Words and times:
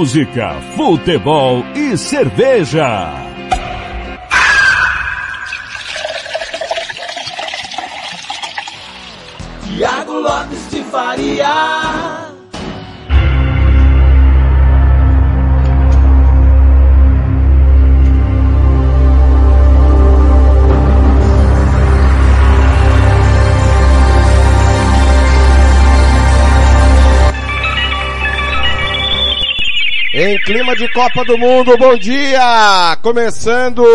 Música, 0.00 0.58
futebol 0.74 1.62
e 1.76 1.94
cerveja. 1.94 3.12
Tiago 9.62 10.20
Lopes 10.20 10.70
de 10.70 10.82
Faria. 10.84 12.19
Em 30.12 30.36
clima 30.40 30.74
de 30.74 30.88
Copa 30.88 31.24
do 31.24 31.38
Mundo, 31.38 31.78
bom 31.78 31.96
dia! 31.96 32.98
Começando 33.00 33.86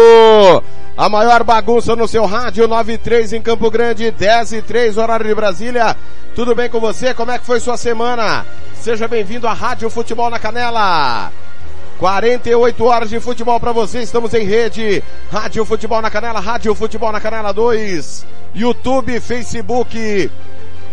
a 0.95 1.09
maior 1.09 1.43
bagunça 1.43 1.93
no 1.93 2.07
seu 2.07 2.25
rádio 2.25 2.69
93 2.69 3.33
em 3.33 3.41
Campo 3.41 3.69
Grande, 3.69 4.11
10 4.11 4.53
e 4.53 4.61
3 4.61 4.97
horário 4.97 5.27
de 5.27 5.35
Brasília. 5.35 5.93
Tudo 6.33 6.55
bem 6.55 6.69
com 6.69 6.79
você? 6.79 7.13
Como 7.13 7.31
é 7.31 7.37
que 7.37 7.45
foi 7.45 7.59
sua 7.59 7.75
semana? 7.75 8.45
Seja 8.75 9.09
bem-vindo 9.09 9.45
à 9.45 9.51
Rádio 9.51 9.89
Futebol 9.89 10.29
na 10.29 10.39
Canela. 10.39 11.33
48 11.99 12.85
horas 12.85 13.09
de 13.09 13.19
futebol 13.19 13.59
para 13.59 13.73
você, 13.73 13.99
estamos 13.99 14.33
em 14.33 14.45
rede. 14.45 15.03
Rádio 15.29 15.65
Futebol 15.65 16.01
na 16.01 16.09
Canela, 16.09 16.39
Rádio 16.39 16.73
Futebol 16.75 17.11
na 17.11 17.19
Canela 17.19 17.51
2, 17.51 18.25
YouTube, 18.53 19.19
Facebook, 19.19 20.31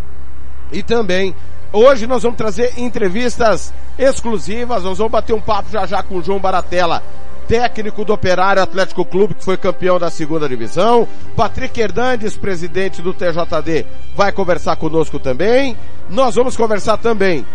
E 0.72 0.82
também 0.82 1.34
Hoje 1.72 2.04
nós 2.04 2.24
vamos 2.24 2.36
trazer 2.36 2.72
entrevistas 2.78 3.72
exclusivas, 3.96 4.82
nós 4.82 4.98
vamos 4.98 5.12
bater 5.12 5.32
um 5.34 5.40
papo 5.40 5.70
já 5.70 5.86
já 5.86 6.02
com 6.02 6.16
o 6.16 6.22
João 6.22 6.40
Baratella, 6.40 7.00
técnico 7.46 8.04
do 8.04 8.12
Operário 8.12 8.60
Atlético 8.60 9.04
Clube, 9.04 9.34
que 9.34 9.44
foi 9.44 9.56
campeão 9.56 9.96
da 9.96 10.10
segunda 10.10 10.48
divisão. 10.48 11.06
Patrick 11.36 11.80
Hernandes, 11.80 12.36
presidente 12.36 13.00
do 13.00 13.14
TJD, 13.14 13.86
vai 14.16 14.32
conversar 14.32 14.74
conosco 14.74 15.20
também. 15.20 15.76
Nós 16.08 16.34
vamos 16.34 16.56
conversar 16.56 16.96
também 16.96 17.46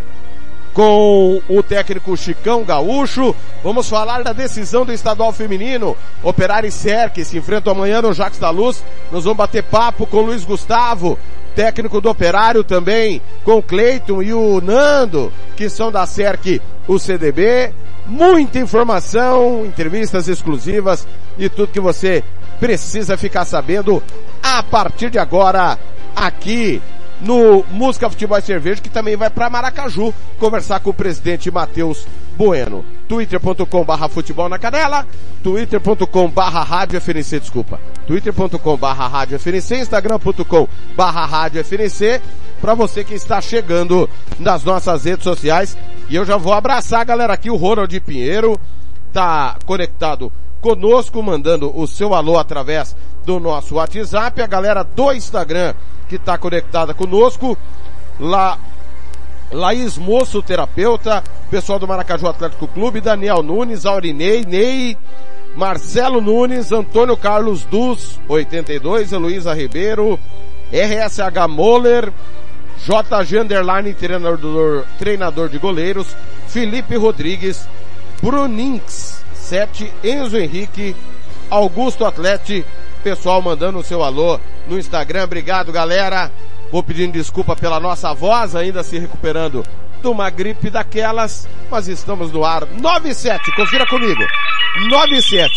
com 0.74 1.42
o 1.50 1.64
técnico 1.64 2.18
Chicão 2.18 2.66
Gaúcho. 2.66 3.34
Vamos 3.64 3.90
falar 3.90 4.24
da 4.24 4.34
decisão 4.34 4.86
do 4.86 4.92
estadual 4.92 5.32
feminino. 5.32 5.96
Operário 6.22 6.68
e 6.68 6.72
Cerque 6.72 7.24
se 7.24 7.38
enfrentam 7.38 7.72
amanhã 7.72 8.02
no 8.02 8.14
Jacques 8.14 8.40
da 8.40 8.50
Luz. 8.50 8.84
Nós 9.10 9.24
vamos 9.24 9.38
bater 9.38 9.64
papo 9.64 10.06
com 10.06 10.18
o 10.18 10.26
Luiz 10.26 10.44
Gustavo, 10.44 11.18
técnico 11.56 12.02
do 12.02 12.10
Operário 12.10 12.64
também, 12.64 13.22
com 13.44 13.62
Cleiton 13.62 14.22
e 14.22 14.34
o 14.34 14.60
Nando, 14.62 15.32
que 15.56 15.70
são 15.70 15.92
da 15.92 16.06
Cerque, 16.06 16.62
o 16.88 17.00
CDB. 17.00 17.74
Muita 18.06 18.60
informação, 18.60 19.66
entrevistas 19.66 20.28
exclusivas 20.28 21.08
e 21.40 21.50
tudo 21.50 21.72
que 21.72 21.80
você 21.80 22.24
precisa 22.60 23.18
ficar 23.18 23.46
sabendo 23.46 24.04
a 24.44 24.62
partir 24.62 25.10
de 25.10 25.18
agora 25.18 25.80
aqui 26.16 26.82
no 27.22 27.64
Música 27.72 28.10
Futebol 28.10 28.38
e 28.38 28.42
Cerveja, 28.42 28.82
que 28.82 28.90
também 28.90 29.16
vai 29.16 29.30
para 29.30 29.50
Maracaju 29.50 30.14
conversar 30.40 30.80
com 30.80 30.90
o 30.90 30.94
presidente 30.94 31.50
Matheus 31.50 32.06
Bueno. 32.38 32.84
twitter.com 33.08 33.84
barra 33.86 34.10
futebol 34.10 34.50
na 34.50 34.60
canela, 34.60 35.08
twitter.com 35.42 36.30
barra 36.30 36.64
rádio 36.64 37.00
FNC, 37.00 37.40
desculpa, 37.40 37.80
twitter.com 38.08 38.78
barra 38.78 39.08
rádio 39.08 39.40
FNC, 39.40 39.78
instagram.com 39.78 40.68
barra 40.96 41.26
rádio 41.26 41.64
FNC, 41.64 42.22
para 42.60 42.74
você 42.74 43.04
que 43.04 43.14
está 43.14 43.40
chegando 43.40 44.10
nas 44.40 44.64
nossas 44.64 45.06
redes 45.06 45.24
sociais. 45.24 45.78
E 46.10 46.16
eu 46.16 46.26
já 46.26 46.36
vou 46.36 46.54
abraçar 46.54 47.02
a 47.02 47.06
galera 47.06 47.34
aqui, 47.34 47.50
o 47.50 47.56
Ronald 47.56 47.98
Pinheiro, 48.02 48.60
tá 49.14 49.56
conectado 49.66 50.32
conosco, 50.60 51.22
mandando 51.22 51.72
o 51.80 51.88
seu 51.88 52.14
alô 52.14 52.38
através 52.38 52.96
do 53.24 53.40
nosso 53.40 53.76
WhatsApp, 53.76 54.42
a 54.42 54.48
galera 54.48 54.84
do 54.84 55.14
Instagram 55.14 55.74
que 56.08 56.16
está 56.16 56.38
conectada 56.38 56.94
conosco, 56.94 57.58
lá 58.20 58.58
Laís 59.52 59.98
Moço, 59.98 60.42
terapeuta, 60.42 61.24
pessoal 61.50 61.80
do 61.80 61.88
Maracaju 61.88 62.28
Atlético 62.28 62.68
Clube, 62.68 63.02
Daniel 63.02 63.44
Nunes, 63.44 63.86
Aurinei, 63.86 64.44
Ney, 64.46 64.98
Marcelo 65.56 66.20
Nunes, 66.20 66.72
Antônio 66.72 67.16
Carlos 67.16 67.64
Dus, 67.66 68.20
82, 68.28 69.14
Heloísa 69.14 69.54
Ribeiro, 69.54 70.20
RSH 70.72 71.48
Moller, 71.48 72.12
JG 72.78 73.40
Underline, 73.40 73.94
treinador, 73.94 74.86
treinador 75.00 75.50
de 75.50 75.58
goleiros, 75.58 76.16
Felipe 76.48 76.98
Rodrigues, 76.98 77.68
Bruninx, 78.22 79.24
7, 79.34 79.92
Enzo 80.04 80.38
Henrique, 80.38 80.96
Augusto 81.50 82.06
Atlete, 82.06 82.66
pessoal 83.06 83.40
mandando 83.40 83.78
o 83.78 83.84
seu 83.84 84.02
alô 84.02 84.40
no 84.68 84.80
Instagram. 84.80 85.26
Obrigado, 85.26 85.72
galera. 85.72 86.32
Vou 86.72 86.82
pedindo 86.82 87.14
desculpa 87.14 87.56
pela 87.56 87.80
nossa 87.80 88.12
voz, 88.16 88.56
ainda 88.56 88.82
se 88.82 88.98
recuperando 88.98 89.64
de 90.02 90.08
uma 90.08 90.28
gripe 90.32 90.72
daquelas, 90.72 91.48
mas 91.70 91.88
estamos 91.88 92.32
no 92.32 92.44
ar. 92.44 92.66
97, 92.66 93.56
confira 93.56 93.86
comigo. 93.86 94.24
97. 94.90 95.54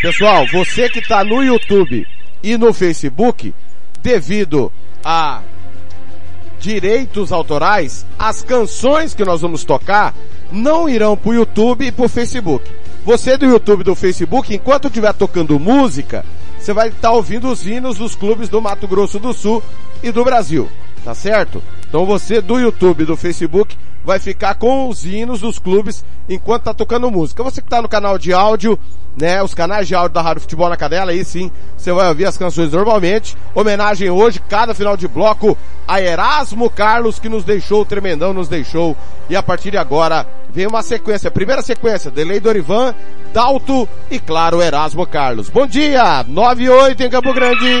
Pessoal, 0.00 0.46
você 0.52 0.88
que 0.88 1.00
está 1.00 1.24
no 1.24 1.42
YouTube 1.42 2.06
e 2.40 2.56
no 2.56 2.72
Facebook, 2.72 3.52
devido 4.00 4.72
a 5.04 5.42
direitos 6.60 7.32
autorais, 7.32 8.06
as 8.16 8.44
canções 8.44 9.12
que 9.12 9.24
nós 9.24 9.40
vamos 9.40 9.64
tocar 9.64 10.14
não 10.52 10.88
irão 10.88 11.16
para 11.16 11.30
o 11.30 11.34
YouTube 11.34 11.84
e 11.84 11.90
para 11.90 12.04
o 12.04 12.08
Facebook. 12.08 12.70
Você 13.04 13.36
do 13.36 13.44
YouTube 13.44 13.80
e 13.80 13.84
do 13.84 13.96
Facebook, 13.96 14.54
enquanto 14.54 14.86
estiver 14.86 15.12
tocando 15.14 15.58
música, 15.58 16.24
você 16.60 16.72
vai 16.72 16.88
estar 16.88 17.08
tá 17.08 17.12
ouvindo 17.12 17.48
os 17.48 17.66
hinos 17.66 17.96
dos 17.96 18.14
clubes 18.14 18.48
do 18.48 18.60
Mato 18.60 18.86
Grosso 18.86 19.18
do 19.18 19.32
Sul 19.32 19.62
e 20.02 20.12
do 20.12 20.22
Brasil. 20.22 20.68
Tá 21.02 21.14
certo? 21.14 21.62
Então 21.88 22.04
você 22.04 22.40
do 22.40 22.58
YouTube 22.58 23.06
do 23.06 23.16
Facebook 23.16 23.76
vai 24.04 24.18
ficar 24.18 24.54
com 24.54 24.88
os 24.88 25.04
hinos 25.04 25.40
dos 25.40 25.58
clubes 25.58 26.04
enquanto 26.28 26.64
tá 26.64 26.74
tocando 26.74 27.10
música. 27.10 27.42
Você 27.42 27.60
que 27.60 27.68
tá 27.68 27.82
no 27.82 27.88
canal 27.88 28.18
de 28.18 28.32
áudio, 28.32 28.78
né, 29.16 29.42
os 29.42 29.54
canais 29.54 29.88
de 29.88 29.94
áudio 29.94 30.14
da 30.14 30.22
Rádio 30.22 30.42
Futebol 30.42 30.68
na 30.68 30.76
Canela, 30.76 31.10
aí 31.10 31.24
sim, 31.24 31.50
você 31.76 31.92
vai 31.92 32.08
ouvir 32.08 32.26
as 32.26 32.36
canções 32.36 32.72
normalmente. 32.72 33.36
Homenagem 33.54 34.10
hoje, 34.10 34.40
cada 34.48 34.74
final 34.74 34.96
de 34.96 35.08
bloco, 35.08 35.56
a 35.86 36.00
Erasmo 36.00 36.70
Carlos, 36.70 37.18
que 37.18 37.28
nos 37.28 37.44
deixou, 37.44 37.82
o 37.82 37.86
tremendão 37.86 38.32
nos 38.32 38.48
deixou. 38.48 38.96
E 39.28 39.36
a 39.36 39.42
partir 39.42 39.70
de 39.70 39.78
agora, 39.78 40.26
vem 40.52 40.66
uma 40.66 40.82
sequência, 40.82 41.30
primeira 41.30 41.62
sequência, 41.62 42.10
Delei 42.10 42.40
Dorivan, 42.40 42.94
Dalto 43.32 43.88
e 44.10 44.18
claro, 44.18 44.62
Erasmo 44.62 45.06
Carlos. 45.06 45.48
Bom 45.48 45.66
dia, 45.66 46.24
9 46.26 46.64
e 46.64 46.68
8 46.68 47.02
em 47.02 47.10
Campo 47.10 47.32
Grande. 47.32 47.80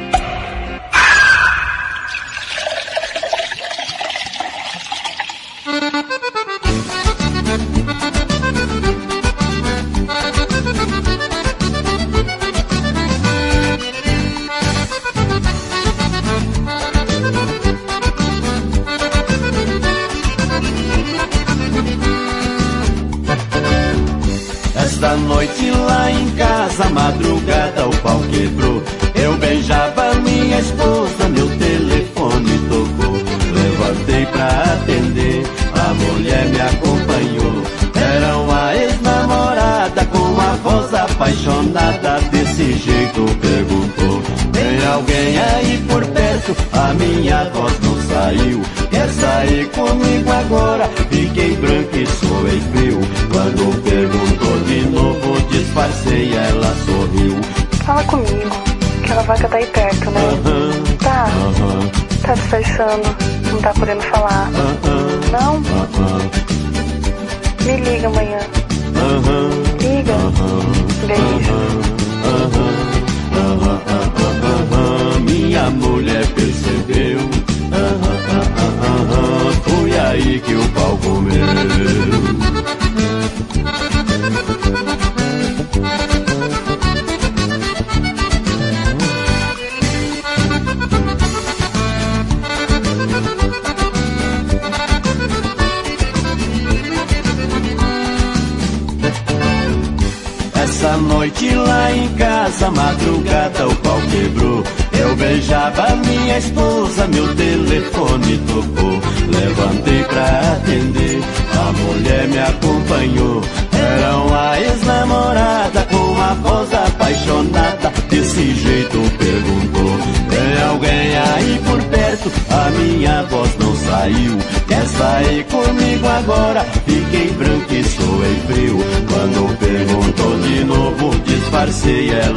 Disfarçando, 62.59 63.03
não 63.49 63.61
tá 63.61 63.73
podendo 63.73 64.01
falar. 64.01 64.49
aham, 64.49 64.80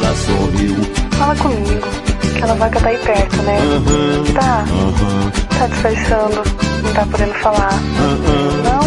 ela 0.05 0.15
sorriu. 0.15 0.75
Fala 1.17 1.35
comigo, 1.35 1.87
que 2.35 2.41
ela 2.43 2.53
vai 2.55 2.69
tá 2.69 2.87
aí 2.87 2.97
perto, 2.99 3.41
né? 3.41 3.59
Uhum, 3.59 4.33
tá. 4.33 4.65
Uhum. 4.69 5.31
Tá 5.57 5.67
disfarçando, 5.67 6.43
não 6.83 6.93
tá 6.93 7.05
podendo 7.05 7.33
falar. 7.35 7.73
Uhum, 7.73 8.63
não? 8.63 8.83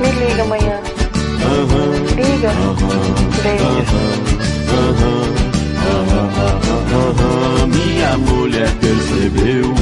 Me 0.00 0.10
liga 0.26 0.42
amanhã. 0.42 0.80
Liga. 2.16 2.50
Beijo. 3.42 3.98
Minha 7.68 8.18
mulher 8.18 8.70
percebeu. 8.80 9.74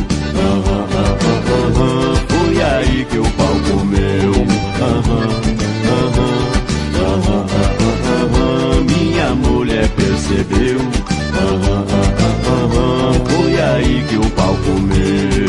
Foi 2.28 2.62
aí 2.62 3.04
que 3.10 3.18
o 3.18 3.24
pau 3.32 3.56
comeu. 3.70 5.55
perdeu. 10.48 10.78
Aham, 10.78 11.84
aham, 11.92 12.64
aham, 12.64 13.12
foi 13.26 13.60
aí 13.60 14.06
que 14.08 14.16
o 14.16 14.30
pau 14.32 14.54
comeu. 14.64 15.46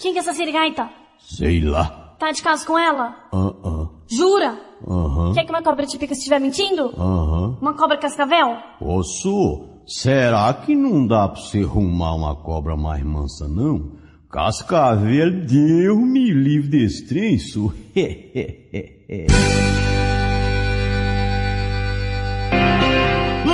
Quem 0.00 0.12
que 0.12 0.18
é 0.18 0.20
essa 0.22 0.32
sirigaita? 0.32 0.88
Sei 1.18 1.60
lá. 1.60 2.14
Tá 2.18 2.32
de 2.32 2.42
casa 2.42 2.66
com 2.66 2.78
ela? 2.78 3.14
Ah, 3.32 3.52
ah. 3.64 3.88
Jura? 4.08 4.58
Aham. 4.86 5.32
Quer 5.34 5.44
que 5.44 5.50
uma 5.50 5.62
cobra 5.62 5.86
te 5.86 5.96
pica 5.98 6.14
se 6.14 6.20
estiver 6.20 6.40
mentindo? 6.40 6.92
Aham. 6.98 7.56
Uma 7.60 7.74
cobra 7.74 7.96
cascavel? 7.96 8.56
Ô, 8.80 9.02
Su, 9.02 9.82
será 9.86 10.52
que 10.52 10.74
não 10.74 11.06
dá 11.06 11.28
pra 11.28 11.40
você 11.40 11.60
arrumar 11.62 12.14
uma 12.14 12.36
cobra 12.36 12.76
mais 12.76 13.02
mansa, 13.04 13.48
não? 13.48 13.92
Cascavel, 14.30 15.44
Deus 15.44 15.98
me 15.98 16.30
livre 16.30 16.68
desse 16.68 17.06
trem, 17.06 17.38
Su. 17.38 17.72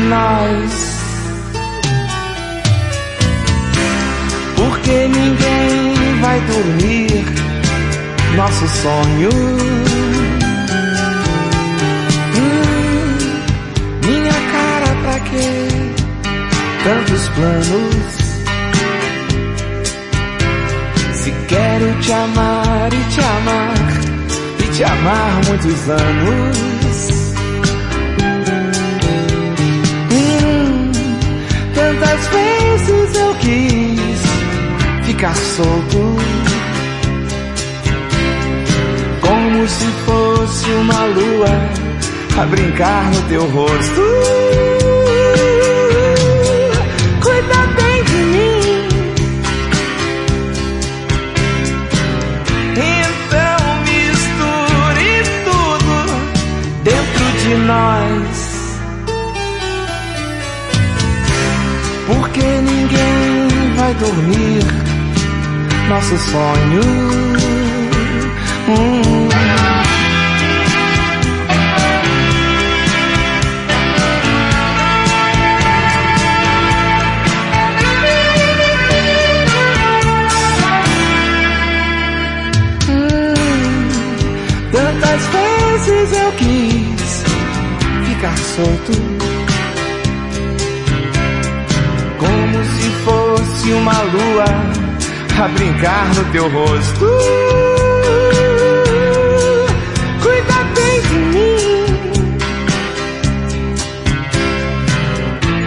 Nós. 0.00 0.98
Porque 4.56 5.08
ninguém 5.08 6.20
vai 6.20 6.40
dormir 6.40 7.24
nosso 8.36 8.68
sonho. 8.68 9.30
Hum, 12.36 13.18
minha 14.06 14.32
cara 14.52 14.94
pra 15.02 15.20
quê? 15.20 15.68
Tantos 16.84 17.28
planos. 17.30 18.18
Se 21.14 21.30
quero 21.48 22.00
te 22.00 22.12
amar 22.12 22.88
e 22.92 23.04
te 23.12 23.20
amar 23.20 23.74
e 24.60 24.72
te 24.72 24.84
amar 24.84 25.40
muitos 25.46 25.88
anos. 25.88 26.67
Ficar 35.18 35.34
solto. 35.34 36.16
Como 39.20 39.68
se 39.68 39.86
fosse 40.06 40.70
uma 40.70 41.04
lua 41.06 41.48
a 42.40 42.46
brincar 42.46 43.10
no 43.10 43.22
teu 43.22 43.44
rosto. 43.50 44.00
Cuida 47.20 47.66
bem 47.76 48.04
de 48.04 48.16
mim. 48.32 48.88
Então 52.76 53.60
misture 53.88 55.22
tudo 55.44 55.96
dentro 56.84 57.24
de 57.42 57.54
nós. 57.66 58.78
Porque 62.06 62.44
ninguém 62.62 63.74
vai 63.74 63.94
dormir 63.94 64.87
nosso 65.88 66.16
sonho. 66.18 66.80
Hum. 68.68 69.28
Tantas 84.70 85.22
vezes 85.26 86.18
eu 86.18 86.32
quis 86.32 87.24
ficar 88.06 88.36
solto, 88.36 88.92
como 92.18 92.64
se 92.64 92.90
fosse 93.04 93.72
uma 93.72 94.02
lua 94.02 94.67
a 95.40 95.46
brincar 95.48 96.14
no 96.14 96.24
teu 96.32 96.48
rosto. 96.50 97.06
Cuida 100.20 100.64
bem 100.74 101.00
de 101.00 101.14
mim. 101.32 101.86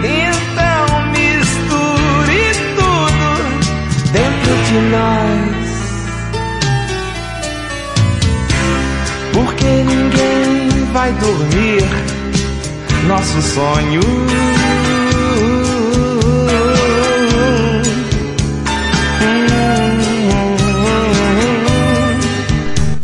Então 0.04 0.86
misture 1.12 2.42
tudo 2.76 3.28
dentro 4.12 4.52
de 4.66 4.78
nós. 4.90 5.62
Porque 9.32 9.64
ninguém 9.64 10.84
vai 10.92 11.10
dormir 11.12 11.84
nosso 13.06 13.40
sonho. 13.40 14.02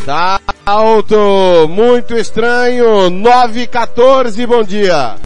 Tá 0.09 0.41
alto, 0.65 1.69
muito 1.69 2.17
estranho, 2.17 3.11
914, 3.11 4.47
bom 4.47 4.63
dia. 4.63 5.17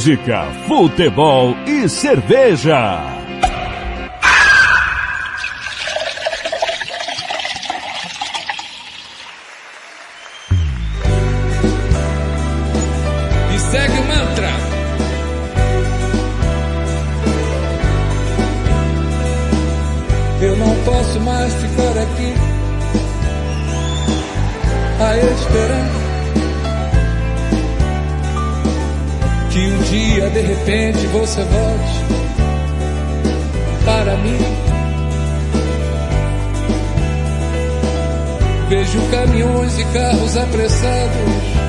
Música, 0.00 0.46
futebol 0.66 1.54
e 1.66 1.86
cerveja. 1.86 3.02
E 13.54 13.58
segue 13.58 13.98
o 13.98 14.04
mantra. 14.06 14.50
Eu 20.40 20.56
não 20.56 20.74
posso 20.86 21.20
mais 21.20 21.52
ficar 21.52 21.98
aqui 22.00 22.34
a 24.98 25.16
esperar 25.16 25.99
que 29.50 29.58
um 29.58 29.78
dia 29.82 30.30
de 30.30 30.40
repente 30.42 31.06
você 31.08 31.42
volte 31.42 32.20
para 33.84 34.16
mim. 34.18 34.38
Vejo 38.68 39.00
caminhões 39.10 39.78
e 39.80 39.84
carros 39.86 40.36
apressados 40.36 41.60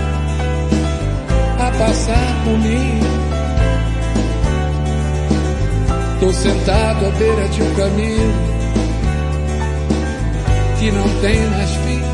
a 1.59 1.71
passar 1.77 2.43
por 2.43 2.59
mim. 2.59 2.99
Tô 6.19 6.31
sentado 6.31 7.07
à 7.07 7.09
beira 7.09 7.47
de 7.47 7.63
um 7.63 7.73
caminho 7.73 8.33
que 10.79 10.91
não 10.91 11.09
tem 11.21 11.39
mais 11.47 11.69
fim. 11.71 12.10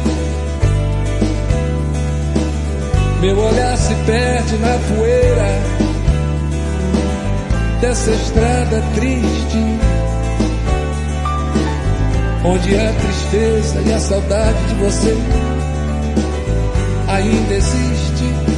Meu 3.20 3.36
olhar 3.36 3.76
se 3.78 3.96
perde 4.06 4.58
na 4.58 4.78
poeira 4.96 5.78
dessa 7.82 8.12
estrada 8.12 8.84
triste, 8.94 9.80
onde 12.46 12.76
a 12.76 12.94
tristeza 12.94 13.82
e 13.82 13.94
a 13.94 14.00
saudade 14.00 14.64
de 14.68 14.76
você 14.76 15.18
ainda 17.08 17.54
existe. 17.54 18.58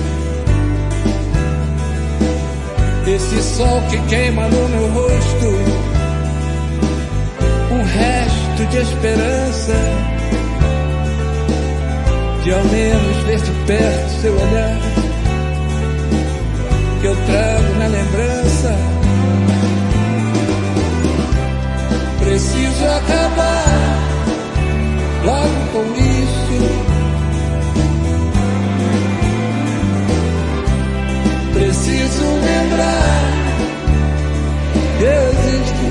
Esse 3.08 3.42
sol 3.42 3.82
que 3.89 3.98
queima 4.10 4.48
no 4.50 4.70
meu 4.70 4.92
rosto, 4.92 5.48
um 7.72 7.84
resto 7.84 8.66
de 8.70 8.78
esperança, 8.78 9.74
de 12.43 12.53
ao 12.53 12.63
menos 12.65 13.17
ver 13.25 13.39
de 13.39 13.51
perto 13.65 14.22
seu 14.22 14.34
olhar, 14.34 14.79
que 17.01 17.08
eu 17.08 17.15
trago 17.15 17.79
na 17.79 17.88
lembrança. 17.88 18.75
Preciso 22.19 22.86
acabar 22.86 24.10
logo 25.25 25.60
com 25.74 25.84
isso. 25.98 27.00
Preciso 31.53 32.24
lembrar 32.24 33.39
que 34.98 35.03
eu 35.03 35.29
existo, 35.29 35.84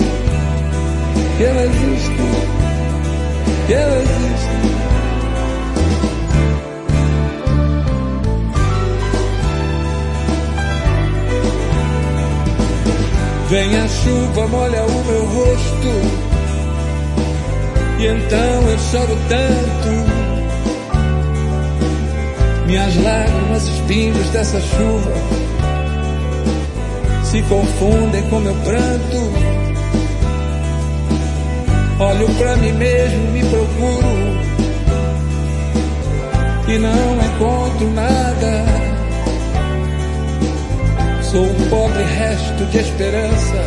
que 1.37 1.43
eu 1.43 1.61
existo, 1.61 2.25
que 3.67 3.73
eu 3.73 4.01
existo. 4.01 4.78
Vem 13.49 13.75
a 13.77 13.89
chuva, 13.89 14.47
molha 14.47 14.85
o 14.85 15.05
meu 15.07 15.25
rosto, 15.25 15.89
e 17.99 18.07
então 18.07 18.69
eu 18.69 18.79
choro 18.79 19.19
tanto. 19.27 20.29
Minhas 22.67 22.95
lágrimas, 23.03 23.63
os 23.67 23.81
pingos 23.87 24.29
dessa 24.29 24.61
chuva 24.61 25.13
se 27.25 27.41
confundem 27.43 28.23
com 28.29 28.41
meu 28.41 28.55
pranto. 28.57 29.33
Olho 32.01 32.29
pra 32.35 32.57
mim 32.57 32.73
mesmo, 32.73 33.33
me 33.33 33.41
procuro 33.41 34.39
e 36.69 36.79
não 36.79 37.17
encontro 37.25 37.91
nada. 37.95 38.68
Sou 41.31 41.45
um 41.45 41.69
pobre 41.69 42.03
resto 42.03 42.65
de 42.71 42.79
esperança 42.79 43.63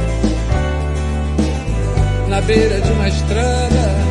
na 2.28 2.42
beira 2.42 2.82
de 2.82 2.92
uma 2.92 3.08
estrada. 3.08 4.02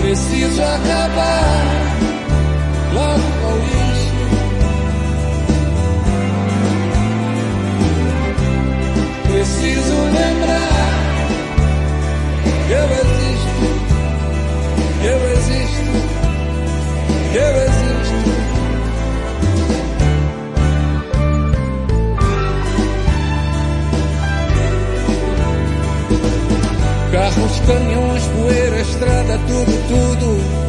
Preciso 0.00 0.62
acabar 0.62 1.64
logo 2.92 3.22
com 3.40 3.56
isso. 3.80 4.12
Preciso 9.32 9.94
lembrar 9.94 10.72
eu 12.72 12.86
existo, 13.02 13.64
eu 15.04 15.18
existo, 15.32 15.92
eu 17.34 17.56
existo. 17.62 17.91
Carros, 27.12 27.60
caminhões, 27.66 28.22
poeira, 28.28 28.80
estrada, 28.80 29.38
tudo, 29.46 29.88
tudo 29.88 30.62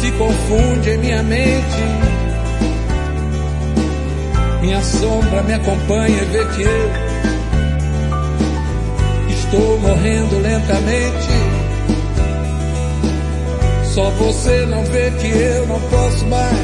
se 0.00 0.10
confunde 0.12 0.88
em 0.88 0.98
minha 0.98 1.22
mente. 1.22 1.82
Minha 4.62 4.82
sombra 4.82 5.42
me 5.42 5.52
acompanha 5.52 6.22
e 6.22 6.24
vê 6.24 6.44
que 6.46 6.62
eu 6.62 6.90
estou 9.28 9.78
morrendo 9.80 10.38
lentamente. 10.40 11.28
Só 13.92 14.10
você 14.12 14.64
não 14.64 14.82
vê 14.86 15.10
que 15.10 15.28
eu 15.28 15.66
não 15.66 15.80
posso 15.90 16.26
mais 16.26 16.56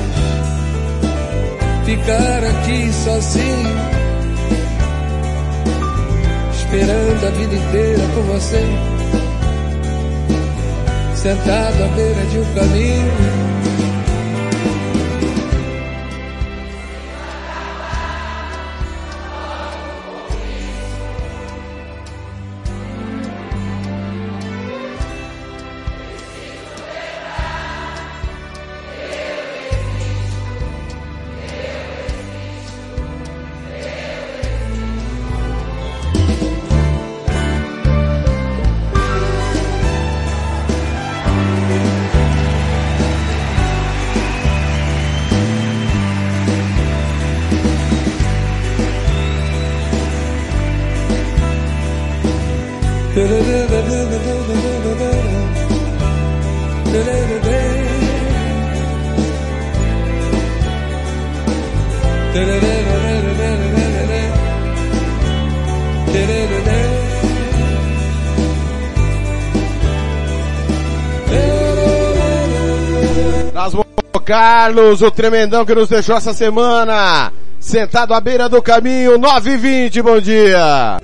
ficar 1.85 2.45
aqui 2.45 2.91
sozinho 3.05 3.90
esperando 6.71 7.27
a 7.27 7.31
vida 7.31 7.55
inteira 7.57 8.03
por 8.15 8.23
você, 8.23 8.65
sentado 11.17 11.83
à 11.83 11.89
beira 11.97 12.25
de 12.27 12.39
um 12.39 12.55
caminho. 12.55 13.70
Carlos, 74.31 75.03
o 75.03 75.11
tremendão 75.11 75.67
que 75.67 75.75
nos 75.75 75.89
deixou 75.89 76.17
essa 76.17 76.33
semana. 76.33 77.33
Sentado 77.59 78.15
à 78.15 78.21
beira 78.21 78.49
do 78.49 78.63
caminho, 78.63 79.19
9 79.19 79.51
e 79.51 79.57
20 79.57 80.03
bom 80.03 80.21
dia. 80.21 81.00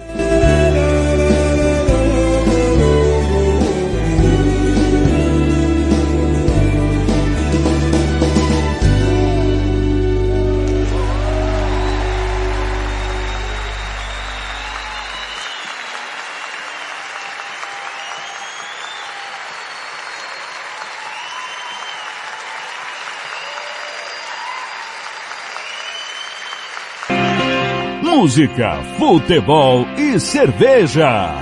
Música, 28.36 28.76
futebol 28.98 29.86
e 29.96 30.20
cerveja. 30.20 31.34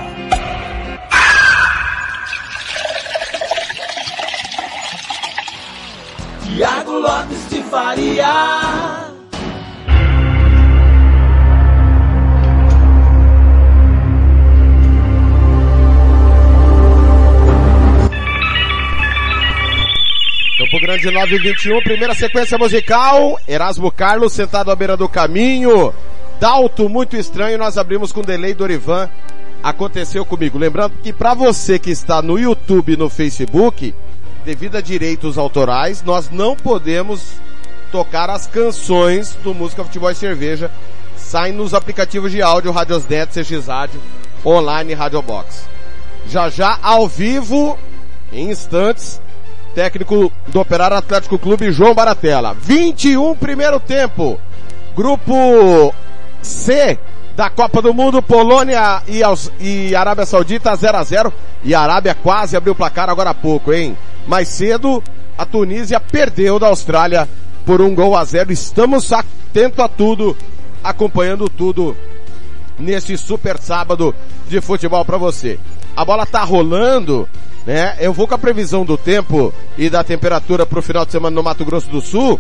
Tiago 6.45 6.93
Lopes 6.93 7.51
de 7.51 7.63
Faria. 7.65 8.95
Campo 20.57 20.81
Grande 20.81 21.11
921, 21.11 21.83
primeira 21.83 22.15
sequência 22.15 22.57
musical, 22.57 23.37
Erasmo 23.49 23.91
Carlos 23.91 24.33
sentado 24.33 24.71
à 24.71 24.77
beira 24.77 24.97
do 24.97 25.09
caminho, 25.09 25.93
Dalto 26.41 26.89
muito 26.89 27.17
estranho, 27.17 27.59
nós 27.59 27.79
abrimos 27.79 28.13
com 28.13 28.23
delay 28.23 28.55
do 28.55 28.65
Orivan, 28.65 29.09
aconteceu 29.63 30.25
comigo. 30.25 30.59
Lembrando 30.59 30.95
que 31.03 31.13
para 31.13 31.35
você 31.35 31.79
que 31.79 31.91
está 31.91 32.21
no 32.21 32.39
YouTube 32.39 32.93
e 32.93 32.97
no 32.97 33.09
Facebook, 33.09 33.95
devido 34.45 34.77
a 34.77 34.81
direitos 34.81 35.39
autorais, 35.39 36.03
nós 36.03 36.31
não 36.31 36.55
podemos 36.55 37.35
tocar 37.91 38.29
as 38.29 38.47
canções 38.47 39.37
do 39.43 39.55
Música 39.55 39.85
Futebol 39.85 40.11
e 40.11 40.15
Cerveja, 40.15 40.71
saem 41.17 41.53
nos 41.53 41.73
aplicativos 41.73 42.31
de 42.31 42.43
áudio, 42.43 42.73
Radiosnet, 42.73 43.33
CX 43.33 43.67
Rádio, 43.67 44.01
online, 44.45 44.95
Radio 44.95 45.23
Box. 45.23 45.67
Já 46.29 46.49
já, 46.49 46.79
ao 46.83 47.09
vivo, 47.09 47.79
em 48.33 48.51
instantes, 48.51 49.21
técnico 49.75 50.33
do 50.49 50.61
Operário 50.61 50.97
Atlético 50.97 51.39
Clube, 51.39 51.73
João 51.73 51.95
Baratella. 51.95 52.55
21 52.55 53.35
primeiro 53.37 53.81
tempo. 53.81 54.41
Grupo 54.95 55.95
C 56.45 56.99
da 57.37 57.51
Copa 57.51 57.83
do 57.83 57.93
Mundo, 57.93 58.23
Polônia 58.23 59.03
e, 59.09 59.21
e 59.61 59.95
Arábia 59.95 60.25
Saudita 60.25 60.75
0 60.75 60.99
a 60.99 61.03
0 61.03 61.33
E 61.65 61.75
a 61.75 61.81
Arábia 61.81 62.15
quase 62.15 62.57
abriu 62.57 62.73
o 62.73 62.77
placar 62.77 63.11
agora 63.11 63.31
há 63.31 63.35
pouco, 63.35 63.73
hein? 63.73 63.97
Mais 64.27 64.49
cedo, 64.49 65.03
a 65.37 65.45
Tunísia 65.45 65.99
perdeu 65.99 66.59
da 66.59 66.69
Austrália 66.69 67.29
por 67.67 67.81
um 67.81 67.95
gol 67.95 68.17
a 68.17 68.25
zero. 68.25 68.53
Estamos 68.53 69.13
atentos 69.13 69.81
a 69.81 69.89
tudo, 69.89 70.37
acompanhando 70.83 71.49
tudo 71.49 71.97
nesse 72.79 73.17
super 73.17 73.59
sábado 73.59 74.15
de 74.49 74.61
futebol 74.61 75.05
para 75.05 75.19
você. 75.19 75.59
A 75.97 76.05
bola 76.05 76.27
tá 76.27 76.43
rolando, 76.45 77.29
né? 77.67 77.97
Eu 77.99 78.13
vou 78.13 78.29
com 78.29 78.35
a 78.35 78.39
previsão 78.39 78.85
do 78.85 78.97
tempo 78.97 79.53
e 79.77 79.91
da 79.91 80.05
temperatura 80.05 80.65
para 80.67 80.79
o 80.79 80.83
final 80.83 81.05
de 81.05 81.13
semana 81.13 81.35
no 81.35 81.43
Mato 81.43 81.65
Grosso 81.65 81.89
do 81.89 82.01
Sul 82.01 82.39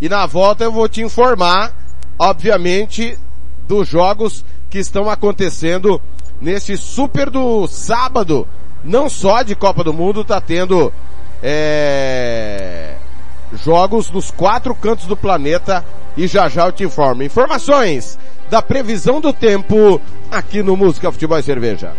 e 0.00 0.08
na 0.08 0.26
volta 0.26 0.64
eu 0.64 0.72
vou 0.72 0.88
te 0.88 1.02
informar, 1.02 1.72
obviamente, 2.18 3.18
dos 3.66 3.88
jogos 3.88 4.44
que 4.70 4.78
estão 4.78 5.08
acontecendo 5.08 6.00
nesse 6.40 6.76
super 6.76 7.30
do 7.30 7.66
sábado. 7.66 8.46
Não 8.84 9.08
só 9.08 9.42
de 9.42 9.54
Copa 9.54 9.82
do 9.82 9.92
Mundo, 9.92 10.24
tá 10.24 10.40
tendo 10.40 10.92
é, 11.42 12.94
jogos 13.52 14.10
nos 14.10 14.30
quatro 14.30 14.74
cantos 14.74 15.06
do 15.06 15.16
planeta 15.16 15.84
e 16.16 16.26
já 16.26 16.48
já 16.48 16.66
eu 16.66 16.72
te 16.72 16.84
informo. 16.84 17.22
Informações 17.22 18.18
da 18.48 18.62
previsão 18.62 19.20
do 19.20 19.32
tempo 19.32 20.00
aqui 20.30 20.62
no 20.62 20.76
Música 20.76 21.10
Futebol 21.10 21.38
e 21.38 21.42
Cerveja. 21.42 21.92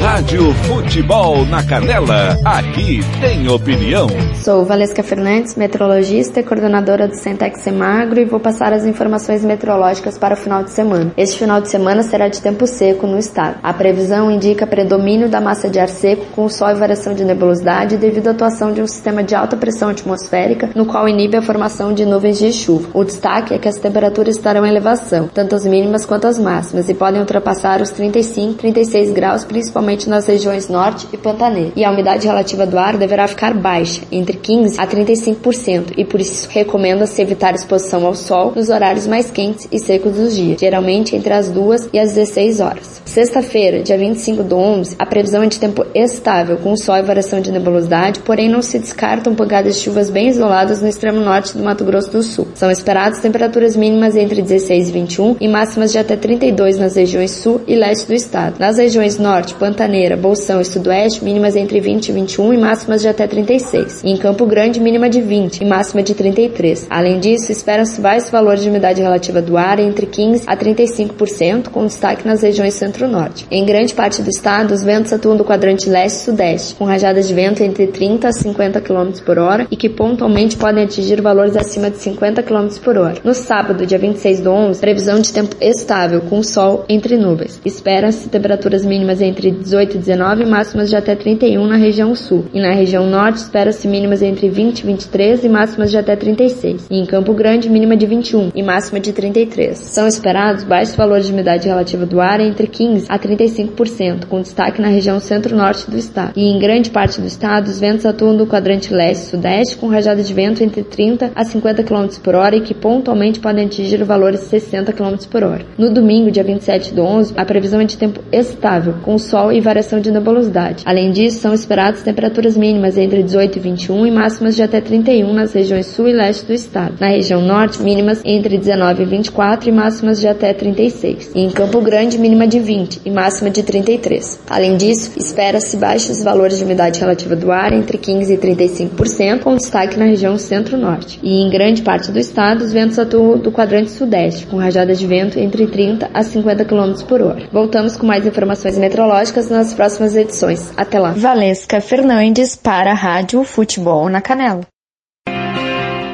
Rádio 0.00 0.54
Futebol 0.54 1.44
na 1.44 1.62
Canela, 1.62 2.38
aqui 2.42 3.00
tem 3.20 3.46
opinião. 3.50 4.06
Sou 4.42 4.64
Valesca 4.64 5.02
Fernandes, 5.02 5.54
meteorologista 5.56 6.40
e 6.40 6.42
coordenadora 6.42 7.06
do 7.06 7.14
Centex 7.14 7.60
Semagro 7.60 8.18
e 8.18 8.24
vou 8.24 8.40
passar 8.40 8.72
as 8.72 8.86
informações 8.86 9.44
meteorológicas 9.44 10.16
para 10.16 10.32
o 10.32 10.36
final 10.38 10.64
de 10.64 10.70
semana. 10.70 11.12
Este 11.18 11.38
final 11.38 11.60
de 11.60 11.68
semana 11.68 12.02
será 12.02 12.28
de 12.28 12.40
tempo 12.40 12.66
seco 12.66 13.06
no 13.06 13.18
estado. 13.18 13.58
A 13.62 13.74
previsão 13.74 14.30
indica 14.30 14.66
predomínio 14.66 15.28
da 15.28 15.38
massa 15.38 15.68
de 15.68 15.78
ar 15.78 15.90
seco 15.90 16.24
com 16.34 16.48
sol 16.48 16.70
e 16.70 16.74
variação 16.74 17.12
de 17.12 17.22
nebulosidade 17.22 17.98
devido 17.98 18.28
à 18.28 18.30
atuação 18.30 18.72
de 18.72 18.80
um 18.80 18.86
sistema 18.86 19.22
de 19.22 19.34
alta 19.34 19.54
pressão 19.54 19.90
atmosférica 19.90 20.70
no 20.74 20.86
qual 20.86 21.06
inibe 21.06 21.36
a 21.36 21.42
formação 21.42 21.92
de 21.92 22.06
nuvens 22.06 22.38
de 22.38 22.50
chuva. 22.54 22.88
O 22.94 23.04
destaque 23.04 23.52
é 23.52 23.58
que 23.58 23.68
as 23.68 23.76
temperaturas 23.76 24.36
estarão 24.36 24.64
em 24.64 24.70
elevação, 24.70 25.28
tanto 25.32 25.54
as 25.54 25.66
mínimas 25.66 26.06
quanto 26.06 26.26
as 26.26 26.38
máximas, 26.38 26.88
e 26.88 26.94
podem 26.94 27.20
ultrapassar 27.20 27.82
os 27.82 27.90
35, 27.90 28.54
36 28.54 29.12
graus, 29.12 29.44
principalmente 29.44 29.89
principalmente 29.90 30.08
nas 30.08 30.26
regiões 30.26 30.68
norte 30.68 31.06
e 31.12 31.16
pantaneiro. 31.16 31.72
E 31.74 31.84
a 31.84 31.90
umidade 31.90 32.26
relativa 32.26 32.66
do 32.66 32.78
ar 32.78 32.96
deverá 32.96 33.26
ficar 33.26 33.54
baixa, 33.54 34.02
entre 34.12 34.36
15 34.36 34.78
a 34.78 34.86
35%, 34.86 35.94
e 35.96 36.04
por 36.04 36.20
isso 36.20 36.48
recomenda-se 36.50 37.20
evitar 37.20 37.54
exposição 37.54 38.06
ao 38.06 38.14
sol 38.14 38.52
nos 38.54 38.68
horários 38.68 39.06
mais 39.06 39.30
quentes 39.30 39.68
e 39.70 39.78
secos 39.78 40.14
dos 40.14 40.36
dias, 40.36 40.60
geralmente 40.60 41.16
entre 41.16 41.32
as 41.32 41.48
2 41.48 41.90
e 41.92 41.98
as 41.98 42.12
16 42.12 42.60
horas. 42.60 43.02
Sexta-feira, 43.04 43.82
dia 43.82 43.98
25 43.98 44.42
do 44.42 44.56
11, 44.56 44.96
a 44.98 45.06
previsão 45.06 45.42
é 45.42 45.46
de 45.46 45.58
tempo 45.58 45.84
estável, 45.94 46.58
com 46.58 46.76
sol 46.76 46.96
e 46.96 47.02
variação 47.02 47.40
de 47.40 47.50
nebulosidade, 47.50 48.20
porém 48.20 48.48
não 48.48 48.62
se 48.62 48.78
descartam 48.78 49.34
pancadas 49.34 49.76
de 49.76 49.82
chuvas 49.82 50.10
bem 50.10 50.28
isoladas 50.28 50.80
no 50.80 50.88
extremo 50.88 51.20
norte 51.20 51.56
do 51.56 51.64
Mato 51.64 51.84
Grosso 51.84 52.10
do 52.10 52.22
Sul. 52.22 52.48
São 52.54 52.70
esperadas 52.70 53.20
temperaturas 53.20 53.76
mínimas 53.76 54.16
entre 54.16 54.42
16 54.42 54.88
e 54.88 54.92
21 54.92 55.36
e 55.40 55.48
máximas 55.48 55.90
de 55.90 55.98
até 55.98 56.16
32 56.16 56.78
nas 56.78 56.94
regiões 56.94 57.32
sul 57.32 57.60
e 57.66 57.74
leste 57.74 58.06
do 58.06 58.14
estado. 58.14 58.58
Nas 58.58 58.78
regiões 58.78 59.18
norte, 59.18 59.54
pantaneiro 59.54 59.79
Pantaneira, 59.80 60.14
Bolsão 60.14 60.60
e 60.60 60.64
Sudoeste, 60.66 61.24
mínimas 61.24 61.56
entre 61.56 61.80
20 61.80 62.10
e 62.10 62.12
21 62.12 62.52
e 62.52 62.58
máximas 62.58 63.00
de 63.00 63.08
até 63.08 63.26
36. 63.26 64.02
E 64.04 64.10
em 64.10 64.16
Campo 64.18 64.44
Grande, 64.44 64.78
mínima 64.78 65.08
de 65.08 65.22
20 65.22 65.62
e 65.62 65.64
máxima 65.64 66.02
de 66.02 66.12
33. 66.12 66.86
Além 66.90 67.18
disso, 67.18 67.50
esperam-se 67.50 67.98
baixos 67.98 68.28
valores 68.28 68.62
de 68.62 68.68
umidade 68.68 69.00
relativa 69.00 69.40
do 69.40 69.56
ar 69.56 69.78
entre 69.80 70.04
15 70.04 70.44
a 70.46 70.54
35%, 70.54 71.70
com 71.70 71.86
destaque 71.86 72.28
nas 72.28 72.42
regiões 72.42 72.74
centro-norte. 72.74 73.46
Em 73.50 73.64
grande 73.64 73.94
parte 73.94 74.20
do 74.20 74.28
estado, 74.28 74.74
os 74.74 74.84
ventos 74.84 75.14
atuam 75.14 75.34
do 75.34 75.46
quadrante 75.46 75.88
leste 75.88 76.16
e 76.16 76.24
sudeste, 76.24 76.74
com 76.74 76.84
rajadas 76.84 77.26
de 77.26 77.32
vento 77.32 77.62
entre 77.62 77.86
30 77.86 78.28
a 78.28 78.32
50 78.32 78.82
km 78.82 79.12
por 79.24 79.38
hora 79.38 79.66
e 79.70 79.76
que 79.76 79.88
pontualmente 79.88 80.58
podem 80.58 80.84
atingir 80.84 81.22
valores 81.22 81.56
acima 81.56 81.90
de 81.90 81.96
50 81.96 82.42
km 82.42 82.68
por 82.84 82.98
hora. 82.98 83.16
No 83.24 83.32
sábado, 83.32 83.86
dia 83.86 83.98
26 83.98 84.40
do 84.40 84.50
11, 84.50 84.78
previsão 84.78 85.18
de 85.20 85.32
tempo 85.32 85.56
estável, 85.58 86.20
com 86.20 86.42
sol 86.42 86.84
entre 86.86 87.16
nuvens. 87.16 87.58
Espera-se 87.64 88.28
temperaturas 88.28 88.84
mínimas 88.84 89.22
entre 89.22 89.50
18 89.70 89.94
e 89.94 89.98
19, 89.98 90.44
máximas 90.46 90.90
de 90.90 90.96
até 90.96 91.14
31 91.14 91.64
na 91.66 91.76
região 91.76 92.14
sul. 92.16 92.44
E 92.52 92.60
na 92.60 92.72
região 92.72 93.06
norte, 93.06 93.36
espera-se 93.36 93.86
mínimas 93.86 94.20
entre 94.20 94.48
20 94.48 94.80
e 94.80 94.86
23 94.86 95.44
e 95.44 95.48
máximas 95.48 95.90
de 95.92 95.96
até 95.96 96.16
36. 96.16 96.88
E 96.90 96.98
em 96.98 97.06
Campo 97.06 97.32
Grande, 97.32 97.70
mínima 97.70 97.96
de 97.96 98.04
21 98.04 98.50
e 98.52 98.62
máxima 98.62 98.98
de 98.98 99.12
33. 99.12 99.78
São 99.78 100.08
esperados 100.08 100.64
baixos 100.64 100.96
valores 100.96 101.26
de 101.26 101.32
umidade 101.32 101.68
relativa 101.68 102.04
do 102.04 102.20
ar 102.20 102.40
entre 102.40 102.66
15 102.66 103.06
a 103.08 103.16
35%, 103.16 104.26
com 104.26 104.40
destaque 104.40 104.82
na 104.82 104.88
região 104.88 105.20
centro-norte 105.20 105.88
do 105.88 105.96
estado. 105.96 106.32
E 106.34 106.48
em 106.48 106.58
grande 106.58 106.90
parte 106.90 107.20
do 107.20 107.26
estado, 107.26 107.68
os 107.68 107.78
ventos 107.78 108.04
atuam 108.04 108.36
do 108.36 108.46
quadrante 108.46 108.92
leste-sudeste, 108.92 109.76
com 109.76 109.86
rajada 109.86 110.22
de 110.22 110.34
vento 110.34 110.64
entre 110.64 110.82
30 110.82 111.30
a 111.34 111.44
50 111.44 111.84
km 111.84 112.08
por 112.22 112.34
hora 112.34 112.56
e 112.56 112.60
que 112.60 112.74
pontualmente 112.74 113.38
podem 113.38 113.66
atingir 113.66 114.02
valores 114.02 114.40
de 114.40 114.46
60 114.46 114.92
km 114.92 115.14
por 115.30 115.44
hora. 115.44 115.64
No 115.78 115.90
domingo, 115.90 116.30
dia 116.30 116.42
27 116.42 116.92
do 116.92 117.02
11, 117.02 117.34
a 117.36 117.44
previsão 117.44 117.80
é 117.80 117.84
de 117.84 117.96
tempo 117.96 118.20
estável, 118.32 118.94
com 119.02 119.16
sol 119.16 119.52
e 119.52 119.59
e 119.60 119.62
variação 119.62 120.00
de 120.00 120.10
nebulosidade. 120.10 120.82
Além 120.86 121.12
disso, 121.12 121.40
são 121.40 121.54
esperadas 121.54 122.02
temperaturas 122.02 122.56
mínimas 122.56 122.96
entre 122.96 123.22
18 123.22 123.56
e 123.56 123.60
21 123.60 124.06
e 124.06 124.10
máximas 124.10 124.56
de 124.56 124.62
até 124.62 124.80
31 124.80 125.32
nas 125.32 125.52
regiões 125.52 125.86
sul 125.86 126.08
e 126.08 126.12
leste 126.12 126.46
do 126.46 126.52
estado. 126.52 126.94
Na 126.98 127.08
região 127.08 127.40
norte, 127.40 127.82
mínimas 127.82 128.20
entre 128.24 128.58
19 128.58 129.02
e 129.02 129.06
24 129.06 129.68
e 129.68 129.72
máximas 129.72 130.18
de 130.18 130.26
até 130.26 130.52
36. 130.52 131.32
E 131.34 131.40
em 131.40 131.50
Campo 131.50 131.80
Grande, 131.80 132.18
mínima 132.18 132.46
de 132.46 132.58
20 132.58 133.02
e 133.04 133.10
máxima 133.10 133.50
de 133.50 133.62
33. 133.62 134.40
Além 134.48 134.76
disso, 134.76 135.12
espera-se 135.16 135.76
baixos 135.76 136.22
valores 136.22 136.58
de 136.58 136.64
umidade 136.64 136.98
relativa 136.98 137.36
do 137.36 137.52
ar 137.52 137.72
entre 137.72 137.98
15 137.98 138.32
e 138.32 138.38
35%, 138.38 139.40
com 139.40 139.54
destaque 139.54 139.98
na 139.98 140.06
região 140.06 140.36
centro-norte. 140.38 141.20
E 141.22 141.42
em 141.42 141.50
grande 141.50 141.82
parte 141.82 142.10
do 142.10 142.18
estado, 142.18 142.64
os 142.64 142.72
ventos 142.72 142.98
atuam 142.98 143.38
do 143.38 143.52
quadrante 143.52 143.90
sudeste, 143.90 144.46
com 144.46 144.56
rajadas 144.56 144.98
de 144.98 145.06
vento 145.06 145.38
entre 145.38 145.66
30 145.66 146.10
a 146.14 146.22
50 146.22 146.64
km 146.64 146.92
por 147.06 147.20
hora. 147.20 147.42
Voltamos 147.52 147.96
com 147.96 148.06
mais 148.06 148.26
informações 148.26 148.78
meteorológicas 148.78 149.49
nas 149.50 149.74
próximas 149.74 150.14
edições. 150.14 150.72
Até 150.76 150.98
lá. 150.98 151.12
Valesca 151.12 151.80
Fernandes 151.80 152.56
para 152.56 152.92
a 152.92 152.94
Rádio 152.94 153.44
Futebol 153.44 154.08
na 154.08 154.20
Canela. 154.20 154.66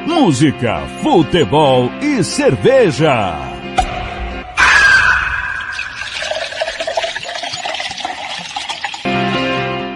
Música, 0.05 0.79
futebol 1.03 1.89
e 2.01 2.23
cerveja. 2.23 3.35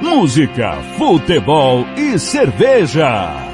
Música, 0.02 0.78
futebol 0.98 1.86
e 1.98 2.20
cerveja. 2.20 3.52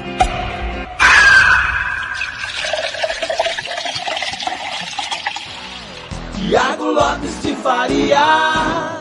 Tiago 6.36 6.84
Lopes 6.84 7.42
de 7.42 7.54
Faria. 7.56 8.97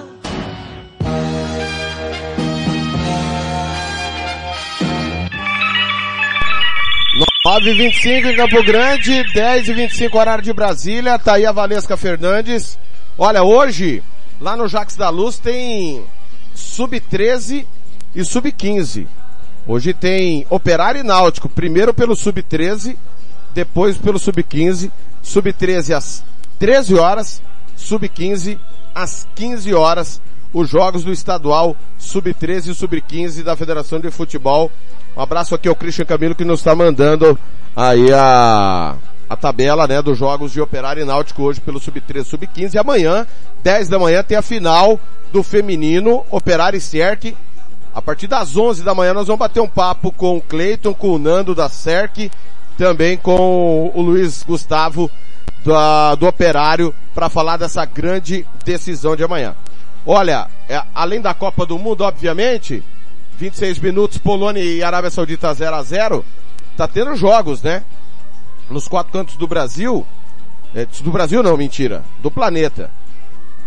9h25 7.59 8.25
em 8.31 8.35
Campo 8.35 8.63
Grande, 8.63 9.23
10h25 9.33 10.13
horário 10.13 10.43
de 10.43 10.53
Brasília, 10.53 11.17
tá 11.17 11.33
aí 11.33 11.45
a 11.45 11.51
Valesca 11.51 11.97
Fernandes. 11.97 12.77
Olha, 13.17 13.41
hoje, 13.41 14.03
lá 14.39 14.55
no 14.55 14.67
Jax 14.67 14.95
da 14.95 15.09
Luz 15.09 15.39
tem 15.39 16.03
Sub-13 16.53 17.65
e 18.13 18.23
Sub-15. 18.23 19.07
Hoje 19.65 19.91
tem 19.91 20.45
Operário 20.51 20.99
e 20.99 21.03
Náutico, 21.03 21.49
primeiro 21.49 21.95
pelo 21.95 22.15
Sub-13, 22.15 22.95
depois 23.55 23.97
pelo 23.97 24.19
Sub-15. 24.19 24.91
Sub-13 25.23 25.95
às 25.95 26.23
13 26.59 26.93
horas, 26.93 27.41
Sub-15 27.75 28.59
às 28.93 29.27
15 29.33 29.73
horas. 29.73 30.21
Os 30.57 30.69
jogos 30.69 31.03
do 31.03 31.11
estadual 31.11 31.75
sub-13 31.99 32.71
e 32.71 32.73
sub-15 32.73 33.43
da 33.43 33.55
Federação 33.55 33.99
de 33.99 34.09
Futebol. 34.09 34.71
Um 35.15 35.21
abraço 35.21 35.53
aqui 35.53 35.67
ao 35.67 35.75
Christian 35.75 36.05
Camilo 36.05 36.33
que 36.33 36.43
nos 36.43 36.61
está 36.61 36.75
mandando 36.75 37.37
aí 37.75 38.11
a, 38.11 38.95
a 39.29 39.35
tabela, 39.35 39.87
né, 39.87 40.01
dos 40.01 40.17
jogos 40.17 40.51
de 40.51 40.59
Operário 40.59 41.03
e 41.03 41.05
Náutico 41.05 41.43
hoje 41.43 41.61
pelo 41.61 41.79
sub-13 41.79 42.23
sub-15 42.23 42.73
e 42.73 42.77
amanhã, 42.79 43.27
10 43.61 43.87
da 43.87 43.99
manhã, 43.99 44.23
tem 44.23 44.35
a 44.35 44.41
final 44.41 44.99
do 45.31 45.43
feminino, 45.43 46.25
Operário 46.31 46.77
e 46.77 46.81
Cerque. 46.81 47.37
A 47.93 48.01
partir 48.01 48.25
das 48.25 48.57
11 48.57 48.83
da 48.83 48.95
manhã 48.95 49.13
nós 49.13 49.27
vamos 49.27 49.39
bater 49.39 49.59
um 49.59 49.69
papo 49.69 50.11
com 50.11 50.37
o 50.37 50.41
Cleiton, 50.41 50.93
com 50.93 51.11
o 51.11 51.19
Nando 51.19 51.53
da 51.53 51.69
Cerque, 51.69 52.31
também 52.79 53.15
com 53.15 53.91
o 53.93 54.01
Luiz 54.01 54.41
Gustavo 54.41 55.09
do 56.17 56.27
Operário 56.27 56.93
para 57.13 57.29
falar 57.29 57.57
dessa 57.57 57.85
grande 57.85 58.45
decisão 58.63 59.15
de 59.15 59.23
amanhã. 59.23 59.55
Olha, 60.09 60.47
é, 60.69 60.81
além 60.95 61.19
da 61.19 61.33
Copa 61.33 61.65
do 61.65 61.77
Mundo, 61.77 62.05
obviamente, 62.05 62.81
26 63.37 63.77
minutos, 63.79 64.17
Polônia 64.17 64.63
e 64.63 64.81
Arábia 64.81 65.11
Saudita 65.11 65.53
0 65.53 65.75
a 65.75 65.83
0 65.83 66.25
tá 66.77 66.87
tendo 66.87 67.13
jogos, 67.17 67.61
né? 67.61 67.83
Nos 68.69 68.87
quatro 68.87 69.11
cantos 69.11 69.35
do 69.35 69.45
Brasil, 69.45 70.07
é, 70.73 70.85
do 70.85 71.11
Brasil 71.11 71.43
não, 71.43 71.57
mentira, 71.57 72.05
do 72.21 72.31
planeta. 72.31 72.89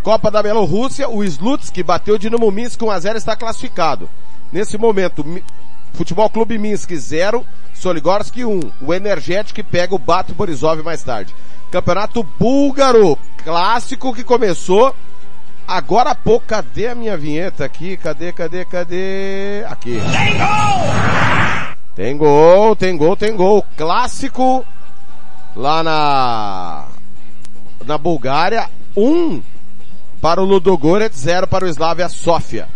Copa 0.03 0.31
da 0.31 0.43
Bielorrússia, 0.43 1.11
o 1.11 1.23
Slutsk 1.23 1.77
bateu 1.83 2.15
o 2.15 2.19
Dinamo 2.19 2.51
Minsk 2.51 2.81
com 2.81 2.87
1 2.87 2.91
a 2.91 2.99
0 3.01 3.19
está 3.19 3.37
classificado. 3.37 4.09
Nesse 4.51 4.79
momento, 4.79 5.23
Futebol 5.93 6.31
Clube 6.31 6.57
Minsk 6.57 6.91
0, 6.91 7.45
Soligorsk 7.75 8.35
1. 8.35 8.61
O 8.81 8.95
Energético 8.95 9.63
pega 9.63 9.95
o 9.95 9.99
Bato 9.99 10.33
Borisov 10.33 10.83
mais 10.83 11.03
tarde. 11.03 11.35
Campeonato 11.71 12.23
Búlgaro, 12.23 13.19
clássico 13.45 14.15
que 14.15 14.25
começou 14.25 14.95
agora 15.71 16.11
há 16.11 16.15
pouco. 16.15 16.47
Cadê 16.47 16.89
a 16.89 16.95
minha 16.95 17.17
vinheta 17.17 17.65
aqui? 17.65 17.97
Cadê, 17.97 18.33
cadê, 18.33 18.65
cadê? 18.65 19.65
Aqui. 19.69 19.99
Tem 20.01 20.37
gol! 20.37 21.71
Tem 21.95 22.17
gol, 22.17 22.77
tem 22.77 22.97
gol, 22.97 23.17
tem 23.17 23.37
gol. 23.37 23.67
Clássico 23.77 24.65
lá 25.55 25.83
na 25.83 26.87
na 27.85 27.97
Bulgária, 27.97 28.69
1 28.97 29.03
um 29.03 29.43
para 30.21 30.41
o 30.41 30.45
Ludogorets, 30.45 31.19
0 31.19 31.47
para 31.47 31.65
o 31.65 31.69
Slavia 31.69 32.09
Sofia. 32.09 32.69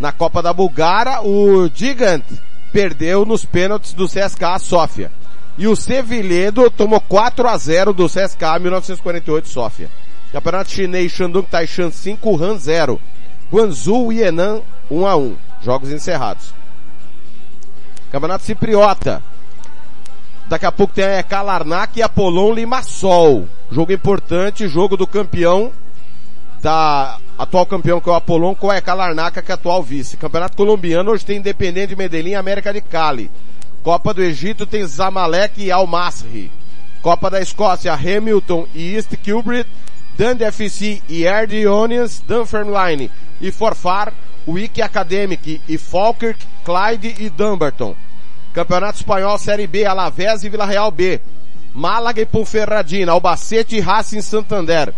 Na 0.00 0.10
Copa 0.10 0.42
da 0.42 0.52
Bulgária, 0.52 1.20
o 1.22 1.68
Gigant 1.72 2.24
perdeu 2.72 3.24
nos 3.24 3.44
pênaltis 3.44 3.92
do 3.92 4.06
CSKA 4.06 4.58
Sofia. 4.58 5.12
E 5.58 5.68
o 5.68 5.76
Sevilhedo 5.76 6.70
tomou 6.70 7.00
4 7.00 7.46
a 7.46 7.56
0 7.56 7.92
do 7.92 8.06
CSKA 8.06 8.58
1948 8.58 9.48
Sofia. 9.48 9.90
Campeonato 10.32 10.70
chinês 10.70 11.12
Shandong 11.12 11.46
Taishan 11.46 11.90
5, 11.90 12.42
Han 12.42 12.58
0. 12.58 13.00
Guangzhou 13.52 14.12
e 14.12 14.22
Henan 14.22 14.62
1 14.90 15.06
a 15.06 15.16
1. 15.16 15.36
Jogos 15.62 15.90
encerrados. 15.90 16.54
Campeonato 18.10 18.44
Cipriota. 18.44 19.22
Daqui 20.48 20.66
a 20.66 20.72
pouco 20.72 20.94
tem 20.94 21.04
a 21.04 21.22
Kalarnak 21.22 21.98
e 21.98 22.02
Apolon 22.02 22.52
Limassol. 22.52 23.46
Jogo 23.70 23.92
importante, 23.92 24.66
jogo 24.68 24.96
do 24.96 25.06
campeão 25.06 25.70
da 26.62 27.18
atual 27.36 27.66
campeão 27.66 28.00
que 28.00 28.08
é 28.08 28.12
o 28.12 28.14
Apolon 28.14 28.54
com 28.54 28.70
a 28.70 28.80
Kalarnak, 28.80 29.42
que 29.42 29.50
é 29.50 29.54
atual 29.54 29.82
vice. 29.82 30.16
Campeonato 30.16 30.56
colombiano 30.56 31.10
hoje 31.10 31.24
tem 31.24 31.38
Independente 31.38 31.96
Medellín 31.96 32.30
e 32.30 32.34
América 32.34 32.72
de 32.72 32.80
Cali. 32.80 33.30
Copa 33.82 34.14
do 34.14 34.22
Egito 34.22 34.64
tem 34.64 34.86
Zamalek 34.86 35.60
e 35.60 35.72
Al 35.72 35.86
Masri. 35.86 36.50
Copa 37.02 37.28
da 37.28 37.40
Escócia, 37.40 37.92
Hamilton 37.92 38.66
e 38.74 38.94
East 38.94 39.16
Kilbride, 39.16 39.68
Dundee 40.16 40.50
FC 40.50 41.02
e 41.08 41.26
Air 41.26 41.70
Onions, 41.70 42.22
Dunfermline 42.26 43.10
e 43.40 43.50
Forfar, 43.50 44.12
Wiki 44.46 44.82
Academic 44.82 45.60
e 45.68 45.78
Falkirk, 45.78 46.46
Clyde 46.64 47.14
e 47.18 47.30
Dumbarton. 47.30 47.94
Campeonato 48.52 48.98
Espanhol 48.98 49.38
Série 49.38 49.66
B, 49.66 49.84
Alavés 49.84 50.44
e 50.44 50.48
Vila 50.48 50.66
Real 50.66 50.90
B. 50.90 51.20
Málaga 51.72 52.20
e 52.20 52.26
Ponferradina, 52.26 53.12
Albacete 53.12 53.76
e 53.76 53.80
Racing 53.80 54.20
Santander. 54.20 54.94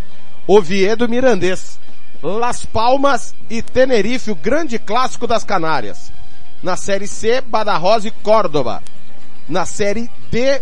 Oviedo 0.47 1.09
Mirandês. 1.09 1.79
Las 2.21 2.65
Palmas 2.65 3.35
e 3.49 3.63
Tenerife, 3.63 4.31
o 4.31 4.35
grande 4.35 4.79
clássico 4.79 5.27
das 5.27 5.45
Canárias. 5.45 6.11
Na 6.63 6.77
Série 6.77 7.07
C, 7.07 7.41
Badajoz 7.41 8.07
e 8.07 8.11
Córdoba. 8.11 8.83
Na 9.49 9.67
Série 9.67 10.11
D, 10.31 10.61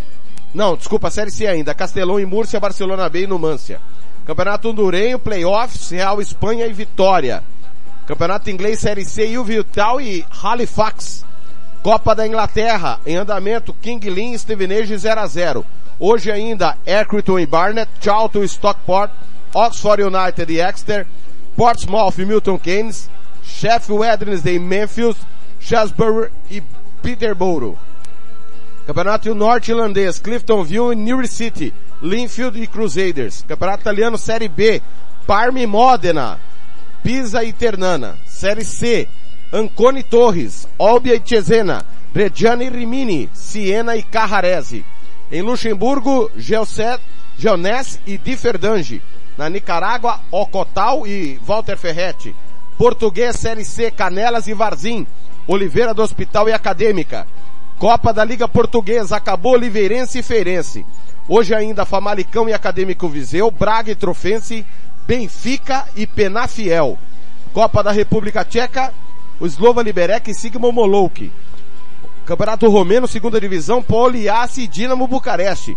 não, 0.52 0.76
desculpa, 0.76 1.10
Série 1.10 1.30
C 1.30 1.46
ainda, 1.46 1.74
Castelão 1.74 2.20
e 2.20 2.26
Múrcia, 2.26 2.60
Barcelona 2.60 3.08
B 3.08 3.22
e 3.22 3.26
Numância. 3.26 3.80
Campeonato 4.24 4.68
Hondurenho, 4.68 5.18
Playoffs, 5.18 5.90
Real 5.90 6.20
Espanha 6.20 6.66
e 6.66 6.72
Vitória. 6.72 7.42
Campeonato 8.06 8.50
Inglês, 8.50 8.78
Série 8.78 9.04
C, 9.04 9.26
Vital 9.42 10.00
e 10.00 10.24
Halifax. 10.42 11.24
Copa 11.82 12.14
da 12.14 12.26
Inglaterra, 12.26 13.00
em 13.04 13.16
andamento, 13.16 13.74
King 13.74 14.08
Lynn 14.08 14.34
e 14.34 14.38
Stevenage 14.38 14.96
0 14.96 15.20
a 15.20 15.26
0 15.26 15.66
Hoje 15.98 16.30
ainda, 16.30 16.76
Accrington 16.86 17.40
e 17.40 17.46
Barnet, 17.46 17.90
Charlton 18.00 18.42
e 18.42 18.46
Stockport, 18.46 19.10
Oxford 19.52 20.02
United 20.02 20.52
e 20.52 20.60
Exeter, 20.60 21.06
Portsmouth 21.56 22.18
e 22.18 22.24
Milton 22.24 22.58
Keynes, 22.58 23.10
Sheffield 23.44 24.00
Wednesday 24.00 24.54
e 24.54 24.58
Memphis, 24.58 25.16
Shaftesbury 25.60 26.30
e 26.50 26.62
Peterborough. 27.02 27.76
Campeonato 28.86 29.32
norte-irlandês, 29.32 30.18
Cliftonville 30.18 30.92
e 30.92 30.96
Newry 30.96 31.28
City, 31.28 31.72
Linfield 32.02 32.60
e 32.60 32.66
Crusaders. 32.66 33.44
Campeonato 33.46 33.82
italiano 33.82 34.18
Série 34.18 34.48
B, 34.48 34.82
Parma 35.24 35.60
e 35.60 35.66
Modena, 35.66 36.38
Pisa 37.02 37.44
e 37.44 37.52
Ternana. 37.52 38.18
Série 38.26 38.64
C, 38.64 39.08
Ancona 39.52 40.00
e 40.00 40.02
Torres, 40.02 40.66
Olbia 40.76 41.14
e 41.14 41.22
Cesena, 41.24 41.84
Reggiana 42.12 42.64
e 42.64 42.68
Rimini, 42.68 43.30
Siena 43.32 43.94
e 43.96 44.02
Carrarese. 44.02 44.84
Em 45.30 45.42
Luxemburgo, 45.42 46.30
Geoset, 46.36 47.00
Geonès 47.38 48.00
e 48.04 48.18
Differdange. 48.18 49.00
Na 49.38 49.48
Nicarágua, 49.48 50.20
Ocotal 50.30 51.06
e 51.06 51.40
Walter 51.44 51.78
Ferretti. 51.78 52.34
Português, 52.76 53.36
Série 53.36 53.64
C, 53.64 53.92
Canelas 53.92 54.48
e 54.48 54.54
Varzim. 54.54 55.06
Oliveira 55.46 55.94
do 55.94 56.02
Hospital 56.02 56.48
e 56.48 56.52
Acadêmica. 56.52 57.26
Copa 57.82 58.12
da 58.12 58.24
Liga 58.24 58.46
Portuguesa, 58.46 59.16
acabou 59.16 59.54
Oliveirense 59.54 60.20
e 60.20 60.22
Feirense. 60.22 60.86
Hoje 61.26 61.52
ainda 61.52 61.84
Famalicão 61.84 62.48
e 62.48 62.52
Acadêmico 62.52 63.08
Viseu, 63.08 63.50
Braga 63.50 63.90
e 63.90 63.96
Trofense, 63.96 64.64
Benfica 65.04 65.88
e 65.96 66.06
Penafiel. 66.06 66.96
Copa 67.52 67.82
da 67.82 67.90
República 67.90 68.44
Tcheca, 68.44 68.94
Slova 69.40 69.82
Liberec 69.82 70.30
e 70.30 70.32
Sigma 70.32 70.70
Molouk. 70.70 71.32
Campeonato 72.24 72.68
Romeno, 72.68 73.08
segunda 73.08 73.40
divisão, 73.40 73.82
Poliace 73.82 74.62
e 74.62 74.68
Dinamo 74.68 75.08
Bucareste. 75.08 75.76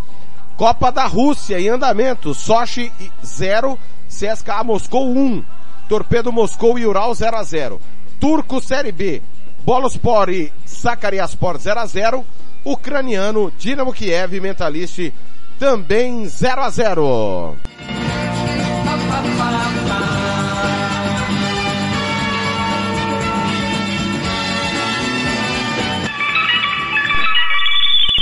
Copa 0.56 0.92
da 0.92 1.08
Rússia 1.08 1.60
em 1.60 1.70
andamento, 1.70 2.36
Sochi 2.36 2.92
0, 3.26 3.80
CSKA 4.08 4.64
Moscou 4.64 5.10
1. 5.10 5.44
Torpedo 5.90 6.32
Moscou 6.32 6.78
e 6.78 6.86
Ural 6.86 7.16
0 7.16 7.36
a 7.36 7.44
0. 7.44 7.82
Turco 8.20 8.62
Série 8.62 8.92
B, 8.92 9.24
Bolospor 9.66 10.30
e 10.30 10.54
Sakaryaspor 10.64 11.58
0 11.58 11.80
a 11.80 11.86
0. 11.88 12.26
Ucraniano, 12.64 13.52
Dinamo 13.58 13.92
Kiev 13.92 14.36
e 14.36 14.40
Mentalist 14.40 15.12
também 15.60 16.28
0 16.28 16.62
a 16.62 16.70
0. 16.70 17.56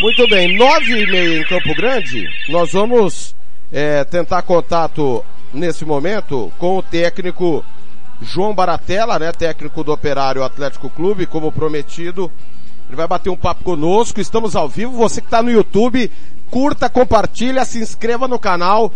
Muito 0.02 0.28
bem, 0.28 0.58
nove 0.58 1.02
e 1.02 1.12
meia 1.12 1.40
em 1.40 1.44
Campo 1.46 1.74
Grande, 1.76 2.28
nós 2.50 2.74
vamos 2.74 3.34
é, 3.72 4.04
tentar 4.04 4.42
contato 4.42 5.24
nesse 5.54 5.86
momento 5.86 6.52
com 6.58 6.78
o 6.78 6.84
técnico 6.84 7.64
João 8.24 8.56
Baratella, 8.56 9.20
né, 9.20 9.32
técnico 9.32 9.84
do 9.84 9.92
Operário 9.92 10.44
Atlético 10.44 10.90
Clube, 10.90 11.26
como 11.26 11.52
prometido. 11.52 12.32
Ele 12.88 12.96
vai 12.96 13.08
bater 13.08 13.30
um 13.30 13.38
papo 13.38 13.64
conosco, 13.64 14.20
estamos 14.20 14.56
ao 14.56 14.68
vivo. 14.68 14.98
Você 14.98 15.22
que 15.22 15.28
está 15.28 15.42
no 15.42 15.52
YouTube, 15.52 16.12
curta, 16.50 16.90
compartilha, 16.90 17.66
se 17.66 17.80
inscreva 17.80 18.28
no 18.28 18.40
canal, 18.40 18.92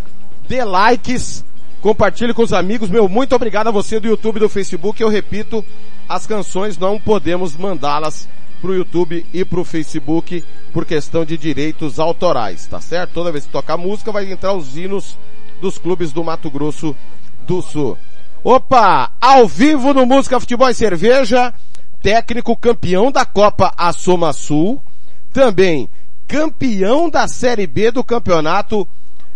dê 0.48 0.64
likes, 0.64 1.44
compartilhe 1.82 2.34
com 2.34 2.44
os 2.44 2.54
amigos. 2.54 2.90
Meu, 2.90 3.08
muito 3.10 3.36
obrigado 3.36 3.68
a 3.68 3.72
você 3.72 4.00
do 4.00 4.08
YouTube 4.08 4.38
e 4.38 4.42
do 4.42 4.50
Facebook. 4.50 5.02
Eu 5.02 5.10
repito, 5.10 5.64
as 6.08 6.26
canções 6.26 6.78
não 6.78 7.00
podemos 7.00 7.56
mandá-las 7.56 8.28
pro 8.62 8.76
YouTube 8.76 9.26
e 9.34 9.46
pro 9.46 9.64
Facebook 9.64 10.44
por 10.74 10.86
questão 10.86 11.24
de 11.24 11.38
direitos 11.38 12.00
autorais, 12.00 12.66
tá 12.66 12.80
certo? 12.82 13.14
Toda 13.14 13.32
vez 13.32 13.46
que 13.46 13.52
tocar 13.52 13.78
música 13.78 14.12
vai 14.12 14.32
entrar 14.32 14.54
os 14.54 14.76
hinos 14.76 15.18
dos 15.62 15.78
clubes 15.78 16.12
do 16.12 16.24
Mato 16.24 16.50
Grosso 16.50 16.96
do 17.46 17.62
Sul. 17.62 17.98
Opa! 18.44 19.12
Ao 19.20 19.48
vivo 19.48 19.94
no 19.94 20.06
Música 20.06 20.40
Futebol 20.40 20.70
e 20.70 20.74
Cerveja, 20.74 21.54
técnico 22.02 22.56
campeão 22.56 23.12
da 23.12 23.26
Copa 23.26 23.74
Assoma 23.78 24.32
Sul, 24.32 24.82
também 25.34 25.90
campeão 26.28 27.10
da 27.10 27.28
Série 27.28 27.66
B 27.66 27.92
do 27.92 28.04
Campeonato 28.04 28.88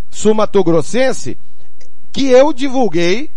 Sumatogrossense, 0.09 1.37
que 2.11 2.27
eu 2.27 2.53
divulguei 2.53 3.29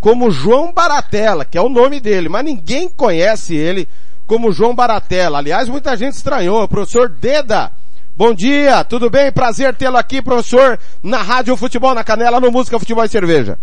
como 0.00 0.30
João 0.30 0.72
Baratella, 0.72 1.44
que 1.44 1.58
é 1.58 1.60
o 1.60 1.68
nome 1.68 2.00
dele, 2.00 2.28
mas 2.28 2.44
ninguém 2.44 2.88
conhece 2.88 3.56
ele 3.56 3.88
como 4.26 4.52
João 4.52 4.74
Baratella. 4.74 5.38
Aliás, 5.38 5.68
muita 5.68 5.96
gente 5.96 6.14
estranhou. 6.14 6.68
Professor 6.68 7.08
Deda. 7.08 7.72
Bom 8.16 8.34
dia, 8.34 8.84
tudo 8.84 9.08
bem? 9.08 9.32
Prazer 9.32 9.74
tê-lo 9.74 9.96
aqui, 9.96 10.20
professor, 10.20 10.78
na 11.02 11.22
Rádio 11.22 11.56
Futebol 11.56 11.94
na 11.94 12.04
Canela, 12.04 12.40
no 12.40 12.50
Música, 12.50 12.78
Futebol 12.78 13.04
e 13.04 13.08
Cerveja. 13.08 13.58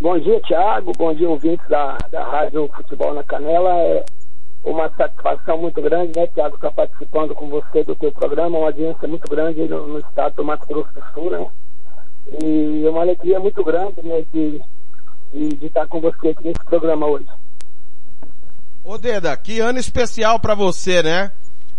Bom 0.00 0.18
dia, 0.18 0.40
Tiago. 0.40 0.92
Bom 0.96 1.12
dia, 1.14 1.28
ouvintes 1.28 1.68
da, 1.68 1.98
da 2.10 2.24
Rádio 2.24 2.66
Futebol 2.74 3.12
na 3.12 3.22
Canela. 3.22 3.70
É 3.70 4.02
uma 4.64 4.88
satisfação 4.96 5.58
muito 5.58 5.82
grande, 5.82 6.18
né, 6.18 6.26
Tiago, 6.28 6.54
estar 6.54 6.70
participando 6.70 7.34
com 7.34 7.50
você 7.50 7.84
do 7.84 7.94
teu 7.94 8.10
programa, 8.10 8.56
uma 8.56 8.68
audiência 8.68 9.06
muito 9.06 9.28
grande 9.28 9.68
no, 9.68 9.86
no 9.86 9.98
estado 9.98 10.36
do 10.36 10.44
Mato 10.44 10.66
Grosso 10.66 10.88
do 10.94 11.02
Sul, 11.12 11.30
né? 11.30 11.46
E 12.42 12.82
é 12.86 12.88
uma 12.88 13.02
alegria 13.02 13.38
muito 13.38 13.62
grande, 13.62 14.02
né, 14.02 14.24
de, 14.32 14.62
de, 15.34 15.66
estar 15.66 15.86
com 15.86 16.00
você 16.00 16.28
aqui 16.28 16.44
nesse 16.44 16.64
programa 16.64 17.06
hoje. 17.06 17.26
Ô 18.82 18.96
Deda, 18.96 19.36
que 19.36 19.60
ano 19.60 19.78
especial 19.78 20.40
para 20.40 20.54
você, 20.54 21.02
né? 21.02 21.30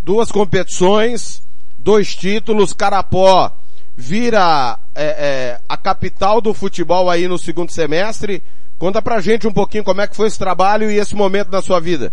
Duas 0.04 0.32
competições, 0.32 1.42
dois 1.80 2.16
títulos, 2.16 2.72
Carapó 2.72 3.52
vira 3.96 4.78
é, 4.96 5.06
é, 5.06 5.60
a 5.68 5.78
capital 5.78 6.42
do 6.42 6.54
futebol 6.54 7.10
aí 7.10 7.28
no 7.28 7.38
segundo 7.38 7.72
semestre. 7.72 8.42
Conta 8.80 9.02
pra 9.02 9.22
gente 9.22 9.48
um 9.48 9.54
pouquinho 9.54 9.84
como 9.84 10.02
é 10.02 10.08
que 10.08 10.16
foi 10.16 10.28
esse 10.28 10.40
trabalho 10.40 10.90
e 10.90 10.98
esse 10.98 11.16
momento 11.16 11.52
na 11.52 11.62
sua 11.62 11.80
vida. 11.80 12.12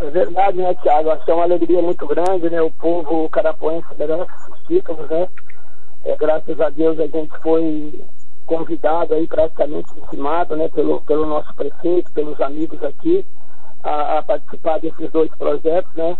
É 0.00 0.10
verdade, 0.10 0.58
né, 0.58 0.74
Tiago? 0.82 1.10
Acho 1.10 1.24
que 1.24 1.30
é 1.30 1.34
uma 1.34 1.44
alegria 1.44 1.80
muito 1.80 2.06
grande, 2.06 2.50
né? 2.50 2.60
O 2.60 2.70
povo 2.70 3.28
carapuense 3.28 3.86
merece 3.98 4.30
os 4.50 5.08
né? 5.10 5.28
É, 6.04 6.16
graças 6.16 6.60
a 6.60 6.68
Deus 6.70 6.98
a 6.98 7.06
gente 7.06 7.32
foi 7.42 8.04
convidado 8.46 9.14
aí 9.14 9.26
praticamente 9.26 9.88
estimado, 10.02 10.54
né, 10.54 10.68
pelo, 10.68 11.00
pelo 11.02 11.24
nosso 11.26 11.54
prefeito, 11.54 12.12
pelos 12.12 12.38
amigos 12.42 12.82
aqui, 12.84 13.24
a, 13.82 14.18
a 14.18 14.22
participar 14.22 14.78
desses 14.80 15.10
dois 15.10 15.30
projetos, 15.36 15.94
né? 15.94 16.16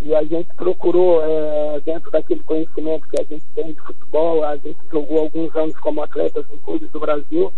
E 0.00 0.14
a 0.14 0.22
gente 0.24 0.48
procurou, 0.54 1.22
é, 1.24 1.80
dentro 1.80 2.10
daquele 2.10 2.42
conhecimento 2.42 3.08
que 3.08 3.20
a 3.20 3.24
gente 3.24 3.44
tem 3.54 3.72
de 3.72 3.80
futebol, 3.80 4.44
a 4.44 4.56
gente 4.56 4.78
jogou 4.90 5.20
alguns 5.20 5.54
anos 5.56 5.76
como 5.78 6.02
atletas 6.02 6.44
em 6.52 6.58
clubes 6.58 6.90
do 6.90 7.00
Brasil, 7.00 7.52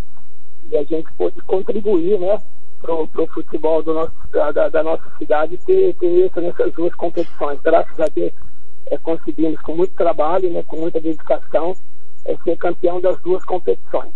e 0.70 0.76
a 0.76 0.84
gente 0.84 1.10
pôde 1.16 1.40
contribuir, 1.42 2.18
né, 2.18 2.38
pro, 2.80 3.08
pro 3.08 3.26
futebol 3.28 3.82
do 3.82 3.94
nosso, 3.94 4.12
da, 4.32 4.68
da 4.68 4.82
nossa 4.82 5.10
cidade 5.18 5.58
ter, 5.58 5.94
ter 5.94 6.26
isso 6.26 6.40
nessas 6.40 6.72
duas 6.72 6.94
competições. 6.94 7.60
Graças 7.62 7.98
a 7.98 8.06
Deus 8.14 8.32
é, 8.90 8.98
conseguimos 8.98 9.60
com 9.62 9.76
muito 9.76 9.94
trabalho, 9.94 10.50
né, 10.50 10.62
com 10.66 10.76
muita 10.76 11.00
dedicação, 11.00 11.76
é, 12.24 12.36
ser 12.44 12.56
campeão 12.56 13.00
das 13.00 13.18
duas 13.20 13.44
competições. 13.44 14.12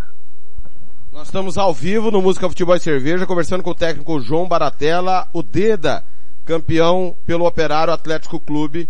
Nós 1.13 1.27
estamos 1.27 1.59
ao 1.59 1.75
vivo 1.75 2.11
no 2.11 2.23
Música 2.23 2.49
Futebol 2.49 2.77
e 2.77 2.81
Cerveja, 2.81 3.27
conversando 3.27 3.65
com 3.65 3.71
o 3.71 3.75
técnico 3.75 4.21
João 4.21 4.47
Baratella, 4.47 5.27
o 5.33 5.43
Deda, 5.43 6.05
campeão 6.51 7.15
pelo 7.25 7.47
Operário 7.47 7.93
Atlético 7.93 8.41
Clube 8.41 8.89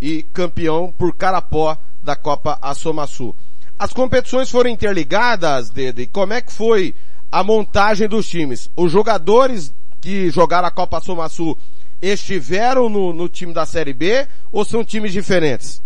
e 0.00 0.22
campeão 0.22 0.94
por 0.96 1.12
Carapó 1.12 1.76
da 2.00 2.14
Copa 2.14 2.56
Assomaçu. 2.62 3.34
As 3.76 3.92
competições 3.92 4.48
foram 4.48 4.70
interligadas, 4.70 5.68
Deda, 5.68 6.00
e 6.00 6.06
como 6.06 6.32
é 6.32 6.40
que 6.40 6.52
foi 6.52 6.94
a 7.32 7.42
montagem 7.42 8.06
dos 8.06 8.28
times? 8.28 8.70
Os 8.76 8.92
jogadores 8.92 9.74
que 10.00 10.30
jogaram 10.30 10.68
a 10.68 10.70
Copa 10.70 10.98
Assomaçu 10.98 11.58
estiveram 12.00 12.88
no, 12.88 13.12
no 13.12 13.28
time 13.28 13.52
da 13.52 13.66
Série 13.66 13.92
B 13.92 14.24
ou 14.52 14.64
são 14.64 14.84
times 14.84 15.12
diferentes? 15.12 15.82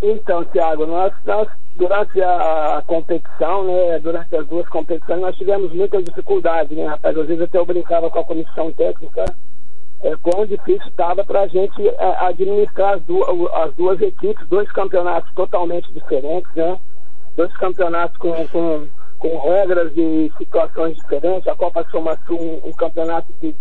Então, 0.00 0.42
Thiago, 0.46 0.86
nós, 0.86 1.12
nós 1.26 1.46
durante 1.76 2.22
a, 2.22 2.78
a, 2.78 2.82
competição, 2.86 3.64
né, 3.64 3.98
durante 3.98 4.34
as 4.34 4.46
duas 4.46 4.66
competições, 4.70 5.20
nós 5.20 5.36
tivemos 5.36 5.70
muitas 5.74 6.02
dificuldades, 6.04 6.74
né, 6.74 6.86
rapaz? 6.86 7.18
Às 7.18 7.26
vezes 7.26 7.42
até 7.42 7.58
eu 7.58 7.66
brincava 7.66 8.08
com 8.08 8.18
a 8.18 8.24
comissão 8.24 8.72
técnica, 8.72 9.26
é, 10.02 10.16
quão 10.16 10.46
difícil 10.46 10.88
estava 10.88 11.24
para 11.24 11.42
a 11.42 11.46
gente 11.46 11.86
é, 11.86 12.26
administrar 12.26 12.94
as 12.94 13.02
duas, 13.04 13.28
as 13.54 13.74
duas 13.74 14.00
equipes, 14.00 14.46
dois 14.48 14.70
campeonatos 14.72 15.32
totalmente 15.34 15.92
diferentes, 15.92 16.50
né? 16.54 16.78
Dois 17.36 17.52
campeonatos 17.58 18.16
com, 18.16 18.32
com, 18.48 18.88
com 19.18 19.38
regras 19.38 19.92
e 19.96 20.32
situações 20.38 20.96
diferentes. 20.96 21.46
A 21.46 21.54
Copa 21.54 21.86
Soma 21.90 22.18
um, 22.30 22.68
um 22.68 22.72
campeonato 22.72 23.32
de, 23.40 23.54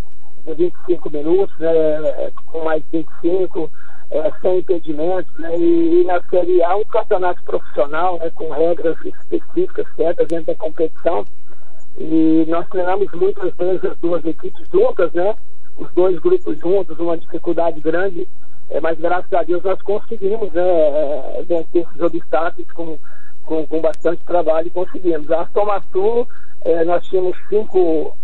de 0.45 0.53
25 0.53 1.09
minutos, 1.11 1.57
né, 1.59 1.71
é, 1.71 2.31
com 2.47 2.63
mais 2.63 2.83
25 2.91 3.69
é, 4.11 4.31
sem 4.41 4.59
impedimentos, 4.59 5.31
né? 5.37 5.55
E, 5.57 6.01
e, 6.01 6.03
na 6.05 6.21
Série 6.29 6.63
A 6.63 6.75
um 6.75 6.85
campeonato 6.85 7.43
profissional, 7.43 8.17
né? 8.17 8.31
Com 8.33 8.49
regras 8.49 8.97
específicas 9.05 9.85
certas 9.95 10.27
dentro 10.27 10.47
da 10.47 10.55
competição. 10.55 11.25
E 11.99 12.45
nós 12.47 12.65
treinamos 12.69 13.11
muitas 13.11 13.53
vezes 13.55 13.83
as 13.83 13.97
duas 13.99 14.23
equipes 14.23 14.65
juntas, 14.71 15.11
né? 15.11 15.35
Os 15.77 15.91
dois 15.91 16.17
grupos 16.19 16.57
juntos, 16.57 16.97
uma 16.97 17.17
dificuldade 17.17 17.81
grande, 17.81 18.27
é, 18.69 18.79
mas 18.79 18.97
graças 18.97 19.31
a 19.33 19.43
Deus 19.43 19.61
nós 19.63 19.81
conseguimos 19.81 20.51
né, 20.53 20.61
é, 20.61 21.43
vencer 21.43 21.81
esses 21.83 22.01
obstáculos 22.01 22.71
com, 22.71 22.97
com, 23.43 23.67
com 23.67 23.81
bastante 23.81 24.23
trabalho 24.23 24.67
e 24.67 24.71
conseguimos. 24.71 25.29
A 25.31 25.45
Somaçu, 25.47 26.27
é, 26.61 26.85
nós 26.85 27.05
tínhamos 27.07 27.35
cinco, 27.49 28.15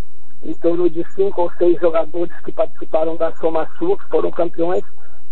em 0.44 0.54
torno 0.54 0.90
de 0.90 1.04
cinco 1.12 1.42
ou 1.42 1.52
seis 1.58 1.80
jogadores 1.82 2.34
que 2.46 2.52
participaram 2.54 3.18
da 3.18 3.34
Somaçu, 3.36 3.98
que 3.98 4.10
foram 4.10 4.32
campeões, 4.32 4.84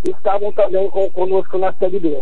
estavam 0.03 0.51
também 0.51 0.89
com, 0.89 1.09
conosco 1.11 1.57
na 1.57 1.71
Série 1.73 1.99
B. 1.99 2.21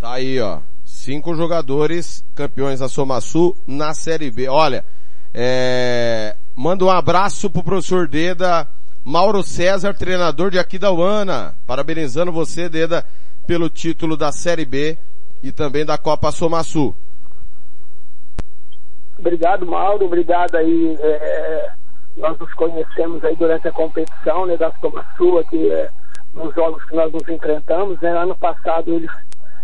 Tá 0.00 0.12
aí, 0.12 0.40
ó. 0.40 0.60
Cinco 1.06 1.36
jogadores 1.36 2.24
campeões 2.34 2.80
da 2.80 2.88
Soma 2.88 3.20
Sul 3.20 3.56
na 3.64 3.94
Série 3.94 4.28
B. 4.28 4.48
Olha, 4.48 4.84
é... 5.32 6.34
manda 6.56 6.84
um 6.84 6.90
abraço 6.90 7.48
pro 7.48 7.62
professor 7.62 8.08
Deda, 8.08 8.66
Mauro 9.04 9.40
César, 9.44 9.94
treinador 9.94 10.50
de 10.50 10.58
Aquidauana. 10.58 11.54
Parabenizando 11.64 12.32
você, 12.32 12.68
Deda, 12.68 13.04
pelo 13.46 13.70
título 13.70 14.16
da 14.16 14.32
Série 14.32 14.64
B 14.64 14.98
e 15.44 15.52
também 15.52 15.84
da 15.84 15.96
Copa 15.96 16.32
Soma 16.32 16.64
Sul. 16.64 16.92
Obrigado, 19.16 19.64
Mauro. 19.64 20.06
Obrigado 20.06 20.56
aí. 20.56 20.96
É... 20.98 21.70
Nós 22.16 22.36
nos 22.36 22.52
conhecemos 22.54 23.22
aí 23.22 23.36
durante 23.36 23.68
a 23.68 23.72
competição, 23.72 24.44
né, 24.44 24.56
da 24.56 24.72
Soma 24.80 25.06
Sul, 25.16 25.40
que 25.44 25.70
é 25.70 25.88
nos 26.34 26.52
jogos 26.52 26.84
que 26.86 26.96
nós 26.96 27.12
nos 27.12 27.28
enfrentamos. 27.28 28.00
Né? 28.00 28.10
Ano 28.10 28.34
passado 28.34 28.92
eles, 28.92 29.12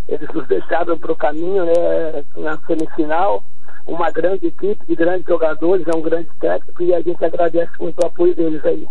eles 0.09 0.29
nos 0.35 0.47
deixaram 0.47 0.99
para 0.99 1.13
o 1.13 1.17
caminho 1.17 1.65
né? 1.65 2.25
na 2.37 2.59
semifinal. 2.67 3.45
Uma 3.87 4.11
grande 4.11 4.47
equipe 4.47 4.87
de 4.87 4.95
grandes 4.95 5.27
jogadores, 5.27 5.87
é 5.89 5.97
um 5.97 6.03
grande 6.03 6.29
técnico 6.41 6.83
e 6.83 6.95
a 6.95 7.01
gente 7.01 7.25
agradece 7.25 7.73
muito 7.81 7.99
o 8.01 8.07
apoio 8.07 8.35
deles 8.35 8.65
aí. 8.65 8.87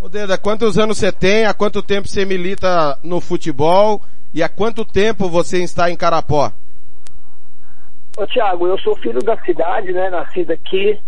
Ô 0.00 0.08
Deda, 0.08 0.38
quantos 0.38 0.78
anos 0.78 0.98
você 0.98 1.12
tem? 1.12 1.44
Há 1.46 1.52
quanto 1.52 1.82
tempo 1.82 2.08
você 2.08 2.24
milita 2.24 2.98
no 3.02 3.20
futebol? 3.20 4.02
E 4.32 4.42
há 4.42 4.48
quanto 4.48 4.84
tempo 4.84 5.28
você 5.28 5.62
está 5.62 5.90
em 5.90 5.96
Carapó? 5.96 6.52
Ô 8.16 8.26
Tiago, 8.26 8.66
eu 8.66 8.78
sou 8.78 8.96
filho 8.96 9.22
da 9.22 9.36
cidade, 9.42 9.92
né? 9.92 10.08
Nascido 10.08 10.52
aqui. 10.52 10.98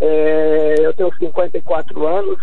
É, 0.00 0.74
eu 0.78 0.92
tenho 0.94 1.14
54 1.18 2.06
anos. 2.06 2.38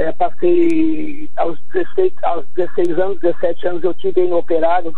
É, 0.00 0.12
passei 0.12 1.28
aos 1.36 1.60
16, 1.74 2.14
aos 2.22 2.46
16 2.56 2.98
anos, 2.98 3.20
17 3.20 3.68
anos 3.68 3.84
eu 3.84 3.92
tive 3.92 4.22
no 4.22 4.38
operário 4.38 4.94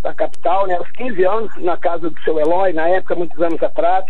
da 0.00 0.14
capital, 0.14 0.66
né? 0.66 0.74
Aos 0.74 0.90
15 0.92 1.22
anos 1.22 1.56
na 1.58 1.76
casa 1.76 2.08
do 2.08 2.18
seu 2.22 2.40
Eloy, 2.40 2.72
na 2.72 2.88
época, 2.88 3.14
muitos 3.14 3.38
anos 3.42 3.62
atrás. 3.62 4.06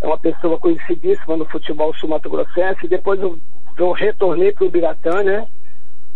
É 0.00 0.06
uma 0.06 0.18
pessoa 0.18 0.58
conhecidíssima 0.58 1.36
no 1.36 1.44
futebol 1.44 1.94
sul-mato-grossense. 1.94 2.88
Depois 2.88 3.20
eu, 3.20 3.38
eu 3.78 3.92
retornei 3.92 4.50
para 4.50 4.64
o 4.64 4.70
Biratã, 4.70 5.22
né? 5.22 5.46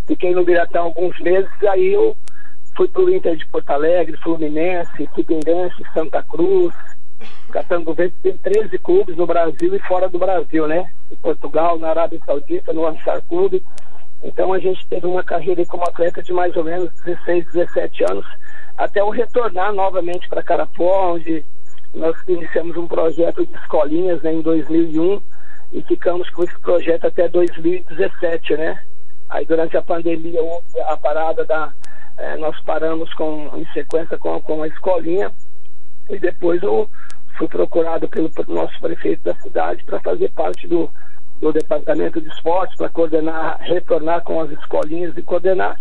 Fiquei 0.08 0.34
no 0.34 0.44
Biratã 0.44 0.80
alguns 0.80 1.16
meses, 1.20 1.48
aí 1.68 1.92
eu 1.92 2.16
fui 2.76 2.88
para 2.88 3.02
o 3.02 3.14
Inter 3.14 3.36
de 3.36 3.46
Porto 3.46 3.70
Alegre, 3.70 4.16
Fluminense, 4.24 5.08
Figueirense, 5.14 5.84
Santa 5.94 6.20
Cruz, 6.24 6.74
Catando 7.50 7.94
Verde 7.94 8.14
tem 8.22 8.36
13 8.36 8.78
clubes 8.78 9.16
no 9.16 9.26
Brasil 9.26 9.74
e 9.74 9.78
fora 9.80 10.08
do 10.08 10.18
Brasil, 10.18 10.66
né? 10.66 10.90
Em 11.10 11.16
Portugal, 11.16 11.78
na 11.78 11.88
Arábia 11.90 12.20
Saudita, 12.24 12.72
no 12.72 12.86
Ansar 12.86 13.22
Clube. 13.28 13.62
Então 14.22 14.52
a 14.52 14.58
gente 14.58 14.86
teve 14.86 15.06
uma 15.06 15.24
carreira 15.24 15.64
como 15.66 15.84
atleta 15.84 16.22
de 16.22 16.32
mais 16.32 16.54
ou 16.56 16.64
menos 16.64 16.90
16, 17.04 17.46
17 17.52 18.04
anos, 18.10 18.26
até 18.76 19.00
eu 19.00 19.08
retornar 19.08 19.72
novamente 19.72 20.28
para 20.28 20.42
Carapó, 20.42 21.14
onde 21.14 21.44
nós 21.94 22.16
iniciamos 22.28 22.76
um 22.76 22.86
projeto 22.86 23.44
de 23.44 23.54
escolinhas 23.56 24.22
né, 24.22 24.32
em 24.32 24.42
2001 24.42 25.20
e 25.72 25.82
ficamos 25.82 26.28
com 26.30 26.44
esse 26.44 26.58
projeto 26.60 27.06
até 27.06 27.28
2017, 27.28 28.56
né? 28.56 28.82
Aí 29.28 29.46
durante 29.46 29.76
a 29.76 29.82
pandemia 29.82 30.40
a 30.86 30.96
parada 30.96 31.44
da 31.44 31.72
eh, 32.18 32.36
nós 32.36 32.58
paramos 32.62 33.12
com 33.14 33.50
em 33.56 33.64
sequência 33.72 34.18
com, 34.18 34.40
com 34.40 34.62
a 34.62 34.68
escolinha 34.68 35.32
e 36.10 36.18
depois 36.18 36.62
eu 36.62 36.88
fui 37.38 37.48
procurado 37.48 38.08
pelo 38.08 38.30
nosso 38.48 38.78
prefeito 38.80 39.22
da 39.22 39.34
cidade 39.36 39.84
para 39.84 40.00
fazer 40.00 40.30
parte 40.32 40.66
do, 40.66 40.90
do 41.40 41.52
departamento 41.52 42.20
de 42.20 42.28
esportes, 42.28 42.76
para 42.76 42.88
coordenar, 42.88 43.58
retornar 43.60 44.22
com 44.22 44.40
as 44.40 44.50
escolinhas 44.50 45.16
e 45.16 45.22
coordenar. 45.22 45.80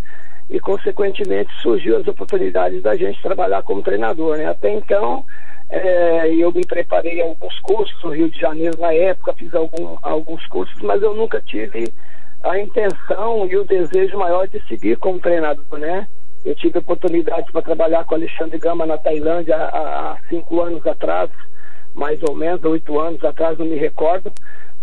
e 0.49 0.59
consequentemente 0.59 1.51
surgiu 1.61 1.97
as 1.97 2.07
oportunidades 2.07 2.82
da 2.82 2.95
gente 2.95 3.21
trabalhar 3.21 3.61
como 3.63 3.84
treinador, 3.84 4.38
né? 4.38 4.47
Até 4.47 4.71
então 4.71 5.23
é, 5.69 6.34
eu 6.34 6.51
me 6.51 6.65
preparei 6.65 7.21
a 7.21 7.25
alguns 7.25 7.59
cursos 7.59 8.03
no 8.03 8.11
Rio 8.11 8.30
de 8.30 8.39
Janeiro 8.39 8.80
na 8.80 8.91
época, 8.91 9.34
fiz 9.34 9.53
algum, 9.53 9.97
alguns 10.01 10.45
cursos, 10.47 10.82
mas 10.82 11.01
eu 11.03 11.13
nunca 11.13 11.39
tive 11.41 11.93
a 12.43 12.57
intenção 12.57 13.45
e 13.45 13.57
o 13.57 13.65
desejo 13.65 14.17
maior 14.17 14.47
de 14.47 14.59
seguir 14.67 14.97
como 14.97 15.19
treinador, 15.19 15.77
né? 15.77 16.07
Eu 16.46 16.56
tive 16.56 16.80
oportunidade 16.80 17.52
para 17.52 17.62
trabalhar 17.62 18.06
com 18.06 18.16
Alexandre 18.16 18.58
Gama 18.58 18.86
na 18.86 18.98
Tailândia 18.98 19.56
há, 19.56 20.12
há 20.12 20.18
cinco 20.30 20.62
anos 20.62 20.86
atrás, 20.88 21.30
mais 21.94 22.22
ou 22.24 22.36
menos, 22.36 22.64
oito 22.64 23.00
anos 23.00 23.24
atrás, 23.24 23.58
não 23.58 23.66
me 23.66 23.76
recordo. 23.76 24.32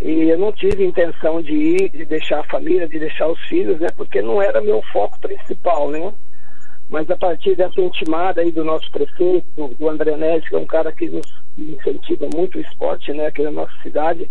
E 0.01 0.29
eu 0.29 0.39
não 0.39 0.53
tive 0.53 0.85
intenção 0.85 1.41
de 1.41 1.55
ir, 1.55 1.89
de 1.89 2.05
deixar 2.05 2.41
a 2.41 2.45
família, 2.45 2.87
de 2.87 2.99
deixar 2.99 3.29
os 3.29 3.41
filhos, 3.49 3.81
né? 3.81 3.89
Porque 3.97 4.21
não 4.21 4.43
era 4.43 4.61
meu 4.61 4.83
foco 4.93 5.19
principal, 5.21 5.91
né? 5.91 6.13
Mas 6.91 7.11
a 7.11 7.17
partir 7.17 7.57
dessa 7.57 7.81
intimada 7.81 8.43
aí 8.43 8.53
do 8.53 8.63
nosso 8.63 8.91
prefeito, 8.93 9.47
do 9.79 9.89
André 9.89 10.17
Neves, 10.17 10.49
que 10.49 10.55
é 10.55 10.59
um 10.59 10.67
cara 10.67 10.93
que 10.93 11.09
nos 11.09 11.27
incentiva 11.57 12.29
muito 12.35 12.59
o 12.59 12.61
esporte, 12.61 13.13
né? 13.13 13.27
Aqui 13.27 13.43
na 13.43 13.51
nossa 13.51 13.73
cidade, 13.83 14.31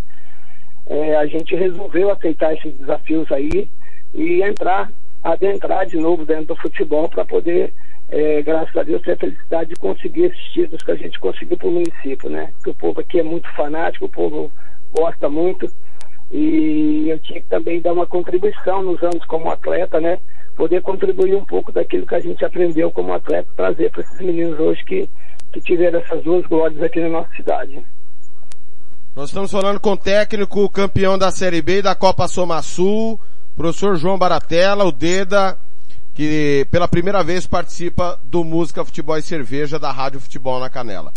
é, 0.88 1.16
a 1.16 1.26
gente 1.26 1.56
resolveu 1.56 2.12
aceitar 2.12 2.54
esses 2.54 2.78
desafios 2.78 3.30
aí 3.32 3.68
e 4.14 4.44
entrar, 4.44 4.92
adentrar 5.26 5.88
de 5.88 5.98
novo 5.98 6.24
dentro 6.24 6.54
do 6.54 6.56
futebol 6.56 7.10
para 7.10 7.26
poder, 7.26 7.74
é, 8.10 8.44
graças 8.44 8.76
a 8.78 8.84
Deus, 8.84 9.02
ter 9.02 9.14
a 9.14 9.18
felicidade 9.18 9.70
de 9.72 9.76
conseguir 9.80 10.26
esses 10.26 10.44
títulos 10.54 10.84
que 10.84 10.92
a 10.92 10.96
gente 10.96 11.20
conseguiu 11.20 11.58
para 11.58 11.68
o 11.68 11.72
município, 11.72 12.30
né? 12.30 12.54
Que 12.64 12.70
o 12.70 12.76
povo 12.76 13.02
aqui 13.02 13.20
é 13.20 13.24
muito 13.24 13.50
fanático, 13.56 14.06
o 14.06 14.10
povo 14.10 14.52
gosta 14.94 15.28
muito 15.28 15.68
e 16.32 17.08
eu 17.10 17.20
tinha 17.20 17.42
que 17.42 17.48
também 17.48 17.82
dar 17.82 17.94
uma 17.94 18.06
contribuição 18.06 18.84
nos 18.84 19.02
anos 19.02 19.26
como 19.26 19.50
atleta, 19.50 20.00
né? 20.00 20.20
Poder 20.56 20.84
contribuir 20.84 21.36
um 21.36 21.44
pouco 21.44 21.72
daquilo 21.72 22.06
que 22.06 22.16
a 22.16 22.20
gente 22.20 22.46
aprendeu 22.46 22.92
como 22.92 23.12
atleta, 23.12 23.50
trazer 23.56 23.90
para 23.90 24.02
esses 24.02 24.22
meninos 24.22 24.60
hoje 24.60 24.84
que, 24.86 25.10
que 25.52 25.62
tiveram 25.62 26.00
essas 26.00 26.24
duas 26.24 26.46
glórias 26.46 26.82
aqui 26.84 27.02
na 27.02 27.10
nossa 27.10 27.34
cidade. 27.36 27.84
Nós 29.16 29.30
estamos 29.30 29.52
falando 29.52 29.80
com 29.80 29.94
o 29.94 29.98
técnico 29.98 30.70
campeão 30.70 31.18
da 31.18 31.32
Série 31.32 31.64
B 31.64 31.80
e 31.80 31.82
da 31.82 31.96
Copa 31.96 32.28
Soma 32.28 32.62
Sul, 32.62 33.20
professor 33.56 33.96
João 33.96 34.18
Baratella, 34.18 34.84
o 34.84 34.92
Deda, 34.92 35.58
que 36.14 36.68
pela 36.70 36.88
primeira 36.88 37.24
vez 37.24 37.48
participa 37.48 38.20
do 38.24 38.44
Música 38.44 38.84
Futebol 38.84 39.18
e 39.18 39.22
Cerveja 39.22 39.80
da 39.80 39.92
Rádio 39.92 40.20
Futebol 40.20 40.60
na 40.60 40.70
Canela. 40.70 41.12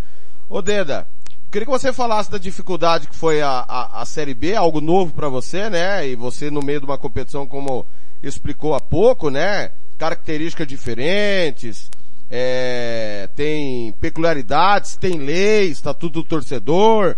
Ô 0.48 0.62
Deda, 0.62 1.06
queria 1.50 1.66
que 1.66 1.72
você 1.72 1.92
falasse 1.92 2.30
da 2.30 2.38
dificuldade 2.38 3.08
que 3.08 3.16
foi 3.16 3.42
a, 3.42 3.64
a, 3.68 4.02
a 4.02 4.04
Série 4.04 4.34
B, 4.34 4.54
algo 4.54 4.80
novo 4.80 5.12
para 5.12 5.28
você, 5.28 5.68
né? 5.68 6.08
E 6.08 6.14
você 6.14 6.50
no 6.50 6.62
meio 6.62 6.80
de 6.80 6.86
uma 6.86 6.98
competição 6.98 7.46
como 7.46 7.86
explicou 8.22 8.74
há 8.74 8.80
pouco, 8.80 9.30
né? 9.30 9.72
Características 9.98 10.66
diferentes, 10.66 11.90
é, 12.30 13.28
tem 13.34 13.92
peculiaridades, 14.00 14.96
tem 14.96 15.18
leis, 15.18 15.72
estatuto 15.72 16.22
do 16.22 16.28
torcedor, 16.28 17.16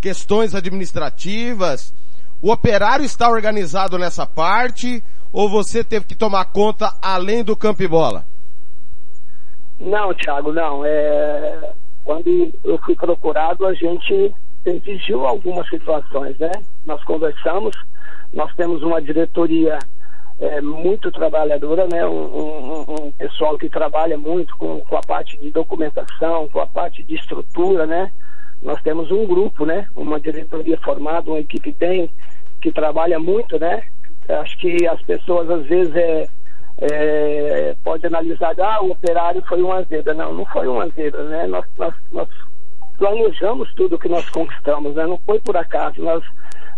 questões 0.00 0.54
administrativas. 0.54 1.92
O 2.42 2.50
operário 2.50 3.04
está 3.04 3.30
organizado 3.30 3.96
nessa 3.96 4.26
parte 4.26 5.02
ou 5.32 5.48
você 5.48 5.84
teve 5.84 6.06
que 6.06 6.16
tomar 6.16 6.46
conta 6.46 6.92
além 7.00 7.44
do 7.44 7.56
campo 7.56 7.84
e 7.84 7.88
bola? 7.88 8.24
Não, 9.78 10.12
Thiago, 10.12 10.52
não. 10.52 10.84
É... 10.84 11.72
Quando 12.04 12.52
eu 12.64 12.76
fui 12.78 12.96
procurado, 12.96 13.64
a 13.64 13.72
gente 13.74 14.34
exigiu 14.66 15.24
algumas 15.24 15.68
situações, 15.68 16.36
né? 16.38 16.50
Nós 16.84 17.02
conversamos, 17.04 17.76
nós 18.32 18.52
temos 18.56 18.82
uma 18.82 19.00
diretoria 19.00 19.78
é, 20.40 20.60
muito 20.60 21.12
trabalhadora, 21.12 21.86
né? 21.86 22.04
Um, 22.04 22.10
um, 22.10 23.06
um, 23.06 23.12
pessoal 23.12 23.56
que 23.56 23.68
trabalha 23.68 24.18
muito 24.18 24.56
com, 24.56 24.80
com 24.80 24.96
a 24.96 25.00
parte 25.00 25.38
de 25.38 25.50
documentação, 25.52 26.48
com 26.48 26.60
a 26.60 26.66
parte 26.66 27.04
de 27.04 27.14
estrutura, 27.14 27.86
né? 27.86 28.10
Nós 28.62 28.80
temos 28.82 29.10
um 29.10 29.26
grupo, 29.26 29.66
né? 29.66 29.88
Uma 29.96 30.20
diretoria 30.20 30.78
formada, 30.78 31.30
uma 31.30 31.40
equipe 31.40 31.72
bem 31.72 32.08
que 32.60 32.70
trabalha 32.70 33.18
muito, 33.18 33.58
né? 33.58 33.82
Acho 34.28 34.56
que 34.58 34.86
as 34.86 35.02
pessoas 35.02 35.50
às 35.50 35.66
vezes 35.66 35.94
é, 35.96 36.28
é, 36.80 37.76
pode 37.82 38.06
analisar, 38.06 38.54
ah, 38.60 38.82
o 38.82 38.92
operário 38.92 39.42
foi 39.48 39.60
uma 39.60 39.82
zebra. 39.82 40.14
Não, 40.14 40.32
não 40.32 40.46
foi 40.46 40.68
uma 40.68 40.88
zebra, 40.88 41.24
né? 41.24 41.46
Nós, 41.46 41.66
nós, 41.76 41.94
nós 42.12 42.28
planejamos 42.96 43.72
tudo 43.74 43.98
que 43.98 44.08
nós 44.08 44.28
conquistamos, 44.30 44.94
né? 44.94 45.06
Não 45.06 45.18
foi 45.26 45.40
por 45.40 45.56
acaso. 45.56 46.00
Nós, 46.00 46.24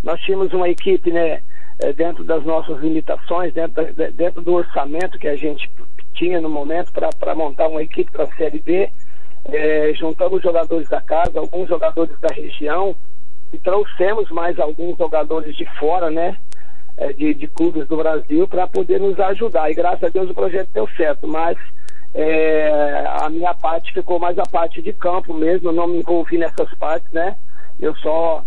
nós 0.02 0.18
tínhamos 0.22 0.52
uma 0.52 0.68
equipe, 0.68 1.10
né? 1.12 1.40
É, 1.80 1.92
dentro 1.92 2.22
das 2.22 2.44
nossas 2.44 2.80
limitações, 2.80 3.52
dentro, 3.52 3.84
dentro 4.12 4.40
do 4.40 4.54
orçamento 4.54 5.18
que 5.18 5.26
a 5.26 5.36
gente 5.36 5.68
tinha 6.14 6.40
no 6.40 6.48
momento 6.48 6.92
para 6.92 7.34
montar 7.34 7.66
uma 7.66 7.82
equipe 7.82 8.10
para 8.12 8.24
a 8.24 8.36
Série 8.36 8.60
B, 8.60 8.88
é, 9.46 9.92
juntamos 9.94 10.42
jogadores 10.42 10.88
da 10.88 11.00
casa, 11.00 11.38
alguns 11.38 11.68
jogadores 11.68 12.18
da 12.20 12.28
região 12.28 12.94
e 13.52 13.58
trouxemos 13.58 14.30
mais 14.30 14.58
alguns 14.58 14.96
jogadores 14.96 15.54
de 15.56 15.64
fora, 15.78 16.10
né? 16.10 16.36
É, 16.96 17.12
de, 17.12 17.34
de, 17.34 17.48
clubes 17.48 17.88
do 17.88 17.96
Brasil 17.96 18.46
para 18.46 18.68
poder 18.68 19.00
nos 19.00 19.18
ajudar. 19.18 19.68
E 19.70 19.74
graças 19.74 20.04
a 20.04 20.08
Deus 20.08 20.30
o 20.30 20.34
projeto 20.34 20.68
deu 20.72 20.88
certo, 20.96 21.26
mas 21.26 21.58
é, 22.14 23.04
a 23.20 23.28
minha 23.28 23.52
parte 23.52 23.92
ficou 23.92 24.20
mais 24.20 24.38
a 24.38 24.44
parte 24.44 24.80
de 24.80 24.92
campo 24.92 25.34
mesmo, 25.34 25.72
não 25.72 25.88
me 25.88 25.98
envolvi 25.98 26.38
nessas 26.38 26.72
partes, 26.74 27.10
né? 27.12 27.36
Eu 27.80 27.94
só 27.96 28.44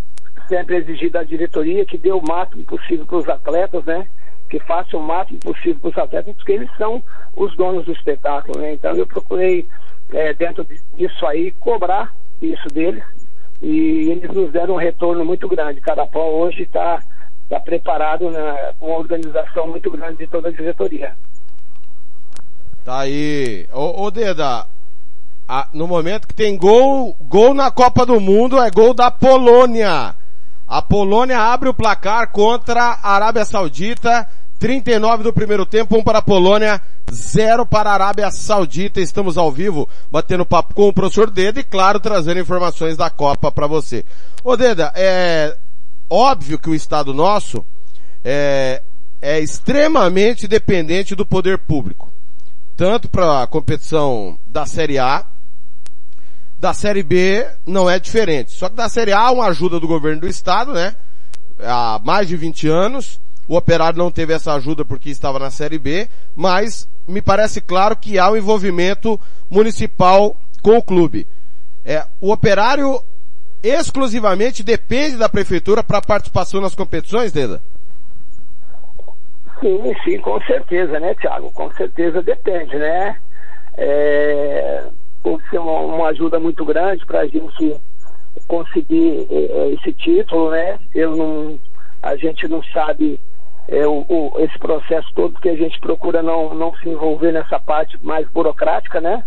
sempre 0.47 0.77
exigi 0.77 1.09
da 1.09 1.23
diretoria 1.23 1.85
que 1.85 1.97
dê 1.97 2.11
o 2.11 2.21
máximo 2.21 2.63
possível 2.63 3.05
para 3.05 3.17
os 3.17 3.29
atletas, 3.29 3.83
né? 3.83 4.07
Que 4.49 4.59
faça 4.59 4.95
o 4.95 5.01
máximo 5.01 5.39
possível 5.39 5.79
para 5.81 5.89
os 5.89 5.97
atletas, 5.97 6.35
porque 6.37 6.53
eles 6.53 6.69
são 6.77 7.03
os 7.35 7.53
donos 7.57 7.85
do 7.85 7.91
espetáculo, 7.91 8.61
né? 8.61 8.73
Então 8.73 8.95
eu 8.95 9.05
procurei 9.05 9.67
é, 10.11 10.33
dentro 10.33 10.65
disso 10.95 11.25
aí, 11.25 11.51
cobrar 11.59 12.13
isso 12.41 12.67
deles. 12.69 13.03
E 13.61 14.09
eles 14.11 14.29
nos 14.31 14.51
deram 14.51 14.75
um 14.75 14.77
retorno 14.77 15.25
muito 15.25 15.47
grande. 15.47 15.81
Carapó 15.81 16.29
hoje 16.29 16.63
está 16.63 17.01
tá 17.49 17.59
preparado 17.59 18.29
né, 18.29 18.73
com 18.79 18.87
uma 18.87 18.97
organização 18.97 19.67
muito 19.67 19.89
grande 19.89 20.17
de 20.17 20.27
toda 20.27 20.49
a 20.49 20.51
diretoria. 20.51 21.15
Tá 22.83 22.99
aí. 22.99 23.67
Ô, 23.73 24.03
ô 24.03 24.11
Deda, 24.11 24.65
a, 25.47 25.67
no 25.73 25.87
momento 25.87 26.27
que 26.27 26.35
tem 26.35 26.57
gol, 26.57 27.15
gol 27.21 27.53
na 27.53 27.71
Copa 27.71 28.05
do 28.05 28.19
Mundo 28.19 28.61
é 28.61 28.69
gol 28.69 28.93
da 28.93 29.09
Polônia. 29.09 30.13
A 30.67 30.81
Polônia 30.81 31.39
abre 31.39 31.69
o 31.69 31.73
placar 31.73 32.31
contra 32.31 32.81
a 32.81 33.15
Arábia 33.15 33.45
Saudita 33.45 34.27
39 34.59 35.23
do 35.23 35.33
primeiro 35.33 35.65
tempo, 35.65 35.97
um 35.97 36.03
para 36.03 36.19
a 36.19 36.21
Polônia, 36.21 36.81
zero 37.11 37.65
para 37.65 37.91
a 37.91 37.93
Arábia 37.93 38.31
Saudita. 38.31 38.99
Estamos 38.99 39.37
ao 39.37 39.51
vivo, 39.51 39.87
batendo 40.11 40.45
papo 40.45 40.73
com 40.73 40.87
o 40.87 40.93
professor 40.93 41.29
Deda 41.29 41.59
e, 41.59 41.63
claro, 41.63 41.99
trazendo 41.99 42.39
informações 42.39 42.97
da 42.97 43.09
Copa 43.09 43.51
para 43.51 43.67
você. 43.67 44.03
Ô 44.43 44.57
Deda, 44.57 44.91
é 44.95 45.55
óbvio 46.09 46.57
que 46.57 46.69
o 46.69 46.75
Estado 46.75 47.13
nosso 47.13 47.65
é, 48.23 48.81
é 49.21 49.39
extremamente 49.39 50.47
dependente 50.47 51.15
do 51.15 51.25
poder 51.25 51.59
público. 51.59 52.11
Tanto 52.75 53.07
para 53.09 53.43
a 53.43 53.47
competição 53.47 54.37
da 54.47 54.65
Série 54.65 54.99
A, 54.99 55.25
da 56.59 56.73
Série 56.73 57.03
B 57.03 57.47
não 57.65 57.89
é 57.89 57.99
diferente. 57.99 58.51
Só 58.51 58.69
que 58.69 58.75
da 58.75 58.89
Série 58.89 59.13
A, 59.13 59.31
uma 59.31 59.45
ajuda 59.45 59.79
do 59.79 59.87
governo 59.87 60.21
do 60.21 60.27
Estado, 60.27 60.73
né? 60.73 60.95
Há 61.59 61.99
mais 62.03 62.27
de 62.27 62.35
20 62.35 62.67
anos 62.67 63.19
o 63.47 63.55
Operário 63.55 63.97
não 63.97 64.11
teve 64.11 64.33
essa 64.33 64.53
ajuda 64.53 64.83
porque 64.83 65.09
estava 65.09 65.39
na 65.39 65.49
Série 65.49 65.79
B, 65.79 66.07
mas 66.35 66.87
me 67.07 67.21
parece 67.21 67.61
claro 67.61 67.95
que 67.95 68.19
há 68.19 68.29
um 68.29 68.37
envolvimento 68.37 69.19
municipal 69.49 70.35
com 70.61 70.77
o 70.77 70.83
clube. 70.83 71.25
É, 71.85 72.03
o 72.19 72.31
Operário 72.31 73.01
exclusivamente 73.63 74.63
depende 74.63 75.17
da 75.17 75.29
prefeitura 75.29 75.83
para 75.83 76.01
participação 76.01 76.59
nas 76.59 76.75
competições, 76.75 77.31
Deda? 77.31 77.61
Sim, 79.59 79.93
sim, 80.03 80.19
com 80.19 80.39
certeza, 80.41 80.99
né, 80.99 81.15
Thiago? 81.15 81.51
Com 81.51 81.71
certeza 81.73 82.21
depende, 82.21 82.75
né? 82.75 83.17
É, 83.77 84.83
pode 85.23 85.49
ser 85.49 85.59
uma, 85.59 85.79
uma 85.79 86.07
ajuda 86.09 86.39
muito 86.39 86.63
grande 86.63 87.05
para 87.05 87.21
a 87.21 87.27
gente 87.27 87.75
conseguir 88.47 89.25
é, 89.31 89.69
esse 89.73 89.93
título, 89.93 90.51
né? 90.51 90.77
Eu 90.93 91.15
não, 91.15 91.59
a 92.03 92.15
gente 92.15 92.47
não 92.47 92.61
sabe 92.65 93.19
é, 93.67 93.85
o, 93.85 94.05
o, 94.07 94.33
esse 94.39 94.57
processo 94.57 95.07
todo 95.13 95.39
que 95.39 95.49
a 95.49 95.55
gente 95.55 95.79
procura 95.79 96.23
não, 96.23 96.53
não 96.53 96.73
se 96.77 96.87
envolver 96.87 97.31
nessa 97.31 97.59
parte 97.59 97.97
mais 98.03 98.27
burocrática, 98.29 99.01
né? 99.01 99.23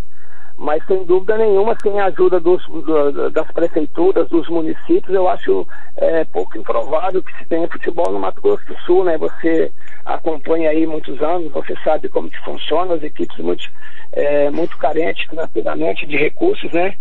Mas 0.56 0.84
sem 0.84 1.04
dúvida 1.04 1.38
nenhuma, 1.38 1.74
sem 1.82 1.98
a 1.98 2.06
ajuda 2.06 2.38
dos, 2.38 2.62
do, 2.66 3.30
das 3.30 3.50
prefeituras, 3.50 4.28
dos 4.28 4.46
municípios, 4.48 5.14
eu 5.14 5.26
acho 5.26 5.66
é, 5.96 6.22
pouco 6.24 6.58
improvável 6.58 7.22
que 7.22 7.32
se 7.38 7.46
tenha 7.46 7.66
futebol 7.66 8.12
no 8.12 8.18
Mato 8.18 8.42
Grosso 8.42 8.66
do 8.66 8.78
Sul, 8.80 9.04
né? 9.04 9.16
Você 9.16 9.72
acompanha 10.04 10.68
aí 10.68 10.86
muitos 10.86 11.20
anos, 11.22 11.50
você 11.50 11.74
sabe 11.82 12.10
como 12.10 12.30
que 12.30 12.44
funciona, 12.44 12.94
as 12.94 13.02
equipes 13.02 13.38
muito, 13.38 13.64
é, 14.12 14.50
muito 14.50 14.76
carentes 14.76 15.26
financeiramente 15.30 16.06
de 16.06 16.16
recursos, 16.18 16.70
né? 16.72 16.94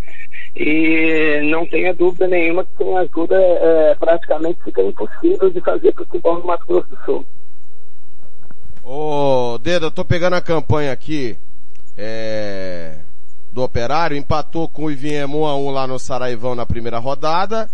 E 0.56 1.42
não 1.50 1.66
tenha 1.66 1.94
dúvida 1.94 2.28
nenhuma 2.28 2.66
que 2.66 2.78
sem 2.78 2.98
ajuda 2.98 3.36
é, 3.36 3.96
praticamente 3.96 4.64
fica 4.64 4.82
impossível 4.82 5.50
de 5.50 5.62
fazer 5.62 5.94
futebol 5.94 6.40
no 6.40 6.46
Mato 6.46 6.66
Grosso 6.68 6.90
do 6.90 6.98
Sul. 7.06 7.26
Ô, 8.84 9.58
Deda, 9.60 9.86
eu 9.86 9.92
tô 9.92 10.04
pegando 10.04 10.36
a 10.36 10.42
campanha 10.42 10.92
aqui, 10.92 11.38
é, 11.96 13.00
do 13.52 13.62
Operário, 13.62 14.18
empatou 14.18 14.68
com 14.68 14.86
o 14.86 14.92
Iviem 14.92 15.26
1 15.26 15.46
a 15.46 15.56
1 15.56 15.70
lá 15.70 15.86
no 15.86 16.00
Saraivão 16.00 16.56
na 16.56 16.66
primeira 16.66 16.98
rodada. 16.98 17.70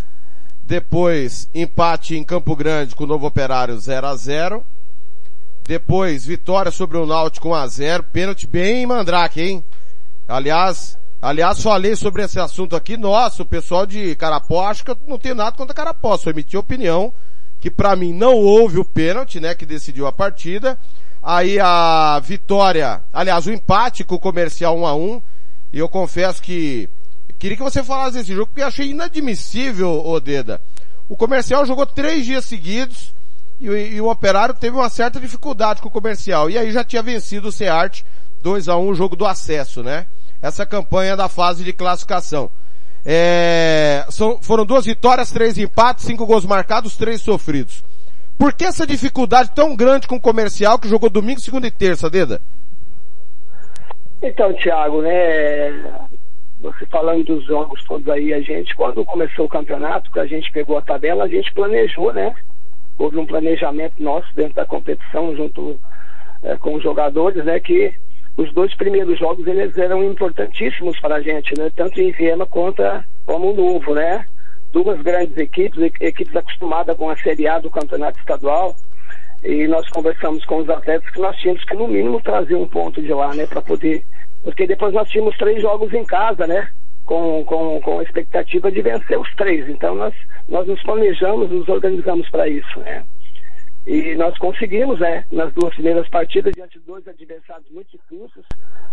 Depois, 0.66 1.48
empate 1.54 2.18
em 2.18 2.24
Campo 2.24 2.56
Grande 2.56 2.96
com 2.96 3.04
o 3.04 3.08
Novo 3.08 3.28
Operário 3.28 3.78
0 3.78 4.08
a 4.08 4.16
0 4.16 4.66
Depois, 5.64 6.26
vitória 6.26 6.72
sobre 6.72 6.98
o 6.98 7.06
Náutico 7.06 7.50
1 7.50 7.54
a 7.54 7.68
0 7.68 8.04
Pênalti 8.12 8.48
bem 8.48 8.86
mandrake, 8.86 9.42
hein? 9.42 9.64
Aliás, 10.28 10.98
aliás, 11.22 11.62
falei 11.62 11.96
sobre 11.96 12.24
esse 12.24 12.40
assunto 12.40 12.76
aqui. 12.76 12.98
Nossa, 12.98 13.44
o 13.44 13.46
pessoal 13.46 13.86
de 13.86 14.16
Carapó, 14.16 14.68
acho 14.68 14.84
que 14.84 14.92
eu 14.92 14.98
não 15.08 15.18
tenho 15.18 15.36
nada 15.36 15.56
contra 15.56 15.74
Carapó. 15.74 16.18
Só 16.18 16.30
emiti 16.30 16.58
opinião 16.58 17.14
que 17.60 17.72
para 17.72 17.96
mim 17.96 18.14
não 18.14 18.36
houve 18.36 18.78
o 18.78 18.86
pênalti, 18.86 19.40
né, 19.40 19.56
que 19.56 19.66
decidiu 19.66 20.06
a 20.06 20.12
partida. 20.12 20.78
Aí 21.22 21.60
a 21.60 22.20
vitória, 22.24 23.02
aliás, 23.12 23.48
o 23.48 23.52
empate 23.52 24.04
com 24.04 24.16
o 24.16 24.20
comercial 24.20 24.78
1 24.78 24.86
a 24.86 24.96
1 24.96 25.22
E 25.74 25.80
eu 25.80 25.90
confesso 25.90 26.40
que 26.40 26.88
queria 27.40 27.58
que 27.58 27.64
você 27.64 27.84
falasse 27.84 28.18
desse 28.18 28.34
jogo, 28.34 28.48
porque 28.48 28.62
achei 28.62 28.92
inadmissível, 28.92 30.06
Odeda. 30.06 30.62
O 31.10 31.16
comercial 31.16 31.66
jogou 31.66 31.86
três 31.86 32.26
dias 32.26 32.46
seguidos 32.46 33.14
e, 33.60 33.66
e, 33.66 34.02
o 34.02 34.10
Operário 34.10 34.54
teve 34.54 34.76
uma 34.76 34.90
certa 34.90 35.20
dificuldade 35.20 35.82
com 35.82 35.88
o 35.88 35.92
comercial. 35.92 36.50
E 36.50 36.58
aí 36.58 36.72
já 36.72 36.84
tinha 36.84 37.02
vencido 37.02 37.48
o 37.48 37.52
Seart 37.52 38.04
2 38.44 38.70
a 38.70 38.78
1 38.78 38.88
o 38.88 38.96
jogo 38.96 39.16
do 39.16 39.26
acesso, 39.26 39.82
né? 39.82 40.06
Essa 40.46 40.64
campanha 40.64 41.18
da 41.18 41.28
fase 41.28 41.64
de 41.64 41.74
classificação. 41.74 42.52
É, 43.04 44.06
são, 44.10 44.40
foram 44.40 44.64
duas 44.64 44.86
vitórias, 44.86 45.32
três 45.32 45.58
empates, 45.58 46.06
cinco 46.06 46.24
gols 46.24 46.46
marcados, 46.46 46.96
três 46.96 47.20
sofridos. 47.20 47.84
Por 48.38 48.54
que 48.54 48.64
essa 48.64 48.86
dificuldade 48.86 49.50
tão 49.56 49.76
grande 49.76 50.08
com 50.08 50.18
o 50.18 50.22
comercial 50.22 50.78
que 50.78 50.88
jogou 50.88 51.10
domingo, 51.10 51.40
segunda 51.40 51.66
e 51.66 51.72
terça, 51.72 52.12
Deda? 52.12 52.40
Então, 54.22 54.54
Thiago, 54.54 55.02
né, 55.02 55.72
você 56.62 56.86
falando 56.86 57.24
dos 57.24 57.44
jogos 57.46 57.84
todos 57.86 58.08
aí, 58.08 58.32
a 58.32 58.42
gente, 58.42 58.76
quando 58.76 59.04
começou 59.04 59.46
o 59.46 59.50
campeonato, 59.50 60.12
que 60.12 60.20
a 60.20 60.28
gente 60.28 60.52
pegou 60.52 60.78
a 60.78 60.82
tabela, 60.82 61.24
a 61.24 61.28
gente 61.28 61.52
planejou, 61.54 62.14
né? 62.14 62.36
Houve 63.00 63.18
um 63.18 63.26
planejamento 63.26 64.02
nosso 64.02 64.28
dentro 64.36 64.54
da 64.54 64.66
competição, 64.66 65.36
junto 65.36 65.80
é, 66.44 66.56
com 66.58 66.76
os 66.76 66.84
jogadores, 66.84 67.44
né? 67.44 67.60
Que 67.60 67.94
os 68.38 68.54
dois 68.54 68.76
primeiros 68.76 69.18
jogos 69.18 69.48
eles 69.48 69.78
eram 69.78 70.04
importantíssimos 70.04 71.00
para 71.00 71.16
a 71.16 71.22
gente, 71.22 71.58
né? 71.58 71.72
Tanto 71.76 72.00
em 72.02 72.12
Viena 72.12 72.46
quanto 72.46 72.84
como 73.26 73.54
Novo, 73.54 73.94
né? 73.94 74.26
Duas 74.74 75.02
grandes 75.02 75.38
equipes, 75.38 75.82
equipes 76.02 76.36
acostumadas 76.36 76.98
com 76.98 77.10
a 77.10 77.16
Série 77.18 77.48
A 77.48 77.60
do 77.60 77.70
Campeonato 77.70 78.20
Estadual, 78.20 78.76
e 79.44 79.68
nós 79.68 79.88
conversamos 79.90 80.44
com 80.46 80.58
os 80.58 80.70
atletas 80.70 81.10
que 81.12 81.20
nós 81.20 81.36
tínhamos 81.38 81.64
que 81.64 81.76
no 81.76 81.88
mínimo 81.88 82.20
trazer 82.22 82.56
um 82.56 82.68
ponto 82.68 83.02
de 83.02 83.14
lá, 83.14 83.34
né? 83.34 83.46
Para 83.48 83.62
poder 83.62 84.04
porque 84.46 84.68
depois 84.68 84.94
nós 84.94 85.10
tínhamos 85.10 85.36
três 85.38 85.60
jogos 85.60 85.92
em 85.92 86.06
casa, 86.06 86.46
né? 86.46 86.70
Com, 87.04 87.44
com, 87.46 87.82
com 87.82 88.00
a 88.00 88.04
expectativa 88.04 88.72
de 88.72 88.82
vencer 88.82 89.20
os 89.20 89.34
três. 89.36 89.68
Então 89.68 89.96
nós, 89.96 90.14
nós 90.48 90.68
nos 90.68 90.82
planejamos, 90.84 91.50
nos 91.50 91.68
organizamos 91.68 92.30
para 92.30 92.48
isso, 92.48 92.80
né? 92.80 93.04
E 93.86 94.16
nós 94.16 94.36
conseguimos, 94.38 95.00
né? 95.00 95.24
Nas 95.32 95.54
duas 95.54 95.74
primeiras 95.74 96.08
partidas, 96.10 96.54
diante 96.54 96.80
de 96.80 96.86
dois 96.86 97.08
adversários 97.08 97.70
muito 97.70 97.92
difíceis, 97.92 98.46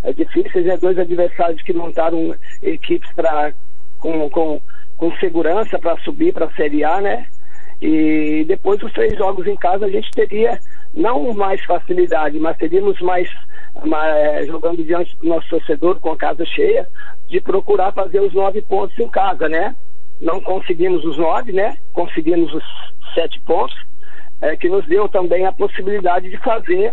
é 0.02 0.12
difíceis, 0.12 0.66
é 0.66 0.76
dois 0.76 0.98
adversários 0.98 1.62
que 1.62 1.72
montaram 1.72 2.34
equipes 2.62 3.10
para 3.14 3.54
com, 3.98 4.28
com, 4.28 4.60
com 4.96 5.16
segurança 5.16 5.78
para 5.78 5.96
subir 5.98 6.34
para 6.34 6.46
a 6.46 6.52
Série 6.54 6.84
A, 6.84 7.00
né? 7.00 7.26
E 7.80 8.44
depois 8.46 8.78
dos 8.78 8.92
três 8.92 9.16
jogos 9.16 9.46
em 9.46 9.56
casa 9.56 9.86
a 9.86 9.90
gente 9.90 10.10
teria 10.12 10.58
não 10.94 11.32
mais 11.32 11.64
facilidade, 11.64 12.38
mas 12.38 12.56
teríamos 12.56 13.00
mais 13.00 13.28
é, 13.94 14.44
jogando 14.46 14.84
diante 14.84 15.16
do 15.16 15.26
nosso 15.26 15.48
torcedor 15.48 15.98
com 15.98 16.12
a 16.12 16.16
casa 16.16 16.44
cheia, 16.44 16.86
de 17.28 17.40
procurar 17.40 17.92
fazer 17.92 18.20
os 18.20 18.34
nove 18.34 18.60
pontos 18.62 18.96
em 18.98 19.08
casa, 19.08 19.48
né? 19.48 19.74
Não 20.20 20.40
conseguimos 20.40 21.04
os 21.04 21.16
nove, 21.16 21.50
né? 21.50 21.76
Conseguimos 21.92 22.52
os 22.52 22.64
sete 23.14 23.40
pontos, 23.40 23.76
é, 24.42 24.56
que 24.56 24.68
nos 24.68 24.84
deu 24.86 25.08
também 25.08 25.46
a 25.46 25.52
possibilidade 25.52 26.28
de 26.28 26.36
fazer 26.38 26.92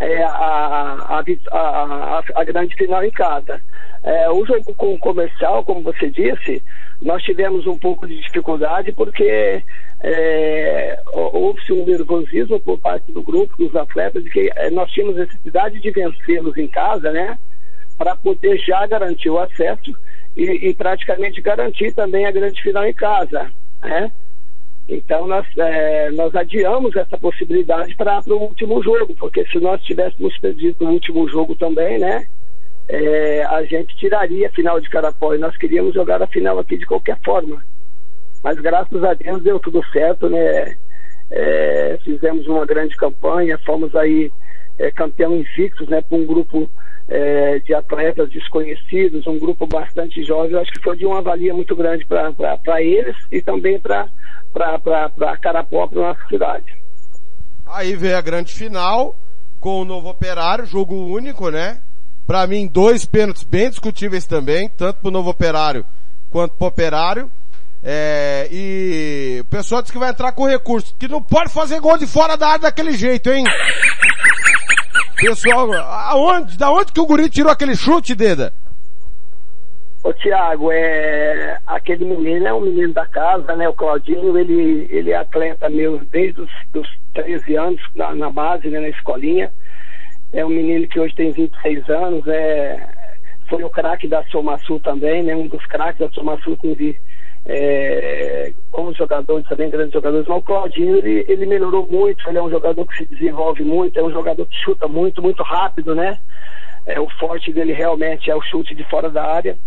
é, 0.00 0.22
a, 0.22 0.96
a, 1.08 1.24
a, 1.52 2.22
a, 2.34 2.44
grande 2.44 2.74
final 2.74 3.04
em 3.04 3.10
casa. 3.10 3.60
É, 4.02 4.30
o 4.30 4.44
jogo 4.46 4.74
com 4.74 4.98
comercial, 4.98 5.64
como 5.64 5.82
você 5.82 6.08
disse, 6.10 6.62
nós 7.02 7.22
tivemos 7.22 7.66
um 7.66 7.78
pouco 7.78 8.06
de 8.06 8.18
dificuldade 8.20 8.92
porque 8.92 9.62
é, 10.00 11.00
houve-se 11.12 11.72
um 11.72 11.84
nervosismo 11.84 12.58
por 12.60 12.78
parte 12.78 13.12
do 13.12 13.22
grupo, 13.22 13.56
dos 13.58 13.74
atletas, 13.76 14.24
de 14.24 14.30
que 14.30 14.50
é, 14.56 14.70
nós 14.70 14.90
tínhamos 14.90 15.16
necessidade 15.16 15.80
de 15.80 15.90
vencê-los 15.90 16.56
em 16.56 16.68
casa, 16.68 17.10
né? 17.10 17.38
Para 17.96 18.14
poder 18.14 18.56
já 18.58 18.86
garantir 18.86 19.28
o 19.28 19.38
acesso 19.38 19.92
e, 20.36 20.68
e, 20.68 20.74
praticamente 20.74 21.40
garantir 21.40 21.92
também 21.92 22.24
a 22.24 22.30
grande 22.30 22.62
final 22.62 22.86
em 22.86 22.94
casa, 22.94 23.50
né? 23.82 24.12
Então 24.88 25.26
nós, 25.26 25.46
é, 25.58 26.10
nós 26.12 26.34
adiamos 26.34 26.96
essa 26.96 27.18
possibilidade 27.18 27.94
para 27.94 28.22
o 28.26 28.42
último 28.42 28.82
jogo, 28.82 29.14
porque 29.16 29.44
se 29.46 29.60
nós 29.60 29.82
tivéssemos 29.82 30.36
perdido 30.38 30.84
o 30.86 30.90
último 30.90 31.28
jogo 31.28 31.54
também, 31.54 31.98
né? 31.98 32.26
É, 32.88 33.44
a 33.44 33.62
gente 33.64 33.94
tiraria 33.96 34.48
a 34.48 34.52
final 34.52 34.80
de 34.80 34.88
Carapó 34.88 35.34
e 35.34 35.38
nós 35.38 35.54
queríamos 35.58 35.92
jogar 35.92 36.22
a 36.22 36.26
final 36.26 36.58
aqui 36.58 36.78
de 36.78 36.86
qualquer 36.86 37.18
forma. 37.22 37.62
Mas 38.42 38.58
graças 38.60 39.04
a 39.04 39.12
Deus 39.12 39.42
deu 39.42 39.60
tudo 39.60 39.84
certo, 39.92 40.30
né? 40.30 40.74
É, 41.30 41.98
fizemos 42.02 42.46
uma 42.46 42.64
grande 42.64 42.96
campanha, 42.96 43.58
fomos 43.66 43.94
aí 43.94 44.32
é, 44.78 44.90
campeão 44.90 45.36
invictos, 45.36 45.86
né? 45.88 46.00
Para 46.00 46.16
um 46.16 46.24
grupo 46.24 46.70
é, 47.08 47.58
de 47.60 47.74
atletas 47.74 48.28
desconhecidos, 48.30 49.26
um 49.26 49.38
grupo 49.38 49.66
bastante 49.66 50.22
jovem. 50.22 50.52
Eu 50.52 50.60
acho 50.60 50.72
que 50.72 50.82
foi 50.82 50.96
de 50.96 51.06
uma 51.06 51.22
valia 51.22 51.54
muito 51.54 51.74
grande 51.74 52.04
para 52.06 52.82
eles 52.82 53.16
e 53.32 53.40
também 53.40 53.80
para 53.80 54.08
Carapó, 55.40 55.86
para 55.86 56.00
nossa 56.00 56.28
cidade. 56.28 56.76
Aí 57.66 57.96
veio 57.96 58.16
a 58.16 58.20
grande 58.20 58.52
final 58.52 59.16
com 59.58 59.80
o 59.80 59.84
novo 59.84 60.08
operário, 60.08 60.66
jogo 60.66 60.94
único, 60.94 61.50
né? 61.50 61.80
Para 62.26 62.46
mim, 62.46 62.68
dois 62.68 63.06
pênaltis 63.06 63.42
bem 63.42 63.70
discutíveis 63.70 64.26
também, 64.26 64.68
tanto 64.68 65.00
para 65.00 65.08
o 65.08 65.12
novo 65.12 65.30
operário 65.30 65.84
quanto 66.30 66.54
para 66.54 66.64
o 66.64 66.68
operário. 66.68 67.30
É, 67.82 68.48
e 68.50 69.38
o 69.40 69.44
pessoal 69.44 69.80
disse 69.80 69.92
que 69.92 69.98
vai 69.98 70.10
entrar 70.10 70.32
com 70.32 70.46
recurso, 70.46 70.94
que 70.98 71.08
não 71.08 71.22
pode 71.22 71.50
fazer 71.50 71.80
gol 71.80 71.96
de 71.96 72.06
fora 72.06 72.36
da 72.36 72.48
área 72.48 72.62
daquele 72.62 72.92
jeito, 72.92 73.30
hein? 73.30 73.44
Pessoal, 75.20 75.72
aonde, 75.72 76.56
da 76.56 76.70
onde 76.70 76.92
que 76.92 77.00
o 77.00 77.06
guri 77.06 77.28
tirou 77.28 77.50
aquele 77.50 77.74
chute, 77.74 78.14
Deda? 78.14 78.52
Ô 80.04 80.12
Tiago, 80.12 80.70
é, 80.70 81.58
aquele 81.66 82.04
menino 82.04 82.46
é 82.46 82.54
um 82.54 82.60
menino 82.60 82.92
da 82.92 83.04
casa, 83.04 83.56
né? 83.56 83.68
O 83.68 83.74
Claudinho, 83.74 84.38
ele, 84.38 84.86
ele 84.88 85.10
é 85.10 85.16
atleta 85.16 85.68
meu 85.68 85.98
desde 86.12 86.40
os 86.40 86.50
dos 86.72 86.88
13 87.14 87.56
anos 87.56 87.82
na, 87.96 88.14
na 88.14 88.30
base, 88.30 88.68
né? 88.68 88.78
Na 88.78 88.88
escolinha. 88.88 89.52
É 90.32 90.44
um 90.44 90.50
menino 90.50 90.86
que 90.86 91.00
hoje 91.00 91.14
tem 91.16 91.32
26 91.32 91.88
anos, 91.90 92.26
é, 92.28 92.86
foi 93.48 93.64
o 93.64 93.70
craque 93.70 94.06
da 94.06 94.22
Somaçu 94.24 94.78
também, 94.80 95.24
né? 95.24 95.34
Um 95.34 95.48
dos 95.48 95.64
craques 95.66 95.98
da 95.98 96.08
Somaçu 96.10 96.56
com 96.58 96.76
é, 97.50 98.52
como 98.70 98.94
jogadores 98.94 99.48
também, 99.48 99.70
grandes 99.70 99.94
jogadores, 99.94 100.28
mas 100.28 100.38
o 100.38 100.42
Claudinho 100.42 100.96
ele, 100.98 101.24
ele 101.26 101.46
melhorou 101.46 101.88
muito, 101.90 102.28
ele 102.28 102.36
é 102.36 102.42
um 102.42 102.50
jogador 102.50 102.86
que 102.86 102.98
se 102.98 103.06
desenvolve 103.06 103.64
muito, 103.64 103.98
é 103.98 104.04
um 104.04 104.12
jogador 104.12 104.44
que 104.44 104.56
chuta 104.56 104.86
muito, 104.86 105.22
muito 105.22 105.42
rápido, 105.42 105.94
né? 105.94 106.18
É, 106.84 107.00
o 107.00 107.08
forte 107.18 107.50
dele 107.50 107.72
realmente 107.72 108.30
é 108.30 108.36
o 108.36 108.42
chute 108.42 108.74
de 108.74 108.84
fora 108.84 109.08
da 109.08 109.24
área. 109.24 109.58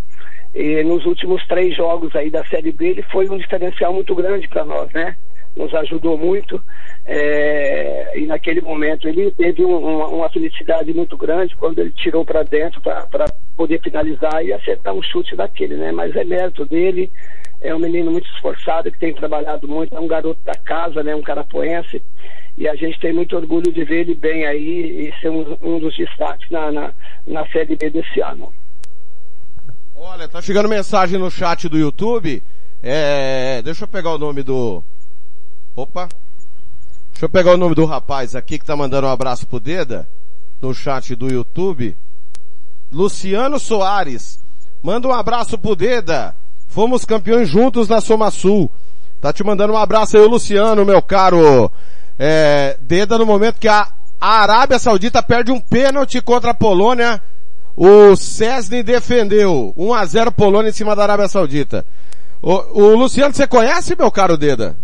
E 0.54 0.82
nos 0.84 1.04
últimos 1.06 1.44
três 1.46 1.74
jogos 1.74 2.14
aí 2.14 2.30
da 2.30 2.44
Série 2.44 2.70
B 2.70 2.90
ele 2.90 3.02
foi 3.02 3.28
um 3.28 3.38
diferencial 3.38 3.92
muito 3.92 4.14
grande 4.14 4.46
para 4.46 4.64
nós, 4.64 4.92
né? 4.92 5.16
Nos 5.56 5.74
ajudou 5.74 6.16
muito 6.16 6.62
é, 7.04 8.12
e 8.16 8.26
naquele 8.26 8.60
momento 8.60 9.08
ele 9.08 9.30
teve 9.32 9.64
um, 9.64 9.76
uma, 9.76 10.06
uma, 10.06 10.28
felicidade 10.30 10.94
muito 10.94 11.16
grande 11.16 11.56
quando 11.56 11.78
ele 11.80 11.90
tirou 11.90 12.24
para 12.24 12.42
dentro 12.42 12.80
para 12.80 13.26
poder 13.56 13.80
finalizar 13.80 14.44
e 14.44 14.52
acertar 14.52 14.94
um 14.94 15.02
chute 15.02 15.34
daquele, 15.34 15.76
né? 15.76 15.90
Mas 15.90 16.14
é 16.16 16.24
mérito 16.24 16.64
dele, 16.64 17.10
é 17.62 17.74
um 17.74 17.78
menino 17.78 18.10
muito 18.10 18.28
esforçado, 18.34 18.90
que 18.90 18.98
tem 18.98 19.14
trabalhado 19.14 19.66
muito, 19.68 19.94
é 19.96 20.00
um 20.00 20.06
garoto 20.06 20.40
da 20.44 20.54
casa, 20.54 21.02
né, 21.02 21.14
um 21.14 21.22
carapoense, 21.22 22.02
e 22.58 22.68
a 22.68 22.74
gente 22.74 22.98
tem 23.00 23.12
muito 23.12 23.36
orgulho 23.36 23.72
de 23.72 23.84
ver 23.84 24.00
ele 24.00 24.14
bem 24.14 24.44
aí 24.44 25.08
e 25.08 25.20
ser 25.20 25.30
um, 25.30 25.56
um 25.62 25.78
dos 25.78 25.96
destaques 25.96 26.50
na, 26.50 26.70
na, 26.72 26.92
na 27.26 27.46
Série 27.48 27.76
B 27.76 27.88
desse 27.88 28.20
ano. 28.20 28.52
Olha, 29.94 30.28
tá 30.28 30.42
chegando 30.42 30.68
mensagem 30.68 31.18
no 31.18 31.30
chat 31.30 31.68
do 31.68 31.78
YouTube, 31.78 32.42
é, 32.82 33.62
deixa 33.62 33.84
eu 33.84 33.88
pegar 33.88 34.10
o 34.10 34.18
nome 34.18 34.42
do... 34.42 34.82
Opa! 35.76 36.08
Deixa 37.12 37.26
eu 37.26 37.30
pegar 37.30 37.52
o 37.52 37.56
nome 37.56 37.74
do 37.74 37.84
rapaz 37.84 38.34
aqui 38.34 38.58
que 38.58 38.64
tá 38.64 38.74
mandando 38.74 39.06
um 39.06 39.10
abraço 39.10 39.46
pro 39.46 39.60
Deda, 39.60 40.08
no 40.60 40.74
chat 40.74 41.14
do 41.14 41.32
YouTube. 41.32 41.96
Luciano 42.90 43.60
Soares. 43.60 44.42
Manda 44.82 45.06
um 45.06 45.12
abraço 45.12 45.56
pro 45.56 45.76
Deda. 45.76 46.34
Fomos 46.72 47.04
campeões 47.04 47.50
juntos 47.50 47.86
na 47.86 48.00
Soma 48.00 48.30
Sul. 48.30 48.70
Tá 49.20 49.30
te 49.30 49.44
mandando 49.44 49.74
um 49.74 49.76
abraço 49.76 50.16
aí, 50.16 50.26
Luciano, 50.26 50.86
meu 50.86 51.02
caro. 51.02 51.70
É, 52.18 52.78
Deda 52.80 53.18
no 53.18 53.26
momento 53.26 53.60
que 53.60 53.68
a 53.68 53.88
Arábia 54.18 54.78
Saudita 54.78 55.22
perde 55.22 55.52
um 55.52 55.60
pênalti 55.60 56.22
contra 56.22 56.52
a 56.52 56.54
Polônia. 56.54 57.20
O 57.76 58.16
Cesny 58.16 58.82
defendeu 58.82 59.74
1 59.76 59.92
a 59.92 60.04
0 60.06 60.32
Polônia 60.32 60.70
em 60.70 60.72
cima 60.72 60.96
da 60.96 61.02
Arábia 61.02 61.28
Saudita. 61.28 61.84
O, 62.40 62.52
o 62.84 62.96
Luciano, 62.96 63.34
você 63.34 63.46
conhece, 63.46 63.94
meu 63.94 64.10
caro 64.10 64.38
Deda? 64.38 64.74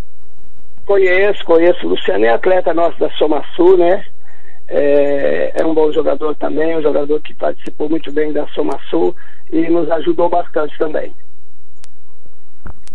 Conheço, 0.85 1.43
conheço. 1.47 1.87
O 1.87 1.91
Luciano 1.91 2.27
é 2.27 2.35
atleta 2.35 2.75
nosso 2.75 2.99
da 3.01 3.09
Soma 3.13 3.43
Sul, 3.57 3.79
né? 3.79 4.05
É, 4.69 5.63
é, 5.63 5.65
um 5.65 5.73
bom 5.73 5.91
jogador 5.91 6.37
também, 6.37 6.77
um 6.77 6.83
jogador 6.83 7.19
que 7.23 7.33
participou 7.33 7.89
muito 7.89 8.13
bem 8.13 8.31
da 8.31 8.47
Soma 8.49 8.79
Sul 8.91 9.17
e 9.51 9.71
nos 9.71 9.91
ajudou 9.91 10.29
bastante 10.29 10.77
também. 10.77 11.15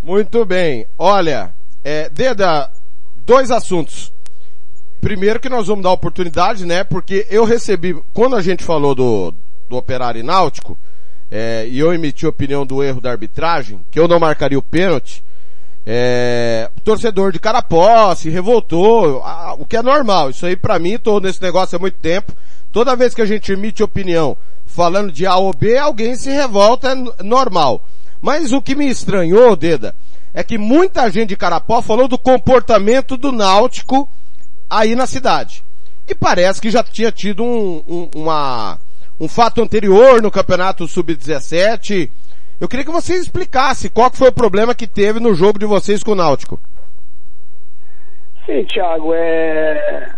Muito 0.04 0.44
bem. 0.44 0.86
Olha, 1.00 1.54
é, 1.82 2.10
Deda, 2.10 2.70
dois 3.26 3.50
assuntos. 3.52 4.12
Primeiro 5.00 5.40
que 5.40 5.48
nós 5.48 5.68
vamos 5.68 5.84
dar 5.84 5.92
oportunidade, 5.92 6.66
né? 6.66 6.84
Porque 6.84 7.26
eu 7.30 7.46
recebi, 7.46 7.96
quando 8.14 8.36
a 8.36 8.42
gente 8.42 8.66
falou 8.66 8.94
do, 8.94 9.34
do 9.70 9.78
operário 9.78 10.22
náutico, 10.22 10.78
é, 11.32 11.66
e 11.70 11.80
eu 11.80 11.94
emiti 11.94 12.28
opinião 12.28 12.66
do 12.66 12.84
erro 12.84 13.00
da 13.00 13.12
arbitragem, 13.12 13.80
que 13.90 13.98
eu 13.98 14.08
não 14.08 14.20
marcaria 14.20 14.60
o 14.60 14.62
pênalti, 14.62 15.24
é, 15.86 16.70
torcedor 16.84 17.32
de 17.32 17.40
Carapó 17.40 18.14
se 18.14 18.30
revoltou, 18.30 19.24
a, 19.24 19.54
o 19.54 19.66
que 19.66 19.78
é 19.78 19.82
normal. 19.82 20.32
Isso 20.32 20.46
aí 20.46 20.58
para 20.58 20.80
mim, 20.80 20.98
tô 20.98 21.22
nesse 21.22 21.42
negócio 21.42 21.78
há 21.78 21.80
muito 21.80 21.98
tempo. 22.00 22.34
Toda 22.74 22.96
vez 22.96 23.14
que 23.14 23.22
a 23.22 23.26
gente 23.26 23.54
emite 23.54 23.82
opinião 23.82 24.36
falando 24.66 25.14
de 25.14 25.26
A 25.26 25.38
ou 25.38 25.54
B, 25.54 25.78
alguém 25.78 26.16
se 26.16 26.30
revolta, 26.30 26.92
é 26.92 27.24
normal. 27.24 27.86
Mas 28.24 28.54
o 28.54 28.62
que 28.62 28.74
me 28.74 28.88
estranhou, 28.88 29.54
Deda, 29.54 29.94
é 30.34 30.42
que 30.46 30.58
muita 30.58 31.12
gente 31.12 31.30
de 31.30 31.36
Carapó 31.36 31.82
falou 31.82 32.08
do 32.08 32.18
comportamento 32.18 33.18
do 33.18 33.34
Náutico 33.34 34.10
aí 34.70 34.96
na 34.96 35.06
cidade. 35.06 35.62
E 36.08 36.16
parece 36.16 36.62
que 36.62 36.72
já 36.72 36.82
tinha 36.82 37.12
tido 37.12 37.44
um, 37.44 37.84
um, 37.86 38.10
uma, 38.16 38.80
um 39.20 39.28
fato 39.28 39.62
anterior 39.62 40.22
no 40.22 40.32
campeonato 40.32 40.88
sub-17. 40.88 42.10
Eu 42.62 42.70
queria 42.70 42.86
que 42.86 42.92
você 42.92 43.16
explicasse 43.16 43.90
qual 43.90 44.10
foi 44.14 44.30
o 44.30 44.34
problema 44.34 44.74
que 44.74 44.88
teve 44.88 45.20
no 45.20 45.36
jogo 45.36 45.60
de 45.60 45.66
vocês 45.66 46.02
com 46.02 46.14
o 46.14 46.16
Náutico. 46.16 46.58
Sim, 48.46 48.64
Thiago, 48.64 49.14
é... 49.14 50.14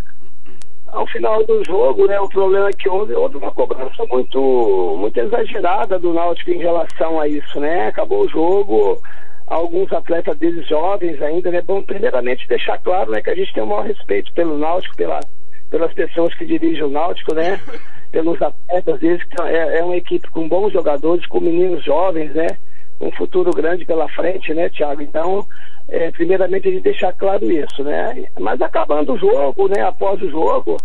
ao 0.95 1.05
final 1.07 1.43
do 1.43 1.61
jogo, 1.65 2.07
né, 2.07 2.17
o 2.19 2.29
problema 2.29 2.69
é 2.69 2.73
que 2.73 2.87
houve, 2.87 3.13
houve 3.13 3.35
uma 3.35 3.51
cobrança 3.51 4.05
muito, 4.09 4.95
muito 4.97 5.19
exagerada 5.19 5.99
do 5.99 6.13
Náutico 6.13 6.51
em 6.51 6.59
relação 6.59 7.19
a 7.19 7.27
isso, 7.27 7.59
né? 7.59 7.87
Acabou 7.87 8.23
o 8.23 8.29
jogo, 8.29 9.01
alguns 9.45 9.91
atletas 9.91 10.37
deles 10.37 10.65
jovens 10.67 11.21
ainda, 11.21 11.51
né? 11.51 11.61
Bom, 11.61 11.83
primeiramente 11.83 12.47
deixar 12.47 12.77
claro, 12.77 13.11
né, 13.11 13.21
que 13.21 13.29
a 13.29 13.35
gente 13.35 13.53
tem 13.53 13.61
o 13.61 13.67
maior 13.67 13.85
respeito 13.85 14.31
pelo 14.33 14.57
Náutico, 14.57 14.95
pela, 14.95 15.19
pelas 15.69 15.93
pessoas 15.93 16.33
que 16.35 16.45
dirigem 16.45 16.83
o 16.83 16.89
Náutico, 16.89 17.35
né? 17.35 17.59
Pelos 18.11 18.41
atletas 18.41 18.97
deles, 19.01 19.21
que 19.25 19.41
é, 19.41 19.79
é 19.79 19.83
uma 19.83 19.97
equipe 19.97 20.29
com 20.29 20.47
bons 20.47 20.71
jogadores, 20.71 21.25
com 21.25 21.41
meninos 21.41 21.83
jovens, 21.83 22.33
né? 22.33 22.47
Um 22.99 23.11
futuro 23.11 23.51
grande 23.51 23.85
pela 23.85 24.07
frente, 24.09 24.53
né, 24.53 24.69
Thiago? 24.69 25.01
Então, 25.01 25.45
é, 25.87 26.11
primeiramente 26.11 26.67
a 26.67 26.71
gente 26.71 26.83
deixar 26.83 27.13
claro 27.13 27.49
isso, 27.51 27.83
né? 27.83 28.25
Mas 28.39 28.61
acabando 28.61 29.13
o 29.13 29.17
jogo, 29.17 29.67
né, 29.67 29.81
após 29.81 30.21
o 30.21 30.29
jogo, 30.29 30.77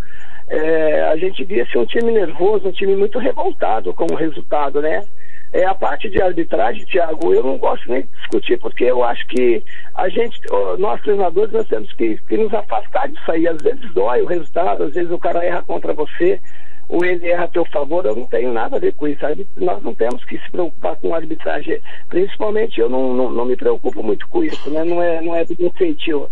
é, 0.49 1.03
a 1.03 1.17
gente 1.17 1.45
via-se 1.45 1.79
um 1.79 1.87
time 1.87 2.11
nervoso, 2.11 2.69
um 2.69 2.73
time 2.73 2.97
muito 2.97 3.19
revoltado 3.19 3.95
com 3.95 4.07
o 4.11 4.17
resultado, 4.17 4.83
né? 4.83 5.05
É, 5.53 5.65
a 5.65 5.75
parte 5.75 6.09
de 6.09 6.23
arbitragem, 6.23 6.85
Tiago, 6.85 7.35
eu 7.35 7.43
não 7.43 7.59
gosto 7.59 7.91
nem 7.91 8.03
de 8.03 8.09
discutir, 8.09 8.59
porque 8.59 8.85
eu 8.85 9.03
acho 9.03 9.27
que 9.29 9.63
a 9.97 10.09
gente, 10.09 10.41
nós 10.79 11.01
treinadores, 11.03 11.53
nós 11.53 11.67
temos 11.67 11.93
que, 11.95 12.17
que, 12.29 12.37
nos 12.37 12.55
afastar 12.55 13.09
disso 13.09 13.33
aí. 13.33 13.49
Às 13.49 13.61
vezes 13.61 13.93
dói 13.93 14.23
o 14.23 14.27
resultado, 14.27 14.85
às 14.85 14.95
vezes 14.95 15.11
o 15.11 15.19
cara 15.19 15.45
erra 15.45 15.63
contra 15.63 15.93
você, 15.93 16.41
ou 16.91 17.05
ele 17.05 17.29
erra 17.29 17.45
a 17.45 17.49
teu 17.49 17.65
favor, 17.67 18.05
eu 18.05 18.17
não 18.17 18.27
tenho 18.27 18.53
nada 18.53 18.77
a 18.77 18.81
ver 18.81 18.93
com 18.95 19.07
isso. 19.07 19.21
Nós 19.57 19.81
não 19.83 19.95
temos 19.95 20.25
que 20.25 20.37
se 20.39 20.51
preocupar 20.51 20.97
com 20.97 21.15
arbitragem. 21.15 21.81
Principalmente 22.09 22.81
eu 22.81 22.91
não, 22.91 23.15
não, 23.15 23.31
não 23.31 23.45
me 23.45 23.57
preocupo 23.57 24.03
muito 24.03 24.27
com 24.29 24.43
isso, 24.43 24.69
né? 24.71 24.83
Não 24.83 25.01
é, 25.01 25.21
não 25.21 25.35
é 25.37 25.45
do 25.45 25.71
feitio. 25.79 26.29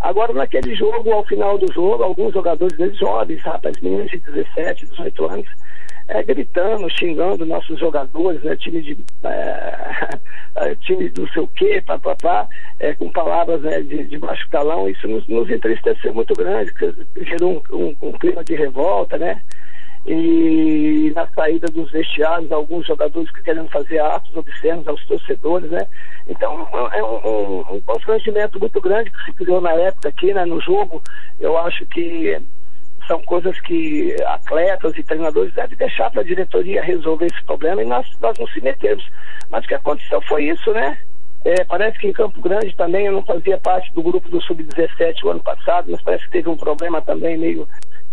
Agora, 0.00 0.32
naquele 0.32 0.74
jogo, 0.74 1.12
ao 1.12 1.24
final 1.26 1.58
do 1.58 1.70
jogo, 1.70 2.02
alguns 2.02 2.32
jogadores 2.32 2.74
deles 2.78 2.96
jovens, 2.96 3.42
rapaz, 3.42 3.78
meninos 3.82 4.10
de 4.10 4.16
17, 4.18 4.86
18 4.86 5.26
anos, 5.26 5.46
é, 6.08 6.22
gritando, 6.22 6.88
xingando 6.90 7.44
nossos 7.44 7.78
jogadores, 7.78 8.42
né, 8.42 8.56
time 8.56 8.80
de 8.80 8.96
é, 9.24 10.18
é 10.70 10.74
time 10.76 11.10
do 11.10 11.28
seu 11.32 11.46
quê, 11.48 11.82
papapá, 11.86 12.48
é, 12.78 12.94
com 12.94 13.12
palavras 13.12 13.60
né, 13.60 13.82
de, 13.82 14.04
de 14.04 14.18
baixo 14.18 14.48
calão, 14.48 14.88
isso 14.88 15.06
nos, 15.06 15.26
nos 15.28 15.50
entristeceu 15.50 16.14
muito 16.14 16.34
grande, 16.34 16.72
gerou 17.16 17.62
um, 17.70 17.76
um, 17.76 17.96
um, 18.08 18.12
clima 18.12 18.42
de 18.42 18.54
revolta, 18.54 19.18
né? 19.18 19.42
E 20.06 21.12
na 21.14 21.26
saída 21.28 21.66
dos 21.68 21.90
vestiários, 21.90 22.50
alguns 22.50 22.86
jogadores 22.86 23.30
que 23.30 23.42
querendo 23.42 23.68
fazer 23.68 23.98
atos 24.00 24.34
obscenos 24.34 24.88
aos 24.88 25.04
torcedores, 25.06 25.70
né? 25.70 25.86
Então 26.26 26.66
é 26.92 27.02
um, 27.02 27.16
um, 27.16 27.74
um 27.76 27.80
constrangimento 27.82 28.58
muito 28.58 28.80
grande 28.80 29.10
que 29.10 29.24
se 29.24 29.32
criou 29.34 29.60
na 29.60 29.72
época 29.72 30.08
aqui, 30.08 30.32
né, 30.32 30.44
no 30.44 30.60
jogo. 30.60 31.02
Eu 31.38 31.56
acho 31.58 31.84
que 31.86 32.40
são 33.06 33.20
coisas 33.22 33.60
que 33.62 34.14
atletas 34.24 34.96
e 34.96 35.02
treinadores 35.02 35.52
devem 35.52 35.76
deixar 35.76 36.10
para 36.10 36.20
a 36.20 36.24
diretoria 36.24 36.82
resolver 36.82 37.26
esse 37.26 37.42
problema 37.44 37.82
e 37.82 37.86
nós, 37.86 38.06
nós 38.20 38.38
não 38.38 38.46
se 38.46 38.60
metemos. 38.60 39.04
Mas 39.50 39.64
o 39.64 39.68
que 39.68 39.74
aconteceu 39.74 40.22
foi 40.22 40.44
isso, 40.44 40.72
né? 40.72 40.96
É, 41.44 41.64
parece 41.64 41.98
que 41.98 42.06
em 42.06 42.12
Campo 42.12 42.40
Grande 42.40 42.74
também 42.76 43.06
eu 43.06 43.12
não 43.12 43.22
fazia 43.22 43.58
parte 43.58 43.92
do 43.94 44.02
grupo 44.02 44.28
do 44.28 44.40
Sub-17 44.42 45.24
o 45.24 45.30
ano 45.30 45.42
passado, 45.42 45.90
mas 45.90 46.02
parece 46.02 46.24
que 46.26 46.32
teve 46.32 46.48
um 46.50 46.56
problema 46.56 47.00
também 47.00 47.36
meio, 47.36 47.66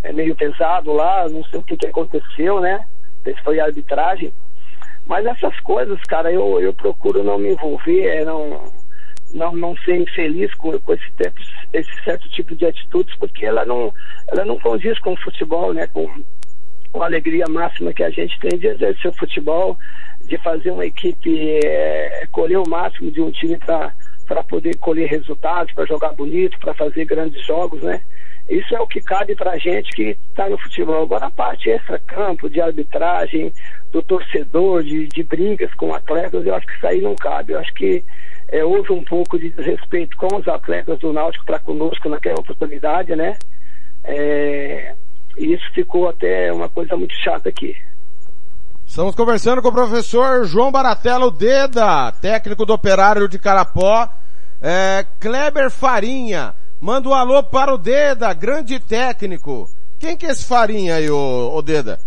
é, 0.08 0.14
meio 0.14 0.36
pesado 0.36 0.94
lá, 0.94 1.28
não 1.30 1.44
sei 1.46 1.60
o 1.60 1.64
que, 1.64 1.78
que 1.78 1.88
aconteceu, 1.88 2.60
né? 2.62 2.86
Se 3.24 3.36
foi 3.44 3.60
arbitragem. 3.60 4.32
Mas 5.06 5.26
essas 5.26 5.58
coisas, 5.62 6.00
cara, 6.04 6.32
eu, 6.32 6.60
eu 6.62 6.74
procuro 6.74 7.24
não 7.24 7.38
me 7.38 7.52
envolver, 7.52 8.06
é, 8.06 8.26
não, 8.26 8.72
não, 9.34 9.54
não 9.54 9.78
ser 9.78 9.98
infeliz 9.98 10.54
com, 10.56 10.78
com 10.80 10.94
esse, 10.94 11.12
tempo, 11.14 11.40
esse 11.74 12.04
certo 12.04 12.28
tipo 12.30 12.56
de 12.56 12.66
atitudes, 12.66 13.16
porque 13.18 13.46
ela 13.46 13.66
não, 13.66 13.94
ela 14.30 14.46
não 14.46 14.60
condiz 14.60 14.98
com 15.00 15.14
o 15.14 15.22
futebol, 15.22 15.74
né? 15.74 15.88
Com, 15.88 16.10
com 16.92 17.04
a 17.04 17.06
alegria 17.06 17.46
máxima 17.50 17.94
que 17.94 18.04
a 18.04 18.10
gente 18.10 18.40
tem 18.40 18.58
de 18.58 18.68
exercer 18.68 19.12
o 19.12 19.18
futebol, 19.18 19.78
de 20.26 20.38
fazer 20.38 20.72
uma 20.72 20.86
equipe 20.86 21.60
é, 21.66 22.28
colher 22.32 22.58
o 22.58 22.70
máximo 22.70 23.12
de 23.12 23.22
um 23.22 23.32
time 23.32 23.58
para 23.58 23.94
poder 24.44 24.76
colher 24.78 25.08
resultados, 25.08 25.74
para 25.74 25.86
jogar 25.86 26.14
bonito, 26.14 26.60
para 26.60 26.74
fazer 26.74 27.06
grandes 27.06 27.46
jogos, 27.46 27.82
né? 27.82 28.02
Isso 28.50 28.74
é 28.74 28.80
o 28.80 28.88
que 28.88 29.02
cabe 29.02 29.36
para 29.36 29.52
a 29.52 29.58
gente 29.58 29.92
que 29.92 30.18
está 30.30 30.48
no 30.50 30.58
futebol. 30.58 31.04
Agora, 31.04 31.26
a 31.26 31.32
parte 31.32 31.70
extra-campo, 31.70 32.50
de 32.50 32.62
arbitragem, 32.62 33.52
do 33.92 34.02
torcedor, 34.02 34.84
de, 34.84 35.08
de 35.08 35.24
brigas 35.24 35.74
com 35.74 35.94
atletas, 35.94 36.46
eu 36.46 36.56
acho 36.56 36.66
que 36.66 36.76
isso 36.76 36.88
aí 36.88 37.02
não 37.02 37.16
cabe. 37.16 37.54
Eu 37.54 37.60
acho 37.60 37.74
que 37.74 38.04
é, 38.50 38.64
houve 38.64 38.94
um 38.94 39.04
pouco 39.04 39.38
de 39.38 39.50
desrespeito 39.50 40.16
com 40.16 40.34
os 40.38 40.48
atletas 40.48 40.98
do 41.00 41.12
Náutico 41.12 41.46
para 41.46 41.60
conosco 41.60 42.08
naquela 42.08 42.40
oportunidade, 42.40 43.16
né? 43.16 43.38
É, 44.06 44.96
e 45.38 45.54
isso 45.54 45.70
ficou 45.74 46.08
até 46.08 46.52
uma 46.54 46.70
coisa 46.70 46.96
muito 46.96 47.14
chata 47.16 47.50
aqui. 47.50 47.76
Estamos 48.98 49.14
conversando 49.14 49.62
com 49.62 49.68
o 49.68 49.72
professor 49.72 50.44
João 50.48 50.72
Baratello 50.72 51.30
Deda, 51.30 52.12
técnico 52.14 52.66
do 52.66 52.74
Operário 52.74 53.30
de 53.30 53.38
Carapó. 53.38 54.10
É, 54.60 55.06
Kleber 55.20 55.70
Farinha, 55.70 56.56
manda 56.82 57.08
um 57.08 57.14
alô 57.14 57.44
para 57.44 57.72
o 57.72 57.78
Deda, 57.78 58.34
grande 58.34 58.80
técnico. 58.80 59.70
Quem 60.00 60.18
que 60.18 60.26
é 60.26 60.32
esse 60.32 60.44
Farinha 60.44 60.96
aí, 60.96 61.12
ô, 61.12 61.54
ô 61.54 61.62
Deda? 61.62 62.00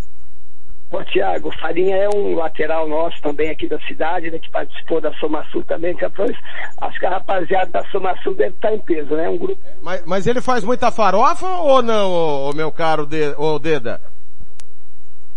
Ô, 0.90 1.00
Tiago, 1.04 1.52
Farinha 1.60 1.94
é 1.94 2.08
um 2.08 2.34
lateral 2.34 2.88
nosso 2.88 3.22
também 3.22 3.50
aqui 3.50 3.68
da 3.68 3.78
cidade, 3.82 4.28
né, 4.28 4.40
que 4.40 4.50
participou 4.50 5.00
da 5.00 5.12
Soma 5.12 5.44
Sul 5.52 5.62
também, 5.62 5.94
que 5.94 6.04
acho 6.04 6.98
que 6.98 7.06
a 7.06 7.10
rapaziada 7.10 7.70
da 7.70 7.84
Soma 7.92 8.20
Sul 8.24 8.34
deve 8.34 8.56
estar 8.56 8.74
em 8.74 8.80
peso, 8.80 9.14
né? 9.14 9.28
Um 9.28 9.38
grupo. 9.38 9.62
Mas, 9.80 10.02
mas 10.04 10.26
ele 10.26 10.40
faz 10.40 10.64
muita 10.64 10.90
farofa 10.90 11.46
ou 11.46 11.82
não, 11.82 12.10
ô, 12.10 12.52
meu 12.52 12.72
caro 12.72 13.06
de, 13.06 13.32
ô, 13.38 13.60
Deda? 13.60 14.00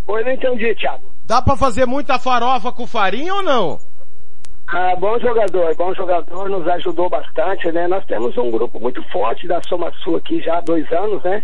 Oi, 0.07 0.23
não 0.23 0.31
entendi, 0.31 0.73
Tiago. 0.73 1.12
Dá 1.25 1.41
pra 1.41 1.55
fazer 1.55 1.85
muita 1.85 2.19
farofa 2.19 2.71
com 2.71 2.85
farinha 2.85 3.35
ou 3.35 3.43
não? 3.43 3.79
Ah, 4.67 4.95
bom 4.95 5.19
jogador, 5.19 5.75
bom 5.75 5.93
jogador, 5.93 6.49
nos 6.49 6.67
ajudou 6.67 7.09
bastante, 7.09 7.71
né? 7.71 7.87
Nós 7.87 8.05
temos 8.05 8.37
um 8.37 8.49
grupo 8.49 8.79
muito 8.79 9.03
forte 9.09 9.47
da 9.47 9.61
Soma 9.63 9.91
Sul 10.03 10.17
aqui 10.17 10.41
já 10.41 10.57
há 10.57 10.61
dois 10.61 10.91
anos, 10.91 11.21
né? 11.23 11.43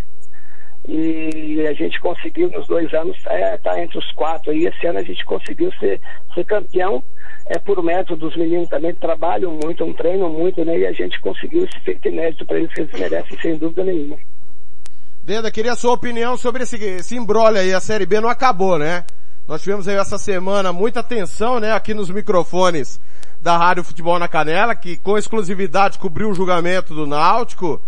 e 0.88 1.66
a 1.66 1.72
gente 1.74 2.00
conseguiu 2.00 2.50
nos 2.50 2.66
dois 2.66 2.92
anos 2.94 3.16
estar 3.16 3.34
é, 3.34 3.56
tá 3.58 3.80
entre 3.80 3.98
os 3.98 4.12
quatro 4.12 4.50
aí. 4.50 4.66
Esse 4.66 4.86
ano 4.86 4.98
a 4.98 5.02
gente 5.02 5.24
conseguiu 5.24 5.70
ser, 5.78 6.00
ser 6.34 6.44
campeão 6.44 7.02
é 7.46 7.58
por 7.58 7.82
mérito 7.82 8.16
dos 8.16 8.36
meninos 8.36 8.68
também 8.68 8.94
trabalham 8.94 9.58
muito, 9.62 9.84
um 9.84 9.92
treinam 9.92 10.30
muito, 10.30 10.64
né? 10.64 10.78
E 10.78 10.86
a 10.86 10.92
gente 10.92 11.20
conseguiu 11.20 11.64
esse 11.64 11.78
feito 11.80 12.08
inédito 12.08 12.46
para 12.46 12.58
eles 12.58 12.72
que 12.72 12.80
eles 12.82 12.98
merecem 12.98 13.38
sem 13.40 13.58
dúvida 13.58 13.84
nenhuma. 13.84 14.16
Deda, 15.22 15.50
queria 15.50 15.72
a 15.72 15.76
sua 15.76 15.92
opinião 15.92 16.36
sobre 16.36 16.62
esse, 16.62 16.76
esse 16.76 17.16
embrolho 17.16 17.58
aí. 17.58 17.74
A 17.74 17.80
Série 17.80 18.06
B 18.06 18.20
não 18.20 18.28
acabou, 18.28 18.78
né? 18.78 19.04
Nós 19.48 19.62
tivemos 19.62 19.88
aí 19.88 19.96
essa 19.96 20.18
semana 20.18 20.72
muita 20.72 21.00
atenção, 21.00 21.58
né? 21.58 21.72
Aqui 21.72 21.92
nos 21.92 22.10
microfones 22.10 23.00
da 23.40 23.56
Rádio 23.56 23.84
Futebol 23.84 24.18
na 24.18 24.28
Canela, 24.28 24.74
que 24.74 24.96
com 24.96 25.18
exclusividade 25.18 25.98
cobriu 25.98 26.30
o 26.30 26.34
julgamento 26.34 26.94
do 26.94 27.06
Náutico 27.06 27.80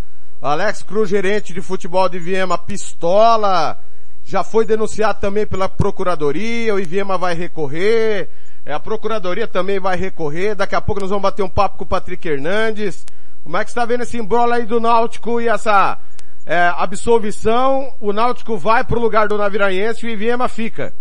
Alex 0.42 0.82
Cruz, 0.82 1.08
gerente 1.08 1.54
de 1.54 1.60
futebol 1.60 2.08
de 2.08 2.18
Viema, 2.18 2.58
pistola, 2.58 3.78
já 4.24 4.42
foi 4.42 4.66
denunciado 4.66 5.20
também 5.20 5.46
pela 5.46 5.68
procuradoria, 5.68 6.74
o 6.74 6.80
Iviema 6.80 7.16
vai 7.16 7.32
recorrer, 7.32 8.28
é, 8.66 8.72
a 8.72 8.80
procuradoria 8.80 9.46
também 9.46 9.78
vai 9.78 9.96
recorrer, 9.96 10.56
daqui 10.56 10.74
a 10.74 10.80
pouco 10.80 11.00
nós 11.00 11.10
vamos 11.10 11.22
bater 11.22 11.44
um 11.44 11.48
papo 11.48 11.78
com 11.78 11.84
o 11.84 11.86
Patrick 11.86 12.28
Hernandes. 12.28 13.06
Como 13.44 13.56
é 13.56 13.62
que 13.62 13.70
está 13.70 13.84
vendo 13.84 14.02
esse 14.02 14.18
embrolo 14.18 14.52
aí 14.52 14.66
do 14.66 14.80
Náutico 14.80 15.40
e 15.40 15.48
essa 15.48 15.96
é, 16.44 16.72
absolvição? 16.76 17.94
O 18.00 18.12
Náutico 18.12 18.58
vai 18.58 18.82
pro 18.82 19.00
lugar 19.00 19.28
do 19.28 19.38
Naviraense 19.38 20.04
e 20.04 20.08
o 20.08 20.12
Iviema 20.12 20.48
fica. 20.48 20.92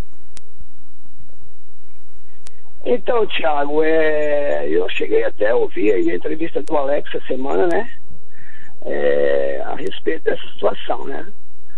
Então, 2.83 3.27
Thiago, 3.27 3.83
é, 3.83 4.67
eu 4.67 4.89
cheguei 4.89 5.23
até 5.23 5.51
a 5.51 5.55
ouvir 5.55 5.91
a 5.91 6.15
entrevista 6.15 6.63
do 6.63 6.75
Alex 6.75 7.13
essa 7.13 7.25
semana, 7.27 7.67
né? 7.67 7.89
É, 8.83 9.61
a 9.63 9.75
respeito 9.75 10.23
dessa 10.23 10.41
situação, 10.53 11.05
né? 11.05 11.27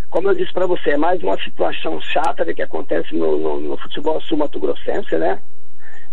Como 0.10 0.30
eu 0.30 0.36
disse 0.36 0.54
para 0.54 0.66
você, 0.66 0.92
é 0.92 0.98
mais 0.98 1.22
uma 1.22 1.38
situação 1.44 2.00
chata 2.00 2.54
que 2.54 2.62
acontece 2.62 3.14
no, 3.16 3.38
no, 3.38 3.60
no 3.60 3.78
futebol 3.78 4.22
sul-mato-grossense, 4.22 5.18
né? 5.18 5.42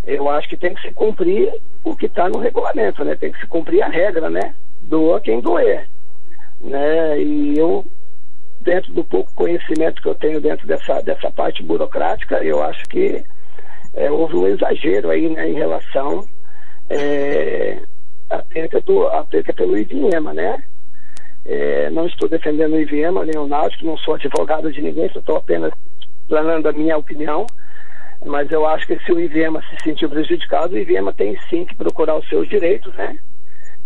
Eu 0.04 0.28
acho 0.28 0.48
que 0.48 0.56
tem 0.56 0.74
que 0.74 0.80
se 0.80 0.92
cumprir 0.92 1.52
o 1.84 1.94
que 1.94 2.06
está 2.06 2.28
no 2.28 2.38
regulamento, 2.38 3.04
né? 3.04 3.14
Tem 3.14 3.30
que 3.30 3.38
se 3.38 3.46
cumprir 3.46 3.82
a 3.82 3.88
regra, 3.88 4.28
né? 4.28 4.54
Doa 4.80 5.20
quem 5.20 5.40
doer, 5.40 5.86
né? 6.60 7.20
E 7.20 7.56
eu, 7.56 7.86
dentro 8.60 8.92
do 8.92 9.04
pouco 9.04 9.32
conhecimento 9.34 10.02
que 10.02 10.08
eu 10.08 10.14
tenho 10.16 10.40
dentro 10.40 10.66
dessa, 10.66 11.00
dessa 11.02 11.30
parte 11.30 11.62
burocrática, 11.62 12.42
eu 12.42 12.60
acho 12.62 12.82
que 12.88 13.22
é, 13.94 14.10
houve 14.10 14.36
um 14.36 14.46
exagero 14.46 15.10
aí 15.10 15.28
né, 15.28 15.48
em 15.48 15.54
relação 15.54 16.24
é, 16.88 17.80
à 18.28 18.38
perca, 18.38 18.80
do, 18.80 19.06
à 19.08 19.24
perca 19.24 19.52
pelo 19.52 19.76
IVM, 19.76 20.32
né? 20.34 20.62
É, 21.44 21.90
não 21.90 22.06
estou 22.06 22.28
defendendo 22.28 22.74
o 22.74 22.80
IVM 22.80 23.24
nem 23.24 23.40
o 23.40 23.46
Náutico, 23.46 23.86
não 23.86 23.96
sou 23.96 24.14
advogado 24.14 24.70
de 24.70 24.82
ninguém, 24.82 25.06
estou 25.06 25.36
apenas 25.36 25.72
planando 26.28 26.68
a 26.68 26.72
minha 26.72 26.96
opinião, 26.96 27.46
mas 28.24 28.50
eu 28.52 28.66
acho 28.66 28.86
que 28.86 28.98
se 29.00 29.12
o 29.12 29.18
IVM 29.18 29.58
se 29.62 29.82
sentiu 29.82 30.08
prejudicado, 30.08 30.74
o 30.74 30.78
IVM 30.78 31.10
tem 31.16 31.36
sim 31.48 31.64
que 31.64 31.74
procurar 31.74 32.16
os 32.16 32.28
seus 32.28 32.48
direitos, 32.48 32.94
né? 32.94 33.18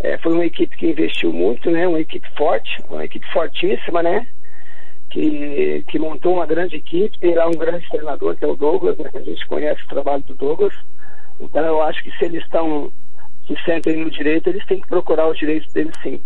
É, 0.00 0.18
foi 0.18 0.32
uma 0.32 0.44
equipe 0.44 0.76
que 0.76 0.90
investiu 0.90 1.32
muito, 1.32 1.70
né? 1.70 1.86
Uma 1.86 2.00
equipe 2.00 2.28
forte, 2.36 2.82
uma 2.90 3.04
equipe 3.04 3.26
fortíssima, 3.32 4.02
né? 4.02 4.26
Que, 5.14 5.84
que 5.86 5.98
montou 5.98 6.34
uma 6.34 6.46
grande 6.46 6.74
equipe, 6.74 7.16
tem 7.20 7.36
lá 7.36 7.46
um 7.46 7.52
grande 7.52 7.88
treinador, 7.88 8.36
que 8.36 8.44
é 8.44 8.48
o 8.48 8.56
Douglas, 8.56 8.98
né? 8.98 9.08
a 9.14 9.20
gente 9.20 9.46
conhece 9.46 9.80
o 9.84 9.88
trabalho 9.88 10.24
do 10.24 10.34
Douglas. 10.34 10.74
Então 11.38 11.64
eu 11.64 11.80
acho 11.82 12.02
que 12.02 12.10
se 12.18 12.24
eles 12.24 12.42
estão, 12.42 12.90
se 13.46 13.54
sentem 13.64 14.02
no 14.02 14.10
direito, 14.10 14.48
eles 14.48 14.66
têm 14.66 14.80
que 14.80 14.88
procurar 14.88 15.30
os 15.30 15.38
direitos 15.38 15.72
deles 15.72 15.94
sim. 16.02 16.20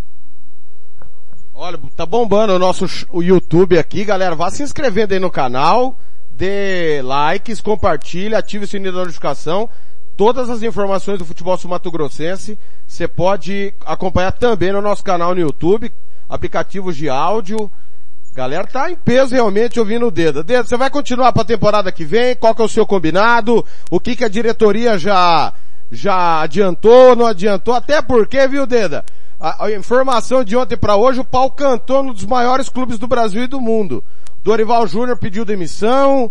Olha, 1.54 1.78
tá 1.94 2.06
bombando 2.06 2.54
o 2.54 2.58
nosso 2.58 2.86
o 3.12 3.22
YouTube 3.22 3.78
aqui, 3.78 4.06
galera. 4.06 4.34
Vá 4.34 4.50
se 4.50 4.62
inscrevendo 4.62 5.12
aí 5.12 5.20
no 5.20 5.30
canal, 5.30 5.94
dê 6.30 7.02
likes, 7.02 7.60
compartilhe, 7.60 8.34
ative 8.34 8.64
o 8.64 8.68
sininho 8.68 8.92
da 8.92 9.00
notificação. 9.00 9.68
Todas 10.16 10.48
as 10.48 10.62
informações 10.62 11.18
do 11.18 11.26
futebol 11.26 11.58
sul-mato-grossense 11.58 12.58
você 12.86 13.06
pode 13.06 13.74
acompanhar 13.84 14.32
também 14.32 14.72
no 14.72 14.80
nosso 14.80 15.04
canal 15.04 15.34
no 15.34 15.40
YouTube, 15.40 15.92
aplicativos 16.28 16.96
de 16.96 17.10
áudio, 17.10 17.70
Galera 18.38 18.68
tá 18.68 18.88
em 18.88 18.94
peso 18.94 19.34
realmente 19.34 19.80
ouvindo 19.80 20.06
o 20.06 20.12
dedo. 20.12 20.44
Dedo, 20.44 20.68
você 20.68 20.76
vai 20.76 20.88
continuar 20.88 21.32
para 21.32 21.42
a 21.42 21.44
temporada 21.44 21.90
que 21.90 22.04
vem? 22.04 22.36
Qual 22.36 22.54
que 22.54 22.62
é 22.62 22.64
o 22.64 22.68
seu 22.68 22.86
combinado? 22.86 23.66
O 23.90 23.98
que 23.98 24.14
que 24.14 24.24
a 24.24 24.28
diretoria 24.28 24.96
já 24.96 25.52
já 25.90 26.42
adiantou, 26.42 27.16
não 27.16 27.26
adiantou? 27.26 27.74
Até 27.74 28.00
porque, 28.00 28.46
viu, 28.46 28.64
Deda? 28.64 29.04
A, 29.40 29.64
a 29.64 29.72
informação 29.72 30.44
de 30.44 30.56
ontem 30.56 30.76
para 30.76 30.94
hoje, 30.94 31.18
o 31.18 31.24
pau 31.24 31.50
cantou 31.50 32.00
num 32.00 32.12
dos 32.12 32.24
maiores 32.26 32.68
clubes 32.68 32.96
do 32.96 33.08
Brasil 33.08 33.42
e 33.42 33.48
do 33.48 33.60
mundo. 33.60 34.04
Dorival 34.44 34.86
Júnior 34.86 35.18
pediu 35.18 35.44
demissão. 35.44 36.30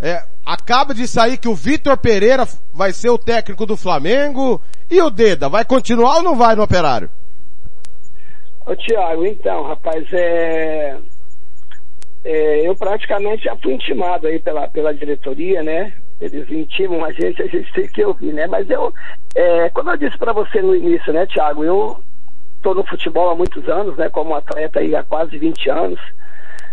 É, 0.00 0.22
acaba 0.46 0.94
de 0.94 1.08
sair 1.08 1.38
que 1.38 1.48
o 1.48 1.56
Vitor 1.56 1.96
Pereira 1.96 2.46
vai 2.72 2.92
ser 2.92 3.10
o 3.10 3.18
técnico 3.18 3.66
do 3.66 3.76
Flamengo. 3.76 4.62
E 4.88 5.02
o 5.02 5.10
Deda, 5.10 5.48
vai 5.48 5.64
continuar 5.64 6.18
ou 6.18 6.22
não 6.22 6.36
vai 6.36 6.54
no 6.54 6.62
Operário? 6.62 7.10
Ô 8.64 8.76
Tiago, 8.76 9.26
então, 9.26 9.64
rapaz, 9.64 10.06
é 10.12 10.96
é, 12.24 12.68
eu 12.68 12.74
praticamente 12.74 13.44
já 13.44 13.56
fui 13.56 13.74
intimado 13.74 14.26
aí 14.26 14.38
pela, 14.38 14.68
pela 14.68 14.94
diretoria, 14.94 15.62
né? 15.62 15.92
Eles 16.20 16.50
intimam 16.50 17.04
a 17.04 17.12
gente, 17.12 17.40
a 17.40 17.46
gente 17.46 17.72
tem 17.72 17.88
que 17.88 18.04
ouvir, 18.04 18.32
né? 18.32 18.46
Mas 18.46 18.68
eu, 18.68 18.92
é, 19.34 19.68
como 19.70 19.90
eu 19.90 19.96
disse 19.96 20.18
para 20.18 20.32
você 20.32 20.60
no 20.60 20.74
início, 20.74 21.12
né, 21.12 21.26
Thiago, 21.26 21.64
eu 21.64 22.02
estou 22.56 22.74
no 22.74 22.84
futebol 22.84 23.30
há 23.30 23.34
muitos 23.34 23.68
anos, 23.68 23.96
né? 23.96 24.08
Como 24.08 24.34
atleta 24.34 24.80
aí 24.80 24.94
há 24.96 25.02
quase 25.04 25.38
20 25.38 25.70
anos. 25.70 26.00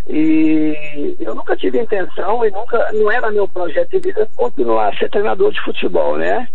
E 0.08 1.16
eu 1.20 1.34
nunca 1.34 1.56
tive 1.56 1.80
intenção 1.80 2.46
e 2.46 2.52
nunca, 2.52 2.92
não 2.94 3.12
era 3.12 3.32
meu 3.32 3.48
projeto 3.48 3.90
de 3.92 4.00
vida 4.00 4.28
continuar 4.36 4.90
a 4.90 4.98
ser 4.98 5.10
treinador 5.10 5.52
de 5.52 5.62
futebol, 5.62 6.18
né? 6.18 6.48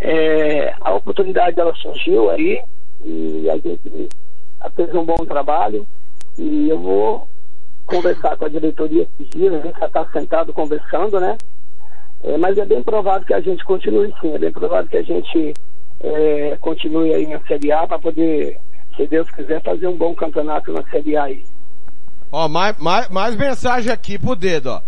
É, 0.00 0.74
a 0.80 0.94
oportunidade 0.94 1.56
dela 1.56 1.74
surgiu 1.76 2.30
aí 2.30 2.60
e 3.02 3.48
a 3.50 3.54
gente 3.56 4.08
fez 4.74 4.94
um 4.94 5.04
bom 5.04 5.24
trabalho 5.26 5.86
e 6.38 6.68
eu 6.68 6.78
vou 6.78 7.28
conversar 7.86 8.36
com 8.36 8.44
a 8.46 8.48
diretoria 8.48 9.02
esses 9.02 9.30
dias, 9.30 9.54
a 9.54 9.58
gente 9.58 9.78
já 9.78 9.86
está 9.86 10.06
sentado 10.12 10.52
conversando, 10.52 11.20
né? 11.20 11.36
É, 12.22 12.38
mas 12.38 12.56
é 12.56 12.64
bem 12.64 12.82
provável 12.82 13.26
que 13.26 13.34
a 13.34 13.40
gente 13.40 13.64
continue 13.64 14.12
sim, 14.20 14.34
é 14.34 14.38
bem 14.38 14.52
provável 14.52 14.88
que 14.88 14.96
a 14.96 15.02
gente 15.02 15.54
é, 16.00 16.56
continue 16.60 17.12
aí 17.12 17.26
na 17.26 17.40
Série 17.40 17.70
A 17.70 17.86
para 17.86 17.98
poder, 17.98 18.58
se 18.96 19.06
Deus 19.06 19.30
quiser, 19.30 19.62
fazer 19.62 19.86
um 19.86 19.96
bom 19.96 20.14
campeonato 20.14 20.72
na 20.72 20.82
Série 20.84 21.16
A 21.16 21.24
aí. 21.24 21.44
Ó, 22.32 22.48
mais, 22.48 22.76
mais, 22.78 23.08
mais 23.10 23.36
mensagem 23.36 23.92
aqui 23.92 24.18
pro 24.18 24.34
dedo, 24.34 24.70
ó. 24.70 24.80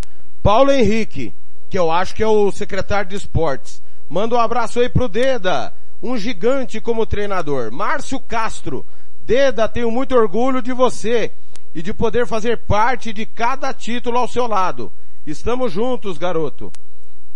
Paulo 0.43 0.71
Henrique, 0.71 1.35
que 1.69 1.79
eu 1.79 1.91
acho 1.91 2.15
que 2.15 2.23
é 2.23 2.27
o 2.27 2.51
secretário 2.51 3.11
de 3.11 3.17
esportes. 3.17 3.83
Manda 4.09 4.37
um 4.37 4.41
abraço 4.41 4.81
aí 4.81 4.89
pro 4.89 5.09
Deda, 5.09 5.73
um 6.03 6.17
gigante 6.17 6.81
como 6.81 7.05
treinador. 7.05 7.73
Márcio 7.73 8.19
Castro, 8.21 8.85
Deda, 9.25 9.69
tenho 9.69 9.91
muito 9.91 10.15
orgulho 10.15 10.63
de 10.63 10.73
você 10.73 11.33
e 11.77 11.83
de 11.83 11.93
poder 11.93 12.27
fazer 12.27 12.57
parte 12.57 13.13
de 13.13 13.27
cada 13.27 13.71
título 13.75 14.17
ao 14.17 14.27
seu 14.27 14.47
lado. 14.47 14.91
Estamos 15.27 15.71
juntos, 15.71 16.17
garoto. 16.17 16.73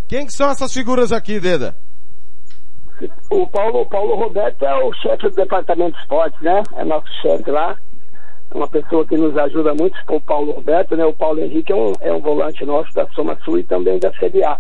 Quem 0.09 0.25
que 0.25 0.33
são 0.33 0.49
essas 0.49 0.73
figuras 0.73 1.13
aqui, 1.13 1.39
Deda? 1.39 1.77
O 3.29 3.47
Paulo, 3.47 3.85
Paulo 3.85 4.15
Roberto 4.15 4.65
é 4.65 4.83
o 4.83 4.95
chefe 4.95 5.29
do 5.29 5.35
departamento 5.35 5.93
de 5.93 5.99
esportes, 6.01 6.41
né? 6.41 6.63
É 6.75 6.85
nosso 6.85 7.07
chefe 7.21 7.51
lá. 7.51 7.77
É 8.51 8.57
uma 8.57 8.67
pessoa 8.67 9.05
que 9.05 9.15
nos 9.15 9.37
ajuda 9.37 9.75
muito, 9.75 9.95
o 10.09 10.21
Paulo 10.23 10.53
Roberto, 10.53 10.97
né? 10.97 11.05
O 11.05 11.13
Paulo 11.13 11.39
Henrique 11.41 11.73
é 11.73 11.77
um, 11.77 11.93
é 12.01 12.11
um 12.11 12.21
volante 12.21 12.65
nosso 12.65 12.95
da 12.95 13.07
Soma 13.11 13.39
Sul 13.45 13.59
e 13.59 13.65
também 13.65 13.99
da 13.99 14.11
CBA. 14.11 14.59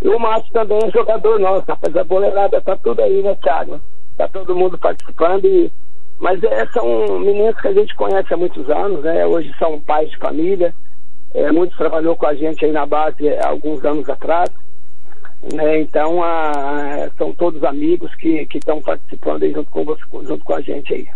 E 0.00 0.08
o 0.08 0.18
Márcio 0.18 0.50
também 0.54 0.78
é 0.82 0.90
jogador 0.90 1.38
nosso, 1.38 1.66
rapaz. 1.68 1.94
A 1.94 2.02
boleirada 2.02 2.62
tá 2.62 2.78
tudo 2.78 3.02
aí, 3.02 3.22
né, 3.22 3.34
Thiago? 3.42 3.78
Tá 4.16 4.26
todo 4.28 4.56
mundo 4.56 4.78
participando 4.78 5.44
e 5.44 5.70
mas 6.22 6.40
é, 6.44 6.64
são 6.66 7.18
meninos 7.18 7.60
que 7.60 7.66
a 7.66 7.72
gente 7.72 7.96
conhece 7.96 8.32
há 8.32 8.36
muitos 8.36 8.70
anos, 8.70 9.02
né? 9.02 9.26
Hoje 9.26 9.52
são 9.58 9.80
pais 9.80 10.08
de 10.08 10.16
família. 10.18 10.72
É, 11.34 11.50
muitos 11.50 11.76
trabalhou 11.76 12.14
com 12.14 12.26
a 12.26 12.34
gente 12.34 12.64
aí 12.64 12.70
na 12.70 12.86
base 12.86 13.28
há 13.28 13.48
alguns 13.48 13.84
anos 13.84 14.08
atrás. 14.08 14.48
Né? 15.52 15.80
Então 15.80 16.22
a, 16.22 17.10
são 17.18 17.32
todos 17.32 17.64
amigos 17.64 18.14
que 18.14 18.46
estão 18.54 18.80
participando 18.80 19.42
aí 19.42 19.50
junto 19.52 19.68
com, 19.72 19.84
junto 20.22 20.44
com 20.44 20.54
a 20.54 20.60
gente 20.60 20.94
aí. 20.94 21.08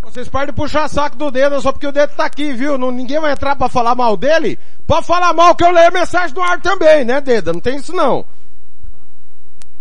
Vocês 0.00 0.30
podem 0.30 0.54
puxar 0.54 0.88
saco 0.88 1.18
do 1.18 1.30
dedo 1.30 1.60
só 1.60 1.70
porque 1.70 1.86
o 1.86 1.92
dedo 1.92 2.16
tá 2.16 2.24
aqui, 2.24 2.54
viu? 2.54 2.78
Não, 2.78 2.90
ninguém 2.90 3.20
vai 3.20 3.32
entrar 3.32 3.56
para 3.56 3.68
falar 3.68 3.94
mal 3.94 4.16
dele. 4.16 4.58
Pode 4.86 5.06
falar 5.06 5.34
mal 5.34 5.54
que 5.54 5.62
eu 5.64 5.72
leio 5.72 5.88
a 5.88 5.90
mensagem 5.90 6.34
do 6.34 6.40
ar 6.40 6.58
também, 6.62 7.04
né, 7.04 7.20
dedo? 7.20 7.52
Não 7.52 7.60
tem 7.60 7.76
isso 7.76 7.94
não. 7.94 8.24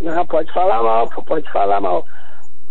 Não, 0.01 0.25
pode 0.25 0.51
falar 0.51 0.83
mal, 0.83 1.07
pode 1.25 1.49
falar 1.53 1.79
mal. 1.79 2.05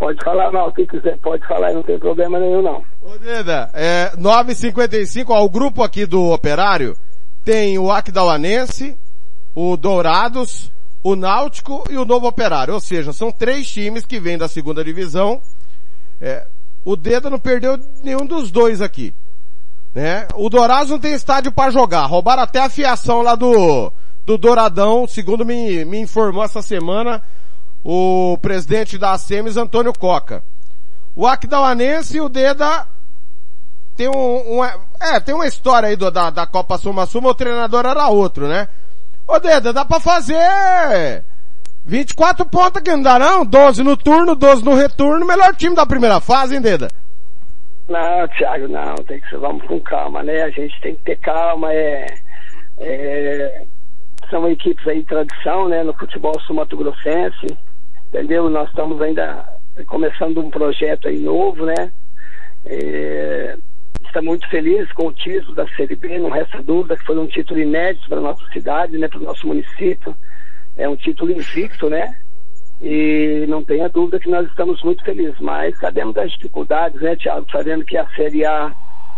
Pode 0.03 0.19
falar 0.25 0.51
mal, 0.51 0.73
quem 0.73 0.85
quiser 0.85 1.17
pode 1.19 1.47
falar, 1.47 1.73
não 1.73 1.83
tem 1.85 1.97
problema 1.97 2.37
nenhum 2.37 2.61
não. 2.61 2.83
Ô 3.01 3.17
Deda, 3.19 3.71
é 3.73 4.11
9h55, 4.17 5.27
ó, 5.29 5.45
o 5.45 5.49
grupo 5.49 5.81
aqui 5.81 6.07
do 6.07 6.33
Operário 6.33 6.97
tem 7.45 7.79
o 7.79 7.89
Aquidauanense, 7.89 8.99
o 9.55 9.77
Dourados, 9.77 10.73
o 11.05 11.15
Náutico 11.15 11.85
e 11.89 11.97
o 11.97 12.05
Novo 12.05 12.27
Operário. 12.27 12.75
Ou 12.75 12.81
seja, 12.81 13.13
são 13.13 13.31
três 13.31 13.71
times 13.71 14.05
que 14.05 14.19
vêm 14.19 14.37
da 14.37 14.49
segunda 14.49 14.83
divisão. 14.83 15.41
É, 16.21 16.49
o 16.85 16.97
Deda 16.97 17.31
não 17.31 17.39
perdeu 17.39 17.79
nenhum 18.03 18.27
dos 18.27 18.51
dois 18.51 18.83
aqui. 18.83 19.15
Né? 19.95 20.27
O 20.35 20.51
Dourados 20.51 20.91
não 20.91 20.99
tem 20.99 21.15
estádio 21.15 21.53
para 21.53 21.71
jogar. 21.71 22.07
Roubaram 22.07 22.43
até 22.43 22.59
a 22.59 22.69
fiação 22.69 23.23
lá 23.23 23.37
do, 23.37 23.93
do 24.27 24.37
Douradão, 24.37 25.07
segundo 25.07 25.47
me, 25.47 25.85
me 25.85 26.01
informou 26.01 26.43
essa 26.43 26.61
semana 26.61 27.23
o 27.85 28.39
presidente 28.41 28.99
da 28.99 29.12
ASEMES, 29.12 29.57
Antônio 29.57 29.93
Coca. 29.93 30.43
O 31.14 31.26
Aquidauanense 31.26 32.16
e 32.16 32.20
o 32.20 32.28
Deda 32.28 32.87
tem 33.97 34.09
um, 34.09 34.59
um, 34.59 34.64
é, 34.64 35.20
tem 35.20 35.35
uma 35.35 35.47
história 35.47 35.89
aí 35.89 35.97
do, 35.97 36.11
da, 36.11 36.30
da 36.30 36.47
Copa 36.47 36.78
Suma 36.78 37.07
Suma, 37.07 37.30
o 37.30 37.35
treinador 37.35 37.85
era 37.85 38.09
outro, 38.09 38.49
né? 38.49 38.68
Ô 39.28 39.39
Deda, 39.39 39.72
dá 39.72 39.85
pra 39.85 40.01
fazer 40.01 41.22
24 41.85 42.47
pontos 42.47 42.80
aqui, 42.80 42.91
não 42.91 43.03
dá 43.03 43.18
não? 43.18 43.45
12 43.45 43.83
no 43.83 43.97
turno, 43.97 44.35
12 44.35 44.64
no 44.64 44.74
retorno, 44.74 45.26
melhor 45.26 45.55
time 45.55 45.76
da 45.76 45.85
primeira 45.85 46.20
fase, 46.20 46.55
hein 46.55 46.62
Deda? 46.62 46.89
Não, 47.89 48.28
Thiago, 48.28 48.68
não, 48.68 48.95
tem 49.07 49.20
que 49.20 49.37
vamos 49.37 49.66
com 49.66 49.78
calma, 49.80 50.22
né? 50.22 50.43
A 50.43 50.51
gente 50.51 50.80
tem 50.80 50.95
que 50.95 51.03
ter 51.03 51.16
calma, 51.18 51.72
é, 51.72 52.07
é 52.78 53.64
são 54.30 54.49
equipes 54.49 54.89
aí 54.89 55.01
de 55.01 55.07
tradição, 55.07 55.68
né, 55.68 55.83
no 55.83 55.93
futebol 55.93 56.33
sul-mato-grossense, 56.41 57.47
entendeu? 58.13 58.51
Nós 58.51 58.69
estamos 58.69 59.01
ainda 59.01 59.45
começando 59.87 60.39
um 60.39 60.51
projeto 60.51 61.09
aí 61.09 61.19
novo, 61.19 61.65
né? 61.65 61.91
É, 62.67 63.57
muito 64.23 64.47
feliz 64.51 64.91
com 64.93 65.07
o 65.07 65.13
título 65.13 65.55
da 65.55 65.67
Série 65.69 65.97
B, 65.97 66.19
não 66.19 66.29
resta 66.29 66.63
dúvida 66.63 66.97
que 66.97 67.05
foi 67.05 67.19
um 67.19 67.27
título 67.27 67.61
inédito 67.61 68.09
para 68.09 68.19
a 68.19 68.23
nossa 68.23 68.45
cidade, 68.53 68.99
né, 68.99 69.09
para 69.09 69.19
o 69.19 69.23
nosso 69.23 69.47
município. 69.47 70.15
É 70.77 70.89
um 70.89 70.97
título 70.97 71.33
invicto, 71.33 71.89
né? 71.89 72.15
E 72.81 73.47
não 73.49 73.65
tenha 73.65 73.89
dúvida 73.89 74.19
que 74.19 74.29
nós 74.29 74.47
estamos 74.49 74.83
muito 74.83 75.05
felizes, 75.05 75.39
mas 75.41 75.79
sabemos 75.79 76.15
das 76.15 76.33
dificuldades, 76.33 77.01
né, 77.01 77.17
Tiago? 77.17 77.47
Sabendo 77.51 77.85
que 77.85 77.97
a 77.97 78.07
Série 78.11 78.45
A 78.45 78.75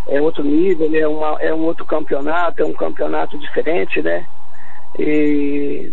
é 0.07 0.21
outro 0.21 0.45
nível, 0.45 0.89
né? 0.91 1.07
Uma, 1.07 1.41
é 1.41 1.53
um 1.53 1.63
outro 1.63 1.85
campeonato, 1.87 2.63
é 2.63 2.65
um 2.65 2.75
campeonato 2.75 3.39
diferente, 3.39 4.03
né? 4.03 4.27
E 4.99 5.93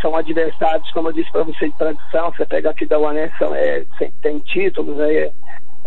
são 0.00 0.16
adversários, 0.16 0.90
como 0.92 1.08
eu 1.08 1.12
disse 1.12 1.30
para 1.30 1.44
você, 1.44 1.68
de 1.68 1.76
tradição. 1.76 2.32
Você 2.32 2.46
pega 2.46 2.70
aqui 2.70 2.86
da 2.86 2.98
UANES, 2.98 3.32
são, 3.38 3.54
é, 3.54 3.84
tem 4.22 4.38
títulos, 4.38 4.96
né? 4.96 5.30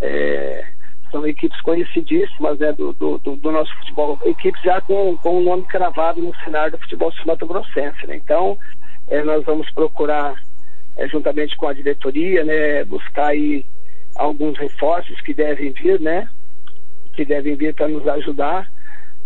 É, 0.02 0.66
são 1.14 1.26
equipes 1.28 1.62
conhecidíssimas 1.62 2.58
né, 2.58 2.74
do, 2.74 2.92
do, 2.94 3.20
do, 3.20 3.52
nosso 3.52 3.74
futebol, 3.78 4.20
equipes 4.26 4.62
já 4.64 4.82
com, 4.82 5.16
com 5.18 5.38
o 5.38 5.44
nome 5.44 5.64
cravado 5.64 6.20
no 6.20 6.36
cenário 6.38 6.72
do 6.72 6.80
futebol 6.80 7.12
sul-mato-grossense. 7.14 8.08
Né? 8.08 8.16
Então, 8.16 8.58
é, 9.08 9.24
nós 9.24 9.46
vamos 9.46 9.70
procurar 9.72 10.36
é, 10.98 11.08
juntamente 11.08 11.56
com 11.56 11.68
a 11.68 11.74
diretoria, 11.74 12.44
né, 12.44 12.84
buscar 12.86 13.28
aí 13.28 13.64
alguns 14.16 14.58
reforços 14.58 15.22
que 15.22 15.36
devem 15.36 15.72
vir, 15.72 16.00
né, 16.00 16.28
que 17.16 17.24
devem 17.24 17.56
vir 17.56 17.76
para 17.76 17.88
nos 17.88 18.08
ajudar, 18.08 18.68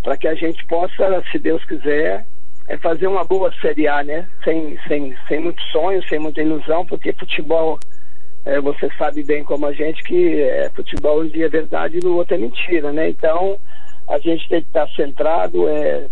para 0.04 0.18
que 0.18 0.28
a 0.28 0.36
gente 0.36 0.66
possa, 0.66 1.24
se 1.32 1.40
Deus 1.40 1.64
quiser, 1.66 2.26
é 2.68 2.78
fazer 2.78 3.08
uma 3.08 3.24
boa 3.24 3.52
Série 3.62 3.88
A, 3.88 4.04
né, 4.04 4.28
sem, 4.44 4.78
sem, 4.88 5.16
sem 5.28 5.40
muito 5.40 5.62
sonho, 5.72 6.04
sem 6.08 6.20
muita 6.20 6.42
ilusão, 6.42 6.86
porque 6.86 7.14
futebol, 7.14 7.80
é, 8.46 8.60
você 8.60 8.90
sabe 8.98 9.24
bem 9.24 9.44
como 9.44 9.66
a 9.66 9.74
gente 9.74 10.04
que 10.04 10.42
é, 10.42 10.70
futebol 10.76 11.22
um 11.22 11.28
dia 11.28 11.46
é 11.46 11.50
verdade 11.50 11.98
e 11.98 12.06
no 12.06 12.16
outro 12.16 12.36
é 12.36 12.38
mentira, 12.38 12.92
né, 12.92 13.10
então 13.10 13.58
a 14.08 14.18
gente 14.20 14.48
tem 14.50 14.62
que 14.62 14.68
estar 14.68 14.88
centrado, 14.90 15.68
é, 15.68 16.08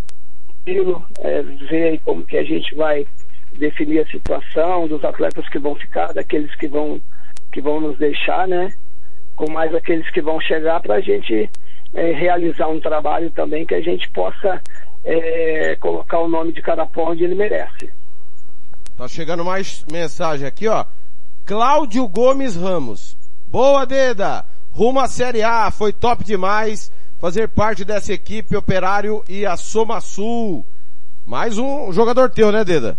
é 1.20 1.42
ver 1.70 2.00
como 2.04 2.26
que 2.26 2.38
a 2.38 2.44
gente 2.44 2.74
vai 2.76 3.06
definir 3.58 4.00
a 4.00 4.08
situação 4.08 4.88
dos 4.88 5.04
atletas 5.04 5.48
que 5.50 5.60
vão 5.60 5.76
ficar, 5.76 6.14
daqueles 6.14 6.54
que 6.56 6.68
vão, 6.68 7.00
que 7.52 7.62
vão 7.62 7.80
nos 7.80 7.98
deixar, 7.98 8.48
né? 8.48 8.70
Com 9.36 9.50
mais 9.50 9.74
aqueles 9.74 10.10
que 10.10 10.22
vão 10.22 10.40
chegar 10.40 10.82
para 10.82 10.96
a 10.96 11.02
gente 11.02 11.50
é, 11.94 12.12
realizar 12.12 12.68
um 12.68 12.80
trabalho 12.80 13.30
também 13.32 13.66
que 13.66 13.76
a 13.76 13.82
gente 13.82 14.10
possa 14.12 14.62
é, 15.06 15.76
colocar 15.76 16.20
o 16.20 16.28
nome 16.28 16.52
de 16.52 16.62
Carapó 16.62 17.12
onde 17.12 17.24
ele 17.24 17.36
merece. 17.36 17.94
Tá 18.98 19.08
chegando 19.08 19.46
mais 19.46 19.86
mensagem 19.92 20.48
aqui, 20.48 20.68
ó. 20.68 20.86
Cláudio 21.46 22.08
Gomes 22.08 22.56
Ramos. 22.56 23.16
Boa, 23.48 23.86
Deda! 23.86 24.44
Rumo 24.72 25.00
à 25.00 25.08
Série 25.08 25.44
A, 25.44 25.70
foi 25.70 25.94
top 25.94 26.24
demais 26.24 26.92
fazer 27.22 27.48
parte 27.48 27.86
dessa 27.86 28.14
equipe 28.14 28.58
Operário 28.58 29.24
e 29.30 29.46
a 29.46 29.56
Soma 29.56 30.02
Sul. 30.02 30.66
Mais 31.26 31.58
um 31.58 31.92
jogador 31.94 32.30
teu, 32.30 32.52
né, 32.52 32.64
Deda? 32.64 32.98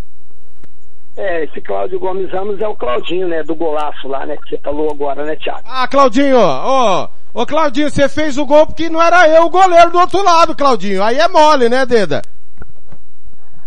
É, 1.16 1.44
esse 1.44 1.60
Cláudio 1.60 1.98
Gomes 1.98 2.30
Ramos 2.30 2.60
é 2.60 2.68
o 2.68 2.76
Claudinho, 2.76 3.26
né? 3.28 3.42
Do 3.42 3.54
golaço 3.54 4.06
lá, 4.06 4.26
né? 4.26 4.36
Que 4.36 4.50
você 4.50 4.58
falou 4.58 4.90
agora, 4.90 5.24
né, 5.24 5.34
Thiago? 5.36 5.62
Ah, 5.64 5.88
Claudinho, 5.88 6.36
ó. 6.38 7.08
Ô, 7.36 7.44
Claudinho, 7.44 7.90
você 7.90 8.08
fez 8.08 8.38
o 8.38 8.46
gol 8.46 8.66
porque 8.66 8.88
não 8.88 9.02
era 9.02 9.28
eu 9.28 9.42
o 9.42 9.50
goleiro 9.50 9.90
do 9.90 9.98
outro 9.98 10.24
lado, 10.24 10.56
Claudinho. 10.56 11.02
Aí 11.02 11.18
é 11.18 11.28
mole, 11.28 11.68
né, 11.68 11.84
Deda? 11.84 12.22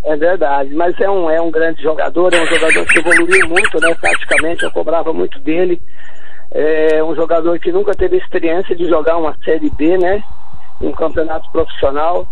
É 0.03 0.15
verdade, 0.17 0.73
mas 0.73 0.99
é 0.99 1.07
um, 1.07 1.29
é 1.29 1.39
um 1.39 1.51
grande 1.51 1.83
jogador, 1.83 2.33
é 2.33 2.41
um 2.41 2.47
jogador 2.47 2.83
que 2.87 2.97
evoluiu 2.97 3.47
muito, 3.47 3.79
né? 3.79 3.93
Praticamente, 3.93 4.63
eu 4.63 4.71
cobrava 4.71 5.13
muito 5.13 5.37
dele. 5.41 5.79
É 6.49 7.03
um 7.03 7.13
jogador 7.13 7.59
que 7.59 7.71
nunca 7.71 7.91
teve 7.91 8.17
experiência 8.17 8.75
de 8.75 8.85
jogar 8.85 9.17
uma 9.17 9.37
Série 9.45 9.69
B, 9.69 9.99
né? 9.99 10.23
Um 10.81 10.91
campeonato 10.91 11.47
profissional 11.51 12.27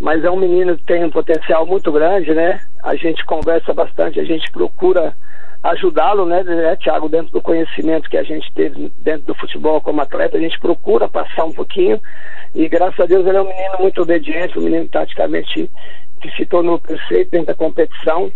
mas 0.00 0.24
é 0.24 0.30
um 0.30 0.36
menino 0.36 0.78
que 0.78 0.84
tem 0.84 1.04
um 1.04 1.10
potencial 1.10 1.66
muito 1.66 1.92
grande, 1.92 2.32
né? 2.32 2.58
A 2.82 2.96
gente 2.96 3.22
conversa 3.26 3.74
bastante, 3.74 4.18
a 4.18 4.24
gente 4.24 4.50
procura 4.50 5.14
ajudá-lo, 5.62 6.24
né, 6.24 6.42
né, 6.42 6.76
Thiago, 6.76 7.08
dentro 7.08 7.32
do 7.32 7.42
conhecimento 7.42 8.08
que 8.08 8.16
a 8.16 8.22
gente 8.22 8.50
teve 8.54 8.90
dentro 8.98 9.26
do 9.26 9.34
futebol 9.34 9.80
como 9.80 10.00
atleta, 10.00 10.38
a 10.38 10.40
gente 10.40 10.58
procura 10.58 11.08
passar 11.08 11.44
um 11.44 11.52
pouquinho 11.52 12.00
e 12.54 12.66
graças 12.68 12.98
a 12.98 13.06
Deus 13.06 13.26
ele 13.26 13.36
é 13.36 13.42
um 13.42 13.48
menino 13.48 13.76
muito 13.78 14.00
obediente, 14.00 14.58
um 14.58 14.62
menino 14.62 14.88
taticamente 14.88 15.70
que 16.20 16.30
se 16.36 16.46
tornou 16.46 16.78
perfeito 16.78 17.30
dentro 17.30 17.48
da 17.48 17.54
competição 17.54 18.32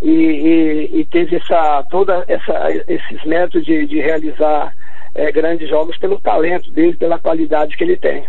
e, 0.00 0.10
e, 0.10 1.00
e 1.00 1.04
teve 1.06 1.36
essa, 1.36 1.84
toda 1.90 2.24
essa, 2.28 2.68
esses 2.86 3.24
métodos 3.24 3.66
de, 3.66 3.84
de 3.86 4.00
realizar 4.00 4.72
é, 5.14 5.32
grandes 5.32 5.68
jogos 5.68 5.96
pelo 5.98 6.20
talento 6.20 6.70
dele, 6.70 6.96
pela 6.96 7.18
qualidade 7.18 7.76
que 7.76 7.82
ele 7.82 7.96
tem. 7.96 8.24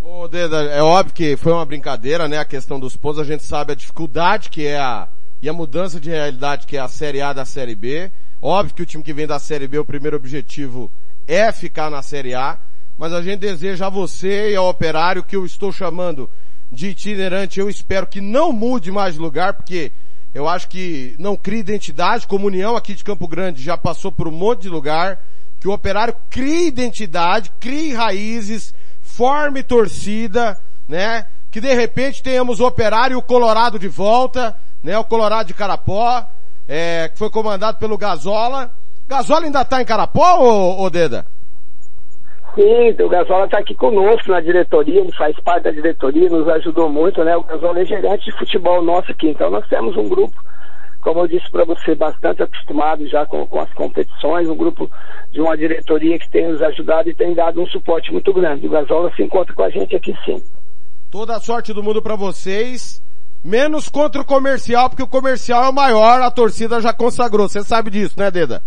Ô, 0.00 0.28
Deda, 0.28 0.62
é 0.64 0.82
óbvio 0.82 1.14
que 1.14 1.36
foi 1.36 1.52
uma 1.52 1.66
brincadeira, 1.66 2.26
né? 2.28 2.38
A 2.38 2.44
questão 2.44 2.78
dos 2.80 2.96
pontos, 2.96 3.18
a 3.18 3.24
gente 3.24 3.42
sabe 3.42 3.72
a 3.72 3.76
dificuldade 3.76 4.48
que 4.48 4.66
é 4.66 4.78
a, 4.78 5.08
e 5.42 5.48
a 5.48 5.52
mudança 5.52 5.98
de 5.98 6.10
realidade 6.10 6.66
que 6.66 6.76
é 6.76 6.80
a 6.80 6.88
Série 6.88 7.20
A 7.20 7.32
da 7.32 7.44
Série 7.44 7.74
B. 7.74 8.10
Óbvio 8.42 8.74
que 8.74 8.82
o 8.82 8.86
time 8.86 9.02
que 9.02 9.12
vem 9.12 9.26
da 9.26 9.38
Série 9.38 9.68
B, 9.68 9.78
o 9.78 9.84
primeiro 9.84 10.16
objetivo 10.16 10.90
é 11.26 11.50
ficar 11.52 11.90
na 11.90 12.02
Série 12.02 12.34
A, 12.34 12.58
mas 12.98 13.12
a 13.12 13.22
gente 13.22 13.40
deseja 13.40 13.86
a 13.86 13.90
você 13.90 14.50
e 14.50 14.56
ao 14.56 14.68
operário 14.68 15.22
que 15.22 15.36
eu 15.36 15.44
estou 15.44 15.72
chamando 15.72 16.28
de 16.70 16.88
itinerante, 16.88 17.58
eu 17.58 17.68
espero 17.68 18.06
que 18.06 18.20
não 18.20 18.52
mude 18.52 18.92
mais 18.92 19.16
lugar, 19.16 19.54
porque 19.54 19.90
eu 20.32 20.48
acho 20.48 20.68
que 20.68 21.14
não 21.18 21.36
cria 21.36 21.58
identidade, 21.58 22.26
comunhão 22.26 22.76
aqui 22.76 22.94
de 22.94 23.02
Campo 23.02 23.26
Grande 23.26 23.62
já 23.62 23.76
passou 23.76 24.12
por 24.12 24.28
um 24.28 24.32
monte 24.32 24.62
de 24.62 24.68
lugar, 24.68 25.18
que 25.58 25.68
o 25.68 25.72
operário 25.72 26.14
crie 26.30 26.68
identidade, 26.68 27.50
crie 27.58 27.92
raízes, 27.92 28.74
forme 29.02 29.62
torcida, 29.62 30.58
né? 30.88 31.26
Que 31.50 31.60
de 31.60 31.74
repente 31.74 32.22
tenhamos 32.22 32.60
o 32.60 32.66
Operário 32.66 33.14
e 33.14 33.16
o 33.16 33.22
Colorado 33.22 33.78
de 33.78 33.88
volta, 33.88 34.56
né? 34.82 34.98
O 34.98 35.04
Colorado 35.04 35.46
de 35.46 35.54
Carapó, 35.54 36.26
é, 36.68 37.08
que 37.08 37.18
foi 37.18 37.30
comandado 37.30 37.78
pelo 37.78 37.98
Gazola. 37.98 38.70
Gazola 39.08 39.46
ainda 39.46 39.62
está 39.62 39.80
em 39.80 39.84
Carapó, 39.84 40.38
ô, 40.38 40.82
ô 40.82 40.90
Deda? 40.90 41.26
Sim, 42.54 42.90
o 43.02 43.08
Gazola 43.08 43.44
está 43.44 43.58
aqui 43.58 43.74
conosco 43.74 44.30
na 44.30 44.40
diretoria, 44.40 45.00
ele 45.00 45.12
faz 45.12 45.38
parte 45.40 45.64
da 45.64 45.70
diretoria, 45.70 46.28
nos 46.28 46.48
ajudou 46.48 46.88
muito, 46.88 47.22
né? 47.24 47.36
O 47.36 47.44
Gazola 47.44 47.80
é 47.80 47.84
gerente 47.84 48.24
de 48.24 48.38
futebol 48.38 48.82
nosso 48.82 49.10
aqui, 49.12 49.28
então 49.28 49.50
nós 49.50 49.66
temos 49.68 49.96
um 49.96 50.08
grupo 50.08 50.34
como 51.00 51.20
eu 51.20 51.28
disse 51.28 51.50
para 51.50 51.64
você, 51.64 51.94
bastante 51.94 52.42
acostumado 52.42 53.06
já 53.08 53.24
com, 53.24 53.46
com, 53.46 53.58
as 53.58 53.72
competições, 53.72 54.48
um 54.48 54.56
grupo 54.56 54.90
de 55.32 55.40
uma 55.40 55.56
diretoria 55.56 56.18
que 56.18 56.30
tem 56.30 56.48
nos 56.48 56.60
ajudado 56.62 57.08
e 57.08 57.14
tem 57.14 57.34
dado 57.34 57.60
um 57.60 57.66
suporte 57.66 58.12
muito 58.12 58.32
grande. 58.32 58.66
O 58.66 58.70
Gasola 58.70 59.10
se 59.16 59.22
encontra 59.22 59.54
com 59.54 59.62
a 59.62 59.70
gente 59.70 59.96
aqui 59.96 60.14
sim. 60.24 60.42
Toda 61.10 61.36
a 61.36 61.40
sorte 61.40 61.72
do 61.72 61.82
mundo 61.82 62.02
para 62.02 62.16
vocês, 62.16 63.02
menos 63.44 63.88
contra 63.88 64.20
o 64.20 64.24
comercial, 64.24 64.88
porque 64.88 65.02
o 65.02 65.08
comercial 65.08 65.64
é 65.64 65.68
o 65.68 65.74
maior, 65.74 66.22
a 66.22 66.30
torcida 66.30 66.80
já 66.80 66.92
consagrou. 66.92 67.48
Você 67.48 67.62
sabe 67.62 67.90
disso, 67.90 68.18
né, 68.18 68.30
Deda? 68.30 68.62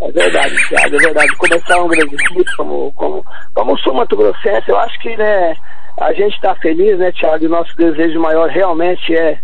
É 0.00 0.10
verdade, 0.12 0.56
Thiago, 0.68 0.96
é 0.96 0.98
verdade. 0.98 1.36
Começar 1.36 1.82
um 1.82 1.88
grande 1.88 2.16
time 2.16 2.44
como, 2.56 2.92
como, 2.92 3.24
como 3.54 3.74
o 3.74 3.94
Mato 3.94 4.16
Grossense, 4.16 4.68
eu 4.68 4.78
acho 4.78 4.98
que 5.00 5.16
né, 5.16 5.54
a 5.98 6.12
gente 6.12 6.34
está 6.34 6.54
feliz, 6.56 6.98
né, 6.98 7.12
Thiago, 7.12 7.44
e 7.44 7.48
nosso 7.48 7.76
desejo 7.76 8.18
maior 8.20 8.48
realmente 8.48 9.14
é 9.14 9.38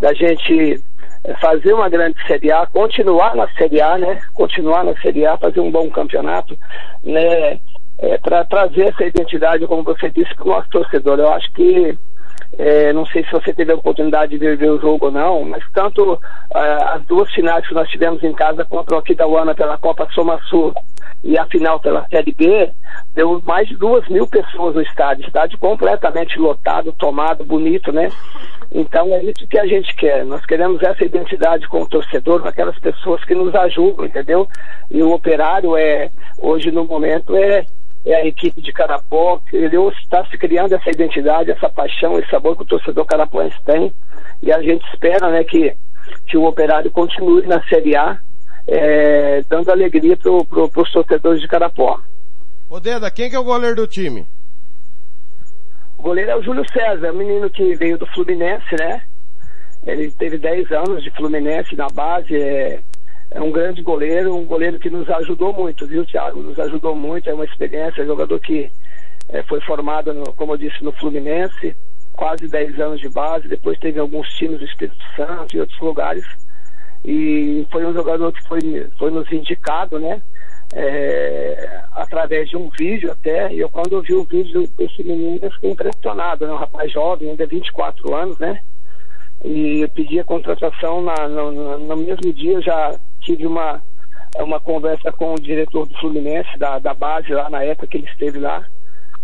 da 0.00 0.12
gente 0.12 0.82
é 1.26 1.34
fazer 1.38 1.72
uma 1.72 1.88
grande 1.88 2.16
Série 2.26 2.52
A, 2.52 2.66
continuar 2.66 3.34
na 3.34 3.48
Série 3.54 3.80
A, 3.80 3.98
né? 3.98 4.20
Continuar 4.32 4.84
na 4.84 4.94
Série 5.00 5.26
A, 5.26 5.36
fazer 5.36 5.58
um 5.58 5.72
bom 5.72 5.90
campeonato, 5.90 6.56
né? 7.02 7.58
É, 7.98 8.18
para 8.18 8.44
trazer 8.44 8.90
essa 8.90 9.04
identidade, 9.04 9.66
como 9.66 9.82
você 9.82 10.08
disse, 10.10 10.32
para 10.36 10.44
o 10.44 10.48
nosso 10.48 10.68
torcedor. 10.68 11.18
Eu 11.18 11.32
acho 11.32 11.50
que, 11.52 11.98
é, 12.58 12.92
não 12.92 13.04
sei 13.06 13.24
se 13.24 13.32
você 13.32 13.52
teve 13.52 13.72
a 13.72 13.76
oportunidade 13.76 14.38
de 14.38 14.56
ver 14.56 14.70
o 14.70 14.80
jogo 14.80 15.06
ou 15.06 15.12
não, 15.12 15.44
mas 15.44 15.62
tanto 15.72 16.18
é, 16.54 16.60
as 16.94 17.04
duas 17.06 17.30
finais 17.32 17.66
que 17.66 17.74
nós 17.74 17.88
tivemos 17.88 18.22
em 18.22 18.32
casa 18.32 18.64
contra 18.64 18.96
o 18.96 18.98
Aquidauana 18.98 19.54
pela 19.54 19.76
Copa 19.78 20.08
Soma 20.12 20.40
Sul 20.48 20.72
e 21.22 21.36
a 21.38 21.44
final 21.46 21.80
pela 21.80 22.06
Série 22.08 22.32
B, 22.32 22.70
deu 23.14 23.42
mais 23.44 23.68
de 23.68 23.76
duas 23.76 24.06
mil 24.08 24.26
pessoas 24.26 24.74
no 24.74 24.82
estádio, 24.82 25.26
estádio 25.26 25.58
completamente 25.58 26.38
lotado, 26.38 26.92
tomado, 26.92 27.44
bonito, 27.44 27.92
né? 27.92 28.10
Então 28.70 29.12
é 29.12 29.22
isso 29.24 29.46
que 29.48 29.58
a 29.58 29.66
gente 29.66 29.94
quer. 29.96 30.24
Nós 30.24 30.44
queremos 30.46 30.82
essa 30.82 31.04
identidade 31.04 31.66
com 31.68 31.82
o 31.82 31.88
torcedor, 31.88 32.42
com 32.42 32.48
aquelas 32.48 32.78
pessoas 32.78 33.24
que 33.24 33.34
nos 33.34 33.54
ajudam, 33.54 34.06
entendeu? 34.06 34.46
E 34.90 35.02
o 35.02 35.12
operário 35.12 35.76
é, 35.76 36.10
hoje 36.38 36.70
no 36.70 36.84
momento, 36.84 37.36
é, 37.36 37.64
é 38.06 38.14
a 38.14 38.26
equipe 38.26 38.62
de 38.62 38.72
Carapó, 38.72 39.40
ele 39.52 39.76
está 40.00 40.24
se 40.26 40.38
criando 40.38 40.72
essa 40.72 40.88
identidade, 40.88 41.50
essa 41.50 41.68
paixão, 41.68 42.16
esse 42.16 42.30
sabor 42.30 42.56
que 42.56 42.62
o 42.62 42.66
torcedor 42.66 43.04
carapuense 43.04 43.56
tem. 43.64 43.92
E 44.40 44.52
a 44.52 44.62
gente 44.62 44.86
espera 44.92 45.28
né, 45.28 45.42
que, 45.42 45.76
que 46.28 46.36
o 46.36 46.44
operário 46.44 46.88
continue 46.92 47.44
na 47.48 47.60
Série 47.66 47.96
A, 47.96 48.16
é, 48.68 49.42
dando 49.48 49.72
alegria 49.72 50.16
para 50.16 50.30
pro, 50.44 50.70
os 50.82 50.92
torcedores 50.92 51.40
de 51.40 51.48
Carapó. 51.48 52.00
Ô 52.70 52.78
Deda, 52.78 53.10
quem 53.10 53.28
que 53.28 53.34
é 53.34 53.38
o 53.40 53.44
goleiro 53.44 53.74
do 53.74 53.88
time? 53.88 54.24
O 55.98 56.02
goleiro 56.04 56.30
é 56.30 56.36
o 56.36 56.42
Júlio 56.42 56.64
César, 56.72 57.10
um 57.10 57.16
menino 57.16 57.50
que 57.50 57.74
veio 57.74 57.98
do 57.98 58.06
Fluminense, 58.06 58.76
né? 58.78 59.02
Ele 59.84 60.12
teve 60.12 60.38
10 60.38 60.70
anos 60.70 61.02
de 61.02 61.10
Fluminense 61.10 61.74
na 61.74 61.88
base, 61.88 62.36
é, 62.36 62.80
é 63.30 63.40
um 63.40 63.50
grande 63.50 63.82
goleiro, 63.82 64.36
um 64.36 64.44
goleiro 64.44 64.78
que 64.78 64.90
nos 64.90 65.08
ajudou 65.10 65.52
muito, 65.52 65.86
viu, 65.86 66.04
Thiago? 66.06 66.42
Nos 66.42 66.58
ajudou 66.58 66.94
muito, 66.94 67.28
é 67.28 67.34
uma 67.34 67.44
experiência, 67.44 68.02
é 68.02 68.06
jogador 68.06 68.38
que 68.40 68.70
é, 69.28 69.42
foi 69.42 69.60
formado, 69.62 70.12
no, 70.14 70.32
como 70.34 70.52
eu 70.52 70.56
disse, 70.56 70.82
no 70.82 70.92
Fluminense, 70.92 71.76
quase 72.12 72.48
10 72.48 72.80
anos 72.80 73.00
de 73.00 73.08
base, 73.08 73.48
depois 73.48 73.78
teve 73.78 73.98
alguns 73.98 74.28
times 74.34 74.58
do 74.58 74.64
Espírito 74.64 75.04
Santo 75.16 75.56
e 75.56 75.60
outros 75.60 75.78
lugares. 75.80 76.24
E 77.04 77.66
foi 77.70 77.84
um 77.84 77.92
jogador 77.92 78.32
que 78.32 78.42
foi, 78.48 78.60
foi 78.98 79.10
nos 79.10 79.30
indicado, 79.30 79.98
né? 79.98 80.22
É, 80.72 81.82
através 81.92 82.48
de 82.48 82.56
um 82.56 82.68
vídeo 82.70 83.12
até, 83.12 83.52
e 83.52 83.60
eu 83.60 83.68
quando 83.68 83.92
eu 83.92 84.02
vi 84.02 84.14
o 84.14 84.24
vídeo 84.24 84.66
desse 84.76 85.02
menino 85.04 85.38
eu 85.40 85.50
fiquei 85.52 85.70
impressionado, 85.70 86.46
né? 86.46 86.52
Um 86.52 86.56
rapaz 86.56 86.90
jovem, 86.90 87.30
ainda 87.30 87.46
24 87.46 88.14
anos, 88.14 88.38
né? 88.38 88.60
E 89.46 89.86
pedi 89.94 90.18
a 90.18 90.24
contratação 90.24 91.00
na, 91.02 91.28
no, 91.28 91.78
no 91.78 91.96
mesmo 91.96 92.32
dia, 92.32 92.60
já 92.60 92.98
tive 93.20 93.46
uma, 93.46 93.80
uma 94.40 94.58
conversa 94.58 95.12
com 95.12 95.34
o 95.34 95.40
diretor 95.40 95.86
do 95.86 95.96
Fluminense, 95.98 96.58
da, 96.58 96.80
da 96.80 96.92
base 96.92 97.32
lá 97.32 97.48
na 97.48 97.62
época 97.62 97.86
que 97.86 97.98
ele 97.98 98.08
esteve 98.08 98.40
lá, 98.40 98.66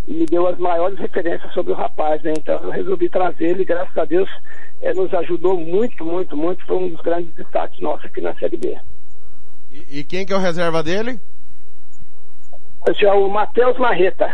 e 0.07 0.13
me 0.13 0.25
deu 0.25 0.47
as 0.47 0.57
maiores 0.59 0.97
referências 0.97 1.53
sobre 1.53 1.73
o 1.73 1.77
rapaz, 1.77 2.23
né? 2.23 2.35
Então 2.39 2.57
eu 2.63 2.71
resolvi 2.71 3.09
trazer 3.09 3.47
ele, 3.47 3.65
graças 3.65 3.99
a 3.99 4.05
Deus, 4.05 4.31
é, 4.81 4.95
nos 4.95 5.13
ajudou 5.13 5.59
muito, 5.59 6.05
muito, 6.05 6.37
muito, 6.37 6.65
foi 6.67 6.77
um 6.77 6.89
dos 6.91 7.01
grandes 7.01 7.35
destaques 7.35 7.81
nossos 7.81 8.05
aqui 8.05 8.21
na 8.21 8.33
Série 8.37 8.57
B. 8.57 8.79
E, 9.73 9.99
e 9.99 10.05
quem 10.05 10.25
que 10.25 10.33
é 10.33 10.37
o 10.37 10.41
reserva 10.41 10.85
dele? 10.85 11.19
Esse 12.87 13.05
é 13.05 13.13
o 13.13 13.29
Matheus 13.29 13.77
Marreta. 13.77 14.29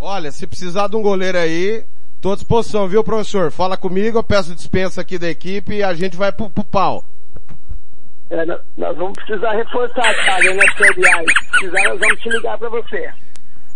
Olha, 0.00 0.30
se 0.30 0.46
precisar 0.46 0.88
de 0.88 0.96
um 0.96 1.02
goleiro 1.02 1.36
aí, 1.36 1.84
tô 2.24 2.32
à 2.32 2.36
disposição, 2.36 2.88
viu, 2.88 3.04
professor? 3.04 3.52
Fala 3.52 3.76
comigo, 3.76 4.16
eu 4.16 4.22
peço 4.22 4.54
dispensa 4.54 5.02
aqui 5.02 5.18
da 5.18 5.28
equipe 5.28 5.74
e 5.74 5.82
a 5.82 5.92
gente 5.92 6.16
vai 6.16 6.32
pro, 6.32 6.48
pro 6.48 6.64
pau. 6.64 7.04
É, 8.30 8.46
nós 8.46 8.96
vamos 8.96 9.12
precisar 9.12 9.52
reforçar, 9.52 10.14
cara, 10.24 10.54
nas 10.54 10.74
feriais. 10.74 11.26
Se 11.26 11.50
precisar, 11.50 11.88
nós 11.90 12.00
vamos 12.00 12.20
te 12.20 12.30
ligar 12.30 12.56
para 12.56 12.70
você. 12.70 13.10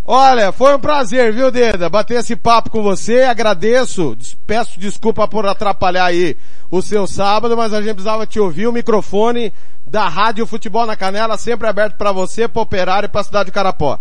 Olha, 0.02 0.50
foi 0.50 0.74
um 0.74 0.80
prazer, 0.80 1.30
viu, 1.30 1.50
Deda? 1.50 1.90
Bater 1.90 2.20
esse 2.20 2.34
papo 2.34 2.70
com 2.70 2.82
você, 2.82 3.24
agradeço, 3.24 4.16
peço 4.46 4.80
desculpa 4.80 5.28
por 5.28 5.44
atrapalhar 5.44 6.06
aí 6.06 6.34
o 6.70 6.80
seu 6.80 7.06
sábado, 7.06 7.54
mas 7.54 7.74
a 7.74 7.82
gente 7.82 7.96
precisava 7.96 8.26
te 8.26 8.40
ouvir, 8.40 8.66
o 8.66 8.72
microfone 8.72 9.52
da 9.86 10.08
Rádio 10.08 10.46
Futebol 10.46 10.86
na 10.86 10.96
Canela 10.96 11.36
sempre 11.36 11.68
aberto 11.68 11.98
para 11.98 12.12
você, 12.12 12.48
para 12.48 12.62
Operário 12.62 13.08
e 13.08 13.10
para 13.10 13.20
a 13.20 13.24
cidade 13.24 13.46
de 13.46 13.52
Carapó. 13.52 14.00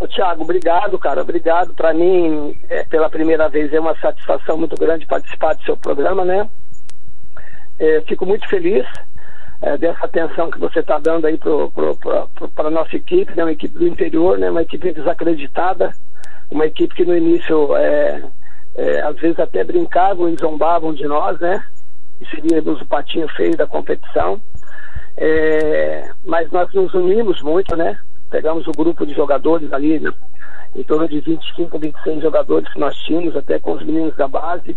Ô, 0.00 0.08
Thiago, 0.08 0.44
obrigado, 0.44 0.98
cara, 0.98 1.20
obrigado. 1.20 1.74
Para 1.74 1.92
mim, 1.92 2.58
é, 2.70 2.84
pela 2.84 3.10
primeira 3.10 3.50
vez, 3.50 3.70
é 3.70 3.78
uma 3.78 3.94
satisfação 3.98 4.56
muito 4.56 4.74
grande 4.74 5.04
participar 5.04 5.54
do 5.54 5.62
seu 5.62 5.76
programa, 5.76 6.24
né? 6.24 6.48
É, 7.78 8.00
fico 8.08 8.24
muito 8.24 8.48
feliz 8.48 8.86
é, 9.60 9.76
dessa 9.76 10.06
atenção 10.06 10.50
que 10.50 10.58
você 10.58 10.80
está 10.80 10.98
dando 10.98 11.26
aí 11.26 11.38
para 12.54 12.68
a 12.68 12.70
nossa 12.70 12.96
equipe, 12.96 13.34
né, 13.36 13.44
uma 13.44 13.52
equipe 13.52 13.78
do 13.78 13.86
interior, 13.86 14.38
né, 14.38 14.50
uma 14.50 14.62
equipe 14.62 14.90
desacreditada, 14.92 15.92
uma 16.50 16.64
equipe 16.64 16.94
que 16.94 17.04
no 17.04 17.14
início 17.14 17.76
é, 17.76 18.22
é, 18.76 19.02
às 19.02 19.16
vezes 19.16 19.38
até 19.38 19.62
brincavam 19.62 20.30
e 20.30 20.36
zombavam 20.40 20.94
de 20.94 21.04
nós, 21.06 21.38
né? 21.40 21.62
E 22.22 22.26
seríamos 22.26 22.80
o 22.80 22.86
patinho 22.86 23.28
feio 23.28 23.54
da 23.54 23.66
competição. 23.66 24.40
É, 25.18 26.10
mas 26.24 26.50
nós 26.50 26.72
nos 26.72 26.94
unimos 26.94 27.42
muito, 27.42 27.76
né? 27.76 27.98
Pegamos 28.30 28.66
o 28.66 28.72
grupo 28.72 29.04
de 29.04 29.14
jogadores 29.14 29.72
ali, 29.72 29.98
né? 29.98 30.12
em 30.74 30.84
torno 30.84 31.08
de 31.08 31.20
25, 31.20 31.78
26 31.78 32.22
jogadores 32.22 32.72
que 32.72 32.78
nós 32.78 32.96
tínhamos, 32.98 33.36
até 33.36 33.58
com 33.58 33.72
os 33.72 33.82
meninos 33.82 34.14
da 34.16 34.28
base 34.28 34.76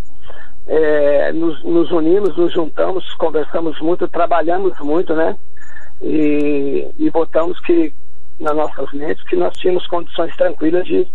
é, 0.68 1.32
nos, 1.34 1.62
nos, 1.64 1.92
unimos, 1.92 2.36
nos 2.38 2.54
juntamos, 2.54 3.14
conversamos 3.16 3.80
muito, 3.82 4.08
trabalhamos 4.08 4.78
muito, 4.80 5.14
né? 5.14 5.36
E, 6.02 6.90
e 6.98 7.10
botamos 7.10 7.60
que 7.62 7.94
nas 8.40 8.56
nossas 8.56 8.92
mentes 8.94 9.24
que 9.26 9.36
nós 9.36 9.54
tínhamos 9.58 9.86
condições 9.88 10.36
tranquilas 10.36 10.86
de, 10.86 11.08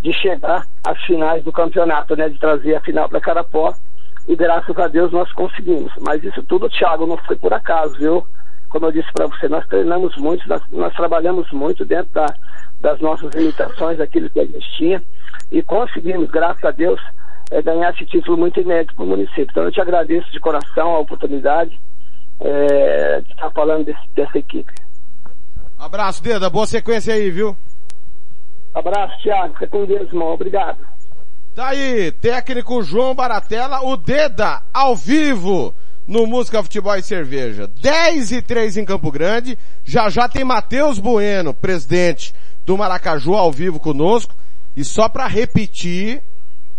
de 0.00 0.12
chegar 0.12 0.66
às 0.86 1.00
finais 1.04 1.42
do 1.44 1.52
campeonato, 1.52 2.14
né? 2.16 2.28
De 2.28 2.38
trazer 2.38 2.74
a 2.74 2.80
final 2.80 3.08
para 3.08 3.20
Carapó. 3.20 3.74
E 4.26 4.36
graças 4.36 4.76
a 4.78 4.88
Deus 4.88 5.12
nós 5.12 5.30
conseguimos. 5.32 5.92
Mas 6.00 6.22
isso 6.22 6.42
tudo, 6.44 6.68
Thiago, 6.68 7.06
não 7.06 7.16
foi 7.18 7.36
por 7.36 7.52
acaso, 7.52 7.98
viu? 7.98 8.26
Como 8.74 8.86
eu 8.86 8.92
disse 8.92 9.12
para 9.12 9.28
você, 9.28 9.46
nós 9.48 9.64
treinamos 9.68 10.16
muito, 10.16 10.48
nós, 10.48 10.60
nós 10.72 10.92
trabalhamos 10.94 11.48
muito 11.52 11.84
dentro 11.84 12.12
da, 12.12 12.26
das 12.80 12.98
nossas 13.00 13.32
limitações, 13.32 14.00
aquilo 14.00 14.28
que 14.28 14.40
a 14.40 14.44
gente 14.44 14.68
tinha. 14.76 15.00
E 15.52 15.62
conseguimos, 15.62 16.28
graças 16.28 16.64
a 16.64 16.72
Deus, 16.72 17.00
é, 17.52 17.62
ganhar 17.62 17.94
esse 17.94 18.04
título 18.04 18.36
muito 18.36 18.58
inédito 18.58 18.96
para 18.96 19.04
o 19.04 19.06
município. 19.06 19.46
Então 19.48 19.62
eu 19.62 19.70
te 19.70 19.80
agradeço 19.80 20.28
de 20.32 20.40
coração 20.40 20.90
a 20.90 20.98
oportunidade 20.98 21.78
é, 22.40 23.20
de 23.20 23.30
estar 23.30 23.48
falando 23.52 23.84
desse, 23.84 24.08
dessa 24.12 24.36
equipe. 24.36 24.74
Abraço, 25.78 26.20
Deda. 26.20 26.50
Boa 26.50 26.66
sequência 26.66 27.14
aí, 27.14 27.30
viu? 27.30 27.56
Abraço, 28.74 29.22
Thiago. 29.22 29.54
Fica 29.54 29.68
com 29.68 29.86
Deus, 29.86 30.08
irmão. 30.08 30.34
Obrigado. 30.34 30.84
Tá 31.54 31.68
aí, 31.68 32.10
técnico 32.10 32.82
João 32.82 33.14
Baratella, 33.14 33.84
o 33.84 33.96
Deda, 33.96 34.62
ao 34.72 34.96
vivo, 34.96 35.72
no 36.06 36.26
Música 36.26 36.62
Futebol 36.62 36.96
e 36.96 37.02
Cerveja. 37.02 37.70
10 37.80 38.32
e 38.32 38.42
3 38.42 38.76
em 38.76 38.84
Campo 38.84 39.10
Grande. 39.10 39.58
Já 39.84 40.08
já 40.08 40.28
tem 40.28 40.44
Matheus 40.44 40.98
Bueno, 40.98 41.54
presidente 41.54 42.34
do 42.64 42.76
Maracaju, 42.76 43.34
ao 43.34 43.52
vivo 43.52 43.80
conosco. 43.80 44.34
E 44.76 44.84
só 44.84 45.08
para 45.08 45.26
repetir, 45.26 46.22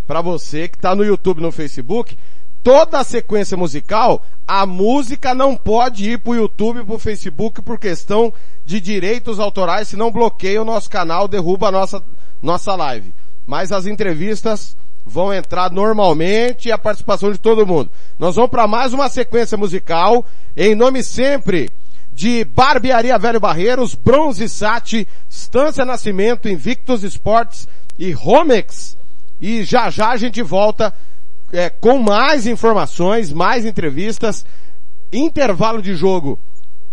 para 0.05 0.21
você 0.21 0.67
que 0.67 0.77
está 0.77 0.93
no 0.95 1.03
YouTube, 1.03 1.41
no 1.41 1.51
Facebook, 1.51 2.17
toda 2.63 2.99
a 2.99 3.03
sequência 3.03 3.55
musical, 3.55 4.23
a 4.47 4.65
música 4.65 5.33
não 5.33 5.55
pode 5.55 6.11
ir 6.11 6.19
para 6.19 6.31
o 6.31 6.35
YouTube, 6.35 6.83
para 6.83 6.95
o 6.95 6.99
Facebook 6.99 7.61
por 7.61 7.79
questão 7.79 8.33
de 8.65 8.79
direitos 8.79 9.39
autorais, 9.39 9.87
senão 9.87 10.11
bloqueia 10.11 10.61
o 10.61 10.65
nosso 10.65 10.89
canal, 10.89 11.27
derruba 11.27 11.67
a 11.67 11.71
nossa, 11.71 12.03
nossa 12.41 12.75
live. 12.75 13.13
Mas 13.45 13.71
as 13.71 13.85
entrevistas 13.85 14.75
vão 15.05 15.33
entrar 15.33 15.71
normalmente 15.71 16.67
e 16.67 16.71
a 16.71 16.77
participação 16.77 17.31
de 17.31 17.37
todo 17.37 17.67
mundo. 17.67 17.91
Nós 18.17 18.35
vamos 18.35 18.49
para 18.49 18.67
mais 18.67 18.93
uma 18.93 19.07
sequência 19.07 19.57
musical, 19.57 20.25
em 20.57 20.73
nome 20.73 21.03
sempre 21.03 21.69
de 22.15 22.45
Barbearia 22.45 23.17
Velho 23.19 23.41
Barreiros, 23.41 23.93
Bronze 23.93 24.47
Sat, 24.47 25.05
Estância 25.29 25.83
Nascimento, 25.83 26.47
Invictus 26.47 27.03
Esportes 27.03 27.67
e 27.99 28.11
Romex. 28.11 28.97
E 29.41 29.63
já 29.63 29.89
já 29.89 30.11
a 30.11 30.17
gente 30.17 30.41
volta 30.41 30.93
é, 31.51 31.69
com 31.69 31.99
mais 31.99 32.47
informações, 32.47 33.33
mais 33.33 33.65
entrevistas. 33.65 34.45
Intervalo 35.11 35.81
de 35.81 35.93
jogo. 35.93 36.39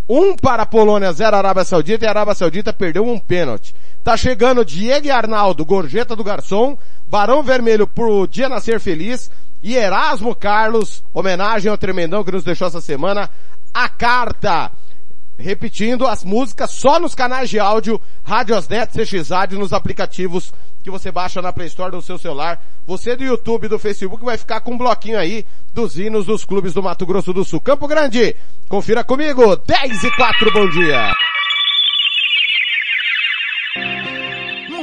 Um 0.08 0.34
para 0.34 0.64
a 0.64 0.66
Polônia, 0.66 1.12
zero 1.12 1.36
Arábia 1.36 1.64
Saudita 1.64 2.04
e 2.04 2.08
a 2.08 2.10
Arábia 2.10 2.34
Saudita 2.34 2.72
perdeu 2.72 3.06
um 3.06 3.18
pênalti. 3.18 3.74
Tá 4.02 4.16
chegando 4.16 4.64
Diego 4.64 5.10
Arnaldo, 5.10 5.64
gorjeta 5.64 6.16
do 6.16 6.24
garçom, 6.24 6.76
Barão 7.12 7.42
Vermelho 7.42 7.86
pro 7.86 8.26
Dia 8.26 8.48
Nascer 8.48 8.80
Feliz 8.80 9.30
e 9.62 9.76
Erasmo 9.76 10.34
Carlos, 10.34 11.04
homenagem 11.12 11.70
ao 11.70 11.76
tremendão 11.76 12.24
que 12.24 12.32
nos 12.32 12.42
deixou 12.42 12.66
essa 12.66 12.80
semana, 12.80 13.28
a 13.74 13.86
carta. 13.86 14.72
Repetindo 15.36 16.06
as 16.06 16.24
músicas 16.24 16.70
só 16.70 16.98
nos 16.98 17.14
canais 17.14 17.50
de 17.50 17.58
áudio, 17.58 18.00
Radiosnet, 18.24 18.92
CX 18.94 19.28
Rádio, 19.28 19.58
nos 19.58 19.74
aplicativos 19.74 20.54
que 20.82 20.90
você 20.90 21.12
baixa 21.12 21.42
na 21.42 21.52
Play 21.52 21.66
Store 21.66 21.90
do 21.90 22.00
seu 22.00 22.16
celular. 22.16 22.64
Você 22.86 23.14
do 23.14 23.22
YouTube, 23.22 23.68
do 23.68 23.78
Facebook 23.78 24.24
vai 24.24 24.38
ficar 24.38 24.62
com 24.62 24.72
um 24.72 24.78
bloquinho 24.78 25.18
aí 25.18 25.44
dos 25.74 25.98
hinos 25.98 26.24
dos 26.24 26.46
clubes 26.46 26.72
do 26.72 26.82
Mato 26.82 27.04
Grosso 27.04 27.34
do 27.34 27.44
Sul. 27.44 27.60
Campo 27.60 27.86
Grande, 27.86 28.34
confira 28.70 29.04
comigo, 29.04 29.54
10 29.54 30.02
e 30.02 30.16
4, 30.16 30.50
bom 30.50 30.66
dia. 30.70 31.12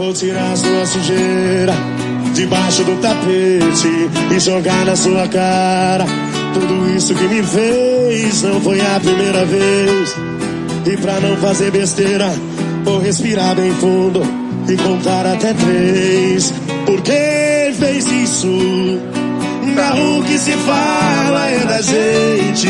Vou 0.00 0.14
tirar 0.14 0.56
sua 0.56 0.86
sujeira 0.86 1.74
debaixo 2.32 2.82
do 2.84 2.98
tapete 3.02 4.08
e 4.34 4.40
jogar 4.40 4.86
na 4.86 4.96
sua 4.96 5.28
cara. 5.28 6.06
Tudo 6.54 6.96
isso 6.96 7.14
que 7.14 7.24
me 7.24 7.42
fez 7.42 8.42
não 8.42 8.62
foi 8.62 8.80
a 8.80 8.98
primeira 8.98 9.44
vez. 9.44 10.16
E 10.86 10.96
pra 10.96 11.20
não 11.20 11.36
fazer 11.36 11.70
besteira, 11.70 12.32
vou 12.82 12.98
respirar 12.98 13.54
bem 13.54 13.70
fundo 13.72 14.22
e 14.70 14.76
contar 14.78 15.26
até 15.26 15.52
três. 15.52 16.50
Por 16.86 17.02
que 17.02 17.74
fez 17.78 18.10
isso? 18.10 18.46
Não, 18.46 20.18
o 20.18 20.24
que 20.24 20.38
se 20.38 20.52
fala 20.52 21.46
é 21.46 21.66
da 21.66 21.82
gente. 21.82 22.68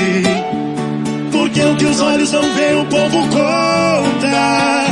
Porque 1.31 1.61
o 1.63 1.77
que 1.77 1.85
os 1.85 2.01
olhos 2.01 2.33
não 2.33 2.43
veem, 2.55 2.81
o 2.81 2.85
povo 2.87 3.19
conta. 3.29 4.90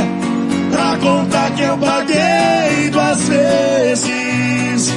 Que 1.59 1.65
eu 1.65 1.77
paguei 1.77 2.89
duas 2.89 3.19
vezes. 3.27 4.93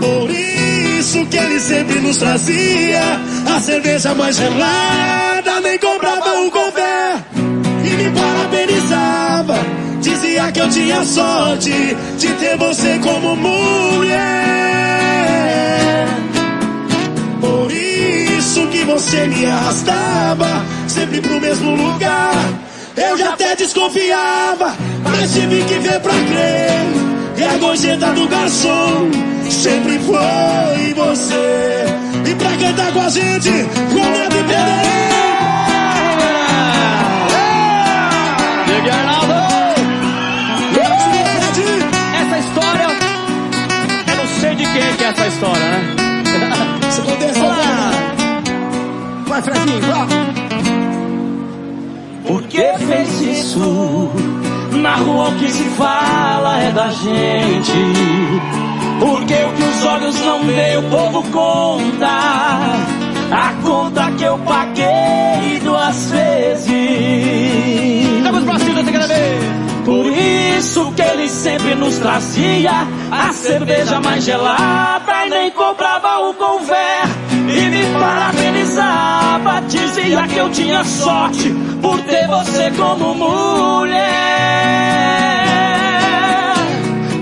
Por 0.00 0.30
isso 0.30 1.24
que 1.26 1.36
ele 1.36 1.60
sempre 1.60 2.00
nos 2.00 2.16
trazia 2.16 3.20
a 3.54 3.60
cerveja 3.60 4.16
mais 4.16 4.36
gelada, 4.36 5.60
nem 5.60 5.78
comprava 5.78 6.32
um 6.40 6.50
café 6.50 7.22
e 7.36 7.88
me 7.88 8.10
parabenizava. 8.10 9.58
Dizia 10.00 10.50
que 10.50 10.58
eu 10.58 10.68
tinha 10.70 11.04
sorte 11.04 11.96
de 12.18 12.28
ter 12.32 12.56
você 12.56 12.98
como 12.98 13.36
mulher. 13.36 14.18
Por 17.40 17.70
isso 17.70 18.66
que 18.66 18.82
você 18.82 19.24
me 19.28 19.46
arrastava 19.46 20.66
sempre 20.88 21.20
pro 21.20 21.40
mesmo 21.40 21.76
lugar. 21.76 22.67
Eu 22.98 23.16
já 23.16 23.32
até 23.32 23.54
desconfiava, 23.54 24.76
mas 25.04 25.32
tive 25.32 25.62
que 25.64 25.78
ver 25.78 26.00
pra 26.00 26.12
crer. 26.12 26.82
E 27.36 27.44
a 27.44 27.56
gorjeta 27.58 28.12
do 28.12 28.26
garçom 28.26 29.08
sempre 29.48 30.00
foi 30.00 30.94
você. 30.94 31.84
E 32.28 32.34
pra 32.34 32.50
cantar 32.56 32.92
com 32.92 33.00
a 33.00 33.08
gente, 33.08 33.50
medo 33.50 34.36
e 34.36 34.42
Diga, 38.66 38.92
Arnaldo! 38.94 39.48
Essa 42.20 42.38
história, 42.38 42.86
eu 44.08 44.16
não 44.16 44.26
sei 44.40 44.54
de 44.56 44.64
quem 44.64 44.96
que 44.96 45.04
é 45.04 45.08
essa 45.08 45.26
história, 45.28 45.70
né? 45.70 45.96
Você 46.90 47.40
Olá! 47.40 47.90
Vai, 49.28 49.42
Fredinho, 49.42 49.80
vai! 49.82 50.47
Que 52.58 52.76
fez 52.86 53.20
isso? 53.20 54.10
Na 54.72 54.96
rua 54.96 55.28
o 55.28 55.34
que 55.36 55.48
se 55.48 55.62
fala 55.76 56.58
é 56.58 56.72
da 56.72 56.88
gente. 56.88 57.72
Porque 58.98 59.34
o 59.34 59.52
que 59.52 59.62
os 59.62 59.84
olhos 59.84 60.20
não 60.22 60.42
veem, 60.42 60.78
o 60.78 60.82
povo 60.90 61.22
conta. 61.30 62.18
A 63.30 63.54
conta 63.62 64.10
que 64.10 64.24
eu 64.24 64.36
paguei 64.38 65.60
duas 65.62 66.10
vezes. 66.10 67.77
Por 69.88 70.04
isso 70.06 70.92
que 70.92 71.00
ele 71.00 71.30
sempre 71.30 71.74
nos 71.74 71.96
trazia 71.96 72.86
a 73.10 73.32
cerveja 73.32 73.98
mais 73.98 74.22
gelada 74.22 75.26
e 75.26 75.30
nem 75.30 75.50
comprava 75.50 76.28
o 76.28 76.34
conver. 76.34 77.08
E 77.32 77.70
me 77.70 77.98
parabenizava, 77.98 79.62
dizia 79.62 80.28
que 80.28 80.36
eu 80.36 80.50
tinha 80.50 80.84
sorte 80.84 81.50
por 81.80 81.98
ter 82.02 82.28
você 82.28 82.70
como 82.72 83.14
mulher. 83.14 83.96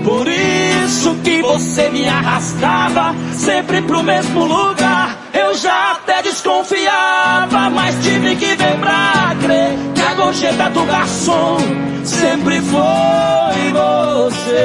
Por 0.03 0.27
isso 0.27 1.15
que 1.23 1.41
você 1.41 1.89
me 1.89 2.05
arrastava 2.05 3.15
sempre 3.31 3.81
pro 3.81 4.03
mesmo 4.03 4.43
lugar. 4.43 5.26
Eu 5.39 5.53
já 5.55 5.91
até 5.91 6.23
desconfiava, 6.23 7.69
mas 7.69 7.95
tive 8.03 8.35
que 8.35 8.55
ver 8.55 8.75
pra 8.79 9.35
crer 9.39 9.77
que 9.93 10.01
a 10.01 10.13
gorjeta 10.15 10.69
do 10.71 10.83
garçom 10.85 11.57
sempre 12.03 12.59
foi 12.61 13.71
você. 13.71 14.57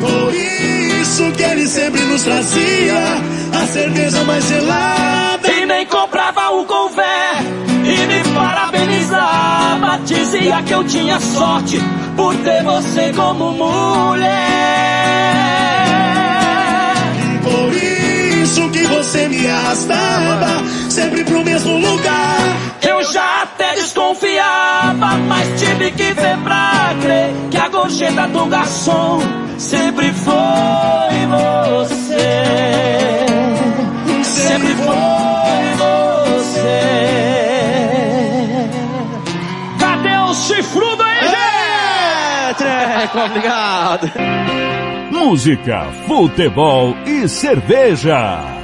Por 0.00 0.34
isso 0.34 1.32
que 1.32 1.42
ele 1.42 1.66
sempre 1.66 2.02
nos 2.02 2.22
trazia 2.22 2.94
a 3.52 3.66
cerveja 3.66 4.22
mais 4.24 4.44
gelada. 4.46 5.52
E 5.52 5.66
nem 5.66 5.84
comprava 5.86 6.50
o 6.50 6.64
conver 6.64 7.64
e 7.84 8.06
me 8.06 8.22
parabenizava. 8.32 9.98
Dizia 10.04 10.62
que 10.62 10.72
eu 10.72 10.84
tinha 10.84 11.18
sorte 11.18 11.80
por 12.16 12.34
ter 12.36 12.62
você 12.62 13.12
como 13.12 13.52
mulher. 13.52 14.64
Me 19.44 19.50
arrastava 19.50 20.64
sempre 20.88 21.22
pro 21.24 21.44
mesmo 21.44 21.76
lugar. 21.76 22.38
Eu 22.80 23.04
já 23.12 23.42
até 23.42 23.74
desconfiava, 23.74 25.18
mas 25.28 25.60
tive 25.60 25.90
que 25.92 26.12
ver 26.14 26.38
pra 26.38 26.94
crer 27.02 27.30
que 27.50 27.58
a 27.58 27.68
gorjeta 27.68 28.26
do 28.28 28.46
garçom 28.46 29.20
sempre 29.58 30.12
foi 30.12 30.34
você. 31.28 32.46
Sempre 34.22 34.74
foi 34.76 35.64
você. 35.76 36.80
Cadê 39.78 40.16
o 40.16 40.34
chifrudo 40.34 41.02
aí, 41.02 41.20
gente? 41.20 41.34
É, 41.34 42.54
Treco, 42.54 43.18
obrigado. 43.18 44.10
Música, 45.10 45.86
futebol 46.06 46.96
e 47.06 47.28
cerveja. 47.28 48.63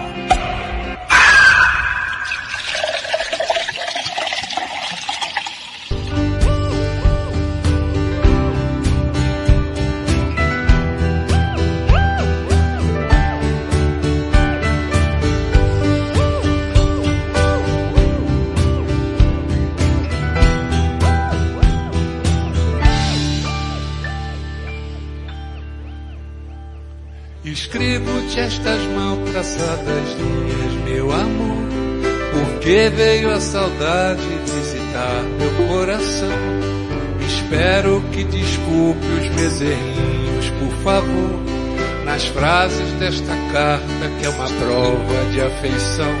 Frases 42.61 42.91
desta 42.99 43.35
carta 43.51 44.09
que 44.19 44.25
é 44.25 44.29
uma 44.29 44.45
prova 44.45 45.31
de 45.31 45.41
afeição. 45.41 46.13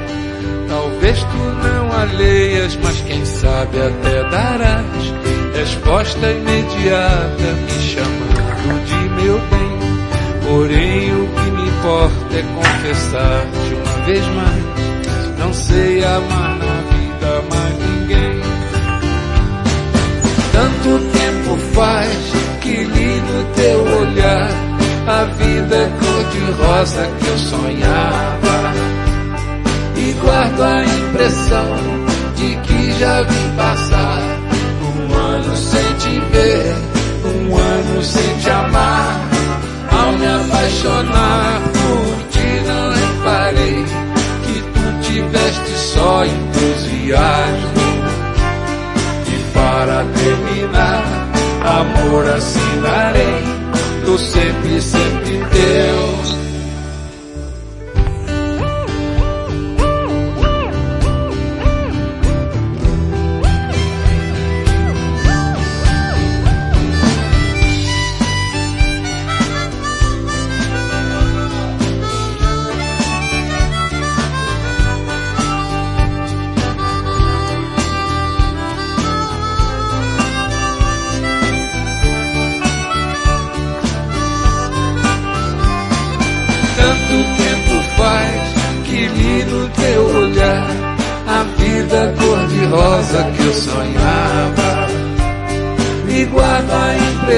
Talvez 0.67 1.19
tu 1.19 1.37
não 1.37 1.91
alheias, 1.91 2.75
mas 2.77 2.99
quem 3.01 3.23
sabe 3.25 3.77
até 3.79 4.29
darás 4.29 5.13
resposta 5.53 6.31
imediata, 6.31 7.43
me 7.43 7.81
chamando 7.83 8.85
de 8.85 9.21
meu 9.21 9.39
bem. 9.39 9.71
Porém, 10.47 11.13
o 11.13 11.27
que 11.27 11.51
me 11.51 11.69
importa 11.69 12.35
é 12.35 12.43
confessar-te 12.43 13.73
uma 13.75 14.05
vez 14.05 14.25
mais. 14.27 15.37
Não 15.37 15.53
sei 15.53 16.03
amar 16.03 16.57
na 16.57 16.81
vida 16.91 17.43
mais 17.51 17.77
ninguém. 17.77 18.41
Tanto 20.51 20.99
tempo 21.19 21.57
faz 21.73 22.17
que 22.61 22.83
li 22.83 23.21
no 23.21 23.43
teu 23.53 23.99
olhar 23.99 24.70
a 25.07 25.23
vida 25.25 25.91
cor-de-rosa 25.99 27.07
que 27.19 27.27
eu 27.27 27.37
sonhava. 27.37 28.73
E 29.97 30.13
guardo 30.13 30.61
a 30.61 30.83
impressão 30.83 31.67
de 32.35 32.55
que 32.57 32.99
já 32.99 33.21
vi 33.21 33.57
passar 33.57 34.21
um 34.81 35.13
ano 35.13 35.55
sem 35.55 35.93
te 35.95 36.19
ver, 36.31 36.75
um 37.25 37.55
ano 37.55 38.03
sem 38.03 38.37
te 38.37 38.49
amar. 38.49 39.29
Ao 39.91 40.11
me 40.13 40.25
apaixonar 40.25 41.61
por 41.73 42.27
ti 42.29 42.61
não 42.65 42.89
reparei 42.93 43.85
que 44.43 44.61
tu 44.73 44.83
tiveste 45.01 45.71
só 45.77 46.25
entusiasmo. 46.25 47.81
E 49.27 49.53
para 49.53 50.05
terminar, 50.15 51.03
amor 51.63 52.27
assinarei, 52.27 53.30
sempre, 54.17 54.81
sempre 54.81 55.37
teu. 55.37 56.40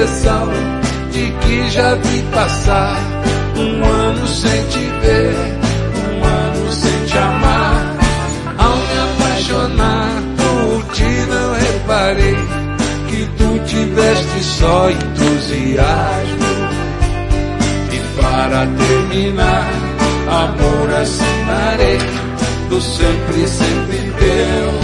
Impressão 0.04 0.48
de 1.10 1.30
que 1.30 1.70
já 1.70 1.94
vi 1.94 2.22
passar 2.30 2.96
um 3.56 3.84
ano 3.84 4.26
sem 4.26 4.66
te 4.66 4.78
ver, 5.00 5.34
um 5.96 6.24
ano 6.24 6.72
sem 6.72 7.06
te 7.06 7.18
amar. 7.18 7.96
Ao 8.58 8.76
me 8.76 8.98
apaixonar 8.98 10.22
por 10.36 10.92
ti 10.92 11.04
não 11.28 11.54
reparei 11.54 12.36
que 13.08 13.28
tu 13.38 13.58
tiveste 13.64 14.44
só 14.44 14.90
entusiasmo. 14.90 16.44
E 17.90 18.20
para 18.20 18.66
terminar, 18.66 19.70
amor 20.28 20.94
assinarei 21.00 21.98
do 22.68 22.80
sempre, 22.80 23.48
sempre 23.48 24.12
teu. 24.18 24.83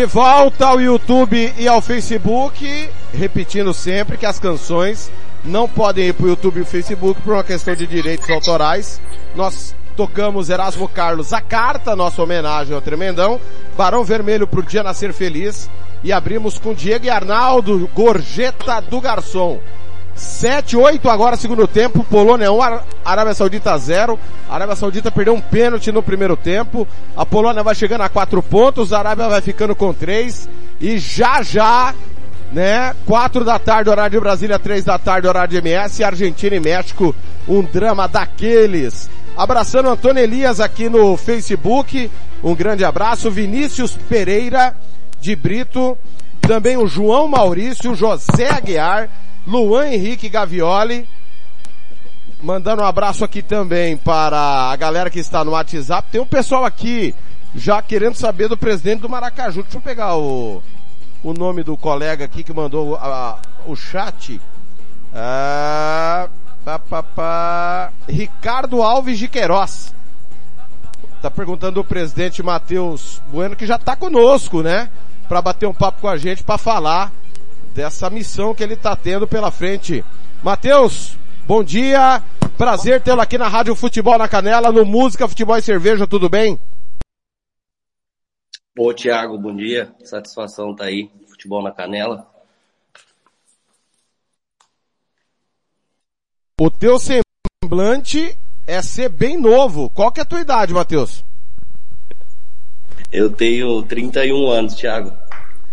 De 0.00 0.06
volta 0.06 0.66
ao 0.66 0.80
YouTube 0.80 1.52
e 1.58 1.68
ao 1.68 1.82
Facebook, 1.82 2.88
repetindo 3.12 3.74
sempre 3.74 4.16
que 4.16 4.24
as 4.24 4.38
canções 4.38 5.12
não 5.44 5.68
podem 5.68 6.06
ir 6.06 6.14
para 6.14 6.24
o 6.24 6.28
YouTube 6.30 6.56
e 6.56 6.62
o 6.62 6.66
Facebook 6.66 7.20
por 7.20 7.34
uma 7.34 7.44
questão 7.44 7.76
de 7.76 7.86
direitos 7.86 8.30
autorais. 8.30 8.98
Nós 9.36 9.76
tocamos 9.94 10.48
Erasmo 10.48 10.88
Carlos, 10.88 11.34
a 11.34 11.42
carta, 11.42 11.94
nossa 11.94 12.22
homenagem 12.22 12.74
ao 12.74 12.80
Tremendão, 12.80 13.38
Barão 13.76 14.02
Vermelho 14.02 14.46
pro 14.46 14.62
Dia 14.62 14.82
Nascer 14.82 15.12
Feliz 15.12 15.68
e 16.02 16.14
abrimos 16.14 16.58
com 16.58 16.72
Diego 16.72 17.04
e 17.04 17.10
Arnaldo, 17.10 17.86
Gorjeta 17.94 18.80
do 18.80 19.02
Garçom. 19.02 19.60
7, 20.20 20.76
8 20.76 21.08
agora, 21.08 21.36
segundo 21.36 21.66
tempo, 21.66 22.04
Polônia 22.04 22.52
1, 22.52 22.62
Ar- 22.62 22.84
Arábia 23.04 23.34
Saudita 23.34 23.76
0. 23.76 24.18
A 24.48 24.54
Arábia 24.54 24.76
Saudita 24.76 25.10
perdeu 25.10 25.34
um 25.34 25.40
pênalti 25.40 25.90
no 25.90 26.02
primeiro 26.02 26.36
tempo. 26.36 26.86
A 27.16 27.24
Polônia 27.24 27.62
vai 27.62 27.74
chegando 27.74 28.02
a 28.02 28.08
4 28.08 28.42
pontos, 28.42 28.92
a 28.92 28.98
Arábia 28.98 29.28
vai 29.28 29.40
ficando 29.40 29.74
com 29.74 29.92
3. 29.94 30.48
E 30.80 30.98
já 30.98 31.42
já, 31.42 31.94
né, 32.52 32.94
4 33.06 33.44
da 33.44 33.58
tarde, 33.58 33.88
horário 33.90 34.10
de 34.18 34.20
Brasília, 34.20 34.58
3 34.58 34.84
da 34.84 34.98
tarde, 34.98 35.26
horário 35.26 35.50
de 35.50 35.56
MS, 35.56 36.04
Argentina 36.04 36.54
e 36.56 36.60
México, 36.60 37.14
um 37.48 37.62
drama 37.62 38.06
daqueles. 38.06 39.08
Abraçando 39.36 39.88
Antônio 39.88 40.22
Elias 40.22 40.60
aqui 40.60 40.88
no 40.90 41.16
Facebook, 41.16 42.10
um 42.44 42.54
grande 42.54 42.84
abraço. 42.84 43.30
Vinícius 43.30 43.96
Pereira 44.08 44.74
de 45.20 45.34
Brito, 45.34 45.96
também 46.42 46.76
o 46.76 46.86
João 46.86 47.26
Maurício, 47.28 47.94
José 47.94 48.50
Aguiar, 48.50 49.08
Luan 49.46 49.88
Henrique 49.88 50.28
Gavioli, 50.28 51.08
mandando 52.42 52.82
um 52.82 52.84
abraço 52.84 53.24
aqui 53.24 53.42
também 53.42 53.96
para 53.96 54.70
a 54.70 54.76
galera 54.76 55.10
que 55.10 55.18
está 55.18 55.44
no 55.44 55.52
WhatsApp. 55.52 56.08
Tem 56.10 56.20
um 56.20 56.26
pessoal 56.26 56.64
aqui 56.64 57.14
já 57.54 57.80
querendo 57.82 58.14
saber 58.14 58.48
do 58.48 58.56
presidente 58.56 59.00
do 59.00 59.08
Maracaju. 59.08 59.62
Deixa 59.62 59.78
eu 59.78 59.82
pegar 59.82 60.16
o, 60.16 60.62
o 61.22 61.32
nome 61.32 61.62
do 61.62 61.76
colega 61.76 62.24
aqui 62.24 62.42
que 62.42 62.52
mandou 62.52 62.96
a, 62.96 63.40
o 63.66 63.74
chat. 63.74 64.40
Ah, 65.14 66.28
pá, 66.64 66.78
pá, 66.78 67.02
pá. 67.02 67.92
Ricardo 68.08 68.82
Alves 68.82 69.18
de 69.18 69.26
Queiroz. 69.26 69.94
Tá 71.20 71.30
perguntando 71.30 71.80
o 71.80 71.84
presidente 71.84 72.42
Matheus 72.42 73.20
Bueno, 73.30 73.54
que 73.54 73.66
já 73.66 73.76
tá 73.76 73.94
conosco, 73.94 74.62
né? 74.62 74.88
Para 75.28 75.42
bater 75.42 75.66
um 75.66 75.74
papo 75.74 76.00
com 76.00 76.08
a 76.08 76.16
gente, 76.16 76.42
para 76.42 76.56
falar 76.56 77.12
dessa 77.74 78.10
missão 78.10 78.54
que 78.54 78.62
ele 78.62 78.76
tá 78.76 78.94
tendo 78.94 79.26
pela 79.26 79.50
frente. 79.50 80.04
Matheus, 80.42 81.16
bom 81.46 81.62
dia. 81.62 82.22
Prazer 82.56 83.02
tê-lo 83.02 83.20
aqui 83.20 83.38
na 83.38 83.48
Rádio 83.48 83.74
Futebol 83.74 84.18
na 84.18 84.28
Canela, 84.28 84.70
no 84.70 84.84
Música, 84.84 85.28
Futebol 85.28 85.56
e 85.56 85.62
Cerveja, 85.62 86.06
tudo 86.06 86.28
bem? 86.28 86.58
Pô, 88.74 88.92
Thiago, 88.94 89.38
bom 89.38 89.54
dia. 89.54 89.92
Satisfação 90.04 90.74
tá 90.74 90.84
aí. 90.84 91.10
Futebol 91.28 91.62
na 91.62 91.72
Canela. 91.72 92.26
O 96.60 96.70
teu 96.70 96.98
semblante 96.98 98.36
é 98.66 98.82
ser 98.82 99.08
bem 99.08 99.38
novo. 99.38 99.88
Qual 99.90 100.12
que 100.12 100.20
é 100.20 100.22
a 100.22 100.26
tua 100.26 100.40
idade, 100.40 100.74
Matheus? 100.74 101.24
Eu 103.10 103.30
tenho 103.30 103.82
31 103.82 104.50
anos, 104.50 104.74
Thiago. 104.74 105.16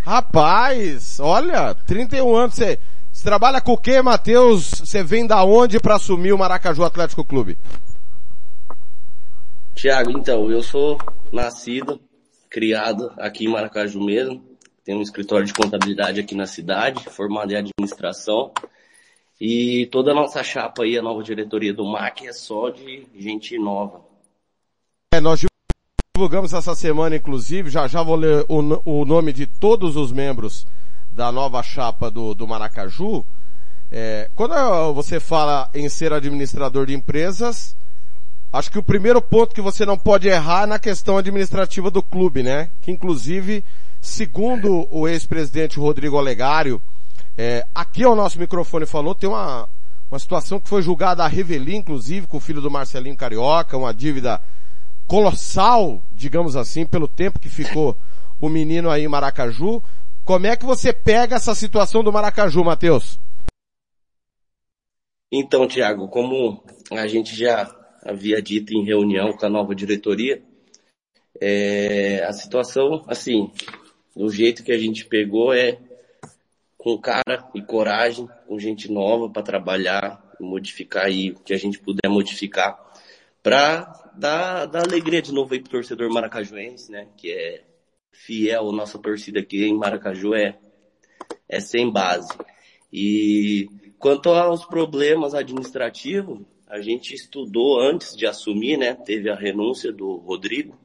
Rapaz, 0.08 1.20
olha, 1.20 1.76
31 1.76 2.34
anos. 2.34 2.56
Você, 2.56 2.80
você 3.12 3.24
trabalha 3.26 3.60
com 3.60 3.74
o 3.74 3.78
quê, 3.78 4.02
Matheus? 4.02 4.70
Você 4.70 5.04
vem 5.04 5.28
da 5.28 5.44
onde 5.44 5.82
para 5.82 5.96
assumir 5.96 6.32
o 6.32 6.38
Maracaju 6.38 6.86
Atlético 6.86 7.26
Clube? 7.26 7.58
Tiago, 9.76 10.12
então, 10.12 10.50
eu 10.50 10.64
sou 10.64 10.98
nascido, 11.30 12.00
criado 12.50 13.12
aqui 13.18 13.48
em 13.48 13.50
Maracaju 13.50 14.02
mesmo. 14.02 14.42
Tenho 14.86 15.00
um 15.00 15.02
escritório 15.02 15.46
de 15.46 15.54
contabilidade 15.54 16.22
aqui 16.22 16.36
na 16.36 16.46
cidade, 16.46 17.04
formado 17.10 17.52
em 17.52 17.58
administração. 17.58 18.54
E 19.42 19.88
toda 19.88 20.12
a 20.12 20.16
nossa 20.16 20.42
chapa 20.42 20.84
aí, 20.84 20.98
a 20.98 21.02
nova 21.02 21.22
diretoria 21.22 21.74
do 21.74 21.84
MAC, 21.84 22.26
é 22.26 22.32
só 22.32 22.70
de 22.70 23.06
gente 23.14 23.60
nova. 23.60 24.00
É, 25.14 25.20
nós 25.20 25.42
divulgamos 26.18 26.52
essa 26.52 26.74
semana, 26.74 27.16
inclusive, 27.16 27.70
já 27.70 27.88
já 27.88 28.02
vou 28.02 28.16
ler 28.16 28.44
o, 28.50 29.02
o 29.02 29.06
nome 29.06 29.32
de 29.32 29.46
todos 29.46 29.96
os 29.96 30.12
membros 30.12 30.66
da 31.12 31.32
nova 31.32 31.62
chapa 31.62 32.10
do, 32.10 32.34
do 32.34 32.48
Maracaju. 32.48 33.24
É, 33.92 34.28
quando 34.34 34.94
você 34.96 35.20
fala 35.20 35.70
em 35.76 35.88
ser 35.88 36.12
administrador 36.12 36.88
de 36.88 36.96
empresas, 36.96 37.78
acho 38.52 38.72
que 38.72 38.80
o 38.80 38.84
primeiro 38.84 39.22
ponto 39.22 39.54
que 39.54 39.62
você 39.62 39.86
não 39.86 39.96
pode 39.96 40.28
errar 40.28 40.64
é 40.64 40.66
na 40.66 40.80
questão 40.80 41.20
administrativa 41.20 41.92
do 41.92 42.02
clube, 42.02 42.42
né? 42.42 42.72
Que 42.82 42.90
inclusive, 42.90 43.64
segundo 44.02 44.88
o 44.90 45.08
ex-presidente 45.08 45.80
Rodrigo 45.80 46.18
Olegário, 46.18 46.82
é, 47.38 47.64
aqui 47.76 48.04
ao 48.04 48.16
nosso 48.16 48.40
microfone 48.40 48.88
falou, 48.88 49.14
tem 49.14 49.30
uma, 49.30 49.70
uma 50.10 50.18
situação 50.18 50.60
que 50.60 50.68
foi 50.68 50.82
julgada 50.82 51.24
a 51.24 51.28
revelia, 51.28 51.78
inclusive, 51.78 52.26
com 52.26 52.38
o 52.38 52.42
filho 52.42 52.60
do 52.60 52.72
Marcelinho 52.72 53.16
Carioca, 53.16 53.78
uma 53.78 53.94
dívida 53.94 54.42
colossal, 55.08 56.02
digamos 56.14 56.56
assim, 56.56 56.86
pelo 56.86 57.08
tempo 57.08 57.40
que 57.40 57.50
ficou 57.50 57.96
o 58.40 58.50
menino 58.50 58.90
aí 58.90 59.04
em 59.04 59.08
Maracaju. 59.08 59.82
Como 60.26 60.46
é 60.46 60.56
que 60.58 60.66
você 60.66 60.92
pega 60.92 61.38
essa 61.38 61.56
situação 61.56 62.04
do 62.04 62.12
Maracaju, 62.12 62.64
Matheus? 62.64 63.18
Então, 65.32 65.68
Tiago, 65.68 66.08
como 66.08 66.64
a 66.92 67.08
gente 67.08 67.36
já 67.36 67.74
havia 68.04 68.42
dito 68.42 68.74
em 68.74 68.86
reunião 68.86 69.34
com 69.34 69.46
a 69.46 69.50
nova 69.50 69.74
diretoria, 69.74 70.42
é, 71.40 72.24
a 72.24 72.34
situação, 72.34 73.04
assim, 73.08 73.52
do 74.16 74.30
jeito 74.30 74.64
que 74.64 74.72
a 74.72 74.78
gente 74.78 75.06
pegou 75.06 75.54
é 75.54 75.78
com 76.78 76.98
cara 76.98 77.50
e 77.54 77.62
coragem, 77.62 78.28
com 78.48 78.60
gente 78.60 78.92
nova 78.92 79.30
para 79.30 79.44
trabalhar, 79.44 80.24
modificar 80.40 81.06
aí 81.06 81.32
o 81.32 81.40
que 81.40 81.54
a 81.54 81.58
gente 81.58 81.80
puder 81.80 82.10
modificar, 82.10 82.80
para 83.44 84.07
dar, 84.18 84.66
dar 84.66 84.84
alegria 84.84 85.22
de 85.22 85.34
novo 85.34 85.54
aí 85.54 85.60
pro 85.60 85.72
torcedor 85.72 86.12
maracajuense, 86.12 86.92
né, 86.92 87.08
que 87.18 87.32
é 87.32 87.64
fiel, 88.12 88.72
nossa 88.72 88.98
torcida 88.98 89.40
aqui 89.40 89.64
em 89.64 89.78
Maracaju 89.78 90.34
é, 90.34 90.58
é 91.48 91.60
sem 91.60 91.92
base. 91.92 92.34
E 92.92 93.70
quanto 94.00 94.30
aos 94.30 94.66
problemas 94.66 95.34
administrativos, 95.34 96.42
a 96.68 96.82
gente 96.82 97.14
estudou 97.14 97.80
antes 97.80 98.16
de 98.16 98.26
assumir, 98.26 98.78
né, 98.78 98.94
teve 98.94 99.30
a 99.30 99.36
renúncia 99.36 99.92
do 99.92 100.18
Rodrigo, 100.18 100.78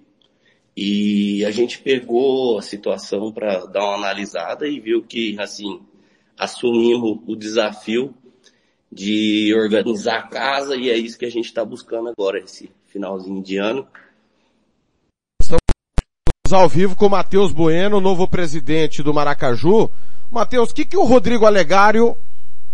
e 0.76 1.44
a 1.44 1.50
gente 1.50 1.78
pegou 1.80 2.58
a 2.58 2.62
situação 2.62 3.32
para 3.32 3.66
dar 3.66 3.84
uma 3.84 3.96
analisada 3.96 4.66
e 4.66 4.80
viu 4.80 5.02
que, 5.02 5.38
assim, 5.38 5.80
assumimos 6.36 7.18
o 7.26 7.36
desafio 7.36 8.14
de 8.90 9.54
organizar 9.54 10.18
a 10.18 10.28
casa 10.28 10.76
e 10.76 10.88
é 10.88 10.96
isso 10.96 11.18
que 11.18 11.26
a 11.26 11.30
gente 11.30 11.46
está 11.46 11.64
buscando 11.64 12.08
agora, 12.08 12.38
esse 12.38 12.70
finalzinho 12.92 13.42
de 13.42 13.56
ano. 13.56 13.86
Estamos 15.40 16.52
ao 16.52 16.68
vivo 16.68 16.94
com 16.94 17.08
Matheus 17.08 17.52
Bueno, 17.52 18.00
novo 18.00 18.28
presidente 18.28 19.02
do 19.02 19.14
Maracaju. 19.14 19.90
Matheus, 20.30 20.70
o 20.70 20.74
que, 20.74 20.84
que 20.84 20.96
o 20.96 21.04
Rodrigo 21.04 21.46
Olegário, 21.46 22.16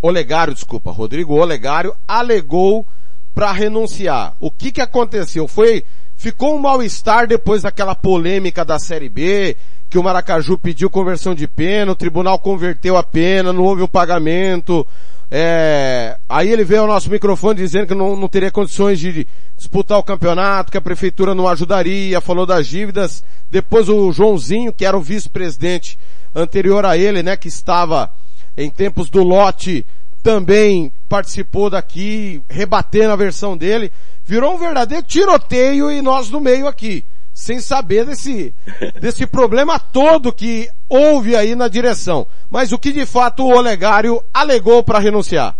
Olegário, 0.01 0.53
desculpa, 0.53 0.91
Rodrigo 0.91 1.35
Olegário 1.35 1.95
alegou 2.07 2.85
para 3.33 3.51
renunciar? 3.51 4.35
O 4.39 4.51
que 4.51 4.71
que 4.71 4.81
aconteceu? 4.81 5.47
Foi 5.47 5.85
Ficou 6.19 6.53
um 6.53 6.59
mal-estar 6.59 7.25
depois 7.25 7.61
daquela 7.61 7.95
polêmica 7.95 8.65
da 8.65 8.77
Série 8.77 9.07
B, 9.07 9.55
que 9.89 9.97
o 9.97 10.03
Maracaju 10.03 10.57
pediu 10.57 10.89
conversão 10.89 11.33
de 11.33 11.47
pena, 11.47 11.93
o 11.93 11.95
tribunal 11.95 12.37
converteu 12.37 12.97
a 12.97 13.03
pena, 13.03 13.53
não 13.53 13.63
houve 13.63 13.83
o 13.83 13.87
pagamento. 13.87 14.85
É, 15.31 16.17
aí 16.27 16.51
ele 16.51 16.63
veio 16.63 16.81
ao 16.81 16.87
nosso 16.87 17.09
microfone 17.09 17.59
dizendo 17.59 17.87
que 17.87 17.93
não, 17.93 18.15
não 18.15 18.27
teria 18.27 18.49
condições 18.49 18.99
de 18.99 19.27
disputar 19.55 19.99
o 19.99 20.03
campeonato, 20.03 20.71
que 20.71 20.77
a 20.77 20.81
prefeitura 20.81 21.35
não 21.35 21.47
ajudaria, 21.47 22.19
falou 22.19 22.45
das 22.45 22.67
dívidas. 22.67 23.23
Depois 23.51 23.89
o 23.89 24.11
Joãozinho, 24.11 24.73
que 24.73 24.85
era 24.85 24.97
o 24.97 25.01
vice-presidente 25.01 25.99
anterior 26.33 26.85
a 26.85 26.97
ele, 26.97 27.21
né, 27.21 27.37
que 27.37 27.47
estava 27.47 28.11
em 28.57 28.69
tempos 28.69 29.09
do 29.09 29.23
lote, 29.23 29.85
também 30.23 30.91
participou 31.07 31.69
daqui, 31.69 32.41
rebatendo 32.49 33.11
a 33.11 33.15
versão 33.15 33.55
dele. 33.55 33.91
Virou 34.25 34.55
um 34.55 34.57
verdadeiro 34.57 35.03
tiroteio 35.03 35.91
e 35.91 36.01
nós 36.01 36.29
no 36.29 36.39
meio 36.39 36.67
aqui, 36.67 37.03
sem 37.39 37.61
saber 37.61 38.05
desse, 38.05 38.53
desse 38.99 39.25
problema 39.25 39.79
todo 39.79 40.33
que 40.33 40.67
houve 40.89 41.37
aí 41.37 41.55
na 41.55 41.69
direção. 41.69 42.27
Mas 42.49 42.73
o 42.73 42.77
que 42.77 42.91
de 42.91 43.05
fato 43.05 43.43
o 43.43 43.55
Olegário 43.55 44.21
alegou 44.33 44.83
para 44.83 44.99
renunciar? 44.99 45.57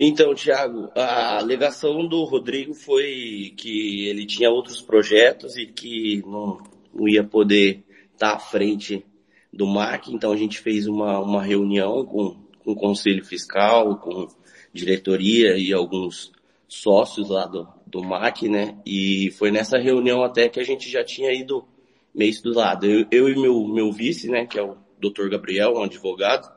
Então, 0.00 0.34
Tiago, 0.34 0.90
a 0.96 1.38
alegação 1.38 2.08
do 2.08 2.24
Rodrigo 2.24 2.74
foi 2.74 3.54
que 3.56 4.08
ele 4.08 4.26
tinha 4.26 4.50
outros 4.50 4.82
projetos 4.82 5.56
e 5.56 5.66
que 5.66 6.20
não, 6.26 6.58
não 6.92 7.08
ia 7.08 7.22
poder 7.22 7.84
estar 8.12 8.32
à 8.32 8.38
frente 8.40 9.06
do 9.52 9.64
MAC, 9.64 10.12
então 10.12 10.32
a 10.32 10.36
gente 10.36 10.58
fez 10.58 10.88
uma, 10.88 11.20
uma 11.20 11.40
reunião 11.40 12.04
com, 12.04 12.36
com 12.64 12.72
o 12.72 12.76
Conselho 12.76 13.24
Fiscal, 13.24 13.96
com 13.98 14.26
diretoria 14.72 15.56
e 15.56 15.72
alguns 15.72 16.32
sócios 16.66 17.28
lá 17.30 17.46
do, 17.46 17.68
do 17.94 18.02
MAC, 18.02 18.48
né? 18.48 18.76
E 18.84 19.30
foi 19.38 19.52
nessa 19.52 19.78
reunião 19.78 20.24
até 20.24 20.48
que 20.48 20.58
a 20.58 20.64
gente 20.64 20.90
já 20.90 21.04
tinha 21.04 21.32
ido 21.32 21.64
meio 22.12 22.30
estudado. 22.30 22.86
Eu, 22.86 23.06
eu 23.08 23.28
e 23.28 23.40
meu, 23.40 23.68
meu 23.68 23.92
vice, 23.92 24.28
né, 24.28 24.44
que 24.46 24.58
é 24.58 24.62
o 24.62 24.76
Dr. 24.98 25.28
Gabriel, 25.30 25.74
um 25.74 25.84
advogado, 25.84 26.52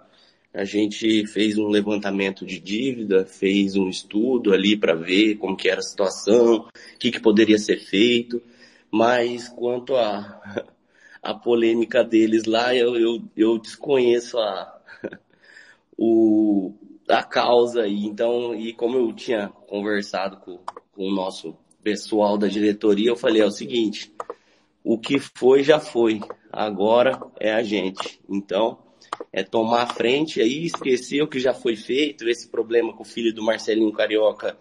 a 0.52 0.66
gente 0.66 1.28
fez 1.28 1.56
um 1.60 1.68
levantamento 1.68 2.44
de 2.44 2.60
dívida, 2.60 3.24
fez 3.24 3.76
um 3.76 3.88
estudo 3.88 4.52
ali 4.52 4.76
para 4.76 4.96
ver 4.96 5.36
como 5.36 5.56
que 5.56 5.70
era 5.70 5.80
a 5.80 5.84
situação, 5.84 6.56
o 6.56 6.98
que, 6.98 7.12
que 7.12 7.20
poderia 7.20 7.60
ser 7.60 7.78
feito, 7.78 8.42
mas 8.90 9.48
quanto 9.48 9.96
a, 9.96 10.66
a 11.22 11.36
polêmica 11.36 12.04
deles 12.04 12.46
lá, 12.46 12.74
eu, 12.74 12.96
eu, 12.96 13.22
eu 13.38 13.60
desconheço 13.60 14.40
a, 14.40 14.82
o, 15.96 16.74
a 17.08 17.22
causa 17.22 17.84
aí. 17.84 18.06
Então, 18.06 18.56
e 18.56 18.74
como 18.74 18.98
eu 18.98 19.14
tinha 19.14 19.50
conversado 19.68 20.38
com, 20.38 20.60
com 20.98 21.08
o 21.08 21.14
nosso 21.14 21.56
pessoal 21.84 22.40
da 22.40 22.48
diretoria, 22.48 23.12
eu 23.12 23.16
falei, 23.16 23.44
é 23.44 23.46
o 23.46 23.52
seguinte, 23.52 24.12
o 24.84 24.98
que 24.98 25.20
foi 25.20 25.64
já 25.64 25.80
foi, 25.80 26.20
agora 26.52 27.22
é 27.40 27.54
a 27.54 27.62
gente. 27.62 28.20
Então, 28.28 28.80
é 29.32 29.44
tomar 29.44 29.84
a 29.84 29.94
frente 29.94 30.42
aí, 30.42 30.66
esquecer 30.66 31.22
o 31.22 31.28
que 31.28 31.40
já 31.40 31.54
foi 31.54 31.76
feito, 31.76 32.28
esse 32.28 32.50
problema 32.50 32.94
com 32.94 33.04
o 33.04 33.06
filho 33.06 33.32
do 33.32 33.44
Marcelinho 33.44 33.92
Carioca 33.92 34.58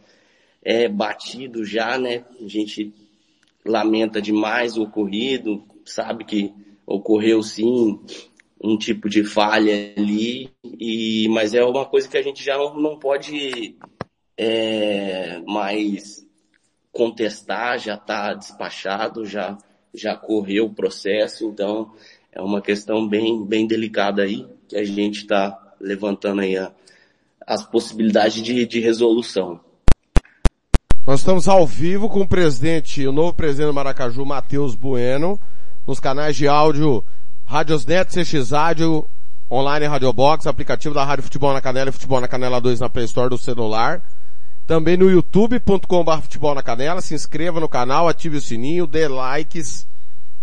é 0.62 0.88
batido 0.88 1.64
já, 1.64 1.96
né? 1.96 2.24
A 2.38 2.46
gente 2.46 2.92
lamenta 3.64 4.20
demais 4.20 4.76
o 4.76 4.82
ocorrido, 4.82 5.64
sabe 5.86 6.24
que 6.24 6.52
ocorreu 6.86 7.42
sim 7.42 7.98
um 8.62 8.76
tipo 8.76 9.08
de 9.08 9.24
falha 9.24 9.94
ali, 9.96 10.50
e, 10.78 11.28
mas 11.30 11.54
é 11.54 11.64
uma 11.64 11.86
coisa 11.86 12.08
que 12.08 12.16
a 12.18 12.22
gente 12.22 12.44
já 12.44 12.58
não, 12.58 12.78
não 12.78 12.98
pode 12.98 13.76
é, 14.36 15.40
mais 15.46 16.25
contestar, 16.96 17.78
já 17.78 17.94
está 17.94 18.32
despachado, 18.32 19.26
já, 19.26 19.56
já 19.94 20.16
correu 20.16 20.64
o 20.64 20.74
processo, 20.74 21.46
então 21.46 21.92
é 22.32 22.40
uma 22.40 22.62
questão 22.62 23.06
bem, 23.06 23.44
bem 23.44 23.66
delicada 23.66 24.22
aí, 24.22 24.46
que 24.66 24.76
a 24.76 24.84
gente 24.84 25.20
está 25.20 25.56
levantando 25.78 26.40
aí 26.40 26.56
a, 26.56 26.72
as 27.46 27.62
possibilidades 27.62 28.42
de, 28.42 28.66
de 28.66 28.80
resolução. 28.80 29.60
Nós 31.06 31.20
estamos 31.20 31.46
ao 31.46 31.66
vivo 31.66 32.08
com 32.08 32.22
o 32.22 32.28
presidente, 32.28 33.06
o 33.06 33.12
novo 33.12 33.34
presidente 33.34 33.68
do 33.68 33.74
Maracaju, 33.74 34.24
Matheus 34.24 34.74
Bueno, 34.74 35.38
nos 35.86 36.00
canais 36.00 36.34
de 36.34 36.48
áudio 36.48 37.04
Radiosnet, 37.44 38.10
CX 38.10 38.50
Rádio, 38.50 39.04
online 39.50 39.86
Radio 39.86 40.12
Box, 40.12 40.46
aplicativo 40.46 40.94
da 40.94 41.04
Rádio 41.04 41.22
Futebol 41.22 41.52
na 41.52 41.60
Canela 41.60 41.90
e 41.90 41.92
Futebol 41.92 42.20
na 42.20 42.26
Canela 42.26 42.60
2 42.60 42.80
na 42.80 42.88
Play 42.88 43.04
Store 43.04 43.28
do 43.28 43.38
celular. 43.38 44.02
Também 44.66 44.96
no 44.96 45.08
youtube.com.br 45.08 46.22
futebol 46.22 46.54
na 46.54 46.62
canela, 46.62 47.00
se 47.00 47.14
inscreva 47.14 47.60
no 47.60 47.68
canal, 47.68 48.08
ative 48.08 48.38
o 48.38 48.40
sininho, 48.40 48.86
dê 48.86 49.06
likes, 49.06 49.86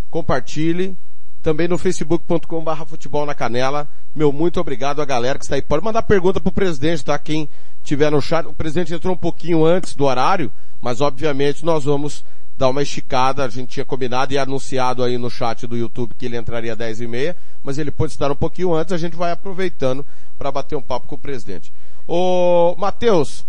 compartilhe. 0.09 0.95
Também 1.41 1.67
no 1.67 1.77
facebook.com.br 1.77 2.85
futebol 2.85 3.25
na 3.25 3.35
canela. 3.35 3.85
Meu 4.15 4.31
muito 4.31 4.61
obrigado 4.61 5.01
a 5.01 5.05
galera 5.05 5.37
que 5.37 5.43
está 5.43 5.55
aí. 5.55 5.61
Pode 5.61 5.83
mandar 5.83 6.03
pergunta 6.03 6.39
pro 6.39 6.53
presidente, 6.53 7.03
tá? 7.03 7.19
Quem 7.19 7.49
tiver 7.83 8.09
no 8.09 8.21
chat. 8.21 8.47
O 8.47 8.53
presidente 8.53 8.93
entrou 8.93 9.13
um 9.13 9.17
pouquinho 9.17 9.65
antes 9.65 9.93
do 9.93 10.05
horário, 10.05 10.49
mas 10.81 11.01
obviamente 11.01 11.65
nós 11.65 11.83
vamos 11.83 12.23
dar 12.57 12.69
uma 12.69 12.81
esticada. 12.81 13.43
A 13.43 13.49
gente 13.49 13.71
tinha 13.71 13.83
combinado 13.83 14.31
e 14.31 14.37
anunciado 14.37 15.03
aí 15.03 15.17
no 15.17 15.29
chat 15.29 15.67
do 15.67 15.75
YouTube 15.75 16.15
que 16.17 16.27
ele 16.27 16.37
entraria 16.37 16.71
às 16.71 16.77
10 16.77 17.01
e 17.01 17.07
meia, 17.07 17.35
mas 17.61 17.77
ele 17.77 17.91
pode 17.91 18.13
estar 18.13 18.31
um 18.31 18.35
pouquinho 18.37 18.73
antes. 18.73 18.93
A 18.93 18.97
gente 18.97 19.17
vai 19.17 19.31
aproveitando 19.31 20.05
para 20.37 20.49
bater 20.49 20.77
um 20.77 20.81
papo 20.81 21.07
com 21.07 21.15
o 21.15 21.19
presidente. 21.19 21.73
Ô, 22.07 22.73
Matheus, 22.77 23.45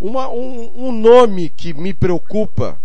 uma, 0.00 0.28
um, 0.28 0.88
um 0.88 0.92
nome 0.92 1.48
que 1.48 1.72
me 1.72 1.92
preocupa, 1.94 2.78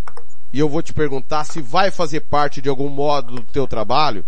e 0.53 0.59
eu 0.59 0.69
vou 0.69 0.81
te 0.81 0.93
perguntar 0.93 1.43
se 1.43 1.61
vai 1.61 1.91
fazer 1.91 2.21
parte 2.21 2.61
de 2.61 2.69
algum 2.69 2.89
modo 2.89 3.35
do 3.35 3.43
teu 3.43 3.67
trabalho, 3.67 4.25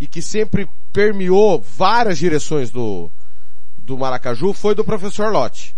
e 0.00 0.06
que 0.06 0.20
sempre 0.20 0.68
permeou 0.92 1.60
várias 1.60 2.18
direções 2.18 2.70
do, 2.70 3.10
do 3.78 3.96
Maracaju, 3.96 4.52
foi 4.52 4.74
do 4.74 4.84
professor 4.84 5.32
Lotti. 5.32 5.74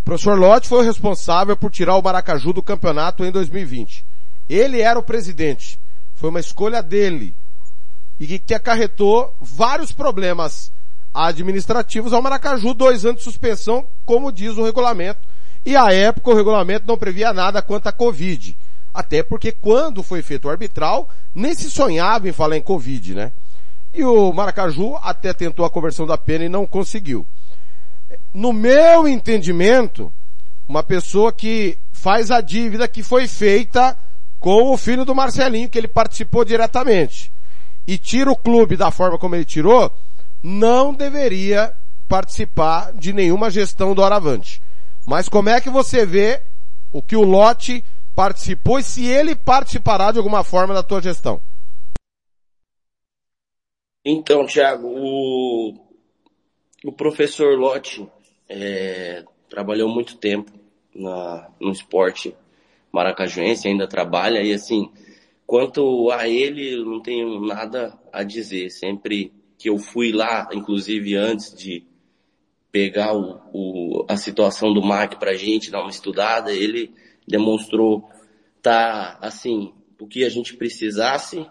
O 0.00 0.04
professor 0.04 0.38
Lotti 0.38 0.68
foi 0.68 0.78
o 0.78 0.86
responsável 0.86 1.56
por 1.56 1.70
tirar 1.70 1.96
o 1.96 2.02
Maracaju 2.02 2.52
do 2.52 2.62
campeonato 2.62 3.24
em 3.24 3.30
2020. 3.30 4.04
Ele 4.48 4.80
era 4.80 4.98
o 4.98 5.02
presidente. 5.02 5.78
Foi 6.16 6.30
uma 6.30 6.40
escolha 6.40 6.82
dele. 6.82 7.34
E 8.18 8.26
que, 8.26 8.38
que 8.38 8.54
acarretou 8.54 9.32
vários 9.40 9.92
problemas 9.92 10.72
administrativos 11.14 12.12
ao 12.12 12.22
Maracaju, 12.22 12.74
dois 12.74 13.04
anos 13.04 13.18
de 13.18 13.24
suspensão, 13.24 13.86
como 14.04 14.32
diz 14.32 14.56
o 14.56 14.64
regulamento. 14.64 15.20
E 15.64 15.76
à 15.76 15.92
época 15.92 16.30
o 16.30 16.34
regulamento 16.34 16.86
não 16.86 16.96
previa 16.96 17.32
nada 17.32 17.60
quanto 17.60 17.86
à 17.86 17.92
Covid. 17.92 18.56
Até 18.92 19.22
porque 19.22 19.52
quando 19.52 20.02
foi 20.02 20.22
feito 20.22 20.46
o 20.46 20.50
arbitral, 20.50 21.08
nem 21.34 21.54
se 21.54 21.70
sonhava 21.70 22.28
em 22.28 22.32
falar 22.32 22.56
em 22.56 22.62
Covid, 22.62 23.14
né? 23.14 23.32
E 23.92 24.04
o 24.04 24.32
Maracaju 24.32 24.96
até 25.02 25.32
tentou 25.32 25.64
a 25.64 25.70
conversão 25.70 26.06
da 26.06 26.16
pena 26.16 26.44
e 26.44 26.48
não 26.48 26.66
conseguiu. 26.66 27.26
No 28.32 28.52
meu 28.52 29.06
entendimento, 29.06 30.12
uma 30.68 30.82
pessoa 30.82 31.32
que 31.32 31.76
faz 31.92 32.30
a 32.30 32.40
dívida 32.40 32.88
que 32.88 33.02
foi 33.02 33.28
feita 33.28 33.96
com 34.38 34.72
o 34.72 34.76
filho 34.76 35.04
do 35.04 35.14
Marcelinho, 35.14 35.68
que 35.68 35.76
ele 35.76 35.88
participou 35.88 36.44
diretamente, 36.44 37.30
e 37.86 37.98
tira 37.98 38.30
o 38.30 38.36
clube 38.36 38.76
da 38.76 38.90
forma 38.90 39.18
como 39.18 39.34
ele 39.34 39.44
tirou, 39.44 39.92
não 40.42 40.94
deveria 40.94 41.72
participar 42.08 42.92
de 42.92 43.12
nenhuma 43.12 43.50
gestão 43.50 43.94
do 43.94 44.02
Aravante. 44.02 44.62
Mas 45.10 45.28
como 45.28 45.48
é 45.48 45.60
que 45.60 45.68
você 45.68 46.06
vê 46.06 46.40
o 46.92 47.02
que 47.02 47.16
o 47.16 47.24
Lote 47.24 47.84
participou 48.14 48.78
e 48.78 48.84
se 48.84 49.04
ele 49.04 49.34
participará 49.34 50.12
de 50.12 50.18
alguma 50.18 50.44
forma 50.44 50.72
da 50.72 50.84
tua 50.84 51.02
gestão? 51.02 51.40
Então, 54.04 54.46
Thiago, 54.46 54.86
o, 54.86 55.74
o 56.84 56.92
professor 56.92 57.58
Lotte 57.58 58.08
é, 58.48 59.24
trabalhou 59.48 59.88
muito 59.88 60.16
tempo 60.16 60.52
na, 60.94 61.50
no 61.60 61.72
esporte 61.72 62.32
maracajuense, 62.92 63.66
ainda 63.66 63.88
trabalha 63.88 64.40
e 64.40 64.52
assim, 64.52 64.92
quanto 65.44 66.12
a 66.12 66.28
ele, 66.28 66.74
eu 66.74 66.84
não 66.84 67.02
tenho 67.02 67.40
nada 67.40 67.98
a 68.12 68.22
dizer. 68.22 68.70
Sempre 68.70 69.32
que 69.58 69.70
eu 69.70 69.76
fui 69.76 70.12
lá, 70.12 70.48
inclusive 70.52 71.16
antes 71.16 71.52
de 71.52 71.89
pegar 72.72 73.14
o, 73.14 73.40
o, 73.52 74.06
a 74.08 74.16
situação 74.16 74.72
do 74.72 74.82
MAC 74.82 75.16
pra 75.18 75.34
gente, 75.34 75.70
dar 75.70 75.80
uma 75.80 75.90
estudada, 75.90 76.52
ele 76.52 76.92
demonstrou 77.26 78.08
tá 78.62 79.18
assim, 79.20 79.72
o 79.98 80.06
que 80.06 80.24
a 80.24 80.28
gente 80.28 80.56
precisasse, 80.56 81.46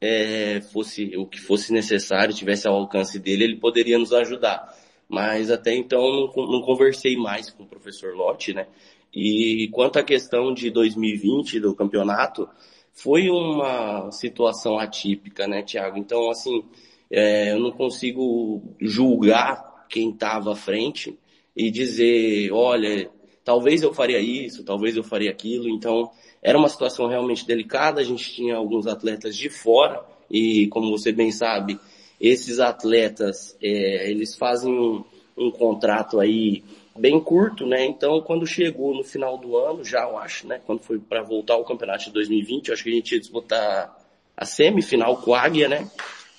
é, 0.00 0.60
fosse 0.72 1.16
o 1.16 1.26
que 1.26 1.40
fosse 1.40 1.72
necessário, 1.72 2.34
tivesse 2.34 2.66
ao 2.66 2.74
alcance 2.74 3.18
dele, 3.18 3.44
ele 3.44 3.56
poderia 3.56 3.98
nos 3.98 4.12
ajudar. 4.12 4.74
Mas 5.08 5.50
até 5.50 5.74
então 5.74 6.00
não, 6.00 6.46
não 6.46 6.62
conversei 6.62 7.16
mais 7.16 7.50
com 7.50 7.62
o 7.62 7.68
professor 7.68 8.14
Lotti, 8.14 8.54
né? 8.54 8.66
E 9.14 9.68
quanto 9.72 9.98
à 9.98 10.02
questão 10.02 10.52
de 10.52 10.70
2020 10.70 11.60
do 11.60 11.74
campeonato, 11.74 12.48
foi 12.92 13.28
uma 13.28 14.10
situação 14.10 14.78
atípica, 14.78 15.46
né, 15.46 15.62
Tiago? 15.62 15.98
Então, 15.98 16.30
assim, 16.30 16.64
é, 17.10 17.52
eu 17.52 17.60
não 17.60 17.70
consigo 17.70 18.74
julgar 18.80 19.73
quem 19.88 20.10
estava 20.10 20.52
à 20.52 20.56
frente 20.56 21.18
e 21.56 21.70
dizer, 21.70 22.50
olha, 22.52 23.10
talvez 23.44 23.82
eu 23.82 23.92
faria 23.94 24.20
isso, 24.20 24.64
talvez 24.64 24.96
eu 24.96 25.04
faria 25.04 25.30
aquilo. 25.30 25.68
Então, 25.68 26.10
era 26.42 26.58
uma 26.58 26.68
situação 26.68 27.06
realmente 27.06 27.46
delicada. 27.46 28.00
A 28.00 28.04
gente 28.04 28.32
tinha 28.32 28.56
alguns 28.56 28.86
atletas 28.86 29.36
de 29.36 29.48
fora 29.48 30.04
e, 30.30 30.66
como 30.68 30.90
você 30.90 31.12
bem 31.12 31.30
sabe, 31.30 31.78
esses 32.20 32.58
atletas, 32.58 33.56
é, 33.62 34.10
eles 34.10 34.34
fazem 34.34 34.72
um, 34.72 35.04
um 35.36 35.50
contrato 35.50 36.18
aí 36.18 36.62
bem 36.96 37.20
curto, 37.20 37.66
né? 37.66 37.84
Então, 37.84 38.20
quando 38.20 38.46
chegou 38.46 38.94
no 38.94 39.02
final 39.02 39.36
do 39.36 39.56
ano, 39.56 39.84
já 39.84 40.02
eu 40.02 40.16
acho, 40.18 40.46
né? 40.46 40.60
Quando 40.64 40.80
foi 40.80 40.98
para 40.98 41.22
voltar 41.22 41.54
ao 41.54 41.64
campeonato 41.64 42.04
de 42.04 42.12
2020, 42.12 42.68
eu 42.68 42.74
acho 42.74 42.84
que 42.84 42.90
a 42.90 42.94
gente 42.94 43.12
ia 43.12 43.20
disputar 43.20 44.00
a 44.36 44.44
semifinal 44.44 45.16
com 45.18 45.34
a 45.34 45.40
Águia, 45.40 45.68
né? 45.68 45.90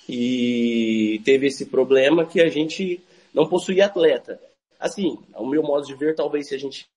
E 0.08 1.20
teve 1.24 1.46
esse 1.46 1.66
problema 1.66 2.24
que 2.24 2.40
a 2.40 2.48
gente 2.48 3.00
não 3.36 3.46
possuía 3.46 3.84
atleta. 3.84 4.40
Assim, 4.80 5.18
o 5.36 5.46
meu 5.46 5.62
modo 5.62 5.86
de 5.86 5.94
ver, 5.94 6.14
talvez 6.14 6.48
se 6.48 6.54
a 6.54 6.58
gente 6.58 6.88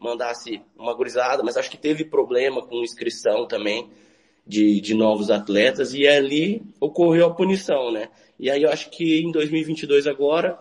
mandasse 0.00 0.62
uma 0.74 0.94
gurizada, 0.94 1.42
mas 1.42 1.56
acho 1.58 1.70
que 1.70 1.76
teve 1.76 2.04
problema 2.06 2.66
com 2.66 2.82
inscrição 2.82 3.46
também 3.46 3.90
de, 4.46 4.80
de 4.80 4.94
novos 4.94 5.30
atletas 5.30 5.92
e 5.92 6.06
ali 6.06 6.62
ocorreu 6.80 7.26
a 7.26 7.34
punição, 7.34 7.92
né? 7.92 8.08
E 8.38 8.50
aí 8.50 8.62
eu 8.62 8.70
acho 8.70 8.88
que 8.90 9.20
em 9.20 9.30
2022 9.30 10.06
agora, 10.06 10.58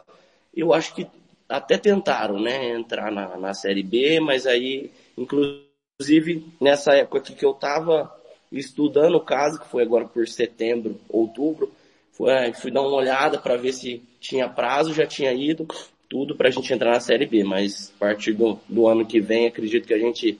eu 0.54 0.74
acho 0.74 0.94
que 0.94 1.08
até 1.48 1.78
tentaram, 1.78 2.40
né, 2.40 2.72
entrar 2.72 3.12
na, 3.12 3.38
na 3.38 3.54
Série 3.54 3.84
B, 3.84 4.20
mas 4.20 4.48
aí, 4.48 4.92
inclusive, 5.18 6.46
nessa 6.60 6.94
época 6.94 7.22
que 7.22 7.46
eu 7.46 7.54
tava 7.54 8.12
estudando 8.52 9.16
o 9.16 9.22
caso, 9.22 9.60
que 9.60 9.68
foi 9.68 9.84
agora 9.84 10.06
por 10.06 10.28
setembro, 10.28 11.00
outubro, 11.08 11.72
foi, 12.16 12.54
fui 12.54 12.72
dar 12.72 12.82
uma 12.82 12.96
olhada 12.96 13.38
para 13.38 13.58
ver 13.58 13.74
se 13.74 14.02
tinha 14.20 14.48
prazo, 14.48 14.94
já 14.94 15.06
tinha 15.06 15.34
ido, 15.34 15.68
tudo 16.10 16.36
para 16.36 16.48
a 16.48 16.52
gente 16.52 16.74
entrar 16.74 16.92
na 16.92 17.00
Série 17.00 17.26
B, 17.26 17.44
mas 17.44 17.92
a 17.96 18.00
partir 18.00 18.34
do, 18.34 18.58
do 18.70 18.88
ano 18.88 19.06
que 19.06 19.20
vem, 19.20 19.48
acredito 19.48 19.86
que 19.86 19.94
a 19.94 20.00
gente 20.00 20.40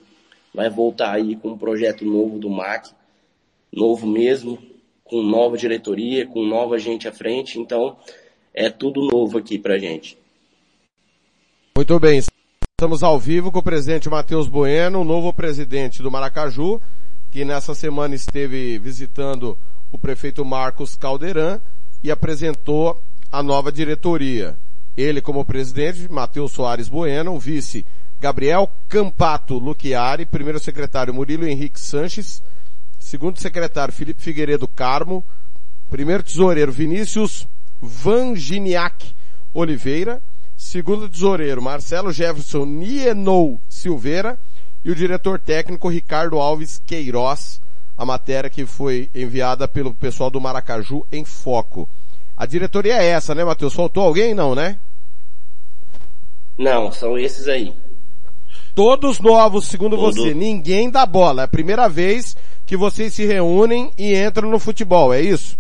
vai 0.54 0.70
voltar 0.70 1.12
aí 1.12 1.36
com 1.36 1.50
um 1.50 1.58
projeto 1.58 2.06
novo 2.06 2.40
do 2.40 2.50
MAC, 2.50 2.92
novo 3.74 4.08
mesmo, 4.08 4.58
com 5.04 5.22
nova 5.22 5.58
diretoria, 5.58 6.26
com 6.26 6.44
nova 6.44 6.80
gente 6.80 7.10
à 7.10 7.12
frente, 7.12 7.60
então 7.60 7.98
é 8.54 8.70
tudo 8.70 9.02
novo 9.02 9.38
aqui 9.38 9.60
pra 9.60 9.78
gente. 9.78 10.18
Muito 11.76 12.00
bem, 12.00 12.20
estamos 12.20 13.04
ao 13.04 13.20
vivo 13.20 13.52
com 13.52 13.60
o 13.60 13.64
presidente 13.64 14.10
Matheus 14.10 14.48
Bueno, 14.48 15.02
o 15.02 15.04
novo 15.04 15.34
presidente 15.34 16.02
do 16.02 16.10
Maracaju, 16.10 16.82
que 17.34 17.44
nessa 17.44 17.76
semana 17.76 18.16
esteve 18.16 18.80
visitando 18.80 19.58
o 19.92 19.98
prefeito 19.98 20.44
Marcos 20.44 20.96
Caldeirão 20.96 21.62
e 22.04 22.12
apresentou 22.12 23.02
a 23.32 23.42
nova 23.42 23.72
diretoria. 23.72 24.58
Ele 24.96 25.22
como 25.22 25.44
presidente, 25.44 26.12
Matheus 26.12 26.52
Soares 26.52 26.88
Bueno, 26.88 27.34
o 27.34 27.40
vice 27.40 27.86
Gabriel 28.20 28.70
Campato 28.88 29.58
Luchiari, 29.58 30.26
primeiro 30.26 30.60
secretário 30.60 31.14
Murilo 31.14 31.48
Henrique 31.48 31.80
Sanches, 31.80 32.42
segundo 32.98 33.40
secretário 33.40 33.94
Felipe 33.94 34.22
Figueiredo 34.22 34.68
Carmo, 34.68 35.24
primeiro 35.90 36.24
tesoureiro 36.24 36.72
Vinícius 36.72 37.48
Vanginiak 37.82 39.14
Oliveira, 39.54 40.22
segundo 40.56 41.10
tesoureiro 41.10 41.62
Marcelo 41.62 42.12
Jefferson 42.12 42.66
Nienou 42.66 43.60
Silveira 43.68 44.40
e 44.84 44.92
o 44.92 44.96
diretor 44.96 45.40
técnico 45.40 45.90
Ricardo 45.90 46.40
Alves 46.40 46.82
Queiroz, 46.86 47.62
a 47.98 48.06
matéria 48.06 48.50
que 48.50 48.66
foi 48.66 49.10
enviada 49.14 49.68
pelo 49.68 49.94
pessoal 49.94 50.30
do 50.30 50.42
Maracaju 50.42 51.06
em 51.12 51.24
Foco. 51.24 51.88
A 52.36 52.46
diretoria 52.46 52.96
é 52.96 53.06
essa, 53.06 53.34
né, 53.34 53.44
Matheus? 53.46 53.74
Faltou 53.74 54.04
alguém? 54.04 54.34
Não, 54.34 54.54
né? 54.54 54.78
Não, 56.58 56.92
são 56.92 57.18
esses 57.18 57.48
aí. 57.48 57.74
Todos 58.74 59.20
novos, 59.20 59.68
segundo 59.68 59.96
Todos. 59.96 60.18
você. 60.18 60.34
Ninguém 60.34 60.90
dá 60.90 61.06
bola. 61.06 61.44
É 61.44 61.46
a 61.46 61.48
primeira 61.48 61.88
vez 61.88 62.36
que 62.66 62.76
vocês 62.76 63.14
se 63.14 63.26
reúnem 63.26 63.92
e 63.98 64.14
entram 64.14 64.50
no 64.50 64.60
futebol, 64.60 65.14
é 65.14 65.22
isso? 65.22 65.58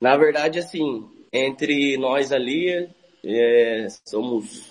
Na 0.00 0.16
verdade, 0.16 0.60
assim, 0.60 1.04
entre 1.32 1.96
nós 1.96 2.30
ali, 2.30 2.88
é, 3.24 3.88
somos. 4.04 4.70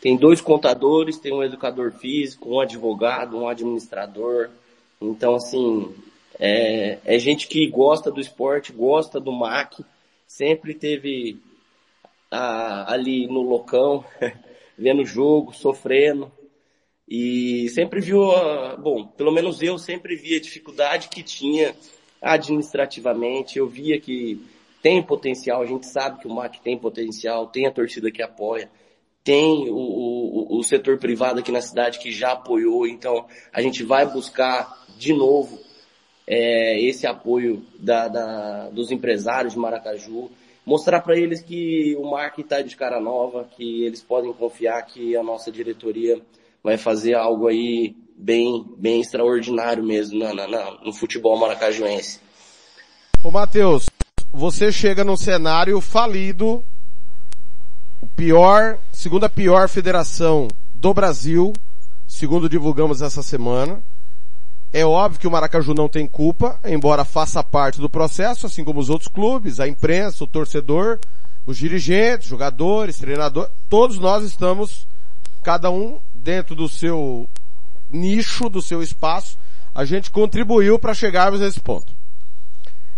Tem 0.00 0.16
dois 0.16 0.40
contadores, 0.40 1.18
tem 1.18 1.32
um 1.32 1.42
educador 1.42 1.92
físico, 1.92 2.54
um 2.54 2.60
advogado, 2.60 3.38
um 3.38 3.48
administrador. 3.48 4.50
Então, 5.10 5.34
assim, 5.34 5.94
é, 6.38 6.98
é 7.04 7.18
gente 7.18 7.46
que 7.46 7.66
gosta 7.66 8.10
do 8.10 8.20
esporte, 8.20 8.72
gosta 8.72 9.20
do 9.20 9.32
MAC, 9.32 9.84
sempre 10.26 10.74
teve 10.74 11.38
ah, 12.30 12.92
ali 12.92 13.26
no 13.26 13.42
locão, 13.42 14.04
vendo 14.78 15.02
o 15.02 15.06
jogo, 15.06 15.52
sofrendo. 15.52 16.30
E 17.08 17.68
sempre 17.70 18.00
viu, 18.00 18.30
a, 18.30 18.76
bom, 18.76 19.06
pelo 19.06 19.32
menos 19.32 19.60
eu 19.60 19.78
sempre 19.78 20.16
vi 20.16 20.36
a 20.36 20.40
dificuldade 20.40 21.08
que 21.08 21.22
tinha 21.22 21.74
administrativamente. 22.20 23.58
Eu 23.58 23.66
via 23.66 24.00
que 24.00 24.40
tem 24.82 25.02
potencial, 25.02 25.62
a 25.62 25.66
gente 25.66 25.86
sabe 25.86 26.20
que 26.20 26.26
o 26.26 26.34
MAC 26.34 26.60
tem 26.60 26.78
potencial, 26.78 27.46
tem 27.46 27.66
a 27.66 27.70
torcida 27.70 28.10
que 28.10 28.22
apoia, 28.22 28.68
tem 29.22 29.70
o, 29.70 29.76
o, 29.76 30.58
o 30.58 30.62
setor 30.64 30.98
privado 30.98 31.38
aqui 31.38 31.52
na 31.52 31.60
cidade 31.60 32.00
que 32.00 32.10
já 32.10 32.32
apoiou, 32.32 32.86
então 32.86 33.26
a 33.52 33.62
gente 33.62 33.84
vai 33.84 34.04
buscar 34.04 34.81
de 35.02 35.12
novo 35.12 35.58
é, 36.26 36.80
esse 36.80 37.06
apoio 37.06 37.64
da, 37.78 38.06
da, 38.06 38.68
dos 38.70 38.92
empresários 38.92 39.54
de 39.54 39.58
Maracaju, 39.58 40.30
mostrar 40.64 41.00
para 41.00 41.18
eles 41.18 41.42
que 41.42 41.96
o 41.98 42.08
MAC 42.08 42.40
está 42.40 42.62
de 42.62 42.76
cara 42.76 43.00
nova, 43.00 43.48
que 43.56 43.84
eles 43.84 44.00
podem 44.00 44.32
confiar 44.32 44.80
que 44.82 45.16
a 45.16 45.22
nossa 45.22 45.50
diretoria 45.50 46.20
vai 46.62 46.76
fazer 46.76 47.14
algo 47.14 47.48
aí 47.48 47.96
bem, 48.16 48.64
bem 48.78 49.00
extraordinário 49.00 49.82
mesmo 49.82 50.20
na, 50.20 50.32
na, 50.32 50.46
na, 50.46 50.70
no 50.84 50.92
futebol 50.92 51.36
maracajuense. 51.36 52.20
Ô 53.24 53.30
Matheus, 53.32 53.86
você 54.32 54.70
chega 54.70 55.02
num 55.02 55.16
cenário 55.16 55.80
falido, 55.80 56.64
o 58.00 58.06
pior, 58.16 58.78
segunda 58.92 59.28
pior 59.28 59.68
federação 59.68 60.46
do 60.76 60.94
Brasil, 60.94 61.52
segundo 62.06 62.48
divulgamos 62.48 63.02
essa 63.02 63.22
semana. 63.22 63.82
É 64.72 64.86
óbvio 64.86 65.20
que 65.20 65.26
o 65.26 65.30
Maracaju 65.30 65.74
não 65.74 65.88
tem 65.88 66.06
culpa, 66.06 66.58
embora 66.64 67.04
faça 67.04 67.44
parte 67.44 67.78
do 67.78 67.90
processo, 67.90 68.46
assim 68.46 68.64
como 68.64 68.80
os 68.80 68.88
outros 68.88 69.08
clubes, 69.08 69.60
a 69.60 69.68
imprensa, 69.68 70.24
o 70.24 70.26
torcedor, 70.26 70.98
os 71.44 71.58
dirigentes, 71.58 72.28
jogadores, 72.28 72.98
treinadores, 72.98 73.50
todos 73.68 73.98
nós 73.98 74.24
estamos, 74.24 74.86
cada 75.42 75.70
um 75.70 75.98
dentro 76.14 76.54
do 76.54 76.68
seu 76.68 77.28
nicho, 77.90 78.48
do 78.48 78.62
seu 78.62 78.82
espaço, 78.82 79.36
a 79.74 79.84
gente 79.84 80.10
contribuiu 80.10 80.78
para 80.78 80.94
chegarmos 80.94 81.40
nesse 81.40 81.60
ponto. 81.60 81.92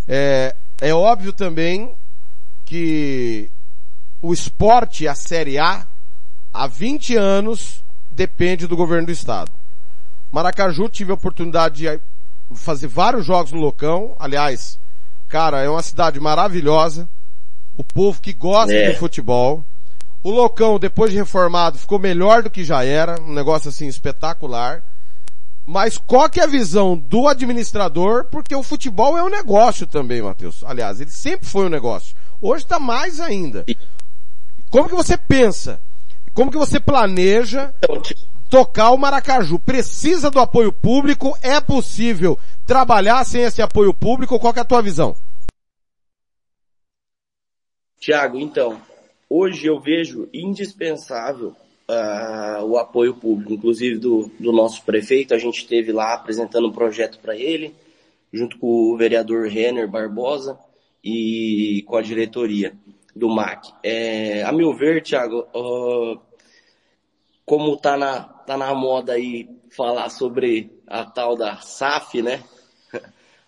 É, 0.06 0.54
é 0.80 0.94
óbvio 0.94 1.32
também 1.32 1.92
que 2.64 3.50
o 4.22 4.32
esporte, 4.32 5.08
a 5.08 5.14
Série 5.14 5.58
A, 5.58 5.86
há 6.52 6.66
20 6.68 7.16
anos 7.16 7.82
depende 8.12 8.68
do 8.68 8.76
governo 8.76 9.06
do 9.06 9.12
estado. 9.12 9.50
Maracaju 10.34 10.88
tive 10.88 11.12
a 11.12 11.14
oportunidade 11.14 11.76
de 11.84 12.00
fazer 12.56 12.88
vários 12.88 13.24
jogos 13.24 13.52
no 13.52 13.60
Locão. 13.60 14.16
Aliás, 14.18 14.80
cara, 15.28 15.62
é 15.62 15.68
uma 15.68 15.80
cidade 15.80 16.18
maravilhosa. 16.18 17.08
O 17.76 17.84
povo 17.84 18.20
que 18.20 18.32
gosta 18.32 18.72
É. 18.74 18.90
de 18.90 18.98
futebol. 18.98 19.64
O 20.24 20.30
Locão, 20.32 20.76
depois 20.76 21.12
de 21.12 21.18
reformado, 21.18 21.78
ficou 21.78 22.00
melhor 22.00 22.42
do 22.42 22.50
que 22.50 22.64
já 22.64 22.84
era. 22.84 23.20
Um 23.22 23.32
negócio 23.32 23.68
assim 23.68 23.86
espetacular. 23.86 24.82
Mas 25.64 25.98
qual 25.98 26.28
que 26.28 26.40
é 26.40 26.42
a 26.42 26.48
visão 26.48 26.96
do 26.96 27.28
administrador? 27.28 28.24
Porque 28.24 28.56
o 28.56 28.62
futebol 28.64 29.16
é 29.16 29.22
um 29.22 29.30
negócio 29.30 29.86
também, 29.86 30.20
Matheus. 30.20 30.64
Aliás, 30.64 31.00
ele 31.00 31.12
sempre 31.12 31.46
foi 31.46 31.66
um 31.66 31.70
negócio. 31.70 32.16
Hoje 32.42 32.64
está 32.64 32.80
mais 32.80 33.20
ainda. 33.20 33.64
Como 34.68 34.88
que 34.88 34.96
você 34.96 35.16
pensa? 35.16 35.80
Como 36.34 36.50
que 36.50 36.58
você 36.58 36.80
planeja 36.80 37.72
tocar 38.54 38.92
o 38.92 38.96
Maracaju? 38.96 39.58
Precisa 39.58 40.30
do 40.30 40.38
apoio 40.38 40.72
público? 40.72 41.36
É 41.42 41.60
possível 41.60 42.38
trabalhar 42.64 43.24
sem 43.24 43.42
esse 43.42 43.60
apoio 43.60 43.92
público? 43.92 44.38
Qual 44.38 44.54
é 44.54 44.60
a 44.60 44.64
tua 44.64 44.80
visão? 44.80 45.16
Tiago, 47.98 48.38
então, 48.38 48.80
hoje 49.28 49.66
eu 49.66 49.80
vejo 49.80 50.28
indispensável 50.32 51.56
ah, 51.88 52.60
o 52.62 52.78
apoio 52.78 53.14
público, 53.14 53.54
inclusive 53.54 53.98
do, 53.98 54.30
do 54.38 54.52
nosso 54.52 54.84
prefeito. 54.84 55.34
A 55.34 55.38
gente 55.38 55.62
esteve 55.62 55.90
lá 55.90 56.14
apresentando 56.14 56.68
um 56.68 56.72
projeto 56.72 57.18
para 57.18 57.34
ele, 57.34 57.74
junto 58.32 58.56
com 58.60 58.92
o 58.92 58.96
vereador 58.96 59.48
Renner 59.48 59.90
Barbosa 59.90 60.56
e 61.02 61.82
com 61.88 61.96
a 61.96 62.02
diretoria 62.02 62.72
do 63.16 63.28
MAC. 63.28 63.72
É, 63.82 64.44
a 64.44 64.52
meu 64.52 64.72
ver, 64.72 65.02
Tiago, 65.02 65.44
ah, 65.52 66.33
como 67.46 67.76
tá 67.76 67.96
na, 67.96 68.22
tá 68.22 68.56
na 68.56 68.74
moda 68.74 69.12
aí 69.12 69.48
falar 69.70 70.08
sobre 70.08 70.70
a 70.86 71.04
tal 71.04 71.36
da 71.36 71.56
SAF, 71.56 72.22
né? 72.22 72.42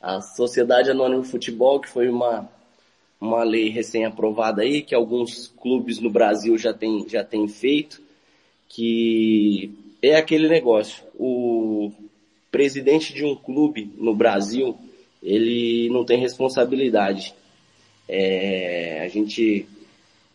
A 0.01 0.21
Sociedade 0.21 0.91
Anônima 0.91 1.23
de 1.23 1.29
Futebol, 1.29 1.81
que 1.81 1.89
foi 1.89 2.09
uma, 2.09 2.49
uma 3.21 3.43
lei 3.43 3.71
recém-aprovada 3.71 4.63
aí, 4.63 4.83
que 4.83 4.95
alguns 4.95 5.49
clubes 5.61 5.99
no 5.99 6.11
Brasil 6.11 6.57
já 6.59 6.73
têm 6.73 7.09
já 7.09 7.25
tem 7.25 7.49
feito, 7.49 8.01
que 8.69 9.71
é 10.03 10.17
aquele 10.17 10.49
negócio. 10.49 11.03
O 11.15 11.91
presidente 12.51 13.15
de 13.15 13.25
um 13.25 13.35
clube 13.35 13.91
no 13.97 14.15
Brasil, 14.15 14.77
ele 15.23 15.89
não 15.91 16.05
tem 16.05 16.21
responsabilidade. 16.21 17.35
É, 18.09 19.03
a 19.05 19.09
gente 19.09 19.67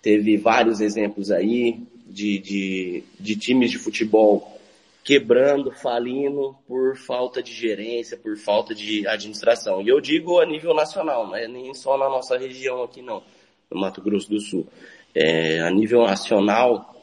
teve 0.01 0.35
vários 0.37 0.81
exemplos 0.81 1.31
aí 1.31 1.79
de, 2.11 2.39
de, 2.39 3.03
de 3.19 3.35
times 3.35 3.71
de 3.71 3.77
futebol 3.77 4.59
quebrando, 5.03 5.71
falindo 5.71 6.55
por 6.67 6.95
falta 6.95 7.41
de 7.41 7.51
gerência, 7.51 8.17
por 8.17 8.37
falta 8.37 8.75
de 8.75 9.07
administração. 9.07 9.81
E 9.81 9.89
eu 9.89 9.99
digo 9.99 10.39
a 10.39 10.45
nível 10.45 10.73
nacional, 10.73 11.27
não 11.27 11.35
é 11.35 11.47
nem 11.47 11.73
só 11.73 11.97
na 11.97 12.07
nossa 12.07 12.37
região 12.37 12.83
aqui 12.83 13.01
não, 13.01 13.23
no 13.69 13.79
Mato 13.79 14.01
Grosso 14.01 14.29
do 14.29 14.39
Sul. 14.39 14.67
É, 15.13 15.59
a 15.61 15.71
nível 15.71 16.03
nacional, 16.03 16.95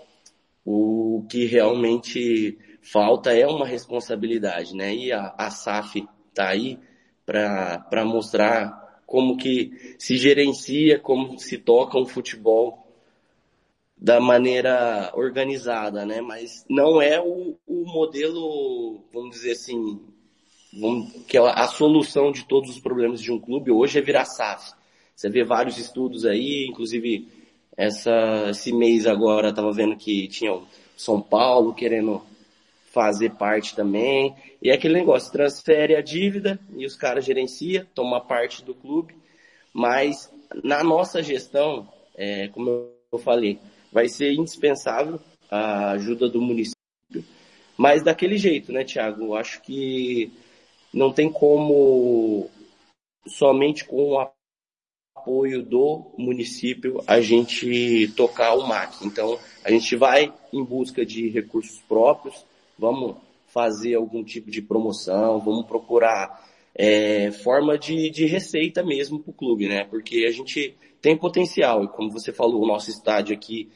o 0.64 1.26
que 1.28 1.44
realmente 1.44 2.56
falta 2.82 3.32
é 3.32 3.46
uma 3.46 3.66
responsabilidade, 3.66 4.74
né? 4.74 4.94
E 4.94 5.12
a, 5.12 5.34
a 5.36 5.50
SAF 5.50 6.06
está 6.30 6.48
aí 6.48 6.78
para 7.26 8.04
mostrar 8.04 9.02
como 9.06 9.36
que 9.36 9.96
se 9.98 10.16
gerencia, 10.16 10.98
como 10.98 11.38
se 11.38 11.58
toca 11.58 11.98
um 11.98 12.06
futebol 12.06 12.87
da 14.00 14.20
maneira 14.20 15.10
organizada, 15.14 16.06
né? 16.06 16.20
Mas 16.20 16.64
não 16.68 17.02
é 17.02 17.20
o, 17.20 17.56
o 17.66 17.84
modelo, 17.84 19.02
vamos 19.12 19.36
dizer 19.36 19.52
assim, 19.52 20.00
vamos, 20.72 21.12
que 21.26 21.36
é 21.36 21.40
a 21.40 21.66
solução 21.66 22.30
de 22.30 22.44
todos 22.44 22.70
os 22.70 22.78
problemas 22.78 23.20
de 23.20 23.32
um 23.32 23.40
clube 23.40 23.70
hoje 23.70 23.98
é 23.98 24.02
virar 24.02 24.24
SAF. 24.24 24.72
Você 25.14 25.28
vê 25.28 25.42
vários 25.42 25.78
estudos 25.78 26.24
aí, 26.24 26.66
inclusive 26.68 27.26
essa, 27.76 28.48
esse 28.50 28.72
mês 28.72 29.06
agora 29.06 29.48
estava 29.48 29.72
vendo 29.72 29.96
que 29.96 30.28
tinha 30.28 30.52
o 30.52 30.66
São 30.96 31.20
Paulo 31.20 31.74
querendo 31.74 32.22
fazer 32.92 33.30
parte 33.30 33.74
também. 33.74 34.34
E 34.62 34.70
é 34.70 34.74
aquele 34.74 34.94
negócio, 34.94 35.32
transfere 35.32 35.96
a 35.96 36.00
dívida 36.00 36.58
e 36.76 36.86
os 36.86 36.96
caras 36.96 37.24
gerenciam, 37.24 37.84
toma 37.94 38.20
parte 38.20 38.64
do 38.64 38.74
clube. 38.74 39.14
Mas 39.72 40.32
na 40.62 40.84
nossa 40.84 41.22
gestão, 41.22 41.88
é, 42.16 42.48
como 42.48 42.90
eu 43.12 43.18
falei, 43.18 43.58
vai 43.92 44.08
ser 44.08 44.32
indispensável 44.32 45.20
a 45.50 45.92
ajuda 45.92 46.28
do 46.28 46.40
município. 46.40 46.76
Mas 47.76 48.02
daquele 48.02 48.36
jeito, 48.36 48.72
né, 48.72 48.84
Tiago? 48.84 49.34
Acho 49.34 49.62
que 49.62 50.32
não 50.92 51.12
tem 51.12 51.30
como 51.30 52.50
somente 53.26 53.84
com 53.84 54.12
o 54.12 54.30
apoio 55.16 55.62
do 55.62 56.10
município 56.16 57.02
a 57.06 57.20
gente 57.20 58.08
tocar 58.16 58.54
o 58.54 58.66
MAC. 58.66 59.04
Então, 59.04 59.38
a 59.64 59.70
gente 59.70 59.94
vai 59.96 60.32
em 60.52 60.64
busca 60.64 61.04
de 61.04 61.28
recursos 61.28 61.80
próprios, 61.88 62.44
vamos 62.78 63.16
fazer 63.48 63.94
algum 63.94 64.22
tipo 64.22 64.50
de 64.50 64.62
promoção, 64.62 65.40
vamos 65.40 65.66
procurar 65.66 66.46
é, 66.74 67.30
forma 67.30 67.76
de, 67.76 68.10
de 68.10 68.26
receita 68.26 68.82
mesmo 68.82 69.18
para 69.18 69.30
o 69.30 69.34
clube, 69.34 69.68
né? 69.68 69.84
Porque 69.84 70.26
a 70.28 70.30
gente 70.30 70.76
tem 71.00 71.16
potencial, 71.16 71.84
e 71.84 71.88
como 71.88 72.10
você 72.10 72.32
falou, 72.32 72.62
o 72.62 72.66
nosso 72.66 72.90
estádio 72.90 73.34
aqui, 73.34 73.68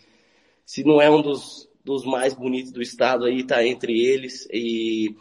se 0.64 0.84
não 0.84 1.00
é 1.00 1.10
um 1.10 1.22
dos, 1.22 1.68
dos 1.84 2.04
mais 2.04 2.34
bonitos 2.34 2.72
do 2.72 2.82
estado 2.82 3.24
aí, 3.24 3.44
tá 3.44 3.64
entre 3.66 4.00
eles, 4.00 4.48
e 4.52 5.14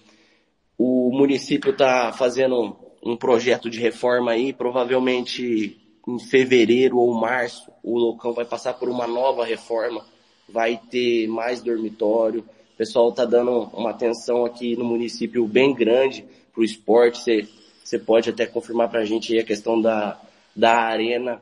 o 0.78 1.12
município 1.12 1.76
tá 1.76 2.12
fazendo 2.12 2.76
um 3.04 3.16
projeto 3.16 3.70
de 3.70 3.80
reforma 3.80 4.32
aí, 4.32 4.54
provavelmente 4.54 5.78
em 6.08 6.20
fevereiro 6.20 6.98
ou 6.98 7.14
março, 7.14 7.72
o 7.84 7.98
Locão 7.98 8.34
vai 8.34 8.46
passar 8.46 8.74
por 8.74 8.90
uma 8.90 9.08
nova 9.08 9.46
reforma, 9.46 10.06
vai 10.50 10.80
ter 10.90 11.28
mais 11.28 11.62
dormitório, 11.62 12.44
pessoal 12.82 13.12
tá 13.12 13.26
dando 13.26 13.70
uma 13.74 13.92
atenção 13.92 14.44
aqui 14.44 14.76
no 14.76 14.84
município 14.84 15.46
bem 15.46 15.72
grande 15.72 16.26
para 16.52 16.62
o 16.62 16.64
esporte. 16.64 17.48
Você 17.84 18.00
pode 18.00 18.28
até 18.28 18.48
confirmar 18.48 18.90
para 18.90 19.02
a 19.02 19.06
gente 19.06 19.32
aí 19.32 19.40
a 19.40 19.46
questão 19.46 19.80
da, 19.80 20.20
da 20.56 20.78
arena 20.78 21.40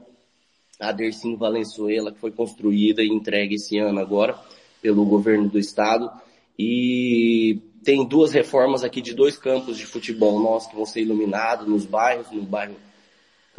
Adercinho 0.80 1.38
Valenzuela, 1.38 2.12
que 2.12 2.20
foi 2.20 2.32
construída 2.32 3.02
e 3.04 3.10
entregue 3.10 3.56
esse 3.56 3.78
ano 3.78 4.00
agora 4.00 4.40
pelo 4.82 5.06
governo 5.06 5.50
do 5.50 5.60
estado. 5.60 6.10
E 6.58 7.60
tem 7.84 8.06
duas 8.06 8.32
reformas 8.32 8.84
aqui 8.84 9.02
de 9.02 9.14
dois 9.14 9.38
campos 9.38 9.78
de 9.78 9.86
futebol 9.86 10.40
nossos 10.40 10.70
que 10.70 10.76
vão 10.76 10.86
ser 10.86 11.02
iluminados 11.02 11.68
nos 11.68 11.86
bairros, 11.86 12.32
no 12.32 12.42
bairro 12.42 12.76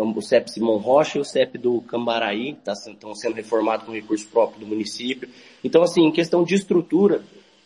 o 0.03 0.23
CEP 0.23 0.51
Simão 0.51 0.79
Rocha 0.79 1.19
e 1.19 1.21
o 1.21 1.25
CEP 1.25 1.59
do 1.59 1.81
Cambaraí, 1.83 2.55
tá, 2.65 2.73
estão 2.73 3.15
sendo 3.15 3.35
reformados 3.35 3.85
com 3.85 3.93
recurso 3.93 4.27
próprio 4.29 4.61
do 4.61 4.67
município. 4.67 5.29
Então, 5.63 5.83
assim, 5.83 6.05
em 6.05 6.13
questão 6.13 6.43
de 6.43 6.55
estrutura, 6.55 7.23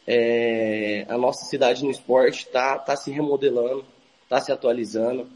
é, 0.07 1.07
a 1.09 1.17
nossa 1.17 1.45
cidade 1.47 1.85
no 1.85 1.91
esporte 1.91 2.45
está 2.47 2.79
tá 2.79 2.97
se 2.97 3.11
remodelando, 3.11 3.85
está 4.25 4.41
se 4.41 4.51
atualizando. 4.51 5.29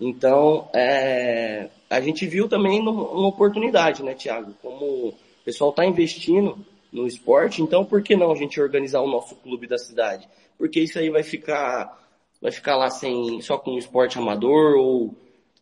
Então, 0.00 0.68
é, 0.74 1.68
a 1.90 2.00
gente 2.00 2.26
viu 2.26 2.48
também 2.48 2.80
uma 2.80 3.28
oportunidade, 3.28 4.02
né, 4.02 4.14
Tiago? 4.14 4.54
Como 4.62 5.08
o 5.08 5.14
pessoal 5.44 5.70
está 5.70 5.84
investindo 5.84 6.58
no 6.92 7.06
esporte, 7.06 7.62
então 7.62 7.84
por 7.84 8.02
que 8.02 8.16
não 8.16 8.32
a 8.32 8.34
gente 8.34 8.60
organizar 8.60 9.00
o 9.00 9.10
nosso 9.10 9.34
clube 9.36 9.66
da 9.66 9.78
cidade? 9.78 10.28
Porque 10.56 10.80
isso 10.80 10.98
aí 10.98 11.08
vai 11.10 11.22
ficar, 11.22 11.98
vai 12.40 12.52
ficar 12.52 12.76
lá 12.76 12.90
sem, 12.90 13.40
só 13.40 13.56
com 13.56 13.72
o 13.72 13.78
esporte 13.78 14.18
amador 14.18 14.76
ou 14.76 15.14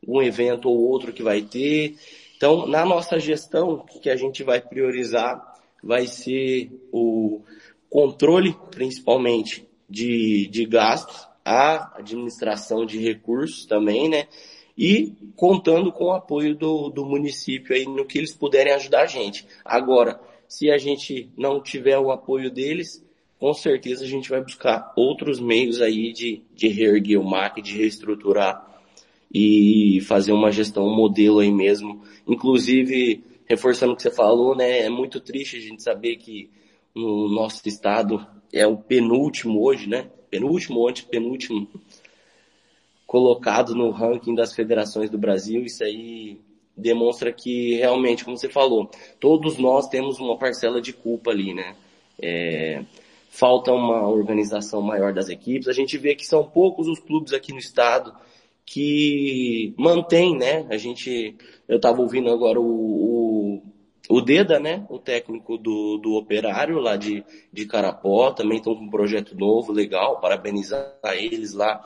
um 0.06 0.22
evento 0.22 0.68
ou 0.68 0.78
outro 0.78 1.12
que 1.12 1.22
vai 1.22 1.42
ter. 1.42 1.96
Então, 2.36 2.66
na 2.66 2.84
nossa 2.84 3.18
gestão, 3.18 3.84
o 3.94 4.00
que 4.00 4.10
a 4.10 4.16
gente 4.16 4.42
vai 4.42 4.60
priorizar 4.60 5.56
vai 5.82 6.06
ser 6.06 6.70
o 6.92 7.40
controle, 7.88 8.56
principalmente, 8.70 9.66
de, 9.88 10.48
de 10.48 10.64
gastos, 10.66 11.26
a 11.44 11.96
administração 11.98 12.84
de 12.84 12.98
recursos 12.98 13.66
também, 13.66 14.08
né? 14.08 14.26
E 14.76 15.14
contando 15.34 15.90
com 15.90 16.06
o 16.06 16.12
apoio 16.12 16.54
do, 16.54 16.90
do 16.90 17.04
município 17.04 17.74
aí 17.74 17.86
no 17.86 18.04
que 18.04 18.18
eles 18.18 18.34
puderem 18.34 18.72
ajudar 18.74 19.02
a 19.02 19.06
gente. 19.06 19.46
Agora, 19.64 20.20
se 20.48 20.70
a 20.70 20.78
gente 20.78 21.30
não 21.36 21.60
tiver 21.60 21.98
o 21.98 22.10
apoio 22.10 22.50
deles, 22.50 23.04
com 23.38 23.52
certeza 23.52 24.04
a 24.04 24.08
gente 24.08 24.28
vai 24.28 24.40
buscar 24.40 24.92
outros 24.96 25.40
meios 25.40 25.80
aí 25.80 26.12
de, 26.12 26.42
de 26.54 26.68
reerguer 26.68 27.20
o 27.20 27.24
MAC, 27.24 27.60
de 27.60 27.76
reestruturar 27.76 28.64
e 29.32 30.00
fazer 30.06 30.32
uma 30.32 30.50
gestão, 30.50 30.86
um 30.86 30.94
modelo 30.94 31.40
aí 31.40 31.50
mesmo. 31.50 32.02
Inclusive, 32.26 33.22
reforçando 33.46 33.92
o 33.92 33.96
que 33.96 34.02
você 34.02 34.10
falou, 34.10 34.56
né, 34.56 34.80
é 34.80 34.88
muito 34.88 35.20
triste 35.20 35.56
a 35.56 35.60
gente 35.60 35.82
saber 35.82 36.16
que 36.16 36.50
no 36.94 37.28
nosso 37.28 37.66
estado 37.68 38.26
é 38.52 38.66
o 38.66 38.76
penúltimo 38.76 39.62
hoje, 39.62 39.88
né, 39.88 40.08
penúltimo, 40.30 40.88
antepenúltimo 40.88 41.68
colocado 43.06 43.74
no 43.74 43.90
ranking 43.90 44.34
das 44.34 44.54
federações 44.54 45.08
do 45.10 45.18
Brasil. 45.18 45.62
Isso 45.64 45.84
aí 45.84 46.40
demonstra 46.76 47.32
que 47.32 47.76
realmente, 47.76 48.24
como 48.24 48.36
você 48.36 48.48
falou, 48.48 48.90
todos 49.18 49.56
nós 49.56 49.88
temos 49.88 50.18
uma 50.18 50.36
parcela 50.36 50.80
de 50.80 50.92
culpa 50.92 51.30
ali, 51.30 51.54
né? 51.54 51.76
É, 52.20 52.82
falta 53.28 53.72
uma 53.72 54.08
organização 54.08 54.80
maior 54.82 55.12
das 55.12 55.28
equipes. 55.28 55.68
A 55.68 55.72
gente 55.72 55.96
vê 55.96 56.14
que 56.14 56.26
são 56.26 56.44
poucos 56.44 56.88
os 56.88 56.98
clubes 56.98 57.32
aqui 57.32 57.52
no 57.52 57.58
estado 57.58 58.14
que 58.66 59.72
mantém, 59.78 60.36
né? 60.36 60.66
A 60.68 60.76
gente, 60.76 61.36
eu 61.68 61.76
estava 61.76 62.02
ouvindo 62.02 62.30
agora 62.30 62.60
o, 62.60 62.64
o, 62.64 63.62
o, 64.08 64.20
Deda, 64.20 64.58
né? 64.58 64.84
O 64.90 64.98
técnico 64.98 65.56
do, 65.56 65.98
do 65.98 66.14
Operário 66.14 66.80
lá 66.80 66.96
de, 66.96 67.24
de 67.52 67.64
Carapó, 67.64 68.32
também 68.32 68.58
estão 68.58 68.74
com 68.74 68.84
um 68.84 68.90
projeto 68.90 69.36
novo, 69.38 69.72
legal, 69.72 70.20
parabenizar 70.20 70.96
eles 71.14 71.52
lá. 71.52 71.84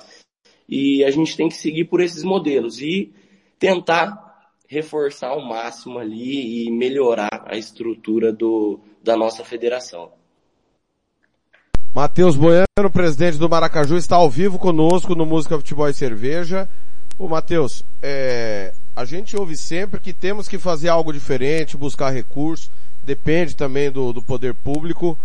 E 0.70 1.04
a 1.04 1.10
gente 1.10 1.36
tem 1.36 1.48
que 1.48 1.56
seguir 1.56 1.86
por 1.86 2.00
esses 2.00 2.22
modelos 2.22 2.80
e 2.80 3.12
tentar 3.58 4.30
reforçar 4.68 5.30
ao 5.30 5.44
máximo 5.44 5.98
ali 5.98 6.66
e 6.66 6.70
melhorar 6.70 7.44
a 7.46 7.56
estrutura 7.56 8.32
do, 8.32 8.78
da 9.02 9.16
nossa 9.16 9.44
federação. 9.44 10.12
Matheus 11.92 12.36
Boiano, 12.36 12.90
presidente 12.92 13.36
do 13.36 13.48
Maracaju, 13.48 13.96
está 13.96 14.14
ao 14.14 14.30
vivo 14.30 14.60
conosco 14.60 15.16
no 15.16 15.26
Música 15.26 15.56
Futebol 15.56 15.88
e 15.88 15.92
Cerveja. 15.92 16.68
Ô 17.18 17.26
Matheus, 17.26 17.84
é, 18.00 18.72
a 18.94 19.04
gente 19.04 19.36
ouve 19.36 19.56
sempre 19.56 19.98
que 19.98 20.12
temos 20.12 20.46
que 20.46 20.56
fazer 20.56 20.88
algo 20.88 21.12
diferente, 21.12 21.76
buscar 21.76 22.10
recursos, 22.10 22.70
depende 23.04 23.56
também 23.56 23.90
do, 23.90 24.12
do 24.12 24.22
poder 24.22 24.54
público, 24.54 25.18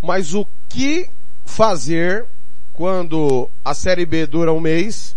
mas 0.00 0.34
o 0.34 0.46
que 0.68 1.10
fazer 1.44 2.26
quando 2.78 3.50
a 3.64 3.74
Série 3.74 4.06
B 4.06 4.24
dura 4.24 4.52
um 4.52 4.60
mês, 4.60 5.16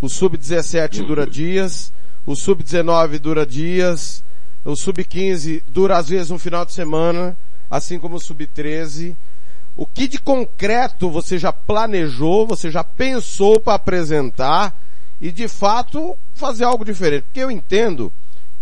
o 0.00 0.08
Sub-17 0.08 1.04
dura 1.04 1.26
dias, 1.26 1.92
o 2.24 2.36
Sub-19 2.36 3.18
dura 3.18 3.44
dias, 3.44 4.22
o 4.64 4.76
Sub-15 4.76 5.60
dura 5.66 5.98
às 5.98 6.08
vezes 6.08 6.30
um 6.30 6.38
final 6.38 6.64
de 6.64 6.72
semana, 6.72 7.36
assim 7.68 7.98
como 7.98 8.14
o 8.14 8.20
Sub-13, 8.20 9.16
o 9.76 9.84
que 9.84 10.06
de 10.06 10.20
concreto 10.20 11.10
você 11.10 11.36
já 11.36 11.52
planejou, 11.52 12.46
você 12.46 12.70
já 12.70 12.84
pensou 12.84 13.58
para 13.58 13.74
apresentar 13.74 14.72
e 15.20 15.32
de 15.32 15.48
fato 15.48 16.16
fazer 16.32 16.62
algo 16.62 16.84
diferente? 16.84 17.24
Porque 17.24 17.40
eu 17.40 17.50
entendo 17.50 18.12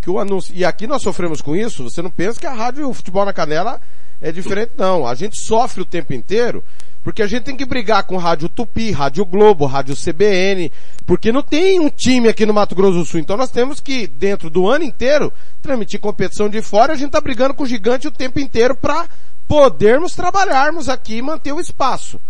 que 0.00 0.08
o 0.08 0.18
anúncio, 0.18 0.54
e 0.56 0.64
aqui 0.64 0.86
nós 0.86 1.02
sofremos 1.02 1.42
com 1.42 1.54
isso, 1.54 1.84
você 1.84 2.00
não 2.00 2.10
pensa 2.10 2.40
que 2.40 2.46
a 2.46 2.54
rádio 2.54 2.90
Futebol 2.94 3.26
na 3.26 3.32
Canela 3.34 3.78
é 4.22 4.30
diferente 4.30 4.72
não. 4.78 5.06
A 5.06 5.14
gente 5.14 5.40
sofre 5.40 5.82
o 5.82 5.84
tempo 5.84 6.14
inteiro 6.14 6.62
porque 7.02 7.22
a 7.22 7.26
gente 7.26 7.42
tem 7.42 7.56
que 7.56 7.64
brigar 7.64 8.04
com 8.04 8.16
Rádio 8.16 8.48
Tupi, 8.48 8.92
Rádio 8.92 9.24
Globo, 9.24 9.66
Rádio 9.66 9.96
CBN, 9.96 10.70
porque 11.04 11.32
não 11.32 11.42
tem 11.42 11.80
um 11.80 11.88
time 11.88 12.28
aqui 12.28 12.46
no 12.46 12.54
Mato 12.54 12.76
Grosso 12.76 12.98
do 12.98 13.04
Sul. 13.04 13.18
Então 13.18 13.36
nós 13.36 13.50
temos 13.50 13.80
que, 13.80 14.06
dentro 14.06 14.48
do 14.48 14.68
ano 14.68 14.84
inteiro, 14.84 15.32
transmitir 15.60 15.98
competição 15.98 16.48
de 16.48 16.62
fora. 16.62 16.92
A 16.92 16.96
gente 16.96 17.10
tá 17.10 17.20
brigando 17.20 17.54
com 17.54 17.64
o 17.64 17.66
gigante 17.66 18.06
o 18.06 18.12
tempo 18.12 18.38
inteiro 18.38 18.76
para 18.76 19.08
podermos 19.48 20.14
trabalharmos 20.14 20.88
aqui 20.88 21.16
e 21.16 21.22
manter 21.22 21.52
o 21.52 21.60
espaço. 21.60 22.20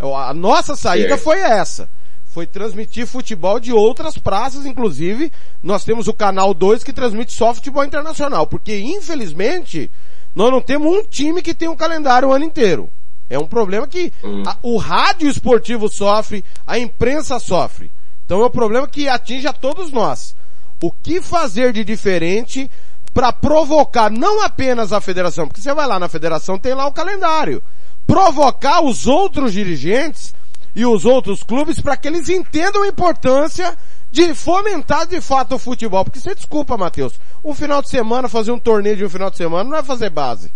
A 0.00 0.34
nossa 0.34 0.74
saída 0.74 1.14
é. 1.14 1.18
foi 1.18 1.38
essa. 1.38 1.88
Foi 2.26 2.44
transmitir 2.44 3.06
futebol 3.06 3.58
de 3.58 3.72
outras 3.72 4.18
praças, 4.18 4.66
inclusive 4.66 5.32
nós 5.62 5.84
temos 5.84 6.08
o 6.08 6.14
canal 6.14 6.52
2 6.52 6.84
que 6.84 6.92
transmite 6.92 7.32
só 7.32 7.54
futebol 7.54 7.84
internacional, 7.84 8.46
porque 8.46 8.78
infelizmente 8.78 9.90
nós 10.34 10.50
não 10.50 10.60
temos 10.60 10.92
um 10.92 11.02
time 11.02 11.42
que 11.42 11.54
tem 11.54 11.68
um 11.68 11.76
calendário 11.76 12.28
o 12.28 12.32
ano 12.32 12.44
inteiro. 12.44 12.88
É 13.30 13.38
um 13.38 13.46
problema 13.46 13.86
que 13.86 14.12
hum. 14.24 14.42
a, 14.46 14.56
o 14.62 14.76
rádio 14.76 15.28
esportivo 15.28 15.88
sofre, 15.88 16.44
a 16.66 16.78
imprensa 16.78 17.38
sofre. 17.38 17.90
Então 18.24 18.42
é 18.42 18.46
um 18.46 18.50
problema 18.50 18.86
que 18.88 19.08
atinge 19.08 19.46
a 19.46 19.52
todos 19.52 19.90
nós. 19.90 20.34
O 20.80 20.90
que 20.90 21.20
fazer 21.20 21.72
de 21.72 21.84
diferente 21.84 22.70
para 23.12 23.32
provocar 23.32 24.10
não 24.10 24.42
apenas 24.42 24.92
a 24.92 25.00
federação, 25.00 25.46
porque 25.46 25.60
você 25.60 25.74
vai 25.74 25.86
lá 25.86 25.98
na 25.98 26.08
federação, 26.08 26.58
tem 26.58 26.74
lá 26.74 26.86
o 26.86 26.92
calendário. 26.92 27.62
Provocar 28.06 28.82
os 28.82 29.06
outros 29.06 29.52
dirigentes 29.52 30.34
e 30.74 30.86
os 30.86 31.04
outros 31.04 31.42
clubes 31.42 31.80
para 31.80 31.96
que 31.96 32.06
eles 32.06 32.28
entendam 32.28 32.82
a 32.82 32.88
importância 32.88 33.76
de 34.10 34.34
fomentar 34.34 35.06
de 35.06 35.20
fato 35.20 35.54
o 35.54 35.58
futebol. 35.58 36.04
Porque 36.04 36.18
você 36.18 36.34
desculpa, 36.34 36.76
Matheus, 36.76 37.18
um 37.44 37.54
final 37.54 37.82
de 37.82 37.88
semana, 37.88 38.28
fazer 38.28 38.50
um 38.50 38.58
torneio 38.58 38.96
de 38.96 39.04
um 39.04 39.10
final 39.10 39.30
de 39.30 39.36
semana 39.36 39.68
não 39.68 39.76
é 39.76 39.82
fazer 39.82 40.10
base. 40.10 40.52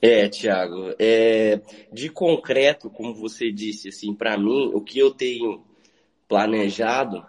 É, 0.00 0.28
Thiago, 0.28 0.94
é, 0.98 1.60
de 1.92 2.10
concreto, 2.10 2.90
como 2.90 3.14
você 3.14 3.50
disse, 3.50 3.88
assim, 3.88 4.14
para 4.14 4.36
mim, 4.36 4.70
o 4.74 4.80
que 4.80 4.98
eu 4.98 5.10
tenho 5.10 5.64
planejado 6.28 7.24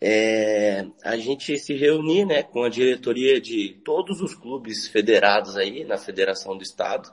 é, 0.00 0.86
a 1.02 1.16
gente 1.16 1.58
se 1.58 1.74
reunir 1.74 2.24
né, 2.24 2.42
com 2.42 2.62
a 2.62 2.68
diretoria 2.68 3.40
de 3.40 3.80
todos 3.84 4.20
os 4.20 4.34
clubes 4.34 4.86
federados 4.88 5.56
aí 5.56 5.84
na 5.84 5.96
Federação 5.96 6.56
do 6.56 6.62
Estado 6.62 7.10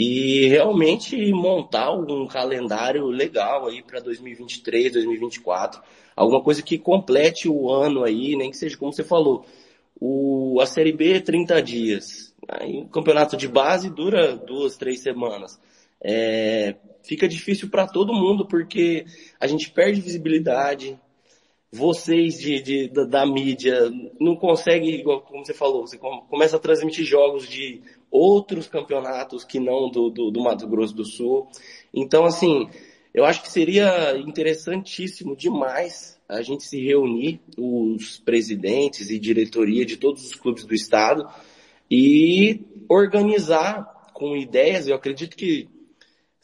e 0.00 0.46
realmente 0.46 1.32
montar 1.32 1.90
um 1.90 2.24
calendário 2.24 3.06
legal 3.06 3.66
aí 3.66 3.82
para 3.82 3.98
2023, 3.98 4.92
2024, 4.92 5.82
alguma 6.14 6.40
coisa 6.40 6.62
que 6.62 6.78
complete 6.78 7.48
o 7.48 7.68
ano 7.68 8.04
aí, 8.04 8.36
nem 8.36 8.48
que 8.48 8.56
seja 8.56 8.76
como 8.78 8.92
você 8.92 9.02
falou, 9.02 9.44
o, 10.00 10.60
a 10.60 10.66
Série 10.66 10.92
B 10.92 11.20
30 11.20 11.60
dias, 11.60 12.32
aí 12.48 12.82
o 12.82 12.86
campeonato 12.86 13.36
de 13.36 13.48
base 13.48 13.90
dura 13.90 14.36
duas, 14.36 14.76
três 14.76 15.00
semanas. 15.00 15.58
É, 16.00 16.76
fica 17.02 17.26
difícil 17.26 17.68
para 17.68 17.88
todo 17.88 18.14
mundo 18.14 18.46
porque 18.46 19.04
a 19.40 19.48
gente 19.48 19.68
perde 19.68 20.00
visibilidade, 20.00 20.96
vocês 21.70 22.38
de, 22.38 22.62
de 22.62 22.88
da, 22.88 23.04
da, 23.04 23.26
mídia 23.26 23.90
não 24.18 24.36
conseguem, 24.36 25.02
como 25.02 25.44
você 25.44 25.52
falou, 25.52 25.86
você 25.86 25.98
começa 25.98 26.56
a 26.56 26.60
transmitir 26.60 27.04
jogos 27.04 27.46
de 27.46 27.82
outros 28.10 28.66
campeonatos 28.66 29.44
que 29.44 29.60
não 29.60 29.90
do, 29.90 30.08
do, 30.08 30.30
do 30.30 30.40
Mato 30.40 30.66
Grosso 30.66 30.94
do 30.94 31.04
Sul. 31.04 31.46
Então, 31.92 32.24
assim, 32.24 32.68
eu 33.12 33.24
acho 33.24 33.42
que 33.42 33.50
seria 33.50 34.16
interessantíssimo 34.16 35.36
demais 35.36 36.18
a 36.28 36.42
gente 36.42 36.64
se 36.64 36.78
reunir, 36.80 37.40
os 37.56 38.18
presidentes 38.18 39.10
e 39.10 39.18
diretoria 39.18 39.84
de 39.84 39.96
todos 39.96 40.24
os 40.24 40.34
clubes 40.34 40.64
do 40.64 40.74
estado, 40.74 41.26
e 41.90 42.60
organizar 42.88 44.10
com 44.12 44.36
ideias. 44.36 44.86
Eu 44.86 44.94
acredito 44.94 45.36
que 45.36 45.68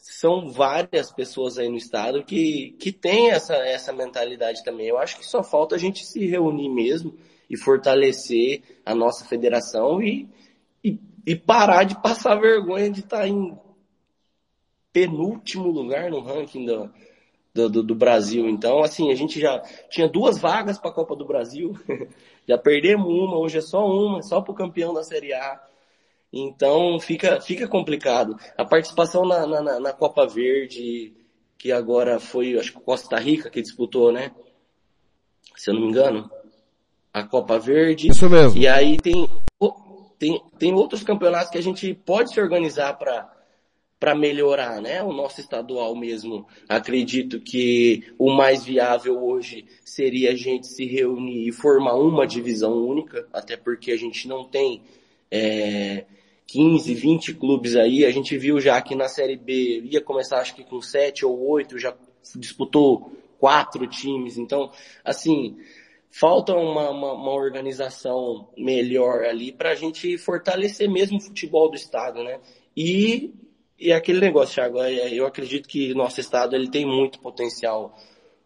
são 0.07 0.47
várias 0.51 1.11
pessoas 1.11 1.57
aí 1.57 1.67
no 1.67 1.77
estado 1.77 2.23
que, 2.23 2.75
que 2.79 2.91
têm 2.91 3.31
essa, 3.31 3.55
essa 3.55 3.91
mentalidade 3.91 4.63
também. 4.63 4.87
Eu 4.87 4.99
acho 4.99 5.17
que 5.17 5.25
só 5.25 5.43
falta 5.43 5.75
a 5.75 5.79
gente 5.79 6.05
se 6.05 6.27
reunir 6.27 6.69
mesmo 6.69 7.17
e 7.49 7.57
fortalecer 7.57 8.61
a 8.85 8.93
nossa 8.93 9.25
federação 9.25 9.99
e, 10.01 10.29
e, 10.83 10.99
e 11.25 11.35
parar 11.35 11.85
de 11.85 11.99
passar 12.01 12.35
vergonha 12.35 12.89
de 12.89 12.99
estar 12.99 13.27
em 13.27 13.57
penúltimo 14.93 15.69
lugar 15.71 16.11
no 16.11 16.21
ranking 16.21 16.65
do, 16.65 16.93
do, 17.51 17.69
do, 17.69 17.83
do 17.83 17.95
Brasil. 17.95 18.47
Então, 18.47 18.83
assim, 18.83 19.11
a 19.11 19.15
gente 19.15 19.39
já 19.39 19.59
tinha 19.89 20.07
duas 20.07 20.37
vagas 20.37 20.77
para 20.77 20.91
a 20.91 20.93
Copa 20.93 21.15
do 21.15 21.25
Brasil, 21.25 21.73
já 22.47 22.59
perdemos 22.59 23.07
uma, 23.07 23.39
hoje 23.39 23.57
é 23.57 23.61
só 23.61 23.83
uma, 23.87 24.21
só 24.21 24.39
para 24.39 24.51
o 24.51 24.55
campeão 24.55 24.93
da 24.93 25.03
Série 25.03 25.33
A. 25.33 25.59
Então 26.37 26.99
fica, 26.99 27.39
fica 27.39 27.65
complicado. 27.65 28.37
A 28.57 28.65
participação 28.65 29.25
na, 29.25 29.47
na, 29.47 29.79
na, 29.79 29.93
Copa 29.93 30.27
Verde, 30.27 31.13
que 31.57 31.71
agora 31.71 32.19
foi, 32.19 32.59
acho 32.59 32.73
que 32.73 32.79
Costa 32.81 33.17
Rica 33.17 33.49
que 33.49 33.61
disputou, 33.61 34.11
né? 34.11 34.33
Se 35.55 35.69
eu 35.69 35.75
não 35.75 35.81
me 35.83 35.87
engano. 35.87 36.29
A 37.13 37.23
Copa 37.23 37.57
Verde. 37.57 38.09
Isso 38.09 38.29
mesmo. 38.29 38.59
E 38.59 38.67
aí 38.67 38.97
tem, 38.97 39.29
tem, 40.19 40.43
tem 40.59 40.73
outros 40.73 41.03
campeonatos 41.03 41.49
que 41.49 41.57
a 41.57 41.63
gente 41.63 41.93
pode 41.93 42.33
se 42.33 42.41
organizar 42.41 42.97
para 42.97 43.33
para 43.97 44.13
melhorar, 44.13 44.81
né? 44.81 45.01
O 45.01 45.13
nosso 45.13 45.39
estadual 45.39 45.95
mesmo. 45.95 46.45
Acredito 46.67 47.39
que 47.39 48.13
o 48.19 48.29
mais 48.29 48.65
viável 48.65 49.23
hoje 49.23 49.65
seria 49.85 50.31
a 50.31 50.35
gente 50.35 50.67
se 50.67 50.85
reunir 50.85 51.47
e 51.47 51.53
formar 51.53 51.95
uma 51.95 52.27
divisão 52.27 52.73
única, 52.73 53.25
até 53.31 53.55
porque 53.55 53.93
a 53.93 53.97
gente 53.97 54.27
não 54.27 54.43
tem 54.43 54.83
é, 55.31 56.05
15, 56.47 56.93
20 56.93 57.33
clubes 57.35 57.75
aí. 57.75 58.05
A 58.05 58.11
gente 58.11 58.37
viu 58.37 58.59
já 58.59 58.81
que 58.81 58.95
na 58.95 59.07
Série 59.07 59.35
B 59.35 59.81
ia 59.91 60.01
começar 60.01 60.39
acho 60.39 60.55
que 60.55 60.63
com 60.63 60.81
7 60.81 61.25
ou 61.25 61.47
8, 61.49 61.77
já 61.77 61.95
disputou 62.35 63.11
quatro 63.39 63.85
times. 63.87 64.37
Então, 64.37 64.71
assim, 65.03 65.57
falta 66.09 66.53
uma, 66.53 66.89
uma, 66.89 67.13
uma 67.13 67.31
organização 67.31 68.47
melhor 68.57 69.25
ali 69.25 69.51
para 69.51 69.71
a 69.71 69.75
gente 69.75 70.17
fortalecer 70.17 70.89
mesmo 70.89 71.17
o 71.17 71.21
futebol 71.21 71.69
do 71.69 71.75
estado, 71.75 72.23
né? 72.23 72.39
E, 72.75 73.33
e 73.79 73.91
aquele 73.91 74.19
negócio, 74.19 74.55
Thiago, 74.55 74.79
é, 74.81 75.13
eu 75.13 75.25
acredito 75.25 75.67
que 75.67 75.93
nosso 75.93 76.19
estado 76.19 76.55
ele 76.55 76.69
tem 76.69 76.85
muito 76.85 77.19
potencial 77.19 77.93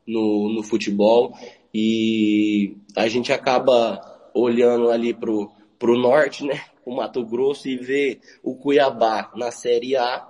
no, 0.05 0.49
no 0.49 0.63
futebol 0.63 1.33
e 1.73 2.75
a 2.95 3.07
gente 3.07 3.31
acaba 3.31 4.01
olhando 4.33 4.89
ali 4.89 5.13
pro, 5.13 5.51
pro 5.77 5.97
norte, 5.97 6.43
né? 6.43 6.59
O 6.89 6.95
Mato 6.95 7.23
Grosso 7.25 7.67
e 7.69 7.77
ver 7.77 8.19
o 8.43 8.55
Cuiabá 8.55 9.31
na 9.35 9.51
Série 9.51 9.95
A. 9.95 10.27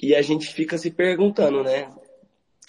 E 0.00 0.14
a 0.14 0.22
gente 0.22 0.52
fica 0.52 0.76
se 0.76 0.90
perguntando, 0.90 1.62
né? 1.62 1.90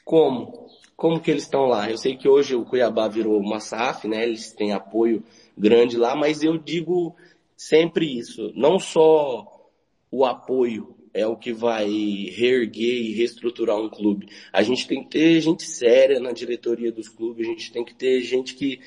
Como? 0.04 0.70
Como 0.96 1.20
que 1.20 1.30
eles 1.30 1.44
estão 1.44 1.66
lá? 1.66 1.90
Eu 1.90 1.98
sei 1.98 2.16
que 2.16 2.30
hoje 2.30 2.56
o 2.56 2.64
Cuiabá 2.64 3.08
virou 3.08 3.38
uma 3.40 3.60
SAF, 3.60 4.08
né? 4.08 4.24
Eles 4.24 4.54
têm 4.54 4.72
apoio 4.72 5.24
grande 5.58 5.98
lá, 5.98 6.16
mas 6.16 6.42
eu 6.42 6.58
digo 6.58 7.16
sempre 7.58 8.18
isso. 8.18 8.54
Não 8.56 8.80
só 8.80 9.70
o 10.10 10.24
apoio 10.24 10.96
é 11.14 11.26
o 11.26 11.36
que 11.36 11.52
vai 11.52 11.88
reerguer 11.88 13.02
e 13.02 13.14
reestruturar 13.14 13.78
um 13.78 13.90
clube. 13.90 14.28
A 14.52 14.62
gente 14.62 14.88
tem 14.88 15.04
que 15.04 15.10
ter 15.10 15.42
gente 15.42 15.64
séria 15.64 16.20
na 16.20 16.32
diretoria 16.32 16.92
dos 16.92 17.10
clubes, 17.10 17.48
a 17.48 17.52
gente 17.52 17.72
tem 17.72 17.84
que 17.84 17.96
ter 17.96 18.22
gente 18.22 18.54
que 18.56 18.80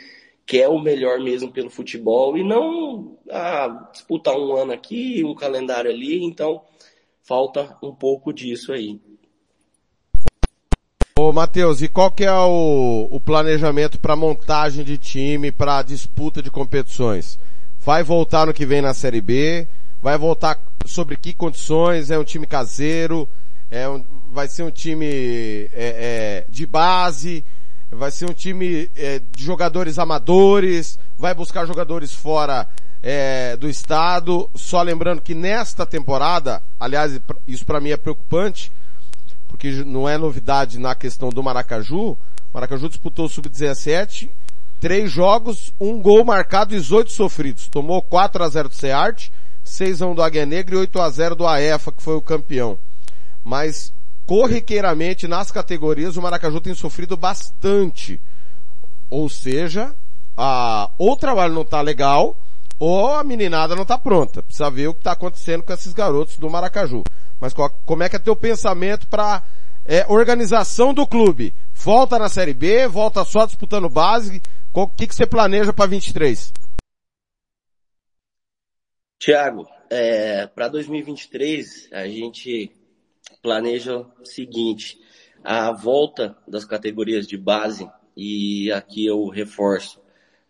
quer 0.49 0.67
o 0.67 0.81
melhor 0.81 1.21
mesmo 1.21 1.53
pelo 1.53 1.69
futebol 1.69 2.39
e 2.39 2.43
não 2.43 3.19
ah, 3.31 3.91
disputar 3.93 4.35
um 4.35 4.57
ano 4.57 4.73
aqui, 4.73 5.23
um 5.23 5.35
calendário 5.35 5.91
ali, 5.91 6.25
então 6.25 6.63
falta 7.23 7.77
um 7.83 7.95
pouco 7.95 8.33
disso 8.33 8.73
aí. 8.73 8.99
Ô 11.19 11.33
Matheus, 11.35 11.83
e 11.83 11.89
qual 11.89 12.11
que 12.11 12.25
é 12.25 12.33
o, 12.33 13.09
o 13.11 13.21
planejamento 13.21 14.01
para 14.01 14.17
montagem 14.17 14.83
de 14.83 14.97
time, 14.97 15.53
para 15.53 15.83
disputa 15.83 16.43
de 16.43 16.51
competições? 16.51 17.39
Vai 17.79 18.03
voltar 18.03 18.47
no 18.47 18.55
que 18.55 18.65
vem 18.65 18.81
na 18.81 18.95
Série 18.95 19.21
B? 19.21 19.69
Vai 20.01 20.17
voltar 20.17 20.59
sobre 20.87 21.19
que 21.19 21.35
condições? 21.35 22.11
É 22.11 22.19
um 22.19 22.25
time 22.25 22.47
caseiro? 22.47 23.29
É 23.71 23.87
um, 23.87 24.03
vai 24.31 24.49
ser 24.49 24.63
um 24.63 24.71
time 24.71 25.07
é, 25.75 25.75
é, 25.75 26.47
de 26.49 26.65
base? 26.65 27.45
Vai 27.91 28.11
ser 28.11 28.29
um 28.29 28.35
time 28.35 28.91
é, 28.97 29.19
de 29.19 29.45
jogadores 29.45 29.99
amadores, 29.99 30.99
vai 31.19 31.35
buscar 31.35 31.67
jogadores 31.67 32.13
fora 32.13 32.69
é, 33.03 33.57
do 33.57 33.69
estado. 33.69 34.49
Só 34.55 34.83
lembrando 34.83 35.23
que 35.23 35.35
nesta 35.35 35.87
temporada, 35.87 36.63
aliás, 36.79 37.19
isso 37.47 37.65
para 37.65 37.81
mim 37.81 37.91
é 37.91 37.97
preocupante, 37.97 38.71
porque 39.49 39.71
não 39.85 40.09
é 40.09 40.19
novidade 40.19 40.79
na 40.79 40.95
questão 40.95 41.31
do 41.31 41.43
Maracaju. 41.43 42.13
O 42.13 42.19
Maracaju 42.53 42.89
disputou 42.89 43.27
o 43.27 43.29
Sub-17, 43.29 44.31
três 44.81 45.11
jogos, 45.11 45.73
um 45.81 46.01
gol 46.01 46.25
marcado 46.25 46.75
e 46.75 46.79
18 46.79 47.11
sofridos. 47.11 47.69
Tomou 47.69 48.03
4 48.03 48.45
a 48.45 48.49
0 48.49 48.69
do 48.69 48.75
Cearte, 48.75 49.33
6 49.65 50.03
a 50.03 50.07
1 50.07 50.15
do 50.15 50.23
Águia 50.23 50.47
Negra 50.47 50.75
e 50.75 50.79
8 50.79 51.01
a 51.01 51.11
0 51.11 51.35
do 51.35 51.47
AEFA, 51.47 51.93
que 51.93 52.03
foi 52.03 52.15
o 52.15 52.23
campeão. 52.23 52.79
Mas 53.45 53.93
corriqueiramente 54.29 55.27
nas 55.27 55.51
categorias 55.51 56.19
o 56.19 56.23
Maracaju 56.23 56.61
tem 56.61 56.75
sofrido 56.75 57.17
bastante. 57.17 58.21
Ou 59.09 59.27
seja, 59.31 59.95
a, 60.37 60.91
ou 60.99 61.13
o 61.13 61.17
trabalho 61.17 61.55
não 61.55 61.63
está 61.63 61.81
legal, 61.81 62.37
ou 62.79 63.15
a 63.15 63.25
meninada 63.25 63.75
não 63.75 63.85
está 63.85 63.97
pronta. 63.97 64.43
Precisa 64.43 64.71
ver 64.71 64.89
o 64.89 64.93
que 64.93 65.01
está 65.01 65.13
acontecendo 65.13 65.63
com 65.63 65.73
esses 65.73 65.95
garotos 65.95 66.37
do 66.37 66.51
Maracaju. 66.51 67.03
Mas 67.41 67.55
qual, 67.55 67.71
como 67.87 68.03
é 68.03 68.09
que 68.11 68.17
é 68.17 68.19
teu 68.19 68.37
pensamento 68.37 69.09
para 69.09 69.43
é, 69.87 70.05
organização 70.07 70.93
do 70.93 71.07
clube? 71.07 71.55
Volta 71.73 72.19
na 72.19 72.29
Série 72.29 72.53
B, 72.53 72.87
volta 72.87 73.25
só 73.25 73.47
disputando 73.47 73.89
base? 73.89 74.43
O 74.75 74.87
que, 74.87 75.07
que 75.07 75.15
você 75.15 75.25
planeja 75.25 75.73
para 75.73 75.87
23? 75.87 76.53
Tiago, 79.19 79.67
é, 79.89 80.47
para 80.47 80.69
2023 80.69 81.89
a 81.93 82.07
gente 82.07 82.78
planeja 83.43 83.99
o 83.99 84.25
seguinte, 84.25 84.99
a 85.43 85.73
volta 85.73 86.37
das 86.47 86.65
categorias 86.65 87.27
de 87.27 87.37
base, 87.37 87.89
e 88.17 88.71
aqui 88.73 89.07
eu 89.07 89.29
reforço, 89.29 90.01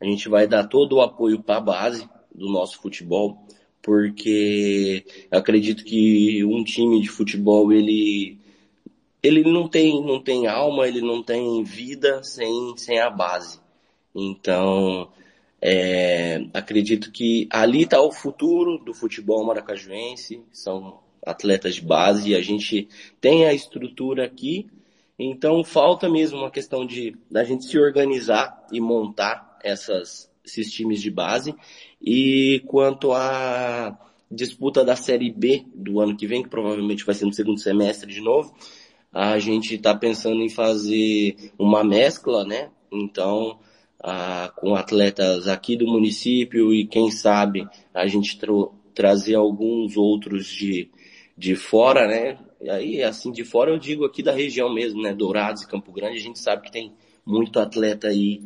a 0.01 0.05
gente 0.05 0.29
vai 0.29 0.47
dar 0.47 0.67
todo 0.67 0.97
o 0.97 1.01
apoio 1.01 1.43
para 1.43 1.57
a 1.57 1.61
base 1.61 2.09
do 2.35 2.49
nosso 2.49 2.81
futebol, 2.81 3.39
porque 3.83 5.05
acredito 5.31 5.85
que 5.85 6.45
um 6.45 6.63
time 6.65 7.01
de 7.01 7.09
futebol, 7.09 7.73
ele, 7.73 8.39
ele 9.23 9.43
não 9.43 9.69
tem, 9.69 10.05
não 10.05 10.23
tem 10.23 10.47
alma, 10.47 10.87
ele 10.87 11.01
não 11.01 11.23
tem 11.23 11.63
vida 11.63 12.23
sem, 12.23 12.77
sem 12.77 12.99
a 12.99 13.11
base. 13.11 13.61
Então, 14.15 15.11
é, 15.61 16.45
acredito 16.55 17.11
que 17.11 17.49
ali 17.51 17.83
está 17.83 18.01
o 18.01 18.13
futuro 18.13 18.79
do 18.79 18.95
futebol 18.95 19.45
maracajuense, 19.45 20.43
são 20.53 21.01
atletas 21.31 21.77
de 21.77 21.83
base 21.83 22.31
e 22.31 22.35
a 22.35 22.41
gente 22.41 22.89
tem 23.21 23.47
a 23.47 23.53
estrutura 23.53 24.25
aqui, 24.25 24.67
então 25.19 25.63
falta 25.65 26.09
mesmo 26.09 26.39
uma 26.39 26.51
questão 26.51 26.87
de 26.87 27.17
da 27.31 27.45
gente 27.45 27.65
se 27.65 27.79
organizar 27.79 28.67
e 28.73 28.81
montar 28.81 29.59
essas, 29.63 30.31
esses 30.45 30.73
times 30.73 31.01
de 31.01 31.11
base. 31.11 31.55
E 32.01 32.63
quanto 32.67 33.13
à 33.13 33.99
disputa 34.31 34.85
da 34.85 34.95
Série 34.95 35.31
B 35.31 35.65
do 35.75 36.01
ano 36.01 36.17
que 36.17 36.27
vem, 36.27 36.43
que 36.43 36.49
provavelmente 36.49 37.05
vai 37.05 37.15
ser 37.15 37.25
no 37.25 37.33
segundo 37.33 37.59
semestre 37.59 38.13
de 38.13 38.21
novo, 38.21 38.55
a 39.13 39.39
gente 39.39 39.75
está 39.75 39.95
pensando 39.95 40.43
em 40.43 40.49
fazer 40.49 41.53
uma 41.59 41.83
mescla, 41.83 42.45
né? 42.45 42.71
Então, 42.93 43.59
ah, 44.01 44.53
com 44.57 44.75
atletas 44.75 45.49
aqui 45.49 45.77
do 45.77 45.87
município 45.87 46.73
e 46.73 46.87
quem 46.87 47.11
sabe 47.11 47.67
a 47.93 48.07
gente 48.07 48.39
trazer 48.95 49.35
alguns 49.35 49.97
outros 49.97 50.47
de, 50.47 50.91
de 51.39 51.55
fora, 51.55 52.09
né? 52.09 52.37
E 52.61 52.69
aí, 52.69 53.03
assim, 53.03 53.31
de 53.31 53.45
fora 53.45 53.71
eu 53.71 53.79
digo 53.79 54.05
aqui 54.05 54.25
da 54.25 54.33
região 54.33 54.75
mesmo, 54.75 55.01
né? 55.01 55.15
Dourados 55.15 55.63
e 55.63 55.69
Campo 55.69 55.93
Grande, 55.93 56.19
a 56.19 56.21
gente 56.21 56.41
sabe 56.41 56.63
que 56.63 56.73
tem 56.73 56.93
muito 57.25 57.61
atleta 57.61 58.09
aí 58.09 58.43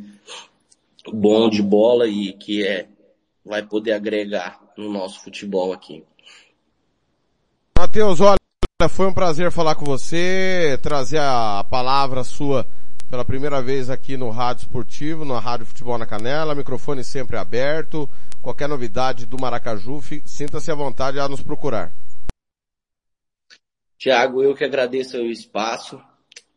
bom 1.10 1.48
de 1.48 1.62
bola 1.62 2.06
e 2.06 2.34
que 2.34 2.66
é, 2.66 2.86
vai 3.44 3.62
poder 3.62 3.92
agregar 3.92 4.60
no 4.76 4.92
nosso 4.92 5.20
futebol 5.24 5.72
aqui. 5.72 6.04
Matheus, 7.78 8.20
olha, 8.20 8.36
foi 8.90 9.06
um 9.06 9.14
prazer 9.14 9.50
falar 9.50 9.74
com 9.74 9.86
você, 9.86 10.78
trazer 10.82 11.18
a 11.18 11.64
palavra 11.68 12.22
sua 12.22 12.66
pela 13.10 13.24
primeira 13.24 13.60
vez 13.62 13.90
aqui 13.90 14.16
no 14.16 14.30
Rádio 14.30 14.64
Esportivo, 14.64 15.24
na 15.24 15.38
Rádio 15.38 15.66
Futebol 15.66 15.98
na 15.98 16.06
Canela, 16.06 16.54
microfone 16.54 17.02
sempre 17.02 17.36
aberto. 17.36 18.08
Qualquer 18.42 18.68
novidade 18.68 19.26
do 19.26 19.38
Maracaju, 19.38 20.00
sinta-se 20.24 20.70
à 20.70 20.74
vontade 20.74 21.18
a 21.18 21.28
nos 21.28 21.42
procurar. 21.42 21.92
Tiago, 24.02 24.42
eu 24.42 24.52
que 24.52 24.64
agradeço 24.64 25.16
o 25.16 25.30
espaço. 25.30 25.96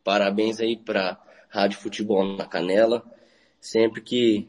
Parabéns 0.04 0.60
aí 0.60 0.76
para 0.76 1.16
Rádio 1.48 1.78
Futebol 1.78 2.36
na 2.36 2.44
Canela. 2.44 3.04
Sempre 3.62 4.02
que 4.02 4.48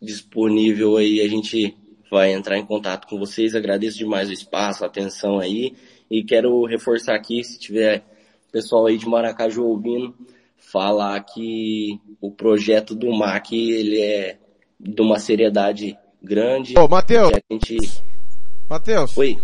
disponível 0.00 0.96
aí 0.96 1.20
a 1.20 1.28
gente 1.28 1.76
vai 2.10 2.32
entrar 2.32 2.56
em 2.56 2.64
contato 2.64 3.06
com 3.06 3.18
vocês. 3.18 3.54
Agradeço 3.54 3.98
demais 3.98 4.30
o 4.30 4.32
espaço, 4.32 4.84
a 4.84 4.86
atenção 4.86 5.38
aí. 5.38 5.76
E 6.10 6.24
quero 6.24 6.64
reforçar 6.64 7.14
aqui, 7.14 7.44
se 7.44 7.58
tiver 7.58 8.02
pessoal 8.50 8.86
aí 8.86 8.96
de 8.96 9.06
Maracaju 9.06 9.64
ouvindo, 9.64 10.14
falar 10.56 11.20
que 11.24 12.00
o 12.22 12.30
projeto 12.30 12.94
do 12.94 13.12
MAC, 13.12 13.52
ele 13.52 14.00
é 14.00 14.38
de 14.80 15.02
uma 15.02 15.18
seriedade 15.18 15.94
grande. 16.22 16.72
Ô, 16.78 16.88
Matheus. 16.88 17.32
gente... 17.52 17.76
Matheus. 18.66 19.14
Oi. 19.14 19.36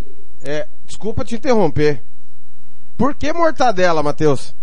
É, 0.43 0.67
desculpa 0.87 1.27
te 1.27 1.35
interromper. 1.35 2.03
Por 2.97 3.15
que 3.15 3.33
mortadela, 3.33 4.03
Matheus? 4.03 4.55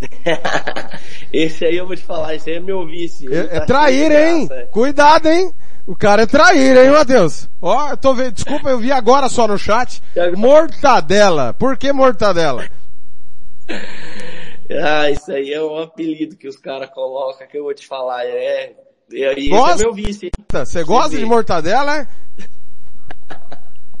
esse 1.32 1.64
aí 1.64 1.76
eu 1.76 1.86
vou 1.86 1.94
te 1.96 2.02
falar, 2.02 2.34
esse 2.34 2.50
aí 2.50 2.56
é 2.56 2.60
meu 2.60 2.84
vício. 2.86 3.32
Ele 3.32 3.48
É, 3.48 3.56
é 3.56 3.60
tá 3.60 3.66
trair, 3.66 3.98
cheio 3.98 4.10
de 4.10 4.16
hein? 4.40 4.46
graça. 4.48 4.66
Cuidado, 4.72 5.28
hein? 5.28 5.52
O 5.86 5.96
cara 5.96 6.22
é 6.22 6.26
trair, 6.26 6.76
hein, 6.76 6.90
Matheus? 6.90 7.48
Ó, 7.60 7.90
eu 7.90 7.96
tô 7.96 8.14
vendo, 8.14 8.32
desculpa, 8.32 8.70
eu 8.70 8.78
vi 8.78 8.90
agora 8.92 9.28
só 9.28 9.46
no 9.48 9.58
chat. 9.58 10.02
Mortadela. 10.36 11.52
Por 11.54 11.76
que 11.76 11.92
mortadela? 11.92 12.68
Ah, 14.82 15.10
isso 15.10 15.30
aí 15.30 15.52
é 15.52 15.62
um 15.62 15.76
apelido 15.82 16.34
que 16.34 16.48
os 16.48 16.56
caras 16.56 16.88
colocam 16.94 17.46
que 17.46 17.58
eu 17.58 17.64
vou 17.64 17.74
te 17.74 17.86
falar. 17.86 18.24
É, 18.24 18.72
é, 19.12 19.38
e 19.38 19.48
é 19.48 19.50
Gosta? 19.50 19.82
meu 19.84 19.92
vício, 19.92 20.26
hein? 20.26 20.30
Você 20.50 20.82
gosta 20.82 21.14
de 21.18 21.24
mortadela, 21.26 21.98
é? 21.98 22.06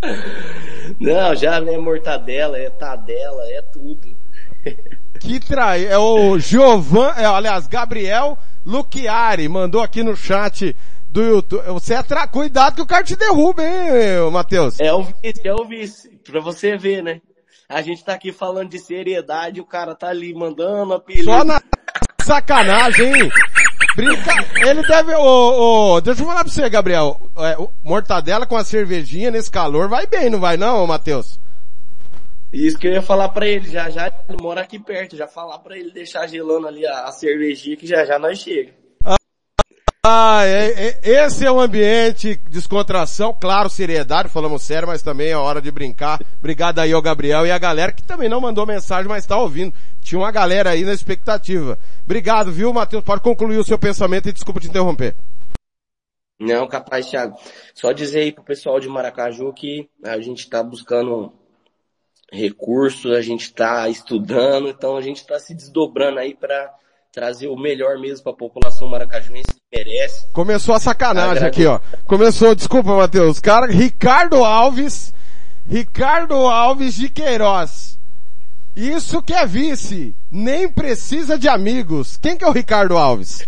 Não, 1.02 1.34
já 1.34 1.60
não 1.60 1.72
é 1.72 1.78
mortadela, 1.78 2.58
é 2.58 2.70
tadela, 2.70 3.42
é 3.48 3.62
tudo. 3.62 4.16
Que 5.20 5.38
trair. 5.38 5.86
É 5.86 5.96
o 5.96 6.36
Giovan, 6.36 7.12
é, 7.16 7.24
aliás, 7.24 7.68
Gabriel 7.68 8.36
Luchiari 8.66 9.48
mandou 9.48 9.80
aqui 9.80 10.02
no 10.02 10.16
chat 10.16 10.74
do 11.08 11.22
YouTube. 11.22 11.64
Você 11.68 11.94
é 11.94 12.02
tra... 12.02 12.26
Cuidado 12.26 12.74
que 12.74 12.82
o 12.82 12.86
cara 12.86 13.04
te 13.04 13.14
derruba, 13.14 13.62
hein, 13.62 14.30
Matheus? 14.32 14.80
É 14.80 14.92
o 14.92 15.02
vice, 15.02 15.40
é 15.44 15.54
o 15.54 15.64
vice. 15.64 16.10
Pra 16.24 16.40
você 16.40 16.76
ver, 16.76 17.04
né? 17.04 17.20
A 17.68 17.82
gente 17.82 18.04
tá 18.04 18.14
aqui 18.14 18.32
falando 18.32 18.70
de 18.70 18.78
seriedade, 18.78 19.60
o 19.60 19.64
cara 19.64 19.94
tá 19.94 20.08
ali 20.08 20.34
mandando 20.34 20.94
apelido. 20.94 21.24
Só 21.24 21.44
na 21.44 21.60
sacanagem, 22.22 23.14
hein? 23.14 23.30
Brinca... 23.96 24.32
Ele 24.66 24.82
deve, 24.86 25.14
ô, 25.14 25.94
ô, 25.94 26.00
deixa 26.00 26.22
eu 26.22 26.26
falar 26.26 26.44
pra 26.44 26.52
você, 26.52 26.68
Gabriel. 26.70 27.20
É, 27.36 27.56
mortadela 27.84 28.46
com 28.46 28.56
a 28.56 28.64
cervejinha 28.64 29.30
nesse 29.30 29.50
calor 29.50 29.88
vai 29.88 30.06
bem, 30.06 30.30
não 30.30 30.40
vai 30.40 30.56
não, 30.56 30.86
Matheus? 30.86 31.38
Isso 32.52 32.78
que 32.78 32.86
eu 32.86 32.92
ia 32.92 33.02
falar 33.02 33.30
pra 33.30 33.46
ele, 33.46 33.70
já 33.70 33.88
já 33.88 34.12
ele 34.28 34.42
mora 34.42 34.60
aqui 34.60 34.78
perto, 34.78 35.16
já 35.16 35.26
falar 35.26 35.58
pra 35.58 35.76
ele 35.76 35.90
deixar 35.90 36.26
gelando 36.26 36.68
ali 36.68 36.86
a, 36.86 37.04
a 37.04 37.12
cervejinha 37.12 37.76
que 37.76 37.86
já 37.86 38.04
já 38.04 38.18
nós 38.18 38.38
chega. 38.38 38.72
Ah, 40.04 40.40
é, 40.44 40.98
é- 41.04 41.24
esse 41.24 41.46
é 41.46 41.50
o 41.50 41.60
ambiente, 41.60 42.38
descontração, 42.50 43.34
claro, 43.40 43.70
seriedade, 43.70 44.28
falamos 44.28 44.62
sério, 44.62 44.88
mas 44.88 45.00
também 45.00 45.28
é 45.30 45.36
hora 45.36 45.62
de 45.62 45.70
brincar. 45.70 46.20
Obrigado 46.40 46.80
aí 46.80 46.92
ao 46.92 47.00
Gabriel 47.00 47.46
e 47.46 47.52
a 47.52 47.58
galera 47.58 47.92
que 47.92 48.02
também 48.02 48.28
não 48.28 48.40
mandou 48.40 48.66
mensagem, 48.66 49.08
mas 49.08 49.24
tá 49.24 49.38
ouvindo. 49.38 49.72
Tinha 50.02 50.18
uma 50.18 50.30
galera 50.30 50.70
aí 50.70 50.84
na 50.84 50.92
expectativa. 50.92 51.78
Obrigado, 52.04 52.50
viu, 52.52 52.72
Matheus? 52.72 53.04
Pode 53.04 53.22
concluir 53.22 53.58
o 53.58 53.64
seu 53.64 53.78
pensamento 53.78 54.28
e 54.28 54.32
desculpa 54.32 54.60
te 54.60 54.68
interromper. 54.68 55.14
Não, 56.38 56.66
capaz, 56.66 57.08
Thiago. 57.08 57.36
Só 57.72 57.92
dizer 57.92 58.20
aí 58.20 58.32
pro 58.32 58.42
pessoal 58.42 58.80
de 58.80 58.88
Maracaju 58.88 59.52
que 59.52 59.88
a 60.04 60.18
gente 60.20 60.50
tá 60.50 60.62
buscando 60.62 61.32
recursos, 62.32 63.12
a 63.12 63.20
gente 63.20 63.52
tá 63.52 63.88
estudando, 63.88 64.68
então 64.68 64.96
a 64.96 65.00
gente 65.00 65.24
tá 65.24 65.38
se 65.38 65.54
desdobrando 65.54 66.18
aí 66.18 66.34
para 66.34 66.74
trazer 67.12 67.46
o 67.46 67.56
melhor 67.56 67.98
mesmo 67.98 68.24
para 68.24 68.32
a 68.32 68.36
população 68.36 68.88
maracajuense 68.88 69.48
que 69.54 69.60
merece. 69.78 70.26
Começou 70.32 70.74
a 70.74 70.80
sacanagem 70.80 71.46
aqui, 71.46 71.66
ó. 71.66 71.78
Começou, 72.06 72.54
desculpa, 72.54 72.96
Matheus. 72.96 73.38
Cara, 73.38 73.66
Ricardo 73.66 74.42
Alves, 74.42 75.12
Ricardo 75.68 76.34
Alves 76.34 76.94
de 76.94 77.10
Queiroz. 77.10 77.98
Isso 78.74 79.22
que 79.22 79.32
é 79.34 79.44
vice. 79.46 80.14
Nem 80.30 80.68
precisa 80.68 81.38
de 81.38 81.48
amigos. 81.48 82.16
Quem 82.20 82.36
que 82.36 82.44
é 82.44 82.48
o 82.48 82.52
Ricardo 82.52 82.96
Alves? 82.96 83.46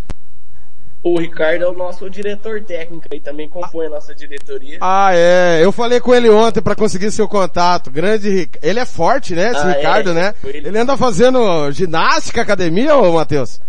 O 1.03 1.19
Ricardo 1.19 1.65
é 1.65 1.69
o 1.69 1.75
nosso 1.75 2.09
diretor 2.09 2.63
técnico 2.63 3.07
e 3.13 3.21
também 3.21 3.47
compõe 3.49 3.87
a 3.87 3.91
nossa 3.91 4.15
diretoria. 4.15 4.79
Ah, 4.81 5.11
é. 5.13 5.61
Eu 5.63 5.71
falei 5.71 6.01
com 6.01 6.15
ele 6.15 6.31
ontem 6.31 6.63
pra 6.63 6.75
conseguir 6.75 7.11
seu 7.11 7.29
contato. 7.29 7.91
Grande 7.91 8.31
Ric- 8.31 8.59
Ele 8.63 8.81
é 8.81 8.87
forte, 8.87 9.35
né, 9.35 9.51
esse 9.51 9.61
Ah, 9.61 9.71
é, 9.73 9.77
Ricardo, 9.77 10.15
né? 10.15 10.35
foi 10.41 10.57
ele. 10.57 10.69
Ele 10.69 10.79
anda 10.79 10.97
fazendo 10.97 11.71
ginástica, 11.73 12.41
academia, 12.41 12.97
ô 12.97 13.13
Matheus? 13.15 13.61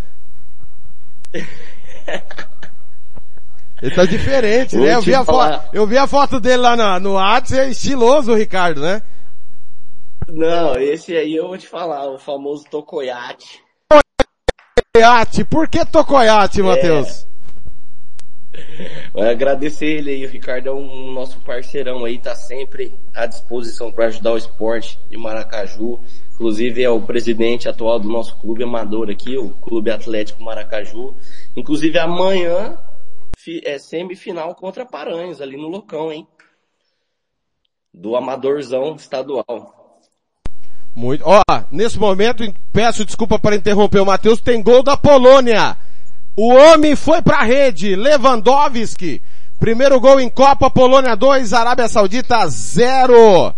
Ele 3.81 3.93
tá 3.93 4.05
diferente, 4.07 4.77
Vou 4.77 4.85
né? 4.85 4.95
Eu 4.95 5.01
vi, 5.01 5.13
a 5.13 5.25
foto, 5.25 5.61
eu 5.73 5.85
vi 5.87 5.97
a 5.97 6.07
foto 6.07 6.39
dele 6.39 6.57
lá 6.57 6.99
no 6.99 7.13
WhatsApp, 7.13 7.61
é 7.61 7.69
estiloso 7.69 8.31
o 8.31 8.35
Ricardo, 8.35 8.79
né? 8.81 9.01
Não, 10.27 10.75
esse 10.75 11.15
aí 11.15 11.35
eu 11.35 11.47
vou 11.47 11.57
te 11.57 11.67
falar, 11.67 12.09
o 12.09 12.17
famoso 12.17 12.65
Tokoyate. 12.69 13.63
Tocoiate, 14.75 15.43
por 15.45 15.67
que 15.67 15.85
Tocoiate, 15.85 16.61
É. 16.61 16.63
Matheus? 16.63 17.27
Eu 19.13 19.29
agradecer 19.29 19.85
ele 19.85 20.11
aí, 20.11 20.25
o 20.25 20.29
Ricardo 20.29 20.69
é 20.69 20.71
um 20.71 21.11
nosso 21.11 21.39
parceirão 21.41 22.05
aí, 22.05 22.17
tá 22.17 22.35
sempre 22.35 22.97
à 23.13 23.25
disposição 23.25 23.91
para 23.91 24.05
ajudar 24.05 24.33
o 24.33 24.37
esporte 24.37 24.99
de 25.09 25.17
Maracaju. 25.17 25.99
Inclusive 26.33 26.83
é 26.83 26.89
o 26.89 27.01
presidente 27.01 27.69
atual 27.69 27.99
do 27.99 28.09
nosso 28.09 28.37
clube 28.39 28.63
amador 28.63 29.09
aqui, 29.09 29.37
o 29.37 29.51
Clube 29.51 29.91
Atlético 29.91 30.43
Maracaju. 30.43 31.15
Inclusive 31.55 31.97
amanhã 31.99 32.77
é 33.63 33.77
semifinal 33.77 34.55
contra 34.55 34.85
Paranhos 34.85 35.39
ali 35.41 35.55
no 35.55 35.67
Locão, 35.67 36.11
hein? 36.11 36.27
Do 37.93 38.15
Amadorzão 38.15 38.95
estadual. 38.95 39.74
Muito. 40.95 41.23
Ó, 41.25 41.41
nesse 41.71 41.99
momento, 41.99 42.43
peço 42.71 43.03
desculpa 43.03 43.37
para 43.37 43.55
interromper 43.55 43.99
o 43.99 44.05
Matheus, 44.05 44.39
tem 44.39 44.63
gol 44.63 44.81
da 44.81 44.95
Polônia. 44.95 45.75
O 46.37 46.53
homem 46.53 46.95
foi 46.95 47.21
pra 47.21 47.43
rede, 47.43 47.95
Lewandowski. 47.95 49.21
Primeiro 49.59 49.99
gol 49.99 50.19
em 50.19 50.29
Copa, 50.29 50.69
Polônia 50.69 51.15
2, 51.15 51.53
Arábia 51.53 51.87
Saudita 51.87 52.47
0. 52.47 53.53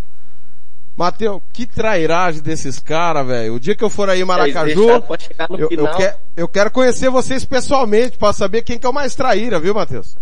Matheus, 0.95 1.41
que 1.53 1.67
trairagem 1.67 2.41
desses 2.41 2.79
caras, 2.79 3.27
velho. 3.27 3.53
O 3.53 3.59
dia 3.59 3.75
que 3.75 3.83
eu 3.83 3.89
for 3.89 4.09
aí 4.09 4.19
em 4.21 4.25
Maracaju, 4.25 5.03
chegar 5.19 5.47
no 5.49 5.59
eu, 5.59 5.67
eu, 5.71 5.87
que- 5.95 6.13
eu 6.35 6.47
quero 6.47 6.71
conhecer 6.71 7.09
vocês 7.11 7.45
pessoalmente 7.45 8.17
para 8.17 8.33
saber 8.33 8.63
quem 8.63 8.79
que 8.79 8.85
é 8.85 8.89
o 8.89 8.93
mais 8.93 9.13
traíra, 9.13 9.59
viu, 9.59 9.75
Matheus? 9.75 10.17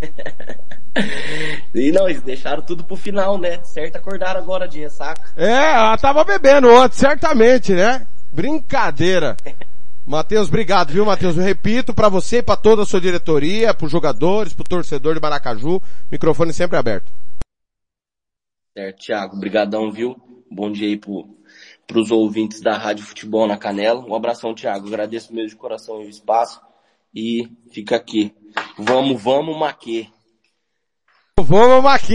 E 1.74 1.90
não, 1.90 2.06
eles 2.06 2.20
deixaram 2.20 2.62
tudo 2.62 2.84
pro 2.84 2.96
final, 2.96 3.38
né? 3.38 3.62
Certo, 3.64 3.96
acordaram 3.96 4.38
agora 4.38 4.68
de 4.68 4.78
ressaca. 4.78 5.22
É, 5.36 5.72
ela 5.74 5.96
tava 5.96 6.22
bebendo 6.22 6.68
ontem, 6.68 6.96
certamente, 6.96 7.72
né? 7.72 8.06
Brincadeira. 8.30 9.36
Matheus, 10.06 10.48
obrigado, 10.48 10.92
viu, 10.92 11.06
Matheus? 11.06 11.36
Eu 11.36 11.42
repito 11.44 11.94
pra 11.94 12.08
você 12.08 12.38
e 12.38 12.42
pra 12.42 12.56
toda 12.56 12.82
a 12.82 12.86
sua 12.86 13.00
diretoria, 13.00 13.72
pros 13.72 13.90
jogadores, 13.90 14.52
pro 14.52 14.64
torcedor 14.64 15.14
de 15.14 15.20
Maracaju, 15.20 15.80
microfone 16.10 16.52
sempre 16.52 16.76
aberto. 16.76 17.10
Certo, 18.76 18.98
Thiago. 18.98 19.36
Brigadão, 19.38 19.90
viu? 19.92 20.16
Bom 20.50 20.72
dia 20.72 20.88
aí 20.88 20.96
pro, 20.96 21.28
pros 21.86 22.10
ouvintes 22.10 22.60
da 22.60 22.76
Rádio 22.76 23.04
Futebol 23.04 23.46
na 23.46 23.56
Canela. 23.56 24.04
Um 24.04 24.14
abração, 24.14 24.54
Thiago. 24.54 24.88
Agradeço 24.88 25.32
mesmo 25.32 25.50
de 25.50 25.56
coração 25.56 25.98
o 25.98 26.08
espaço. 26.08 26.60
E 27.14 27.48
fica 27.70 27.96
aqui. 27.96 28.34
Vamos, 28.76 29.22
vamos, 29.22 29.56
Maquê. 29.56 30.08
Vamos 31.40 31.90
aqui, 31.90 32.14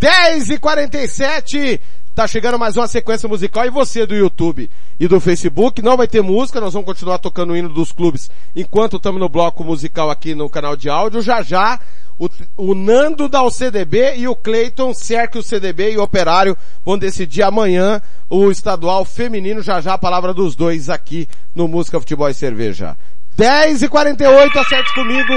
10 0.00 0.50
e 0.50 0.58
47 0.58 1.80
tá 2.12 2.26
chegando 2.26 2.58
mais 2.58 2.76
uma 2.76 2.88
sequência 2.88 3.28
musical. 3.28 3.64
E 3.64 3.70
você 3.70 4.04
do 4.04 4.16
YouTube 4.16 4.68
e 4.98 5.06
do 5.06 5.20
Facebook, 5.20 5.80
não 5.80 5.96
vai 5.96 6.08
ter 6.08 6.22
música, 6.22 6.60
nós 6.60 6.72
vamos 6.72 6.86
continuar 6.86 7.18
tocando 7.18 7.52
o 7.52 7.56
hino 7.56 7.68
dos 7.68 7.92
clubes 7.92 8.28
enquanto 8.56 8.96
estamos 8.96 9.20
no 9.20 9.28
bloco 9.28 9.62
musical 9.62 10.10
aqui 10.10 10.34
no 10.34 10.50
canal 10.50 10.76
de 10.76 10.88
áudio, 10.88 11.22
já 11.22 11.40
já 11.40 11.78
o, 12.18 12.28
o 12.56 12.74
Nando 12.74 13.28
da 13.28 13.44
UCDB 13.44 14.16
e 14.16 14.26
o 14.26 14.34
Cleiton 14.34 14.92
cerca 14.92 15.38
o 15.38 15.42
CDB 15.42 15.92
e 15.92 15.96
o 15.96 16.02
Operário 16.02 16.58
vão 16.84 16.98
decidir 16.98 17.44
amanhã 17.44 18.02
o 18.28 18.50
estadual 18.50 19.04
feminino, 19.04 19.62
já 19.62 19.80
já 19.80 19.94
a 19.94 19.98
palavra 19.98 20.34
dos 20.34 20.56
dois 20.56 20.90
aqui 20.90 21.28
no 21.54 21.68
Música 21.68 22.00
Futebol 22.00 22.28
e 22.28 22.34
Cerveja. 22.34 22.96
10 23.36 23.82
e 23.82 23.88
48 23.88 24.58
acerte 24.58 24.94
comigo, 24.94 25.32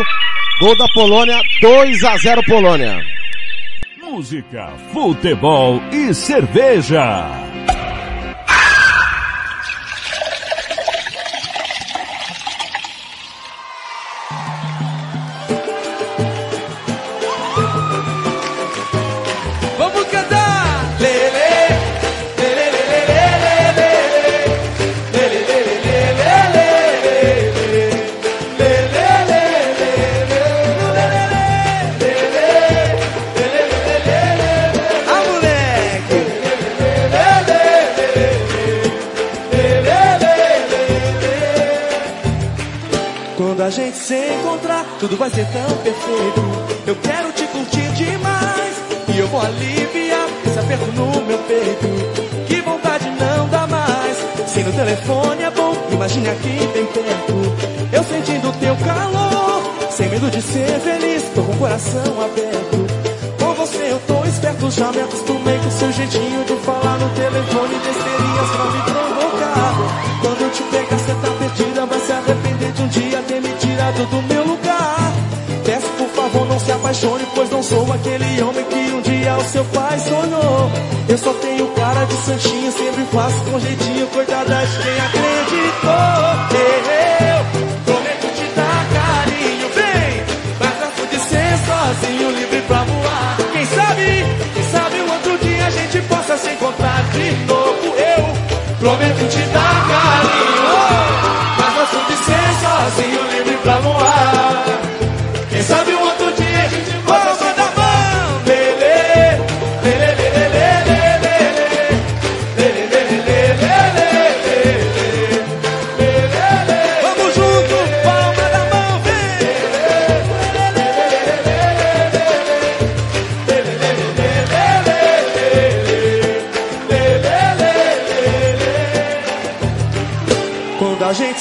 gol 0.60 0.76
da 0.76 0.86
Polônia, 0.94 1.42
2 1.62 2.04
a 2.04 2.18
0 2.18 2.44
Polônia. 2.44 3.02
Música, 4.02 4.68
futebol 4.92 5.82
e 5.92 6.14
cerveja. 6.14 7.28
Gente 43.70 43.98
se 43.98 44.16
encontrar, 44.16 44.86
tudo 45.00 45.16
vai 45.18 45.30
ser 45.30 45.46
tão 45.48 45.78
perfeito. 45.78 46.42
Eu 46.88 46.96
quero 46.96 47.32
te 47.34 47.46
curtir 47.48 47.92
demais. 47.94 48.76
E 49.14 49.20
eu 49.20 49.28
vou 49.28 49.42
aliviar 49.42 50.28
esse 50.46 50.60
aperto 50.60 50.86
no 50.94 51.22
meu 51.26 51.38
peito. 51.40 52.46
Que 52.48 52.62
vontade 52.62 53.06
não 53.10 53.48
dá 53.50 53.68
mais. 53.68 54.18
Se 54.48 54.64
no 54.64 54.72
telefone 54.72 55.44
é 55.44 55.52
bom, 55.52 55.74
imagine 55.92 56.30
aqui 56.30 56.70
bem 56.74 56.86
perto. 56.86 57.34
Eu 57.92 58.04
sentindo 58.04 58.52
teu 58.60 58.76
calor. 58.78 59.90
Sem 59.92 60.10
medo 60.10 60.30
de 60.32 60.42
ser 60.42 60.80
feliz, 60.80 61.24
tô 61.36 61.44
com 61.44 61.52
o 61.52 61.58
coração 61.58 62.24
aberto. 62.24 62.88
Com 63.40 63.54
você 63.56 63.92
eu 63.92 64.00
tô 64.08 64.24
esperto, 64.26 64.72
já 64.72 64.92
me 64.92 65.02
acostumei 65.02 65.58
com 65.58 65.72
seu 65.72 65.92
jeitinho 65.92 66.44
de 66.46 66.56
falar 66.66 66.98
no 66.98 67.10
telefone, 67.10 67.76
besteirinhas 67.76 68.50
pra 68.52 68.66
me 68.66 68.89
tirado 74.00 74.06
do 74.06 74.22
meu 74.34 74.46
lugar. 74.46 75.14
Peço 75.66 75.88
por 75.98 76.08
favor, 76.10 76.48
não 76.48 76.60
se 76.60 76.72
apaixone, 76.72 77.26
pois 77.36 77.50
não 77.50 77.62
sou 77.62 77.92
aquele 77.92 78.42
homem 78.42 78.64
que 78.66 78.76
um 78.76 79.02
dia 79.02 79.38
o 79.38 79.44
seu 79.44 79.66
pai 79.66 80.00
sonhou. 80.00 80.72
Eu 81.08 81.18
só 81.18 81.34
tenho 81.34 81.68
cara 81.70 82.06
de 82.06 82.14
santinho, 82.14 82.72
sempre 82.72 83.04
faço 83.12 83.44
com 83.44 83.60
jeitinho, 83.60 84.08
coitada 84.08 84.66
de 84.66 84.78
quem 84.84 85.00
acreditou. 85.00 85.90
Eu 86.90 87.46
prometo 87.86 88.28
te 88.36 88.56
dar 88.56 88.86
carinho, 88.94 89.70
vem, 89.76 90.24
mas 90.60 90.80
gosto 90.80 91.08
de 91.10 91.20
ser 91.20 91.58
sozinho, 91.66 92.32
livre 92.32 92.62
pra 92.68 92.84
voar. 92.84 93.38
Quem 93.52 93.66
sabe, 93.66 94.26
quem 94.54 94.64
sabe 94.72 95.02
um 95.02 95.12
outro 95.12 95.38
dia 95.40 95.66
a 95.66 95.70
gente 95.70 96.02
possa 96.08 96.38
se 96.38 96.50
encontrar 96.52 97.04
de 97.12 97.32
novo. 97.46 97.96
Eu 97.98 98.78
prometo 98.80 99.30
te 99.30 99.42
dar 99.52 99.88
carinho, 99.88 100.49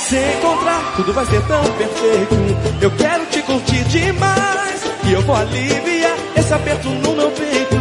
se 0.09 0.17
encontrar, 0.17 0.95
tudo 0.97 1.13
vai 1.13 1.27
ser 1.27 1.43
tão 1.43 1.63
perfeito. 1.65 2.35
Eu 2.81 2.91
quero 2.93 3.27
te 3.27 3.43
curtir 3.43 3.85
demais. 3.85 4.83
E 5.05 5.13
eu 5.13 5.23
vou 5.23 5.37
aliviar 5.37 6.17
esse 6.35 6.53
aperto 6.53 6.89
no 6.89 7.15
meu 7.15 7.31
peito. 7.31 7.77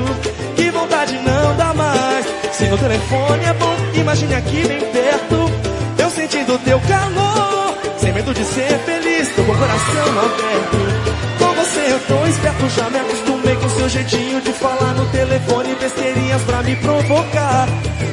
Que 0.55 0.69
vontade 0.71 1.17
não 1.19 1.55
dá 1.55 1.73
mais. 1.73 2.25
Se 2.51 2.65
no 2.65 2.77
telefone 2.77 3.45
é 3.45 3.53
bom, 3.53 3.75
imagine 3.93 4.35
aqui 4.35 4.67
bem 4.67 4.79
perto. 4.79 5.51
Eu 5.97 6.09
sentindo 6.09 6.57
teu 6.59 6.79
calor. 6.81 7.77
Sem 7.97 8.11
medo 8.11 8.33
de 8.33 8.43
ser 8.43 8.77
feliz, 8.79 9.29
tô 9.35 9.43
com 9.43 9.51
o 9.51 9.57
coração 9.57 10.09
aberto. 10.19 11.17
Com 11.39 11.53
você 11.53 11.79
eu 11.91 11.99
tô 12.07 12.25
esperto, 12.25 12.69
já 12.69 12.89
me 12.89 12.99
acostumei 12.99 13.55
com 13.55 13.69
seu 13.69 13.89
jeitinho 13.89 14.41
de 14.41 14.51
falar 14.53 14.93
no 14.95 15.05
telefone 15.11 15.75
besteirinhas 15.75 16.41
pra 16.43 16.61
me 16.61 16.75
provocar. 16.75 17.67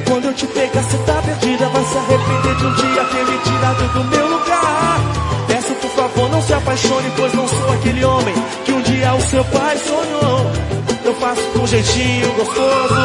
Quando 0.07 0.25
eu 0.25 0.33
te 0.33 0.47
pegar, 0.47 0.83
cê 0.83 0.97
tá 0.99 1.21
perdida, 1.21 1.54
vai 1.54 1.54
se 1.95 1.97
arrepender 1.97 2.55
de 2.55 2.65
um 2.65 2.73
dia 2.73 3.05
ter 3.05 3.25
me 3.25 3.37
tirado 3.39 3.93
do 3.93 4.03
meu 4.03 4.27
lugar. 4.27 4.99
Peço 5.47 5.73
por 5.75 5.89
favor, 5.91 6.29
não 6.29 6.41
se 6.41 6.53
apaixone, 6.53 7.11
pois 7.15 7.33
não 7.33 7.47
sou 7.47 7.71
aquele 7.71 8.03
homem 8.03 8.35
que 8.65 8.71
um 8.73 8.81
dia 8.81 9.13
o 9.13 9.21
seu 9.21 9.43
pai 9.45 9.77
sonhou. 9.77 10.51
Eu 11.05 11.15
faço 11.15 11.41
com 11.53 11.65
jeitinho 11.65 12.33
gostoso, 12.33 12.95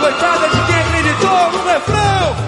coitada 0.00 0.48
de 0.48 0.60
quem 0.66 0.76
acreditou 0.76 1.52
no 1.52 1.68
refrão. 1.68 2.43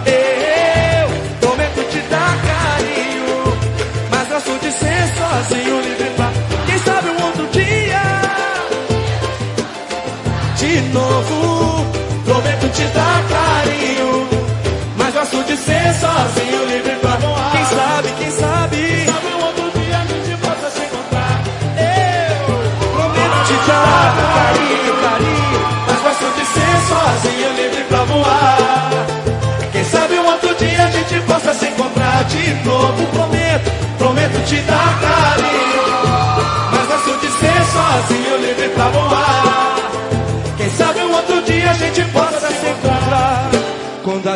Ser 15.87 16.01
sozinho, 16.01 16.65
livre 16.67 16.97
pra 16.97 17.11
voar. 17.17 17.51
Quem 17.53 17.65
sabe, 17.65 18.09
quem 18.19 18.31
sabe, 18.31 18.77
quem 18.77 19.07
sabe 19.07 19.27
um 19.27 19.45
outro 19.45 19.71
dia 19.79 19.99
a 19.99 20.05
gente 20.07 20.37
possa 20.39 20.71
se 20.71 20.81
encontrar. 20.83 21.43
Eu 21.79 22.91
prometo 22.93 23.39
te 23.47 23.57
dar 23.69 24.17
carinho, 24.17 24.95
carinho, 25.03 25.61
mas 25.87 26.01
gosto 26.03 26.27
de 26.37 26.45
ser 26.55 26.77
sozinho, 26.89 27.53
livre 27.55 27.85
pra 27.85 28.05
voar. 28.05 28.89
Quem 29.73 29.85
sabe 29.85 30.19
um 30.19 30.27
outro 30.27 30.55
dia 30.57 30.85
a 30.85 30.91
gente 30.91 31.21
possa 31.21 31.55
se 31.55 31.67
encontrar 31.67 32.25
de 32.25 32.55
novo. 32.65 33.07
Prometo, 33.07 33.71
prometo 33.99 34.45
te 34.47 34.57
dar 34.63 35.01
carinho, 35.01 35.83
mas 36.73 36.87
gosto 36.87 37.21
de 37.21 37.29
ser 37.39 37.65
sozinho, 37.73 38.37
livre 38.39 38.69
pra 38.71 38.89
voar. 38.89 39.26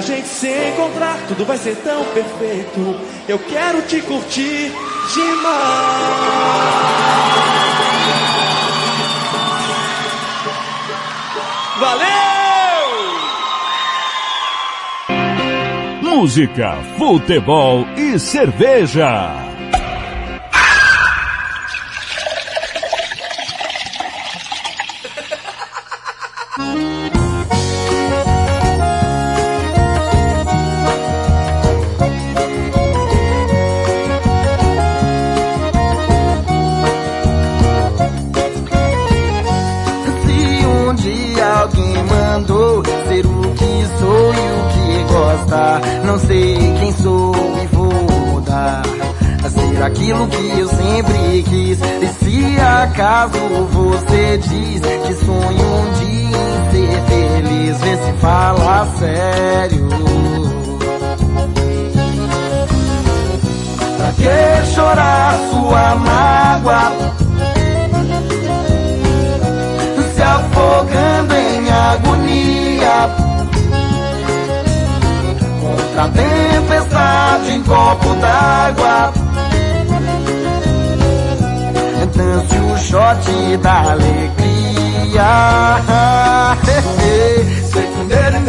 Gente 0.01 0.27
se 0.27 0.49
encontrar, 0.69 1.19
tudo 1.29 1.45
vai 1.45 1.59
ser 1.59 1.77
tão 1.77 2.05
perfeito. 2.07 3.01
Eu 3.29 3.39
quero 3.39 3.83
te 3.83 4.01
curtir 4.03 4.73
demais. 5.15 6.41
Valeu! 11.81 12.21
Música, 16.03 16.77
futebol 16.99 17.87
e 17.97 18.19
cerveja. 18.19 19.50
Aquilo 50.01 50.27
que 50.29 50.59
eu 50.59 50.69
sempre 50.69 51.43
quis. 51.43 51.79
E 51.81 52.25
se 52.25 52.61
acaso 52.61 53.39
você 53.71 54.39
diz 54.39 54.81
que 54.81 55.15
sonho 55.25 55.67
um 55.67 55.93
dia 56.01 56.39
em 56.49 56.71
ser 56.71 57.03
feliz, 57.07 57.81
vê 57.81 57.97
se 57.97 58.13
fala 58.21 58.89
sério. 58.99 59.89
Pra 63.97 64.13
que 64.13 64.75
chorar 64.75 65.39
sua 65.51 65.95
mágoa? 65.97 67.11
se 70.15 70.23
afogando 70.23 71.35
em 71.35 71.71
agonia. 71.71 73.11
Contra 75.61 76.05
a 76.05 76.09
tempestade 76.09 77.53
em 77.53 77.63
copo 77.63 78.15
d'água. 78.15 79.20
distância 82.21 82.61
o 82.61 82.73
um 82.73 82.77
shot 82.77 83.57
da 83.59 83.93
alegria. 83.93 84.41
Secondary, 87.73 88.41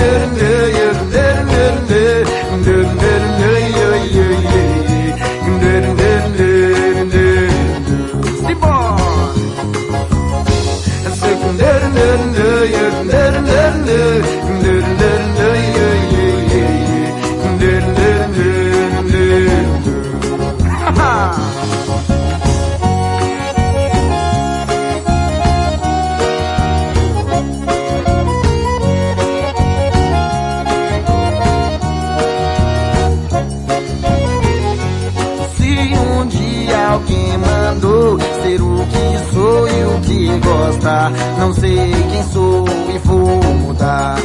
voltar. 40.81 41.11
Não 41.37 41.53
sei 41.53 41.91
quem 42.11 42.23
sou 42.31 42.65
e 42.93 42.97
vou 42.99 43.43
mudar. 43.55 44.17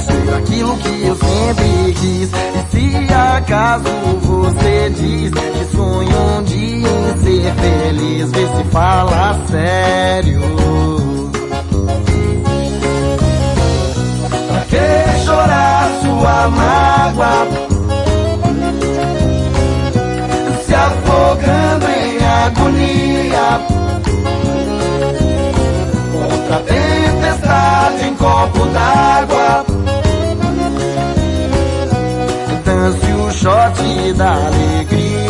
Ser 0.00 0.34
aquilo 0.34 0.76
que 0.78 1.06
eu 1.06 1.16
sempre 1.16 1.94
quis. 2.00 2.30
E 2.30 2.70
se 2.70 3.12
acaso 3.12 3.84
você 4.22 4.90
diz 4.90 5.30
que 5.30 5.76
sonho 5.76 6.38
um 6.38 6.42
dia 6.44 6.88
em 6.88 7.22
ser 7.22 7.54
feliz, 7.54 8.30
vê 8.30 8.46
se 8.46 8.64
fala 8.70 9.38
sério. 9.50 10.40
Pra 14.48 14.60
que 14.62 15.24
chorar 15.24 15.90
sua 16.02 16.48
mágoa? 16.48 17.46
Se 20.64 20.74
afogando 20.74 21.86
em 21.86 22.18
agonia 22.46 23.89
da 26.50 26.58
tempestade 26.58 28.08
em 28.08 28.14
copo 28.16 28.66
d'água. 28.66 29.64
Dance 32.64 33.12
o 33.12 33.30
shot 33.30 34.12
da 34.14 34.32
alegria. 34.32 35.20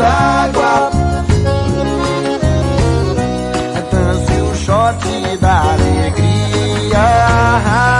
d'água. 0.00 0.90
É 3.76 3.82
e 4.34 4.40
o 4.40 4.54
shot 4.54 5.36
da 5.38 5.72
alegria. 5.72 7.99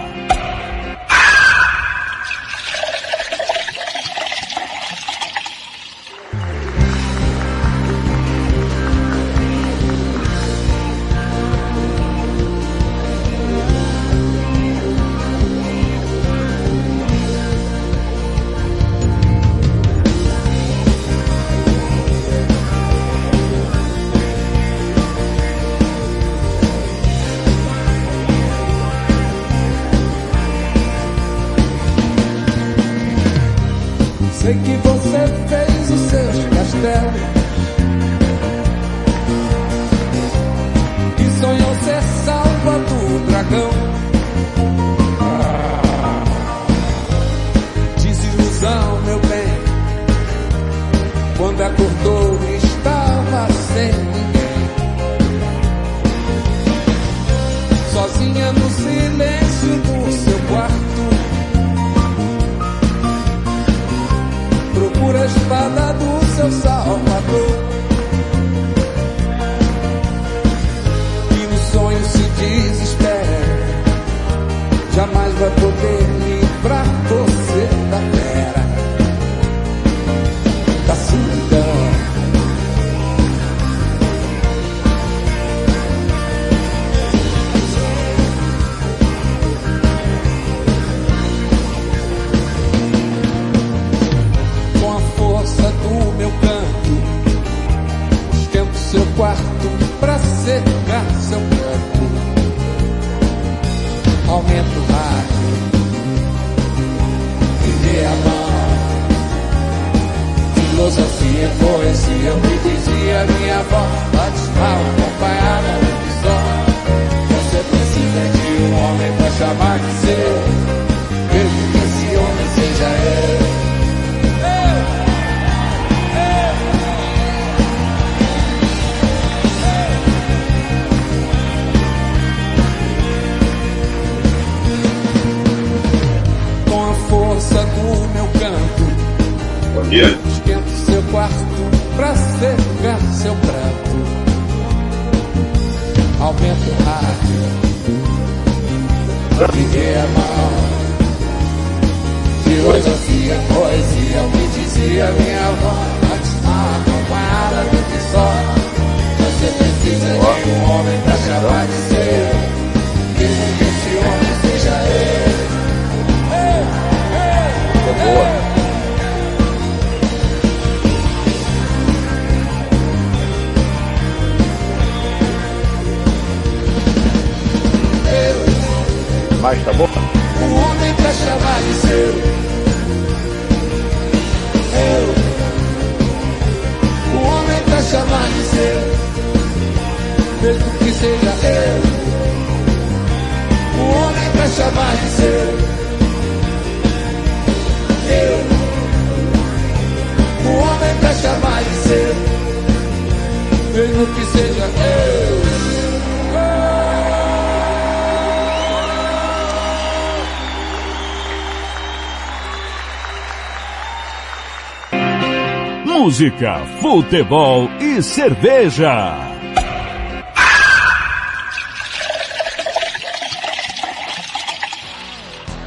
Música, 216.21 216.63
futebol 216.79 217.67
e 217.79 217.99
cerveja. 218.03 219.17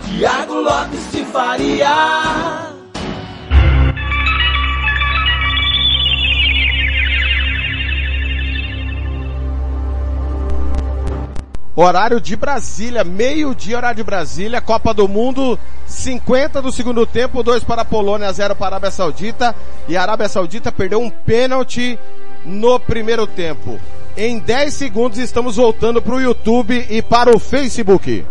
Tiago 0.07 0.55
Lopes 0.61 1.11
de 1.11 1.25
Faria. 1.25 2.75
Horário 11.75 12.21
de 12.21 12.37
Brasília, 12.37 13.03
meio-dia, 13.03 13.77
horário 13.77 13.97
de 13.97 14.05
Brasília, 14.05 14.61
Copa 14.61 14.95
do 14.95 15.09
Mundo, 15.09 15.59
50 16.05 16.61
do 16.61 16.71
segundo 16.71 17.07
tempo, 17.07 17.43
2 17.43 17.65
para 17.65 17.81
a 17.81 17.85
Polônia, 17.85 18.31
0 18.31 18.55
para 18.55 18.67
a 18.67 18.69
Arábia 18.77 18.91
Saudita, 18.91 19.57
e 19.89 19.97
a 19.97 20.03
Arábia 20.03 20.29
Saudita 20.29 20.71
perdeu 20.71 21.01
um 21.01 21.09
pênalti 21.09 21.99
no 22.45 22.79
primeiro 22.79 23.27
tempo. 23.27 23.81
Em 24.15 24.39
10 24.39 24.75
segundos 24.75 25.19
estamos 25.19 25.57
voltando 25.57 26.03
para 26.03 26.15
o 26.15 26.21
YouTube 26.21 26.87
e 26.91 27.01
para 27.01 27.35
o 27.35 27.39
Facebook. 27.39 28.23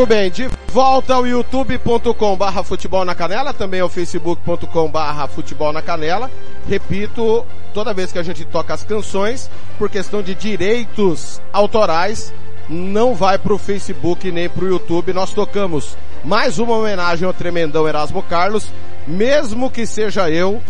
Muito 0.00 0.08
bem, 0.08 0.30
de 0.30 0.48
volta 0.72 1.12
ao 1.12 1.26
youtube.com 1.26 2.34
barra 2.34 2.64
futebol 2.64 3.04
na 3.04 3.14
canela, 3.14 3.52
também 3.52 3.80
ao 3.80 3.88
facebook.com 3.90 4.90
barra 4.90 5.28
futebol 5.28 5.74
na 5.74 5.82
canela. 5.82 6.30
Repito, 6.66 7.44
toda 7.74 7.92
vez 7.92 8.10
que 8.10 8.18
a 8.18 8.22
gente 8.22 8.42
toca 8.46 8.72
as 8.72 8.82
canções, 8.82 9.50
por 9.76 9.90
questão 9.90 10.22
de 10.22 10.34
direitos 10.34 11.38
autorais, 11.52 12.32
não 12.66 13.14
vai 13.14 13.36
pro 13.36 13.58
Facebook 13.58 14.32
nem 14.32 14.48
pro 14.48 14.66
YouTube. 14.66 15.12
Nós 15.12 15.34
tocamos 15.34 15.98
mais 16.24 16.58
uma 16.58 16.78
homenagem 16.78 17.26
ao 17.26 17.34
tremendão 17.34 17.86
Erasmo 17.86 18.22
Carlos, 18.22 18.72
mesmo 19.06 19.70
que 19.70 19.84
seja 19.84 20.30
eu. 20.30 20.62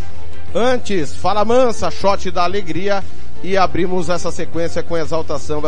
Antes, 0.52 1.14
Fala 1.14 1.44
Mansa, 1.44 1.88
shot 1.88 2.32
da 2.32 2.42
alegria 2.42 3.04
e 3.44 3.56
abrimos 3.56 4.08
essa 4.08 4.32
sequência 4.32 4.82
com 4.82 4.98
exaltação 4.98 5.62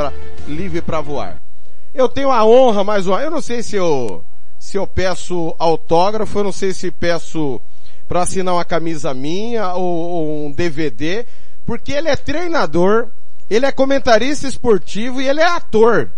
livre 0.48 0.82
para 0.82 1.00
voar. 1.00 1.51
Eu 1.94 2.08
tenho 2.08 2.30
a 2.30 2.44
honra, 2.44 2.82
mais 2.82 3.06
uma, 3.06 3.20
eu 3.20 3.30
não 3.30 3.42
sei 3.42 3.62
se 3.62 3.76
eu, 3.76 4.24
se 4.58 4.78
eu 4.78 4.86
peço 4.86 5.54
autógrafo, 5.58 6.38
eu 6.38 6.44
não 6.44 6.52
sei 6.52 6.72
se 6.72 6.90
peço 6.90 7.60
para 8.08 8.22
assinar 8.22 8.54
uma 8.54 8.64
camisa 8.64 9.12
minha 9.12 9.74
ou, 9.74 9.84
ou, 9.84 10.46
um 10.46 10.52
DVD, 10.52 11.26
porque 11.66 11.92
ele 11.92 12.08
é 12.08 12.16
treinador, 12.16 13.08
ele 13.50 13.66
é 13.66 13.72
comentarista 13.72 14.48
esportivo 14.48 15.20
e 15.20 15.28
ele 15.28 15.40
é 15.40 15.46
ator, 15.46 16.10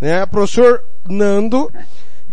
né? 0.00 0.24
Professor 0.26 0.82
Nando, 1.08 1.72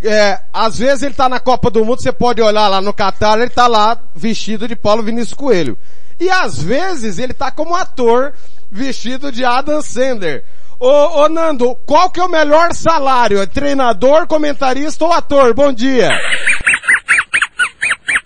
é, 0.03 0.39
às 0.53 0.77
vezes 0.77 1.01
ele 1.01 1.15
tá 1.15 1.27
na 1.27 1.39
Copa 1.39 1.71
do 1.71 1.83
Mundo, 1.83 2.01
você 2.01 2.11
pode 2.11 2.39
olhar 2.39 2.67
lá 2.67 2.81
no 2.81 2.93
Catar, 2.93 3.39
ele 3.39 3.49
tá 3.49 3.65
lá 3.65 3.99
vestido 4.13 4.67
de 4.67 4.75
Paulo 4.75 5.01
Vinícius 5.01 5.33
Coelho. 5.33 5.75
E 6.19 6.29
às 6.29 6.61
vezes 6.61 7.17
ele 7.17 7.33
tá 7.33 7.49
como 7.49 7.75
ator 7.75 8.33
vestido 8.71 9.31
de 9.31 9.43
Adam 9.43 9.81
Sandler. 9.81 10.43
Ô, 10.79 10.89
ô, 11.21 11.29
Nando, 11.29 11.75
qual 11.85 12.09
que 12.09 12.19
é 12.19 12.23
o 12.23 12.29
melhor 12.29 12.73
salário? 12.73 13.41
É 13.41 13.45
treinador, 13.45 14.27
comentarista 14.27 15.05
ou 15.05 15.13
ator? 15.13 15.53
Bom 15.53 15.71
dia. 15.71 16.09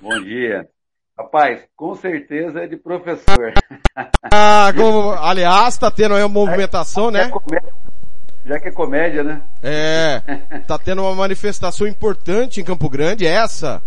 Bom 0.02 0.20
dia. 0.24 0.68
Rapaz, 1.18 1.62
com 1.76 1.94
certeza 1.96 2.62
é 2.62 2.68
de 2.68 2.78
professor. 2.78 3.54
Ah, 4.32 4.72
como, 4.78 5.12
aliás, 5.12 5.78
tá 5.78 5.92
tendo 5.92 6.14
aí 6.16 6.22
uma 6.22 6.30
movimentação, 6.30 7.12
né? 7.12 7.30
Já 8.46 8.60
que 8.60 8.70
é 8.70 8.72
comédia, 8.72 9.24
né? 9.24 9.42
É, 9.62 10.22
tá 10.68 10.78
tendo 10.78 11.02
uma 11.02 11.14
manifestação 11.14 11.86
importante 11.86 12.62
em 12.62 12.64
Campo 12.64 12.90
Grande, 12.90 13.26
essa 13.28 13.82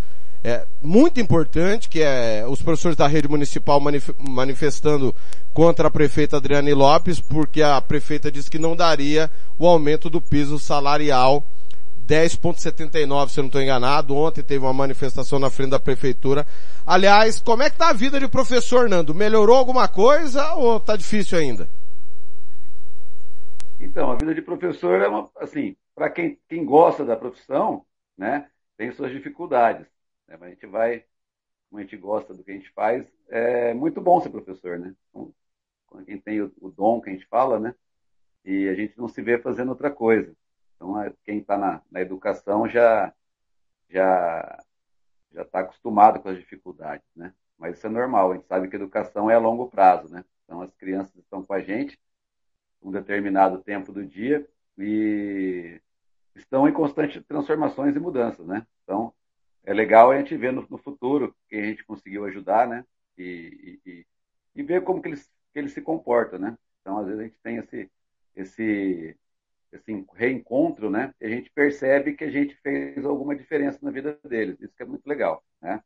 é 0.44 0.66
muito 0.82 1.20
importante, 1.20 1.88
que 1.88 2.02
é 2.02 2.44
os 2.46 2.60
professores 2.60 2.96
da 2.96 3.06
rede 3.06 3.28
municipal 3.28 3.78
manif 3.80 4.12
manifestando 4.18 5.14
contra 5.54 5.88
a 5.88 5.90
prefeita 5.90 6.38
Adriane 6.38 6.74
Lopes, 6.74 7.20
porque 7.20 7.62
a 7.62 7.80
prefeita 7.80 8.30
disse 8.30 8.50
que 8.50 8.58
não 8.58 8.74
daria 8.74 9.30
o 9.58 9.66
aumento 9.66 10.10
do 10.10 10.20
piso 10.20 10.58
salarial 10.58 11.44
10.79, 12.06 13.28
se 13.28 13.38
eu 13.38 13.42
não 13.42 13.48
estou 13.48 13.62
enganado. 13.62 14.16
Ontem 14.16 14.42
teve 14.42 14.64
uma 14.64 14.72
manifestação 14.72 15.38
na 15.38 15.48
frente 15.48 15.70
da 15.70 15.80
prefeitura. 15.80 16.46
Aliás, 16.86 17.40
como 17.40 17.62
é 17.62 17.70
que 17.70 17.78
tá 17.78 17.90
a 17.90 17.94
vida 17.94 18.18
de 18.18 18.28
professor, 18.28 18.88
Nando? 18.88 19.14
Melhorou 19.14 19.56
alguma 19.56 19.86
coisa 19.86 20.54
ou 20.54 20.80
tá 20.80 20.96
difícil 20.96 21.38
ainda? 21.38 21.68
Então, 23.80 24.10
a 24.10 24.16
vida 24.16 24.34
de 24.34 24.42
professor 24.42 25.00
é 25.00 25.08
uma, 25.08 25.28
assim, 25.40 25.76
para 25.94 26.10
quem, 26.10 26.38
quem 26.48 26.64
gosta 26.64 27.04
da 27.04 27.16
profissão, 27.16 27.84
né, 28.16 28.46
tem 28.76 28.92
suas 28.92 29.10
dificuldades. 29.10 29.91
Né, 30.32 30.38
mas 30.40 30.48
a 30.48 30.50
gente 30.54 30.66
vai, 30.66 31.04
como 31.68 31.78
a 31.78 31.82
gente 31.82 31.96
gosta 31.96 32.32
do 32.34 32.42
que 32.42 32.50
a 32.50 32.54
gente 32.54 32.70
faz, 32.70 33.06
é 33.28 33.74
muito 33.74 34.00
bom 34.00 34.20
ser 34.20 34.30
professor, 34.30 34.78
né? 34.78 34.94
Quando 35.86 36.06
quem 36.06 36.18
tem 36.18 36.40
o, 36.40 36.52
o 36.60 36.70
dom 36.70 37.00
que 37.02 37.10
a 37.10 37.12
gente 37.12 37.26
fala, 37.26 37.60
né? 37.60 37.74
E 38.44 38.66
a 38.68 38.74
gente 38.74 38.96
não 38.98 39.08
se 39.08 39.20
vê 39.20 39.38
fazendo 39.38 39.68
outra 39.68 39.90
coisa. 39.90 40.34
Então, 40.76 40.94
quem 41.24 41.38
está 41.38 41.58
na, 41.58 41.82
na, 41.90 42.00
educação 42.00 42.66
já 42.68 43.14
já 43.90 44.64
já 45.32 45.42
está 45.42 45.60
acostumado 45.60 46.20
com 46.20 46.28
as 46.28 46.38
dificuldades, 46.38 47.06
né? 47.14 47.34
Mas 47.58 47.76
isso 47.76 47.86
é 47.86 47.90
normal. 47.90 48.32
A 48.32 48.34
gente 48.36 48.46
sabe 48.46 48.68
que 48.68 48.76
a 48.76 48.78
educação 48.78 49.30
é 49.30 49.34
a 49.34 49.38
longo 49.38 49.68
prazo, 49.68 50.08
né? 50.12 50.24
Então, 50.44 50.62
as 50.62 50.74
crianças 50.74 51.14
estão 51.16 51.44
com 51.44 51.52
a 51.52 51.60
gente 51.60 51.98
um 52.82 52.90
determinado 52.90 53.62
tempo 53.62 53.92
do 53.92 54.04
dia 54.04 54.48
e 54.78 55.80
estão 56.34 56.68
em 56.68 56.72
constantes 56.72 57.22
transformações 57.26 57.94
e 57.94 58.00
mudanças, 58.00 58.46
né? 58.46 58.66
Então, 58.82 59.14
é 59.64 59.72
legal 59.72 60.10
a 60.10 60.18
gente 60.18 60.36
ver 60.36 60.52
no, 60.52 60.66
no 60.68 60.78
futuro 60.78 61.34
que 61.48 61.56
a 61.56 61.64
gente 61.64 61.84
conseguiu 61.84 62.24
ajudar, 62.24 62.66
né? 62.66 62.84
E, 63.16 63.78
e, 63.86 64.06
e 64.54 64.62
ver 64.62 64.82
como 64.82 65.00
que 65.00 65.08
eles, 65.08 65.30
que 65.52 65.58
eles 65.58 65.72
se 65.72 65.80
comportam, 65.80 66.38
né? 66.38 66.56
Então, 66.80 66.98
às 66.98 67.06
vezes 67.06 67.20
a 67.20 67.24
gente 67.24 67.38
tem 67.42 67.56
esse, 67.56 67.90
esse, 68.34 69.16
esse 69.72 70.06
reencontro, 70.14 70.90
né? 70.90 71.14
E 71.20 71.26
a 71.26 71.28
gente 71.28 71.50
percebe 71.50 72.14
que 72.14 72.24
a 72.24 72.30
gente 72.30 72.54
fez 72.56 73.04
alguma 73.04 73.36
diferença 73.36 73.78
na 73.82 73.90
vida 73.90 74.18
deles. 74.24 74.60
Isso 74.60 74.74
que 74.76 74.82
é 74.82 74.86
muito 74.86 75.06
legal, 75.06 75.42
né? 75.60 75.80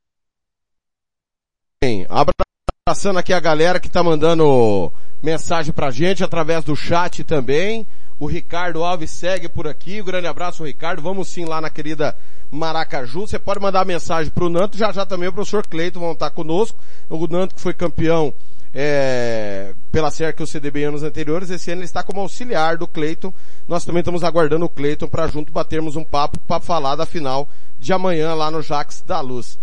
Bem, 1.82 2.06
abraçando 2.08 3.18
aqui 3.18 3.32
a 3.32 3.40
galera 3.40 3.78
que 3.78 3.90
tá 3.90 4.02
mandando 4.02 4.92
mensagem 5.22 5.74
pra 5.74 5.90
gente 5.90 6.24
através 6.24 6.64
do 6.64 6.74
chat 6.74 7.22
também. 7.24 7.86
O 8.18 8.26
Ricardo 8.26 8.82
Alves 8.82 9.10
segue 9.10 9.48
por 9.48 9.68
aqui. 9.68 10.00
Um 10.00 10.04
grande 10.04 10.26
abraço, 10.26 10.64
Ricardo. 10.64 11.02
Vamos 11.02 11.28
sim 11.28 11.44
lá 11.44 11.60
na 11.60 11.68
querida 11.68 12.16
Maracaju. 12.50 13.26
Você 13.26 13.38
pode 13.38 13.60
mandar 13.60 13.84
mensagem 13.84 14.32
pro 14.32 14.48
Nanto. 14.48 14.78
Já 14.78 14.90
já 14.92 15.04
também 15.04 15.28
o 15.28 15.32
professor 15.32 15.66
Cleiton 15.66 16.00
vão 16.00 16.12
estar 16.12 16.30
conosco. 16.30 16.78
O 17.10 17.26
Nanto 17.26 17.54
que 17.54 17.60
foi 17.60 17.74
campeão 17.74 18.32
é, 18.74 19.74
pela 19.92 20.10
CERC 20.10 20.40
e 20.40 20.44
o 20.44 20.46
CDB 20.46 20.84
anos 20.84 21.02
anteriores. 21.02 21.50
Esse 21.50 21.70
ano 21.70 21.80
ele 21.80 21.86
está 21.86 22.02
como 22.02 22.20
auxiliar 22.20 22.76
do 22.76 22.86
Cleiton. 22.86 23.32
Nós 23.68 23.84
também 23.84 24.00
estamos 24.00 24.24
aguardando 24.24 24.64
o 24.64 24.70
Cleiton 24.70 25.08
para 25.08 25.26
junto 25.26 25.52
batermos 25.52 25.96
um 25.96 26.04
papo 26.04 26.38
para 26.40 26.60
falar 26.60 26.96
da 26.96 27.06
final 27.06 27.48
de 27.78 27.92
amanhã 27.92 28.34
lá 28.34 28.50
no 28.50 28.62
Jax 28.62 29.02
da 29.06 29.20
Luz. 29.20 29.58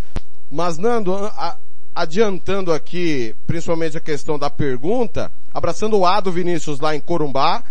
Mas 0.51 0.77
Nando, 0.77 1.15
a, 1.15 1.57
adiantando 1.95 2.71
aqui, 2.71 3.35
principalmente 3.45 3.97
a 3.97 4.01
questão 4.01 4.37
da 4.37 4.49
pergunta, 4.49 5.31
abraçando 5.53 5.97
o 5.97 6.05
Ado 6.05 6.31
Vinícius 6.31 6.79
lá 6.79 6.95
em 6.95 6.99
Corumbá. 6.99 7.63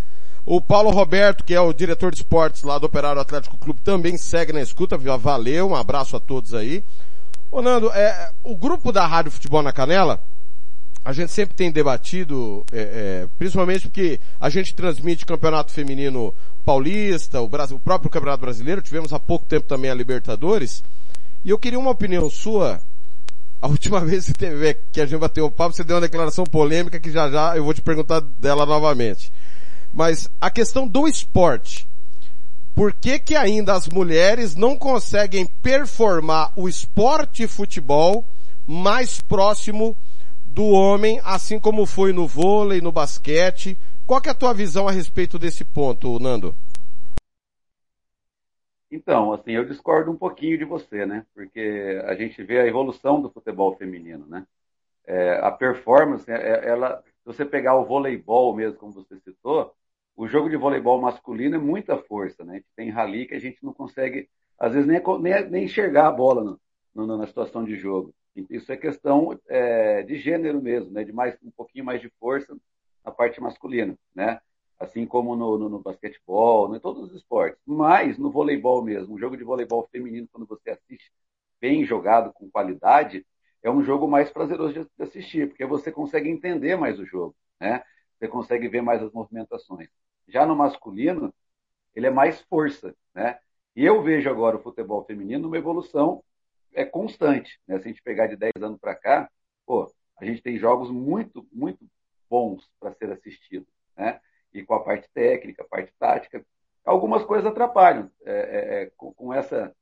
O 0.45 0.61
Paulo 0.61 0.91
Roberto, 0.91 1.45
que 1.45 1.55
é 1.55 1.61
o 1.61 1.73
diretor 1.73 2.11
de 2.11 2.19
esportes 2.19 2.63
lá 2.65 2.79
do 2.79 2.87
Operário 2.87 3.21
Atlético 3.21 3.57
Clube, 3.57 3.81
também 3.83 4.17
segue 4.17 4.53
na 4.53 4.61
escuta. 4.61 4.99
Valeu, 4.99 5.69
um 5.69 5.77
abraço 5.77 6.17
a 6.17 6.21
todos 6.21 6.53
aí. 6.53 6.83
Ô 7.51 7.63
Nando, 7.63 7.91
é, 7.93 8.31
o 8.43 8.57
grupo 8.57 8.91
da 8.91 9.07
Rádio 9.07 9.31
Futebol 9.31 9.63
na 9.63 9.73
Canela, 9.73 10.21
a 11.05 11.13
gente 11.13 11.33
sempre 11.33 11.55
tem 11.55 11.71
debatido, 11.71 12.65
é, 12.73 12.81
é, 12.81 13.29
principalmente 13.39 13.89
porque 13.89 14.21
a 14.41 14.49
gente 14.49 14.75
transmite 14.75 15.27
campeonato 15.27 15.73
feminino 15.73 16.35
paulista, 16.65 17.41
o, 17.41 17.49
Brasil, 17.49 17.77
o 17.77 17.81
próprio 17.81 18.11
campeonato 18.11 18.41
brasileiro, 18.41 18.81
tivemos 18.81 19.13
há 19.13 19.19
pouco 19.19 19.45
tempo 19.45 19.67
também 19.67 19.91
a 19.91 19.95
Libertadores, 19.95 20.83
e 21.45 21.51
eu 21.51 21.59
queria 21.59 21.79
uma 21.79 21.91
opinião 21.91 22.31
sua. 22.31 22.81
A 23.61 23.67
última 23.67 24.01
vez 24.07 24.27
que, 24.27 24.33
teve, 24.33 24.75
que 24.93 25.01
a 25.01 25.07
gente 25.07 25.19
bateu 25.19 25.45
o 25.45 25.51
papo, 25.51 25.75
você 25.75 25.85
deu 25.85 25.97
uma 25.97 26.03
declaração 26.03 26.45
polêmica 26.45 26.99
que 26.99 27.11
já 27.11 27.29
já 27.29 27.57
eu 27.57 27.65
vou 27.65 27.75
te 27.75 27.83
perguntar 27.83 28.21
dela 28.21 28.65
novamente. 28.65 29.33
Mas 29.93 30.31
a 30.41 30.51
questão 30.51 30.87
do 30.87 31.07
esporte. 31.07 31.87
Por 32.75 32.93
que 32.93 33.19
que 33.19 33.37
ainda 33.37 33.75
as 33.75 33.87
mulheres 33.89 34.57
não 34.57 34.77
conseguem 34.77 35.47
performar 35.47 36.53
o 36.57 36.69
esporte 36.69 37.47
futebol 37.47 38.25
mais 38.67 39.21
próximo 39.21 39.95
do 40.47 40.65
homem, 40.69 41.21
assim 41.23 41.61
como 41.61 41.85
foi 41.85 42.13
no 42.13 42.27
vôlei, 42.27 42.81
no 42.81 42.91
basquete? 42.91 43.77
Qual 44.07 44.21
que 44.21 44.29
é 44.29 44.33
a 44.33 44.35
tua 44.35 44.55
visão 44.55 44.89
a 44.89 44.93
respeito 44.93 45.39
desse 45.39 45.65
ponto, 45.65 46.19
Nando? 46.19 46.55
Então, 48.91 49.33
assim, 49.33 49.53
eu 49.53 49.65
discordo 49.65 50.11
um 50.11 50.17
pouquinho 50.17 50.59
de 50.59 50.65
você, 50.65 51.07
né? 51.07 51.25
Porque 51.35 52.03
a 52.05 52.15
gente 52.15 52.43
vê 52.43 52.61
a 52.61 52.67
evolução 52.67 53.23
do 53.23 53.31
futebol 53.31 53.75
feminino, 53.77 54.27
né? 54.27 54.47
É, 55.07 55.39
a 55.43 55.51
performance, 55.51 56.31
é, 56.31 56.69
ela, 56.69 57.03
se 57.03 57.25
você 57.25 57.45
pegar 57.45 57.75
o 57.75 57.87
voleibol 57.87 58.55
mesmo, 58.55 58.79
como 58.79 58.93
você 58.93 59.19
citou, 59.21 59.75
o 60.17 60.27
jogo 60.29 60.49
de 60.49 60.57
voleibol 60.57 61.01
masculino 61.01 61.57
é 61.57 61.59
muita 61.59 61.97
força, 61.99 62.45
né? 62.45 62.63
Tem 62.77 62.91
rally 62.91 63.27
que 63.27 63.35
a 63.35 63.41
gente 63.41 63.65
não 63.65 63.73
consegue, 63.73 64.29
às 64.59 64.73
vezes, 64.73 64.87
nem, 64.87 65.01
nem, 65.21 65.51
nem 65.51 65.65
enxergar 65.65 66.09
a 66.09 66.13
bola 66.13 66.45
no, 66.45 66.61
no, 66.95 67.17
na 67.17 67.27
situação 67.27 67.65
de 67.65 67.77
jogo. 67.77 68.15
Isso 68.49 68.73
é 68.73 68.77
questão 68.77 69.39
é, 69.49 70.03
de 70.03 70.17
gênero 70.17 70.61
mesmo, 70.63 70.91
né? 70.93 71.05
De 71.05 71.13
mais, 71.13 71.37
um 71.43 71.51
pouquinho 71.51 71.85
mais 71.85 72.01
de 72.01 72.11
força 72.21 72.57
na 73.05 73.11
parte 73.11 73.41
masculina, 73.41 73.99
né? 74.15 74.41
Assim 74.79 75.07
como 75.07 75.37
no, 75.37 75.59
no, 75.59 75.69
no 75.69 75.79
basquetebol, 75.79 76.71
né? 76.71 76.79
em 76.79 76.81
todos 76.81 77.03
os 77.11 77.15
esportes. 77.15 77.61
Mas 77.67 78.19
no 78.19 78.31
voleibol 78.31 78.83
mesmo, 78.83 79.15
um 79.15 79.19
jogo 79.19 79.37
de 79.37 79.45
voleibol 79.45 79.89
feminino, 79.93 80.29
quando 80.33 80.47
você 80.47 80.71
assiste 80.71 81.13
bem 81.61 81.85
jogado, 81.85 82.33
com 82.33 82.51
qualidade, 82.51 83.25
é 83.63 83.71
um 83.71 83.83
jogo 83.83 84.09
mais 84.09 84.31
prazeroso 84.31 84.75
de 84.75 84.87
assistir, 84.99 85.49
porque 85.49 85.65
você 85.65 85.93
consegue 85.93 86.29
entender 86.29 86.77
mais 86.77 86.99
o 86.99 87.07
jogo, 87.07 87.37
né? 87.61 87.83
Você 88.23 88.29
consegue 88.29 88.69
ver 88.69 88.83
mais 88.83 89.03
as 89.03 89.11
movimentações. 89.11 89.89
Já 90.29 90.47
no 90.47 90.55
masculino, 90.55 91.35
ele 91.93 92.07
é 92.07 92.11
mais 92.11 92.41
força, 92.43 92.95
né? 93.13 93.41
E 93.75 93.85
eu 93.85 94.01
vejo 94.01 94.31
agora 94.31 94.57
o 94.57 94.63
futebol 94.63 95.05
feminino 95.05 95.49
uma 95.49 95.59
evolução 95.59 96.23
é 96.73 96.85
constante, 96.85 97.61
né? 97.67 97.81
Se 97.81 97.85
a 97.85 97.89
gente 97.89 98.01
pegar 98.01 98.29
de 98.29 98.37
10 98.37 98.53
anos 98.61 98.79
para 98.79 98.95
cá, 98.95 99.29
pô, 99.67 99.93
a 100.21 100.25
gente 100.25 100.41
tem 100.41 100.57
jogos 100.57 100.89
muito, 100.89 101.45
muito 101.51 101.85
bons 102.31 102.71
para 102.79 102.95
ser 102.95 103.11
assistidos, 103.11 103.67
né? 103.97 104.21
E 104.55 104.63
com 104.63 104.75
a 104.75 104.85
parte 104.85 105.11
técnica, 105.13 105.65
a 105.65 105.67
parte 105.67 105.93
tática, 105.99 106.47
algumas 106.85 107.25
coisas 107.25 107.45
atrapalham 107.45 108.09
é, 108.25 108.33
é, 108.33 108.83
é 108.83 108.93
com, 108.97 109.13
com, 109.13 109.35
essa 109.35 109.75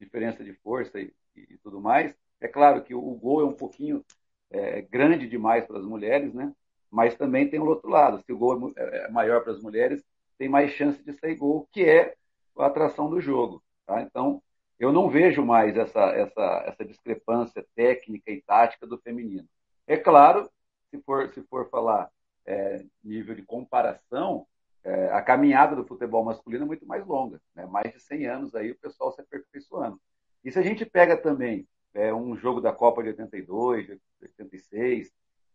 diferença 0.00 0.42
de 0.42 0.52
força 0.52 0.98
e, 0.98 1.14
e, 1.36 1.56
tudo 1.58 1.80
mais. 1.80 2.12
É 2.40 2.48
claro 2.48 2.82
que 2.82 2.92
o, 2.92 2.98
o 2.98 3.14
gol 3.14 3.40
é 3.40 3.44
um 3.44 3.54
pouquinho 3.54 4.04
é, 4.50 4.82
grande 4.82 5.28
demais 5.28 5.64
para 5.64 5.78
as 5.78 5.84
mulheres, 5.84 6.34
né? 6.34 6.52
Mas 6.94 7.16
também 7.16 7.50
tem 7.50 7.58
o 7.58 7.66
outro 7.66 7.90
lado. 7.90 8.22
Se 8.24 8.32
o 8.32 8.38
gol 8.38 8.72
é, 8.76 8.82
é, 8.82 9.06
é 9.06 9.10
maior 9.10 9.42
para 9.42 9.52
as 9.52 9.60
mulheres, 9.60 10.00
tem 10.38 10.48
mais 10.48 10.70
chance 10.70 11.02
de 11.02 11.12
sair 11.14 11.34
gol, 11.34 11.68
que 11.72 11.84
é 11.84 12.14
a 12.56 12.66
atração 12.66 13.10
do 13.10 13.20
jogo. 13.20 13.60
Tá? 13.84 14.00
Então, 14.00 14.40
eu 14.78 14.92
não 14.92 15.10
vejo 15.10 15.44
mais 15.44 15.76
essa, 15.76 16.00
essa, 16.10 16.64
essa 16.66 16.84
discrepância 16.84 17.66
técnica 17.74 18.30
e 18.30 18.40
tática 18.42 18.86
do 18.86 18.96
feminino. 18.98 19.48
É 19.88 19.96
claro, 19.96 20.48
se 20.88 21.02
for, 21.02 21.32
se 21.34 21.42
for 21.42 21.68
falar 21.68 22.08
é, 22.46 22.84
nível 23.02 23.34
de 23.34 23.42
comparação, 23.42 24.46
é, 24.84 25.10
a 25.10 25.20
caminhada 25.20 25.74
do 25.74 25.84
futebol 25.84 26.24
masculino 26.24 26.62
é 26.62 26.66
muito 26.66 26.86
mais 26.86 27.04
longa. 27.04 27.40
Né? 27.56 27.66
Mais 27.66 27.92
de 27.92 27.98
100 27.98 28.26
anos 28.26 28.54
aí 28.54 28.70
o 28.70 28.78
pessoal 28.78 29.10
se 29.10 29.20
aperfeiçoando. 29.20 30.00
E 30.44 30.52
se 30.52 30.60
a 30.60 30.62
gente 30.62 30.86
pega 30.86 31.16
também 31.16 31.66
é, 31.92 32.14
um 32.14 32.36
jogo 32.36 32.60
da 32.60 32.72
Copa 32.72 33.02
de 33.02 33.08
82, 33.08 33.86
de 33.86 34.00
86, 34.22 35.10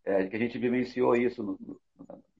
é, 0.05 0.27
que 0.27 0.35
a 0.35 0.39
gente 0.39 0.57
vivenciou 0.57 1.15
isso 1.15 1.43
no, 1.43 1.57
no, 1.59 1.79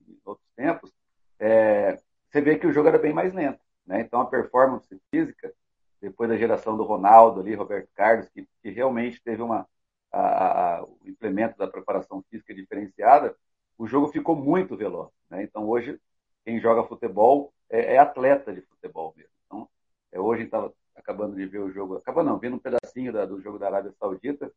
em 0.08 0.20
outros 0.26 0.48
tempos, 0.56 0.92
é, 1.40 2.00
você 2.30 2.42
vê 2.42 2.58
que 2.58 2.68
o 2.68 2.74
jogo 2.74 2.88
era 2.88 2.98
bem 2.98 3.14
mais 3.14 3.34
lento. 3.34 3.60
Né? 3.86 4.02
Então, 4.02 4.22
a 4.22 4.26
performance 4.26 4.88
física, 5.10 5.54
depois 6.02 6.30
da 6.30 6.38
geração 6.38 6.78
do 6.78 6.84
Ronaldo 6.84 7.42
ali, 7.42 7.56
Roberto 7.56 7.90
Carlos, 7.96 8.30
que, 8.30 8.48
que 8.62 8.70
realmente 8.70 9.22
teve 9.24 9.42
uma, 9.42 9.68
a, 10.12 10.78
a, 10.78 10.84
o 10.84 11.00
implemento 11.06 11.58
da 11.58 11.68
preparação 11.68 12.24
física 12.30 12.54
diferenciada, 12.54 13.36
o 13.78 13.88
jogo 13.88 14.10
ficou 14.10 14.36
muito 14.36 14.78
veloz. 14.78 15.10
Né? 15.30 15.44
Então, 15.44 15.68
hoje, 15.68 16.00
quem 16.46 16.60
joga 16.60 16.88
futebol 16.88 17.54
é, 17.70 17.96
é 17.96 17.98
atleta 17.98 18.54
de 18.54 18.62
futebol 18.62 19.14
mesmo. 19.16 19.32
Então, 19.46 19.70
é, 20.12 20.20
hoje 20.20 20.44
estava 20.44 20.74
acabando 20.96 21.36
de 21.36 21.46
ver 21.46 21.60
o 21.60 21.72
jogo, 21.72 21.96
acabando 21.96 22.28
não, 22.28 22.38
vendo 22.38 22.58
um 22.58 22.60
pedacinho 22.60 23.12
da, 23.14 23.26
do 23.26 23.42
jogo 23.42 23.58
da 23.58 23.68
Arábia 23.68 23.94
Saudita, 24.00 24.52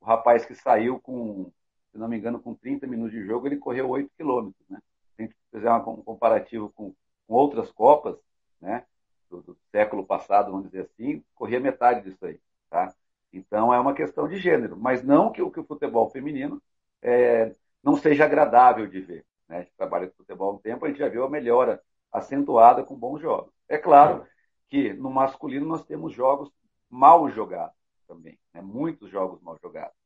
o 0.00 0.04
rapaz 0.04 0.46
que 0.46 0.54
saiu 0.54 1.00
com 1.00 1.50
se 1.92 1.98
não 1.98 2.08
me 2.08 2.16
engano, 2.16 2.40
com 2.40 2.54
30 2.54 2.86
minutos 2.86 3.12
de 3.12 3.24
jogo, 3.24 3.46
ele 3.46 3.56
correu 3.56 3.88
8 3.88 4.10
quilômetros. 4.16 4.68
Né? 4.68 4.80
Se 5.16 5.22
a 5.22 5.24
gente 5.24 5.36
fizer 5.50 5.72
um 5.72 6.02
comparativo 6.02 6.70
com, 6.70 6.94
com 7.26 7.34
outras 7.34 7.70
Copas, 7.72 8.16
né, 8.60 8.84
do, 9.30 9.42
do, 9.42 9.58
século 9.70 10.04
passado, 10.04 10.50
vamos 10.50 10.66
dizer 10.66 10.82
assim, 10.82 11.22
corria 11.34 11.60
metade 11.60 12.08
disso 12.08 12.24
aí. 12.24 12.40
Tá? 12.70 12.92
Então 13.32 13.72
é 13.72 13.78
uma 13.78 13.94
questão 13.94 14.28
de 14.28 14.38
gênero, 14.38 14.76
mas 14.76 15.02
não 15.02 15.30
que, 15.30 15.44
que 15.50 15.60
o 15.60 15.64
futebol 15.64 16.10
feminino 16.10 16.62
é, 17.02 17.54
não 17.82 17.96
seja 17.96 18.24
agradável 18.24 18.86
de 18.86 19.00
ver. 19.00 19.24
Né? 19.48 19.58
A 19.58 19.60
gente 19.60 19.72
trabalha 19.76 20.08
com 20.08 20.16
futebol 20.16 20.50
há 20.50 20.54
um 20.54 20.58
tempo, 20.58 20.84
a 20.84 20.88
gente 20.88 20.98
já 20.98 21.08
viu 21.08 21.24
a 21.24 21.30
melhora 21.30 21.82
acentuada 22.12 22.82
com 22.82 22.94
bons 22.94 23.20
jogos. 23.20 23.52
É 23.68 23.78
claro 23.78 24.26
que 24.68 24.92
no 24.94 25.10
masculino 25.10 25.66
nós 25.66 25.84
temos 25.84 26.12
jogos 26.12 26.50
mal 26.90 27.28
jogados 27.30 27.76
também, 28.06 28.38
né? 28.52 28.62
muitos 28.62 29.10
jogos 29.10 29.40
mal 29.42 29.58
jogados. 29.62 29.96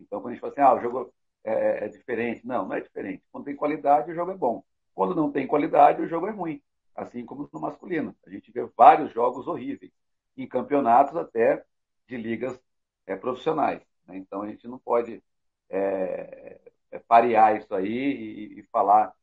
Então, 0.00 0.20
quando 0.20 0.30
a 0.30 0.30
gente 0.32 0.40
fala 0.40 0.52
assim, 0.52 0.60
ah, 0.60 0.74
o 0.74 0.80
jogo 0.80 1.14
é, 1.44 1.84
é, 1.84 1.88
diferente. 1.88 2.46
Não, 2.46 2.66
não 2.66 2.74
é 2.74 2.80
diferente. 2.80 3.22
Quando 3.30 3.44
tem 3.44 3.56
qualidade, 3.56 4.10
o 4.10 4.14
jogo 4.14 4.30
é 4.32 4.36
bom. 4.36 4.64
Quando 4.94 5.14
não 5.14 5.30
tem 5.30 5.46
qualidade, 5.46 6.02
o 6.02 6.08
jogo 6.08 6.26
é 6.26 6.30
ruim. 6.30 6.62
Assim 6.94 7.24
como 7.24 7.48
no 7.52 7.60
masculino. 7.60 8.14
A 8.26 8.30
gente 8.30 8.50
vê 8.52 8.64
vários 8.76 9.12
jogos 9.12 9.46
horríveis, 9.46 9.92
em 10.36 10.46
campeonatos 10.46 11.16
até 11.16 11.64
de 12.06 12.16
ligas 12.16 12.58
é, 13.06 13.16
profissionais. 13.16 13.82
Né? 14.06 14.16
Então 14.18 14.42
a 14.42 14.48
gente 14.48 14.66
não 14.68 14.78
pode 14.78 15.22
é, 15.70 16.60
é 16.90 16.98
parear 16.98 17.56
isso 17.56 17.74
aí 17.74 17.88
e, 17.88 18.60
e, 18.60 18.62
falar 18.64 19.14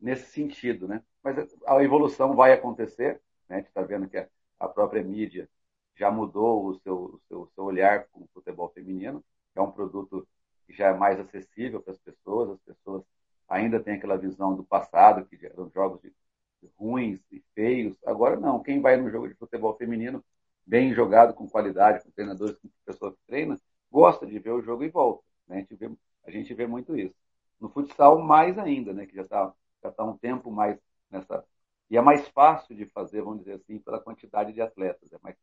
nesse 0.00 0.30
sentido. 0.30 0.88
Né? 0.88 1.02
Mas 1.22 1.36
a 1.66 1.82
evolução 1.82 2.34
vai 2.34 2.52
acontecer. 2.52 3.20
Né? 3.48 3.56
A 3.56 3.58
gente 3.58 3.68
está 3.68 3.82
vendo 3.82 4.08
que 4.08 4.16
a, 4.58 4.68
própria 4.68 5.02
mídia 5.02 5.48
já 5.96 6.10
mudou 6.10 6.66
o 6.66 6.74
seu, 6.80 6.96
o 6.96 7.20
seu, 7.28 7.40
o 7.42 7.48
seu 7.54 7.64
olhar 7.64 8.06
com 8.08 8.20
o 8.22 8.28
futebol 8.32 8.70
feminino. 8.70 9.24
É 9.54 9.60
um 9.60 9.70
produto 9.70 10.22
que 10.22 10.28
já 10.74 10.88
é 10.88 10.94
mais 10.94 11.18
acessível 11.18 11.80
para 11.80 11.92
as 11.92 11.98
pessoas, 11.98 12.50
as 12.50 12.60
pessoas 12.60 13.02
ainda 13.48 13.80
têm 13.80 13.94
aquela 13.94 14.16
visão 14.16 14.54
do 14.54 14.64
passado, 14.64 15.24
que 15.24 15.44
eram 15.46 15.70
jogos 15.70 16.00
de, 16.02 16.12
de 16.62 16.70
ruins 16.76 17.20
e 17.32 17.42
feios. 17.54 17.96
Agora 18.04 18.38
não, 18.38 18.62
quem 18.62 18.80
vai 18.80 18.96
no 18.96 19.10
jogo 19.10 19.28
de 19.28 19.34
futebol 19.34 19.76
feminino, 19.76 20.22
bem 20.66 20.92
jogado, 20.94 21.34
com 21.34 21.48
qualidade, 21.48 22.04
com 22.04 22.10
treinadores, 22.10 22.56
com 22.58 22.68
pessoa 22.84 23.12
que 23.12 23.18
treina, 23.26 23.58
gosta 23.90 24.26
de 24.26 24.38
ver 24.38 24.50
o 24.50 24.62
jogo 24.62 24.84
e 24.84 24.88
volta. 24.90 25.24
Né? 25.46 25.56
A, 25.56 25.60
gente 25.60 25.74
vê, 25.76 25.90
a 26.24 26.30
gente 26.30 26.54
vê 26.54 26.66
muito 26.66 26.96
isso. 26.96 27.14
No 27.58 27.68
futsal, 27.70 28.20
mais 28.20 28.58
ainda, 28.58 28.92
né? 28.92 29.06
que 29.06 29.16
já 29.16 29.22
está 29.22 29.54
já 29.82 29.90
tá 29.92 30.04
um 30.04 30.16
tempo 30.16 30.50
mais 30.50 30.78
nessa. 31.10 31.44
E 31.90 31.96
é 31.96 32.00
mais 32.00 32.28
fácil 32.28 32.76
de 32.76 32.84
fazer, 32.86 33.22
vamos 33.22 33.40
dizer 33.40 33.54
assim, 33.54 33.78
pela 33.78 34.00
quantidade 34.00 34.52
de 34.52 34.60
atletas. 34.60 35.10
É 35.12 35.18
mais, 35.22 35.36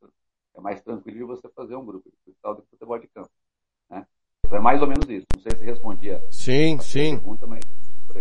é 0.54 0.62
mais 0.62 0.82
tranquilo 0.82 1.18
de 1.18 1.24
você 1.24 1.50
fazer 1.50 1.76
um 1.76 1.86
grupo 1.86 2.10
de 2.10 2.18
futsal 2.24 2.56
do 2.56 2.62
que 2.62 2.70
futebol 2.70 3.00
de 3.00 3.08
campo. 3.08 3.32
É 4.52 4.60
mais 4.60 4.82
ou 4.82 4.88
menos 4.88 5.10
isso. 5.10 5.26
Não 5.36 5.42
sei 5.42 5.60
se 5.60 5.66
respondia. 5.66 6.22
Sim, 6.30 6.80
sim. 6.82 7.18
Pergunta, 7.18 7.48
mas... 7.48 7.60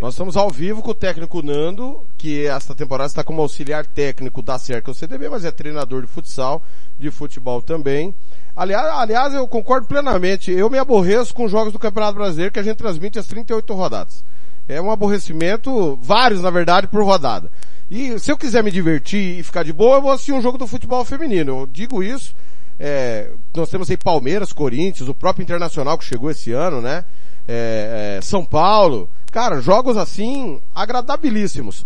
Nós 0.01 0.15
estamos 0.15 0.37
ao 0.37 0.51
vivo 0.51 0.83
com 0.83 0.91
o 0.91 0.95
técnico 0.95 1.41
Nando, 1.41 2.01
que 2.19 2.47
esta 2.47 2.75
temporada 2.75 3.07
está 3.07 3.23
como 3.23 3.41
auxiliar 3.41 3.87
técnico 3.87 4.43
da 4.43 4.59
CERC 4.59 4.91
o 4.91 4.95
CDB, 4.95 5.29
mas 5.29 5.45
é 5.45 5.53
treinador 5.53 6.03
de 6.03 6.09
futsal, 6.09 6.63
de 6.99 7.11
futebol 7.13 7.63
também. 7.63 8.13
Aliás, 8.57 8.87
aliás, 8.87 9.35
eu 9.35 9.47
concordo 9.47 9.87
plenamente. 9.87 10.51
Eu 10.51 10.69
me 10.69 10.79
aborreço 10.79 11.33
com 11.33 11.49
jogos 11.49 11.73
do 11.73 11.79
Campeonato 11.79 12.19
Brasileiro 12.19 12.53
que 12.53 12.59
a 12.59 12.63
gente 12.63 12.77
transmite 12.77 13.19
as 13.19 13.27
38 13.27 13.73
rodadas. 13.73 14.25
É 14.69 14.81
um 14.81 14.91
aborrecimento, 14.91 15.97
vários 16.03 16.43
na 16.43 16.51
verdade, 16.51 16.89
por 16.89 17.05
rodada. 17.05 17.51
E 17.91 18.19
se 18.19 18.33
eu 18.33 18.37
quiser 18.37 18.65
me 18.65 18.71
divertir 18.71 19.39
e 19.39 19.43
ficar 19.43 19.63
de 19.63 19.73
boa, 19.73 19.99
eu 19.99 20.03
vou 20.03 20.11
assistir 20.11 20.33
um 20.33 20.43
jogo 20.43 20.59
do 20.59 20.67
futebol 20.67 21.05
feminino. 21.05 21.61
Eu 21.61 21.67
digo 21.67 22.03
isso 22.03 22.35
é, 22.79 23.31
nós 23.55 23.71
temos 23.71 23.91
aí 23.91 23.97
Palmeiras, 23.97 24.53
Corinthians, 24.53 25.09
o 25.09 25.15
próprio 25.15 25.43
Internacional 25.43 25.97
que 25.99 26.05
chegou 26.05 26.31
esse 26.31 26.53
ano, 26.53 26.81
né? 26.81 27.05
É, 27.47 28.17
é, 28.19 28.21
São 28.23 28.45
Paulo, 28.45 29.09
Cara, 29.35 29.61
jogos 29.61 29.97
assim, 29.97 30.61
agradabilíssimos. 30.73 31.85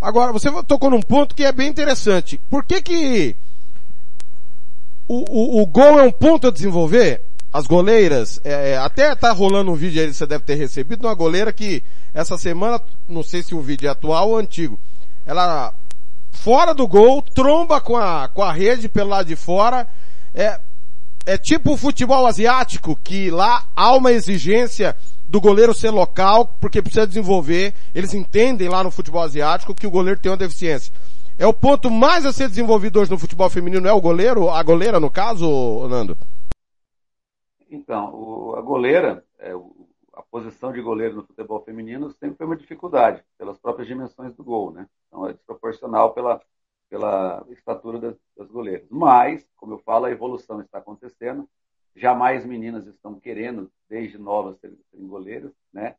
Agora, 0.00 0.32
você 0.32 0.50
tocou 0.64 0.90
num 0.90 1.00
ponto 1.00 1.32
que 1.32 1.44
é 1.44 1.52
bem 1.52 1.68
interessante. 1.68 2.40
Por 2.50 2.64
que 2.64 2.82
que 2.82 3.36
o, 5.06 5.58
o, 5.58 5.62
o 5.62 5.66
gol 5.66 6.00
é 6.00 6.02
um 6.02 6.10
ponto 6.10 6.48
a 6.48 6.50
desenvolver? 6.50 7.22
As 7.52 7.68
goleiras, 7.68 8.40
é, 8.42 8.76
até 8.78 9.14
tá 9.14 9.30
rolando 9.30 9.70
um 9.70 9.76
vídeo 9.76 10.02
aí, 10.02 10.12
você 10.12 10.26
deve 10.26 10.42
ter 10.42 10.56
recebido, 10.56 11.06
uma 11.06 11.14
goleira 11.14 11.52
que 11.52 11.84
essa 12.12 12.36
semana, 12.36 12.80
não 13.08 13.22
sei 13.22 13.44
se 13.44 13.54
o 13.54 13.60
vídeo 13.60 13.86
é 13.86 13.90
atual 13.92 14.30
ou 14.30 14.38
antigo, 14.38 14.76
ela 15.24 15.72
fora 16.32 16.74
do 16.74 16.88
gol, 16.88 17.22
tromba 17.22 17.80
com 17.80 17.96
a, 17.96 18.26
com 18.26 18.42
a 18.42 18.52
rede 18.52 18.88
pelo 18.88 19.10
lado 19.10 19.28
de 19.28 19.36
fora, 19.36 19.86
é, 20.34 20.60
é 21.26 21.38
tipo 21.38 21.72
o 21.72 21.76
futebol 21.76 22.26
asiático, 22.26 22.96
que 22.96 23.30
lá 23.30 23.68
há 23.76 23.94
uma 23.96 24.12
exigência 24.12 24.96
do 25.28 25.40
goleiro 25.40 25.72
ser 25.72 25.90
local, 25.90 26.46
porque 26.60 26.82
precisa 26.82 27.06
desenvolver, 27.06 27.74
eles 27.94 28.12
entendem 28.12 28.68
lá 28.68 28.84
no 28.84 28.90
futebol 28.90 29.22
asiático 29.22 29.74
que 29.74 29.86
o 29.86 29.90
goleiro 29.90 30.20
tem 30.20 30.30
uma 30.30 30.36
deficiência. 30.36 30.92
É 31.38 31.46
o 31.46 31.54
ponto 31.54 31.90
mais 31.90 32.26
a 32.26 32.32
ser 32.32 32.48
desenvolvido 32.48 33.00
hoje 33.00 33.10
no 33.10 33.18
futebol 33.18 33.48
feminino, 33.48 33.88
é 33.88 33.92
o 33.92 34.00
goleiro, 34.00 34.50
a 34.50 34.62
goleira 34.62 35.00
no 35.00 35.10
caso, 35.10 35.88
Nando? 35.88 36.16
Então, 37.70 38.14
o, 38.14 38.54
a 38.56 38.60
goleira, 38.60 39.24
é, 39.38 39.52
a 40.12 40.22
posição 40.22 40.72
de 40.72 40.82
goleiro 40.82 41.16
no 41.16 41.24
futebol 41.24 41.62
feminino 41.64 42.10
sempre 42.20 42.36
foi 42.36 42.46
uma 42.46 42.56
dificuldade, 42.56 43.22
pelas 43.38 43.58
próprias 43.58 43.88
dimensões 43.88 44.34
do 44.34 44.44
gol, 44.44 44.70
né? 44.72 44.86
Então 45.08 45.26
é 45.26 45.32
desproporcional 45.32 46.12
pela, 46.12 46.40
pela 46.92 47.42
estatura 47.48 47.98
das, 47.98 48.16
das 48.36 48.50
goleiras. 48.50 48.86
Mas, 48.90 49.48
como 49.56 49.72
eu 49.72 49.78
falo, 49.78 50.04
a 50.04 50.10
evolução 50.10 50.60
está 50.60 50.76
acontecendo, 50.76 51.48
jamais 51.96 52.44
meninas 52.44 52.86
estão 52.86 53.18
querendo, 53.18 53.72
desde 53.88 54.18
novas, 54.18 54.58
serem, 54.60 54.76
goleiras, 54.94 55.50
né? 55.72 55.96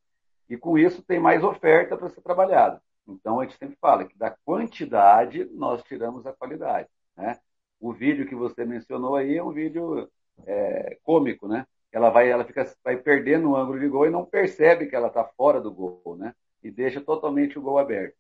E 0.48 0.56
com 0.56 0.78
isso 0.78 1.02
tem 1.02 1.20
mais 1.20 1.44
oferta 1.44 1.98
para 1.98 2.10
ser 2.10 2.22
trabalhada. 2.22 2.80
Então 3.08 3.40
a 3.40 3.44
gente 3.44 3.58
sempre 3.58 3.76
fala 3.82 4.06
que 4.06 4.16
da 4.16 4.30
quantidade 4.46 5.46
nós 5.46 5.82
tiramos 5.82 6.28
a 6.28 6.32
qualidade, 6.32 6.88
né? 7.18 7.40
O 7.80 7.92
vídeo 7.92 8.28
que 8.28 8.36
você 8.36 8.64
mencionou 8.64 9.16
aí 9.16 9.36
é 9.36 9.44
um 9.44 9.52
vídeo 9.52 10.08
é, 10.46 11.00
cômico, 11.02 11.48
né? 11.48 11.66
Ela 11.92 12.12
vai, 12.12 12.30
ela 12.30 12.46
fica, 12.46 12.72
vai 12.84 12.98
perdendo 12.98 13.50
o 13.50 13.56
ângulo 13.56 13.80
de 13.80 13.88
gol 13.88 14.06
e 14.06 14.12
não 14.12 14.24
percebe 14.24 14.86
que 14.86 14.96
ela 14.96 15.08
está 15.08 15.24
fora 15.24 15.60
do 15.60 15.74
gol, 15.74 16.16
né? 16.20 16.36
E 16.62 16.70
deixa 16.70 17.02
totalmente 17.02 17.58
o 17.58 17.64
gol 17.64 17.80
aberto. 17.80 18.16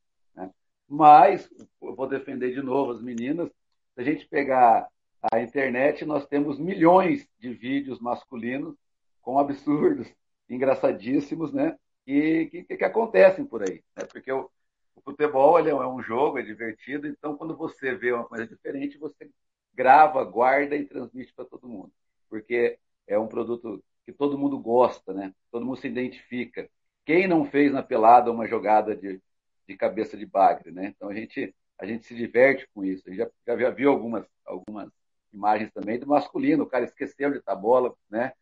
Mas 0.87 1.49
eu 1.81 1.95
vou 1.95 2.07
defender 2.07 2.53
de 2.53 2.61
novo 2.61 2.91
as 2.91 3.01
meninas. 3.01 3.49
Se 3.93 4.01
a 4.01 4.03
gente 4.03 4.27
pegar 4.27 4.87
a 5.31 5.39
internet, 5.39 6.05
nós 6.05 6.25
temos 6.27 6.59
milhões 6.59 7.27
de 7.39 7.53
vídeos 7.53 7.99
masculinos 7.99 8.75
com 9.21 9.39
absurdos, 9.39 10.07
engraçadíssimos, 10.49 11.53
né? 11.53 11.77
E 12.05 12.47
que, 12.51 12.63
que, 12.63 12.77
que 12.77 12.83
acontecem 12.83 13.45
por 13.45 13.63
aí, 13.63 13.81
né? 13.95 14.05
Porque 14.11 14.31
o, 14.31 14.49
o 14.95 15.01
futebol 15.01 15.57
ele 15.57 15.69
é 15.69 15.75
um 15.75 16.01
jogo, 16.01 16.39
é 16.39 16.41
divertido, 16.41 17.07
então 17.07 17.37
quando 17.37 17.55
você 17.55 17.95
vê 17.95 18.11
uma 18.11 18.25
coisa 18.25 18.45
diferente, 18.45 18.97
você 18.97 19.29
grava, 19.73 20.23
guarda 20.23 20.75
e 20.75 20.85
transmite 20.85 21.33
para 21.33 21.45
todo 21.45 21.67
mundo. 21.67 21.91
Porque 22.29 22.77
é 23.07 23.17
um 23.17 23.27
produto 23.27 23.83
que 24.05 24.11
todo 24.11 24.37
mundo 24.37 24.59
gosta, 24.59 25.13
né? 25.13 25.33
Todo 25.51 25.65
mundo 25.65 25.79
se 25.79 25.87
identifica. 25.87 26.69
Quem 27.05 27.27
não 27.27 27.45
fez 27.45 27.71
na 27.71 27.81
pelada 27.81 28.31
uma 28.31 28.47
jogada 28.47 28.95
de, 28.95 29.21
de 29.67 29.77
cabeça 29.77 30.17
de 30.17 30.25
bagre, 30.25 30.71
né? 30.71 30.87
Então 30.95 31.09
a 31.09 31.13
gente, 31.13 31.55
a 31.79 31.85
gente 31.85 32.05
se 32.05 32.15
diverte 32.15 32.67
com 32.73 32.83
isso. 32.83 33.03
A 33.07 33.11
gente 33.11 33.19
já, 33.19 33.57
já 33.59 33.69
viu 33.69 33.89
algumas, 33.89 34.25
algumas 34.45 34.89
imagens 35.33 35.71
também 35.71 35.99
do 35.99 36.07
masculino, 36.07 36.63
o 36.63 36.69
cara 36.69 36.85
esqueceu 36.85 37.31
de 37.31 37.39
estar 37.39 37.55
bola, 37.55 37.93
né? 38.09 38.33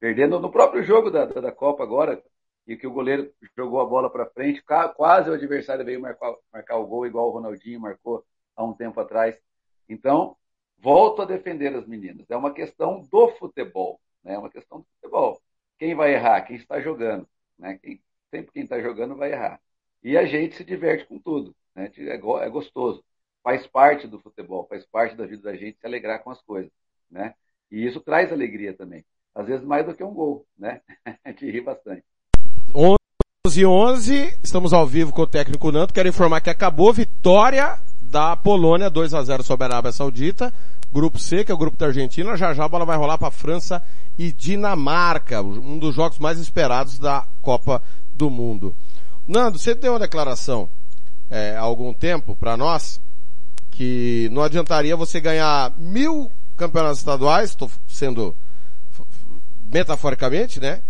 Perdendo 0.00 0.38
no 0.40 0.50
próprio 0.50 0.82
jogo 0.82 1.10
da, 1.10 1.24
da, 1.24 1.40
da 1.40 1.52
Copa 1.52 1.82
agora, 1.82 2.22
e 2.68 2.76
que 2.76 2.86
o 2.86 2.92
goleiro 2.92 3.32
jogou 3.56 3.80
a 3.80 3.86
bola 3.86 4.10
para 4.10 4.26
frente, 4.26 4.62
quase 4.94 5.30
o 5.30 5.32
adversário 5.32 5.84
veio 5.84 6.00
marcar, 6.00 6.34
marcar 6.52 6.76
o 6.76 6.86
gol, 6.86 7.06
igual 7.06 7.28
o 7.28 7.30
Ronaldinho 7.30 7.80
marcou 7.80 8.24
há 8.54 8.62
um 8.62 8.74
tempo 8.74 9.00
atrás. 9.00 9.40
Então, 9.88 10.36
volto 10.76 11.22
a 11.22 11.24
defender 11.24 11.74
as 11.74 11.86
meninas. 11.86 12.26
É 12.30 12.36
uma 12.36 12.52
questão 12.52 13.00
do 13.10 13.28
futebol, 13.36 13.98
né? 14.22 14.34
É 14.34 14.38
uma 14.38 14.50
questão 14.50 14.80
do 14.80 14.86
futebol. 14.94 15.40
Quem 15.78 15.94
vai 15.94 16.12
errar? 16.12 16.42
Quem 16.42 16.56
está 16.56 16.78
jogando, 16.78 17.26
né? 17.58 17.78
Quem, 17.78 18.02
sempre 18.30 18.52
quem 18.52 18.64
está 18.64 18.78
jogando 18.80 19.16
vai 19.16 19.32
errar. 19.32 19.58
E 20.02 20.16
a 20.16 20.24
gente 20.24 20.56
se 20.56 20.64
diverte 20.64 21.06
com 21.06 21.18
tudo, 21.18 21.54
né? 21.74 21.90
É, 21.96 22.14
é 22.14 22.48
gostoso. 22.48 23.02
Faz 23.42 23.66
parte 23.66 24.06
do 24.06 24.18
futebol, 24.18 24.66
faz 24.68 24.84
parte 24.86 25.16
da 25.16 25.26
vida 25.26 25.42
da 25.42 25.56
gente 25.56 25.78
se 25.78 25.86
alegrar 25.86 26.22
com 26.22 26.30
as 26.30 26.40
coisas, 26.42 26.70
né? 27.10 27.34
E 27.70 27.86
isso 27.86 28.00
traz 28.00 28.32
alegria 28.32 28.74
também. 28.74 29.04
Às 29.34 29.46
vezes 29.46 29.64
mais 29.64 29.86
do 29.86 29.94
que 29.94 30.02
um 30.02 30.12
gol, 30.12 30.46
né? 30.58 30.80
A 31.24 31.30
gente 31.30 31.50
ri 31.50 31.60
bastante. 31.60 32.04
11 32.74 32.98
11, 33.64 34.38
estamos 34.42 34.72
ao 34.72 34.86
vivo 34.86 35.12
com 35.12 35.22
o 35.22 35.26
técnico 35.26 35.72
Nanto. 35.72 35.94
Quero 35.94 36.08
informar 36.08 36.40
que 36.40 36.50
acabou 36.50 36.92
vitória 36.92 37.78
da 38.02 38.36
Polônia, 38.36 38.90
2 38.90 39.14
a 39.14 39.22
0 39.22 39.42
sobre 39.42 39.64
a 39.64 39.68
Arábia 39.68 39.92
Saudita. 39.92 40.52
Grupo 40.92 41.18
C, 41.18 41.44
que 41.44 41.52
é 41.52 41.54
o 41.54 41.58
grupo 41.58 41.76
da 41.76 41.86
Argentina. 41.86 42.36
Já 42.36 42.54
já 42.54 42.64
a 42.64 42.68
bola 42.68 42.84
vai 42.84 42.96
rolar 42.96 43.18
para 43.18 43.30
França 43.30 43.82
e 44.18 44.32
Dinamarca, 44.32 45.42
um 45.42 45.78
dos 45.78 45.94
jogos 45.94 46.18
mais 46.18 46.38
esperados 46.38 46.98
da 46.98 47.26
Copa 47.42 47.82
do 48.14 48.30
Mundo. 48.30 48.74
Nando, 49.28 49.58
você 49.58 49.74
deu 49.74 49.92
uma 49.92 49.98
declaração 49.98 50.70
é, 51.30 51.54
há 51.54 51.60
algum 51.60 51.92
tempo 51.92 52.34
para 52.34 52.56
nós 52.56 52.98
que 53.70 54.26
não 54.32 54.42
adiantaria 54.42 54.96
você 54.96 55.20
ganhar 55.20 55.70
mil 55.76 56.32
campeonatos 56.56 57.00
estaduais, 57.00 57.50
estou 57.50 57.70
sendo 57.86 58.34
metaforicamente, 59.70 60.58
né? 60.58 60.80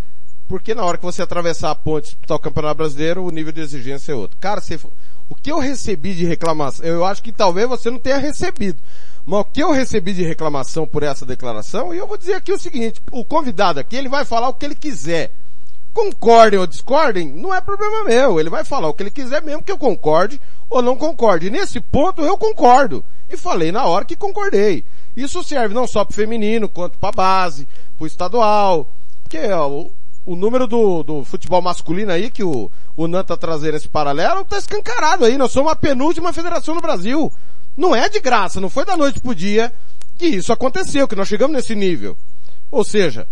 Porque 0.47 0.73
na 0.73 0.85
hora 0.85 0.97
que 0.97 1.05
você 1.05 1.21
atravessar 1.21 1.73
a 1.73 1.75
ponte 1.75 2.07
disputar 2.07 2.37
o 2.37 2.41
Campeonato 2.41 2.77
Brasileiro, 2.77 3.25
o 3.25 3.31
nível 3.31 3.53
de 3.53 3.61
exigência 3.61 4.13
é 4.13 4.15
outro. 4.15 4.39
Cara, 4.39 4.61
você, 4.61 4.79
o 5.29 5.35
que 5.35 5.51
eu 5.51 5.59
recebi 5.59 6.15
de 6.15 6.25
reclamação, 6.25 6.87
eu 6.87 7.05
acho 7.05 7.21
que 7.23 7.33
talvez 7.33 7.69
você 7.69 7.91
não 7.91 7.99
tenha 7.99 8.19
recebido. 8.19 8.79
Mas 9.27 9.41
o 9.41 9.45
que 9.45 9.63
eu 9.63 9.73
recebi 9.73 10.15
de 10.15 10.23
reclamação 10.23 10.87
por 10.87 11.03
essa 11.03 11.27
declaração, 11.27 11.93
e 11.93 11.99
eu 11.99 12.07
vou 12.07 12.17
dizer 12.17 12.35
aqui 12.35 12.53
o 12.53 12.59
seguinte, 12.59 13.03
o 13.11 13.25
convidado 13.25 13.81
aqui, 13.81 13.97
ele 13.97 14.09
vai 14.09 14.25
falar 14.25 14.49
o 14.49 14.55
que 14.55 14.65
ele 14.65 14.77
quiser. 14.77 15.33
Concordem 15.93 16.59
ou 16.59 16.67
discordem, 16.67 17.29
não 17.29 17.55
é 17.55 17.61
problema 17.61 18.05
meu. 18.05 18.39
Ele 18.39 18.51
vai 18.51 18.65
falar 18.65 18.89
o 18.89 18.95
que 18.95 19.03
ele 19.03 19.11
quiser 19.11 19.43
mesmo 19.43 19.63
que 19.63 19.73
eu 19.73 19.79
concorde 19.79 20.41
ou 20.71 20.83
não 20.83 20.97
concorde. 20.97 21.47
E 21.47 21.51
nesse 21.51 21.81
ponto 21.81 22.23
eu 22.23 22.37
concordo. 22.37 23.05
E 23.31 23.37
falei 23.37 23.73
na 23.73 23.85
hora 23.85 24.05
que 24.05 24.17
concordei. 24.17 24.85
Isso 25.17 25.43
serve 25.43 25.75
não 25.75 25.87
só 25.87 26.05
para 26.05 26.13
o 26.13 26.17
feminino, 26.17 26.69
quanto 26.69 26.99
para 26.99 27.13
base, 27.13 27.67
para 27.97 28.05
o 28.05 28.07
estadual. 28.07 28.89
Porque 29.23 29.39
ó, 29.51 29.87
o 30.25 30.37
número 30.37 30.67
do, 30.67 31.03
do 31.03 31.25
futebol 31.25 31.63
masculino 31.63 32.13
aí, 32.13 32.31
que 32.31 32.45
o, 32.45 32.71
o 32.97 33.09
NAN 33.09 33.25
tá 33.25 33.37
trazendo 33.37 33.77
esse 33.77 33.89
paralelo, 33.89 34.45
tá 34.45 34.59
escancarado 34.59 35.25
aí. 35.25 35.39
Nós 35.39 35.51
somos 35.53 35.73
a 35.73 35.77
penúltima 35.77 36.33
federação 36.33 36.75
no 36.75 36.81
Brasil. 36.81 37.33
Não 37.77 37.97
é 37.97 38.09
de 38.09 38.21
graça, 38.21 38.61
não 38.61 38.69
foi 38.69 38.85
da 38.85 38.97
noite 38.97 39.21
pro 39.21 39.35
dia 39.35 39.73
que 40.19 40.27
isso 40.27 40.53
aconteceu, 40.53 41.07
que 41.09 41.17
nós 41.17 41.29
chegamos 41.29 41.57
nesse 41.57 41.75
nível. 41.75 42.17
Ou 42.71 42.85
seja, 42.85 43.27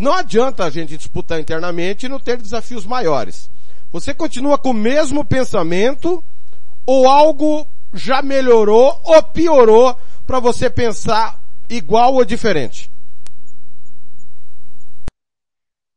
não 0.00 0.14
adianta 0.14 0.64
a 0.64 0.70
gente 0.70 0.96
disputar 0.96 1.38
internamente 1.38 2.06
e 2.06 2.08
não 2.08 2.18
ter 2.18 2.38
desafios 2.38 2.86
maiores. 2.86 3.50
Você 3.92 4.14
continua 4.14 4.56
com 4.56 4.70
o 4.70 4.74
mesmo 4.74 5.22
pensamento 5.24 6.24
ou 6.86 7.06
algo 7.06 7.66
já 7.92 8.22
melhorou 8.22 8.98
ou 9.04 9.22
piorou 9.22 9.94
para 10.26 10.40
você 10.40 10.70
pensar 10.70 11.38
igual 11.68 12.14
ou 12.14 12.24
diferente? 12.24 12.90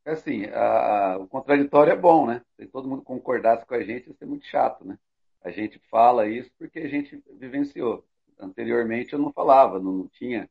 É 0.05 0.11
assim, 0.11 0.47
a, 0.47 1.17
o 1.21 1.27
contraditório 1.27 1.93
é 1.93 1.95
bom, 1.95 2.27
né? 2.27 2.41
Se 2.59 2.65
todo 2.65 2.89
mundo 2.89 3.03
concordasse 3.03 3.65
com 3.65 3.73
a 3.73 3.83
gente, 3.83 4.09
ia 4.09 4.15
ser 4.15 4.25
muito 4.25 4.45
chato, 4.47 4.85
né? 4.85 4.97
A 5.41 5.49
gente 5.49 5.79
fala 5.89 6.27
isso 6.27 6.51
porque 6.59 6.79
a 6.79 6.89
gente 6.89 7.23
vivenciou. 7.39 8.03
Anteriormente 8.37 9.13
eu 9.13 9.19
não 9.19 9.31
falava, 9.31 9.79
não, 9.79 9.93
não 9.93 10.07
tinha, 10.09 10.49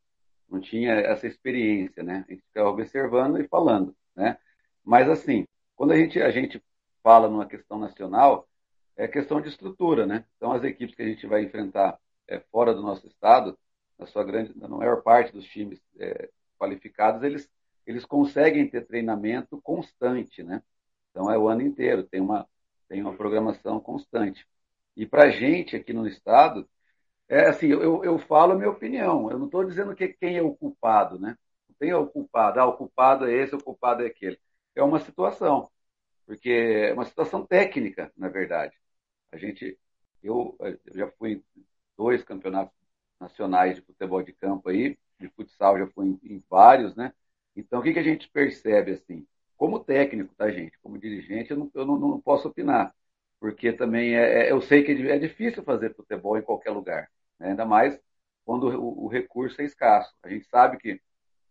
não 0.52 0.60
tinha 0.60 0.92
essa 0.94 1.26
experiência, 1.26 2.02
né? 2.02 2.24
A 2.28 2.32
gente 2.32 2.42
ficava 2.42 2.68
observando 2.68 3.40
e 3.40 3.48
falando, 3.48 3.96
né? 4.14 4.38
Mas 4.84 5.08
assim, 5.08 5.46
quando 5.74 5.92
a 5.92 5.96
gente, 5.96 6.20
a 6.20 6.30
gente 6.30 6.62
fala 7.02 7.28
numa 7.28 7.46
questão 7.46 7.78
nacional, 7.78 8.48
é 8.96 9.08
questão 9.08 9.40
de 9.40 9.48
estrutura, 9.48 10.06
né? 10.06 10.24
Então 10.36 10.52
as 10.52 10.62
equipes 10.64 10.94
que 10.94 11.02
a 11.02 11.06
gente 11.06 11.26
vai 11.26 11.42
enfrentar 11.42 11.98
é, 12.28 12.38
fora 12.40 12.74
do 12.74 12.82
nosso 12.82 13.06
estado, 13.06 13.58
na 13.98 14.06
sua 14.06 14.24
grande, 14.24 14.56
na 14.58 14.68
maior 14.68 15.02
parte 15.02 15.32
dos 15.32 15.46
times 15.46 15.80
é, 15.98 16.28
qualificados, 16.58 17.22
eles 17.22 17.50
eles 17.86 18.04
conseguem 18.04 18.68
ter 18.68 18.86
treinamento 18.86 19.60
constante, 19.60 20.42
né? 20.42 20.62
Então 21.10 21.30
é 21.30 21.36
o 21.36 21.48
ano 21.48 21.62
inteiro, 21.62 22.04
tem 22.04 22.20
uma, 22.20 22.48
tem 22.88 23.02
uma 23.02 23.16
programação 23.16 23.80
constante. 23.80 24.46
E 24.96 25.06
para 25.06 25.24
a 25.24 25.30
gente 25.30 25.74
aqui 25.76 25.92
no 25.92 26.06
estado, 26.06 26.68
é 27.28 27.48
assim, 27.48 27.68
eu, 27.68 28.04
eu 28.04 28.18
falo 28.18 28.52
a 28.52 28.56
minha 28.56 28.70
opinião, 28.70 29.30
eu 29.30 29.38
não 29.38 29.46
estou 29.46 29.64
dizendo 29.64 29.94
que 29.94 30.08
quem 30.08 30.36
é 30.36 30.42
o 30.42 30.54
culpado, 30.54 31.18
né? 31.18 31.36
Não 31.68 31.74
tem 31.78 31.92
o 31.94 32.06
culpado, 32.06 32.60
ah, 32.60 32.66
o 32.66 32.76
culpado 32.76 33.26
é 33.26 33.32
esse, 33.34 33.54
o 33.54 33.62
culpado 33.62 34.02
é 34.02 34.06
aquele. 34.06 34.38
É 34.74 34.82
uma 34.82 35.00
situação, 35.00 35.70
porque 36.26 36.50
é 36.50 36.92
uma 36.94 37.04
situação 37.04 37.46
técnica, 37.46 38.12
na 38.16 38.28
verdade. 38.28 38.76
A 39.32 39.36
gente, 39.38 39.78
eu, 40.22 40.56
eu 40.60 40.78
já 40.94 41.08
fui 41.12 41.32
em 41.56 41.64
dois 41.96 42.22
campeonatos 42.24 42.74
nacionais 43.20 43.76
de 43.76 43.82
futebol 43.82 44.22
de 44.22 44.32
campo 44.32 44.68
aí, 44.68 44.98
de 45.20 45.28
futsal 45.30 45.78
já 45.78 45.86
fui 45.88 46.06
em, 46.08 46.20
em 46.24 46.44
vários, 46.50 46.94
né? 46.96 47.12
Então, 47.56 47.80
o 47.80 47.82
que, 47.82 47.92
que 47.92 47.98
a 47.98 48.02
gente 48.02 48.28
percebe 48.30 48.92
assim? 48.92 49.26
como 49.56 49.78
técnico, 49.78 50.34
tá, 50.34 50.50
gente? 50.50 50.76
Como 50.80 50.98
dirigente, 50.98 51.52
eu 51.52 51.56
não, 51.56 51.70
eu 51.74 51.86
não, 51.86 51.96
não 51.96 52.20
posso 52.20 52.48
opinar, 52.48 52.92
porque 53.42 53.72
também 53.72 54.14
é, 54.14 54.46
é, 54.46 54.52
eu 54.52 54.60
sei 54.60 54.84
que 54.84 54.92
é 54.92 55.18
difícil 55.18 55.64
fazer 55.64 55.92
futebol 55.96 56.38
em 56.38 56.42
qualquer 56.42 56.70
lugar, 56.70 57.10
né? 57.40 57.48
ainda 57.48 57.66
mais 57.66 58.00
quando 58.44 58.68
o, 58.68 59.06
o, 59.06 59.08
recurso 59.08 59.60
é 59.60 59.64
escasso. 59.64 60.14
A 60.22 60.28
gente 60.28 60.46
sabe 60.46 60.78
que, 60.78 61.02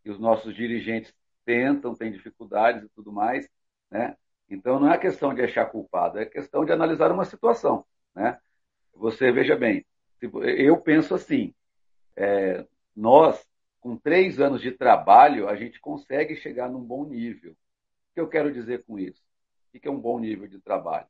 que 0.01 0.09
os 0.09 0.17
nossos 0.17 0.55
dirigentes 0.55 1.13
tentam, 1.43 1.93
têm 1.93 2.09
dificuldades 2.09 2.85
e 2.85 2.89
tudo 2.95 3.11
mais, 3.11 3.45
né? 3.89 4.15
Então 4.49 4.79
não 4.79 4.89
é 4.89 4.97
questão 4.97 5.33
de 5.33 5.41
achar 5.41 5.65
culpado, 5.65 6.17
é 6.17 6.25
questão 6.25 6.63
de 6.63 6.71
analisar 6.71 7.11
uma 7.11 7.25
situação, 7.25 7.85
né? 8.15 8.39
Você 8.93 9.29
veja 9.29 9.57
bem, 9.57 9.85
eu 10.21 10.77
penso 10.77 11.13
assim, 11.13 11.53
é, 12.15 12.65
nós 12.95 13.45
com 13.81 13.97
três 13.97 14.39
anos 14.39 14.61
de 14.61 14.71
trabalho 14.71 15.49
a 15.49 15.57
gente 15.57 15.77
consegue 15.81 16.37
chegar 16.37 16.69
num 16.69 16.81
bom 16.81 17.03
nível. 17.03 17.51
O 17.51 18.13
que 18.13 18.21
eu 18.21 18.29
quero 18.29 18.49
dizer 18.53 18.85
com 18.85 18.97
isso? 18.97 19.21
O 19.73 19.79
que 19.79 19.89
é 19.89 19.91
um 19.91 19.99
bom 19.99 20.19
nível 20.19 20.47
de 20.47 20.57
trabalho? 20.61 21.07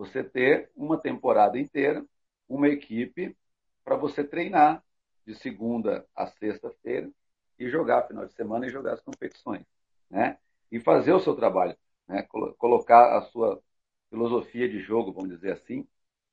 Você 0.00 0.24
ter 0.24 0.70
uma 0.74 0.96
temporada 0.96 1.58
inteira, 1.58 2.02
uma 2.48 2.68
equipe 2.68 3.36
para 3.84 3.96
você 3.96 4.24
treinar 4.24 4.82
de 5.26 5.34
segunda 5.34 6.06
a 6.16 6.26
sexta-feira 6.26 7.10
e 7.58 7.68
jogar 7.68 8.08
final 8.08 8.24
de 8.24 8.32
semana 8.32 8.66
e 8.66 8.70
jogar 8.70 8.94
as 8.94 9.02
competições, 9.02 9.66
né? 10.08 10.38
E 10.72 10.80
fazer 10.80 11.12
o 11.12 11.20
seu 11.20 11.36
trabalho, 11.36 11.76
né? 12.08 12.26
Colocar 12.56 13.18
a 13.18 13.20
sua 13.26 13.62
filosofia 14.08 14.66
de 14.70 14.80
jogo, 14.80 15.12
vamos 15.12 15.28
dizer 15.28 15.52
assim, 15.52 15.86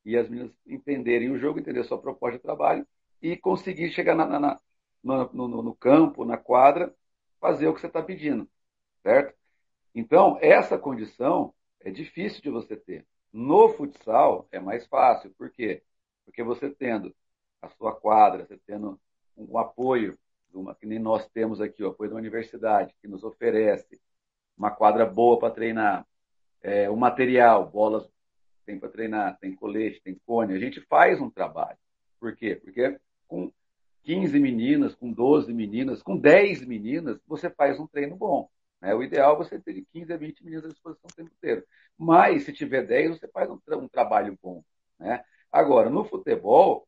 e 0.05 0.15
as 0.15 0.29
meninas 0.29 0.53
entenderem 0.65 1.29
o 1.29 1.37
jogo, 1.37 1.59
entender 1.59 1.81
a 1.81 1.83
sua 1.83 1.99
proposta 1.99 2.37
de 2.37 2.43
trabalho 2.43 2.87
e 3.21 3.35
conseguir 3.35 3.91
chegar 3.91 4.15
na, 4.15 4.25
na, 4.25 4.39
na 4.39 4.61
no, 5.03 5.45
no, 5.49 5.61
no, 5.61 5.75
campo, 5.75 6.23
na 6.23 6.37
quadra, 6.37 6.95
fazer 7.37 7.67
o 7.67 7.73
que 7.73 7.81
você 7.81 7.87
está 7.87 8.01
pedindo, 8.01 8.49
certo? 9.03 9.35
Então, 9.93 10.37
essa 10.41 10.77
condição 10.77 11.53
é 11.81 11.91
difícil 11.91 12.41
de 12.41 12.49
você 12.49 12.77
ter. 12.77 13.05
No 13.31 13.69
futsal 13.69 14.47
é 14.51 14.59
mais 14.59 14.85
fácil, 14.87 15.31
por 15.37 15.49
quê? 15.49 15.83
Porque 16.25 16.43
você 16.43 16.69
tendo 16.69 17.13
a 17.61 17.69
sua 17.69 17.93
quadra, 17.93 18.45
você 18.45 18.57
tendo 18.65 18.99
um 19.35 19.57
apoio, 19.57 20.17
uma, 20.53 20.73
que 20.73 20.85
nem 20.85 20.99
nós 20.99 21.27
temos 21.29 21.61
aqui, 21.61 21.83
o 21.83 21.89
apoio 21.89 22.09
da 22.09 22.15
universidade, 22.15 22.95
que 23.01 23.07
nos 23.07 23.23
oferece 23.23 23.99
uma 24.57 24.71
quadra 24.71 25.05
boa 25.05 25.37
para 25.37 25.53
treinar, 25.53 26.07
é, 26.61 26.89
o 26.89 26.95
material, 26.95 27.69
bolas 27.69 28.09
tem 28.65 28.77
para 28.77 28.89
treinar, 28.89 29.39
tem 29.39 29.55
colete, 29.55 30.01
tem 30.01 30.19
cone, 30.25 30.53
a 30.53 30.59
gente 30.59 30.81
faz 30.81 31.21
um 31.21 31.29
trabalho. 31.29 31.77
Por 32.19 32.35
quê? 32.35 32.55
Porque 32.55 32.99
com 33.27 33.51
15 34.03 34.37
meninas, 34.39 34.93
com 34.93 35.11
12 35.11 35.53
meninas, 35.53 36.03
com 36.03 36.17
10 36.17 36.65
meninas, 36.65 37.17
você 37.25 37.49
faz 37.49 37.79
um 37.79 37.87
treino 37.87 38.17
bom. 38.17 38.49
Né? 38.81 38.93
O 38.93 39.03
ideal 39.03 39.35
é 39.35 39.37
você 39.37 39.59
ter 39.59 39.73
de 39.73 39.85
15 39.85 40.13
a 40.13 40.17
20 40.17 40.43
meninas 40.43 40.65
à 40.65 40.69
disposição 40.69 41.09
o 41.11 41.15
tempo 41.15 41.31
inteiro. 41.35 41.63
Mas, 41.97 42.43
se 42.43 42.53
tiver 42.53 42.85
10, 42.85 43.19
você 43.19 43.27
faz 43.27 43.49
um, 43.49 43.59
um 43.73 43.87
trabalho 43.87 44.37
bom. 44.41 44.63
Né? 44.99 45.23
Agora, 45.51 45.89
no 45.89 46.05
futebol, 46.05 46.87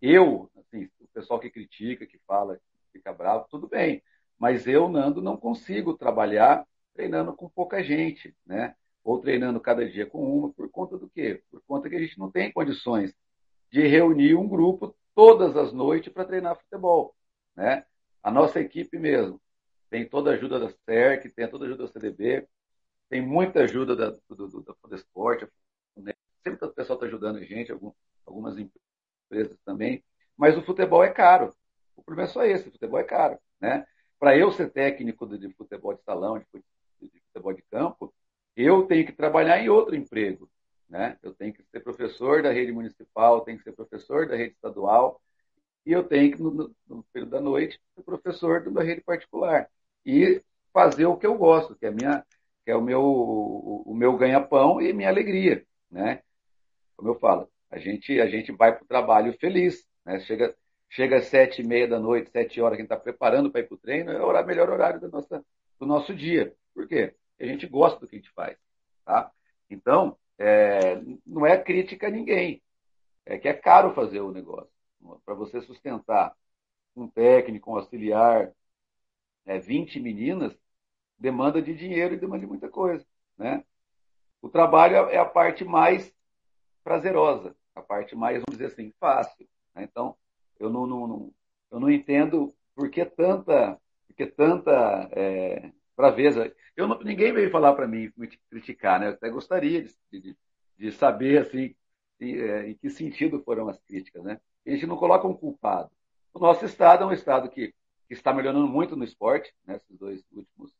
eu, 0.00 0.50
assim, 0.56 0.88
o 1.00 1.08
pessoal 1.08 1.38
que 1.40 1.50
critica, 1.50 2.06
que 2.06 2.18
fala, 2.26 2.56
que 2.56 2.98
fica 2.98 3.12
bravo, 3.12 3.46
tudo 3.50 3.68
bem. 3.68 4.02
Mas 4.38 4.66
eu, 4.66 4.88
Nando, 4.88 5.20
não 5.22 5.36
consigo 5.36 5.94
trabalhar 5.94 6.66
treinando 6.94 7.32
com 7.32 7.48
pouca 7.48 7.82
gente, 7.82 8.34
né? 8.46 8.74
Ou 9.04 9.20
treinando 9.20 9.60
cada 9.60 9.88
dia 9.88 10.06
com 10.06 10.22
uma, 10.22 10.52
por 10.52 10.68
conta 10.70 10.96
do 10.96 11.08
quê? 11.08 11.42
Por 11.50 11.62
conta 11.66 11.88
que 11.88 11.96
a 11.96 12.00
gente 12.00 12.18
não 12.18 12.30
tem 12.30 12.52
condições 12.52 13.14
de 13.70 13.86
reunir 13.86 14.34
um 14.34 14.48
grupo 14.48 14.94
todas 15.14 15.56
as 15.56 15.72
noites 15.72 16.12
para 16.12 16.24
treinar 16.24 16.56
futebol, 16.56 17.14
né? 17.56 17.84
A 18.22 18.30
nossa 18.30 18.60
equipe 18.60 18.98
mesmo 18.98 19.40
tem 19.90 20.08
toda 20.08 20.30
a 20.30 20.34
ajuda 20.34 20.60
da 20.60 20.70
SERC, 20.70 21.28
tem 21.30 21.48
toda 21.48 21.64
a 21.64 21.68
ajuda 21.68 21.86
da 21.86 21.92
CDB, 21.92 22.46
tem 23.08 23.22
muita 23.22 23.60
ajuda 23.60 23.96
da, 23.96 24.10
do, 24.28 24.48
do, 24.48 24.62
da 24.62 24.74
Fundesport, 24.74 25.48
né? 25.96 26.12
sempre 26.42 26.66
o 26.66 26.72
pessoal 26.72 26.96
está 26.96 27.06
ajudando 27.06 27.36
a 27.36 27.44
gente, 27.44 27.72
algumas 28.26 28.56
empresas 28.58 29.58
também, 29.64 30.04
mas 30.36 30.56
o 30.56 30.62
futebol 30.62 31.02
é 31.02 31.10
caro. 31.10 31.54
O 31.96 32.02
problema 32.02 32.28
é 32.28 32.32
só 32.32 32.44
esse, 32.44 32.68
o 32.68 32.72
futebol 32.72 33.00
é 33.00 33.04
caro, 33.04 33.38
né? 33.60 33.86
Para 34.18 34.36
eu 34.36 34.52
ser 34.52 34.70
técnico 34.70 35.26
de, 35.26 35.38
de 35.38 35.52
futebol 35.54 35.94
de 35.94 36.02
salão, 36.02 36.38
de, 36.38 36.44
de 37.00 37.20
futebol 37.26 37.52
de 37.52 37.62
campo, 37.62 38.14
eu 38.56 38.86
tenho 38.86 39.06
que 39.06 39.12
trabalhar 39.12 39.58
em 39.58 39.68
outro 39.68 39.94
emprego, 39.96 40.50
né? 40.88 41.18
Eu 41.22 41.34
tenho 41.34 41.52
que 41.52 41.62
ser 41.64 41.80
professor 41.80 42.42
da 42.42 42.52
rede 42.52 42.72
municipal, 42.72 43.40
tenho 43.40 43.58
que 43.58 43.64
ser 43.64 43.72
professor 43.72 44.28
da 44.28 44.36
rede 44.36 44.54
estadual, 44.54 45.20
e 45.84 45.92
eu 45.92 46.04
tenho 46.04 46.32
que, 46.36 46.42
no, 46.42 46.74
no 46.86 47.02
período 47.12 47.30
da 47.30 47.40
noite, 47.40 47.80
ser 47.94 48.02
professor 48.02 48.70
da 48.70 48.82
rede 48.82 49.00
particular 49.00 49.68
e 50.04 50.42
fazer 50.72 51.06
o 51.06 51.16
que 51.16 51.26
eu 51.26 51.36
gosto, 51.36 51.74
que 51.76 51.86
é, 51.86 51.90
minha, 51.90 52.24
que 52.64 52.70
é 52.70 52.76
o 52.76 52.80
meu, 52.80 53.02
o, 53.02 53.94
meu 53.94 54.16
ganha-pão 54.16 54.80
e 54.80 54.92
minha 54.92 55.08
alegria, 55.08 55.64
né? 55.90 56.22
Como 56.96 57.10
eu 57.10 57.18
falo, 57.18 57.48
a 57.70 57.78
gente, 57.78 58.20
a 58.20 58.26
gente 58.26 58.52
vai 58.52 58.74
para 58.74 58.84
o 58.84 58.88
trabalho 58.88 59.36
feliz, 59.38 59.86
né? 60.04 60.20
Chega, 60.20 60.54
chega 60.88 61.16
às 61.16 61.26
sete 61.26 61.62
e 61.62 61.66
meia 61.66 61.88
da 61.88 61.98
noite, 61.98 62.30
sete 62.30 62.60
horas, 62.60 62.78
gente 62.78 62.86
está 62.86 62.96
preparando 62.96 63.50
para 63.50 63.60
ir 63.60 63.68
para 63.68 63.74
o 63.74 63.78
treino, 63.78 64.10
é 64.10 64.22
o 64.22 64.46
melhor 64.46 64.70
horário 64.70 65.00
do, 65.00 65.08
nossa, 65.08 65.44
do 65.78 65.86
nosso 65.86 66.14
dia. 66.14 66.54
Por 66.74 66.86
quê? 66.86 67.14
Porque 67.36 67.44
a 67.44 67.46
gente 67.46 67.66
gosta 67.66 68.00
do 68.00 68.06
que 68.06 68.16
a 68.16 68.18
gente 68.18 68.32
faz, 68.32 68.56
tá? 69.04 69.30
Então, 69.70 70.16
é, 70.38 71.00
não 71.26 71.46
é 71.46 71.58
crítica 71.58 72.06
a 72.06 72.10
ninguém, 72.10 72.62
é 73.26 73.38
que 73.38 73.48
é 73.48 73.54
caro 73.54 73.94
fazer 73.94 74.20
o 74.20 74.32
negócio. 74.32 74.70
Para 75.24 75.34
você 75.34 75.60
sustentar 75.62 76.34
um 76.96 77.08
técnico, 77.08 77.70
um 77.70 77.76
auxiliar, 77.76 78.52
é, 79.48 79.58
20 79.58 79.98
meninas, 79.98 80.56
demanda 81.18 81.60
de 81.60 81.74
dinheiro 81.74 82.14
e 82.14 82.18
demanda 82.18 82.40
de 82.40 82.46
muita 82.46 82.68
coisa. 82.68 83.04
Né? 83.36 83.64
O 84.42 84.48
trabalho 84.48 84.96
é 85.08 85.16
a 85.16 85.24
parte 85.24 85.64
mais 85.64 86.14
prazerosa, 86.84 87.56
a 87.74 87.80
parte 87.80 88.14
mais, 88.14 88.42
vamos 88.46 88.58
dizer 88.58 88.66
assim, 88.66 88.92
fácil. 89.00 89.48
Né? 89.74 89.84
Então, 89.84 90.14
eu 90.60 90.68
não, 90.70 90.86
não, 90.86 91.06
não, 91.08 91.34
eu 91.70 91.80
não 91.80 91.90
entendo 91.90 92.54
por 92.74 92.90
que 92.90 93.04
tanta, 93.04 93.80
por 94.06 94.14
que 94.14 94.26
tanta 94.26 95.08
é, 95.12 95.72
braveza. 95.96 96.54
Eu 96.76 96.86
não, 96.86 97.00
ninguém 97.00 97.32
veio 97.32 97.50
falar 97.50 97.72
para 97.74 97.88
mim, 97.88 98.12
me 98.16 98.28
criticar, 98.50 99.00
né? 99.00 99.08
Eu 99.08 99.12
até 99.12 99.30
gostaria 99.30 99.82
de, 99.82 99.94
de, 100.12 100.36
de 100.76 100.92
saber 100.92 101.38
assim, 101.38 101.74
em, 102.20 102.36
é, 102.36 102.68
em 102.68 102.74
que 102.74 102.90
sentido 102.90 103.42
foram 103.42 103.68
as 103.68 103.80
críticas. 103.80 104.22
Né? 104.22 104.40
A 104.66 104.70
gente 104.70 104.86
não 104.86 104.96
coloca 104.96 105.26
um 105.26 105.34
culpado. 105.34 105.90
O 106.34 106.38
nosso 106.38 106.64
estado 106.66 107.02
é 107.02 107.06
um 107.06 107.12
estado 107.12 107.48
que 107.48 107.74
que 108.08 108.14
está 108.14 108.32
melhorando 108.32 108.66
muito 108.66 108.96
no 108.96 109.04
esporte. 109.04 109.54
Né? 109.66 109.76
Esses 109.76 109.96
dois 109.98 110.24
últimos 110.32 110.72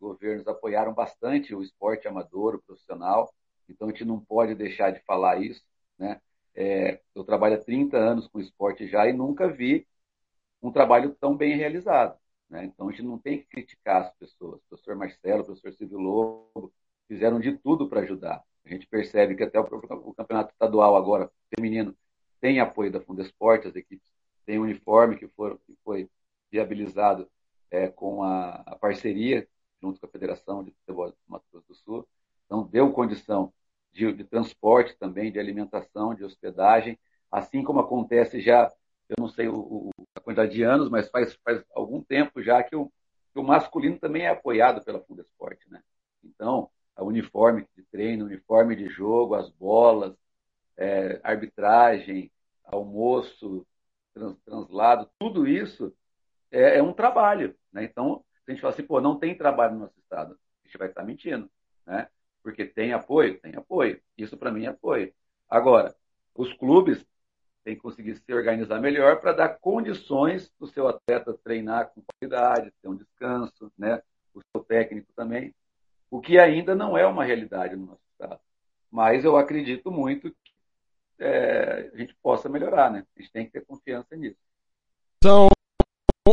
governos 0.00 0.46
apoiaram 0.46 0.94
bastante 0.94 1.54
o 1.54 1.60
esporte 1.60 2.06
amador, 2.06 2.54
o 2.54 2.62
profissional. 2.62 3.34
Então 3.68 3.88
a 3.88 3.90
gente 3.90 4.04
não 4.04 4.20
pode 4.20 4.54
deixar 4.54 4.92
de 4.92 5.00
falar 5.00 5.42
isso. 5.42 5.62
Né? 5.98 6.20
É, 6.54 7.00
eu 7.14 7.24
trabalho 7.24 7.56
há 7.56 7.58
30 7.58 7.96
anos 7.96 8.28
com 8.28 8.40
esporte 8.40 8.86
já 8.86 9.08
e 9.08 9.12
nunca 9.12 9.48
vi 9.48 9.86
um 10.62 10.70
trabalho 10.72 11.14
tão 11.20 11.36
bem 11.36 11.56
realizado. 11.56 12.18
Né? 12.48 12.64
Então 12.64 12.88
a 12.88 12.90
gente 12.92 13.02
não 13.02 13.18
tem 13.18 13.38
que 13.38 13.46
criticar 13.48 14.02
as 14.02 14.14
pessoas. 14.14 14.60
O 14.60 14.68
professor 14.68 14.96
Marcelo, 14.96 15.42
o 15.42 15.46
professor 15.46 15.72
Silvio 15.72 15.98
Lobo 15.98 16.72
fizeram 17.08 17.40
de 17.40 17.58
tudo 17.58 17.88
para 17.88 18.00
ajudar. 18.00 18.42
A 18.64 18.68
gente 18.68 18.86
percebe 18.86 19.34
que 19.34 19.42
até 19.42 19.58
o 19.58 20.14
campeonato 20.14 20.52
estadual 20.52 20.96
agora, 20.96 21.30
feminino, 21.54 21.96
tem 22.40 22.60
apoio 22.60 22.92
da 22.92 23.00
Fundesporte, 23.00 23.66
as 23.66 23.74
equipes 23.74 24.06
têm 24.44 24.58
uniforme 24.58 25.16
que, 25.16 25.26
for, 25.28 25.58
que 25.66 25.74
foi 25.84 26.08
viabilizado 26.50 27.28
é, 27.70 27.88
com 27.88 28.22
a, 28.22 28.62
a, 28.66 28.76
parceria 28.76 29.46
junto 29.80 30.00
com 30.00 30.06
a 30.06 30.10
Federação 30.10 30.64
de 30.64 30.70
Futebol 30.72 31.10
do 31.10 31.16
Mato 31.26 31.44
Grosso 31.52 31.68
do 31.68 31.74
Sul. 31.74 32.08
Então, 32.46 32.66
deu 32.66 32.92
condição 32.92 33.52
de, 33.92 34.12
de, 34.12 34.24
transporte 34.24 34.96
também, 34.98 35.30
de 35.30 35.38
alimentação, 35.38 36.14
de 36.14 36.24
hospedagem, 36.24 36.98
assim 37.30 37.62
como 37.62 37.80
acontece 37.80 38.40
já, 38.40 38.72
eu 39.08 39.16
não 39.18 39.28
sei 39.28 39.48
o, 39.48 39.56
o, 39.56 39.90
a 40.14 40.20
quantidade 40.20 40.52
de 40.52 40.62
anos, 40.62 40.88
mas 40.88 41.08
faz, 41.10 41.34
faz 41.44 41.62
algum 41.74 42.02
tempo 42.02 42.42
já 42.42 42.62
que 42.62 42.74
o, 42.74 42.90
que 43.32 43.38
o 43.38 43.42
masculino 43.42 43.98
também 43.98 44.22
é 44.22 44.28
apoiado 44.28 44.82
pela 44.84 45.00
Fundesporte, 45.00 45.68
né? 45.70 45.82
Então, 46.24 46.70
a 46.96 47.04
uniforme 47.04 47.66
de 47.76 47.84
treino, 47.84 48.26
uniforme 48.26 48.74
de 48.74 48.88
jogo, 48.88 49.34
as 49.34 49.48
bolas, 49.50 50.14
é, 50.76 51.20
arbitragem, 51.22 52.30
almoço, 52.64 53.66
trans, 54.14 54.36
translado, 54.44 55.10
tudo 55.18 55.46
isso 55.46 55.94
é, 56.50 56.78
é 56.78 56.82
um 56.82 56.92
trabalho. 56.92 57.54
Né? 57.72 57.84
Então, 57.84 58.24
se 58.44 58.50
a 58.50 58.52
gente 58.52 58.60
fala 58.60 58.74
assim, 58.74 58.84
pô, 58.84 59.00
não 59.00 59.18
tem 59.18 59.36
trabalho 59.36 59.74
no 59.74 59.80
nosso 59.80 59.98
estado, 59.98 60.38
a 60.62 60.66
gente 60.66 60.78
vai 60.78 60.88
estar 60.88 61.04
mentindo. 61.04 61.50
Né? 61.86 62.08
Porque 62.42 62.64
tem 62.64 62.92
apoio? 62.92 63.38
Tem 63.40 63.54
apoio. 63.54 64.00
Isso 64.16 64.36
para 64.36 64.50
mim 64.50 64.64
é 64.64 64.68
apoio. 64.68 65.12
Agora, 65.48 65.94
os 66.34 66.52
clubes 66.54 67.04
têm 67.64 67.74
que 67.74 67.82
conseguir 67.82 68.16
se 68.16 68.32
organizar 68.32 68.80
melhor 68.80 69.20
para 69.20 69.32
dar 69.32 69.58
condições 69.58 70.50
do 70.58 70.66
seu 70.66 70.88
atleta 70.88 71.38
treinar 71.44 71.90
com 71.90 72.02
qualidade, 72.02 72.72
ter 72.80 72.88
um 72.88 72.96
descanso, 72.96 73.70
né? 73.76 74.00
o 74.34 74.40
seu 74.52 74.64
técnico 74.64 75.12
também, 75.14 75.54
o 76.10 76.20
que 76.20 76.38
ainda 76.38 76.74
não 76.74 76.96
é 76.96 77.06
uma 77.06 77.24
realidade 77.24 77.76
no 77.76 77.86
nosso 77.86 78.02
estado. 78.12 78.40
Mas 78.90 79.24
eu 79.24 79.36
acredito 79.36 79.90
muito 79.90 80.30
que 80.30 80.52
é, 81.18 81.90
a 81.92 81.96
gente 81.96 82.14
possa 82.22 82.48
melhorar, 82.48 82.90
né? 82.90 83.04
A 83.16 83.20
gente 83.20 83.32
tem 83.32 83.44
que 83.44 83.52
ter 83.52 83.66
confiança 83.66 84.16
nisso. 84.16 84.38
São 85.22 85.48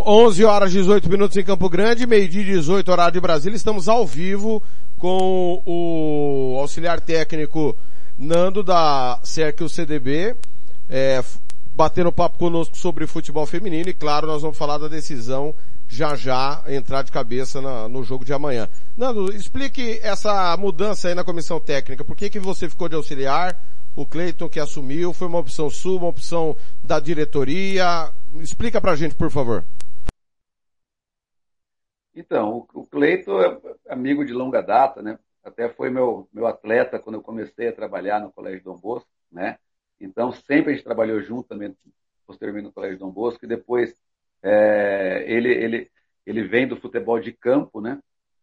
11 0.03 0.43
horas 0.43 0.72
18 0.72 1.09
minutos 1.09 1.38
em 1.38 1.43
Campo 1.43 1.69
Grande, 1.69 2.06
meio-dia 2.06 2.43
18 2.43 2.91
horário 2.91 3.14
de 3.14 3.22
Brasília. 3.22 3.56
Estamos 3.56 3.88
ao 3.88 4.06
vivo 4.06 4.61
com 4.98 5.61
o 5.65 6.57
auxiliar 6.59 6.99
técnico 6.99 7.77
Nando 8.17 8.64
da 8.64 9.19
Cercle 9.24 9.69
CDB, 9.69 10.35
é, 10.90 11.24
batendo 11.75 12.11
papo 12.11 12.38
conosco 12.38 12.75
sobre 12.75 13.07
futebol 13.07 13.45
feminino 13.45 13.88
e 13.88 13.93
claro, 13.93 14.27
nós 14.27 14.41
vamos 14.41 14.57
falar 14.57 14.77
da 14.77 14.88
decisão 14.88 15.53
já 15.88 16.15
já 16.15 16.64
entrar 16.67 17.03
de 17.03 17.11
cabeça 17.11 17.61
na, 17.61 17.88
no 17.88 18.03
jogo 18.03 18.25
de 18.25 18.33
amanhã. 18.33 18.67
Nando, 18.98 19.33
explique 19.33 19.99
essa 20.01 20.57
mudança 20.57 21.07
aí 21.07 21.15
na 21.15 21.24
comissão 21.24 21.59
técnica. 21.59 22.03
Por 22.03 22.17
que 22.17 22.30
que 22.30 22.40
você 22.40 22.67
ficou 22.67 22.90
de 22.90 22.95
auxiliar? 22.95 23.61
O 23.95 24.06
Cleiton 24.06 24.49
que 24.49 24.59
assumiu, 24.59 25.14
foi 25.14 25.27
uma 25.27 25.40
opção 25.40 25.69
sua, 25.69 25.98
uma 25.98 26.07
opção 26.07 26.53
da 26.83 26.99
diretoria? 26.99 28.09
Explica 28.41 28.82
pra 28.82 28.95
gente, 28.95 29.15
por 29.15 29.32
favor. 29.32 29.64
Então, 32.16 32.66
o 32.74 32.88
Cleiton 32.88 33.42
é 33.42 33.60
amigo 33.90 34.24
de 34.24 34.32
longa 34.32 34.61
data, 34.61 35.02
né? 35.02 35.19
Até 35.44 35.69
foi 35.69 35.90
meu, 35.90 36.30
meu 36.32 36.48
atleta 36.48 36.98
quando 36.98 37.16
eu 37.16 37.22
comecei 37.22 37.68
a 37.68 37.74
trabalhar 37.74 38.22
no 38.22 38.32
Colégio 38.32 38.64
Dom 38.64 38.77
Bosco, 38.77 39.10
né? 39.30 39.60
Então, 40.00 40.32
sempre 40.32 40.72
a 40.72 40.76
gente 40.76 40.85
trabalhou 40.85 41.22
junto 41.22 41.50
também, 41.50 41.76
posteriormente 42.26 42.66
no 42.66 42.72
Colégio 42.72 42.98
Dom 42.98 43.11
Bosco, 43.11 43.44
e 43.44 43.48
depois 43.48 43.94
é, 44.42 45.26
ele, 45.27 45.50
ele, 45.50 45.92
ele 46.26 46.44
vem 46.44 46.68
do 46.68 46.77
futebol 46.77 47.19
de 47.19 47.34
campo, 47.34 47.82
né? 47.82 48.02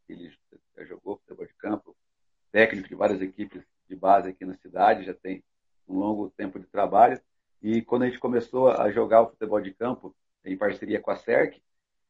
Ele 0.09 0.31
já 0.76 0.84
jogou 0.84 1.17
futebol 1.17 1.47
de 1.47 1.55
campo, 1.55 1.97
técnico 2.51 2.89
de 2.89 2.94
várias 2.94 3.23
equipes 3.23 3.62
de 3.89 3.97
base 3.97 4.28
aqui 4.28 4.44
na 4.44 4.55
cidade, 4.57 5.05
já 5.05 5.15
tem 5.15 5.42
um 5.89 5.99
longo 5.99 6.31
tempo 6.31 6.59
de 6.59 6.67
trabalho. 6.67 7.18
E 7.62 7.81
quando 7.81 8.02
a 8.02 8.07
gente 8.07 8.18
começou 8.18 8.68
a 8.68 8.91
jogar 8.91 9.23
o 9.23 9.31
futebol 9.31 9.60
de 9.60 9.73
campo 9.73 10.15
em 10.44 10.57
parceria 10.57 11.01
com 11.01 11.10
a 11.10 11.17
CERC, 11.17 11.62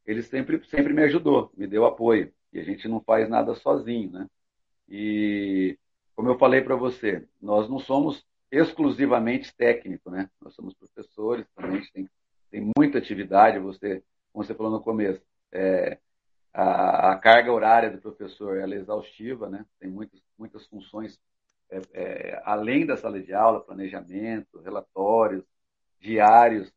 ele 0.06 0.22
sempre, 0.22 0.62
sempre 0.66 0.92
me 0.92 1.02
ajudou, 1.04 1.52
me 1.56 1.66
deu 1.66 1.84
apoio. 1.84 2.32
E 2.52 2.60
a 2.60 2.64
gente 2.64 2.86
não 2.88 3.00
faz 3.00 3.28
nada 3.28 3.54
sozinho, 3.54 4.10
né? 4.10 4.28
E 4.88 5.78
como 6.14 6.28
eu 6.28 6.38
falei 6.38 6.60
para 6.60 6.76
você, 6.76 7.26
nós 7.40 7.68
não 7.68 7.78
somos 7.78 8.24
exclusivamente 8.50 9.54
técnico, 9.56 10.10
né? 10.10 10.28
Nós 10.40 10.54
somos 10.54 10.74
professores 10.74 11.46
também, 11.54 11.78
a 11.78 11.80
gente 11.80 11.92
tem, 11.92 12.10
tem 12.50 12.70
muita 12.76 12.98
atividade, 12.98 13.58
você, 13.58 14.02
como 14.32 14.44
você 14.44 14.54
falou 14.54 14.70
no 14.70 14.82
começo, 14.82 15.22
é, 15.50 15.98
a, 16.52 17.12
a, 17.12 17.18
carga 17.18 17.50
horária 17.50 17.90
do 17.90 17.98
professor 17.98 18.58
ela 18.58 18.74
é 18.74 18.78
exaustiva, 18.78 19.48
né? 19.48 19.64
Tem 19.80 19.90
muitas, 19.90 20.20
muitas 20.38 20.66
funções 20.66 21.18
é, 21.70 21.80
é, 21.94 22.42
além 22.44 22.84
da 22.84 22.96
sala 22.98 23.18
de 23.18 23.32
aula, 23.32 23.64
planejamento, 23.64 24.60
relatórios, 24.60 25.42
diários, 25.98 26.70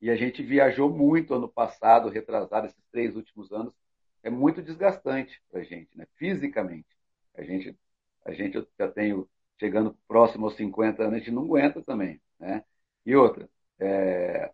e 0.00 0.10
a 0.10 0.16
gente 0.16 0.42
viajou 0.42 0.90
muito 0.90 1.34
ano 1.34 1.48
passado, 1.48 2.08
retrasado, 2.08 2.66
esses 2.66 2.82
três 2.90 3.16
últimos 3.16 3.52
anos, 3.52 3.74
é 4.22 4.30
muito 4.30 4.62
desgastante 4.62 5.42
para 5.50 5.60
a 5.60 5.64
gente, 5.64 5.96
né? 5.96 6.06
fisicamente. 6.16 6.88
A 7.34 7.42
gente, 7.42 7.76
a 8.24 8.32
gente 8.32 8.66
já 8.78 8.88
tenho 8.90 9.28
chegando 9.58 9.96
próximo 10.08 10.46
aos 10.46 10.56
50 10.56 11.02
anos, 11.02 11.14
a 11.16 11.18
gente 11.18 11.30
não 11.30 11.44
aguenta 11.44 11.82
também, 11.82 12.20
né? 12.38 12.64
E 13.04 13.14
outra, 13.14 13.48
é, 13.78 14.52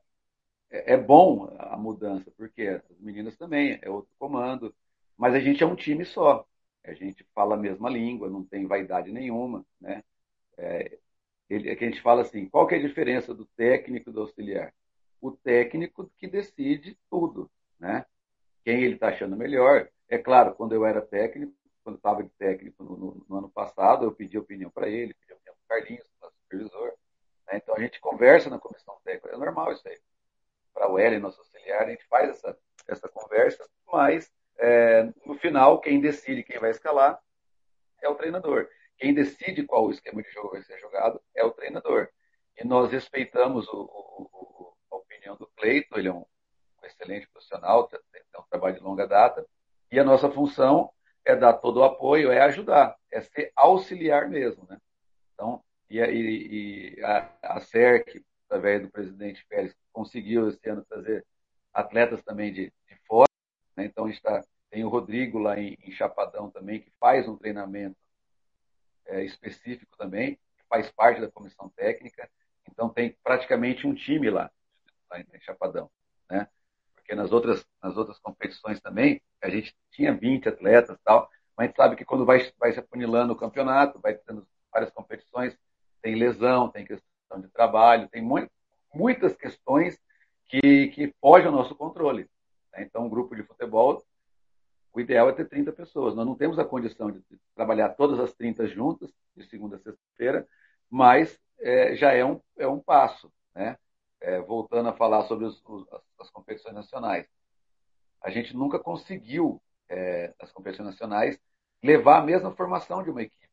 é, 0.71 0.95
é 0.95 0.97
bom 0.97 1.55
a 1.59 1.77
mudança, 1.77 2.31
porque 2.37 2.63
as 2.63 2.83
meninas 3.01 3.37
também, 3.37 3.79
é 3.83 3.91
outro 3.91 4.11
comando, 4.19 4.75
mas 5.17 5.35
a 5.35 5.41
gente 5.41 5.63
é 5.63 5.67
um 5.67 5.77
time 5.77 6.05
só. 6.05 6.47
A 6.85 6.93
gente 6.95 7.25
fala 7.35 7.55
a 7.55 7.59
mesma 7.59 7.91
língua, 7.91 8.29
não 8.31 8.45
tem 8.45 8.67
vaidade 8.67 9.13
nenhuma, 9.13 9.65
né? 9.81 10.03
É, 10.59 10.99
ele, 11.51 11.71
é 11.71 11.77
que 11.77 11.85
a 11.85 11.91
gente 11.91 12.03
fala 12.03 12.23
assim, 12.23 12.49
qual 12.49 12.67
que 12.67 12.75
é 12.75 12.79
a 12.79 12.83
diferença 12.83 13.35
do 13.35 13.47
técnico 13.57 14.11
e 14.11 14.13
do 14.13 14.21
auxiliar? 14.23 14.73
O 15.21 15.33
técnico 15.33 16.11
que 16.19 16.27
decide 16.27 16.99
tudo, 17.11 17.51
né? 17.79 18.05
Quem 18.65 18.83
ele 18.83 18.95
está 18.95 19.09
achando 19.09 19.37
melhor. 19.37 19.89
É 20.09 20.19
claro, 20.19 20.55
quando 20.55 20.73
eu 20.73 20.85
era 20.85 21.01
técnico, 21.01 21.53
quando 21.83 21.97
estava 21.97 22.23
de 22.23 22.31
técnico 22.31 22.83
no, 22.83 22.97
no, 22.97 23.27
no, 23.29 23.37
ano 23.39 23.49
passado, 23.49 24.05
eu 24.05 24.13
pedi 24.13 24.39
opinião 24.39 24.71
para 24.71 24.89
ele, 24.89 25.15
pedi 25.15 25.33
opinião 25.33 25.55
para 25.55 25.79
o 25.79 25.81
Carlinhos, 25.81 26.09
para 26.19 26.29
o 26.29 26.33
supervisor. 26.33 26.93
Né? 27.47 27.57
Então 27.57 27.75
a 27.77 27.81
gente 27.81 28.01
conversa 28.01 28.51
na 28.51 28.59
comissão 28.59 28.97
técnica, 29.05 29.35
é 29.35 29.39
normal 29.39 29.73
isso 29.73 29.89
aí. 29.89 29.99
Para 30.75 30.91
o 30.91 30.99
Ellen, 30.99 31.21
nosso 31.21 31.41
auxiliar, 31.41 31.83
a 31.83 31.91
gente 31.91 32.05
faz 32.07 32.31
essa, 32.31 32.59
essa 32.89 33.09
conversa, 33.09 33.69
mas 33.91 34.31
é, 34.59 35.05
no 35.25 35.39
final, 35.39 35.81
quem 35.81 36.01
decide 36.01 36.43
quem 36.43 36.59
vai 36.59 36.71
escalar 36.71 37.21
é 38.03 38.09
o 38.09 38.15
treinador. 38.15 38.69
Quem 38.99 39.13
decide 39.13 39.65
qual 39.65 39.87
o 39.87 39.91
esquema 39.91 40.23
de 40.23 40.31
jogo 40.31 40.51
vai 40.51 40.63
ser 40.63 40.79
jogado 40.79 41.21
é 41.35 41.45
o 41.45 41.51
treinador. 41.51 42.09
E 42.59 42.67
nós 42.67 42.91
respeitamos 42.91 43.69
o, 43.69 43.83
o, 43.83 44.46
opinião 45.27 45.37
do 45.37 45.47
Cleito, 45.57 45.99
ele 45.99 46.09
é 46.09 46.13
um, 46.13 46.25
excelente 46.85 47.29
profissional, 47.29 47.89
tem 47.89 48.01
um 48.39 48.45
trabalho 48.49 48.77
de 48.77 48.81
longa 48.81 49.09
data, 49.09 49.45
e 49.91 49.99
a 49.99 50.05
nossa 50.05 50.31
função 50.31 50.93
é 51.25 51.35
dar 51.35 51.55
todo 51.55 51.79
o 51.79 51.85
apoio, 51.85 52.31
é 52.31 52.41
ajudar, 52.43 52.97
é 53.11 53.21
ser 53.21 53.51
auxiliar 53.57 54.29
mesmo, 54.29 54.65
né? 54.69 54.79
Então, 55.35 55.63
e, 55.91 55.99
e, 55.99 56.95
e 56.99 57.05
a, 57.05 57.33
a 57.43 57.61
CERC, 57.61 58.25
através 58.45 58.83
do 58.83 58.91
presidente 58.91 59.45
Pérez, 59.49 59.75
conseguiu 59.93 60.49
esse 60.49 60.69
ano 60.69 60.85
trazer 60.85 61.27
atletas 61.75 62.23
também 62.23 62.53
de, 62.53 62.73
de 62.89 62.97
fora, 63.07 63.29
né? 63.77 63.87
então 63.87 64.05
a 64.05 64.09
gente 64.09 64.23
tá, 64.23 64.45
tem 64.71 64.85
o 64.85 64.89
Rodrigo 64.89 65.39
lá 65.39 65.59
em, 65.59 65.77
em, 65.83 65.91
Chapadão 65.91 66.51
também, 66.51 66.81
que 66.81 66.93
faz 67.01 67.29
um 67.29 67.37
treinamento 67.37 67.97
é, 69.07 69.25
específico 69.25 69.97
também, 69.97 70.37
que 70.57 70.65
faz 70.69 70.91
parte 70.93 71.21
da 71.21 71.31
comissão 71.31 71.69
técnica, 71.71 72.31
então 72.71 72.89
tem 72.89 73.17
praticamente 73.25 73.87
um 73.87 73.95
time 73.95 74.31
lá, 74.31 74.51
lá 75.11 75.21
em 75.21 75.41
Chapadão, 75.41 75.91
né? 76.31 76.49
porque 76.95 77.15
nas 77.15 77.31
outras, 77.31 77.65
nas 77.83 77.97
outras 77.97 78.19
competições 78.19 78.81
também, 78.81 79.23
a 79.41 79.49
gente 79.49 79.77
tinha 79.93 80.13
20 80.13 80.49
atletas 80.49 80.99
tal, 81.05 81.31
mas 81.57 81.65
a 81.65 81.67
gente 81.69 81.77
sabe 81.77 81.97
que 81.97 82.05
quando 82.05 82.27
vai, 82.27 82.53
vai 82.59 82.73
se 82.73 82.81
apunilando 82.81 83.33
o 83.33 83.37
campeonato, 83.37 84.01
vai 84.01 84.15
tendo 84.15 84.47
várias 84.73 84.91
competições, 84.91 85.57
tem 86.03 86.17
lesão, 86.17 86.69
tem 86.69 86.85
questão 86.85 87.41
de 87.41 87.49
trabalho, 87.49 88.09
tem 88.09 88.21
muito, 88.21 88.51
muitas 88.93 89.37
questões 89.37 89.99
que, 90.49 90.89
que 90.89 91.15
fogem 91.21 91.47
ao 91.47 91.53
nosso 91.53 91.75
controle. 91.75 92.29
Né? 92.73 92.83
Então, 92.83 93.07
um 93.07 93.09
grupo 93.09 93.35
de 93.35 93.43
futebol, 93.43 94.05
o 94.93 95.01
ideal 95.01 95.29
é 95.29 95.33
ter 95.33 95.49
30 95.49 95.73
pessoas. 95.73 96.15
Nós 96.15 96.27
não 96.27 96.35
temos 96.35 96.59
a 96.59 96.65
condição 96.65 97.11
de 97.11 97.23
trabalhar 97.55 97.91
todas 97.91 98.19
as 98.19 98.33
30 98.35 98.67
juntas, 98.67 99.13
de 99.37 99.45
segunda 99.49 99.77
a 99.77 99.79
sexta-feira, 99.79 100.47
mas 100.91 101.39
é, 101.61 101.95
já 101.95 102.13
é 102.13 102.25
um, 102.25 102.41
é 102.59 102.67
um 102.67 102.81
passo. 102.81 103.33
Né? 103.55 103.79
É, 104.27 104.41
voltando 104.41 104.89
a 104.89 104.93
falar 104.93 105.23
sobre 105.29 105.45
os, 105.45 105.63
os, 105.65 105.87
as 106.19 106.29
competições 106.31 106.75
nacionais, 106.75 107.29
a 108.21 108.29
gente 108.29 108.57
nunca 108.57 108.77
conseguiu, 108.77 109.63
é, 109.89 110.35
as 110.41 110.51
competições 110.51 110.89
nacionais, 110.89 111.39
levar 111.81 112.19
a 112.19 112.25
mesma 112.25 112.51
formação 112.57 113.05
de 113.05 113.11
uma 113.11 113.23
equipe. 113.23 113.49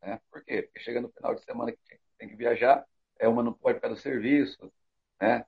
Né? 0.00 0.18
Por 0.30 0.42
quê? 0.42 0.62
Porque 0.62 0.80
chega 0.80 1.02
no 1.02 1.10
final 1.10 1.34
de 1.34 1.44
semana 1.44 1.70
que 1.70 1.78
tem 2.18 2.30
que 2.30 2.34
viajar, 2.34 2.86
é 3.18 3.28
uma 3.28 3.42
não 3.42 3.52
pode 3.52 3.74
ficar 3.74 3.90
no 3.90 3.96
serviço, 3.96 4.72
né? 5.20 5.44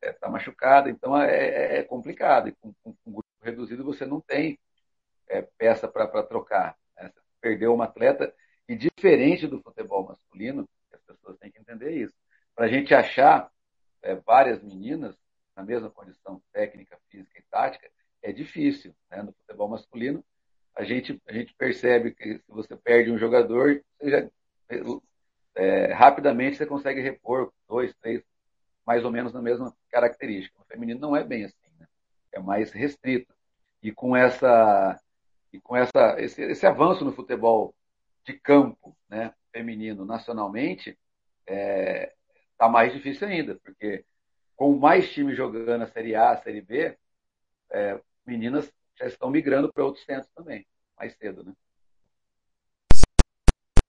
Está 0.00 0.08
é, 0.08 0.12
tá 0.12 0.28
machucada, 0.28 0.88
então 0.88 1.20
é, 1.20 1.34
é, 1.34 1.78
é 1.78 1.82
complicado. 1.82 2.48
E 2.48 2.52
com, 2.52 2.72
com, 2.84 2.94
um 3.04 3.12
grupo 3.12 3.28
reduzido 3.42 3.82
você 3.82 4.06
não 4.06 4.20
tem 4.20 4.60
é, 5.28 5.42
peça 5.58 5.88
para 5.88 6.22
trocar. 6.22 6.76
Né? 6.96 7.12
Perdeu 7.40 7.74
uma 7.74 7.86
atleta, 7.86 8.32
e 8.68 8.76
diferente 8.76 9.48
do 9.48 9.60
futebol 9.60 10.06
masculino, 10.06 10.68
as 10.92 11.00
pessoas 11.00 11.36
têm 11.38 11.50
que 11.50 11.58
entender 11.58 11.90
isso. 11.92 12.14
Para 12.54 12.66
a 12.66 12.68
gente 12.68 12.94
achar 12.94 13.50
é, 14.04 14.14
várias 14.14 14.62
meninas 14.62 15.16
na 15.56 15.62
mesma 15.64 15.90
condição 15.90 16.40
técnica, 16.52 16.98
física 17.08 17.38
e 17.38 17.42
tática, 17.50 17.90
é 18.22 18.32
difícil. 18.32 18.94
Né? 19.10 19.22
No 19.22 19.32
futebol 19.32 19.68
masculino, 19.68 20.24
a 20.74 20.84
gente, 20.84 21.20
a 21.26 21.32
gente 21.32 21.54
percebe 21.54 22.12
que 22.12 22.38
se 22.38 22.44
você 22.48 22.76
perde 22.76 23.10
um 23.10 23.18
jogador, 23.18 23.82
já, 24.02 24.28
é, 25.54 25.92
rapidamente 25.92 26.56
você 26.56 26.66
consegue 26.66 27.00
repor 27.00 27.52
dois, 27.68 27.94
três, 27.96 28.22
mais 28.86 29.04
ou 29.04 29.10
menos 29.10 29.32
na 29.32 29.40
mesma 29.40 29.74
característica. 29.90 30.58
No 30.58 30.64
feminino 30.64 31.00
não 31.00 31.16
é 31.16 31.24
bem 31.24 31.44
assim, 31.44 31.70
né? 31.78 31.86
é 32.32 32.40
mais 32.40 32.72
restrito. 32.72 33.32
E 33.82 33.92
com 33.92 34.16
essa 34.16 35.00
e 35.52 35.60
com 35.60 35.76
essa 35.76 36.16
esse, 36.18 36.42
esse 36.42 36.66
avanço 36.66 37.04
no 37.04 37.12
futebol 37.12 37.74
de 38.24 38.32
campo, 38.32 38.96
né, 39.08 39.32
feminino 39.52 40.04
nacionalmente, 40.04 40.98
é, 41.46 42.12
tá 42.64 42.68
mais 42.68 42.92
difícil 42.92 43.28
ainda, 43.28 43.56
porque 43.62 44.04
com 44.56 44.76
mais 44.76 45.10
times 45.10 45.36
jogando 45.36 45.82
a 45.82 45.86
Série 45.86 46.14
A, 46.14 46.30
a 46.30 46.36
Série 46.38 46.62
B, 46.62 46.96
é, 47.70 47.98
meninas 48.26 48.70
já 48.98 49.06
estão 49.06 49.30
migrando 49.30 49.70
para 49.72 49.84
outros 49.84 50.04
centros 50.04 50.30
também, 50.34 50.64
mais 50.98 51.14
cedo, 51.16 51.44
né? 51.44 51.52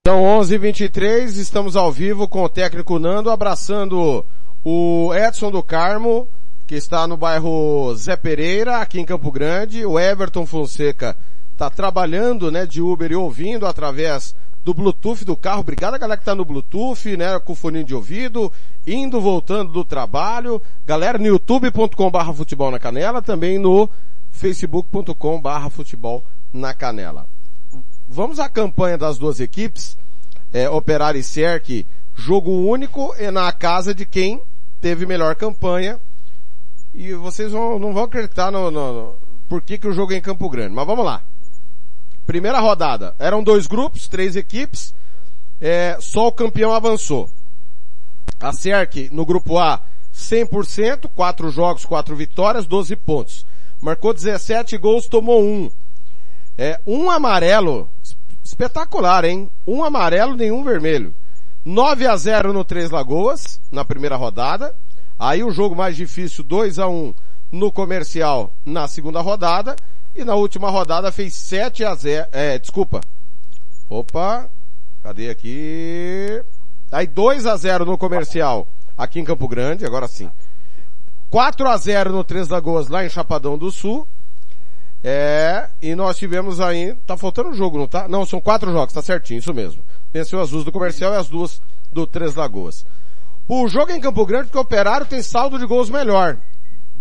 São 0.05 0.21
11h23, 0.39 1.39
estamos 1.39 1.75
ao 1.75 1.91
vivo 1.91 2.27
com 2.27 2.43
o 2.43 2.49
técnico 2.49 2.99
Nando, 2.99 3.31
abraçando 3.31 4.25
o 4.63 5.11
Edson 5.15 5.49
do 5.49 5.63
Carmo, 5.63 6.29
que 6.67 6.75
está 6.75 7.07
no 7.07 7.17
bairro 7.17 7.95
Zé 7.95 8.15
Pereira, 8.15 8.77
aqui 8.77 8.99
em 8.99 9.05
Campo 9.05 9.31
Grande. 9.31 9.85
O 9.85 9.99
Everton 9.99 10.45
Fonseca 10.45 11.17
está 11.51 11.69
trabalhando, 11.69 12.51
né, 12.51 12.65
de 12.65 12.81
Uber 12.81 13.11
e 13.11 13.15
ouvindo 13.15 13.65
através 13.65 14.35
do 14.65 14.73
Bluetooth 14.73 15.23
do 15.23 15.37
carro. 15.37 15.59
Obrigado 15.59 15.93
a 15.93 15.97
galera 15.99 16.17
que 16.17 16.25
tá 16.25 16.33
no 16.33 16.43
Bluetooth, 16.43 17.15
né, 17.15 17.39
com 17.39 17.53
fone 17.53 17.83
de 17.83 17.93
ouvido, 17.93 18.51
indo, 18.85 19.21
voltando 19.21 19.71
do 19.71 19.85
trabalho. 19.85 20.59
Galera 20.87 21.19
no 21.19 21.27
youtube.com 21.27 22.09
barra 22.09 22.33
futebol 22.33 22.71
na 22.71 22.79
canela, 22.79 23.21
também 23.21 23.59
no 23.59 23.87
facebook.com 24.31 25.39
barra 25.39 25.69
futebol 25.69 26.23
na 26.51 26.73
canela. 26.73 27.27
vamos 28.09 28.39
à 28.39 28.49
campanha 28.49 28.97
das 28.97 29.19
duas 29.19 29.39
equipes, 29.39 29.95
é, 30.51 30.67
Operário 30.67 31.19
e 31.19 31.23
Cerc, 31.23 31.85
jogo 32.15 32.49
único 32.49 33.13
e 33.19 33.29
na 33.29 33.51
casa 33.51 33.93
de 33.93 34.05
quem 34.05 34.41
teve 34.81 35.05
melhor 35.05 35.35
campanha. 35.35 35.99
E 36.91 37.13
vocês 37.13 37.51
vão, 37.51 37.77
não 37.77 37.93
vão 37.93 38.05
acreditar 38.05 38.51
no, 38.51 38.71
no, 38.71 38.93
no 38.93 39.15
por 39.47 39.61
que, 39.61 39.77
que 39.77 39.87
o 39.87 39.93
jogo 39.93 40.13
é 40.13 40.15
em 40.15 40.21
Campo 40.21 40.49
Grande. 40.49 40.73
Mas 40.73 40.87
vamos 40.87 41.05
lá. 41.05 41.21
Primeira 42.25 42.59
rodada. 42.59 43.15
Eram 43.19 43.43
dois 43.43 43.67
grupos, 43.67 44.07
três 44.07 44.35
equipes. 44.35 44.93
É, 45.61 45.97
só 45.99 46.27
o 46.27 46.31
campeão 46.31 46.73
avançou. 46.73 47.29
A 48.39 48.51
Cerc 48.51 49.09
no 49.11 49.25
grupo 49.25 49.57
A 49.57 49.81
100%, 50.13 51.09
quatro 51.13 51.49
jogos, 51.51 51.85
quatro 51.85 52.15
vitórias, 52.15 52.65
12 52.65 52.95
pontos. 52.95 53.45
Marcou 53.81 54.13
17 54.13 54.77
gols, 54.77 55.07
tomou 55.07 55.43
um. 55.43 55.69
É, 56.57 56.79
um 56.87 57.11
amarelo, 57.11 57.89
espetacular, 58.43 59.25
hein? 59.25 59.49
Um 59.67 59.83
amarelo, 59.83 60.35
nenhum 60.35 60.63
vermelho. 60.63 61.13
9 61.65 62.07
a 62.07 62.15
0 62.15 62.53
no 62.53 62.63
Três 62.63 62.89
Lagoas, 62.89 63.59
na 63.71 63.83
primeira 63.83 64.15
rodada. 64.15 64.73
Aí 65.19 65.43
o 65.43 65.51
jogo 65.51 65.75
mais 65.75 65.95
difícil, 65.95 66.43
2 66.43 66.79
a 66.79 66.87
1 66.87 67.13
no 67.51 67.71
comercial 67.71 68.53
na 68.65 68.87
segunda 68.87 69.21
rodada. 69.21 69.75
E 70.15 70.23
na 70.23 70.35
última 70.35 70.69
rodada 70.69 71.11
fez 71.11 71.33
7 71.33 71.83
a 71.83 71.93
0, 71.93 72.27
é, 72.31 72.57
desculpa. 72.57 73.01
Opa, 73.89 74.49
cadê 75.03 75.29
aqui? 75.29 76.41
Aí 76.91 77.05
2 77.05 77.45
a 77.45 77.57
0 77.57 77.85
no 77.85 77.97
comercial 77.97 78.67
aqui 78.97 79.19
em 79.19 79.25
Campo 79.25 79.47
Grande, 79.47 79.85
agora 79.85 80.07
sim. 80.07 80.31
4 81.29 81.67
a 81.67 81.75
0 81.75 82.11
no 82.13 82.23
Três 82.23 82.47
Lagoas 82.47 82.87
lá 82.87 83.05
em 83.05 83.09
Chapadão 83.09 83.57
do 83.57 83.69
Sul. 83.71 84.07
É, 85.03 85.69
e 85.81 85.93
nós 85.93 86.17
tivemos 86.17 86.59
aí, 86.59 86.95
tá 87.05 87.15
faltando 87.15 87.49
um 87.49 87.53
jogo, 87.53 87.77
não 87.77 87.87
tá? 87.87 88.07
Não, 88.07 88.25
são 88.25 88.41
quatro 88.41 88.71
jogos, 88.71 88.93
tá 88.93 89.01
certinho, 89.01 89.39
isso 89.39 89.53
mesmo. 89.53 89.83
Venceu 90.13 90.41
as 90.41 90.49
duas 90.49 90.63
do 90.63 90.71
comercial 90.71 91.13
e 91.13 91.17
as 91.17 91.27
duas 91.27 91.61
do 91.91 92.07
Três 92.07 92.33
Lagoas. 92.33 92.85
O 93.47 93.67
jogo 93.67 93.91
é 93.91 93.97
em 93.97 94.01
Campo 94.01 94.25
Grande, 94.25 94.45
porque 94.45 94.57
o 94.57 94.61
Operário 94.61 95.05
tem 95.05 95.21
saldo 95.21 95.59
de 95.59 95.65
gols 95.65 95.89
melhor. 95.89 96.37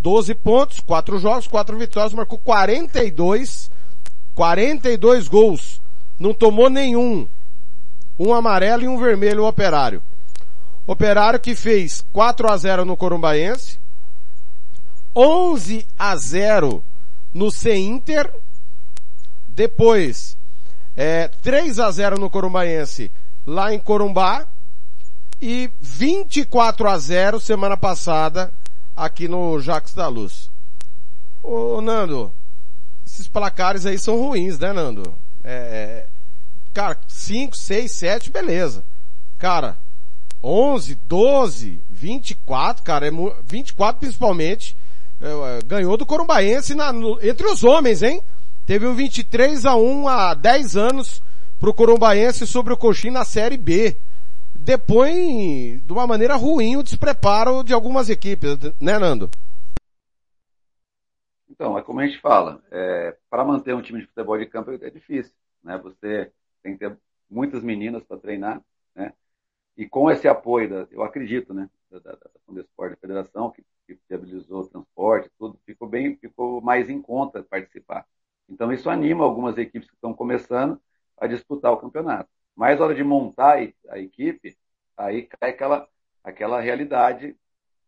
12 0.04 0.34
pontos, 0.34 0.80
4 0.80 1.18
jogos, 1.18 1.46
4 1.46 1.78
vitórias, 1.78 2.12
marcou 2.12 2.38
42, 2.38 3.70
42 4.34 5.28
gols. 5.28 5.80
Não 6.20 6.34
tomou 6.34 6.68
nenhum. 6.68 7.26
Um 8.18 8.34
amarelo 8.34 8.84
e 8.84 8.88
um 8.88 8.98
vermelho 8.98 9.44
o 9.44 9.48
Operário. 9.48 10.02
Operário 10.86 11.40
que 11.40 11.54
fez 11.54 12.04
4 12.12 12.52
a 12.52 12.54
0 12.54 12.84
no 12.84 12.98
Corumbaense, 12.98 13.78
11 15.16 15.88
a 15.98 16.14
0 16.14 16.84
no 17.32 17.50
C-Inter, 17.50 18.30
depois 19.48 20.36
é, 20.94 21.28
3 21.28 21.80
a 21.80 21.90
0 21.90 22.18
no 22.18 22.28
Corumbaense 22.28 23.10
lá 23.46 23.72
em 23.72 23.78
Corumbá 23.78 24.46
e 25.40 25.70
24 25.80 26.90
a 26.90 26.98
0 26.98 27.40
semana 27.40 27.76
passada 27.76 28.52
aqui 28.96 29.28
no 29.28 29.58
Jacques 29.60 29.94
da 29.94 30.08
Luz. 30.08 30.50
Ô 31.42 31.80
Nando, 31.80 32.32
esses 33.06 33.28
placares 33.28 33.84
aí 33.86 33.98
são 33.98 34.18
ruins, 34.18 34.58
né 34.58 34.72
Nando? 34.72 35.14
É, 35.42 36.06
cara, 36.72 36.98
5, 37.06 37.56
6, 37.56 37.90
7, 37.90 38.30
beleza. 38.30 38.84
Cara, 39.38 39.76
11, 40.42 40.98
12, 41.06 41.80
24, 41.90 42.82
cara, 42.82 43.06
é, 43.06 43.10
24 43.46 44.00
principalmente, 44.00 44.76
é, 45.20 45.58
é, 45.58 45.62
ganhou 45.66 45.96
do 45.96 46.06
Corumbaense 46.06 46.74
na, 46.74 46.92
no, 46.92 47.18
entre 47.22 47.46
os 47.46 47.62
homens, 47.62 48.02
hein? 48.02 48.22
Teve 48.66 48.86
um 48.86 48.94
23 48.94 49.66
a 49.66 49.76
1 49.76 50.08
há 50.08 50.34
10 50.34 50.76
anos 50.76 51.22
pro 51.60 51.74
Corumbaense 51.74 52.46
sobre 52.46 52.72
o 52.72 52.76
Coxim 52.76 53.10
na 53.10 53.24
Série 53.24 53.58
B 53.58 53.96
depõe 54.64 55.78
de 55.84 55.92
uma 55.92 56.06
maneira 56.06 56.34
ruim 56.34 56.76
o 56.76 56.82
despreparo 56.82 57.62
de 57.62 57.74
algumas 57.74 58.08
equipes, 58.08 58.58
né, 58.80 58.98
Nando? 58.98 59.28
Então, 61.48 61.78
é 61.78 61.82
como 61.82 62.00
a 62.00 62.06
gente 62.06 62.20
fala, 62.20 62.62
é, 62.70 63.16
para 63.28 63.44
manter 63.44 63.74
um 63.74 63.82
time 63.82 64.00
de 64.00 64.06
futebol 64.06 64.38
de 64.38 64.46
campo 64.46 64.72
é 64.72 64.90
difícil, 64.90 65.32
né? 65.62 65.78
Você 65.78 66.32
tem 66.62 66.72
que 66.72 66.78
ter 66.78 66.98
muitas 67.30 67.62
meninas 67.62 68.02
para 68.02 68.16
treinar, 68.16 68.60
né? 68.94 69.12
E 69.76 69.86
com 69.86 70.10
esse 70.10 70.26
apoio, 70.26 70.68
da, 70.70 70.88
eu 70.90 71.02
acredito, 71.02 71.52
né, 71.52 71.68
da, 71.90 71.98
da, 71.98 72.12
da 72.12 72.30
Fundesporte 72.46 72.94
da 72.94 73.00
Federação, 73.00 73.50
que, 73.50 73.62
que 73.86 73.98
viabilizou 74.08 74.62
o 74.62 74.66
transporte, 74.66 75.30
tudo, 75.38 75.58
ficou 75.66 75.88
bem, 75.88 76.16
ficou 76.16 76.60
mais 76.60 76.88
em 76.88 77.00
conta 77.00 77.42
participar. 77.42 78.06
Então 78.48 78.72
isso 78.72 78.88
anima 78.88 79.24
algumas 79.24 79.58
equipes 79.58 79.88
que 79.88 79.94
estão 79.94 80.14
começando 80.14 80.80
a 81.16 81.26
disputar 81.26 81.72
o 81.72 81.76
campeonato. 81.76 82.28
Mas 82.56 82.78
na 82.78 82.86
hora 82.86 82.94
de 82.94 83.04
montar 83.04 83.58
a 83.88 83.98
equipe, 83.98 84.56
aí 84.96 85.22
cai 85.26 85.50
aquela, 85.50 85.88
aquela 86.22 86.60
realidade 86.60 87.36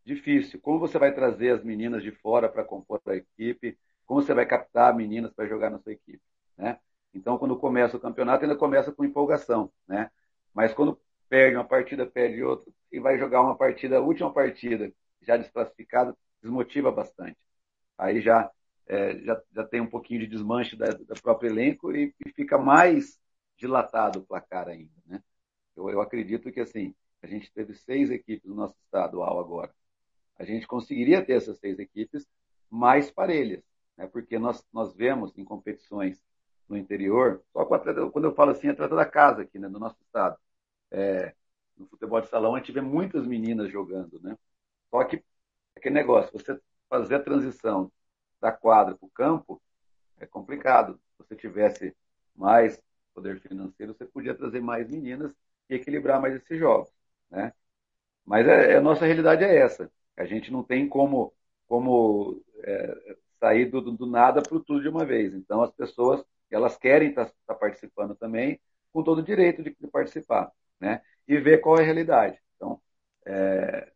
difícil. 0.05 0.61
Como 0.61 0.79
você 0.79 0.99
vai 0.99 1.13
trazer 1.15 1.51
as 1.51 1.65
meninas 1.65 2.03
de 2.03 2.13
fora 2.13 2.49
para 2.49 2.65
compor 2.65 3.01
a 3.07 3.17
equipe? 3.17 3.79
Como 4.07 4.23
você 4.23 4.35
vai 4.35 4.47
captar 4.47 4.95
meninas 4.95 5.33
para 5.33 5.47
jogar 5.47 5.71
na 5.71 5.79
sua 5.79 5.93
equipe? 5.93 6.23
Né? 6.57 6.79
Então, 7.15 7.39
quando 7.39 7.57
começa 7.59 7.97
o 7.97 8.01
campeonato, 8.01 8.45
ainda 8.45 8.57
começa 8.57 8.93
com 8.93 9.05
empolgação. 9.05 9.73
Né? 9.87 10.11
Mas 10.55 10.73
quando 10.73 11.01
perde 11.29 11.57
uma 11.57 11.65
partida, 11.65 12.07
perde 12.07 12.43
outra, 12.43 12.73
e 12.91 13.01
vai 13.01 13.19
jogar 13.19 13.43
uma 13.43 13.57
partida, 13.57 13.99
a 13.99 14.01
última 14.01 14.33
partida, 14.33 14.93
já 15.23 15.37
desclassificado, 15.37 16.17
desmotiva 16.41 16.91
bastante. 16.91 17.37
Aí 17.99 18.21
já, 18.21 18.51
é, 18.87 19.19
já, 19.19 19.43
já 19.53 19.65
tem 19.65 19.81
um 19.81 19.91
pouquinho 19.91 20.21
de 20.21 20.27
desmanche 20.27 20.77
da 20.77 20.95
próprio 21.21 21.51
elenco 21.51 21.95
e, 21.95 22.15
e 22.25 22.31
fica 22.33 22.59
mais 22.59 23.19
dilatado 23.57 24.21
o 24.21 24.27
placar 24.27 24.69
ainda, 24.69 24.93
né? 25.07 25.23
Eu, 25.75 25.89
eu 25.91 26.01
acredito 26.01 26.51
que, 26.53 26.61
assim, 26.61 26.95
a 27.23 27.27
gente 27.27 27.53
teve 27.53 27.75
seis 27.75 28.11
equipes 28.11 28.49
no 28.49 28.55
nosso 28.55 28.77
estadual 28.85 29.39
agora. 29.39 29.75
A 30.39 30.45
gente 30.45 30.67
conseguiria 30.67 31.25
ter 31.25 31.35
essas 31.35 31.59
seis 31.59 31.79
equipes 31.79 32.27
mais 32.71 33.11
parelhas, 33.11 33.63
né? 33.97 34.07
Porque 34.07 34.39
nós, 34.39 34.65
nós 34.73 34.95
vemos 34.95 35.37
em 35.37 35.45
competições 35.45 36.23
no 36.69 36.77
interior, 36.77 37.43
só 37.53 37.61
atleta, 37.75 38.11
quando 38.11 38.25
eu 38.27 38.35
falo 38.35 38.51
assim, 38.51 38.69
atleta 38.69 38.95
da 38.95 39.07
casa 39.07 39.43
aqui, 39.43 39.59
né, 39.59 39.69
no 39.69 39.79
nosso 39.79 39.97
estado. 40.03 40.37
É, 40.91 41.35
no 41.77 41.87
futebol 41.87 42.21
de 42.21 42.29
salão 42.29 42.55
a 42.55 42.59
gente 42.59 42.73
vê 42.73 42.81
muitas 42.81 43.27
meninas 43.27 43.71
jogando, 43.71 44.21
né? 44.21 44.37
Só 44.91 45.05
que 45.05 45.23
aquele 45.77 45.95
negócio, 45.95 46.33
você 46.33 46.61
fazer 46.89 47.17
a 47.17 47.23
transição 47.23 47.91
da 48.41 48.53
quadra 48.53 48.95
para 48.95 49.07
o 49.07 49.11
campo 49.11 49.61
é 50.19 50.27
complicado. 50.27 51.01
Se 51.17 51.25
você 51.25 51.37
tivesse 51.37 51.95
mais 52.35 52.81
poder 53.17 53.41
financeiro, 53.41 53.95
você 53.95 54.05
podia 54.05 54.35
trazer 54.35 54.61
mais 54.61 54.89
meninas 54.89 55.33
e 55.71 55.75
equilibrar 55.75 56.21
mais 56.21 56.35
esses 56.37 56.59
jogos, 56.59 56.91
né? 57.31 57.53
Mas 58.25 58.47
é, 58.47 58.73
é 58.73 58.77
a 58.77 58.81
nossa 58.81 59.07
realidade 59.07 59.45
é 59.45 59.57
essa. 59.57 59.91
A 60.17 60.27
gente 60.27 60.53
não 60.53 60.63
tem 60.63 60.89
como, 60.89 61.33
como 61.67 62.43
é, 62.63 63.17
sair 63.41 63.67
do, 63.71 63.81
do 63.81 64.07
nada 64.07 64.43
para 64.43 64.57
o 64.57 64.61
tudo 64.63 64.83
de 64.83 64.89
uma 64.89 65.05
vez. 65.05 65.33
Então 65.35 65.63
as 65.63 65.73
pessoas 65.73 66.25
elas 66.51 66.77
querem 66.77 67.11
estar 67.11 67.27
tá, 67.27 67.33
tá 67.49 67.55
participando 67.55 68.15
também, 68.15 68.61
com 68.93 69.03
todo 69.03 69.19
o 69.21 69.25
direito 69.25 69.63
de, 69.63 69.75
de, 69.79 69.89
participar, 69.89 70.53
né? 70.81 71.03
E 71.27 71.39
ver 71.39 71.61
qual 71.61 71.79
é 71.79 71.83
a 71.83 71.85
realidade. 71.85 72.39
Então 72.57 72.81
é, 73.27 73.93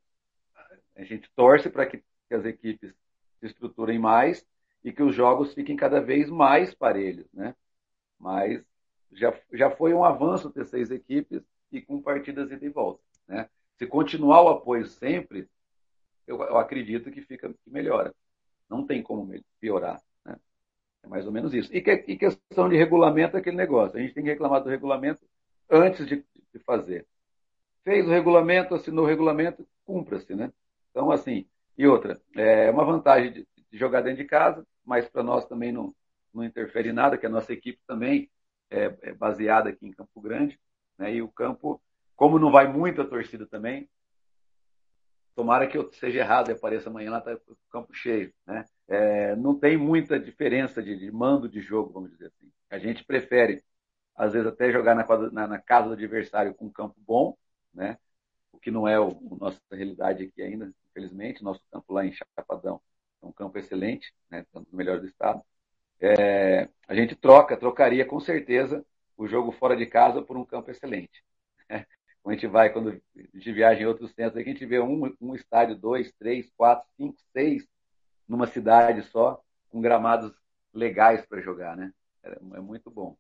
a 0.96 1.04
gente 1.04 1.30
torce 1.36 1.70
para 1.70 1.86
que, 1.86 1.98
que 2.28 2.34
as 2.34 2.44
equipes 2.44 2.94
se 3.40 3.46
estruturem 3.46 3.98
mais 3.98 4.44
e 4.84 4.92
que 4.92 5.02
os 5.02 5.14
jogos 5.14 5.54
fiquem 5.54 5.76
cada 5.76 6.00
vez 6.00 6.30
mais 6.30 6.74
parelhos, 6.74 7.26
né? 7.32 7.54
Mas 8.18 8.64
já, 9.12 9.38
já 9.52 9.70
foi 9.70 9.92
um 9.94 10.04
avanço 10.04 10.50
ter 10.50 10.66
seis 10.66 10.90
equipes 10.90 11.42
e 11.72 11.80
com 11.80 12.00
partidas 12.00 12.50
ida 12.50 12.64
e 12.64 12.68
volta. 12.68 13.02
Né? 13.26 13.48
Se 13.76 13.86
continuar 13.86 14.42
o 14.42 14.48
apoio 14.48 14.86
sempre, 14.86 15.48
eu, 16.26 16.40
eu 16.42 16.58
acredito 16.58 17.10
que 17.10 17.22
fica 17.22 17.52
que 17.52 17.70
melhora. 17.70 18.14
Não 18.68 18.86
tem 18.86 19.02
como 19.02 19.32
piorar. 19.60 20.00
Né? 20.24 20.36
É 21.02 21.08
mais 21.08 21.26
ou 21.26 21.32
menos 21.32 21.54
isso. 21.54 21.74
E, 21.74 21.80
que, 21.80 22.04
e 22.06 22.16
questão 22.16 22.68
de 22.68 22.76
regulamento 22.76 23.36
é 23.36 23.40
aquele 23.40 23.56
negócio. 23.56 23.98
A 23.98 24.00
gente 24.00 24.14
tem 24.14 24.22
que 24.22 24.30
reclamar 24.30 24.62
do 24.62 24.68
regulamento 24.68 25.24
antes 25.68 26.06
de, 26.06 26.24
de 26.52 26.58
fazer. 26.60 27.06
Fez 27.82 28.06
o 28.06 28.10
regulamento, 28.10 28.74
assinou 28.74 29.04
o 29.04 29.08
regulamento, 29.08 29.66
cumpra-se, 29.84 30.34
né? 30.34 30.52
Então, 30.90 31.10
assim, 31.10 31.46
e 31.78 31.86
outra, 31.86 32.20
é 32.36 32.70
uma 32.70 32.84
vantagem 32.84 33.32
de, 33.32 33.48
de 33.70 33.78
jogar 33.78 34.02
dentro 34.02 34.22
de 34.22 34.28
casa, 34.28 34.66
mas 34.84 35.08
para 35.08 35.22
nós 35.22 35.46
também 35.46 35.72
não, 35.72 35.94
não 36.34 36.44
interfere 36.44 36.92
nada, 36.92 37.16
que 37.16 37.26
a 37.26 37.30
nossa 37.30 37.52
equipe 37.52 37.80
também 37.86 38.30
é, 38.70 38.96
é 39.02 39.12
baseada 39.12 39.70
aqui 39.70 39.86
em 39.86 39.92
Campo 39.92 40.20
Grande, 40.20 40.58
né? 40.98 41.14
E 41.14 41.22
o 41.22 41.28
campo, 41.28 41.82
como 42.16 42.38
não 42.38 42.50
vai 42.50 42.66
muita 42.72 43.04
torcida 43.04 43.46
também, 43.46 43.88
tomara 45.34 45.66
que 45.66 45.76
eu 45.76 45.90
seja 45.92 46.20
errado 46.20 46.50
e 46.50 46.52
apareça 46.52 46.88
amanhã 46.90 47.10
lá 47.10 47.20
tá 47.20 47.34
o 47.48 47.56
campo 47.70 47.94
cheio, 47.94 48.32
né? 48.46 48.64
É, 48.88 49.36
não 49.36 49.58
tem 49.58 49.76
muita 49.76 50.18
diferença 50.18 50.82
de, 50.82 50.96
de, 50.98 51.10
mando 51.10 51.48
de 51.48 51.60
jogo, 51.60 51.92
vamos 51.92 52.10
dizer 52.10 52.26
assim. 52.26 52.52
A 52.68 52.78
gente 52.78 53.04
prefere, 53.04 53.64
às 54.14 54.32
vezes, 54.32 54.46
até 54.46 54.70
jogar 54.70 54.94
na, 54.94 55.06
na, 55.30 55.46
na 55.46 55.58
casa 55.58 55.88
do 55.88 55.94
adversário 55.94 56.54
com 56.54 56.66
um 56.66 56.72
campo 56.72 56.96
bom, 56.98 57.36
né? 57.72 57.98
O 58.52 58.58
que 58.58 58.70
não 58.70 58.86
é 58.86 58.98
o, 59.00 59.10
a 59.10 59.36
nossa 59.36 59.60
realidade 59.72 60.24
aqui 60.24 60.42
ainda, 60.42 60.72
infelizmente. 60.90 61.42
Nosso 61.42 61.62
campo 61.70 61.92
lá 61.92 62.04
em 62.04 62.12
Chapadão 62.12 62.80
é 63.22 63.26
um 63.26 63.32
campo 63.32 63.58
excelente, 63.58 64.12
né? 64.30 64.44
Um 64.54 64.62
dos 64.62 64.72
melhores 64.72 65.02
do 65.02 65.08
estado 65.08 65.42
é, 66.00 66.68
a 66.88 66.94
gente 66.94 67.14
troca, 67.14 67.56
trocaria 67.56 68.04
com 68.04 68.18
certeza 68.20 68.84
o 69.16 69.28
jogo 69.28 69.52
fora 69.52 69.76
de 69.76 69.86
casa 69.86 70.22
por 70.22 70.36
um 70.36 70.44
campo 70.44 70.70
excelente. 70.70 71.22
Quando 72.22 72.32
a 72.32 72.32
gente 72.32 72.46
vai, 72.46 72.70
quando 72.70 72.90
a 72.90 73.20
gente 73.34 73.52
viaja 73.52 73.82
em 73.82 73.86
outros 73.86 74.12
centros, 74.14 74.40
a 74.40 74.44
gente 74.44 74.64
vê 74.64 74.80
um, 74.80 75.14
um 75.20 75.34
estádio, 75.34 75.76
dois, 75.76 76.10
três, 76.18 76.50
quatro, 76.56 76.88
cinco, 76.96 77.16
seis, 77.32 77.66
numa 78.26 78.46
cidade 78.46 79.02
só, 79.02 79.40
com 79.68 79.80
gramados 79.80 80.32
legais 80.72 81.24
para 81.26 81.42
jogar, 81.42 81.76
né? 81.76 81.92
É, 82.24 82.38
é 82.54 82.60
muito 82.60 82.90
bom. 82.90 83.16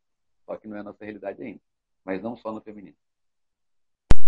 Só 0.46 0.56
que 0.56 0.66
não 0.66 0.76
é 0.76 0.80
a 0.80 0.84
nossa 0.84 1.04
realidade 1.04 1.42
ainda. 1.42 1.60
Mas 2.04 2.22
não 2.22 2.36
só 2.36 2.50
no 2.50 2.60
feminino. 2.60 2.96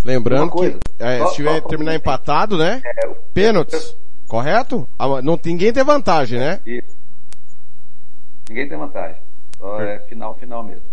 Lembrando 0.05 0.50
coisa, 0.50 0.78
que 0.78 1.02
é, 1.02 1.18
só, 1.18 1.26
se 1.28 1.36
tiver 1.36 1.60
terminar 1.62 1.94
empatado, 1.94 2.58
né? 2.58 2.82
É, 2.84 3.08
Pênaltis, 3.32 3.97
correto? 4.28 4.89
Ah, 4.98 5.22
não, 5.22 5.39
ninguém 5.44 5.72
tem 5.72 5.84
vantagem, 5.84 6.39
né? 6.39 6.60
Isso. 6.66 7.01
Ninguém 8.52 8.68
tem 8.68 8.76
vantagem. 8.76 9.22
Só 9.56 9.81
é 9.81 9.98
final, 10.00 10.34
final 10.34 10.62
mesmo. 10.62 10.84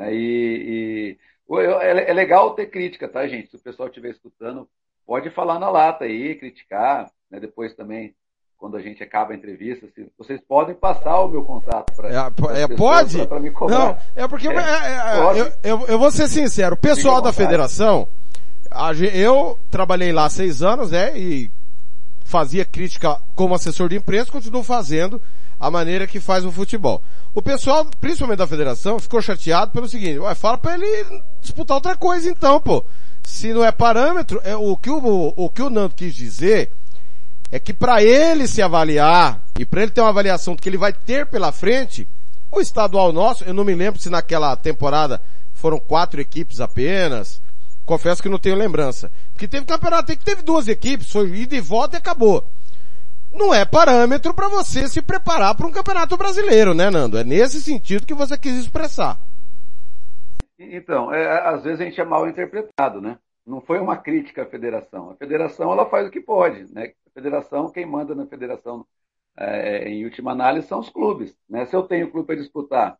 É, 0.00 0.12
e, 0.12 1.16
e 1.48 1.56
é, 1.80 2.10
é 2.10 2.12
legal 2.12 2.50
ter 2.54 2.66
crítica, 2.66 3.06
tá, 3.06 3.24
gente? 3.28 3.48
Se 3.48 3.54
o 3.54 3.60
pessoal 3.60 3.88
estiver 3.88 4.10
escutando, 4.10 4.68
pode 5.06 5.30
falar 5.30 5.60
na 5.60 5.70
lata 5.70 6.04
aí, 6.04 6.34
criticar, 6.34 7.08
né? 7.30 7.38
Depois 7.38 7.76
também, 7.76 8.12
quando 8.58 8.76
a 8.76 8.82
gente 8.82 9.04
acaba 9.04 9.32
a 9.32 9.36
entrevista, 9.36 9.86
se, 9.94 10.10
vocês 10.18 10.40
podem 10.48 10.74
passar 10.74 11.20
o 11.20 11.28
meu 11.28 11.44
contato 11.44 11.94
para 11.94 12.08
é, 12.08 12.62
é, 12.62 12.68
pode? 12.76 13.24
Pra, 13.28 13.38
me 13.38 13.52
cobrar. 13.52 13.78
Não, 13.78 13.96
é 14.16 14.26
porque 14.26 14.48
é, 14.48 14.56
é, 14.56 15.40
eu, 15.40 15.52
eu, 15.62 15.86
eu, 15.86 15.98
vou 16.00 16.10
ser 16.10 16.26
sincero, 16.26 16.74
o 16.74 16.78
pessoal 16.78 17.22
da 17.22 17.32
federação, 17.32 18.08
a, 18.68 18.92
eu 18.92 19.56
trabalhei 19.70 20.10
lá 20.10 20.28
seis 20.28 20.60
anos, 20.60 20.90
né? 20.90 21.16
E 21.16 21.48
fazia 22.26 22.64
crítica 22.64 23.18
como 23.34 23.54
assessor 23.54 23.88
de 23.88 23.96
imprensa, 23.96 24.30
continuo 24.30 24.62
fazendo 24.62 25.22
a 25.58 25.70
maneira 25.70 26.06
que 26.06 26.20
faz 26.20 26.44
o 26.44 26.52
futebol. 26.52 27.02
O 27.34 27.40
pessoal, 27.40 27.86
principalmente 28.00 28.38
da 28.38 28.46
federação, 28.46 28.98
ficou 28.98 29.22
chateado 29.22 29.70
pelo 29.70 29.88
seguinte, 29.88 30.18
ué, 30.18 30.34
fala 30.34 30.58
para 30.58 30.74
ele 30.74 31.22
disputar 31.40 31.76
outra 31.76 31.96
coisa 31.96 32.28
então, 32.28 32.60
pô. 32.60 32.84
Se 33.22 33.52
não 33.52 33.64
é 33.64 33.72
parâmetro, 33.72 34.40
é, 34.44 34.54
o, 34.54 34.76
que 34.76 34.90
o, 34.90 35.32
o 35.36 35.50
que 35.50 35.62
o 35.62 35.70
Nando 35.70 35.94
quis 35.94 36.14
dizer 36.14 36.70
é 37.50 37.58
que 37.58 37.72
para 37.72 38.02
ele 38.02 38.46
se 38.46 38.60
avaliar 38.60 39.40
e 39.58 39.64
para 39.64 39.82
ele 39.82 39.90
ter 39.90 40.00
uma 40.00 40.10
avaliação 40.10 40.54
do 40.54 40.62
que 40.62 40.68
ele 40.68 40.76
vai 40.76 40.92
ter 40.92 41.26
pela 41.26 41.52
frente, 41.52 42.06
o 42.50 42.60
estadual 42.60 43.12
nosso, 43.12 43.44
eu 43.44 43.54
não 43.54 43.64
me 43.64 43.74
lembro 43.74 44.00
se 44.00 44.10
naquela 44.10 44.54
temporada 44.56 45.20
foram 45.54 45.78
quatro 45.78 46.20
equipes 46.20 46.60
apenas, 46.60 47.40
confesso 47.86 48.22
que 48.22 48.28
não 48.28 48.38
tenho 48.38 48.56
lembrança. 48.56 49.10
Porque 49.32 49.48
teve 49.48 49.64
campeonato, 49.64 50.16
que 50.16 50.24
teve 50.24 50.42
duas 50.42 50.68
equipes, 50.68 51.10
foi 51.10 51.28
ida 51.30 51.56
e 51.56 51.60
volta 51.60 51.96
e 51.96 51.98
acabou 51.98 52.44
não 53.36 53.52
é 53.52 53.64
parâmetro 53.64 54.32
para 54.32 54.48
você 54.48 54.88
se 54.88 55.02
preparar 55.02 55.54
para 55.54 55.66
um 55.66 55.72
campeonato 55.72 56.16
brasileiro, 56.16 56.74
né, 56.74 56.90
Nando? 56.90 57.18
É 57.18 57.24
nesse 57.24 57.60
sentido 57.60 58.06
que 58.06 58.14
você 58.14 58.36
quis 58.38 58.56
expressar. 58.56 59.20
Então, 60.58 61.12
é, 61.12 61.46
às 61.46 61.62
vezes 61.62 61.80
a 61.80 61.84
gente 61.84 62.00
é 62.00 62.04
mal 62.04 62.26
interpretado, 62.26 63.00
né? 63.00 63.18
Não 63.46 63.60
foi 63.60 63.78
uma 63.78 63.96
crítica 63.96 64.42
à 64.42 64.46
federação. 64.46 65.10
A 65.10 65.14
federação 65.14 65.70
ela 65.70 65.88
faz 65.88 66.08
o 66.08 66.10
que 66.10 66.20
pode, 66.20 66.72
né? 66.72 66.92
A 67.06 67.10
federação, 67.10 67.70
quem 67.70 67.84
manda 67.84 68.14
na 68.14 68.26
federação, 68.26 68.86
é, 69.36 69.88
em 69.88 70.04
última 70.04 70.32
análise, 70.32 70.66
são 70.66 70.80
os 70.80 70.88
clubes. 70.88 71.36
Né? 71.48 71.66
Se 71.66 71.76
eu 71.76 71.82
tenho 71.82 72.10
clube 72.10 72.26
para 72.26 72.36
disputar, 72.36 72.98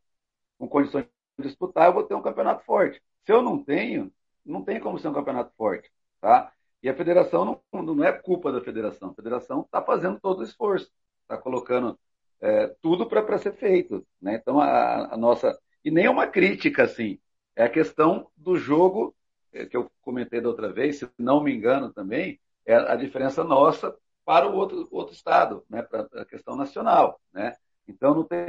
com 0.58 0.68
condições 0.68 1.06
de 1.39 1.47
disputar, 1.47 1.86
eu 1.86 1.94
vou 1.94 2.05
ter 2.05 2.15
um 2.15 2.23
campeonato 2.23 2.65
forte. 2.65 3.02
Se 3.24 3.32
eu 3.32 3.42
não 3.42 3.62
tenho, 3.62 4.12
não 4.47 4.62
tem 4.62 4.81
como 4.81 4.99
ser 4.99 5.08
um 5.08 5.15
campeonato 5.15 5.52
forte, 5.57 5.91
tá? 6.20 6.52
E 6.83 6.89
a 6.89 6.94
federação 6.94 7.60
não, 7.73 7.83
não 7.83 8.05
é 8.05 8.12
culpa 8.12 8.52
da 8.52 8.60
federação. 8.60 9.10
A 9.10 9.15
federação 9.15 9.62
está 9.62 9.83
fazendo 9.83 10.20
todo 10.20 10.41
o 10.41 10.44
esforço, 10.44 10.91
está 11.23 11.36
colocando 11.36 11.99
é, 12.41 12.68
tudo 12.81 13.07
para 13.07 13.39
ser 13.39 13.55
feito. 13.55 14.07
Né? 14.20 14.36
Então, 14.36 14.60
a, 14.60 15.15
a, 15.15 15.16
nossa. 15.16 15.58
E 15.84 15.91
nem 15.91 16.05
é 16.05 16.10
uma 16.10 16.26
crítica, 16.26 16.84
assim. 16.84 17.18
É 17.55 17.65
a 17.65 17.68
questão 17.68 18.28
do 18.36 18.57
jogo, 18.57 19.15
é, 19.52 19.66
que 19.66 19.76
eu 19.76 19.91
comentei 20.02 20.41
da 20.41 20.49
outra 20.49 20.73
vez, 20.73 20.99
se 20.99 21.08
não 21.18 21.42
me 21.42 21.55
engano 21.55 21.92
também, 21.92 22.39
é 22.65 22.75
a 22.75 22.94
diferença 22.94 23.42
nossa 23.42 23.97
para 24.25 24.49
o 24.49 24.55
outro, 24.55 24.89
outro 24.91 25.15
estado, 25.15 25.65
né? 25.68 25.83
para 25.83 26.07
a 26.15 26.25
questão 26.25 26.57
nacional. 26.57 27.20
Né? 27.33 27.55
Então, 27.89 28.15
não 28.15 28.25
tem. 28.25 28.47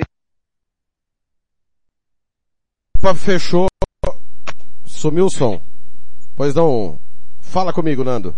Fechou. 3.15 3.67
Sumiu 4.85 5.25
o 5.25 5.29
som. 5.29 5.76
Pois 6.37 6.53
não, 6.55 6.99
Fala 7.47 7.71
comigo, 7.71 8.03
Nando. 8.03 8.35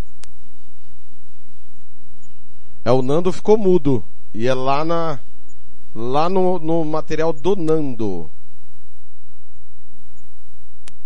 É, 2.85 2.91
o 2.91 3.01
Nando 3.01 3.33
ficou 3.33 3.57
mudo. 3.57 4.03
E 4.33 4.47
é 4.47 4.53
lá 4.53 4.85
na, 4.85 5.19
lá 5.95 6.29
no, 6.29 6.59
no 6.59 6.85
material 6.85 7.33
do 7.33 7.55
Nando. 7.55 8.29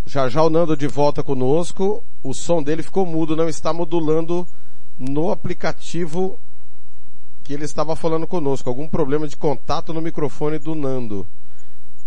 Já 0.04 0.28
já 0.28 0.42
o 0.42 0.50
Nando 0.50 0.76
de 0.76 0.86
volta 0.86 1.22
conosco. 1.22 2.04
O 2.22 2.34
som 2.34 2.62
dele 2.62 2.82
ficou 2.82 3.06
mudo, 3.06 3.34
não 3.34 3.48
está 3.48 3.72
modulando 3.72 4.46
no 4.98 5.32
aplicativo 5.32 6.38
que 7.42 7.54
ele 7.54 7.64
estava 7.64 7.96
falando 7.96 8.26
conosco. 8.26 8.68
Algum 8.68 8.86
problema 8.86 9.26
de 9.26 9.36
contato 9.36 9.94
no 9.94 10.02
microfone 10.02 10.58
do 10.58 10.74
Nando. 10.74 11.26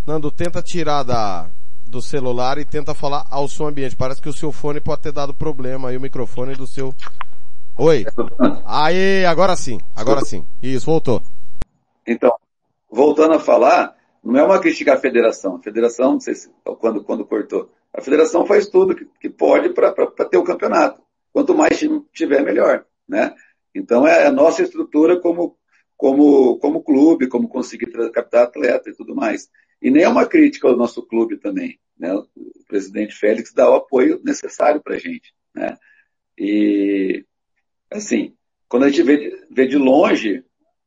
Nando, 0.05 0.31
tenta 0.31 0.61
tirar 0.61 1.03
da, 1.03 1.49
do 1.89 2.01
celular 2.01 2.57
e 2.57 2.65
tenta 2.65 2.93
falar 2.93 3.25
ao 3.29 3.47
som 3.47 3.67
ambiente. 3.67 3.95
Parece 3.95 4.21
que 4.21 4.29
o 4.29 4.33
seu 4.33 4.51
fone 4.51 4.79
pode 4.79 5.01
ter 5.01 5.11
dado 5.11 5.33
problema 5.33 5.89
aí, 5.89 5.97
o 5.97 6.01
microfone 6.01 6.55
do 6.55 6.67
seu... 6.67 6.93
Oi. 7.77 8.05
Aí, 8.65 9.25
agora 9.25 9.55
sim, 9.55 9.79
agora 9.95 10.21
sim. 10.21 10.45
Isso, 10.61 10.85
voltou. 10.85 11.21
Então, 12.07 12.33
voltando 12.89 13.35
a 13.35 13.39
falar, 13.39 13.95
não 14.23 14.39
é 14.39 14.43
uma 14.43 14.59
crítica 14.59 14.93
à 14.93 14.97
federação. 14.97 15.55
A 15.55 15.61
federação, 15.61 16.13
não 16.13 16.19
sei 16.19 16.35
se, 16.35 16.49
quando, 16.79 17.03
quando 17.03 17.25
cortou. 17.25 17.69
A 17.93 18.01
federação 18.01 18.45
faz 18.45 18.67
tudo 18.67 18.95
que, 18.95 19.05
que 19.19 19.29
pode 19.29 19.69
para 19.69 19.91
ter 20.29 20.37
o 20.37 20.43
campeonato. 20.43 21.01
Quanto 21.31 21.55
mais 21.55 21.79
tiver, 22.13 22.41
melhor, 22.41 22.85
né? 23.07 23.33
Então 23.73 24.07
é 24.07 24.25
a 24.25 24.31
nossa 24.31 24.63
estrutura 24.63 25.19
como, 25.19 25.55
como, 25.95 26.57
como 26.57 26.83
clube, 26.83 27.27
como 27.27 27.47
conseguir 27.47 27.91
captar 28.11 28.43
atleta 28.43 28.89
e 28.89 28.93
tudo 28.93 29.15
mais. 29.15 29.49
E 29.81 29.91
nem 29.91 30.03
é 30.03 30.09
uma 30.09 30.25
crítica 30.25 30.67
ao 30.67 30.75
nosso 30.75 31.01
clube 31.03 31.37
também. 31.37 31.79
Né? 31.97 32.13
O 32.13 32.27
presidente 32.67 33.15
Félix 33.15 33.53
dá 33.53 33.69
o 33.69 33.75
apoio 33.75 34.21
necessário 34.23 34.81
para 34.81 34.95
a 34.95 34.99
gente. 34.99 35.33
Né? 35.53 35.77
E, 36.37 37.25
assim, 37.91 38.35
quando 38.67 38.83
a 38.83 38.89
gente 38.89 39.03
vê 39.03 39.17
de, 39.17 39.47
vê 39.49 39.67
de 39.67 39.77
longe, 39.77 40.43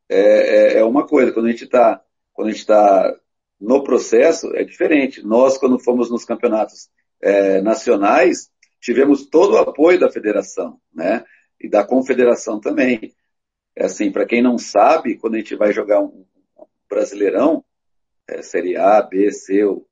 é, 0.08 0.18
é, 0.18 0.78
é 0.78 0.84
uma 0.84 1.06
coisa. 1.06 1.32
Quando 1.32 1.46
a 1.46 1.50
gente 1.50 1.64
está 1.64 2.02
está 2.48 3.14
no 3.60 3.84
processo, 3.84 4.54
é 4.56 4.64
diferente. 4.64 5.22
Nós, 5.22 5.58
quando 5.58 5.78
fomos 5.78 6.10
nos 6.10 6.24
campeonatos 6.24 6.88
é, 7.20 7.60
nacionais, 7.60 8.50
tivemos 8.80 9.26
todo 9.26 9.52
o 9.52 9.58
apoio 9.58 10.00
da 10.00 10.10
federação, 10.10 10.80
né? 10.92 11.22
E 11.60 11.68
da 11.68 11.84
confederação 11.84 12.58
também. 12.58 13.14
É 13.76 13.84
assim, 13.84 14.10
para 14.10 14.24
quem 14.24 14.42
não 14.42 14.56
sabe, 14.56 15.18
quando 15.18 15.34
a 15.34 15.38
gente 15.38 15.54
vai 15.54 15.72
jogar 15.72 16.00
um 16.00 16.24
brasileirão, 16.88 17.62
é, 18.30 18.42
Série 18.42 18.76
A, 18.76 19.02
B, 19.02 19.30
C, 19.32 19.64
o, 19.64 19.84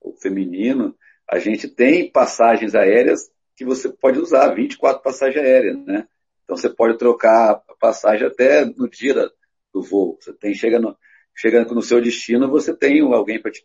o 0.00 0.12
feminino, 0.12 0.94
a 1.28 1.38
gente 1.38 1.68
tem 1.68 2.10
passagens 2.10 2.74
aéreas 2.74 3.30
que 3.56 3.64
você 3.64 3.88
pode 3.88 4.18
usar, 4.18 4.54
24 4.54 5.02
passagens 5.02 5.42
aéreas, 5.42 5.78
né? 5.84 6.06
Então 6.44 6.56
você 6.56 6.68
pode 6.68 6.98
trocar 6.98 7.62
a 7.68 7.74
passagem 7.80 8.26
até 8.26 8.64
no 8.64 8.88
dia 8.88 9.30
do 9.72 9.82
voo. 9.82 10.18
Você 10.20 10.32
tem, 10.32 10.54
chega 10.54 10.78
no, 10.78 10.96
chega 11.34 11.64
no 11.64 11.82
seu 11.82 12.00
destino, 12.00 12.50
você 12.50 12.76
tem 12.76 13.00
alguém 13.00 13.40
para 13.40 13.50
te, 13.50 13.64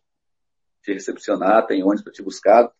te, 0.83 0.93
recepcionar, 0.93 1.67
tem 1.67 1.83
ônibus 1.83 2.03
para 2.03 2.13
te 2.13 2.23
buscar, 2.23 2.71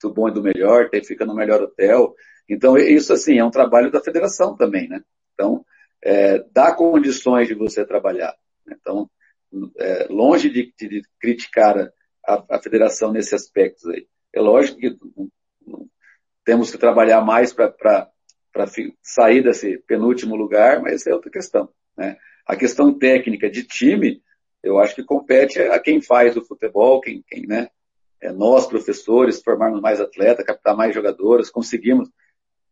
do 0.00 0.12
bom 0.12 0.28
e 0.28 0.32
do 0.32 0.42
melhor, 0.42 0.88
tem, 0.88 1.04
fica 1.04 1.24
no 1.26 1.34
melhor 1.34 1.62
hotel. 1.62 2.14
Então 2.48 2.76
isso 2.76 3.12
assim 3.12 3.38
é 3.38 3.44
um 3.44 3.50
trabalho 3.50 3.90
da 3.90 4.00
federação 4.00 4.56
também, 4.56 4.88
né? 4.88 5.02
Então 5.34 5.64
é, 6.02 6.38
dá 6.52 6.74
condições 6.74 7.48
de 7.48 7.54
você 7.54 7.84
trabalhar. 7.84 8.34
Então 8.66 9.10
é, 9.78 10.06
longe 10.08 10.50
de, 10.50 10.72
de 10.78 11.02
criticar 11.20 11.92
a, 12.26 12.44
a, 12.50 12.58
federação 12.58 13.12
nesse 13.12 13.34
aspecto 13.34 13.90
aí. 13.90 14.06
É 14.32 14.40
lógico 14.40 14.78
que 14.78 14.96
temos 16.44 16.70
que 16.70 16.78
trabalhar 16.78 17.20
mais 17.20 17.52
para 17.52 18.10
sair 19.02 19.42
desse 19.42 19.78
penúltimo 19.86 20.34
lugar, 20.34 20.80
mas 20.80 20.94
essa 20.94 21.10
é 21.10 21.14
outra 21.14 21.30
questão. 21.30 21.68
Né? 21.96 22.16
A 22.46 22.56
questão 22.56 22.96
técnica 22.96 23.50
de 23.50 23.64
time, 23.64 24.22
eu 24.62 24.78
acho 24.78 24.94
que 24.94 25.04
compete 25.04 25.60
a 25.60 25.78
quem 25.78 26.00
faz 26.00 26.36
o 26.36 26.44
futebol, 26.44 27.00
quem, 27.00 27.22
quem 27.28 27.46
né? 27.46 27.68
É 28.20 28.30
nós, 28.30 28.68
professores, 28.68 29.42
formarmos 29.42 29.80
mais 29.80 30.00
atletas, 30.00 30.46
captar 30.46 30.76
mais 30.76 30.94
jogadores, 30.94 31.50
conseguimos 31.50 32.08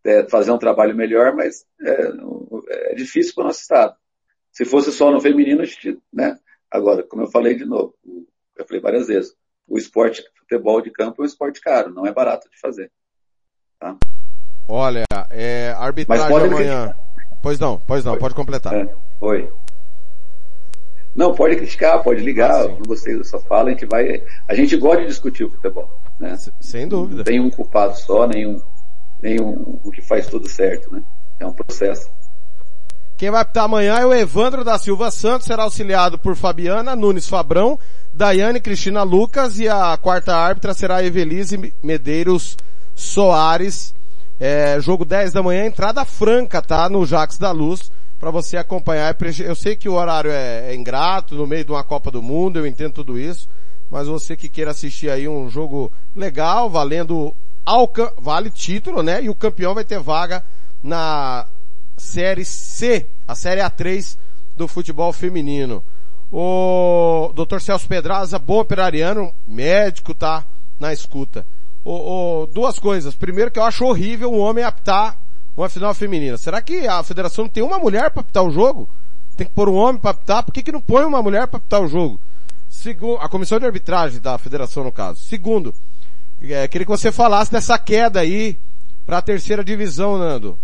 é, 0.05 0.29
fazer 0.29 0.53
um 0.53 0.59
trabalho 0.59 0.95
melhor, 0.95 1.35
mas 1.35 1.67
é, 1.81 2.93
é 2.93 2.95
difícil 2.95 3.35
para 3.35 3.43
o 3.43 3.47
nosso 3.49 3.61
estado. 3.61 3.97
Se 4.53 4.65
fosse 4.65 4.93
só 4.93 5.11
no 5.11 5.21
feminino, 5.21 5.63
a 5.63 5.65
gente, 5.65 5.99
né, 6.13 6.39
Agora, 6.71 7.03
como 7.03 7.23
eu 7.23 7.31
falei 7.31 7.57
de 7.57 7.65
novo, 7.65 7.95
eu 8.57 8.65
falei 8.65 8.81
várias 8.81 9.09
vezes, 9.09 9.35
o 9.67 9.77
esporte 9.77 10.23
futebol 10.39 10.81
de 10.81 10.91
campo 10.91 11.21
é 11.21 11.25
um 11.25 11.27
esporte 11.27 11.61
caro, 11.61 11.93
não 11.93 12.07
é 12.07 12.13
barato 12.13 12.49
de 12.49 12.59
fazer. 12.61 12.91
Tá? 13.79 13.97
Olha, 14.69 15.05
é, 15.31 15.75
arbitragem 15.77 16.27
amanhã. 16.27 16.95
Pois 17.43 17.59
não, 17.59 17.81
pois 17.87 18.05
não, 18.05 18.17
pode 18.19 18.35
completar. 18.35 18.75
É, 18.75 18.95
oi. 19.21 19.51
Não, 21.15 21.35
pode 21.35 21.57
criticar, 21.57 22.03
pode 22.05 22.23
ligar, 22.23 22.53
ah, 22.53 22.69
você 22.87 23.23
só 23.25 23.41
fala, 23.41 23.71
a 23.71 23.73
gente 23.73 23.87
vai. 23.87 24.23
A 24.47 24.55
gente 24.55 24.77
gosta 24.77 25.01
de 25.01 25.09
discutir 25.09 25.45
o 25.45 25.51
futebol. 25.51 26.01
Né? 26.21 26.37
Sem 26.61 26.87
dúvida. 26.87 27.19
Não 27.19 27.25
tem 27.25 27.41
um 27.41 27.51
culpado 27.51 27.97
só, 27.97 28.29
nenhum, 28.29 28.63
nenhum 29.21 29.81
o 29.83 29.91
que 29.91 30.03
faz 30.03 30.29
tudo 30.29 30.49
certo, 30.49 30.93
né? 30.93 31.03
É 31.41 31.47
um 31.47 31.53
processo. 31.53 32.09
Quem 33.21 33.31
vai 33.31 33.43
apitar 33.43 33.65
amanhã 33.65 33.99
é 33.99 34.07
o 34.07 34.15
Evandro 34.15 34.65
da 34.65 34.79
Silva 34.79 35.11
Santos, 35.11 35.47
será 35.47 35.65
auxiliado 35.65 36.19
por 36.19 36.35
Fabiana 36.35 36.97
Nunes 36.97 37.29
Fabrão, 37.29 37.79
Daiane 38.15 38.63
Cristina 38.63 39.03
Lucas 39.03 39.59
e 39.59 39.69
a 39.69 39.95
quarta 39.99 40.35
árbitra 40.35 40.73
será 40.73 40.97
a 40.97 41.05
Evelise 41.05 41.75
Medeiros 41.83 42.57
Soares. 42.95 43.95
É, 44.41 44.81
jogo 44.81 45.05
10 45.05 45.35
da 45.35 45.43
manhã, 45.43 45.67
entrada 45.67 46.03
franca, 46.07 46.63
tá? 46.63 46.89
No 46.89 47.05
Jax 47.05 47.37
da 47.37 47.51
Luz, 47.51 47.93
para 48.19 48.31
você 48.31 48.57
acompanhar. 48.57 49.15
Eu 49.41 49.55
sei 49.55 49.77
que 49.77 49.87
o 49.87 49.97
horário 49.97 50.31
é, 50.31 50.73
é 50.73 50.75
ingrato, 50.75 51.35
no 51.35 51.47
meio 51.47 51.67
de 51.67 51.73
uma 51.73 51.85
Copa 51.85 52.11
do 52.11 52.23
Mundo, 52.23 52.59
eu 52.59 52.67
entendo 52.67 52.95
tudo 52.95 53.19
isso, 53.19 53.47
mas 53.91 54.09
você 54.09 54.35
que 54.35 54.49
queira 54.49 54.71
assistir 54.71 55.11
aí 55.11 55.29
um 55.29 55.51
jogo 55.51 55.93
legal, 56.17 56.71
valendo 56.71 57.37
vale 58.17 58.49
título, 58.49 59.03
né? 59.03 59.23
E 59.23 59.29
o 59.29 59.35
campeão 59.35 59.75
vai 59.75 59.85
ter 59.85 60.01
vaga 60.01 60.43
na 60.83 61.45
Série 62.01 62.45
C, 62.45 63.07
a 63.29 63.35
Série 63.35 63.61
A3 63.61 64.17
do 64.57 64.67
futebol 64.67 65.13
feminino. 65.13 65.85
O 66.33 67.33
Dr. 67.35 67.61
Celso 67.61 67.87
Pedraza, 67.87 68.39
bom 68.39 68.61
operariano, 68.61 69.33
médico, 69.47 70.15
tá 70.15 70.45
na 70.79 70.93
escuta. 70.93 71.47
O, 71.85 71.93
o, 72.43 72.47
duas 72.47 72.79
coisas. 72.79 73.15
Primeiro 73.15 73.51
que 73.51 73.59
eu 73.59 73.65
acho 73.65 73.85
horrível 73.85 74.33
um 74.33 74.39
homem 74.39 74.65
apitar 74.65 75.19
uma 75.57 75.69
final 75.69 75.95
feminina. 75.95 76.37
Será 76.39 76.63
que 76.63 76.89
a 76.89 77.03
federação 77.03 77.45
não 77.45 77.51
tem 77.51 77.63
uma 77.63 77.79
mulher 77.79 78.11
para 78.11 78.23
apitar 78.23 78.45
o 78.45 78.51
jogo? 78.51 78.89
Tem 79.37 79.47
que 79.47 79.53
pôr 79.53 79.69
um 79.69 79.77
homem 79.77 80.01
para 80.01 80.11
apitar? 80.11 80.43
Por 80.43 80.53
que, 80.53 80.63
que 80.63 80.73
não 80.73 80.81
põe 80.81 81.05
uma 81.05 81.23
mulher 81.23 81.47
para 81.47 81.59
apitar 81.59 81.83
o 81.83 81.89
jogo? 81.89 82.19
Segundo, 82.69 83.19
a 83.21 83.29
comissão 83.29 83.59
de 83.59 83.67
arbitragem 83.67 84.21
da 84.21 84.39
federação 84.39 84.85
no 84.85 84.93
caso. 84.93 85.21
Segundo, 85.21 85.75
é, 86.43 86.67
queria 86.67 86.87
que 86.87 86.91
você 86.91 87.13
falasse 87.13 87.53
dessa 87.53 87.79
queda 87.79 88.21
aí 88.21 88.59
para 89.11 89.19
a 89.19 89.23
terceira 89.23 89.65
divisão, 89.65 90.17
Nando. 90.17 90.57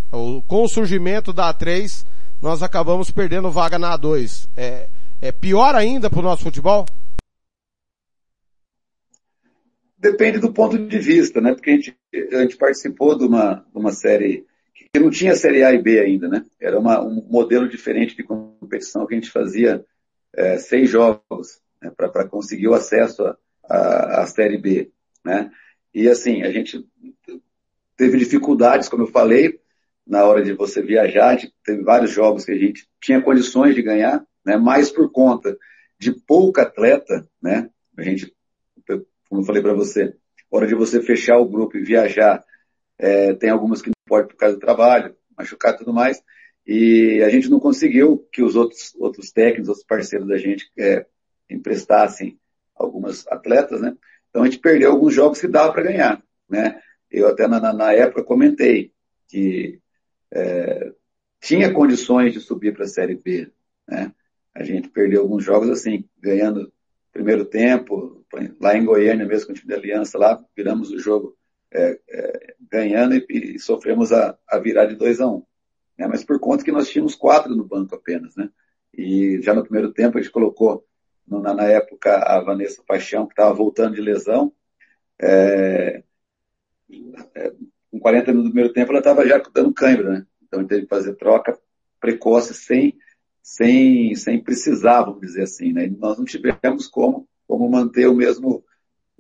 Com 0.47 0.63
o 0.63 0.69
surgimento 0.69 1.33
da 1.33 1.53
A3, 1.53 2.07
nós 2.41 2.63
acabamos 2.63 3.11
perdendo 3.11 3.51
vaga 3.51 3.77
na 3.77 3.99
A2. 3.99 4.49
É, 4.57 4.89
é 5.21 5.33
pior 5.33 5.75
ainda 5.75 6.09
para 6.09 6.21
o 6.21 6.23
nosso 6.23 6.45
futebol? 6.45 6.87
Depende 9.99 10.39
do 10.39 10.53
ponto 10.53 10.79
de 10.79 10.99
vista, 11.01 11.41
né? 11.41 11.55
Porque 11.55 11.71
a 11.71 11.75
gente, 11.75 11.97
a 12.15 12.43
gente 12.43 12.57
participou 12.57 13.19
de 13.19 13.25
uma, 13.25 13.55
de 13.55 13.77
uma 13.77 13.91
série 13.91 14.47
que 14.93 15.01
não 15.01 15.11
tinha 15.11 15.35
série 15.35 15.65
A 15.65 15.73
e 15.73 15.83
B 15.83 15.99
ainda, 15.99 16.29
né? 16.29 16.45
Era 16.61 16.79
uma, 16.79 17.03
um 17.03 17.27
modelo 17.29 17.69
diferente 17.69 18.15
de 18.15 18.23
competição 18.23 19.09
que 19.09 19.15
a 19.15 19.19
gente 19.19 19.33
fazia 19.33 19.85
é, 20.33 20.57
seis 20.57 20.89
jogos 20.89 21.61
né? 21.83 21.91
para 21.97 22.29
conseguir 22.29 22.69
o 22.69 22.75
acesso 22.75 23.25
à 23.69 24.25
série 24.29 24.57
B, 24.57 24.93
né? 25.25 25.51
E 25.93 26.09
assim, 26.09 26.43
a 26.43 26.53
gente 26.53 26.87
teve 27.97 28.19
dificuldades, 28.19 28.89
como 28.89 29.05
eu 29.05 29.09
falei, 29.09 29.59
na 30.07 30.25
hora 30.25 30.43
de 30.43 30.53
você 30.53 30.83
viajar, 30.83 31.39
teve 31.65 31.83
vários 31.83 32.11
jogos 32.11 32.45
que 32.45 32.53
a 32.53 32.59
gente 32.59 32.89
tinha 33.01 33.21
condições 33.21 33.75
de 33.75 33.83
ganhar, 33.83 34.25
né? 34.45 34.57
Mas 34.57 34.91
por 34.91 35.11
conta 35.11 35.57
de 35.99 36.13
pouco 36.13 36.61
atleta, 36.61 37.27
né? 37.43 37.69
A 37.97 38.03
gente 38.03 38.33
como 39.29 39.43
eu 39.43 39.45
falei 39.45 39.63
para 39.63 39.75
você, 39.75 40.15
hora 40.51 40.67
de 40.67 40.75
você 40.75 41.03
fechar 41.03 41.39
o 41.39 41.49
grupo 41.49 41.77
e 41.77 41.85
viajar, 41.85 42.45
é, 42.99 43.35
tem 43.35 43.51
algumas 43.51 43.83
que 43.83 43.89
não 43.89 43.95
pode 44.07 44.29
por 44.29 44.37
causa 44.37 44.57
do 44.57 44.61
trabalho, 44.61 45.15
machucar 45.37 45.75
e 45.75 45.79
tudo 45.79 45.93
mais, 45.93 46.23
e 46.67 47.23
a 47.23 47.29
gente 47.29 47.49
não 47.49 47.61
conseguiu 47.61 48.27
que 48.33 48.43
os 48.43 48.57
outros, 48.57 48.95
outros 48.97 49.31
técnicos, 49.31 49.69
outros 49.69 49.87
parceiros 49.87 50.29
da 50.29 50.37
gente 50.37 50.71
é, 50.79 51.07
emprestassem 51.51 52.39
algumas 52.75 53.27
atletas, 53.29 53.81
né? 53.81 53.97
Então 54.31 54.43
a 54.43 54.45
gente 54.47 54.59
perdeu 54.59 54.91
alguns 54.91 55.15
jogos 55.15 55.41
que 55.41 55.49
dava 55.49 55.73
para 55.73 55.83
ganhar, 55.83 56.23
né? 56.49 56.81
Eu 57.19 57.29
até 57.29 57.49
na, 57.49 57.73
na 57.73 57.93
época 57.93 58.23
comentei 58.23 58.93
que 59.29 59.81
é, 60.33 60.93
tinha 61.41 61.73
condições 61.73 62.33
de 62.33 62.41
subir 62.41 62.75
para 62.75 62.85
a 62.85 62.89
Série 62.89 63.15
B, 63.15 63.51
né? 63.89 64.13
A 64.55 64.63
gente 64.65 64.89
perdeu 64.89 65.23
alguns 65.23 65.45
jogos 65.45 65.69
assim, 65.69 66.09
ganhando 66.19 66.73
primeiro 67.13 67.45
tempo, 67.45 68.25
lá 68.61 68.77
em 68.77 68.85
Goiânia 68.85 69.27
mesmo, 69.27 69.47
com 69.47 69.53
o 69.53 69.55
time 69.55 69.69
da 69.69 69.77
Aliança 69.77 70.19
lá, 70.19 70.43
viramos 70.55 70.91
o 70.91 70.99
jogo 70.99 71.37
é, 71.73 71.99
é, 72.09 72.55
ganhando 72.71 73.15
e, 73.15 73.27
e, 73.31 73.59
sofremos 73.59 74.13
a, 74.13 74.37
a 74.49 74.59
virar 74.59 74.87
de 74.87 74.95
2 74.95 75.21
a 75.21 75.27
1 75.27 75.35
um, 75.35 75.43
né? 75.99 76.07
Mas 76.07 76.25
por 76.25 76.39
conta 76.39 76.65
que 76.65 76.73
nós 76.73 76.89
tínhamos 76.89 77.15
quatro 77.15 77.55
no 77.55 77.65
banco 77.65 77.95
apenas, 77.95 78.37
né? 78.37 78.51
E 78.93 79.41
já 79.43 79.55
no 79.55 79.63
primeiro 79.63 79.93
tempo 79.93 80.19
a 80.19 80.21
gente 80.21 80.33
colocou, 80.33 80.87
no, 81.27 81.41
na, 81.41 81.55
na, 81.55 81.65
época, 81.65 82.17
a 82.17 82.41
Vanessa 82.41 82.83
Paixão, 82.87 83.27
que 83.27 83.33
estava 83.33 83.53
voltando 83.55 83.95
de 83.95 84.01
lesão, 84.01 84.53
é, 85.21 86.03
com 87.91 87.99
40 87.99 88.31
minutos 88.31 88.51
do 88.51 88.53
primeiro 88.53 88.73
tempo 88.73 88.91
ela 88.91 88.99
estava 88.99 89.27
já 89.27 89.39
dando 89.53 89.73
cãibra, 89.73 90.11
né? 90.11 90.27
Então 90.43 90.61
gente 90.61 90.69
teve 90.69 90.83
que 90.83 90.89
fazer 90.89 91.15
troca 91.15 91.59
precoce 92.01 92.55
sem 92.55 92.97
sem, 93.47 94.13
sem 94.17 94.43
precisar, 94.43 95.03
vamos 95.03 95.21
dizer 95.21 95.45
assim, 95.45 95.73
né? 95.73 95.87
E 95.87 95.91
nós 95.91 96.19
não 96.19 96.25
tivemos 96.25 96.89
como, 96.89 97.29
como 97.47 97.71
manter 97.71 98.09
o 98.09 98.15
mesmo, 98.15 98.65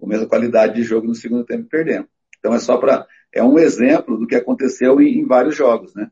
a 0.02 0.04
mesma 0.06 0.26
qualidade 0.26 0.74
de 0.74 0.82
jogo 0.82 1.06
no 1.06 1.14
segundo 1.14 1.44
tempo 1.44 1.68
perdemos. 1.68 2.08
Então 2.36 2.52
é 2.52 2.58
só 2.58 2.76
para, 2.76 3.06
é 3.32 3.40
um 3.44 3.56
exemplo 3.56 4.18
do 4.18 4.26
que 4.26 4.34
aconteceu 4.34 5.00
em, 5.00 5.20
em, 5.20 5.24
vários 5.24 5.54
jogos, 5.54 5.94
né? 5.94 6.10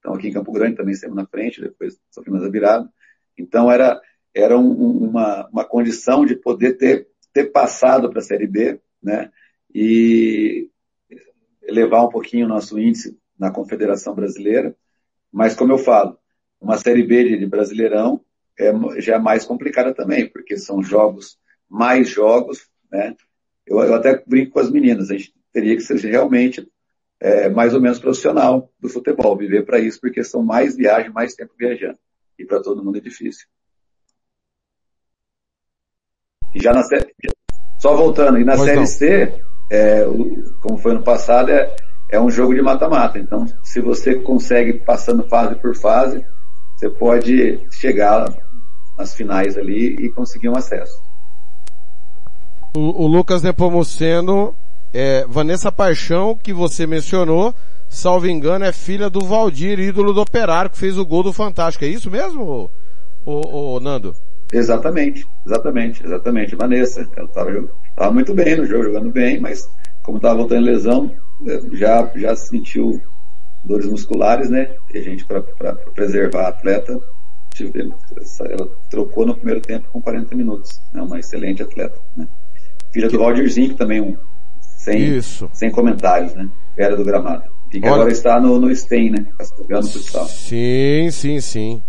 Então 0.00 0.14
aqui 0.14 0.26
em 0.26 0.32
Campo 0.32 0.50
Grande 0.50 0.76
também 0.76 0.96
saímos 0.96 1.16
na 1.16 1.26
frente, 1.26 1.60
depois 1.60 1.96
sofremos 2.10 2.42
a 2.42 2.48
virada. 2.48 2.90
Então 3.38 3.70
era, 3.70 4.00
era 4.34 4.58
um, 4.58 4.72
uma, 5.04 5.48
uma 5.48 5.64
condição 5.64 6.26
de 6.26 6.34
poder 6.34 6.72
ter, 6.72 7.06
ter 7.32 7.52
passado 7.52 8.10
para 8.10 8.18
a 8.18 8.22
Série 8.22 8.48
B, 8.48 8.80
né? 9.00 9.30
E 9.72 10.68
elevar 11.66 12.04
um 12.04 12.08
pouquinho 12.08 12.46
o 12.46 12.48
nosso 12.48 12.78
índice 12.78 13.18
na 13.38 13.50
Confederação 13.50 14.14
Brasileira. 14.14 14.74
Mas 15.32 15.54
como 15.54 15.72
eu 15.72 15.78
falo, 15.78 16.18
uma 16.60 16.76
Série 16.78 17.02
B 17.02 17.36
de, 17.38 17.46
Brasileirão 17.46 18.20
é, 18.58 18.72
já 19.00 19.16
é 19.16 19.18
mais 19.18 19.44
complicada 19.44 19.92
também, 19.92 20.28
porque 20.28 20.56
são 20.56 20.82
jogos, 20.82 21.38
mais 21.68 22.08
jogos, 22.08 22.68
né? 22.90 23.16
Eu, 23.66 23.80
eu 23.80 23.94
até 23.94 24.22
brinco 24.26 24.52
com 24.52 24.60
as 24.60 24.70
meninas, 24.70 25.10
a 25.10 25.14
gente 25.16 25.34
teria 25.52 25.74
que 25.74 25.82
ser 25.82 25.96
realmente 25.98 26.66
é, 27.20 27.48
mais 27.48 27.74
ou 27.74 27.80
menos 27.80 27.98
profissional 27.98 28.70
do 28.78 28.88
futebol, 28.88 29.36
viver 29.36 29.64
para 29.64 29.78
isso, 29.78 30.00
porque 30.00 30.22
são 30.22 30.42
mais 30.42 30.76
viagens, 30.76 31.12
mais 31.12 31.34
tempo 31.34 31.54
viajando. 31.58 31.98
E 32.38 32.44
para 32.44 32.62
todo 32.62 32.84
mundo 32.84 32.98
é 32.98 33.00
difícil. 33.00 33.46
E 36.54 36.62
já 36.62 36.72
na 36.72 36.82
série, 36.82 37.12
só 37.80 37.96
voltando, 37.96 38.38
e 38.38 38.44
na 38.44 38.56
pois 38.56 38.66
Série 38.66 38.80
não. 38.80 38.86
C, 38.86 39.43
é, 39.70 40.06
o, 40.06 40.54
como 40.60 40.78
foi 40.78 40.94
no 40.94 41.02
passado, 41.02 41.50
é, 41.50 41.74
é 42.10 42.20
um 42.20 42.30
jogo 42.30 42.54
de 42.54 42.62
mata-mata. 42.62 43.18
Então, 43.18 43.46
se 43.62 43.80
você 43.80 44.14
consegue 44.16 44.74
passando 44.74 45.28
fase 45.28 45.54
por 45.56 45.76
fase, 45.76 46.24
você 46.76 46.88
pode 46.90 47.60
chegar 47.70 48.26
nas 48.96 49.14
finais 49.14 49.56
ali 49.56 49.96
e 49.96 50.10
conseguir 50.10 50.48
um 50.48 50.56
acesso. 50.56 51.02
O, 52.76 53.04
o 53.04 53.06
Lucas 53.06 53.42
Nepomuceno, 53.42 54.54
é, 54.92 55.24
Vanessa 55.28 55.70
Paixão, 55.70 56.36
que 56.36 56.52
você 56.52 56.86
mencionou, 56.86 57.54
salvo 57.88 58.28
engano, 58.28 58.64
é 58.64 58.72
filha 58.72 59.08
do 59.08 59.20
Valdir, 59.20 59.78
ídolo 59.78 60.12
do 60.12 60.20
Operário, 60.20 60.70
que 60.70 60.78
fez 60.78 60.98
o 60.98 61.06
gol 61.06 61.22
do 61.22 61.32
Fantástico. 61.32 61.84
É 61.84 61.88
isso 61.88 62.10
mesmo, 62.10 62.70
o, 63.24 63.76
o 63.76 63.80
Nando? 63.80 64.14
Exatamente, 64.54 65.26
exatamente, 65.44 66.04
exatamente. 66.04 66.56
Vanessa, 66.56 67.08
ela 67.16 67.26
estava 67.26 68.12
muito 68.12 68.32
bem 68.32 68.56
no 68.56 68.64
jogo, 68.64 68.84
jogando 68.84 69.10
bem, 69.10 69.40
mas 69.40 69.68
como 70.02 70.18
estava 70.18 70.36
voltando 70.36 70.62
em 70.62 70.70
lesão, 70.70 71.10
já, 71.72 72.10
já 72.14 72.36
sentiu 72.36 73.02
dores 73.64 73.86
musculares, 73.86 74.48
né? 74.48 74.70
E 74.92 74.98
a 74.98 75.02
gente, 75.02 75.24
para 75.24 75.42
preservar 75.94 76.44
a 76.44 76.48
atleta, 76.48 77.00
ela 78.48 78.68
trocou 78.90 79.26
no 79.26 79.34
primeiro 79.34 79.60
tempo 79.60 79.88
com 79.90 80.00
40 80.00 80.36
minutos. 80.36 80.80
É 80.92 80.98
né? 80.98 81.02
uma 81.02 81.18
excelente 81.18 81.62
atleta, 81.62 81.98
né? 82.16 82.28
Filha 82.92 83.08
do 83.08 83.18
Valdirzinho, 83.18 83.70
que 83.70 83.76
também 83.76 84.00
um, 84.00 84.16
sem, 84.60 85.16
Isso. 85.16 85.50
sem 85.52 85.70
comentários, 85.70 86.32
né? 86.34 86.48
Era 86.76 86.96
do 86.96 87.04
gramado. 87.04 87.44
E 87.72 87.80
que 87.80 87.86
Olha... 87.86 87.94
agora 87.94 88.12
está 88.12 88.38
no, 88.38 88.60
no 88.60 88.74
STEM, 88.74 89.10
né? 89.10 89.26
Jogando 89.58 89.88
futsal. 89.88 90.26
Sim, 90.28 91.10
sim, 91.10 91.40
sim. 91.40 91.82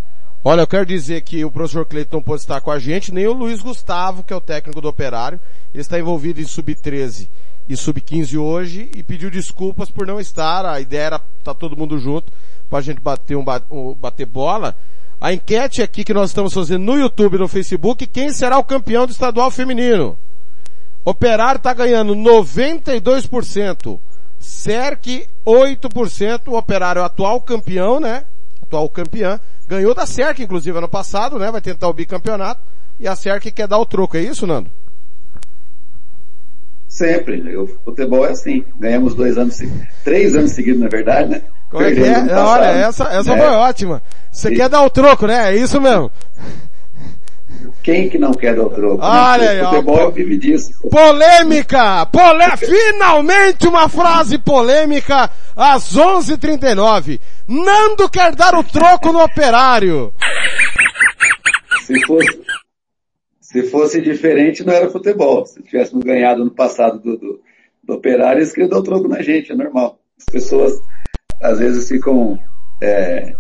Olha, 0.48 0.62
eu 0.62 0.68
quero 0.68 0.86
dizer 0.86 1.22
que 1.22 1.44
o 1.44 1.50
professor 1.50 1.88
Cleiton 1.88 2.18
não 2.18 2.22
pode 2.24 2.42
estar 2.42 2.62
com 2.62 2.70
a 2.70 2.78
gente, 2.78 3.12
nem 3.12 3.26
o 3.26 3.34
Luiz 3.34 3.64
Gustavo, 3.64 4.22
que 4.22 4.32
é 4.32 4.36
o 4.36 4.40
técnico 4.40 4.80
do 4.80 4.88
operário. 4.88 5.40
Ele 5.74 5.82
está 5.82 5.98
envolvido 5.98 6.40
em 6.40 6.46
sub-13 6.46 7.28
e 7.68 7.76
sub-15 7.76 8.40
hoje 8.40 8.92
e 8.96 9.02
pediu 9.02 9.32
desculpas 9.32 9.90
por 9.90 10.06
não 10.06 10.20
estar. 10.20 10.64
A 10.64 10.80
ideia 10.80 11.02
era 11.02 11.16
estar 11.16 11.56
tá 11.56 11.56
todo 11.56 11.76
mundo 11.76 11.98
junto 11.98 12.32
para 12.70 12.78
a 12.78 12.82
gente 12.84 13.02
bater 13.02 13.36
um, 13.36 13.44
um, 13.72 13.96
bater 13.96 14.28
bola. 14.28 14.76
A 15.20 15.34
enquete 15.34 15.82
aqui 15.82 16.04
que 16.04 16.14
nós 16.14 16.30
estamos 16.30 16.54
fazendo 16.54 16.84
no 16.84 16.96
YouTube 16.96 17.38
e 17.38 17.40
no 17.40 17.48
Facebook, 17.48 18.06
quem 18.06 18.32
será 18.32 18.60
o 18.60 18.64
campeão 18.64 19.08
do 19.08 19.14
estadual 19.14 19.50
feminino? 19.50 20.16
Operário 21.04 21.58
está 21.58 21.74
ganhando 21.74 22.14
92%. 22.14 24.00
Cerc 24.38 25.28
8%, 25.44 26.42
o 26.50 26.56
Operário 26.56 27.00
é 27.00 27.02
o 27.02 27.06
atual 27.06 27.42
campeão, 27.42 28.00
né? 28.00 28.26
Atual 28.66 28.90
campeão. 28.90 29.40
Ganhou 29.68 29.94
da 29.94 30.06
Cerc, 30.06 30.40
inclusive, 30.42 30.78
ano 30.78 30.90
passado, 30.90 31.38
né? 31.40 31.52
Vai 31.52 31.62
tentar 31.62 31.88
o 31.88 31.94
bicampeonato. 31.94 32.62
E 33.00 33.08
a 33.08 33.16
Cerc 33.16 33.52
quer 33.52 33.68
dar 33.68 33.78
o 33.78 33.86
troco, 33.86 34.18
é 34.18 34.22
isso, 34.22 34.46
Nando? 34.48 34.70
Sempre. 36.88 37.56
O 37.58 37.68
futebol 37.84 38.26
é 38.26 38.32
assim. 38.32 38.64
Ganhamos 38.80 39.16
dois 39.16 39.38
anos, 39.38 39.60
três 40.04 40.36
anos 40.36 40.52
seguidos, 40.52 40.80
na 40.82 40.88
verdade, 40.88 41.30
né? 41.30 41.42
Como 41.70 41.84
é 41.84 41.94
que 41.94 42.00
é? 42.02 42.36
Olha, 42.38 42.66
essa, 42.66 43.04
essa 43.06 43.34
É. 43.34 43.38
foi 43.38 43.48
ótima. 43.48 44.02
Você 44.32 44.52
quer 44.52 44.70
dar 44.70 44.84
o 44.84 44.90
troco, 44.90 45.28
né? 45.28 45.52
É 45.54 45.56
isso 45.58 45.80
mesmo. 45.82 46.12
Quem 47.84 48.10
que 48.10 48.18
não 48.18 48.34
quer 48.34 48.56
dar 48.56 48.64
o 48.64 48.70
troco? 48.70 49.00
Olha 49.02 49.50
aí, 49.50 49.62
o 49.62 49.66
ó. 49.66 49.70
futebol 49.70 50.12
vive 50.12 50.38
disso. 50.38 50.72
Polêmica! 50.90 52.08
Finalmente 52.58 53.68
uma 53.68 53.88
frase 53.88 54.38
polêmica 54.38 55.30
às 55.56 55.96
11h39. 55.96 57.20
Nando 57.48 58.10
quer 58.10 58.36
dar 58.36 58.56
o 58.56 58.64
troco 58.64 59.12
no 59.12 59.24
operário. 59.24 60.14
Se 61.86 62.06
fosse, 62.06 62.42
se 63.40 63.64
fosse 63.64 64.02
diferente, 64.02 64.66
não 64.66 64.74
era 64.74 64.90
futebol. 64.90 65.46
Se 65.46 65.62
tivéssemos 65.62 66.04
ganhado 66.04 66.44
no 66.44 66.52
passado 66.52 67.00
do, 67.00 67.18
do, 67.18 67.42
do 67.84 67.94
operário, 67.94 68.40
eles 68.40 68.52
queriam 68.52 68.70
dar 68.70 68.80
o 68.80 68.84
troco 68.84 69.08
na 69.08 69.22
gente, 69.22 69.52
é 69.52 69.56
normal. 69.56 70.00
As 70.18 70.26
pessoas, 70.26 70.74
às 71.40 71.60
vezes, 71.60 71.88
ficam, 71.88 72.40
é, 72.82 73.36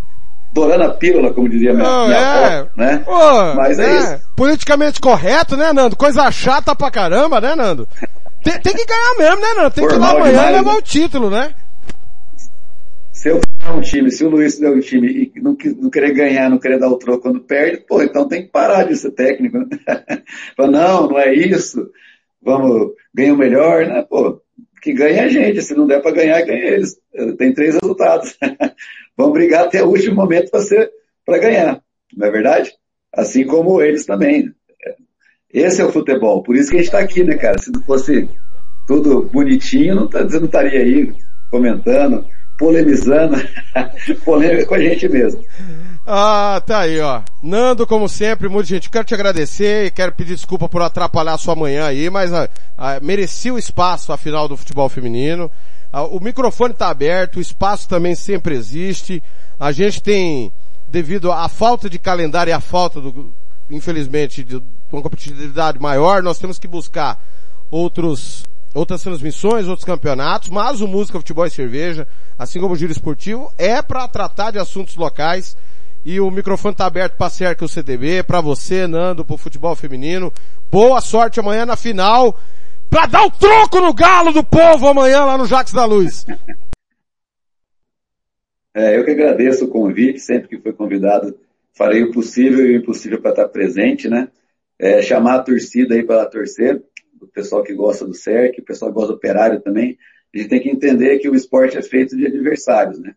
dourando 0.55 0.83
a 0.85 0.89
pílula, 0.93 1.33
como 1.33 1.49
dizia 1.49 1.73
minha, 1.73 1.83
Não, 1.83 2.07
minha 2.07 2.17
é. 2.17 2.23
avó, 2.23 2.69
né? 2.77 2.97
Pô, 3.05 3.55
Mas 3.55 3.77
é 3.77 3.83
né? 3.85 3.97
isso. 3.97 4.21
Politicamente 4.37 5.01
correto, 5.01 5.57
né, 5.57 5.73
Nando? 5.73 5.97
Coisa 5.97 6.31
chata 6.31 6.73
pra 6.73 6.89
caramba, 6.89 7.41
né, 7.41 7.55
Nando? 7.55 7.85
Tem, 8.41 8.57
tem 8.61 8.73
que 8.73 8.85
ganhar 8.85 9.15
mesmo, 9.17 9.41
né, 9.41 9.53
Nando? 9.53 9.71
Tem 9.71 9.85
que 9.85 9.93
ir 9.93 9.97
lá 9.97 10.11
Formal 10.11 10.27
amanhã 10.27 10.31
e 10.31 10.45
demais, 10.45 10.55
levar 10.55 10.71
né? 10.71 10.77
o 10.77 10.81
título, 10.81 11.29
né? 11.29 11.53
Se 13.11 13.29
eu 13.29 13.41
fizer 13.41 13.71
um 13.73 13.81
time, 13.81 14.11
se 14.11 14.23
o 14.23 14.29
Luiz 14.29 14.57
der 14.57 14.71
um 14.71 14.79
time 14.79 15.31
e 15.35 15.41
não, 15.41 15.57
não 15.81 15.89
querer 15.89 16.13
ganhar, 16.13 16.49
não 16.49 16.57
querer 16.57 16.79
dar 16.79 16.87
o 16.87 16.97
troco 16.97 17.23
quando 17.23 17.41
perde, 17.41 17.83
pô, 17.85 18.01
então 18.01 18.25
tem 18.25 18.43
que 18.43 18.49
parar 18.49 18.83
de 18.83 18.95
ser 18.95 19.11
técnico. 19.11 19.57
Né? 19.57 19.67
Fala, 20.55 20.71
não, 20.71 21.09
não 21.09 21.19
é 21.19 21.33
isso. 21.33 21.85
Vamos, 22.41 22.91
ganha 23.13 23.33
o 23.33 23.37
melhor, 23.37 23.85
né? 23.85 24.05
Pô, 24.09 24.41
que 24.85 24.93
ganha 24.93 25.23
a 25.23 25.27
gente. 25.27 25.63
Se 25.63 25.73
não 25.73 25.87
der 25.87 25.99
para 25.99 26.11
ganhar, 26.11 26.39
ganha 26.43 26.63
eles. 26.63 26.95
Tem 27.39 27.51
três 27.51 27.73
resultados. 27.73 28.37
Vamos 29.17 29.33
brigar 29.33 29.65
até 29.65 29.83
o 29.83 29.87
último 29.87 30.15
momento 30.15 30.51
para 31.25 31.39
ganhar. 31.39 31.81
Não 32.15 32.27
é 32.27 32.31
verdade? 32.31 32.71
Assim 33.11 33.45
como 33.47 33.81
eles 33.81 34.05
também. 34.05 34.53
Esse 35.51 35.81
é 35.81 35.85
o 35.85 35.91
futebol. 35.91 36.43
Por 36.43 36.55
isso 36.55 36.69
que 36.69 36.75
a 36.75 36.79
gente 36.79 36.87
está 36.87 36.99
aqui, 36.99 37.23
né, 37.23 37.35
cara? 37.35 37.57
Se 37.57 37.71
não 37.71 37.81
fosse 37.81 38.29
tudo 38.87 39.23
bonitinho, 39.23 39.95
não, 39.95 40.07
tá, 40.07 40.23
não 40.23 40.45
estaria 40.45 40.79
aí 40.79 41.11
comentando, 41.49 42.23
polemizando, 42.59 43.37
polêmica 44.23 44.67
com 44.67 44.75
a 44.75 44.79
gente 44.79 45.09
mesmo. 45.09 45.41
Ah, 46.07 46.61
tá 46.63 46.81
aí, 46.81 46.99
ó. 47.01 47.23
Nando, 47.41 47.87
como 47.87 48.07
sempre, 48.07 48.47
muito 48.47 48.67
gente. 48.67 48.91
Quero 48.91 49.05
te 49.05 49.15
agradecer 49.15 49.87
e 49.87 49.91
quero 49.91 50.11
pedir 50.11 50.35
desculpa 50.35 50.69
por 50.69 50.83
atrapalhar 50.83 51.33
a 51.33 51.37
sua 51.37 51.55
manhã 51.55 51.87
aí, 51.87 52.11
mas 52.11 52.31
ah, 52.31 52.47
ah, 52.77 52.99
mereci 53.01 53.49
o 53.49 53.57
espaço, 53.57 54.13
a 54.13 54.17
final 54.17 54.47
do 54.47 54.55
futebol 54.55 54.87
feminino. 54.87 55.49
Ah, 55.91 56.03
o 56.03 56.19
microfone 56.19 56.75
tá 56.75 56.89
aberto, 56.89 57.37
o 57.37 57.41
espaço 57.41 57.89
também 57.89 58.13
sempre 58.13 58.53
existe. 58.53 59.21
A 59.59 59.71
gente 59.71 59.99
tem, 59.99 60.53
devido 60.87 61.31
à 61.31 61.49
falta 61.49 61.89
de 61.89 61.97
calendário 61.97 62.51
e 62.51 62.53
à 62.53 62.59
falta 62.59 63.01
do, 63.01 63.33
infelizmente, 63.71 64.43
de 64.43 64.61
uma 64.91 65.01
competitividade 65.01 65.79
maior, 65.79 66.21
nós 66.21 66.37
temos 66.37 66.59
que 66.59 66.67
buscar 66.67 67.19
outros, 67.71 68.45
outras 68.75 69.01
transmissões, 69.01 69.67
outros 69.67 69.85
campeonatos, 69.85 70.49
mas 70.49 70.81
o 70.81 70.87
Música, 70.87 71.17
Futebol 71.17 71.47
e 71.47 71.49
Cerveja, 71.49 72.07
assim 72.37 72.59
como 72.59 72.75
o 72.75 72.77
Giro 72.77 72.91
Esportivo, 72.91 73.51
é 73.57 73.81
para 73.81 74.07
tratar 74.07 74.51
de 74.51 74.59
assuntos 74.59 74.95
locais 74.95 75.57
e 76.05 76.19
o 76.19 76.29
microfone 76.29 76.73
está 76.73 76.85
aberto 76.85 77.17
para 77.17 77.31
Cerca 77.31 77.65
o 77.65 77.67
CDB, 77.67 78.21
para 78.21 78.39
você, 78.39 78.85
Nando, 78.85 79.25
pro 79.25 79.37
futebol 79.37 79.75
feminino. 79.75 80.31
Boa 80.71 81.01
sorte 81.01 81.39
amanhã 81.39 81.65
na 81.65 81.75
final, 81.75 82.39
para 82.91 83.07
dar 83.07 83.25
o 83.25 83.31
troco 83.31 83.81
no 83.81 83.91
galo 83.91 84.31
do 84.31 84.43
povo 84.43 84.87
amanhã 84.87 85.25
lá 85.25 85.35
no 85.35 85.47
Jacques 85.47 85.73
da 85.73 85.83
Luz. 85.83 86.23
É, 88.75 88.95
eu 88.97 89.03
que 89.03 89.11
agradeço 89.11 89.65
o 89.65 89.69
convite, 89.69 90.19
sempre 90.19 90.47
que 90.49 90.59
foi 90.59 90.73
convidado, 90.73 91.35
farei 91.73 92.03
o 92.03 92.11
possível 92.11 92.65
e 92.65 92.77
o 92.77 92.81
impossível 92.81 93.19
para 93.19 93.31
estar 93.31 93.47
presente, 93.47 94.07
né? 94.07 94.27
É, 94.77 95.01
chamar 95.01 95.35
a 95.35 95.43
torcida 95.43 95.95
aí 95.95 96.03
para 96.03 96.25
torcer, 96.27 96.83
o 97.19 97.25
pessoal 97.25 97.63
que 97.63 97.73
gosta 97.73 98.05
do 98.05 98.13
CERC, 98.13 98.59
o 98.59 98.65
pessoal 98.65 98.91
que 98.91 98.95
gosta 98.95 99.13
do 99.13 99.17
operário 99.17 99.59
também. 99.59 99.97
A 100.33 100.37
gente 100.37 100.49
tem 100.49 100.61
que 100.61 100.69
entender 100.69 101.17
que 101.17 101.29
o 101.29 101.35
esporte 101.35 101.77
é 101.77 101.81
feito 101.81 102.15
de 102.15 102.27
adversários, 102.27 102.99
né? 102.99 103.15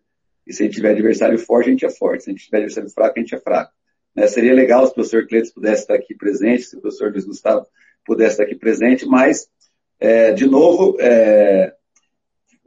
E 0.49 0.53
se 0.53 0.63
a 0.63 0.65
gente 0.65 0.73
tiver 0.75 0.89
adversário 0.89 1.37
forte, 1.37 1.67
a 1.67 1.71
gente 1.71 1.85
é 1.85 1.91
forte. 1.91 2.23
Se 2.23 2.31
a 2.31 2.33
gente 2.33 2.45
tiver 2.45 2.57
adversário 2.57 2.89
fraco, 2.89 3.13
a 3.15 3.21
gente 3.21 3.35
é 3.35 3.39
fraco. 3.39 3.71
Né? 4.15 4.25
Seria 4.25 4.51
legal 4.51 4.83
se 4.83 4.91
o 4.91 4.95
professor 4.95 5.27
Cleiton 5.27 5.51
pudesse 5.53 5.83
estar 5.83 5.93
aqui 5.93 6.15
presente, 6.15 6.63
se 6.63 6.75
o 6.75 6.81
professor 6.81 7.11
Luiz 7.11 7.23
Gustavo 7.23 7.67
pudesse 8.03 8.31
estar 8.31 8.43
aqui 8.45 8.55
presente, 8.55 9.05
mas, 9.05 9.47
é, 9.99 10.31
de 10.31 10.47
novo, 10.47 10.97
é, 10.99 11.71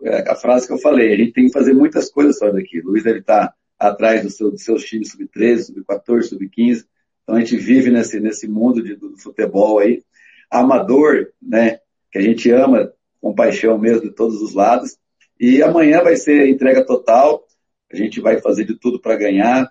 é 0.05 0.31
a 0.31 0.37
frase 0.37 0.69
que 0.69 0.73
eu 0.73 0.79
falei, 0.79 1.13
a 1.13 1.17
gente 1.17 1.33
tem 1.33 1.47
que 1.47 1.53
fazer 1.53 1.75
muitas 1.75 2.09
coisas 2.09 2.39
fora 2.39 2.53
daqui. 2.53 2.79
O 2.79 2.87
Luiz 2.87 3.03
deve 3.03 3.19
estar 3.19 3.53
atrás 3.77 4.23
do 4.23 4.31
seu, 4.31 4.49
dos 4.49 4.63
seus 4.63 4.85
times 4.85 5.11
sub-13, 5.11 5.65
sub-14, 5.65 6.23
sub-15. 6.23 6.85
Então 7.25 7.35
a 7.35 7.41
gente 7.41 7.57
vive 7.57 7.91
nesse, 7.91 8.21
nesse 8.21 8.47
mundo 8.47 8.81
de, 8.81 8.95
do 8.95 9.19
futebol 9.19 9.81
aí, 9.81 10.05
amador, 10.49 11.33
né, 11.43 11.81
que 12.13 12.19
a 12.19 12.23
gente 12.23 12.49
ama 12.49 12.93
com 13.21 13.35
paixão 13.35 13.77
mesmo 13.77 14.03
de 14.03 14.11
todos 14.11 14.41
os 14.41 14.55
lados. 14.55 14.97
E 15.41 15.61
amanhã 15.65 16.01
vai 16.01 16.15
ser 16.15 16.47
entrega 16.47 16.87
total, 16.87 17.45
a 17.93 17.97
gente 17.97 18.21
vai 18.21 18.41
fazer 18.41 18.65
de 18.65 18.75
tudo 18.75 19.01
para 19.01 19.17
ganhar. 19.17 19.71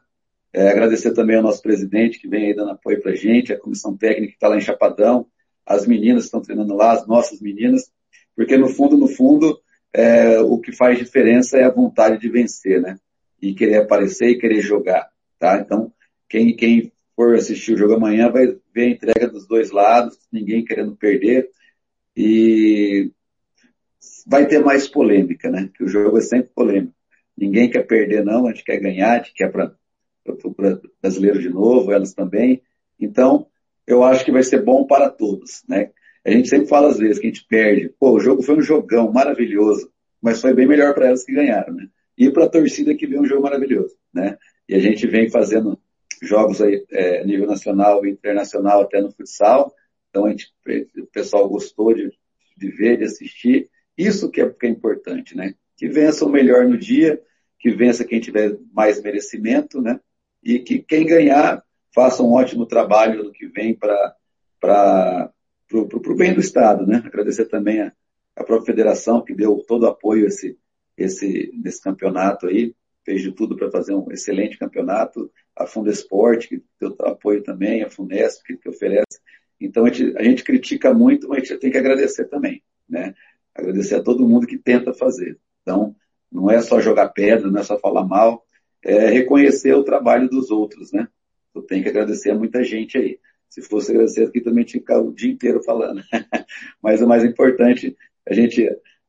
É, 0.54 0.70
agradecer 0.70 1.14
também 1.14 1.38
ao 1.38 1.44
nosso 1.44 1.62
presidente 1.62 2.20
que 2.20 2.28
vem 2.28 2.48
aí 2.48 2.54
dando 2.54 2.72
apoio 2.72 3.02
para 3.02 3.12
a 3.12 3.16
gente, 3.16 3.54
a 3.54 3.60
comissão 3.60 3.96
técnica 3.96 4.28
que 4.28 4.34
está 4.34 4.48
lá 4.48 4.58
em 4.58 4.62
Chapadão, 4.62 5.26
as 5.66 5.88
meninas 5.88 6.24
que 6.24 6.28
estão 6.28 6.42
treinando 6.42 6.76
lá, 6.76 6.92
as 6.92 7.08
nossas 7.08 7.42
meninas, 7.42 7.92
porque 8.36 8.58
no 8.58 8.68
fundo, 8.68 8.98
no 8.98 9.08
fundo, 9.08 9.60
é, 9.94 10.40
o 10.40 10.60
que 10.60 10.72
faz 10.72 10.98
diferença 10.98 11.58
é 11.58 11.64
a 11.64 11.72
vontade 11.72 12.20
de 12.20 12.30
vencer, 12.30 12.82
né? 12.82 12.98
E 13.42 13.54
querer 13.54 13.78
aparecer 13.78 14.30
e 14.30 14.38
querer 14.38 14.62
jogar, 14.62 15.10
tá? 15.40 15.60
Então, 15.60 15.92
quem, 16.30 16.56
quem 16.56 16.92
for 17.16 17.36
assistir 17.36 17.74
o 17.74 17.78
jogo 17.78 17.96
amanhã 17.96 18.30
vai 18.30 18.48
ver 18.74 18.84
a 18.84 18.90
entrega 18.90 19.28
dos 19.28 19.48
dois 19.48 19.72
lados, 19.72 20.18
ninguém 20.32 20.64
querendo 20.64 20.96
perder 20.96 21.50
e 22.16 23.12
vai 24.28 24.48
ter 24.48 24.60
mais 24.60 24.88
polêmica, 24.88 25.50
né? 25.50 25.70
Que 25.76 25.84
o 25.84 25.88
jogo 25.88 26.18
é 26.18 26.22
sempre 26.22 26.52
polêmico. 26.54 26.94
Ninguém 27.38 27.70
quer 27.70 27.84
perder 27.84 28.24
não, 28.24 28.48
a 28.48 28.52
gente 28.52 28.64
quer 28.64 28.80
ganhar, 28.80 29.14
a 29.14 29.18
gente 29.18 29.34
quer 29.34 29.52
para 29.52 29.76
o 30.26 30.56
brasileiro 31.02 31.40
de 31.40 31.50
novo, 31.50 31.92
elas 31.92 32.14
também. 32.14 32.62
Então, 33.00 33.48
eu 33.88 34.04
acho 34.04 34.24
que 34.24 34.32
vai 34.32 34.44
ser 34.44 34.64
bom 34.64 34.86
para 34.86 35.10
todos, 35.10 35.64
né? 35.68 35.92
A 36.24 36.30
gente 36.30 36.50
sempre 36.50 36.68
fala 36.68 36.90
às 36.90 36.98
vezes 36.98 37.18
que 37.20 37.26
a 37.26 37.30
gente 37.30 37.46
perde. 37.48 37.90
Pô, 38.00 38.12
o 38.12 38.20
jogo 38.20 38.44
foi 38.44 38.56
um 38.56 38.62
jogão 38.62 39.12
maravilhoso, 39.12 39.92
mas 40.22 40.40
foi 40.40 40.54
bem 40.54 40.68
melhor 40.68 40.94
para 40.94 41.08
elas 41.08 41.24
que 41.24 41.34
ganharam, 41.34 41.74
né? 41.74 41.88
E 42.18 42.30
para 42.30 42.46
a 42.46 42.50
torcida 42.50 42.96
que 42.96 43.08
vê 43.08 43.20
um 43.20 43.26
jogo 43.26 43.42
maravilhoso, 43.44 43.96
né? 44.14 44.38
E 44.70 44.76
a 44.76 44.80
gente 44.80 45.08
vem 45.08 45.30
fazendo 45.30 45.80
jogos 46.22 46.62
aí, 46.62 46.86
é, 46.92 47.26
nível 47.26 47.48
nacional 47.48 48.06
e 48.06 48.12
internacional 48.12 48.82
até 48.82 49.02
no 49.02 49.12
futsal. 49.12 49.74
Então 50.10 50.26
a 50.26 50.30
gente, 50.30 50.54
o 50.98 51.08
pessoal 51.08 51.50
gostou 51.50 51.94
de, 51.94 52.12
de 52.56 52.70
ver, 52.70 52.98
de 52.98 53.06
assistir. 53.06 53.70
Isso 53.98 54.30
que 54.30 54.42
é, 54.42 54.50
que 54.50 54.68
é 54.68 54.70
importante, 54.70 55.36
né? 55.36 55.56
Que 55.82 55.88
vença 55.88 56.24
o 56.24 56.30
melhor 56.30 56.68
no 56.68 56.78
dia, 56.78 57.20
que 57.58 57.72
vença 57.72 58.06
quem 58.06 58.20
tiver 58.20 58.56
mais 58.72 59.02
merecimento, 59.02 59.82
né? 59.82 60.00
E 60.44 60.60
que 60.60 60.78
quem 60.78 61.08
ganhar 61.08 61.64
faça 61.92 62.22
um 62.22 62.34
ótimo 62.34 62.68
trabalho 62.68 63.24
no 63.24 63.32
que 63.32 63.48
vem 63.48 63.74
para 63.74 65.34
o 65.74 66.16
bem 66.16 66.36
do 66.36 66.40
Estado, 66.40 66.86
né? 66.86 67.02
Agradecer 67.04 67.46
também 67.46 67.82
a, 67.82 67.92
a 68.36 68.44
própria 68.44 68.68
federação 68.68 69.24
que 69.24 69.34
deu 69.34 69.58
todo 69.68 69.82
o 69.82 69.88
apoio 69.88 70.26
a 70.26 70.28
esse, 70.28 70.56
esse, 70.96 71.52
nesse 71.56 71.82
campeonato 71.82 72.46
aí, 72.46 72.76
fez 73.04 73.24
de 73.24 73.32
tudo 73.32 73.58
para 73.58 73.72
fazer 73.72 73.96
um 73.96 74.12
excelente 74.12 74.60
campeonato, 74.60 75.32
a 75.56 75.66
Fundesport, 75.66 76.48
que 76.48 76.62
deu 76.80 76.96
apoio 77.00 77.42
também, 77.42 77.82
a 77.82 77.90
Funesp, 77.90 78.44
que, 78.46 78.56
que 78.56 78.70
oferece. 78.70 79.20
Então 79.60 79.84
a 79.86 79.92
gente, 79.92 80.16
a 80.16 80.22
gente 80.22 80.44
critica 80.44 80.94
muito, 80.94 81.28
mas 81.28 81.40
a 81.40 81.46
gente 81.46 81.60
tem 81.60 81.72
que 81.72 81.78
agradecer 81.80 82.26
também, 82.26 82.62
né? 82.88 83.16
Agradecer 83.56 83.96
a 83.96 84.04
todo 84.04 84.30
mundo 84.30 84.46
que 84.46 84.60
tenta 84.60 84.94
fazer. 84.94 85.40
Então, 85.62 85.96
não 86.32 86.50
é 86.50 86.62
só 86.62 86.80
jogar 86.80 87.10
pedra, 87.10 87.50
não 87.50 87.60
é 87.60 87.64
só 87.64 87.78
falar 87.78 88.06
mal, 88.06 88.46
é 88.84 89.10
reconhecer 89.10 89.74
o 89.74 89.84
trabalho 89.84 90.30
dos 90.30 90.50
outros, 90.50 90.92
né? 90.92 91.08
Eu 91.54 91.62
tenho 91.62 91.84
que 91.84 91.90
agradecer 91.90 92.32
a 92.32 92.36
muita 92.36 92.64
gente 92.64 92.98
aí. 92.98 93.20
Se 93.50 93.62
fosse 93.62 93.92
agradecer 93.92 94.24
aqui 94.24 94.40
também 94.40 94.64
tinha 94.64 94.80
que 94.82 94.88
ficar 94.88 95.02
o 95.02 95.14
dia 95.14 95.32
inteiro 95.32 95.62
falando. 95.62 96.02
Mas 96.82 97.02
o 97.02 97.08
mais 97.08 97.24
importante, 97.24 97.96
a 98.28 98.34
gente, 98.34 98.68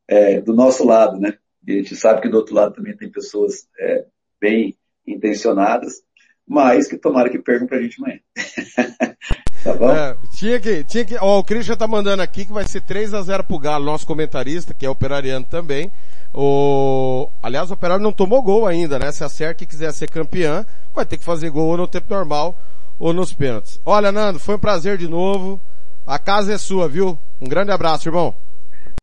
é, 0.08 0.40
do 0.40 0.52
nosso 0.52 0.84
lado, 0.84 1.18
né? 1.18 1.39
E 1.66 1.72
a 1.72 1.76
gente 1.76 1.94
sabe 1.94 2.20
que 2.20 2.28
do 2.28 2.36
outro 2.36 2.55
lado 2.55 2.74
também 2.74 2.97
tem 2.97 3.10
pessoas 3.10 3.68
é, 3.78 4.05
bem 4.40 4.76
intencionadas, 5.06 6.02
mas 6.47 6.89
que 6.89 6.98
tomara 6.98 7.31
que 7.31 7.39
percam 7.39 7.66
pra 7.66 7.81
gente 7.81 8.00
amanhã. 8.00 8.20
tá 9.62 9.73
bom? 9.74 9.91
É, 9.91 10.16
tinha 10.34 10.60
que, 10.60 10.84
tinha 10.84 11.05
que, 11.05 11.16
ó, 11.20 11.39
o 11.39 11.44
Christian 11.44 11.76
tá 11.76 11.86
mandando 11.86 12.23
aqui 12.23 12.44
que 12.44 12.52
vai 12.52 12.66
ser 12.66 12.81
3 12.82 13.15
a 13.15 13.23
0 13.23 13.44
pro 13.44 13.58
Galo, 13.58 13.84
nosso 13.84 14.07
comentarista, 14.07 14.74
que 14.74 14.86
é 14.86 14.91
operariano 14.91 15.44
também. 15.44 15.91
O, 16.34 17.28
aliás, 17.42 17.70
o 17.70 17.74
Operário 17.74 18.02
não 18.02 18.12
tomou 18.12 18.42
gol 18.42 18.66
ainda, 18.66 18.99
né? 18.99 19.12
Se 19.12 19.23
a 19.23 19.28
Cerc 19.28 19.66
quiser 19.66 19.92
ser 19.92 20.08
campeã, 20.08 20.65
vai 20.94 21.05
ter 21.05 21.18
que 21.18 21.24
fazer 21.24 21.50
gol 21.50 21.68
ou 21.68 21.76
no 21.76 21.86
tempo 21.86 22.07
normal 22.08 22.57
ou 22.99 23.12
nos 23.12 23.32
pênaltis. 23.32 23.81
Olha, 23.84 24.10
Nando, 24.10 24.39
foi 24.39 24.55
um 24.55 24.58
prazer 24.58 24.97
de 24.97 25.08
novo. 25.08 25.60
A 26.07 26.18
casa 26.18 26.55
é 26.55 26.58
sua, 26.58 26.89
viu? 26.89 27.18
Um 27.41 27.49
grande 27.49 27.70
abraço, 27.70 28.08
irmão. 28.08 28.34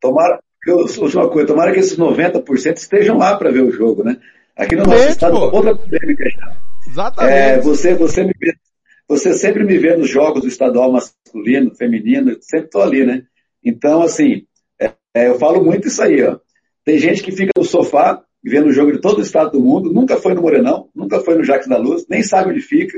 Tomara, 0.01 0.39
eu, 0.65 0.77
última 0.77 1.27
coisa, 1.29 1.47
tomara 1.47 1.71
que 1.71 1.79
esses 1.79 1.97
90% 1.97 2.77
estejam 2.77 3.17
lá 3.17 3.35
para 3.35 3.51
ver 3.51 3.61
o 3.61 3.71
jogo, 3.71 4.03
né? 4.03 4.17
Aqui 4.57 4.75
no 4.75 4.83
nosso 4.83 4.99
Gente, 4.99 5.11
estado, 5.11 5.33
pô. 5.33 5.55
outra 5.55 5.75
polêmica 5.75 6.29
já. 6.29 6.55
Exatamente. 6.87 7.33
É, 7.33 7.61
você, 7.61 7.93
você, 7.95 8.23
me 8.23 8.33
você 9.09 9.33
sempre 9.33 9.63
me 9.63 9.75
vê 9.79 9.97
nos 9.97 10.07
jogos 10.07 10.43
do 10.43 10.47
estadual 10.47 10.91
masculino, 10.91 11.73
feminino, 11.73 12.37
sempre 12.41 12.67
estou 12.67 12.83
ali, 12.83 13.03
né? 13.03 13.23
Então, 13.65 14.03
assim, 14.03 14.45
é, 14.79 14.93
é, 15.15 15.27
eu 15.27 15.39
falo 15.39 15.65
muito 15.65 15.87
isso 15.87 16.01
aí, 16.03 16.21
ó. 16.23 16.37
Tem 16.85 16.99
gente 16.99 17.23
que 17.23 17.31
fica 17.31 17.51
no 17.57 17.65
sofá 17.65 18.23
vendo 18.43 18.67
o 18.67 18.71
jogo 18.71 18.91
de 18.91 19.01
todo 19.01 19.17
o 19.17 19.23
estado 19.23 19.53
do 19.53 19.59
mundo, 19.59 19.91
nunca 19.91 20.15
foi 20.15 20.35
no 20.35 20.43
Morenão, 20.43 20.89
nunca 20.95 21.19
foi 21.19 21.35
no 21.35 21.43
Jacques 21.43 21.67
da 21.67 21.77
Luz, 21.77 22.05
nem 22.07 22.21
sabe 22.21 22.51
onde 22.51 22.61
fica, 22.61 22.97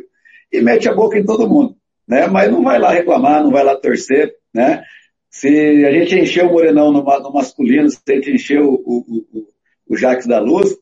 e 0.51 0.61
mete 0.61 0.90
a 0.90 0.93
boca 0.93 1.17
em 1.17 1.25
todo 1.25 1.49
mundo, 1.49 1.77
né? 2.06 2.27
Mas 2.27 2.51
não 2.51 2.61
vai 2.61 2.77
lá 2.77 2.91
reclamar, 2.91 3.41
não 3.41 3.49
vai 3.49 3.64
lá 3.64 3.75
torcer, 3.77 4.35
né? 4.53 4.83
Se 5.30 5.48
a 5.85 5.91
gente 5.93 6.19
encheu 6.19 6.48
o 6.48 6.51
Morenão 6.51 6.91
no, 6.91 7.01
no 7.01 7.33
masculino, 7.33 7.90
se 7.90 8.01
a 8.09 8.11
gente 8.11 8.31
encheu 8.31 8.65
o, 8.65 8.98
o, 9.07 9.40
o, 9.88 9.95
o 9.95 10.27
da 10.27 10.40
Luz, 10.40 10.75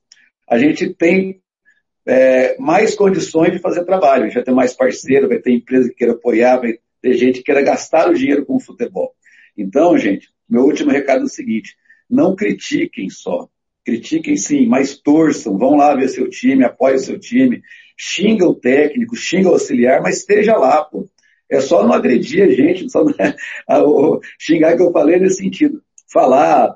a 0.49 0.57
gente 0.57 0.91
tem 0.95 1.39
é, 2.09 2.55
mais 2.57 2.95
condições 2.95 3.51
de 3.51 3.59
fazer 3.59 3.85
trabalho. 3.85 4.25
Gente 4.25 4.33
vai 4.33 4.43
ter 4.43 4.51
mais 4.51 4.73
parceiro, 4.73 5.27
vai 5.27 5.37
ter 5.37 5.51
empresa 5.51 5.89
que 5.89 5.95
queira 5.95 6.13
apoiar, 6.13 6.57
vai 6.57 6.79
ter 7.01 7.13
gente 7.13 7.39
que 7.39 7.43
queira 7.43 7.61
gastar 7.61 8.09
o 8.09 8.15
dinheiro 8.15 8.45
com 8.45 8.55
o 8.55 8.59
futebol. 8.59 9.13
Então, 9.55 9.95
gente, 9.97 10.29
meu 10.49 10.63
último 10.63 10.89
recado 10.89 11.21
é 11.21 11.25
o 11.25 11.29
seguinte, 11.29 11.75
não 12.09 12.35
critiquem 12.35 13.09
só. 13.09 13.47
Critiquem 13.85 14.35
sim, 14.35 14.65
mas 14.65 14.97
torçam, 14.97 15.57
vão 15.57 15.75
lá 15.75 15.95
ver 15.95 16.09
seu 16.09 16.27
time, 16.29 16.63
apoiem 16.63 16.97
seu 16.97 17.19
time, 17.19 17.61
xinga 17.95 18.47
o 18.47 18.55
técnico, 18.55 19.15
xinga 19.15 19.49
o 19.49 19.53
auxiliar, 19.53 20.01
mas 20.01 20.17
esteja 20.17 20.57
lá, 20.57 20.83
pô. 20.83 21.07
É 21.47 21.59
só 21.61 21.83
não 21.83 21.93
agredir 21.93 22.43
a 22.43 22.51
gente, 22.51 22.89
só 22.89 23.03
não 23.03 23.13
xingar 24.39 24.75
que 24.75 24.81
eu 24.81 24.91
falei 24.91 25.19
nesse 25.19 25.37
sentido. 25.37 25.81
Falar, 26.11 26.75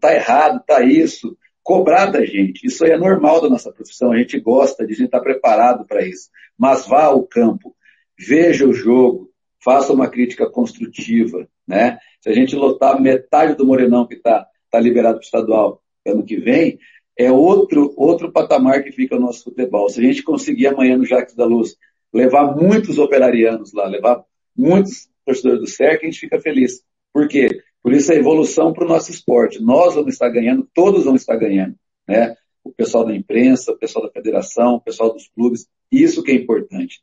tá 0.00 0.14
errado, 0.14 0.62
tá 0.66 0.82
isso, 0.82 1.36
cobrar 1.64 2.06
da 2.06 2.24
gente. 2.24 2.66
Isso 2.66 2.84
é 2.84 2.96
normal 2.96 3.40
da 3.40 3.48
nossa 3.48 3.72
profissão, 3.72 4.12
a 4.12 4.18
gente 4.18 4.38
gosta 4.38 4.86
de 4.86 4.92
estar 5.02 5.20
preparado 5.20 5.86
para 5.86 6.06
isso. 6.06 6.28
Mas 6.56 6.86
vá 6.86 7.04
ao 7.04 7.24
campo, 7.24 7.74
veja 8.16 8.68
o 8.68 8.74
jogo, 8.74 9.30
faça 9.64 9.92
uma 9.92 10.08
crítica 10.08 10.48
construtiva, 10.48 11.48
né? 11.66 11.98
Se 12.20 12.28
a 12.28 12.34
gente 12.34 12.54
lotar 12.54 13.00
metade 13.00 13.56
do 13.56 13.66
Morenão 13.66 14.06
que 14.06 14.14
está 14.14 14.46
tá 14.70 14.78
liberado 14.78 15.16
para 15.16 15.22
o 15.22 15.24
estadual 15.24 15.82
ano 16.06 16.22
que 16.22 16.36
vem, 16.36 16.78
é 17.18 17.32
outro, 17.32 17.94
outro 17.96 18.30
patamar 18.30 18.84
que 18.84 18.92
fica 18.92 19.16
o 19.16 19.20
nosso 19.20 19.44
futebol. 19.44 19.88
Se 19.88 20.00
a 20.00 20.02
gente 20.02 20.22
conseguir 20.22 20.66
amanhã 20.66 20.98
no 20.98 21.06
Jacques 21.06 21.34
da 21.34 21.46
Luz 21.46 21.76
levar 22.12 22.54
muitos 22.54 22.98
operarianos 22.98 23.72
lá, 23.72 23.86
levar 23.86 24.22
muitos 24.54 25.08
torcedores 25.24 25.60
do 25.60 25.66
CERC, 25.66 26.02
a 26.02 26.06
gente 26.06 26.20
fica 26.20 26.40
feliz. 26.40 26.84
Por 27.12 27.26
quê? 27.26 27.62
Por 27.84 27.92
isso 27.92 28.10
a 28.10 28.14
evolução 28.14 28.72
para 28.72 28.86
o 28.86 28.88
nosso 28.88 29.10
esporte. 29.10 29.62
Nós 29.62 29.94
vamos 29.94 30.14
estar 30.14 30.30
ganhando, 30.30 30.66
todos 30.72 31.04
vão 31.04 31.14
estar 31.14 31.36
ganhando, 31.36 31.74
né? 32.08 32.34
O 32.64 32.72
pessoal 32.72 33.04
da 33.04 33.14
imprensa, 33.14 33.72
o 33.72 33.78
pessoal 33.78 34.06
da 34.06 34.10
federação, 34.10 34.76
o 34.76 34.80
pessoal 34.80 35.12
dos 35.12 35.28
clubes, 35.28 35.68
isso 35.92 36.22
que 36.22 36.32
é 36.32 36.34
importante. 36.34 37.02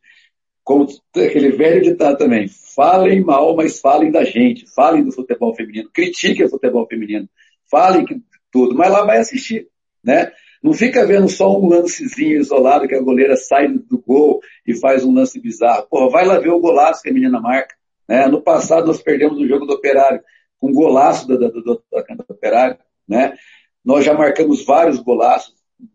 Como 0.64 0.88
aquele 1.16 1.52
velho 1.52 1.84
ditado 1.84 2.18
também, 2.18 2.48
falem 2.48 3.22
mal, 3.24 3.56
mas 3.56 3.80
falem 3.80 4.12
da 4.12 4.24
gente, 4.24 4.66
falem 4.74 5.04
do 5.04 5.12
futebol 5.12 5.54
feminino, 5.54 5.88
critiquem 5.94 6.48
o 6.48 6.50
futebol 6.50 6.88
feminino, 6.88 7.30
falem 7.70 8.04
que 8.04 8.20
tudo, 8.52 8.74
mas 8.74 8.92
lá 8.92 9.06
vai 9.06 9.20
assistir, 9.20 9.68
né? 10.04 10.32
Não 10.64 10.74
fica 10.74 11.06
vendo 11.06 11.30
só 11.30 11.60
um 11.60 11.68
lancezinho 11.68 12.40
isolado 12.40 12.88
que 12.88 12.96
a 12.96 13.02
goleira 13.02 13.38
sai 13.38 13.68
do 13.68 14.00
gol 14.00 14.42
e 14.66 14.74
faz 14.74 15.06
um 15.06 15.14
lance 15.14 15.40
bizarro. 15.40 15.86
Porra, 15.88 16.10
vai 16.10 16.26
lá 16.26 16.40
ver 16.40 16.50
o 16.50 16.60
golaço 16.60 17.04
que 17.04 17.10
a 17.10 17.14
menina 17.14 17.40
marca. 17.40 17.76
Né? 18.08 18.28
No 18.28 18.42
passado 18.42 18.88
nós 18.88 19.02
perdemos 19.02 19.40
o 19.40 19.48
jogo 19.48 19.66
do 19.66 19.74
Operário 19.74 20.22
com 20.62 20.72
golaço 20.72 21.28
da, 21.28 21.36
da, 21.36 21.48
da, 21.48 21.60
da, 21.60 22.14
do 22.14 22.26
Operário. 22.30 22.78
Né? 23.08 23.36
Nós 23.84 24.06
já 24.06 24.14
marcamos 24.14 24.64
vários 24.64 25.00
golaços 25.00 25.56
no 25.80 25.88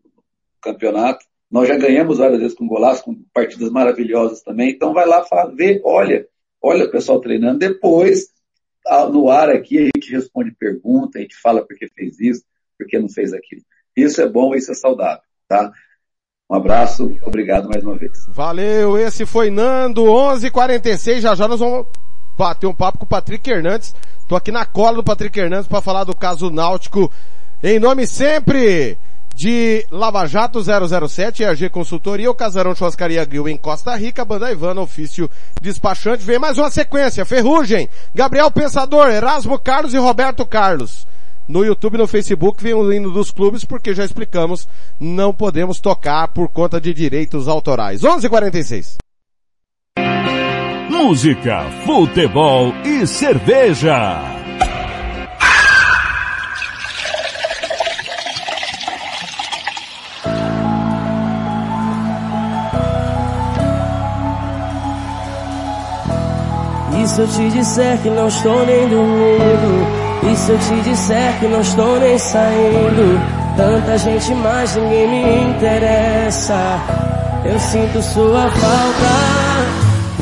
campeonato. 0.61 1.25
Nós 1.49 1.69
já 1.69 1.77
ganhamos 1.77 2.17
várias 2.17 2.39
vezes 2.39 2.57
com 2.57 2.67
golaço, 2.67 3.05
com 3.05 3.15
partidas 3.33 3.71
maravilhosas 3.71 4.41
também. 4.41 4.71
Então 4.71 4.93
vai 4.93 5.07
lá 5.07 5.25
ver, 5.55 5.81
olha, 5.85 6.27
olha 6.61 6.85
o 6.85 6.91
pessoal 6.91 7.21
treinando. 7.21 7.59
Depois, 7.59 8.27
no 9.09 9.29
ar 9.29 9.49
aqui, 9.49 9.79
a 9.79 9.85
gente 9.85 10.11
responde 10.11 10.51
pergunta, 10.51 11.17
a 11.17 11.21
gente 11.21 11.37
fala 11.37 11.65
porque 11.65 11.87
fez 11.95 12.19
isso, 12.19 12.43
porque 12.77 12.99
não 12.99 13.07
fez 13.07 13.33
aquilo. 13.33 13.61
Isso 13.95 14.21
é 14.21 14.27
bom, 14.27 14.53
isso 14.53 14.71
é 14.71 14.75
saudável, 14.75 15.23
tá? 15.47 15.71
Um 16.49 16.55
abraço, 16.55 17.09
obrigado 17.25 17.69
mais 17.69 17.83
uma 17.83 17.97
vez. 17.97 18.25
Valeu, 18.29 18.97
esse 18.97 19.25
foi 19.25 19.49
Nando, 19.49 20.03
11:46. 20.03 21.21
Já 21.21 21.35
já 21.35 21.47
nós 21.47 21.59
vamos 21.59 21.87
bater 22.37 22.67
um 22.67 22.73
papo 22.73 22.99
com 22.99 23.05
o 23.05 23.07
Patrick 23.07 23.49
Hernandes. 23.49 23.95
Tô 24.27 24.35
aqui 24.35 24.51
na 24.51 24.65
cola 24.65 24.97
do 24.97 25.03
Patrick 25.03 25.37
Hernandes 25.39 25.67
para 25.67 25.81
falar 25.81 26.03
do 26.03 26.15
caso 26.15 26.49
náutico. 26.49 27.11
Em 27.63 27.79
nome 27.79 28.05
sempre 28.05 28.97
de 29.33 29.85
Lava 29.91 30.25
Jato 30.25 30.59
007, 30.61 31.43
EAG 31.43 31.69
Consultoria, 31.69 32.29
o 32.29 32.35
Casarão 32.35 32.75
Churrascaria 32.75 33.23
Grill 33.23 33.47
em 33.47 33.57
Costa 33.57 33.95
Rica, 33.95 34.25
Banda 34.25 34.51
Ivana, 34.51 34.81
ofício 34.81 35.29
despachante. 35.61 36.23
Vem 36.23 36.39
mais 36.39 36.57
uma 36.57 36.69
sequência, 36.69 37.25
Ferrugem, 37.25 37.89
Gabriel 38.13 38.51
Pensador, 38.51 39.09
Erasmo 39.09 39.57
Carlos 39.59 39.93
e 39.93 39.97
Roberto 39.97 40.45
Carlos. 40.45 41.07
No 41.47 41.63
YouTube 41.63 41.95
e 41.95 41.97
no 41.99 42.07
Facebook 42.07 42.61
vem 42.61 42.73
o 42.73 42.91
hino 42.91 43.09
dos 43.09 43.31
clubes, 43.31 43.63
porque 43.63 43.93
já 43.93 44.03
explicamos, 44.03 44.67
não 44.99 45.33
podemos 45.33 45.79
tocar 45.79 46.27
por 46.27 46.49
conta 46.49 46.81
de 46.81 46.93
direitos 46.93 47.47
autorais. 47.47 48.01
11:46. 48.01 49.06
Música, 51.07 51.63
futebol 51.85 52.73
e 52.83 53.07
cerveja. 53.07 54.19
E 66.93 67.07
se 67.07 67.21
eu 67.21 67.27
te 67.29 67.49
disser 67.51 67.97
que 67.99 68.09
não 68.09 68.27
estou 68.27 68.65
nem 68.65 68.89
dormindo? 68.89 69.87
E 70.29 70.35
se 70.35 70.51
eu 70.51 70.59
te 70.59 70.81
disser 70.89 71.39
que 71.39 71.47
não 71.47 71.61
estou 71.61 72.01
nem 72.01 72.17
saindo? 72.17 73.21
Tanta 73.55 73.97
gente, 73.97 74.35
mas 74.35 74.75
ninguém 74.75 75.07
me 75.07 75.51
interessa. 75.51 76.81
Eu 77.45 77.57
sinto 77.61 78.01
sua 78.01 78.49
falta. 78.49 79.36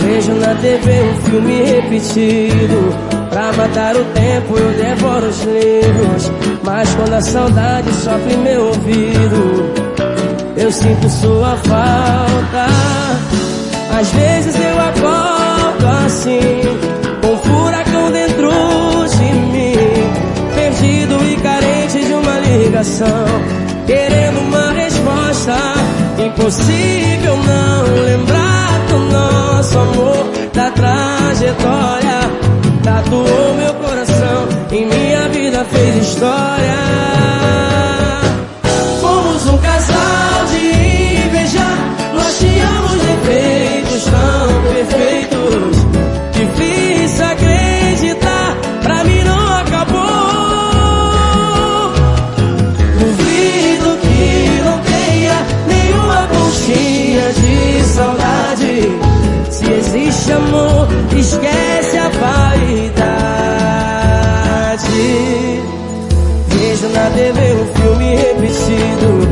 Vejo 0.06 0.34
na 0.34 0.53
TV 0.61 1.01
um 1.01 1.16
filme 1.24 1.64
repetido. 1.64 2.95
Pra 3.32 3.51
matar 3.53 3.95
o 3.95 4.06
tempo 4.14 4.56
eu 4.56 4.72
devoro 4.74 5.25
os 5.25 5.42
livros. 5.42 6.32
Mas 6.64 6.93
quando 6.93 7.14
a 7.14 7.22
saudade 7.22 7.92
sofre 7.92 8.38
meu 8.38 8.67
ouvido, 8.67 9.74
eu 10.58 10.72
sinto 10.72 11.09
sua 11.09 11.58
falta. 11.58 12.67
Às 14.00 14.11
vezes 14.11 14.56
eu 14.56 14.80
acordo 14.80 15.88
assim, 16.06 16.40
com 17.22 17.34
um 17.34 17.38
furacão 17.40 18.11
dentro 18.11 18.51
de 19.09 19.34
mim, 19.51 19.75
perdido 20.53 21.25
e 21.25 21.35
carente 21.38 22.06
de 22.06 22.14
uma 22.14 22.40
ligação, 22.40 23.25
querendo 23.88 24.40
uma 24.40 24.72
resposta. 24.72 25.56
Impossível 26.19 27.38
não 27.38 28.03
lembrar 28.06 28.44
nosso 29.65 29.79
amor, 29.79 30.25
da 30.53 30.69
trajetória, 30.69 32.19
tatuou 32.83 33.55
meu 33.55 33.73
coração, 33.73 34.47
em 34.71 34.85
minha 34.85 35.27
vida 35.29 35.65
fez 35.65 36.07
história. 36.07 37.84
Esquece 61.35 61.97
a 61.97 62.09
vaidade. 62.09 63.25
Vejo 66.47 66.88
na 66.89 67.09
TV 67.11 67.53
um 67.53 67.65
filme 67.81 68.15
repetido. 68.15 69.27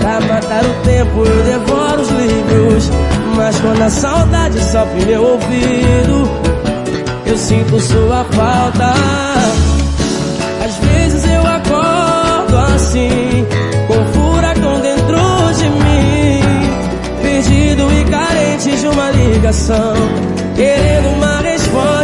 Pra 0.00 0.20
matar 0.20 0.64
o 0.64 0.74
tempo 0.84 1.24
eu 1.24 1.42
devoro 1.44 2.02
os 2.02 2.10
livros. 2.10 2.90
Mas 3.36 3.58
quando 3.60 3.82
a 3.82 3.90
saudade 3.90 4.58
sofre 4.60 5.04
meu 5.06 5.22
ouvido, 5.22 6.30
eu 7.26 7.36
sinto 7.36 7.80
sua 7.80 8.24
falta. 8.24 8.94
Às 10.64 10.76
vezes 10.76 11.24
eu 11.24 11.40
acordo 11.46 12.58
assim, 12.74 13.46
com 13.86 13.94
um 13.94 14.04
furacão 14.12 14.80
dentro 14.80 15.16
de 15.56 15.68
mim. 15.70 16.40
Perdido 17.22 17.88
e 17.92 18.04
carente 18.10 18.76
de 18.76 18.86
uma 18.86 19.10
ligação, 19.10 19.94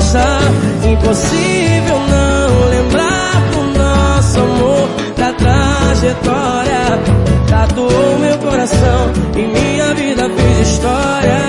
Impossível 0.09 1.99
não 1.99 2.69
lembrar 2.71 3.43
do 3.53 3.79
nosso 3.79 4.41
amor, 4.41 4.89
da 5.19 5.33
trajetória. 5.35 6.99
Tatuou 7.47 8.19
meu 8.19 8.39
coração 8.39 9.13
e 9.37 9.43
minha 9.43 9.93
vida 9.95 10.31
fez 10.31 10.69
história. 10.69 11.48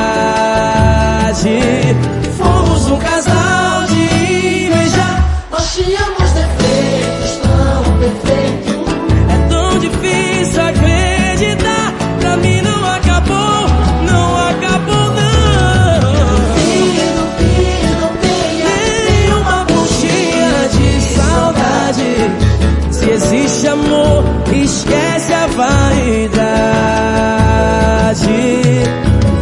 Fomos 2.36 2.90
um 2.90 2.98
casal 2.98 3.59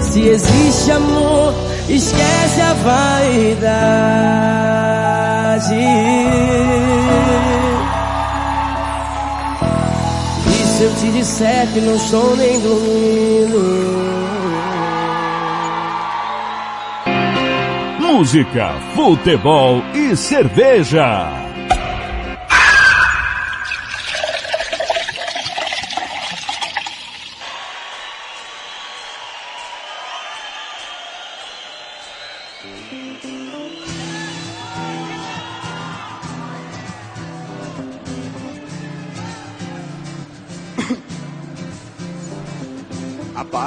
Se 0.00 0.28
existe 0.28 0.90
amor, 0.90 1.54
esquece 1.88 2.60
a 2.60 2.72
vaidade. 2.74 4.18
E 10.46 10.66
se 10.66 10.82
eu 10.82 10.94
te 10.94 11.10
disser 11.12 11.66
que 11.72 11.80
não 11.80 11.94
estou 11.94 12.36
nem 12.36 12.60
dormindo? 12.60 14.08
Música, 18.00 18.74
futebol 18.96 19.82
e 19.94 20.16
cerveja. 20.16 21.37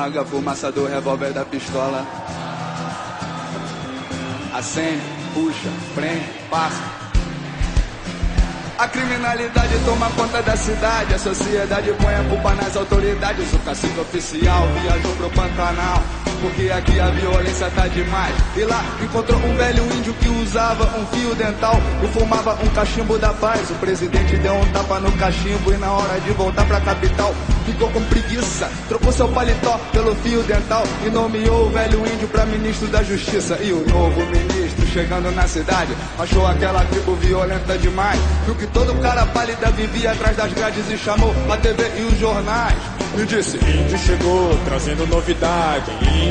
Apaga 0.02 0.22
a 0.22 0.26
fumaça 0.26 0.72
do 0.72 0.88
revólver 0.88 1.32
da 1.32 1.46
pistola. 1.46 2.04
Acende, 4.52 5.00
puxa, 5.32 5.70
prende, 5.94 6.26
passa. 6.50 6.82
A 8.80 8.88
criminalidade 8.88 9.78
toma 9.86 10.10
conta 10.18 10.42
da 10.42 10.58
cidade. 10.58 11.14
A 11.14 11.20
sociedade 11.20 11.94
põe 12.02 12.16
a 12.16 12.24
culpa 12.24 12.56
nas 12.56 12.76
autoridades. 12.76 13.54
O 13.54 13.60
cacique 13.60 14.00
oficial 14.00 14.68
viajou 14.82 15.16
pro 15.18 15.30
Pantanal. 15.30 16.02
Porque 16.42 16.72
aqui 16.72 17.00
a 17.00 17.10
violência 17.12 17.70
tá 17.70 17.88
demais. 17.88 18.36
E 18.56 18.64
lá 18.64 18.84
encontrou 19.02 19.40
um 19.40 19.56
velho 19.56 19.84
índio 19.94 20.14
que 20.16 20.28
usava 20.28 20.86
um 20.98 21.06
fio 21.06 21.36
dental 21.36 21.80
e 22.04 22.08
fumava 22.08 22.58
um 22.64 22.70
cachimbo 22.70 23.18
da 23.18 23.30
paz. 23.34 23.70
O 23.70 23.76
presidente 23.76 24.36
deu 24.38 24.54
um 24.56 24.66
tapa 24.72 25.00
no 25.00 25.12
cachimbo 25.14 25.72
e 25.72 25.78
na 25.78 25.92
hora 25.92 26.20
de 26.20 26.32
voltar 26.32 26.66
pra 26.66 26.82
capital 26.82 27.34
ficou 27.66 27.90
com 27.90 28.04
preguiça. 28.06 28.70
Trocou 28.88 29.12
seu 29.12 29.28
paletó 29.30 29.80
pelo 29.92 30.16
fio 30.16 30.42
dental 30.44 30.84
e 31.06 31.10
nomeou 31.10 31.68
o 31.68 31.70
velho 31.70 32.00
índio 32.08 32.28
pra 32.28 32.46
ministro 32.46 32.88
da 32.88 33.04
justiça. 33.04 33.58
E 33.62 33.72
o 33.72 33.88
novo 33.88 34.22
ministro 34.26 34.88
chegando 34.88 35.32
na 35.32 35.48
cidade 35.48 35.96
achou 36.18 36.46
aquela 36.48 36.84
tribo 36.86 37.16
violenta 37.16 37.78
demais. 37.78 38.20
Viu 38.46 38.56
que 38.56 38.68
todo 38.68 39.00
cara 39.02 39.26
pálida 39.28 39.70
vivia 39.72 40.12
atrás 40.12 40.36
das 40.36 40.52
grades 40.54 40.90
e 40.90 40.98
chamou 40.98 41.34
a 41.50 41.58
TV 41.58 41.84
e 42.00 42.02
os 42.04 42.20
jornais. 42.20 42.78
E 43.18 43.26
disse: 43.26 43.58
Índio 43.58 43.98
chegou 44.00 44.58
trazendo 44.66 45.06
novidade. 45.06 45.92
Índio 46.02 46.31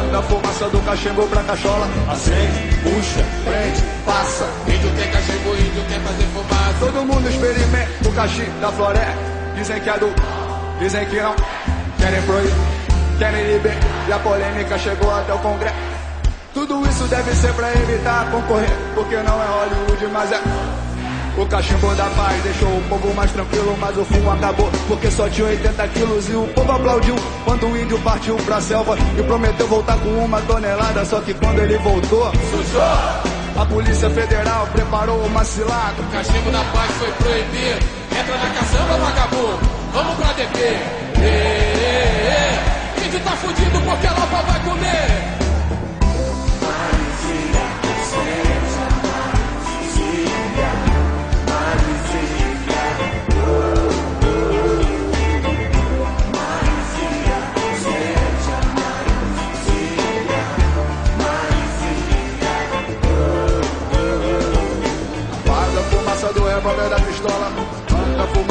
Manda 0.00 0.18
a 0.18 0.22
fumaça 0.22 0.68
do 0.70 0.80
cachimbo 0.80 1.26
pra 1.26 1.42
cachola. 1.42 1.86
Acende, 2.08 2.74
puxa, 2.82 3.24
prende, 3.44 3.82
passa. 4.06 4.48
Índio 4.66 4.90
quer 4.96 5.12
cachimbo, 5.12 5.50
índio 5.54 5.84
quer 5.88 6.00
fazer 6.00 6.26
fumaça. 6.32 6.74
Todo 6.80 7.04
mundo 7.04 7.28
experimenta 7.28 8.08
o 8.08 8.12
cachimbo 8.12 8.60
da 8.60 8.72
floresta. 8.72 9.18
Dizem 9.54 9.80
que 9.80 9.90
é 9.90 9.98
do, 9.98 10.14
dizem 10.78 11.06
que 11.06 11.20
não. 11.20 11.34
Querem 11.98 12.22
proibir, 12.22 12.52
querem 13.18 13.52
liberar. 13.52 13.76
E 14.08 14.12
a 14.12 14.18
polêmica 14.18 14.78
chegou 14.78 15.14
até 15.14 15.34
o 15.34 15.38
Congresso. 15.38 15.76
Tudo 16.54 16.88
isso 16.88 17.04
deve 17.04 17.34
ser 17.34 17.52
pra 17.52 17.70
evitar 17.72 18.30
concorrer. 18.30 18.70
Porque 18.94 19.16
não 19.16 19.42
é 19.42 19.46
Hollywood, 19.46 20.06
mas 20.06 20.32
é. 20.32 20.40
O 21.40 21.46
cachimbo 21.46 21.94
da 21.94 22.04
paz 22.10 22.42
deixou 22.42 22.68
o 22.68 22.82
povo 22.82 23.14
mais 23.14 23.32
tranquilo, 23.32 23.74
mas 23.80 23.96
o 23.96 24.04
fumo 24.04 24.30
acabou 24.30 24.70
porque 24.86 25.10
só 25.10 25.26
tinha 25.26 25.46
80 25.46 25.88
quilos 25.88 26.28
e 26.28 26.34
o 26.34 26.46
povo 26.48 26.70
aplaudiu 26.70 27.16
quando 27.46 27.66
o 27.66 27.80
índio 27.80 27.98
partiu 28.00 28.36
pra 28.44 28.60
selva 28.60 28.94
e 29.18 29.22
prometeu 29.22 29.66
voltar 29.66 29.98
com 30.00 30.10
uma 30.22 30.38
tonelada. 30.42 31.02
Só 31.06 31.18
que 31.22 31.32
quando 31.32 31.60
ele 31.60 31.78
voltou, 31.78 32.30
Sujou! 32.50 32.82
a 33.56 33.66
Polícia 33.66 34.10
Federal 34.10 34.66
preparou 34.66 35.18
uma 35.24 35.42
cilada. 35.42 36.02
O 36.02 36.12
cachimbo 36.12 36.50
da 36.50 36.62
paz 36.62 36.90
foi 36.98 37.10
proibido. 37.12 37.86
Entra 38.20 38.36
na 38.36 38.50
caçamba, 38.50 38.98
vagabundo. 38.98 39.58
Vamos 39.94 40.16
pra 40.16 40.32
DP. 40.34 40.58
Ê, 40.60 41.24
ê, 41.24 43.00
ê. 43.00 43.06
Índio 43.06 43.20
tá 43.20 43.30
fudido 43.30 43.80
porque 43.80 44.06
a 44.06 44.12
vai 44.12 44.60
comer. 44.60 45.49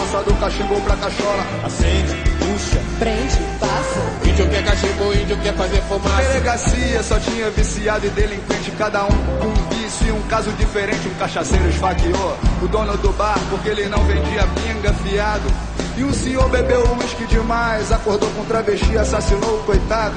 Fumaça 0.10 0.24
do 0.24 0.34
cachimbo 0.40 0.82
pra 0.82 0.96
cachola. 0.96 1.46
Acende, 1.64 2.16
puxa, 2.40 2.82
Prende, 2.98 3.38
passa. 3.60 4.28
Índio 4.30 4.50
quer 4.50 4.66
cachimbo, 4.66 5.14
índio 5.14 5.38
quer 5.38 5.54
fazer 5.54 5.78
Na 5.78 5.84
fumaça. 5.84 6.22
delegacia 6.24 7.04
só 7.04 7.20
tinha 7.20 7.50
viciado 7.52 8.08
e 8.08 8.10
delinquente, 8.10 8.72
cada 8.72 9.06
um 9.06 9.08
com 9.40 9.48
um 9.48 9.70
vício 9.70 10.08
e 10.08 10.12
um 10.12 10.22
caso 10.24 10.52
diferente. 10.54 11.08
Um 11.08 11.14
cachaceiro 11.14 11.70
esfaqueou 11.70 12.38
o 12.62 12.68
dono 12.68 12.98
do 12.98 13.12
bar 13.14 13.40
porque 13.52 13.70
ele 13.70 13.88
não 13.88 14.04
vendia 14.06 14.48
pinga 14.48 14.94
fiado. 14.94 15.48
E 15.96 16.04
um 16.04 16.14
senhor 16.14 16.50
bebeu 16.50 16.82
uísque 17.00 17.26
demais, 17.26 17.92
acordou 17.92 18.30
com 18.32 18.44
travesti, 18.46 18.98
assassinou 18.98 19.60
o 19.60 19.64
coitado. 19.64 20.16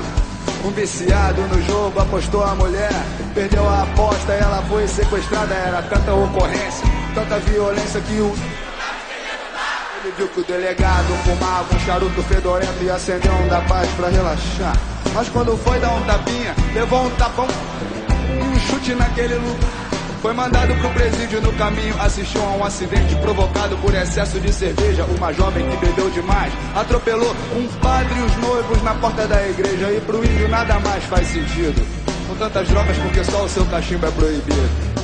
Um 0.64 0.70
viciado 0.70 1.42
no 1.42 1.60
jogo 1.66 2.00
apostou 2.00 2.42
a 2.44 2.54
mulher, 2.54 2.92
perdeu 3.34 3.68
a 3.68 3.82
aposta, 3.82 4.32
ela 4.32 4.62
foi 4.68 4.86
sequestrada. 4.88 5.54
Era 5.54 5.82
tanta 5.82 6.14
ocorrência, 6.14 6.86
tanta 7.14 7.38
violência 7.40 8.00
que 8.00 8.14
o 8.20 8.32
ele 10.04 10.14
viu 10.18 10.28
que 10.28 10.40
o 10.40 10.44
delegado 10.44 11.14
fumava 11.24 11.74
um 11.74 11.78
charuto 11.80 12.22
fedorento 12.24 12.82
e 12.82 12.90
acendeu 12.90 13.32
um 13.32 13.48
da 13.48 13.60
paz 13.62 13.88
pra 13.90 14.08
relaxar. 14.08 14.76
Mas 15.14 15.28
quando 15.28 15.56
foi 15.58 15.78
dar 15.78 15.90
um 15.90 16.02
tapinha, 16.02 16.54
levou 16.74 17.06
um 17.06 17.10
tapão 17.10 17.46
e 17.48 18.42
um 18.42 18.60
chute 18.60 18.94
naquele 18.94 19.34
lugar. 19.34 19.70
Foi 20.20 20.32
mandado 20.32 20.74
pro 20.76 20.88
presídio 20.90 21.40
no 21.40 21.52
caminho, 21.54 21.94
assistiu 22.00 22.42
a 22.42 22.56
um 22.56 22.64
acidente 22.64 23.14
provocado 23.16 23.76
por 23.78 23.94
excesso 23.94 24.40
de 24.40 24.52
cerveja. 24.52 25.04
Uma 25.04 25.32
jovem 25.32 25.68
que 25.68 25.76
bebeu 25.76 26.10
demais 26.10 26.52
atropelou 26.74 27.34
um 27.56 27.66
padre 27.80 28.18
e 28.18 28.22
os 28.22 28.36
noivos 28.36 28.82
na 28.82 28.94
porta 28.94 29.26
da 29.26 29.48
igreja. 29.48 29.90
E 29.92 30.00
pro 30.00 30.24
índio 30.24 30.48
nada 30.48 30.78
mais 30.80 31.04
faz 31.04 31.26
sentido. 31.28 31.84
Com 32.26 32.34
tantas 32.36 32.68
drogas, 32.68 32.96
porque 32.98 33.24
só 33.24 33.44
o 33.44 33.48
seu 33.48 33.64
cachimbo 33.66 34.06
é 34.06 34.10
proibido. 34.12 35.01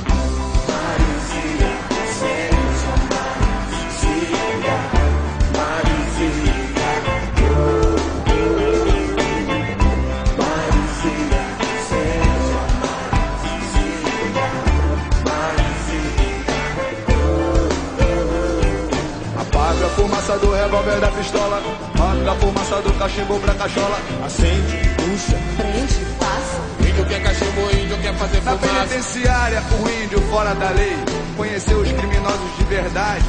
Fumaça 20.29 20.37
do 20.37 20.51
revólver 20.53 20.99
da 20.99 21.07
pistola. 21.07 21.61
Manda 21.97 22.31
a 22.31 22.35
fumaça 22.35 22.81
do 22.81 22.93
cachimbo 22.93 23.39
pra 23.39 23.53
cachola. 23.55 23.97
acende, 24.23 24.77
puxa, 24.97 25.37
Prende, 25.57 26.05
passa. 26.19 26.87
Índio 26.87 27.05
que 27.05 27.13
é 27.13 27.19
cachimbo 27.19 27.61
índio 27.71 27.97
quer 27.99 28.13
fazer 28.15 28.41
Na 28.43 28.57
fumaça. 28.57 28.85
penitenciária, 28.87 29.63
o 29.83 30.03
índio 30.03 30.21
fora 30.29 30.53
da 30.53 30.69
lei 30.69 30.95
conheceu 31.35 31.79
os 31.79 31.91
criminosos 31.91 32.57
de 32.57 32.63
verdade. 32.65 33.25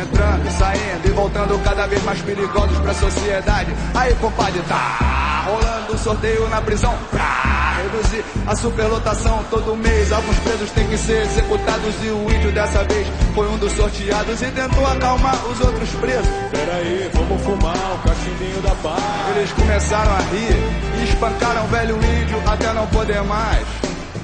Entrando 0.00 0.46
e 0.46 0.50
saindo 0.52 1.06
e 1.06 1.10
voltando 1.10 1.62
cada 1.62 1.86
vez 1.86 2.02
mais 2.04 2.20
perigosos 2.22 2.78
pra 2.78 2.94
sociedade. 2.94 3.72
Aí, 3.94 4.14
compadre, 4.14 4.60
tá 4.68 5.44
rolando 5.46 5.94
um 5.94 5.98
sorteio 5.98 6.48
na 6.48 6.60
prisão 6.60 6.94
pra 7.10 7.76
reduzir 7.82 8.24
a 8.46 8.56
superlotação 8.56 9.44
todo 9.50 9.76
mês. 9.76 10.12
Alguns 10.12 10.38
presos 10.38 10.70
têm 10.70 10.86
que 10.86 10.96
ser 10.96 11.22
executados 11.22 11.94
e 12.02 12.08
o 12.08 12.32
índio 12.32 12.52
dessa 12.52 12.84
vez 12.84 13.06
foi 13.34 13.48
um 13.48 13.58
dos 13.58 13.72
sorteados 13.72 14.40
e 14.40 14.50
tentou 14.50 14.86
acalmar 14.86 15.36
os 15.46 15.60
outros 15.60 15.90
presos. 16.00 16.28
Peraí, 16.50 17.10
vamos 17.12 17.42
fumar 17.42 17.76
o 17.94 18.08
cachimbinho 18.08 18.62
da 18.62 18.74
paz. 18.76 19.36
Eles 19.36 19.52
começaram 19.52 20.12
a 20.12 20.20
rir 20.20 20.56
e 21.00 21.04
espancaram 21.04 21.64
o 21.64 21.68
velho 21.68 21.96
índio 21.96 22.42
até 22.46 22.72
não 22.72 22.86
poder 22.88 23.22
mais. 23.22 23.66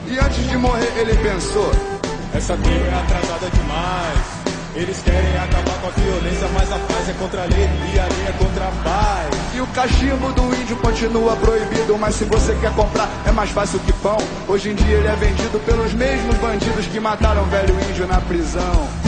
E 0.07 0.19
antes 0.19 0.49
de 0.49 0.57
morrer 0.57 0.93
ele 0.97 1.15
pensou: 1.17 1.71
Essa 2.35 2.57
tribo 2.57 2.85
é 2.87 2.95
atrasada 2.95 3.51
demais. 3.51 4.38
Eles 4.75 5.01
querem 5.03 5.37
acabar 5.37 5.81
com 5.81 5.87
a 5.89 5.91
violência, 5.91 6.49
mas 6.55 6.71
a 6.71 6.79
paz 6.79 7.09
é 7.09 7.13
contra 7.15 7.43
a 7.43 7.45
lei 7.47 7.69
e 7.95 7.99
a 7.99 8.05
lei 8.05 8.27
é 8.29 8.33
contra 8.33 8.69
a 8.69 8.71
paz. 8.85 9.55
E 9.55 9.61
o 9.61 9.67
cachimbo 9.69 10.33
do 10.33 10.55
índio 10.55 10.77
continua 10.77 11.37
proibido, 11.37 11.99
mas 11.99 12.15
se 12.15 12.25
você 12.25 12.55
quer 12.57 12.73
comprar 12.75 13.09
é 13.27 13.33
mais 13.33 13.51
fácil 13.51 13.81
que 13.81 13.93
pão. 13.95 14.19
Hoje 14.47 14.71
em 14.71 14.75
dia 14.75 14.97
ele 14.97 15.09
é 15.09 15.17
vendido 15.17 15.59
pelos 15.61 15.93
mesmos 15.95 16.37
bandidos 16.37 16.87
que 16.87 17.01
mataram 17.01 17.43
o 17.43 17.47
velho 17.47 17.75
índio 17.91 18.07
na 18.07 18.21
prisão. 18.21 19.08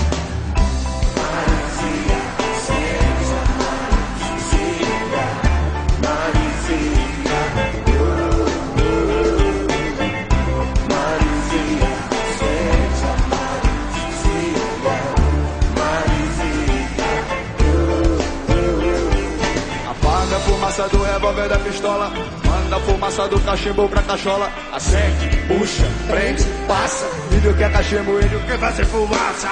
Fumaça 20.71 20.89
do 20.89 21.03
revólver 21.03 21.49
da 21.49 21.59
pistola. 21.59 22.13
Manda 22.45 22.77
a 22.77 22.81
fumaça 22.81 23.29
do 23.29 23.41
cachimbo 23.41 23.89
pra 23.89 24.03
cachola. 24.03 24.51
Acende, 24.73 25.37
puxa, 25.49 25.85
prende, 26.09 26.45
passa. 26.69 27.07
Índio 27.33 27.57
que 27.57 27.63
é 27.65 27.69
cachimbo, 27.69 28.21
índio 28.21 28.41
que 28.41 28.57
vai 28.57 28.73
ser 28.73 28.87
fumaça. 28.87 29.49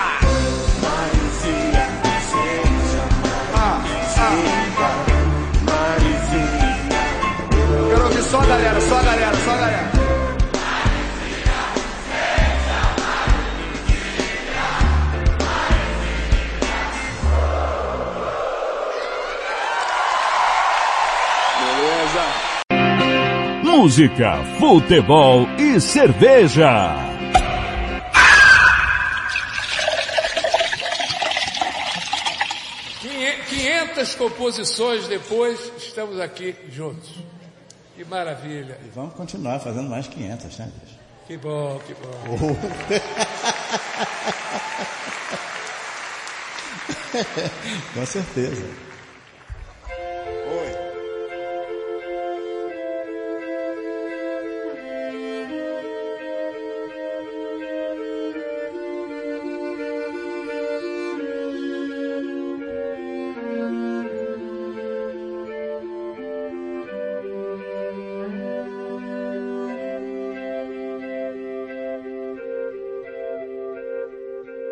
Ah, 3.55 3.83
ah. 4.17 4.39
Quero 7.89 8.05
ouvir 8.05 8.23
só 8.23 8.41
a 8.41 8.47
galera, 8.47 8.81
só 8.81 8.99
a 8.99 9.03
galera, 9.03 9.37
só 9.45 9.51
a 9.51 9.57
galera. 9.57 10.18
Música, 23.63 24.37
futebol 24.59 25.47
e 25.59 25.81
cerveja. 25.81 26.97
Quinhe- 33.01 33.37
500 33.49 34.15
composições 34.17 35.07
depois, 35.07 35.73
estamos 35.79 36.19
aqui 36.21 36.55
juntos. 36.71 37.11
Que 37.97 38.05
maravilha. 38.05 38.79
E 38.85 38.89
vamos 38.91 39.15
continuar 39.15 39.59
fazendo 39.61 39.89
mais 39.89 40.07
500, 40.09 40.59
né? 40.59 40.71
Que 41.27 41.37
bom, 41.37 41.81
que 41.87 41.95
bom. 41.95 42.57
Com 47.95 48.07
certeza. 48.07 48.88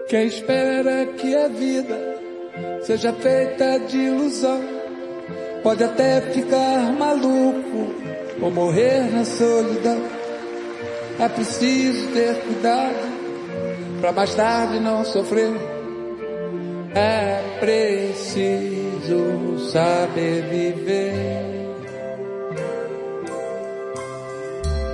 Quem 0.08 0.28
espera 0.28 1.04
que 1.18 1.34
a 1.34 1.48
vida 1.48 1.98
seja 2.82 3.12
feita 3.12 3.80
de 3.80 3.98
ilusão 3.98 4.62
pode 5.64 5.82
até 5.82 6.20
ficar 6.20 6.92
maluco 6.96 7.92
ou 8.40 8.50
morrer 8.52 9.10
na 9.12 9.24
solidão. 9.24 10.00
É 11.18 11.28
preciso 11.28 12.06
ter 12.12 12.40
cuidado 12.42 13.16
para 14.00 14.12
mais 14.12 14.32
tarde 14.32 14.78
não 14.78 15.04
sofrer. 15.04 15.50
É 16.94 17.42
preciso 17.58 19.58
saber 19.72 20.42
viver. 20.42 21.56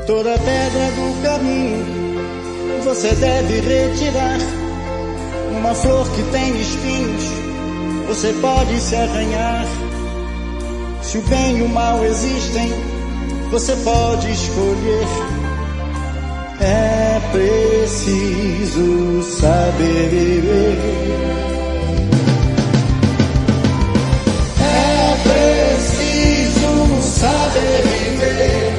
Toda 0.06 0.38
pedra 0.38 0.90
do 0.96 1.22
caminho 1.22 1.84
você 2.82 3.14
deve 3.14 3.60
retirar. 3.60 4.71
Uma 5.62 5.76
flor 5.76 6.10
que 6.10 6.22
tem 6.32 6.60
espinhos, 6.60 7.22
você 8.08 8.32
pode 8.40 8.80
se 8.80 8.96
arranhar. 8.96 9.64
Se 11.00 11.18
o 11.18 11.22
bem 11.22 11.58
e 11.58 11.62
o 11.62 11.68
mal 11.68 12.04
existem, 12.04 12.68
você 13.48 13.76
pode 13.76 14.28
escolher. 14.28 15.06
É 16.60 17.20
preciso 17.30 19.22
saber. 19.22 20.42
É 24.58 25.16
preciso 25.22 27.02
saber 27.02 27.82
viver. 27.84 28.71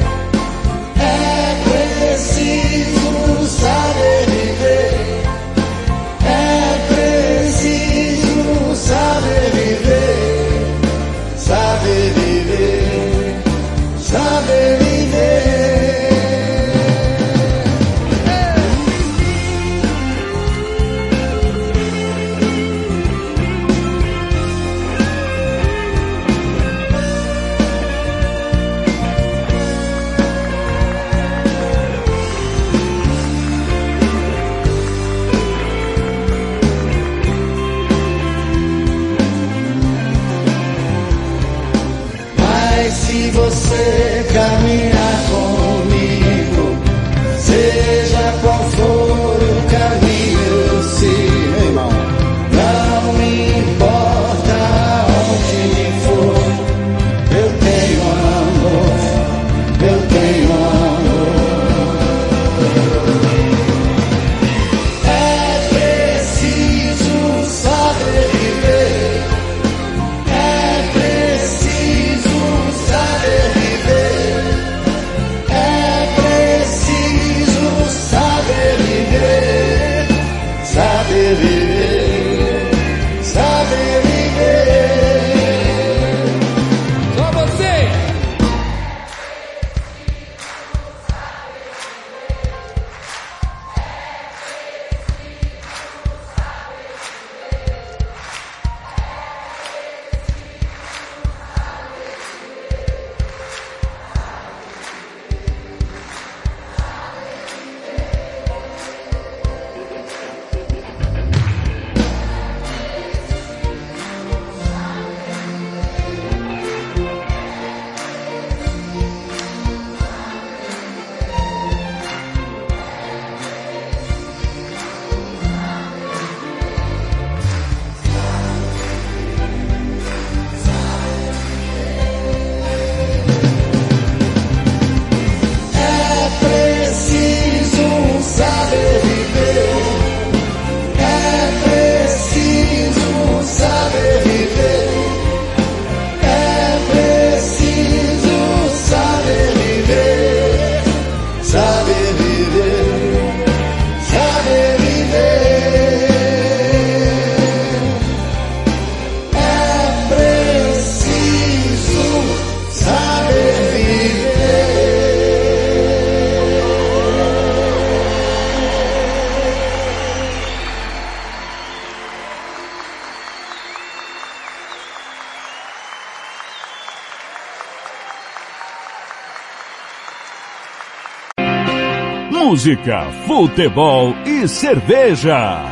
Música, 182.63 183.11
futebol 183.27 184.15
e 184.25 184.47
cerveja. 184.47 185.65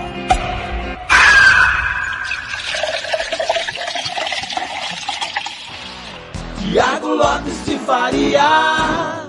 Tiago 6.59 7.07
Lopes 7.07 7.65
de 7.65 7.77
Faria. 7.79 9.21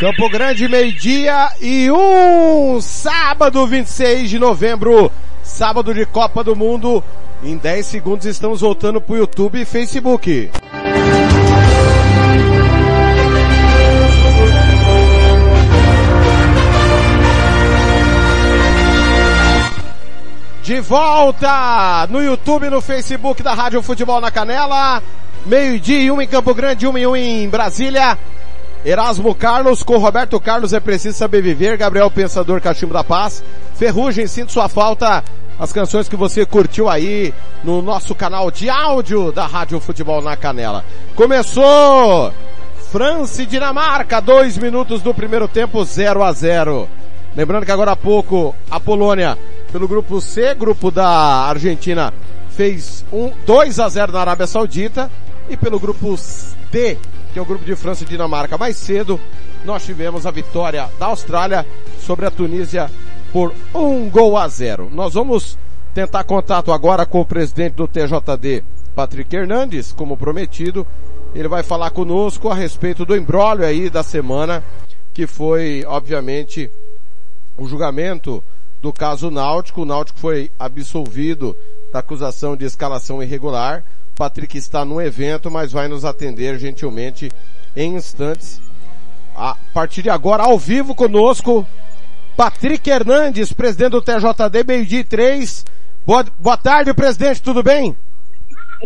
Campo 0.00 0.30
Grande, 0.30 0.66
meio-dia 0.68 1.50
e 1.60 1.90
um 1.90 2.80
sábado 2.80 3.66
26 3.66 4.30
de 4.30 4.38
novembro, 4.38 5.12
sábado 5.42 5.92
de 5.92 6.06
Copa 6.06 6.42
do 6.42 6.56
Mundo. 6.56 7.04
Em 7.46 7.56
10 7.56 7.86
segundos 7.86 8.26
estamos 8.26 8.60
voltando 8.60 9.00
pro 9.00 9.16
YouTube 9.16 9.60
e 9.60 9.64
Facebook. 9.64 10.50
De 20.60 20.80
volta 20.80 22.08
no 22.10 22.20
YouTube 22.20 22.66
e 22.66 22.70
no 22.70 22.80
Facebook 22.80 23.40
da 23.44 23.54
Rádio 23.54 23.80
Futebol 23.80 24.20
na 24.20 24.32
Canela. 24.32 25.00
Meio-dia 25.46 26.00
e 26.00 26.10
um 26.10 26.20
em 26.20 26.26
Campo 26.26 26.52
Grande, 26.52 26.88
um 26.88 26.98
e 26.98 27.06
um 27.06 27.14
em 27.14 27.48
Brasília. 27.48 28.18
Erasmo 28.84 29.32
Carlos 29.36 29.84
com 29.84 29.98
Roberto 29.98 30.40
Carlos 30.40 30.72
é 30.72 30.80
preciso 30.80 31.16
saber 31.16 31.42
viver. 31.42 31.78
Gabriel 31.78 32.10
Pensador 32.10 32.60
Cachimbo 32.60 32.92
da 32.92 33.04
Paz. 33.04 33.44
Ferrugem, 33.76 34.26
sinto 34.26 34.50
sua 34.50 34.68
falta. 34.68 35.22
As 35.58 35.72
canções 35.72 36.08
que 36.08 36.16
você 36.16 36.44
curtiu 36.44 36.88
aí 36.88 37.32
no 37.64 37.80
nosso 37.80 38.14
canal 38.14 38.50
de 38.50 38.68
áudio 38.68 39.32
da 39.32 39.46
Rádio 39.46 39.80
Futebol 39.80 40.20
na 40.20 40.36
Canela. 40.36 40.84
Começou! 41.14 42.32
França 42.92 43.42
e 43.42 43.46
Dinamarca, 43.46 44.20
dois 44.20 44.58
minutos 44.58 45.00
do 45.00 45.14
primeiro 45.14 45.48
tempo, 45.48 45.82
0 45.82 46.22
a 46.22 46.32
0. 46.32 46.88
Lembrando 47.34 47.64
que 47.64 47.72
agora 47.72 47.92
há 47.92 47.96
pouco 47.96 48.54
a 48.70 48.78
Polônia, 48.78 49.36
pelo 49.72 49.88
grupo 49.88 50.20
C, 50.20 50.54
grupo 50.54 50.90
da 50.90 51.08
Argentina, 51.08 52.12
fez 52.50 53.04
um 53.10 53.32
2 53.46 53.80
a 53.80 53.88
0 53.88 54.12
na 54.12 54.20
Arábia 54.20 54.46
Saudita 54.46 55.10
e 55.48 55.56
pelo 55.56 55.80
grupo 55.80 56.16
D, 56.70 56.96
que 57.32 57.38
é 57.38 57.42
o 57.42 57.46
grupo 57.46 57.64
de 57.64 57.74
França 57.74 58.04
e 58.04 58.06
Dinamarca, 58.06 58.58
mais 58.58 58.76
cedo, 58.76 59.18
nós 59.64 59.84
tivemos 59.84 60.26
a 60.26 60.30
vitória 60.30 60.88
da 60.98 61.06
Austrália 61.06 61.66
sobre 62.00 62.26
a 62.26 62.30
Tunísia 62.30 62.90
por 63.36 63.52
um 63.74 64.08
gol 64.08 64.34
a 64.38 64.48
zero. 64.48 64.88
Nós 64.90 65.12
vamos 65.12 65.58
tentar 65.92 66.24
contato 66.24 66.72
agora 66.72 67.04
com 67.04 67.20
o 67.20 67.24
presidente 67.26 67.74
do 67.74 67.86
TJD, 67.86 68.64
Patrick 68.94 69.36
Hernandes, 69.36 69.92
como 69.92 70.16
prometido. 70.16 70.86
Ele 71.34 71.46
vai 71.46 71.62
falar 71.62 71.90
conosco 71.90 72.48
a 72.48 72.54
respeito 72.54 73.04
do 73.04 73.14
embrólio 73.14 73.66
aí 73.66 73.90
da 73.90 74.02
semana, 74.02 74.64
que 75.12 75.26
foi, 75.26 75.84
obviamente, 75.86 76.70
o 77.58 77.68
julgamento 77.68 78.42
do 78.80 78.90
caso 78.90 79.30
Náutico. 79.30 79.82
O 79.82 79.84
Náutico 79.84 80.18
foi 80.18 80.50
absolvido 80.58 81.54
da 81.92 81.98
acusação 81.98 82.56
de 82.56 82.64
escalação 82.64 83.22
irregular. 83.22 83.84
Patrick 84.14 84.56
está 84.56 84.82
no 84.82 84.98
evento, 84.98 85.50
mas 85.50 85.72
vai 85.72 85.88
nos 85.88 86.06
atender 86.06 86.58
gentilmente 86.58 87.30
em 87.76 87.96
instantes. 87.96 88.62
A 89.36 89.58
partir 89.74 90.00
de 90.00 90.08
agora, 90.08 90.44
ao 90.44 90.58
vivo 90.58 90.94
conosco, 90.94 91.66
Patrick 92.36 92.88
Hernandes, 92.88 93.52
presidente 93.52 93.92
do 93.92 94.02
TJD, 94.02 94.64
meio-dia 94.66 95.00
e 95.00 95.04
três. 95.04 95.64
Boa, 96.06 96.24
boa 96.38 96.56
tarde, 96.56 96.92
presidente, 96.92 97.42
tudo 97.42 97.62
bem? 97.62 97.96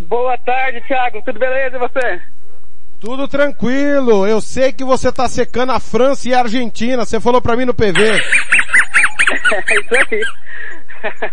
Boa 0.02 0.38
tarde, 0.38 0.80
Thiago, 0.86 1.20
tudo 1.24 1.38
beleza 1.38 1.76
e 1.76 1.80
você? 1.80 2.22
Tudo 3.00 3.26
tranquilo. 3.26 4.24
Eu 4.26 4.40
sei 4.40 4.72
que 4.72 4.84
você 4.84 5.10
tá 5.10 5.26
secando 5.26 5.72
a 5.72 5.80
França 5.80 6.28
e 6.28 6.34
a 6.34 6.40
Argentina. 6.40 7.04
Você 7.04 7.18
falou 7.18 7.42
pra 7.42 7.56
mim 7.56 7.64
no 7.64 7.74
PV. 7.74 7.90
isso 9.72 9.94
aí. 9.94 10.22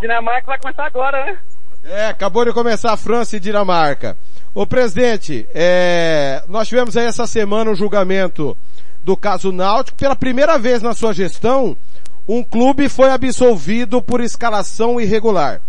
Dinamarca 0.00 0.46
vai 0.46 0.58
começar 0.58 0.86
agora, 0.86 1.24
né? 1.26 1.38
É, 1.84 2.06
acabou 2.06 2.44
de 2.44 2.52
começar 2.52 2.92
a 2.92 2.96
França 2.96 3.36
e 3.36 3.40
Dinamarca. 3.40 4.16
Ô 4.54 4.66
presidente, 4.66 5.46
é, 5.54 6.42
nós 6.48 6.66
tivemos 6.66 6.96
aí 6.96 7.06
essa 7.06 7.26
semana 7.26 7.70
um 7.70 7.76
julgamento 7.76 8.56
do 9.04 9.16
caso 9.16 9.52
Náutico. 9.52 9.98
Pela 9.98 10.16
primeira 10.16 10.58
vez 10.58 10.82
na 10.82 10.94
sua 10.94 11.12
gestão, 11.12 11.76
um 12.28 12.42
clube 12.42 12.88
foi 12.88 13.10
absolvido 13.10 14.00
por 14.00 14.20
escalação 14.20 15.00
irregular. 15.00 15.60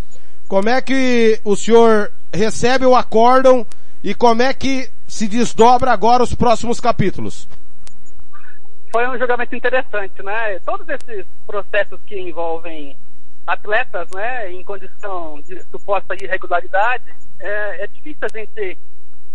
Como 0.48 0.70
é 0.70 0.82
que 0.82 1.40
o 1.44 1.56
senhor 1.56 2.12
recebe 2.34 2.86
o 2.86 2.96
acórdão 2.96 3.66
e 4.04 4.14
como 4.14 4.42
é 4.42 4.54
que 4.54 4.90
se 5.08 5.28
desdobra 5.28 5.92
agora 5.92 6.24
os 6.24 6.36
próximos 6.36 6.80
capítulos? 6.80 7.48
Foi 8.92 9.08
um 9.08 9.18
julgamento 9.18 9.56
interessante, 9.56 10.22
né? 10.22 10.60
Todos 10.66 10.88
esses 10.90 11.26
processos 11.48 12.00
que 12.06 12.20
envolvem 12.20 12.96
atletas, 13.48 14.08
né, 14.14 14.52
em 14.52 14.64
condição 14.64 15.42
de 15.48 15.62
suposta 15.64 16.16
irregularidade, 16.22 17.04
é, 17.40 17.84
é 17.84 17.88
difícil 17.88 18.20
a 18.22 18.38
gente 18.38 18.78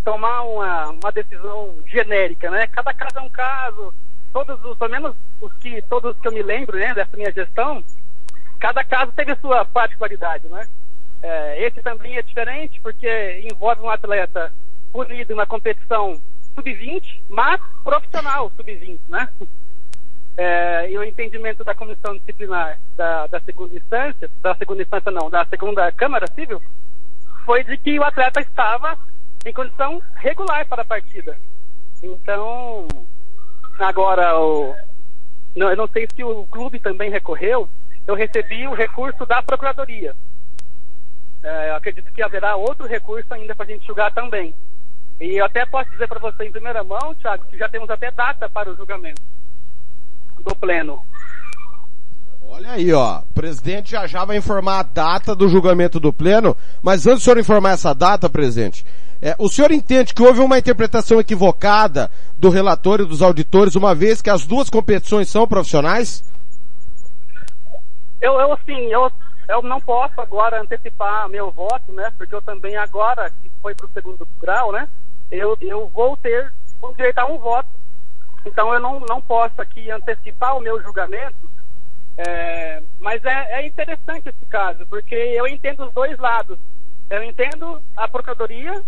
tomar 0.07 0.43
uma, 0.43 0.91
uma 0.91 1.11
decisão 1.11 1.75
genérica, 1.85 2.49
né? 2.49 2.69
Cada 2.69 2.95
caso 2.95 3.19
é 3.19 3.23
um 3.23 3.29
caso. 3.29 3.93
Todos 4.33 4.65
os, 4.65 4.79
pelo 4.79 4.91
menos 4.91 5.17
os 5.41 5.53
que 5.55 5.83
todos 5.83 6.17
que 6.21 6.29
eu 6.29 6.33
me 6.33 6.45
lembro, 6.45 6.79
né, 6.79 6.95
dessa 6.95 7.17
minha 7.17 7.33
gestão, 7.33 7.83
cada 8.61 8.85
caso 8.85 9.11
teve 9.17 9.35
sua 9.37 9.65
particularidade, 9.65 10.47
né? 10.47 10.65
É, 11.25 11.67
esse 11.67 11.83
também 11.83 12.17
é 12.17 12.23
diferente 12.23 12.81
porque 12.81 13.49
envolve 13.51 13.83
um 13.83 13.91
atleta 13.91 14.53
punido 14.93 15.33
em 15.33 15.35
uma 15.35 15.47
competição 15.47 16.21
sub-20, 16.55 17.23
mas 17.29 17.61
profissional 17.83 18.51
sub-20, 18.57 19.01
né? 19.09 19.29
É, 20.39 20.91
e 20.91 20.99
o 20.99 21.03
entendimento 21.03 21.65
da 21.65 21.75
comissão 21.75 22.15
disciplinar 22.15 22.79
da, 22.95 23.27
da 23.27 23.41
segunda 23.41 23.75
instância, 23.75 24.31
da 24.43 24.55
segunda 24.57 24.83
instância 24.83 25.11
não, 25.11 25.31
da 25.31 25.47
segunda 25.47 25.91
Câmara 25.93 26.27
Civil, 26.35 26.61
foi 27.47 27.65
de 27.65 27.79
que 27.79 27.99
o 27.99 28.05
atleta 28.05 28.43
estava 28.43 28.99
em 29.49 29.53
condição 29.53 30.03
regular 30.17 30.67
para 30.67 30.83
a 30.83 30.87
partida. 30.87 31.37
Então, 32.03 32.87
agora, 33.79 34.39
o, 34.39 34.75
não, 35.55 35.71
eu 35.71 35.77
não 35.77 35.89
sei 35.89 36.07
se 36.15 36.23
o 36.23 36.47
clube 36.47 36.79
também 36.79 37.11
recorreu, 37.11 37.69
eu 38.07 38.15
recebi 38.15 38.67
o 38.67 38.75
recurso 38.75 39.25
da 39.27 39.43
Procuradoria. 39.43 40.15
É, 41.43 41.71
acredito 41.71 42.13
que 42.13 42.23
haverá 42.23 42.57
outro 42.57 42.87
recurso 42.87 43.33
ainda 43.33 43.55
para 43.55 43.65
a 43.65 43.69
gente 43.69 43.87
julgar 43.87 44.13
também. 44.13 44.55
E 45.21 45.41
eu 45.41 45.45
até 45.45 45.65
posso 45.65 45.91
dizer 45.91 46.07
para 46.09 46.21
você 46.21 46.45
em 46.45 46.53
primeira 46.53 46.85
mão, 46.85 47.15
Thiago, 47.15 47.47
que 47.47 47.57
já 47.57 47.69
temos 47.69 47.89
até 47.89 48.11
data 48.11 48.49
para 48.51 48.71
o 48.71 48.77
julgamento 48.77 49.23
do 50.41 50.55
Pleno. 50.57 51.01
Olha 52.49 52.73
aí, 52.73 52.93
ó. 52.93 53.21
O 53.21 53.35
presidente 53.35 53.91
já 53.93 54.07
já 54.07 54.25
vai 54.25 54.37
informar 54.37 54.81
a 54.81 54.83
data 54.83 55.35
do 55.35 55.49
julgamento 55.49 55.99
do 55.99 56.13
Pleno, 56.13 56.57
mas 56.83 57.07
antes 57.07 57.21
do 57.21 57.25
senhor 57.25 57.39
informar 57.39 57.71
essa 57.71 57.95
data, 57.95 58.29
presidente, 58.29 58.85
é, 59.21 59.35
o 59.39 59.49
senhor 59.49 59.73
entende 59.73 60.13
que 60.13 60.23
houve 60.23 60.41
uma 60.41 60.59
interpretação 60.59 61.19
equivocada 61.19 62.11
do 62.39 62.51
relatório 62.51 63.07
dos 63.07 63.23
auditores, 63.23 63.75
uma 63.75 63.95
vez 63.95 64.21
que 64.21 64.31
as 64.31 64.47
duas 64.47 64.69
competições 64.69 65.29
são 65.29 65.47
profissionais? 65.47 66.23
Eu, 68.21 68.39
eu 68.41 68.53
assim, 68.53 68.87
eu, 68.93 69.11
eu 69.49 69.63
não 69.63 69.81
posso 69.81 70.21
agora 70.21 70.61
antecipar 70.61 71.29
meu 71.29 71.51
voto, 71.51 71.93
né? 71.93 72.13
Porque 72.17 72.35
eu 72.35 72.43
também 72.43 72.77
agora, 72.77 73.31
que 73.31 73.51
foi 73.63 73.75
para 73.75 73.87
o 73.87 73.91
segundo 73.93 74.29
grau, 74.41 74.73
né? 74.73 74.89
Eu, 75.31 75.57
eu 75.61 75.89
vou 75.89 76.17
ter 76.17 76.53
o 76.83 76.93
direito 76.93 77.19
a 77.19 77.27
um 77.27 77.39
voto. 77.39 77.69
Então 78.45 78.73
eu 78.73 78.81
não, 78.81 79.01
não 79.01 79.21
posso 79.21 79.61
aqui 79.61 79.91
antecipar 79.91 80.57
o 80.57 80.61
meu 80.61 80.81
julgamento, 80.83 81.51
é, 82.17 82.83
mas 83.01 83.25
é, 83.25 83.61
é 83.61 83.67
interessante 83.67 84.29
esse 84.29 84.47
caso, 84.47 84.87
porque 84.87 85.15
eu 85.15 85.47
entendo 85.47 85.85
os 85.85 85.93
dois 85.93 86.17
lados. 86.19 86.59
Eu 87.11 87.23
entendo 87.23 87.81
a 87.97 88.09
Procuradoria, 88.09 88.83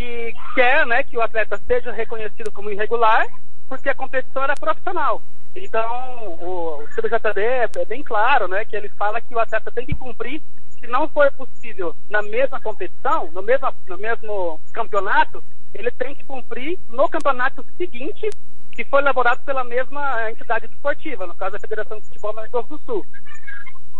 que 0.00 0.34
quer 0.54 0.86
né, 0.86 1.02
que 1.02 1.18
o 1.18 1.20
atleta 1.20 1.60
seja 1.66 1.92
reconhecido 1.92 2.50
como 2.50 2.70
irregular, 2.70 3.26
porque 3.68 3.90
a 3.90 3.94
competição 3.94 4.42
era 4.42 4.54
profissional. 4.54 5.22
Então, 5.54 6.38
o, 6.40 6.82
o 6.82 6.88
CBJD 6.94 7.40
é, 7.42 7.84
bem 7.84 8.02
claro, 8.02 8.48
né, 8.48 8.64
que 8.64 8.74
ele 8.74 8.88
fala 8.90 9.20
que 9.20 9.34
o 9.34 9.38
atleta 9.38 9.70
tem 9.70 9.84
que 9.84 9.94
cumprir, 9.94 10.40
se 10.70 10.86
não 10.86 11.06
for 11.06 11.30
possível 11.32 11.94
na 12.08 12.22
mesma 12.22 12.58
competição, 12.58 13.30
no 13.32 13.42
mesmo, 13.42 13.74
no 13.86 13.98
mesmo 13.98 14.58
campeonato, 14.72 15.44
ele 15.74 15.90
tem 15.90 16.14
que 16.14 16.24
cumprir 16.24 16.78
no 16.88 17.06
campeonato 17.06 17.62
seguinte, 17.76 18.30
que 18.72 18.84
foi 18.86 19.02
elaborado 19.02 19.44
pela 19.44 19.64
mesma 19.64 20.30
entidade 20.30 20.64
esportiva, 20.64 21.26
no 21.26 21.34
caso 21.34 21.56
a 21.56 21.60
Federação 21.60 21.98
de 21.98 22.06
Futebol 22.06 22.32
Mato 22.32 22.62
do 22.62 22.78
Sul. 22.86 23.06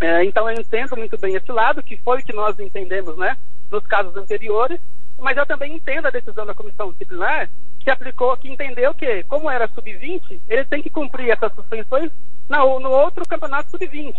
É, 0.01 0.25
então 0.25 0.51
eu 0.51 0.59
entendo 0.59 0.97
muito 0.97 1.19
bem 1.19 1.35
esse 1.35 1.53
lado, 1.53 1.83
que 1.83 1.97
foi 1.99 2.21
o 2.21 2.25
que 2.25 2.33
nós 2.33 2.59
entendemos, 2.59 3.17
né, 3.19 3.37
nos 3.71 3.87
casos 3.87 4.17
anteriores, 4.17 4.81
mas 5.19 5.37
eu 5.37 5.45
também 5.45 5.75
entendo 5.75 6.07
a 6.07 6.11
decisão 6.11 6.47
da 6.47 6.55
comissão 6.55 6.91
disciplinar, 6.91 7.51
que 7.79 7.91
aplicou, 7.91 8.37
que 8.37 8.51
entendeu 8.51 8.95
que, 8.95 9.23
como 9.25 9.51
era 9.51 9.69
sub-20, 9.69 10.41
ele 10.49 10.65
tem 10.65 10.83
que 10.83 10.91
cumprir 10.91 11.31
essas 11.31 11.53
suspensões 11.55 12.11
no, 12.49 12.81
no 12.81 12.91
outro 12.91 13.27
campeonato 13.29 13.71
sub-20. 13.71 14.15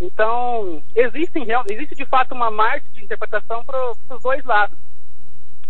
Então, 0.00 0.82
existe 0.94 1.94
de 1.94 2.04
fato 2.06 2.34
uma 2.34 2.50
margem 2.50 2.86
de 2.92 3.04
interpretação 3.04 3.64
para 3.64 3.92
os 3.92 4.22
dois 4.22 4.44
lados. 4.44 4.76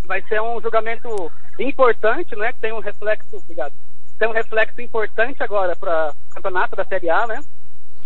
Vai 0.05 0.23
ser 0.23 0.41
um 0.41 0.61
julgamento 0.61 1.31
importante, 1.59 2.35
né? 2.37 2.53
Que 2.53 2.61
tem 2.61 2.73
um 2.73 2.81
reflexo, 2.81 3.37
obrigado, 3.37 3.73
tem 4.19 4.29
um 4.29 4.33
reflexo 4.33 4.81
importante 4.81 5.43
agora 5.43 5.77
para 5.77 6.13
o 6.31 6.35
campeonato 6.35 6.77
da 6.77 6.85
Série 6.85 7.11
A, 7.11 7.27
né? 7.27 7.43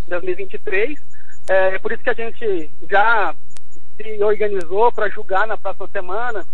2023. 0.09 1.18
É, 1.49 1.75
é 1.75 1.79
por 1.79 1.93
isso 1.93 2.03
que 2.03 2.11
a 2.11 2.15
gente 2.15 2.71
já 2.91 3.35
se 3.97 4.23
organizou 4.23 4.93
para 4.93 5.09
julgar 5.09 5.47
na 5.47 5.57
próxima 5.57 5.89
semana 5.89 6.45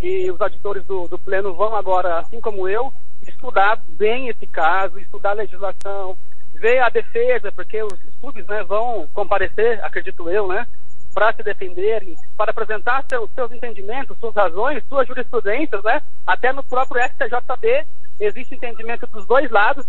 e 0.00 0.30
os 0.30 0.40
auditores 0.40 0.84
do, 0.84 1.08
do 1.08 1.18
Pleno 1.18 1.54
vão 1.54 1.74
agora, 1.74 2.20
assim 2.20 2.40
como 2.40 2.68
eu, 2.68 2.92
estudar 3.26 3.82
bem 3.90 4.28
esse 4.28 4.46
caso, 4.46 4.98
estudar 4.98 5.30
a 5.30 5.34
legislação, 5.34 6.16
ver 6.54 6.78
a 6.78 6.88
defesa, 6.88 7.52
porque 7.52 7.82
os 7.82 7.98
clubes 8.20 8.46
né, 8.46 8.62
vão 8.62 9.08
comparecer, 9.12 9.84
acredito 9.84 10.28
eu, 10.30 10.46
né, 10.46 10.66
para 11.12 11.32
se 11.32 11.42
defenderem, 11.42 12.14
para 12.36 12.52
apresentar 12.52 13.04
seus, 13.08 13.28
seus 13.32 13.50
entendimentos, 13.52 14.16
suas 14.18 14.34
razões, 14.34 14.84
suas 14.88 15.06
jurisprudências, 15.06 15.82
né, 15.82 16.00
até 16.26 16.52
no 16.52 16.62
próprio 16.62 17.02
STJB 17.02 17.84
existe 18.20 18.54
entendimento 18.54 19.06
dos 19.08 19.26
dois 19.26 19.50
lados. 19.50 19.86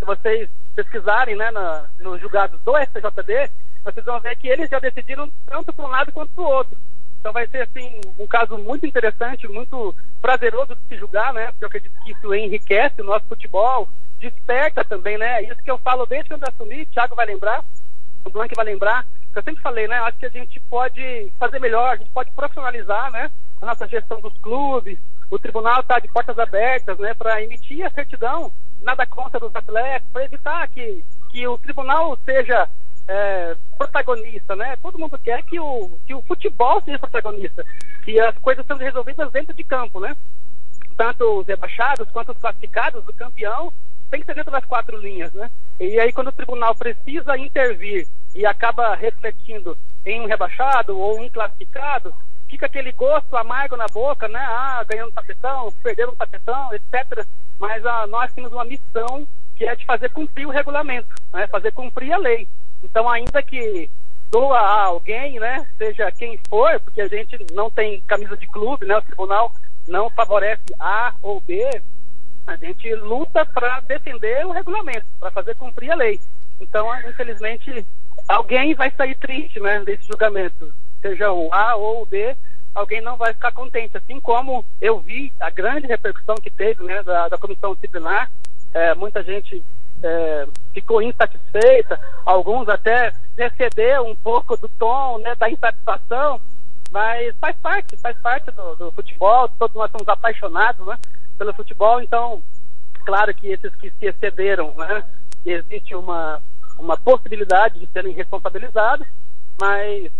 Se 0.00 0.06
vocês 0.06 0.48
pesquisarem 0.74 1.36
né, 1.36 1.50
na, 1.50 1.84
nos 1.98 2.18
julgados 2.22 2.58
do 2.62 2.72
STJD, 2.78 3.50
vocês 3.84 4.06
vão 4.06 4.18
ver 4.18 4.34
que 4.36 4.48
eles 4.48 4.70
já 4.70 4.78
decidiram 4.78 5.30
tanto 5.46 5.74
para 5.74 5.84
um 5.84 5.88
lado 5.88 6.10
quanto 6.10 6.32
para 6.32 6.42
o 6.42 6.48
outro. 6.48 6.78
Então 7.20 7.34
vai 7.34 7.46
ser 7.48 7.62
assim 7.62 8.00
um 8.18 8.26
caso 8.26 8.56
muito 8.56 8.86
interessante, 8.86 9.46
muito 9.46 9.94
prazeroso 10.22 10.74
de 10.74 10.88
se 10.88 10.96
julgar, 10.96 11.34
né? 11.34 11.48
Porque 11.48 11.64
eu 11.64 11.68
acredito 11.68 11.94
que 12.02 12.12
isso 12.12 12.34
enriquece 12.34 13.02
o 13.02 13.04
nosso 13.04 13.26
futebol, 13.26 13.90
desperta 14.18 14.82
também, 14.82 15.18
né? 15.18 15.42
Isso 15.42 15.62
que 15.62 15.70
eu 15.70 15.76
falo 15.76 16.06
desde 16.06 16.30
quando 16.30 16.44
eu 16.44 16.48
assumi, 16.48 16.86
Thiago 16.86 17.14
vai 17.14 17.26
lembrar, 17.26 17.62
o 18.24 18.30
Blanc 18.30 18.54
vai 18.56 18.64
lembrar, 18.64 19.06
eu 19.34 19.42
sempre 19.42 19.62
falei, 19.62 19.86
né? 19.86 19.96
Acho 20.00 20.18
que 20.18 20.26
a 20.26 20.30
gente 20.30 20.58
pode 20.68 21.32
fazer 21.38 21.60
melhor, 21.60 21.92
a 21.92 21.96
gente 21.96 22.10
pode 22.10 22.30
profissionalizar, 22.32 23.12
né? 23.12 23.30
A 23.60 23.66
nossa 23.66 23.86
gestão 23.86 24.20
dos 24.20 24.36
clubes, 24.38 24.98
o 25.30 25.38
tribunal 25.38 25.80
está 25.80 25.98
de 25.98 26.08
portas 26.08 26.38
abertas, 26.38 26.98
né? 26.98 27.14
Para 27.14 27.42
emitir 27.42 27.86
a 27.86 27.90
certidão, 27.90 28.52
nada 28.82 29.06
contra 29.06 29.38
dos 29.38 29.54
atletas, 29.54 30.08
para 30.12 30.24
evitar 30.24 30.68
que, 30.68 31.04
que 31.30 31.46
o 31.46 31.56
tribunal 31.58 32.18
seja 32.24 32.68
é, 33.06 33.56
protagonista, 33.78 34.56
né? 34.56 34.76
Todo 34.82 34.98
mundo 34.98 35.18
quer 35.18 35.42
que 35.44 35.60
o, 35.60 35.98
que 36.06 36.14
o 36.14 36.22
futebol 36.22 36.80
seja 36.82 36.98
protagonista, 36.98 37.64
que 38.04 38.18
as 38.18 38.36
coisas 38.38 38.66
sejam 38.66 38.84
resolvidas 38.84 39.30
dentro 39.30 39.54
de 39.54 39.62
campo, 39.62 40.00
né? 40.00 40.16
Tanto 40.96 41.40
os 41.40 41.46
rebaixados 41.46 42.10
quanto 42.10 42.32
os 42.32 42.38
classificados, 42.38 43.06
o 43.06 43.12
campeão, 43.12 43.72
tem 44.10 44.20
que 44.20 44.26
ser 44.26 44.34
dentro 44.34 44.50
das 44.50 44.64
quatro 44.64 44.96
linhas, 44.98 45.32
né? 45.32 45.50
E 45.78 45.98
aí 45.98 46.12
quando 46.12 46.28
o 46.28 46.32
tribunal 46.32 46.74
precisa 46.74 47.36
intervir 47.38 48.06
e 48.34 48.44
acaba 48.44 48.94
refletindo 48.94 49.76
em 50.04 50.20
um 50.20 50.26
rebaixado 50.26 50.98
ou 50.98 51.20
um 51.20 51.28
classificado, 51.28 52.14
fica 52.48 52.66
aquele 52.66 52.92
gosto 52.92 53.36
amargo 53.36 53.76
na 53.76 53.86
boca, 53.86 54.28
né? 54.28 54.40
Ah, 54.40 54.84
ganhando 54.86 55.12
tapetão, 55.12 55.72
perdendo 55.82 56.12
tapetão, 56.16 56.70
etc. 56.74 57.26
Mas 57.58 57.84
ah, 57.86 58.06
nós 58.06 58.32
temos 58.32 58.52
uma 58.52 58.64
missão 58.64 59.26
que 59.56 59.64
é 59.64 59.76
de 59.76 59.84
fazer 59.84 60.10
cumprir 60.10 60.46
o 60.46 60.50
regulamento, 60.50 61.08
né? 61.32 61.46
Fazer 61.46 61.72
cumprir 61.72 62.12
a 62.12 62.18
lei. 62.18 62.48
Então, 62.82 63.08
ainda 63.08 63.42
que 63.42 63.90
doa 64.30 64.58
a 64.58 64.84
alguém, 64.84 65.40
né, 65.40 65.66
seja 65.76 66.10
quem 66.12 66.38
for, 66.48 66.78
porque 66.80 67.00
a 67.00 67.08
gente 67.08 67.36
não 67.52 67.70
tem 67.70 68.00
camisa 68.02 68.36
de 68.36 68.46
clube, 68.46 68.86
né, 68.86 68.96
o 68.96 69.02
tribunal 69.02 69.52
não 69.88 70.08
favorece 70.10 70.62
A 70.78 71.14
ou 71.20 71.40
B, 71.40 71.68
a 72.46 72.56
gente 72.56 72.92
luta 72.94 73.44
para 73.46 73.80
defender 73.80 74.44
o 74.46 74.52
regulamento, 74.52 75.06
para 75.18 75.30
fazer 75.30 75.54
cumprir 75.56 75.90
a 75.90 75.96
lei. 75.96 76.20
Então, 76.60 76.88
infelizmente, 77.08 77.86
alguém 78.28 78.74
vai 78.74 78.90
sair 78.92 79.14
triste, 79.16 79.60
né, 79.60 79.80
desse 79.84 80.06
julgamento, 80.06 80.72
seja 81.00 81.32
o 81.32 81.52
A 81.52 81.76
ou 81.76 82.02
o 82.02 82.06
B, 82.06 82.36
alguém 82.74 83.00
não 83.00 83.16
vai 83.16 83.32
ficar 83.32 83.52
contente, 83.52 83.96
assim 83.96 84.20
como 84.20 84.64
eu 84.80 85.00
vi 85.00 85.32
a 85.40 85.50
grande 85.50 85.86
repercussão 85.86 86.36
que 86.36 86.50
teve, 86.50 86.84
né, 86.84 87.02
da, 87.02 87.28
da 87.28 87.38
comissão 87.38 87.74
disciplinar, 87.74 88.30
é, 88.72 88.94
muita 88.94 89.22
gente 89.22 89.62
é, 90.02 90.46
ficou 90.72 91.02
insatisfeita, 91.02 92.00
alguns 92.24 92.68
até 92.68 93.12
excederam 93.36 94.08
um 94.08 94.16
pouco 94.16 94.56
do 94.56 94.68
tom 94.68 95.18
né, 95.18 95.34
da 95.34 95.50
insatisfação, 95.50 96.40
mas 96.90 97.34
faz 97.38 97.56
parte, 97.58 97.96
faz 97.96 98.16
parte 98.18 98.50
do, 98.50 98.76
do, 98.76 98.92
futebol, 98.92 99.48
todos 99.58 99.76
nós 99.76 99.90
somos 99.90 100.08
apaixonados 100.08 100.86
né, 100.86 100.98
pelo 101.40 101.54
futebol, 101.54 102.02
então, 102.02 102.42
claro 103.06 103.34
que 103.34 103.46
esses 103.46 103.74
que 103.76 103.90
se 103.98 104.06
excederam, 104.06 104.74
né, 104.76 105.02
existe 105.46 105.94
uma, 105.94 106.38
uma 106.78 106.98
possibilidade 106.98 107.78
de 107.78 107.86
serem 107.94 108.12
responsabilizados, 108.12 109.06
mas 109.58 110.10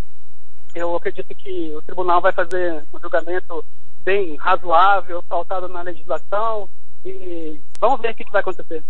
eu 0.74 0.96
acredito 0.96 1.34
que 1.34 1.74
o 1.76 1.82
tribunal 1.82 2.22
vai 2.22 2.32
fazer 2.32 2.82
um 2.94 2.98
julgamento 2.98 3.62
bem 4.02 4.34
razoável, 4.36 5.22
pautado 5.28 5.68
na 5.68 5.82
legislação, 5.82 6.66
e 7.04 7.60
vamos 7.78 8.00
ver 8.00 8.12
o 8.12 8.14
que, 8.14 8.24
vai 8.32 8.40
acontecer. 8.40 8.82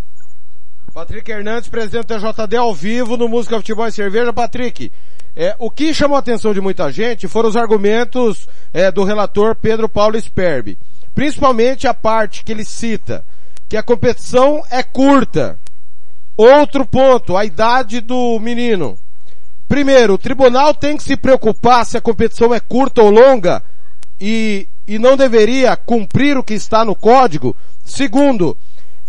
Patrick 0.94 1.28
Hernandes, 1.28 1.68
presidente 1.68 2.06
da 2.06 2.18
JD 2.18 2.56
ao 2.56 2.72
vivo 2.72 3.16
no 3.16 3.28
Música 3.28 3.56
Futebol 3.56 3.88
e 3.88 3.92
Cerveja. 3.92 4.32
Patrick, 4.32 4.92
é, 5.34 5.56
o 5.58 5.68
que 5.68 5.92
chamou 5.92 6.16
a 6.16 6.20
atenção 6.20 6.54
de 6.54 6.60
muita 6.60 6.92
gente 6.92 7.26
foram 7.26 7.48
os 7.48 7.56
argumentos 7.56 8.48
é, 8.72 8.90
do 8.92 9.02
relator 9.02 9.56
Pedro 9.56 9.88
Paulo 9.88 10.16
Sperbi. 10.16 10.78
Principalmente 11.14 11.86
a 11.86 11.94
parte 11.94 12.44
que 12.44 12.52
ele 12.52 12.64
cita, 12.64 13.24
que 13.68 13.76
a 13.76 13.82
competição 13.82 14.62
é 14.70 14.82
curta. 14.82 15.58
Outro 16.36 16.86
ponto, 16.86 17.36
a 17.36 17.44
idade 17.44 18.00
do 18.00 18.38
menino. 18.40 18.98
Primeiro, 19.68 20.14
o 20.14 20.18
tribunal 20.18 20.74
tem 20.74 20.96
que 20.96 21.02
se 21.02 21.16
preocupar 21.16 21.84
se 21.86 21.96
a 21.96 22.00
competição 22.00 22.52
é 22.54 22.58
curta 22.58 23.02
ou 23.02 23.10
longa 23.10 23.62
e, 24.20 24.66
e 24.86 24.98
não 24.98 25.16
deveria 25.16 25.76
cumprir 25.76 26.36
o 26.36 26.42
que 26.42 26.54
está 26.54 26.84
no 26.84 26.96
código. 26.96 27.54
Segundo, 27.84 28.56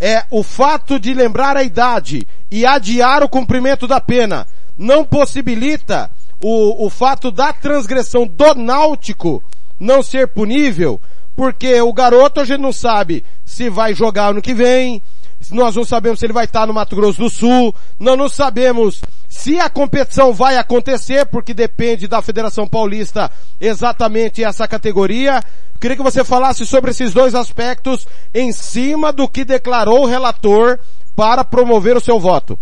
é 0.00 0.24
o 0.30 0.42
fato 0.42 1.00
de 1.00 1.14
lembrar 1.14 1.56
a 1.56 1.62
idade 1.62 2.26
e 2.50 2.66
adiar 2.66 3.22
o 3.22 3.28
cumprimento 3.28 3.86
da 3.86 4.00
pena 4.00 4.46
não 4.76 5.04
possibilita 5.04 6.10
o, 6.40 6.86
o 6.86 6.90
fato 6.90 7.30
da 7.30 7.52
transgressão 7.52 8.26
do 8.26 8.54
náutico 8.54 9.42
não 9.78 10.02
ser 10.02 10.28
punível, 10.28 11.00
porque 11.34 11.80
o 11.80 11.92
garoto 11.92 12.40
a 12.40 12.44
gente 12.44 12.60
não 12.60 12.72
sabe 12.72 13.24
se 13.44 13.68
vai 13.68 13.94
jogar 13.94 14.28
ano 14.28 14.42
que 14.42 14.54
vem, 14.54 15.02
nós 15.50 15.74
não 15.74 15.84
sabemos 15.84 16.20
se 16.20 16.26
ele 16.26 16.32
vai 16.32 16.44
estar 16.44 16.66
no 16.66 16.74
Mato 16.74 16.94
Grosso 16.94 17.20
do 17.20 17.30
Sul, 17.30 17.74
nós 17.98 18.16
não 18.16 18.28
sabemos 18.28 19.02
se 19.28 19.58
a 19.58 19.68
competição 19.68 20.32
vai 20.32 20.56
acontecer, 20.56 21.26
porque 21.26 21.52
depende 21.52 22.06
da 22.06 22.22
Federação 22.22 22.68
Paulista 22.68 23.30
exatamente 23.60 24.44
essa 24.44 24.68
categoria. 24.68 25.40
Queria 25.80 25.96
que 25.96 26.02
você 26.02 26.22
falasse 26.22 26.64
sobre 26.64 26.90
esses 26.92 27.12
dois 27.12 27.34
aspectos 27.34 28.06
em 28.32 28.52
cima 28.52 29.12
do 29.12 29.28
que 29.28 29.44
declarou 29.44 30.02
o 30.02 30.06
relator 30.06 30.78
para 31.16 31.44
promover 31.44 31.96
o 31.96 32.00
seu 32.00 32.20
voto. 32.20 32.58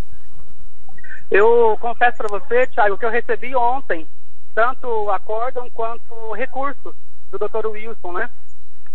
Eu 1.29 1.77
confesso 1.79 2.17
para 2.17 2.27
você, 2.27 2.67
Thiago, 2.67 2.97
que 2.97 3.05
eu 3.05 3.11
recebi 3.11 3.55
ontem 3.55 4.05
tanto 4.53 5.09
acórdão 5.09 5.69
quanto 5.73 6.33
recurso 6.33 6.93
do 7.31 7.37
Dr. 7.37 7.67
Wilson, 7.67 8.11
né? 8.13 8.29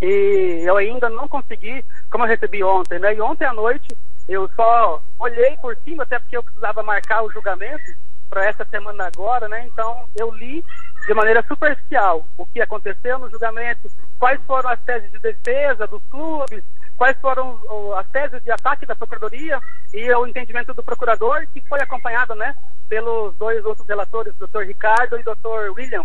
E 0.00 0.62
eu 0.66 0.76
ainda 0.76 1.08
não 1.08 1.26
consegui, 1.26 1.84
como 2.10 2.24
eu 2.24 2.28
recebi 2.28 2.62
ontem, 2.62 2.98
né? 2.98 3.14
E 3.14 3.20
ontem 3.20 3.44
à 3.44 3.52
noite 3.52 3.96
eu 4.28 4.48
só 4.54 5.02
olhei 5.18 5.56
por 5.58 5.76
cima, 5.84 6.02
até 6.02 6.18
porque 6.18 6.36
eu 6.36 6.42
precisava 6.42 6.82
marcar 6.82 7.22
o 7.22 7.30
julgamento 7.30 7.94
para 8.28 8.44
essa 8.44 8.64
semana 8.64 9.06
agora, 9.06 9.48
né? 9.48 9.66
Então 9.66 10.06
eu 10.16 10.32
li 10.34 10.64
de 11.06 11.14
maneira 11.14 11.44
superficial 11.46 12.24
o 12.36 12.44
que 12.46 12.60
aconteceu 12.60 13.18
no 13.18 13.30
julgamento, 13.30 13.88
quais 14.18 14.40
foram 14.42 14.70
as 14.70 14.80
teses 14.80 15.10
de 15.12 15.18
defesa 15.18 15.86
dos 15.86 16.02
clubes, 16.10 16.62
quais 16.96 17.16
foram 17.20 17.58
as 17.96 18.06
teses 18.08 18.42
de 18.42 18.50
ataque 18.50 18.84
da 18.86 18.96
Procuradoria 18.96 19.60
e 19.92 20.10
o 20.12 20.26
entendimento 20.26 20.74
do 20.74 20.82
procurador, 20.82 21.46
que 21.52 21.60
foi 21.68 21.80
acompanhado, 21.80 22.34
né, 22.34 22.54
pelos 22.88 23.34
dois 23.36 23.64
outros 23.64 23.86
relatores, 23.86 24.34
o 24.40 24.46
Dr. 24.46 24.62
Ricardo 24.62 25.16
e 25.16 25.20
o 25.20 25.34
Dr. 25.34 25.72
William 25.76 26.04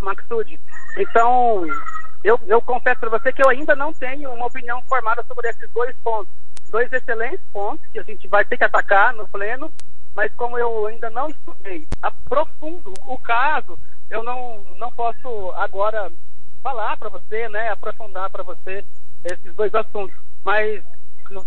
Maxud. 0.00 0.58
Então, 0.96 1.64
eu, 2.24 2.40
eu 2.46 2.60
confesso 2.62 3.00
para 3.00 3.10
você 3.10 3.30
que 3.32 3.44
eu 3.44 3.50
ainda 3.50 3.76
não 3.76 3.92
tenho 3.92 4.32
uma 4.32 4.46
opinião 4.46 4.80
formada 4.84 5.22
sobre 5.24 5.46
esses 5.50 5.70
dois 5.72 5.94
pontos. 6.02 6.32
Dois 6.70 6.90
excelentes 6.90 7.44
pontos 7.52 7.86
que 7.92 7.98
a 7.98 8.02
gente 8.02 8.26
vai 8.26 8.42
ter 8.46 8.56
que 8.56 8.64
atacar 8.64 9.12
no 9.12 9.28
pleno, 9.28 9.70
mas 10.16 10.32
como 10.34 10.58
eu 10.58 10.86
ainda 10.86 11.10
não 11.10 11.28
estudei 11.28 11.86
aprofundo 12.02 12.94
o 13.06 13.18
caso, 13.18 13.78
eu 14.08 14.22
não, 14.22 14.64
não 14.78 14.90
posso 14.92 15.52
agora 15.56 16.10
falar 16.62 16.96
para 16.96 17.10
você, 17.10 17.46
né, 17.50 17.68
aprofundar 17.68 18.30
para 18.30 18.42
você 18.42 18.82
esses 19.22 19.54
dois 19.54 19.74
assuntos. 19.74 20.16
Mas 20.42 20.82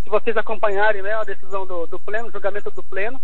se 0.03 0.09
vocês 0.09 0.37
acompanharem 0.37 1.01
né, 1.01 1.13
a 1.13 1.23
decisão 1.23 1.65
do, 1.65 1.87
do 1.87 1.99
pleno, 1.99 2.27
o 2.27 2.31
julgamento 2.31 2.69
do 2.69 2.83
pleno, 2.83 3.19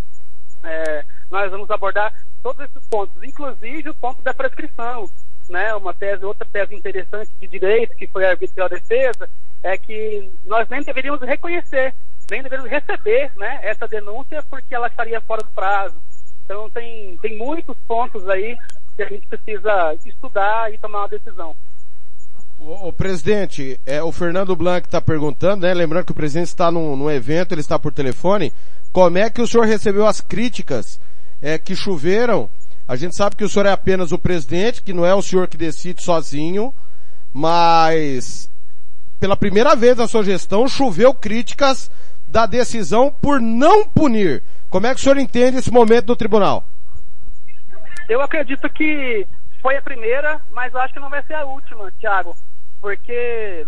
é, 0.64 1.06
nós 1.34 1.50
vamos 1.50 1.70
abordar 1.72 2.14
todos 2.44 2.64
esses 2.64 2.88
pontos, 2.88 3.24
inclusive 3.24 3.90
o 3.90 3.96
ponto 3.96 4.22
da 4.22 4.36
prescrição, 4.36 5.10
né, 5.50 5.74
uma 5.74 5.92
tese, 5.92 6.24
outra 6.24 6.46
tese 6.46 6.76
interessante 6.76 7.32
de 7.42 7.48
direito, 7.48 7.96
que 7.96 8.06
foi 8.06 8.24
a 8.24 8.30
arbitral 8.30 8.70
defesa, 8.70 9.28
é 9.64 9.76
que 9.76 10.30
nós 10.46 10.70
nem 10.70 10.84
deveríamos 10.84 11.20
reconhecer, 11.22 11.92
nem 12.30 12.44
deveríamos 12.44 12.72
receber, 12.72 13.32
né, 13.36 13.60
essa 13.64 13.88
denúncia 13.88 14.44
porque 14.48 14.76
ela 14.76 14.86
estaria 14.86 15.20
fora 15.22 15.42
do 15.42 15.50
prazo. 15.50 15.96
Então 16.46 16.70
tem, 16.70 17.18
tem 17.18 17.36
muitos 17.36 17.76
pontos 17.88 18.30
aí 18.30 18.56
que 18.96 19.02
a 19.02 19.10
gente 19.10 19.26
precisa 19.26 19.96
estudar 20.06 20.72
e 20.72 20.78
tomar 20.78 21.00
uma 21.00 21.10
decisão. 21.10 21.56
O, 22.60 22.94
presidente, 22.94 23.80
é, 23.88 24.04
o 24.04 24.12
Fernando 24.12 24.56
Blanc 24.56 24.88
está 24.88 25.02
perguntando, 25.02 25.66
né? 25.66 25.74
Lembrando 25.74 26.06
que 26.06 26.12
o 26.12 26.16
presidente 26.16 26.48
está 26.48 26.72
num, 26.72 26.96
num, 26.96 27.10
evento, 27.10 27.54
ele 27.54 27.60
está 27.60 27.78
por 27.78 27.92
telefone. 27.92 28.54
Como 28.92 29.18
é 29.18 29.30
que 29.30 29.42
o 29.42 29.48
senhor 29.48 29.66
recebeu 29.66 30.06
as 30.06 30.22
críticas 30.22 31.00
é, 31.44 31.58
que 31.58 31.76
choveram? 31.76 32.50
A 32.88 32.96
gente 32.96 33.16
sabe 33.16 33.36
que 33.36 33.44
o 33.44 33.50
senhor 33.50 33.66
é 33.66 33.72
apenas 33.72 34.14
o 34.14 34.18
presidente, 34.18 34.82
que 34.82 34.94
não 34.94 35.06
é 35.06 35.14
o 35.14 35.22
senhor 35.22 35.48
que 35.50 35.58
decide 35.58 36.02
sozinho, 36.02 36.74
mas 37.34 38.50
pela 39.20 39.36
primeira 39.36 39.76
vez 39.76 39.98
na 39.98 40.08
sua 40.08 40.24
gestão 40.24 40.68
choveu 40.68 41.14
críticas 41.14 41.92
da 42.30 42.46
decisão 42.46 43.14
por 43.22 43.42
não 43.42 43.86
punir. 43.86 44.42
Como 44.70 44.88
é 44.88 44.94
que 44.94 45.02
o 45.02 45.04
senhor 45.04 45.18
entende 45.18 45.58
esse 45.58 45.72
momento 45.72 46.06
do 46.06 46.16
tribunal? 46.16 46.66
Eu 48.08 48.22
acredito 48.22 48.70
que 48.70 49.28
foi 49.62 49.78
a 49.78 49.82
primeira, 49.82 50.42
mas 50.52 50.74
eu 50.74 50.80
acho 50.80 50.94
que 50.94 51.00
não 51.00 51.10
vai 51.10 51.24
ser 51.24 51.36
a 51.36 51.46
última, 51.46 51.92
Thiago, 52.00 52.36
porque 52.82 53.68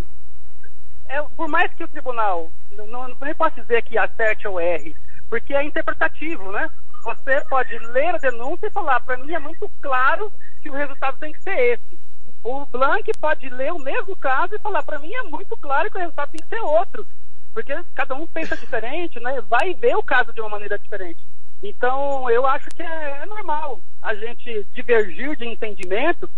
é, 1.08 1.22
por 1.36 1.48
mais 1.48 1.72
que 1.74 1.84
o 1.84 1.88
tribunal, 1.88 2.50
não, 2.72 2.86
não, 2.86 3.16
nem 3.20 3.34
posso 3.34 3.60
dizer 3.60 3.82
que 3.82 3.98
acerte 3.98 4.48
ou 4.48 4.60
erre, 4.60 4.94
porque 5.28 5.54
é 5.54 5.64
interpretativo, 5.64 6.50
né? 6.52 6.70
Você 7.02 7.40
pode 7.42 7.78
ler 7.78 8.14
a 8.14 8.18
denúncia 8.18 8.66
e 8.66 8.70
falar, 8.70 9.00
para 9.00 9.16
mim 9.16 9.32
é 9.32 9.38
muito 9.38 9.70
claro 9.80 10.32
que 10.60 10.68
o 10.68 10.74
resultado 10.74 11.16
tem 11.18 11.32
que 11.32 11.42
ser 11.42 11.58
esse. 11.58 11.98
O 12.42 12.64
Blank 12.66 13.10
pode 13.20 13.48
ler 13.48 13.72
o 13.72 13.78
mesmo 13.78 14.16
caso 14.16 14.54
e 14.54 14.58
falar, 14.58 14.82
para 14.82 14.98
mim 14.98 15.12
é 15.12 15.22
muito 15.22 15.56
claro 15.56 15.90
que 15.90 15.96
o 15.96 16.00
resultado 16.00 16.30
tem 16.30 16.40
que 16.40 16.48
ser 16.48 16.60
outro. 16.60 17.06
Porque 17.52 17.74
cada 17.94 18.14
um 18.14 18.26
pensa 18.26 18.54
diferente, 18.58 19.18
né? 19.20 19.40
Vai 19.48 19.74
ver 19.74 19.96
o 19.96 20.02
caso 20.02 20.32
de 20.32 20.40
uma 20.40 20.50
maneira 20.50 20.78
diferente. 20.78 21.18
Então, 21.62 22.30
eu 22.30 22.46
acho 22.46 22.68
que 22.70 22.82
é, 22.82 23.20
é 23.22 23.26
normal 23.26 23.80
a 24.02 24.14
gente 24.14 24.66
divergir 24.74 25.36
de 25.36 25.46
entendimento, 25.46 26.28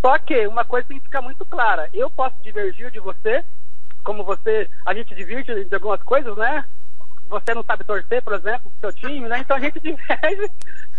só 0.00 0.18
que 0.18 0.46
uma 0.46 0.64
coisa 0.64 0.86
tem 0.86 0.98
que 0.98 1.04
ficar 1.06 1.22
muito 1.22 1.44
clara. 1.46 1.88
Eu 1.92 2.10
posso 2.10 2.36
divergir 2.42 2.90
de 2.90 3.00
você, 3.00 3.44
como 4.04 4.22
você, 4.22 4.68
a 4.84 4.94
gente 4.94 5.14
diverge 5.14 5.64
de 5.64 5.74
algumas 5.74 6.02
coisas, 6.02 6.36
né? 6.36 6.64
Você 7.28 7.54
não 7.54 7.62
sabe 7.62 7.84
torcer, 7.84 8.22
por 8.22 8.34
exemplo, 8.34 8.70
pro 8.70 8.90
seu 8.90 8.92
time, 8.92 9.28
né? 9.28 9.38
Então 9.40 9.56
a 9.56 9.60
gente 9.60 9.78
diverge, 9.80 10.50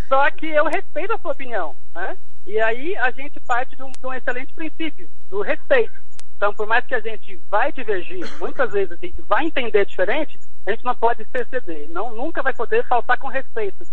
só 0.08 0.30
que 0.32 0.48
eu 0.48 0.66
respeito 0.66 1.14
a 1.14 1.18
sua 1.18 1.32
opinião, 1.32 1.76
né? 1.96 2.18
E 2.46 2.60
aí 2.62 2.96
a 2.98 3.12
gente 3.12 3.40
parte 3.42 3.76
de 3.76 3.84
um, 3.84 3.92
de 3.92 4.06
um 4.06 4.14
excelente 4.14 4.54
princípio, 4.54 5.10
do 5.30 5.42
respeito. 5.42 5.94
Então, 6.38 6.54
por 6.54 6.68
mais 6.68 6.86
que 6.86 6.94
a 6.94 7.00
gente 7.00 7.36
vai 7.50 7.72
divergir, 7.72 8.24
muitas 8.40 8.72
vezes 8.72 8.92
a 8.92 8.96
gente 8.96 9.20
vai 9.24 9.46
entender 9.46 9.86
diferente, 9.86 10.40
a 10.66 10.72
gente 10.72 10.86
não 10.86 10.96
pode 10.96 11.26
se 11.26 11.38
exceder. 11.38 11.90
Não, 11.90 12.16
nunca 12.16 12.44
vai 12.44 12.54
poder 12.54 12.86
faltar 12.86 13.18
com 13.18 13.28
respeito. 13.28 13.86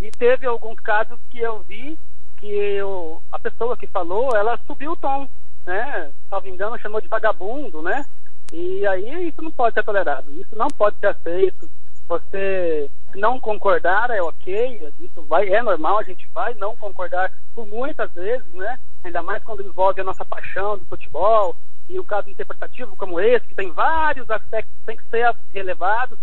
E 0.00 0.10
teve 0.10 0.44
alguns 0.46 0.80
casos 0.80 1.18
que 1.30 1.38
eu 1.38 1.60
vi 1.60 1.96
que 2.38 2.48
eu, 2.48 3.22
a 3.30 3.38
pessoa 3.38 3.76
que 3.76 3.86
falou, 3.86 4.34
ela 4.34 4.58
subiu 4.66 4.92
o 4.92 4.96
tom, 4.96 5.28
né? 5.64 6.10
Salvo 6.28 6.48
engano, 6.48 6.76
chamou 6.80 7.00
de 7.00 7.06
vagabundo, 7.06 7.80
né? 7.80 8.04
E 8.52 8.86
aí 8.86 9.28
isso 9.28 9.40
não 9.40 9.50
pode 9.50 9.74
ser 9.74 9.82
tolerado, 9.82 10.30
isso 10.32 10.54
não 10.54 10.68
pode 10.68 10.96
ser 10.98 11.06
aceito. 11.06 11.68
Você 12.06 12.90
não 13.14 13.40
concordar 13.40 14.10
é 14.10 14.20
ok, 14.20 14.92
isso 15.00 15.22
vai, 15.22 15.48
é 15.48 15.62
normal, 15.62 15.98
a 15.98 16.02
gente 16.02 16.28
vai 16.34 16.52
não 16.54 16.76
concordar 16.76 17.32
por 17.54 17.66
muitas 17.66 18.12
vezes, 18.12 18.46
né? 18.52 18.78
Ainda 19.04 19.22
mais 19.22 19.42
quando 19.42 19.62
envolve 19.62 20.00
a 20.00 20.04
nossa 20.04 20.24
paixão 20.24 20.76
do 20.76 20.84
futebol, 20.84 21.56
e 21.88 21.98
o 21.98 22.04
caso 22.04 22.30
interpretativo 22.30 22.96
como 22.96 23.20
esse, 23.20 23.46
que 23.46 23.54
tem 23.54 23.70
vários 23.70 24.30
aspectos 24.30 24.72
que 24.80 24.86
tem 24.86 24.96
que 24.96 25.08
ser 25.10 25.34
relevados, 25.52 26.18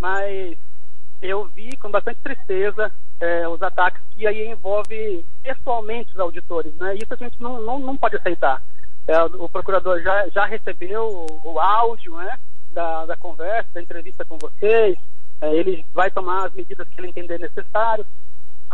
mas 0.00 0.56
eu 1.22 1.46
vi 1.46 1.76
com 1.76 1.90
bastante 1.90 2.20
tristeza 2.20 2.90
é, 3.20 3.46
os 3.48 3.62
ataques 3.62 4.00
que 4.16 4.26
aí 4.26 4.48
envolve 4.48 5.24
pessoalmente 5.42 6.10
os 6.12 6.20
auditores, 6.20 6.74
né? 6.76 6.94
Isso 6.94 7.12
a 7.12 7.16
gente 7.16 7.40
não, 7.40 7.60
não, 7.60 7.78
não 7.78 7.96
pode 7.96 8.16
aceitar. 8.16 8.62
É, 9.08 9.22
o 9.22 9.48
procurador 9.48 10.00
já, 10.02 10.28
já 10.28 10.44
recebeu 10.44 11.04
o, 11.04 11.52
o 11.52 11.60
áudio, 11.60 12.16
né? 12.16 12.38
Da, 12.72 13.04
da 13.06 13.16
conversa, 13.16 13.68
da 13.74 13.82
entrevista 13.82 14.24
com 14.24 14.38
vocês, 14.38 14.96
é, 15.40 15.54
ele 15.54 15.84
vai 15.92 16.10
tomar 16.10 16.46
as 16.46 16.52
medidas 16.52 16.86
que 16.88 17.00
ele 17.00 17.08
entender 17.08 17.38
necessário, 17.38 18.06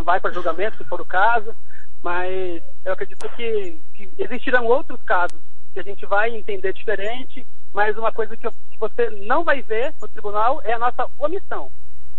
vai 0.03 0.21
para 0.21 0.33
julgamento 0.33 0.77
se 0.77 0.85
for 0.85 1.01
o 1.01 1.05
caso, 1.05 1.55
mas 2.03 2.63
eu 2.85 2.93
acredito 2.93 3.29
que, 3.31 3.81
que 3.95 4.11
existirão 4.19 4.67
outros 4.67 5.01
casos 5.03 5.39
que 5.73 5.81
a 5.81 5.83
gente 5.83 6.05
vai 6.07 6.35
entender 6.35 6.73
diferente, 6.73 7.47
mas 7.73 7.97
uma 7.97 8.13
coisa 8.13 8.37
que, 8.37 8.49
que 8.49 8.79
você 8.79 9.11
não 9.11 9.45
vai 9.45 9.63
ver 9.63 9.95
no 10.01 10.09
tribunal 10.09 10.61
é 10.65 10.73
a 10.73 10.79
nossa 10.79 11.09
omissão. 11.19 11.71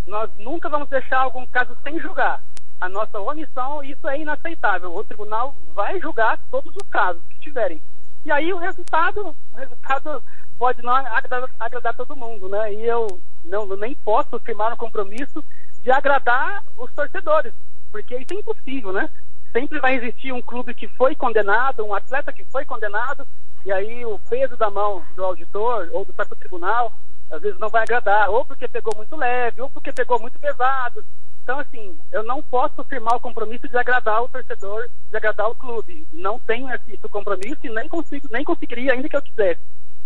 Nós 0.06 0.30
nunca 0.40 0.70
vamos 0.70 0.88
deixar 0.90 1.20
algum 1.20 1.46
caso 1.48 1.76
sem 1.84 2.00
julgar. 2.00 2.42
A 2.80 2.88
nossa 2.88 3.20
omissão, 3.20 3.84
isso 3.84 4.08
é 4.08 4.20
inaceitável. 4.20 4.96
O 4.96 5.04
tribunal 5.04 5.56
vai 5.74 6.00
julgar 6.00 6.40
todos 6.52 6.74
os 6.76 6.88
casos 6.90 7.22
que 7.30 7.40
tiverem. 7.40 7.82
E 8.28 8.32
aí 8.32 8.52
o 8.52 8.58
resultado, 8.58 9.34
o 9.54 9.58
resultado 9.58 10.22
pode 10.60 10.84
não 10.84 10.94
agradar, 10.94 11.50
agradar 11.58 11.96
todo 11.96 12.14
mundo, 12.14 12.50
né? 12.50 12.74
E 12.74 12.84
eu 12.84 13.22
não 13.46 13.66
nem 13.78 13.96
posso 13.96 14.38
firmar 14.40 14.74
um 14.74 14.76
compromisso 14.76 15.42
de 15.82 15.90
agradar 15.90 16.62
os 16.78 16.92
torcedores, 16.92 17.54
porque 17.90 18.18
isso 18.18 18.34
é 18.34 18.36
impossível, 18.36 18.92
né? 18.92 19.10
Sempre 19.54 19.80
vai 19.80 19.96
existir 19.96 20.34
um 20.34 20.42
clube 20.42 20.74
que 20.74 20.90
foi 20.90 21.16
condenado, 21.16 21.86
um 21.86 21.94
atleta 21.94 22.34
que 22.34 22.44
foi 22.44 22.66
condenado, 22.66 23.26
e 23.66 23.72
aí 23.72 24.06
o 24.06 24.20
peso 24.30 24.58
da 24.58 24.70
mão 24.70 25.06
do 25.16 25.24
auditor 25.24 25.88
ou 25.94 26.04
do 26.04 26.12
próprio 26.12 26.38
tribunal 26.38 26.92
às 27.32 27.42
vezes 27.42 27.58
não 27.58 27.70
vai 27.70 27.84
agradar, 27.84 28.30
ou 28.30 28.44
porque 28.44 28.68
pegou 28.68 28.94
muito 28.98 29.16
leve, 29.16 29.62
ou 29.62 29.70
porque 29.70 29.94
pegou 29.94 30.20
muito 30.20 30.38
pesado. 30.38 31.02
Então, 31.48 31.62
assim, 31.62 31.98
eu 32.12 32.26
não 32.26 32.44
posso 32.44 32.84
firmar 32.84 33.16
o 33.16 33.22
compromisso 33.22 33.70
de 33.70 33.78
agradar 33.78 34.22
o 34.22 34.28
torcedor, 34.28 34.90
de 35.10 35.16
agradar 35.16 35.50
o 35.50 35.56
clube. 35.56 36.06
Não 36.12 36.38
tenho 36.38 36.70
esse, 36.74 36.98
compromisso 37.08 37.62
e 37.64 37.70
nem 37.70 37.88
consigo, 37.88 38.28
nem 38.30 38.44
conseguiria 38.44 38.92
ainda 38.92 39.08
que 39.08 39.16
eu 39.16 39.22
quisesse. 39.22 39.62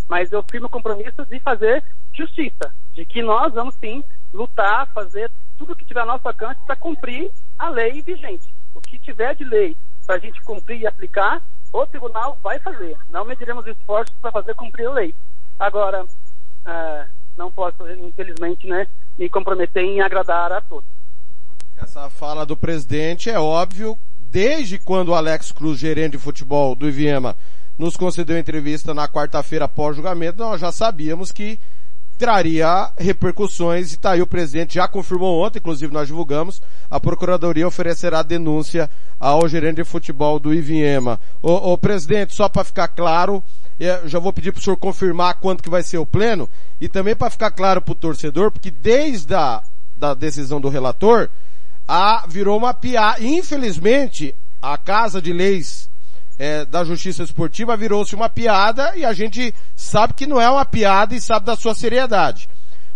Mas 0.08 0.32
eu 0.32 0.44
firmo 0.44 0.68
o 0.68 0.70
compromisso 0.70 1.26
de 1.26 1.40
fazer 1.40 1.84
justiça, 2.14 2.72
de 2.94 3.04
que 3.06 3.24
nós 3.24 3.52
vamos 3.56 3.74
sim 3.82 4.04
lutar, 4.32 4.86
fazer 4.94 5.32
tudo 5.58 5.74
o 5.74 5.76
que 5.76 5.84
tiver 5.84 6.02
ao 6.02 6.06
nosso 6.06 6.28
alcance 6.28 6.60
para 6.64 6.76
cumprir 6.76 7.32
a 7.58 7.70
lei 7.70 8.04
vigente. 8.04 8.54
O 8.76 8.80
que 8.80 9.00
tiver 9.00 9.34
de 9.34 9.44
lei 9.44 9.76
para 10.06 10.18
a 10.18 10.20
gente 10.20 10.40
cumprir 10.44 10.82
e 10.82 10.86
aplicar, 10.86 11.42
o 11.74 11.88
tribunal 11.88 12.38
vai 12.44 12.60
fazer. 12.60 12.96
Não 13.10 13.26
mediremos 13.26 13.66
esforços 13.66 14.16
para 14.22 14.30
fazer 14.32 14.54
cumprir 14.54 14.86
a 14.86 14.94
lei. 14.94 15.16
Agora, 15.58 16.04
uh, 16.04 17.10
não 17.36 17.52
posso, 17.52 17.90
infelizmente, 17.94 18.68
né, 18.68 18.88
me 19.18 19.28
comprometer 19.28 19.84
em 19.84 20.02
agradar 20.02 20.52
a 20.52 20.62
todos. 20.62 21.01
Essa 21.84 22.10
fala 22.10 22.46
do 22.46 22.56
presidente 22.56 23.30
é 23.30 23.40
óbvio, 23.40 23.98
desde 24.30 24.78
quando 24.78 25.10
o 25.10 25.16
Alex 25.16 25.52
Cruz, 25.52 25.80
gerente 25.80 26.12
de 26.12 26.18
futebol 26.20 26.76
do 26.76 26.88
Iviema, 26.88 27.36
nos 27.78 27.98
concedeu 27.98 28.38
entrevista 28.38 28.94
na 28.94 29.08
quarta-feira 29.08 29.66
após 29.66 29.96
julgamento, 29.96 30.38
nós 30.38 30.62
já 30.62 30.72
sabíamos 30.72 31.32
que 31.32 31.60
traria 32.20 32.92
repercussões 33.00 33.94
e 33.94 33.98
tá 33.98 34.12
aí 34.12 34.22
o 34.22 34.28
presidente 34.28 34.76
já 34.76 34.88
confirmou 34.88 35.44
ontem, 35.44 35.58
inclusive 35.58 35.92
nós 35.92 36.08
divulgamos, 36.08 36.62
a 36.90 37.00
procuradoria 37.00 37.68
oferecerá 37.68 38.22
denúncia 38.22 38.88
ao 39.20 39.50
gerente 39.50 39.78
de 39.78 39.84
futebol 39.84 40.40
do 40.40 40.54
Iviema. 40.54 41.20
O, 41.42 41.76
presidente, 41.80 42.36
só 42.36 42.48
para 42.48 42.64
ficar 42.64 42.90
claro, 42.90 43.44
já 44.06 44.20
vou 44.20 44.32
pedir 44.32 44.52
para 44.52 44.60
o 44.60 44.64
senhor 44.64 44.78
confirmar 44.78 45.40
quanto 45.40 45.64
que 45.64 45.70
vai 45.70 45.82
ser 45.82 45.98
o 45.98 46.06
pleno 46.06 46.48
e 46.80 46.88
também 46.88 47.16
para 47.16 47.32
ficar 47.32 47.50
claro 47.50 47.82
para 47.82 47.92
o 47.92 47.96
torcedor, 47.96 48.52
porque 48.52 48.70
desde 48.70 49.34
a 49.34 49.64
da 49.98 50.14
decisão 50.16 50.60
do 50.60 50.68
relator, 50.68 51.30
a, 51.92 52.24
virou 52.26 52.58
uma 52.58 52.74
piada. 52.74 53.22
Infelizmente, 53.22 54.34
a 54.62 54.78
Casa 54.78 55.22
de 55.22 55.34
Leis 55.34 55.90
é, 56.40 56.64
da 56.64 56.86
Justiça 56.86 57.22
Esportiva 57.22 57.76
virou-se 57.76 58.16
uma 58.16 58.30
piada 58.30 58.96
e 58.96 59.04
a 59.04 59.12
gente 59.12 59.54
sabe 59.76 60.14
que 60.14 60.26
não 60.26 60.40
é 60.40 60.50
uma 60.50 60.64
piada 60.64 61.14
e 61.14 61.20
sabe 61.20 61.46
da 61.46 61.58
sua 61.58 61.76
seriedade. 61.76 62.48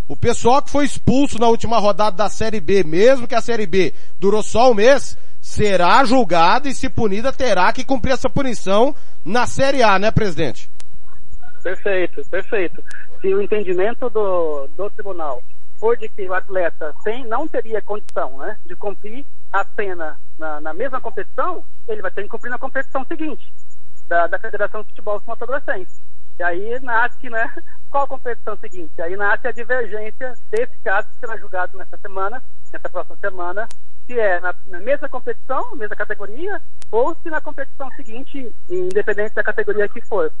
O 0.08 0.16
pessoal 0.16 0.62
que 0.62 0.70
foi 0.70 0.86
expulso 0.86 1.38
na 1.38 1.46
última 1.46 1.78
rodada 1.78 2.16
da 2.16 2.30
Série 2.30 2.58
B, 2.58 2.84
mesmo 2.84 3.28
que 3.28 3.34
a 3.34 3.42
Série 3.42 3.66
B 3.66 3.92
durou 4.18 4.42
só 4.42 4.70
um 4.70 4.74
mês, 4.74 5.18
será 5.42 6.02
julgado 6.06 6.66
e 6.66 6.74
se 6.74 6.88
punida 6.88 7.34
terá 7.34 7.70
que 7.74 7.84
cumprir 7.84 8.12
essa 8.12 8.30
punição 8.30 8.94
na 9.22 9.46
Série 9.46 9.82
A, 9.82 9.98
né, 9.98 10.10
presidente? 10.10 10.70
Perfeito, 11.62 12.22
perfeito. 12.30 12.82
Se 13.20 13.34
o 13.34 13.42
entendimento 13.42 14.08
do, 14.08 14.68
do 14.74 14.88
tribunal 14.90 15.42
for 15.78 15.96
de 15.96 16.08
que 16.08 16.28
o 16.28 16.34
atleta 16.34 16.94
tem, 17.04 17.24
não 17.24 17.46
teria 17.46 17.82
condição 17.82 18.38
né, 18.38 18.58
de 18.64 18.74
cumprir 18.76 19.24
a 19.52 19.64
pena 19.64 20.18
na, 20.38 20.60
na, 20.60 20.74
mesma 20.74 21.00
competição, 21.00 21.64
ele 21.88 22.02
vai 22.02 22.10
ter 22.10 22.22
que 22.22 22.28
cumprir 22.28 22.50
na 22.50 22.58
competição 22.58 23.04
seguinte, 23.04 23.52
da, 24.08 24.26
da 24.26 24.38
Federação 24.38 24.82
de 24.82 24.88
Futebol 24.88 25.18
Sul-Mato-Grossense. 25.20 26.00
E 26.38 26.42
aí 26.42 26.80
nasce, 26.80 27.30
né, 27.30 27.52
qual 27.90 28.04
a 28.04 28.08
competição 28.08 28.56
seguinte? 28.58 29.00
Aí 29.00 29.16
nasce 29.16 29.46
a 29.48 29.52
divergência 29.52 30.34
desse 30.50 30.76
caso 30.84 31.08
que 31.08 31.20
será 31.20 31.36
julgado 31.36 31.78
nessa 31.78 31.96
semana, 31.96 32.42
nessa 32.72 32.88
próxima 32.88 33.16
semana, 33.16 33.68
se 34.06 34.18
é 34.18 34.40
na, 34.40 34.54
na 34.68 34.80
mesma 34.80 35.08
competição, 35.08 35.74
mesma 35.76 35.96
categoria, 35.96 36.60
ou 36.90 37.14
se 37.16 37.30
na 37.30 37.40
competição 37.40 37.90
seguinte, 37.92 38.52
independente 38.68 39.34
da 39.34 39.42
categoria 39.42 39.88
que 39.88 40.00
for. 40.00 40.32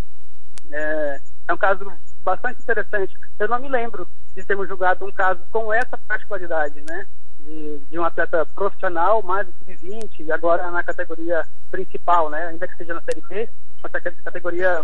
É, 0.70 1.20
é 1.48 1.54
um 1.54 1.58
caso 1.58 1.92
bastante 2.24 2.60
interessante. 2.60 3.16
Eu 3.38 3.48
não 3.48 3.58
me 3.58 3.68
lembro 3.68 4.08
de 4.34 4.44
termos 4.44 4.68
julgado 4.68 5.04
um 5.04 5.12
caso 5.12 5.40
com 5.52 5.72
essa 5.72 5.96
particularidade, 5.96 6.80
né? 6.88 7.06
de, 7.46 7.78
de 7.90 7.98
um 7.98 8.04
atleta 8.04 8.44
profissional, 8.46 9.22
mais 9.22 9.46
de 9.66 9.74
20 9.76 10.22
e 10.22 10.32
agora 10.32 10.70
na 10.70 10.82
categoria 10.82 11.46
principal, 11.70 12.28
né? 12.28 12.48
Ainda 12.48 12.66
que 12.66 12.76
seja 12.76 12.94
na 12.94 13.02
Série 13.02 13.20
B, 13.22 13.48
mas 13.82 13.92
na 13.92 14.00
categoria 14.00 14.82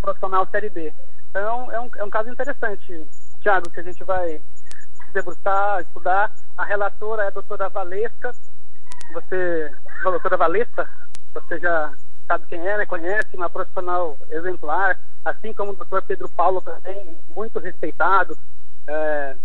profissional 0.00 0.46
Série 0.50 0.70
B. 0.70 0.92
Então, 1.30 1.72
é 1.72 1.80
um, 1.80 1.90
é 1.96 2.04
um 2.04 2.10
caso 2.10 2.30
interessante, 2.30 3.06
Thiago, 3.42 3.70
que 3.70 3.80
a 3.80 3.82
gente 3.82 4.04
vai 4.04 4.40
debruçar, 5.12 5.80
estudar. 5.80 6.30
A 6.56 6.64
relatora 6.64 7.24
é 7.24 7.26
a 7.26 7.30
doutora 7.30 7.68
Valesca. 7.68 8.32
Você, 9.12 9.72
doutora 10.02 10.36
Valesca, 10.36 10.88
você 11.34 11.58
já 11.58 11.92
sabe 12.26 12.44
quem 12.48 12.66
é, 12.66 12.78
né? 12.78 12.86
Conhece, 12.86 13.36
uma 13.36 13.50
profissional 13.50 14.16
exemplar, 14.30 14.98
assim 15.24 15.52
como 15.52 15.72
o 15.72 15.76
doutor 15.76 16.02
Pedro 16.02 16.28
Paulo 16.28 16.60
também, 16.60 17.16
muito 17.34 17.58
respeitado. 17.58 18.36
É, 18.86 19.36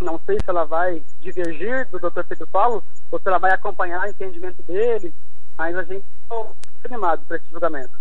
não 0.00 0.20
sei 0.26 0.36
se 0.36 0.48
ela 0.48 0.64
vai 0.64 1.02
divergir 1.20 1.88
do 1.88 1.98
doutor 1.98 2.24
Pedro 2.24 2.46
Paulo 2.46 2.82
ou 3.10 3.18
se 3.18 3.28
ela 3.28 3.38
vai 3.38 3.52
acompanhar 3.52 4.02
o 4.02 4.08
entendimento 4.08 4.62
dele, 4.62 5.12
mas 5.56 5.76
a 5.76 5.82
gente 5.84 6.04
está 6.22 6.44
animado 6.84 7.22
para 7.26 7.36
esse 7.36 7.46
julgamento. 7.50 7.92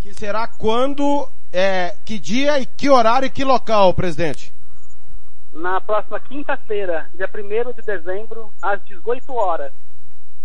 Que 0.00 0.14
será 0.14 0.46
quando, 0.46 1.28
é, 1.52 1.94
que 2.04 2.18
dia 2.18 2.58
e 2.58 2.66
que 2.66 2.88
horário 2.88 3.26
e 3.26 3.30
que 3.30 3.44
local, 3.44 3.92
presidente? 3.94 4.52
Na 5.52 5.80
próxima 5.80 6.20
quinta-feira, 6.20 7.08
dia 7.14 7.28
1 7.28 7.72
de 7.72 7.82
dezembro, 7.82 8.52
às 8.62 8.82
18 8.84 9.34
horas. 9.34 9.72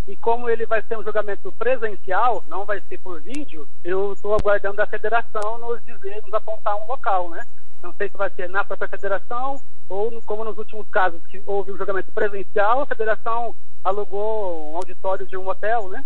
E 0.08 0.16
como 0.16 0.50
ele 0.50 0.66
vai 0.66 0.84
ser 0.84 0.98
um 0.98 1.04
julgamento 1.04 1.52
presencial, 1.54 2.44
não 2.48 2.64
vai 2.64 2.80
ser 2.82 3.00
por 3.00 3.20
vídeo, 3.22 3.68
eu 3.84 4.14
estou 4.14 4.36
aguardando 4.36 4.82
a 4.82 4.86
federação 4.86 5.58
nos 5.58 5.84
dizer, 5.84 6.22
nos 6.22 6.34
apontar 6.34 6.76
um 6.76 6.88
local, 6.88 7.30
né? 7.30 7.46
Não 7.82 7.94
sei 7.94 8.10
se 8.10 8.18
vai 8.18 8.30
ser 8.30 8.50
na 8.50 8.64
própria 8.64 8.88
federação 8.88 9.60
ou 9.90 10.22
como 10.24 10.44
nos 10.44 10.58
últimos 10.58 10.88
casos 10.90 11.22
que 11.28 11.42
houve 11.46 11.72
um 11.72 11.78
julgamento 11.78 12.12
presencial, 12.12 12.82
a 12.82 12.86
federação 12.86 13.56
alugou 13.84 14.72
um 14.72 14.78
auditório 14.78 15.26
de 15.26 15.38
um 15.38 15.48
hotel, 15.48 15.90
né? 15.90 16.04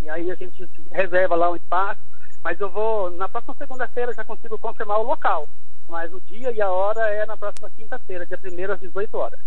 E 0.00 0.08
aí 0.08 0.30
a 0.30 0.34
gente 0.34 0.68
reserva 0.90 1.34
lá 1.34 1.50
um 1.50 1.56
espaço. 1.56 2.00
Mas 2.42 2.58
eu 2.60 2.70
vou, 2.70 3.10
na 3.10 3.28
próxima 3.28 3.54
segunda-feira 3.58 4.12
já 4.14 4.24
consigo 4.24 4.58
confirmar 4.58 4.98
o 4.98 5.04
local. 5.04 5.48
Mas 5.88 6.12
o 6.12 6.20
dia 6.20 6.52
e 6.52 6.62
a 6.62 6.70
hora 6.70 7.00
é 7.08 7.26
na 7.26 7.36
próxima 7.36 7.68
quinta-feira, 7.76 8.24
dia 8.24 8.38
1 8.42 8.72
às 8.72 8.80
18 8.80 9.16
horas. 9.16 9.40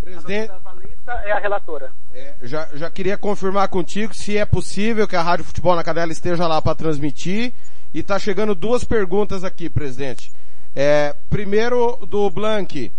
Presidente... 0.00 0.52
A 0.52 0.58
Valista 0.58 1.12
é 1.24 1.32
a 1.32 1.38
relatora. 1.38 1.90
É, 2.14 2.34
já, 2.42 2.68
já 2.74 2.90
queria 2.90 3.18
confirmar 3.18 3.68
contigo 3.68 4.14
se 4.14 4.36
é 4.36 4.44
possível 4.44 5.08
que 5.08 5.16
a 5.16 5.22
Rádio 5.22 5.44
Futebol 5.44 5.74
na 5.74 5.82
Cadela 5.82 6.12
esteja 6.12 6.46
lá 6.46 6.62
para 6.62 6.74
transmitir. 6.74 7.52
E 7.92 8.02
tá 8.02 8.18
chegando 8.18 8.54
duas 8.54 8.84
perguntas 8.84 9.42
aqui, 9.42 9.70
presidente. 9.70 10.30
É, 10.74 11.14
primeiro 11.30 11.96
do 12.06 12.28
Blank. 12.30 12.92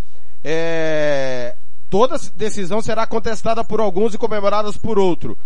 É, 0.44 1.56
toda 1.90 2.18
decisão 2.36 2.82
será 2.82 3.06
contestada 3.06 3.64
por 3.64 3.80
alguns 3.80 4.14
e 4.14 4.18
comemorada 4.18 4.72
por 4.74 4.98
outro. 4.98 5.38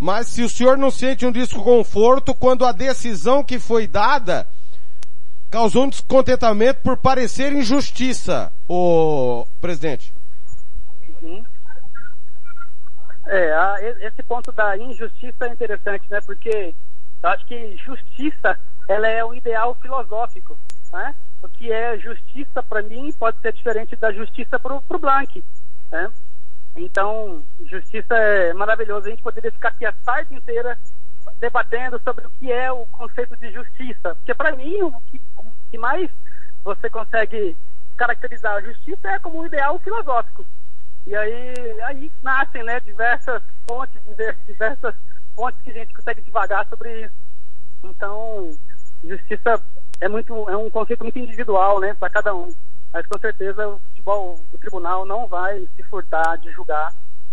Mas 0.00 0.28
se 0.28 0.42
o 0.42 0.48
senhor 0.48 0.78
não 0.78 0.90
sente 0.90 1.26
um 1.26 1.30
desconforto 1.30 2.34
quando 2.34 2.64
a 2.64 2.72
decisão 2.72 3.44
que 3.44 3.58
foi 3.58 3.86
dada 3.86 4.46
causou 5.50 5.84
um 5.84 5.90
descontentamento 5.90 6.80
por 6.80 6.96
parecer 6.96 7.52
injustiça, 7.52 8.50
o 8.66 9.44
presidente? 9.60 10.10
Uhum. 11.20 11.44
É, 13.26 13.52
a, 13.52 13.76
esse 14.00 14.22
ponto 14.22 14.50
da 14.52 14.74
injustiça 14.78 15.44
é 15.44 15.52
interessante, 15.52 16.06
né? 16.10 16.18
Porque 16.24 16.74
eu 17.22 17.28
acho 17.28 17.44
que 17.44 17.76
justiça, 17.76 18.58
ela 18.88 19.06
é 19.06 19.22
um 19.22 19.34
ideal 19.34 19.76
filosófico, 19.82 20.56
né? 20.94 21.14
O 21.42 21.48
que 21.50 21.70
é 21.70 21.98
justiça 21.98 22.62
para 22.62 22.82
mim 22.82 23.12
pode 23.18 23.38
ser 23.42 23.52
diferente 23.52 23.94
da 23.96 24.10
justiça 24.12 24.58
para 24.58 24.74
o 24.74 24.98
Blank, 24.98 25.44
né? 25.92 26.10
Então, 26.76 27.42
justiça 27.66 28.14
é 28.14 28.52
maravilhoso. 28.54 29.06
A 29.06 29.10
gente 29.10 29.22
poderia 29.22 29.52
ficar 29.52 29.70
aqui 29.70 29.84
a 29.84 29.92
tarde 29.92 30.34
inteira 30.34 30.78
debatendo 31.38 32.00
sobre 32.02 32.26
o 32.26 32.30
que 32.30 32.50
é 32.50 32.70
o 32.70 32.86
conceito 32.86 33.36
de 33.36 33.52
justiça. 33.52 34.14
Porque 34.14 34.34
para 34.34 34.54
mim, 34.54 34.82
o 34.82 34.92
que, 35.10 35.20
o 35.38 35.44
que 35.70 35.78
mais 35.78 36.10
você 36.64 36.88
consegue 36.88 37.56
caracterizar 37.96 38.56
a 38.56 38.60
justiça 38.60 39.08
é 39.08 39.18
como 39.18 39.40
um 39.40 39.46
ideal 39.46 39.78
filosófico. 39.80 40.44
E 41.06 41.14
aí, 41.16 41.80
aí 41.82 42.12
nascem 42.22 42.62
né, 42.62 42.80
diversas 42.80 43.42
fontes, 43.68 44.00
diversas 44.46 44.94
fontes 45.34 45.60
que 45.62 45.70
a 45.70 45.74
gente 45.74 45.94
consegue 45.94 46.20
devagar 46.22 46.66
sobre 46.68 47.04
isso. 47.04 47.14
Então, 47.82 48.56
justiça 49.02 49.62
é 50.00 50.08
muito 50.08 50.48
é 50.48 50.56
um 50.56 50.70
conceito 50.70 51.02
muito 51.02 51.18
individual, 51.18 51.80
né, 51.80 51.94
para 51.94 52.10
cada 52.10 52.34
um. 52.34 52.54
Mas 52.92 53.06
com 53.06 53.18
certeza 53.18 53.68
o 53.68 53.78
futebol, 53.78 54.40
o 54.52 54.58
tribunal 54.58 55.04
não 55.04 55.26
vai 55.26 55.68
se 55.76 55.82
furtar 55.84 56.36
de 56.38 56.50
julgar, 56.50 56.92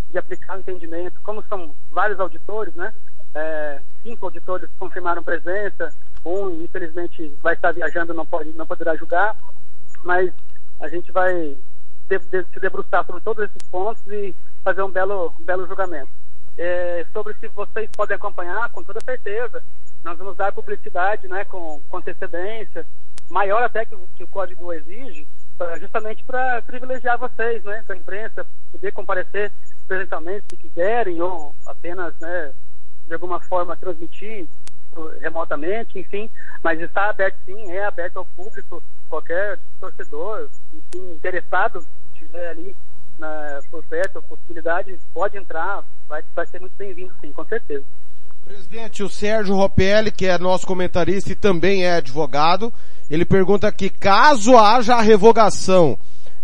de 0.09 0.17
aplicar 0.17 0.57
o 0.57 0.59
entendimento. 0.59 1.19
Como 1.23 1.43
são 1.43 1.73
vários 1.91 2.19
auditores, 2.19 2.73
né? 2.75 2.93
É, 3.33 3.81
cinco 4.03 4.25
auditores 4.25 4.69
confirmaram 4.79 5.23
presença, 5.23 5.93
um 6.25 6.63
infelizmente 6.63 7.35
vai 7.41 7.53
estar 7.53 7.71
viajando, 7.71 8.13
não 8.13 8.25
pode, 8.25 8.51
não 8.53 8.65
poderá 8.65 8.95
julgar, 8.95 9.35
mas 10.03 10.31
a 10.79 10.87
gente 10.87 11.11
vai 11.11 11.57
de, 12.07 12.19
de, 12.19 12.43
se 12.53 12.59
debruçar 12.59 13.05
sobre 13.05 13.21
todos 13.21 13.43
esses 13.45 13.67
pontos 13.69 14.01
e 14.07 14.33
fazer 14.63 14.81
um 14.81 14.89
belo, 14.89 15.33
um 15.39 15.43
belo 15.43 15.67
julgamento. 15.67 16.09
É, 16.57 17.05
sobre 17.13 17.33
se 17.35 17.47
vocês 17.49 17.89
podem 17.95 18.15
acompanhar, 18.15 18.69
com 18.71 18.83
toda 18.83 18.99
certeza, 19.01 19.63
nós 20.03 20.17
vamos 20.17 20.35
dar 20.35 20.51
publicidade, 20.51 21.27
né, 21.27 21.45
com, 21.45 21.81
com 21.89 21.97
antecedência, 21.97 22.85
maior 23.29 23.61
até 23.61 23.85
que, 23.85 23.95
que 24.15 24.23
o 24.23 24.27
código 24.27 24.73
exige, 24.73 25.27
justamente 25.79 26.23
para 26.23 26.61
privilegiar 26.61 27.17
vocês, 27.17 27.63
né, 27.63 27.83
a 27.87 27.95
imprensa, 27.95 28.45
poder 28.71 28.91
comparecer 28.91 29.51
presencialmente 29.87 30.45
se 30.49 30.57
quiserem, 30.57 31.21
ou 31.21 31.55
apenas, 31.65 32.13
né, 32.19 32.53
de 33.07 33.13
alguma 33.13 33.39
forma 33.39 33.75
transmitir 33.77 34.47
remotamente, 35.21 35.99
enfim, 35.99 36.29
mas 36.63 36.79
está 36.79 37.09
aberto 37.09 37.37
sim, 37.45 37.71
é 37.71 37.85
aberto 37.85 38.17
ao 38.17 38.25
público, 38.25 38.83
qualquer 39.09 39.59
torcedor, 39.79 40.49
enfim, 40.73 41.11
interessado, 41.11 41.81
se 41.81 41.87
estiver 42.13 42.49
ali 42.49 42.75
na, 43.19 43.61
por 43.69 43.83
perto, 43.83 44.19
a 44.19 44.21
possibilidade, 44.21 44.99
pode 45.13 45.37
entrar, 45.37 45.83
vai, 46.07 46.23
vai 46.35 46.45
ser 46.47 46.59
muito 46.59 46.75
bem-vindo 46.77 47.13
sim, 47.21 47.31
com 47.31 47.45
certeza. 47.45 47.85
Presidente, 48.47 49.03
o 49.03 49.09
Sérgio 49.09 49.57
Ropelli, 49.57 50.09
que 50.09 50.25
é 50.25 50.37
nosso 50.37 50.65
comentarista 50.65 51.33
e 51.33 51.35
também 51.35 51.83
é 51.83 51.97
advogado, 51.97 52.71
ele 53.11 53.25
pergunta 53.25 53.69
que 53.73 53.89
caso 53.89 54.57
haja 54.57 54.95
a 54.95 55.01
revogação 55.01 55.97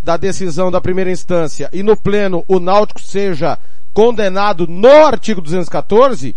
da 0.04 0.18
decisão 0.18 0.70
da 0.70 0.82
primeira 0.82 1.10
instância 1.10 1.70
e 1.72 1.82
no 1.82 1.96
pleno 1.96 2.44
o 2.46 2.60
Náutico 2.60 3.00
seja 3.00 3.58
condenado 3.94 4.68
no 4.68 5.06
artigo 5.06 5.40
214, 5.40 6.36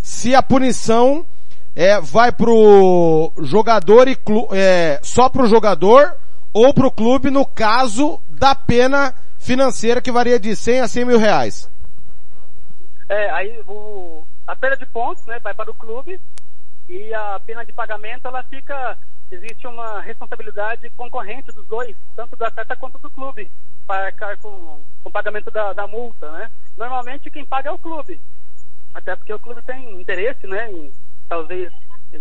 se 0.00 0.36
a 0.36 0.42
punição 0.42 1.26
é, 1.74 2.00
vai 2.00 2.30
pro 2.30 3.32
jogador 3.38 4.06
e 4.06 4.14
clu, 4.14 4.46
é, 4.52 5.00
só 5.02 5.28
pro 5.28 5.48
jogador 5.48 6.14
ou 6.52 6.72
pro 6.72 6.92
clube 6.92 7.28
no 7.28 7.44
caso 7.44 8.20
da 8.30 8.54
pena 8.54 9.12
financeira 9.36 10.00
que 10.00 10.12
varia 10.12 10.38
de 10.38 10.54
100 10.54 10.80
a 10.80 10.86
100 10.86 11.04
mil 11.04 11.18
reais. 11.18 11.68
É, 13.08 13.30
aí 13.30 13.58
o, 13.66 14.22
a 14.48 14.56
pena 14.56 14.76
de 14.78 14.86
pontos, 14.86 15.24
né, 15.26 15.38
vai 15.40 15.52
para 15.52 15.70
o 15.70 15.74
clube 15.74 16.18
e 16.88 17.12
a 17.12 17.38
pena 17.44 17.66
de 17.66 17.72
pagamento, 17.72 18.26
ela 18.26 18.42
fica, 18.44 18.96
existe 19.30 19.66
uma 19.66 20.00
responsabilidade 20.00 20.88
concorrente 20.96 21.52
dos 21.52 21.66
dois, 21.66 21.94
tanto 22.16 22.34
do 22.34 22.44
atleta 22.46 22.74
quanto 22.74 22.98
do 22.98 23.10
clube, 23.10 23.50
para 23.86 24.06
arcar 24.06 24.38
com, 24.38 24.82
com 25.02 25.08
o 25.10 25.12
pagamento 25.12 25.50
da, 25.50 25.74
da 25.74 25.86
multa, 25.86 26.32
né. 26.32 26.50
Normalmente 26.78 27.30
quem 27.30 27.44
paga 27.44 27.68
é 27.68 27.72
o 27.72 27.78
clube, 27.78 28.18
até 28.94 29.14
porque 29.14 29.34
o 29.34 29.38
clube 29.38 29.60
tem 29.62 30.00
interesse, 30.00 30.46
né, 30.46 30.72
em 30.72 30.90
talvez 31.28 31.70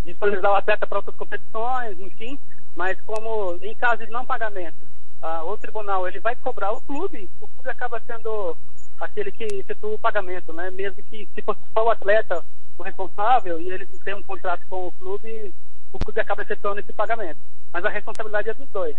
disponibilizar 0.03 0.51
o 0.51 0.56
atleta 0.56 0.85
para 0.85 0.97
outras 0.97 1.15
competições, 1.15 1.97
enfim, 1.97 2.38
mas 2.75 2.99
como 3.01 3.57
em 3.61 3.73
caso 3.73 4.06
de 4.06 4.11
não 4.11 4.25
pagamento, 4.25 4.75
ah, 5.22 5.45
o 5.45 5.57
tribunal 5.57 6.06
ele 6.06 6.19
vai 6.19 6.35
cobrar 6.35 6.73
o 6.73 6.81
clube, 6.81 7.30
o 7.39 7.47
clube 7.47 7.69
acaba 7.69 8.01
sendo 8.01 8.57
aquele 9.00 9.32
que 9.32 9.43
efetua 9.43 9.93
o 9.93 10.00
pagamento, 10.00 10.51
né? 10.53 10.69
Mesmo 10.72 11.01
que 11.03 11.27
se 11.34 11.42
fosse 11.42 11.59
só 11.74 11.85
o 11.85 11.90
atleta 11.90 12.43
o 12.77 12.84
responsável 12.84 13.59
e 13.59 13.72
ele 13.72 13.88
tem 14.06 14.14
um 14.14 14.24
contrato 14.24 14.61
com 14.69 14.88
o 14.88 14.92
clube, 14.93 15.53
o 15.92 16.00
clube 16.00 16.19
acaba 16.19 16.43
efetuando 16.43 16.80
esse 16.80 16.93
pagamento. 16.93 17.40
Mas 17.74 17.84
a 17.84 17.90
responsabilidade 17.90 18.50
é 18.50 18.53
dos 18.53 18.69
dois. 18.69 18.95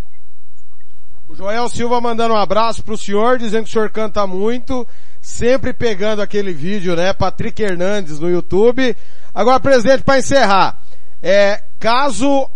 O 1.27 1.35
Joel 1.35 1.69
Silva 1.69 2.01
mandando 2.01 2.33
um 2.33 2.37
abraço 2.37 2.83
pro 2.83 2.97
senhor, 2.97 3.37
dizendo 3.37 3.63
que 3.63 3.69
o 3.69 3.73
senhor 3.73 3.89
canta 3.91 4.25
muito, 4.25 4.85
sempre 5.21 5.73
pegando 5.73 6.21
aquele 6.21 6.51
vídeo, 6.51 6.95
né? 6.95 7.13
Patrick 7.13 7.61
Hernandes 7.61 8.19
no 8.19 8.29
YouTube. 8.29 8.97
Agora, 9.33 9.59
presidente, 9.59 10.03
para 10.03 10.17
encerrar, 10.17 10.81
é, 11.21 11.61
caso, 11.79 12.49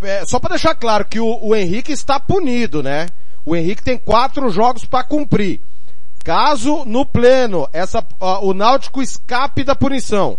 é, 0.00 0.24
só 0.24 0.38
para 0.38 0.50
deixar 0.50 0.76
claro 0.76 1.04
que 1.04 1.18
o, 1.18 1.38
o 1.42 1.56
Henrique 1.56 1.92
está 1.92 2.20
punido, 2.20 2.82
né? 2.82 3.08
O 3.44 3.56
Henrique 3.56 3.82
tem 3.82 3.98
quatro 3.98 4.48
jogos 4.48 4.84
para 4.84 5.02
cumprir. 5.02 5.60
Caso 6.30 6.84
no 6.84 7.04
pleno. 7.04 7.68
Essa, 7.72 8.06
o 8.20 8.54
Náutico 8.54 9.02
escape 9.02 9.64
da 9.64 9.74
punição, 9.74 10.38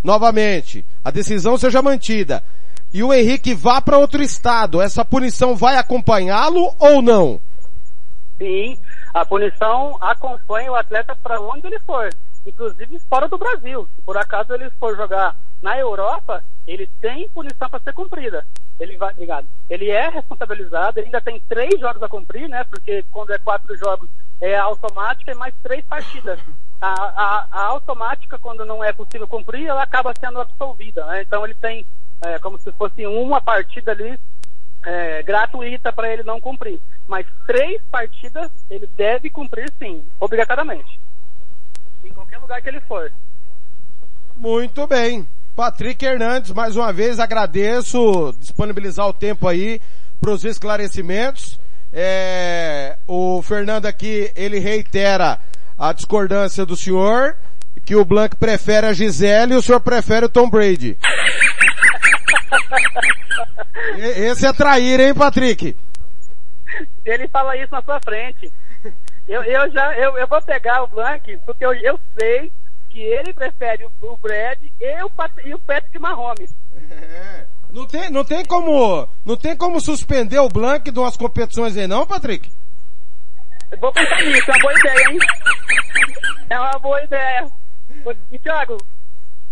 novamente, 0.00 0.84
a 1.04 1.10
decisão 1.10 1.58
seja 1.58 1.82
mantida. 1.82 2.44
E 2.94 3.02
o 3.02 3.12
Henrique 3.12 3.52
vá 3.52 3.80
para 3.80 3.98
outro 3.98 4.22
estado, 4.22 4.80
essa 4.80 5.04
punição 5.04 5.56
vai 5.56 5.74
acompanhá-lo 5.76 6.72
ou 6.78 7.02
não? 7.02 7.40
Sim, 8.38 8.78
A 9.12 9.26
punição 9.26 9.98
acompanha 10.00 10.72
o 10.72 10.74
atleta 10.74 11.14
para 11.14 11.40
onde 11.40 11.66
ele 11.66 11.78
for, 11.80 12.08
inclusive 12.46 12.98
fora 13.00 13.28
do 13.28 13.36
Brasil. 13.36 13.88
Se 13.94 14.02
por 14.02 14.16
acaso 14.16 14.54
ele 14.54 14.70
for 14.70 14.96
jogar 14.96 15.36
na 15.60 15.78
Europa, 15.78 16.42
ele 16.66 16.88
tem 17.00 17.28
punição 17.28 17.68
para 17.68 17.80
ser 17.80 17.92
cumprida. 17.92 18.46
Ele 18.80 18.96
vai, 18.96 19.12
obrigado. 19.12 19.46
Ele 19.68 19.90
é 19.90 20.08
responsabilizado, 20.08 20.98
ele 20.98 21.06
ainda 21.06 21.20
tem 21.20 21.38
três 21.48 21.78
jogos 21.78 22.02
a 22.02 22.08
cumprir, 22.08 22.48
né? 22.48 22.64
Porque 22.64 23.04
quando 23.12 23.32
é 23.32 23.38
quatro 23.38 23.76
jogos 23.76 24.08
é 24.40 24.56
automática 24.56 25.30
e 25.30 25.34
mais 25.34 25.54
três 25.62 25.84
partidas. 25.84 26.40
A, 26.80 26.90
a, 26.90 27.46
a 27.52 27.64
automática, 27.66 28.38
quando 28.38 28.64
não 28.64 28.82
é 28.82 28.92
possível 28.92 29.28
cumprir, 29.28 29.66
ela 29.66 29.82
acaba 29.82 30.12
sendo 30.18 30.40
absolvida, 30.40 31.04
né? 31.06 31.22
Então 31.22 31.44
ele 31.44 31.54
tem 31.54 31.86
é, 32.22 32.38
como 32.38 32.58
se 32.58 32.72
fosse 32.72 33.06
uma 33.06 33.40
partida 33.40 33.92
ali 33.92 34.18
é, 34.84 35.22
gratuita 35.22 35.92
para 35.92 36.12
ele 36.12 36.22
não 36.22 36.40
cumprir. 36.40 36.80
Mas 37.08 37.26
três 37.46 37.80
partidas 37.90 38.50
ele 38.70 38.88
deve 38.96 39.30
cumprir 39.30 39.70
sim, 39.78 40.02
obrigatoriamente. 40.20 41.00
Em 42.04 42.12
qualquer 42.12 42.38
lugar 42.38 42.60
que 42.60 42.68
ele 42.68 42.80
for. 42.80 43.12
Muito 44.36 44.86
bem. 44.86 45.26
Patrick 45.54 46.04
Hernandes, 46.04 46.50
mais 46.52 46.76
uma 46.76 46.92
vez 46.92 47.20
agradeço 47.20 48.34
disponibilizar 48.40 49.06
o 49.06 49.12
tempo 49.12 49.46
aí 49.46 49.80
para 50.20 50.30
os 50.30 50.44
esclarecimentos. 50.44 51.60
É, 51.92 52.96
o 53.06 53.42
Fernando 53.42 53.84
aqui, 53.84 54.32
ele 54.34 54.58
reitera 54.58 55.38
a 55.78 55.92
discordância 55.92 56.64
do 56.64 56.74
senhor, 56.74 57.36
que 57.84 57.94
o 57.94 58.04
Blanc 58.04 58.34
prefere 58.36 58.86
a 58.86 58.92
Gisele 58.92 59.52
e 59.52 59.56
o 59.56 59.62
senhor 59.62 59.80
prefere 59.80 60.24
o 60.24 60.28
Tom 60.28 60.48
Brady. 60.48 60.96
Esse 63.96 64.46
é 64.46 64.52
trair, 64.52 65.00
hein, 65.00 65.14
Patrick? 65.14 65.76
Ele 67.04 67.28
fala 67.28 67.56
isso 67.56 67.72
na 67.72 67.82
sua 67.82 68.00
frente. 68.00 68.50
Eu, 69.28 69.42
eu 69.44 69.70
já, 69.70 69.96
eu, 69.96 70.16
eu 70.18 70.26
vou 70.26 70.42
pegar 70.42 70.82
o 70.82 70.88
Blank, 70.88 71.38
porque 71.46 71.64
eu, 71.64 71.72
eu 71.74 71.98
sei 72.18 72.50
que 72.90 73.00
ele 73.00 73.32
prefere 73.32 73.86
o, 73.86 73.92
o 74.02 74.16
Brad 74.16 74.58
e 74.62 75.04
o, 75.04 75.10
e 75.44 75.54
o 75.54 75.58
Patrick 75.60 75.98
Mahomes. 75.98 76.54
É. 76.90 77.46
Não 77.72 77.86
tem, 77.86 78.10
não 78.10 78.24
tem 78.24 78.44
como, 78.44 79.08
não 79.24 79.36
tem 79.36 79.56
como 79.56 79.80
suspender 79.80 80.38
o 80.38 80.48
Blank 80.48 80.90
de 80.90 80.98
umas 80.98 81.16
competições 81.16 81.76
aí 81.76 81.86
não, 81.86 82.06
Patrick? 82.06 82.50
Eu 83.70 83.78
vou 83.78 83.90
pensar 83.92 84.22
nisso, 84.22 84.50
é 84.50 84.52
uma 84.52 84.60
boa 84.60 84.78
ideia, 84.78 85.10
hein? 85.10 85.18
É 86.50 86.60
uma 86.60 86.78
boa 86.78 87.02
ideia. 87.02 87.50
E, 88.30 88.38
Thiago, 88.38 88.76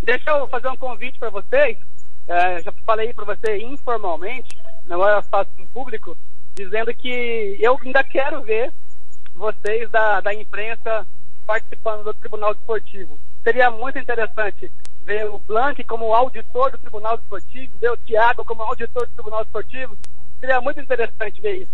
deixa 0.03 0.29
eu 0.29 0.47
fazer 0.47 0.67
um 0.67 0.77
convite 0.77 1.17
para 1.17 1.31
vocês. 1.31 1.77
É, 2.27 2.61
já 2.61 2.71
falei 2.85 3.13
para 3.13 3.25
você 3.25 3.57
informalmente, 3.57 4.57
agora 4.89 5.17
eu 5.17 5.23
faço 5.23 5.49
em 5.57 5.65
público, 5.67 6.17
dizendo 6.55 6.93
que 6.93 7.57
eu 7.59 7.77
ainda 7.83 8.03
quero 8.03 8.41
ver 8.41 8.71
vocês 9.35 9.89
da, 9.89 10.21
da 10.21 10.33
imprensa 10.33 11.05
participando 11.45 12.03
do 12.03 12.13
Tribunal 12.13 12.53
Desportivo. 12.53 13.19
Seria 13.43 13.71
muito 13.71 13.97
interessante 13.97 14.71
ver 15.03 15.27
o 15.29 15.39
Blank 15.39 15.83
como 15.85 16.13
auditor 16.13 16.71
do 16.71 16.77
Tribunal 16.77 17.17
Desportivo, 17.17 17.77
ver 17.79 17.91
o 17.91 17.97
Thiago 17.97 18.45
como 18.45 18.61
auditor 18.63 19.07
do 19.07 19.13
Tribunal 19.13 19.43
Desportivo. 19.43 19.97
Seria 20.39 20.61
muito 20.61 20.79
interessante 20.79 21.41
ver 21.41 21.63
isso. 21.63 21.71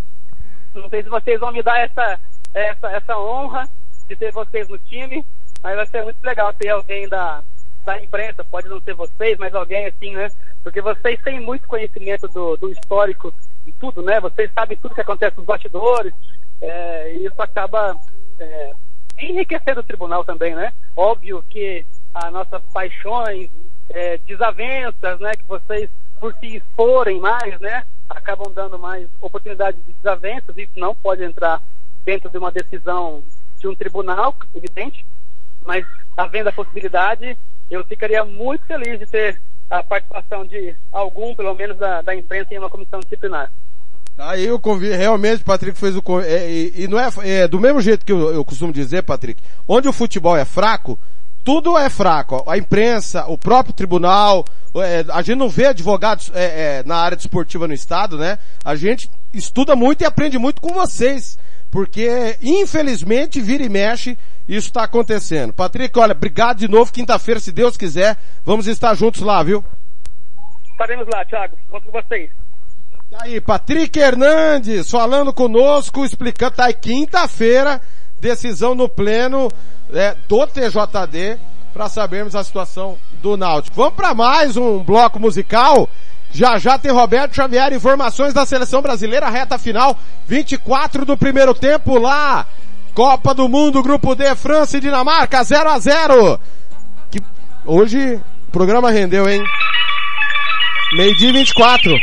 Não 0.73 0.89
sei 0.89 1.03
se 1.03 1.09
vocês 1.09 1.39
vão 1.39 1.51
me 1.51 1.61
dar 1.61 1.79
essa, 1.79 2.19
essa, 2.53 2.91
essa 2.91 3.17
honra 3.17 3.67
de 4.07 4.15
ter 4.15 4.31
vocês 4.31 4.67
no 4.69 4.77
time, 4.79 5.25
mas 5.61 5.75
vai 5.75 5.85
ser 5.87 6.03
muito 6.03 6.23
legal 6.23 6.53
ter 6.53 6.69
alguém 6.69 7.07
da, 7.09 7.43
da 7.87 8.03
imprensa, 8.03 8.43
pode 8.43 8.67
não 8.67 8.81
ser 8.81 8.93
vocês, 8.93 9.37
mas 9.39 9.55
alguém 9.55 9.85
assim, 9.85 10.11
né? 10.11 10.29
Porque 10.61 10.81
vocês 10.81 11.17
têm 11.21 11.39
muito 11.39 11.65
conhecimento 11.69 12.27
do, 12.27 12.57
do 12.57 12.69
histórico 12.69 13.33
e 13.65 13.71
tudo, 13.71 14.01
né? 14.01 14.19
Vocês 14.19 14.51
sabem 14.53 14.77
tudo 14.77 14.93
que 14.93 14.99
acontece 14.99 15.37
nos 15.37 15.45
bastidores, 15.45 16.13
é, 16.61 17.13
e 17.13 17.25
isso 17.25 17.41
acaba 17.41 17.95
é, 18.41 18.73
enriquecendo 19.17 19.79
o 19.79 19.83
tribunal 19.83 20.25
também, 20.25 20.53
né? 20.53 20.73
Óbvio 20.97 21.41
que 21.49 21.85
as 22.13 22.33
nossas 22.33 22.61
paixões, 22.73 23.49
é, 23.89 24.17
desavenças, 24.17 25.17
né? 25.21 25.31
Que 25.37 25.47
vocês, 25.47 25.89
por 26.19 26.33
se 26.33 26.57
exporem 26.57 27.21
mais, 27.21 27.57
né? 27.61 27.85
Acabam 28.09 28.51
dando 28.53 28.77
mais 28.77 29.07
oportunidades 29.21 29.79
de 29.85 29.93
desavenças, 29.93 30.57
isso 30.57 30.73
não 30.75 30.93
pode 30.93 31.23
entrar 31.23 31.61
dentro 32.03 32.29
de 32.29 32.37
uma 32.37 32.51
decisão 32.51 33.23
de 33.59 33.67
um 33.69 33.75
tribunal, 33.75 34.35
evidente, 34.53 35.05
mas 35.67 35.85
havendo 36.15 36.49
a 36.49 36.53
possibilidade, 36.53 37.37
eu 37.69 37.83
ficaria 37.83 38.23
muito 38.23 38.65
feliz 38.65 38.97
de 38.97 39.05
ter 39.05 39.39
a 39.69 39.83
participação 39.83 40.45
de 40.45 40.73
algum, 40.91 41.35
pelo 41.35 41.53
menos, 41.53 41.77
da, 41.77 42.01
da 42.01 42.15
imprensa 42.15 42.53
em 42.53 42.57
uma 42.57 42.69
comissão 42.69 43.01
disciplinar. 43.01 43.51
Aí 44.17 44.45
eu 44.45 44.59
convido, 44.59 44.95
realmente, 44.95 45.43
Patrick 45.43 45.77
fez 45.77 45.95
o, 45.95 46.01
é, 46.21 46.49
e, 46.49 46.87
não 46.87 46.97
é, 46.97 47.09
é, 47.23 47.47
do 47.47 47.59
mesmo 47.59 47.81
jeito 47.81 48.03
que 48.03 48.11
eu, 48.11 48.33
eu 48.33 48.43
costumo 48.43 48.73
dizer, 48.73 49.03
Patrick, 49.03 49.43
onde 49.67 49.87
o 49.87 49.93
futebol 49.93 50.35
é 50.35 50.45
fraco, 50.45 50.97
tudo 51.43 51.77
é 51.77 51.89
fraco. 51.89 52.43
A 52.49 52.57
imprensa, 52.57 53.25
o 53.27 53.37
próprio 53.37 53.73
tribunal, 53.73 54.43
é, 54.75 55.05
a 55.09 55.21
gente 55.21 55.37
não 55.37 55.49
vê 55.49 55.67
advogados 55.67 56.31
é, 56.33 56.79
é, 56.79 56.83
na 56.83 56.97
área 56.97 57.15
desportiva 57.15 57.67
no 57.67 57.73
estado, 57.73 58.17
né? 58.17 58.39
A 58.65 58.75
gente 58.75 59.09
estuda 59.33 59.75
muito 59.75 60.01
e 60.01 60.05
aprende 60.05 60.37
muito 60.37 60.61
com 60.61 60.73
vocês, 60.73 61.37
porque 61.77 62.39
infelizmente 62.41 63.39
vira 63.39 63.63
e 63.63 63.69
mexe 63.69 64.17
isso 64.49 64.69
está 64.69 64.85
acontecendo. 64.85 65.53
Patrick, 65.53 65.99
olha, 65.99 66.13
obrigado 66.13 66.57
de 66.57 66.67
novo. 66.67 66.91
Quinta-feira, 66.91 67.39
se 67.39 67.51
Deus 67.51 67.77
quiser, 67.77 68.17
vamos 68.43 68.65
estar 68.65 68.95
juntos 68.95 69.21
lá, 69.21 69.43
viu? 69.43 69.63
Estaremos 70.71 71.05
lá, 71.07 71.23
Thiago. 71.25 71.55
Conto 71.69 71.85
com 71.85 71.91
vocês. 71.91 72.31
Tá 73.11 73.19
aí, 73.21 73.39
Patrick 73.39 73.99
Hernandes 73.99 74.89
falando 74.89 75.31
conosco, 75.31 76.03
explicando. 76.03 76.55
Tá 76.55 76.65
aí, 76.65 76.73
quinta-feira, 76.73 77.79
decisão 78.19 78.73
no 78.73 78.89
pleno 78.89 79.47
é, 79.93 80.15
do 80.27 80.47
TJD 80.47 81.37
para 81.75 81.89
sabermos 81.89 82.35
a 82.35 82.43
situação 82.43 82.97
do 83.21 83.37
Náutico. 83.37 83.75
Vamos 83.75 83.93
para 83.93 84.15
mais 84.15 84.57
um 84.57 84.83
bloco 84.83 85.19
musical. 85.19 85.87
Já 86.31 86.59
já 86.59 86.77
tem 86.77 86.91
Roberto 86.91 87.35
Xavier, 87.35 87.73
informações 87.73 88.33
da 88.33 88.45
seleção 88.45 88.81
brasileira, 88.81 89.29
reta 89.29 89.57
final, 89.57 89.97
24 90.27 91.05
do 91.05 91.17
primeiro 91.17 91.53
tempo 91.53 91.97
lá 91.97 92.45
Copa 92.93 93.33
do 93.33 93.47
Mundo, 93.47 93.83
Grupo 93.83 94.15
D, 94.15 94.35
França 94.35 94.77
e 94.77 94.79
Dinamarca, 94.81 95.43
0 95.43 95.69
a 95.69 95.77
0 95.77 96.39
que 97.11 97.21
Hoje 97.63 98.15
o 98.47 98.51
programa 98.51 98.89
rendeu, 98.89 99.29
hein? 99.29 99.43
Meio 100.93 101.15
dia 101.17 101.31
24. 101.31 101.93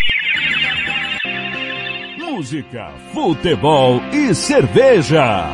Música, 2.18 2.92
futebol 3.12 4.00
e 4.12 4.34
cerveja. 4.34 5.48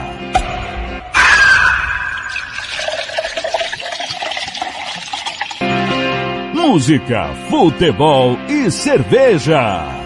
Música, 6.52 7.30
futebol 7.48 8.36
e 8.48 8.49
cerveja. 8.68 10.00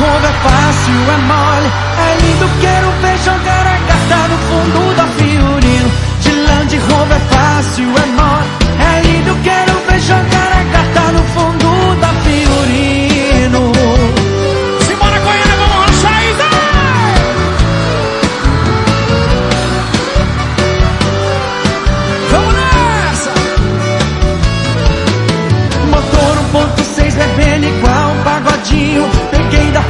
jogo 0.00 0.26
é 0.26 0.32
fácil, 0.48 1.00
é 1.12 1.18
mole. 1.28 1.70
É 1.98 2.16
lindo, 2.22 2.48
quero 2.60 2.90
ver 3.02 3.18
jogar 3.18 3.66
a 3.66 3.78
carta 3.88 4.28
no 4.28 4.38
fundo 4.48 4.96
da 4.96 5.06
Fiorino. 5.06 5.90
De 6.20 6.32
Land 6.32 6.76
Rover 6.78 7.16
é 7.16 7.34
fácil, 7.34 7.88
é 7.88 8.06
mole. 8.18 8.48
É 8.80 9.00
lindo, 9.02 9.36
quero 9.42 9.72
ver 9.86 10.00
jogar 10.00 10.52
a 10.52 10.64
carta 10.72 11.12
no 11.12 11.22
fundo 11.34 11.59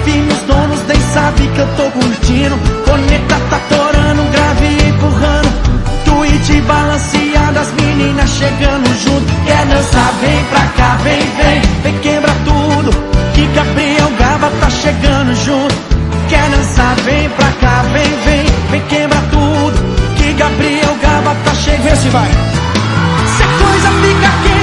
da 0.01 0.05
firme, 0.05 0.33
os 0.33 0.41
donos 0.41 0.81
nem 0.87 1.01
sabem 1.13 1.51
que 1.53 1.59
eu 1.59 1.69
tô 1.77 1.83
curtindo. 1.91 2.57
Conecta 2.85 3.37
tá 3.51 3.61
torando, 3.69 4.23
grave 4.31 4.89
empurrando. 4.89 5.51
Tweet 6.05 6.61
balanceado, 6.63 7.59
as 7.59 7.73
meninas 7.73 8.31
chegando 8.31 8.87
junto. 9.03 9.27
Quer 9.47 9.67
dançar, 9.67 10.13
vem 10.21 10.45
pra 10.45 10.61
cá, 10.77 10.97
vem, 11.03 11.21
vem, 11.21 11.63
vem 11.83 11.99
quebra 12.01 12.33
tudo. 12.45 12.91
Que 13.35 13.47
Gabriel 13.47 14.11
Gaba 14.19 14.51
tá 14.61 14.71
chegando 14.71 15.35
junto. 15.45 15.75
Quer 16.29 16.51
dançar, 16.51 16.95
vem 17.05 17.29
pra 17.31 17.51
cá, 17.61 17.83
vem, 17.93 18.19
vem, 18.25 18.47
vem 18.71 18.81
quebra 18.89 19.21
tudo. 19.31 20.17
Que 20.17 20.33
Gabriel 20.33 20.97
Gaba 21.03 21.37
tá 21.45 21.55
chegando. 21.55 21.83
Vê 21.83 21.97
se 21.97 22.09
vai. 22.09 22.31
Se 22.31 23.43
a 23.43 23.47
coisa 23.47 23.91
fica 24.03 24.31
quente, 24.43 24.60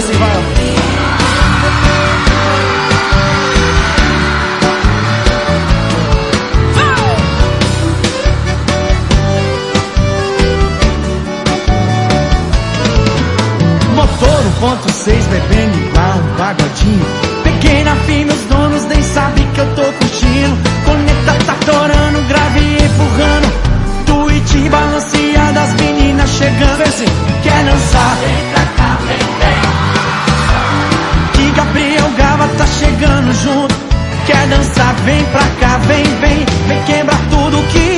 assim, 0.00 0.12
vai. 0.14 0.30
Motor 13.94 14.42
1.6 14.88 15.22
bebendo 15.28 15.78
igual 15.78 16.16
um 16.16 16.36
pagodinho. 16.36 17.06
Peguei 17.44 17.84
na 17.84 17.96
fim 17.96 18.24
dançar? 34.50 34.94
Vem 35.04 35.24
pra 35.26 35.46
cá, 35.60 35.78
vem, 35.78 36.04
vem. 36.20 36.44
Vem 36.66 36.82
quebrar 36.84 37.20
tudo 37.30 37.62
que 37.68 37.89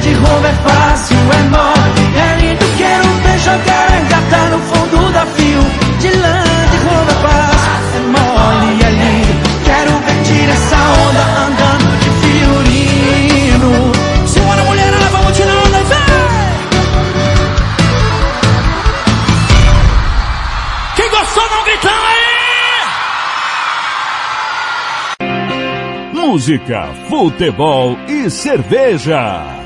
De 0.00 0.14
Rover 0.14 0.50
é 0.50 0.54
fácil, 0.66 1.16
é 1.16 1.42
mole, 1.50 2.02
é 2.16 2.36
lindo, 2.40 2.64
quero 2.78 3.08
ver 3.22 3.38
jogar 3.38 3.92
a 3.92 4.00
gata 4.08 4.48
no 4.48 4.58
fundo 4.60 5.12
da 5.12 5.26
Fio. 5.26 5.60
De 5.98 6.08
Land 6.08 6.76
Rover 6.84 7.10
é 7.10 7.20
fácil, 7.20 7.96
é 7.96 8.00
mole, 8.06 8.82
é 8.82 8.90
lindo, 8.90 9.34
quero 9.62 9.92
ver 9.98 10.22
tirar 10.24 10.54
essa 10.54 10.76
onda 10.76 11.22
andando 11.44 11.90
de 12.00 12.10
Fiorino. 12.20 13.72
Simbora 14.26 14.62
mulherada, 14.64 15.08
vamos 15.12 15.36
tirar 15.36 15.56
onda, 15.58 15.82
vem! 15.84 15.98
Quem 20.96 21.10
gostou, 21.10 21.50
não 21.50 21.64
gritando 21.64 22.06
aí! 22.06 22.30
Música, 26.14 26.88
futebol 27.10 27.98
e 28.08 28.30
cerveja. 28.30 29.59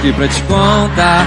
Aqui 0.00 0.12
pra 0.14 0.28
te 0.28 0.42
contar. 0.44 1.26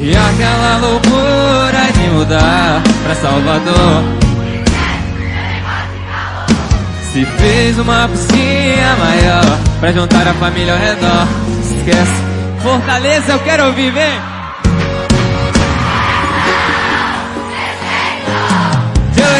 E 0.00 0.16
aquela 0.16 0.78
loucura 0.78 1.92
de 1.92 2.08
mudar 2.14 2.82
pra 3.04 3.14
Salvador. 3.14 4.04
Se 7.12 7.24
fez 7.26 7.78
uma 7.78 8.08
piscina 8.08 8.96
maior 8.96 9.58
pra 9.80 9.92
juntar 9.92 10.26
a 10.26 10.32
família 10.34 10.72
ao 10.72 10.78
redor. 10.78 11.28
Esquece. 11.62 12.28
Fortaleza, 12.62 13.32
eu 13.32 13.38
quero 13.40 13.66
ouvir, 13.66 13.90
vem! 13.90 14.37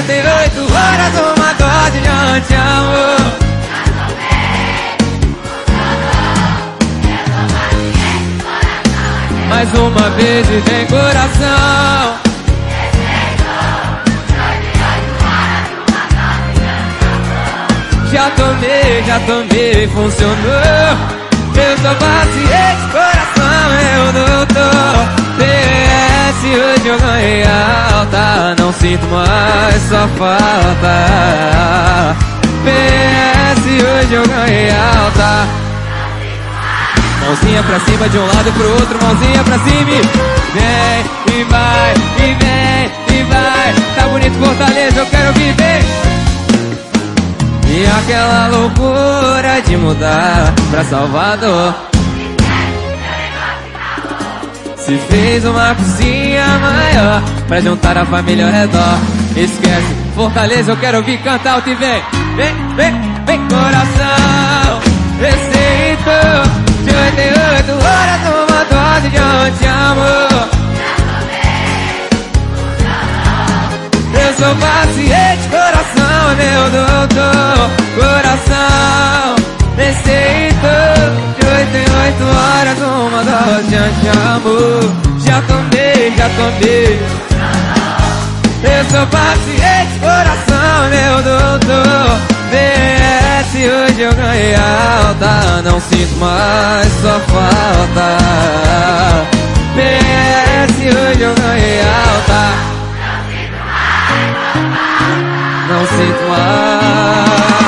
De 0.09 0.15
oito 0.15 0.63
horas, 0.73 1.15
uma 1.37 1.53
dose 1.53 2.01
de 2.01 2.09
anti-amor. 2.09 3.19
Mais 9.51 9.75
uma 9.75 10.09
vez 10.17 10.49
e 10.49 10.61
vem 10.61 10.87
coração. 10.87 12.19
Já 18.11 18.31
tomei, 18.31 19.05
já 19.07 19.21
tomei, 19.27 19.89
funcionou. 19.89 21.19
Eu 21.55 21.77
sou 21.83 21.95
paciente, 21.97 22.93
coração, 22.93 23.71
eu 23.95 24.13
doutor. 24.15 25.18
PS, 26.39 26.45
hoje 26.45 26.89
eu 26.89 26.99
ganhei 27.01 27.43
alta. 27.43 28.55
Não 28.59 28.73
sinto 28.73 29.05
mais 29.07 29.83
só 29.89 30.07
falta. 30.17 30.95
PS, 32.65 33.65
hoje 33.65 34.15
eu 34.15 34.27
ganhei 34.27 34.71
alta. 34.71 35.49
Mãozinha 37.25 37.63
pra 37.63 37.81
cima 37.81 38.09
de 38.09 38.19
um 38.19 38.27
lado 38.27 38.53
pro 38.53 38.71
outro, 38.73 38.99
mãozinha 39.03 39.45
pra 39.45 39.59
cima 39.59 39.91
e 39.91 40.03
vem, 40.55 41.41
e 41.41 41.45
vai, 41.45 41.95
e 42.19 42.35
vem, 42.35 43.19
e 43.19 43.23
vai. 43.25 43.75
Tá 43.97 44.09
bonito 44.09 44.39
Fortaleza, 44.39 45.01
eu 45.01 45.07
quero 45.07 45.33
viver. 45.35 45.83
E 47.67 47.87
aquela 47.99 48.49
loucura 48.49 49.61
de 49.67 49.77
mudar 49.77 50.55
pra 50.71 50.85
Salvador. 50.85 51.88
Se 54.89 54.97
fez 54.97 55.45
uma 55.45 55.75
cozinha 55.75 56.47
maior 56.61 57.23
pra 57.47 57.61
juntar 57.61 57.99
a 57.99 58.07
família 58.07 58.47
ao 58.47 58.51
redor. 58.51 58.99
Esquece, 59.37 59.95
Fortaleza, 60.15 60.73
eu 60.73 60.79
quero 60.79 60.97
ouvir 60.97 61.19
cantar 61.19 61.57
alto 61.57 61.69
e 61.69 61.75
vem, 61.75 62.03
vem, 62.37 62.55
vem, 62.75 62.95
vem, 63.27 63.39
coração. 63.49 64.81
Receitou 65.21 66.43
de 66.85 66.91
88 66.91 67.73
horas 67.85 68.21
uma 68.33 68.65
dose 68.65 69.11
de 69.11 69.19
anti-amor. 69.19 70.49
Eu 74.15 74.33
sou 74.39 74.57
paciente, 74.57 75.49
coração, 75.51 76.35
meu 76.35 76.65
doutor. 76.71 77.71
Coração, 77.95 79.37
receitou 79.79 80.99
de 81.39 81.47
8 81.47 81.77
em 81.77 81.89
8 82.07 82.25
horas 82.25 82.79
uma 82.79 83.23
dose 83.23 83.69
de 83.69 83.77
anti-amor. 83.77 84.83
Já 85.25 85.41
tomei, 85.43 86.13
já 86.17 86.29
tomei. 86.31 87.01
Eu 88.61 88.85
sou 88.91 89.07
paciente, 89.07 89.99
coração, 90.01 90.89
meu 90.91 91.23
doutor. 91.23 92.19
PS, 92.51 93.55
hoje 93.55 94.01
eu 94.03 94.15
ganhei 94.15 94.55
alta. 94.57 95.63
Não 95.63 95.81
sinto 95.81 96.17
mais 96.19 96.89
só 97.01 97.21
falta. 97.29 98.19
PS, 99.77 100.75
hoje 100.81 101.23
eu 101.23 101.35
ganhei 101.35 101.81
alta. 101.81 102.41
Não 105.69 105.87
sinto 105.87 106.29
mais. 106.29 107.68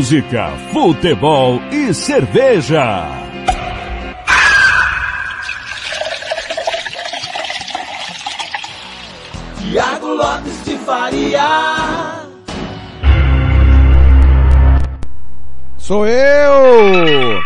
Música, 0.00 0.48
futebol 0.72 1.60
e 1.70 1.92
cerveja. 1.92 3.06
Tiago 9.58 10.06
Lopes 10.06 10.64
de 10.64 10.78
Faria. 10.78 11.42
Sou 15.76 16.06
eu! 16.06 17.42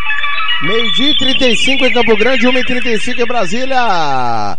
Meio-dia 0.61 1.11
e 1.11 1.17
35 1.17 1.85
em 1.85 1.93
Campo 1.93 2.15
Grande, 2.15 2.47
1 2.47 2.57
e 2.57 2.63
35 2.63 3.21
em 3.21 3.25
Brasília. 3.25 4.57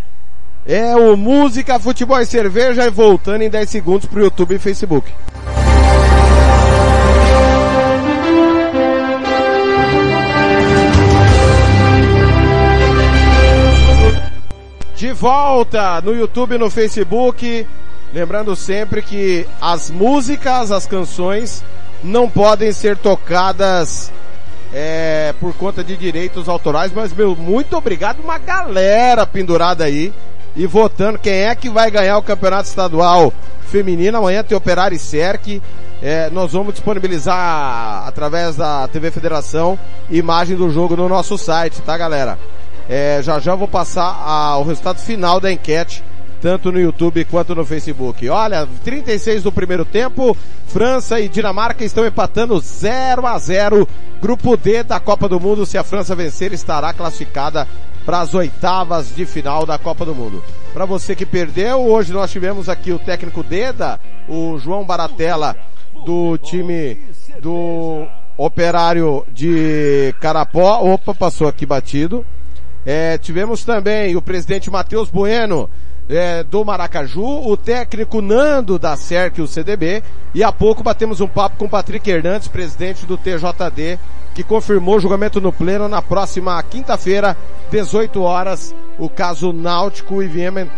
É 0.66 0.94
o 0.97 1.16
Música, 1.16 1.78
Futebol 1.78 2.20
e 2.20 2.26
Cerveja 2.26 2.84
e 2.84 2.91
voltando 2.91 3.41
em 3.41 3.49
10 3.49 3.70
segundos 3.70 4.07
pro 4.07 4.20
YouTube 4.20 4.57
e 4.57 4.58
Facebook. 4.58 5.10
Volta 15.16 16.00
no 16.02 16.14
YouTube 16.14 16.58
no 16.58 16.70
Facebook. 16.70 17.66
Lembrando 18.12 18.54
sempre 18.54 19.02
que 19.02 19.46
as 19.60 19.90
músicas, 19.90 20.70
as 20.70 20.86
canções, 20.86 21.64
não 22.04 22.28
podem 22.28 22.70
ser 22.72 22.96
tocadas 22.96 24.12
é, 24.72 25.34
por 25.40 25.54
conta 25.54 25.82
de 25.82 25.96
direitos 25.96 26.48
autorais, 26.48 26.92
mas 26.94 27.12
meu, 27.12 27.34
muito 27.34 27.76
obrigado, 27.76 28.20
uma 28.20 28.38
galera 28.38 29.26
pendurada 29.26 29.84
aí 29.84 30.12
e 30.54 30.66
votando 30.66 31.18
quem 31.18 31.44
é 31.44 31.54
que 31.54 31.68
vai 31.68 31.90
ganhar 31.90 32.18
o 32.18 32.22
campeonato 32.22 32.68
estadual 32.68 33.32
feminino. 33.66 34.18
Amanhã 34.18 34.42
tem 34.42 34.56
Operário 34.56 34.94
e 34.94 34.98
Cerc. 34.98 35.60
É, 36.02 36.30
nós 36.30 36.52
vamos 36.52 36.74
disponibilizar 36.74 38.06
através 38.06 38.56
da 38.56 38.86
TV 38.88 39.10
Federação 39.10 39.78
imagem 40.10 40.56
do 40.56 40.70
jogo 40.70 40.94
no 40.94 41.08
nosso 41.08 41.38
site, 41.38 41.80
tá 41.82 41.96
galera? 41.96 42.38
É, 42.89 43.20
já 43.23 43.39
já 43.39 43.55
vou 43.55 43.66
passar 43.68 44.05
a- 44.24 44.58
o 44.58 44.62
resultado 44.62 44.98
final 45.00 45.40
da 45.40 45.50
enquete, 45.52 46.05
tanto 46.40 46.70
no 46.70 46.78
YouTube 46.81 47.24
quanto 47.24 47.55
no 47.55 47.65
Facebook. 47.65 48.28
Olha, 48.28 48.68
36 48.84 49.42
do 49.42 49.50
primeiro 49.50 49.84
tempo, 49.84 50.36
França 50.68 51.18
e 51.20 51.28
Dinamarca 51.28 51.84
estão 51.84 52.06
empatando 52.06 52.58
0 52.60 53.26
a 53.26 53.39
0 53.39 53.89
Grupo 54.20 54.56
D 54.56 54.82
da 54.82 54.98
Copa 54.98 55.28
do 55.28 55.39
Mundo, 55.39 55.66
se 55.66 55.76
a 55.76 55.84
França 55.84 56.15
vencer, 56.15 56.52
estará 56.52 56.92
classificada 56.92 57.66
para 58.05 58.20
as 58.20 58.34
oitavas 58.34 59.15
de 59.15 59.26
final 59.26 59.66
da 59.66 59.76
Copa 59.78 60.05
do 60.05 60.15
Mundo. 60.15 60.42
Para 60.73 60.84
você 60.86 61.15
que 61.15 61.26
perdeu, 61.26 61.81
hoje 61.86 62.12
nós 62.12 62.31
tivemos 62.31 62.68
aqui 62.68 62.92
o 62.92 62.98
técnico 62.98 63.42
Deda, 63.42 64.00
o 64.28 64.58
João 64.58 64.84
Baratella, 64.84 65.56
do 66.05 66.39
time 66.39 66.97
do 67.42 68.06
Operário 68.39 69.24
de 69.32 70.15
Carapó. 70.20 70.78
Opa, 70.82 71.15
passou 71.15 71.47
aqui 71.48 71.66
batido. 71.66 72.24
É, 72.86 73.18
tivemos 73.18 73.65
também 73.65 74.15
o 74.15 74.23
presidente 74.23 74.70
Matheus 74.70 75.10
Bueno, 75.10 75.68
é, 76.08 76.44
do 76.44 76.65
Maracaju, 76.65 77.48
o 77.50 77.56
técnico 77.56 78.23
Nando 78.23 78.78
da 78.78 78.97
SERC, 78.97 79.40
o 79.42 79.47
CDB, 79.48 80.05
e 80.32 80.44
há 80.44 80.52
pouco 80.52 80.84
batemos 80.84 81.20
um 81.20 81.26
papo 81.26 81.56
com 81.56 81.68
Patrick 81.68 82.08
Hernandes, 82.08 82.47
presidente 82.47 83.05
do 83.05 83.16
TJD, 83.18 83.98
que 84.34 84.44
confirmou 84.44 84.97
o 84.97 85.00
julgamento 85.00 85.40
no 85.40 85.52
pleno 85.52 85.89
na 85.89 86.00
próxima 86.00 86.62
quinta-feira, 86.62 87.36
18 87.73 88.23
horas, 88.23 88.73
o 88.98 89.08
caso 89.08 89.52
Náutico 89.52 90.23
e 90.23 90.28
Viemen 90.28 90.70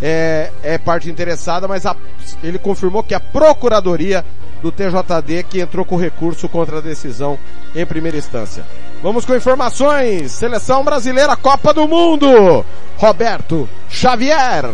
é, 0.00 0.52
é 0.62 0.78
parte 0.78 1.10
interessada, 1.10 1.66
mas 1.66 1.84
a- 1.84 1.96
ele 2.44 2.58
confirmou 2.58 3.02
que 3.02 3.14
a 3.14 3.20
Procuradoria 3.20 4.24
do 4.62 4.72
TJD 4.72 5.44
que 5.48 5.60
entrou 5.60 5.84
com 5.84 5.96
recurso 5.96 6.48
contra 6.48 6.78
a 6.78 6.82
decisão 6.82 7.38
em 7.74 7.86
primeira 7.86 8.18
instância. 8.18 8.64
Vamos 9.02 9.24
com 9.24 9.34
informações. 9.34 10.32
Seleção 10.32 10.84
brasileira 10.84 11.36
Copa 11.36 11.72
do 11.72 11.86
Mundo. 11.86 12.64
Roberto 12.96 13.68
Xavier. 13.88 14.70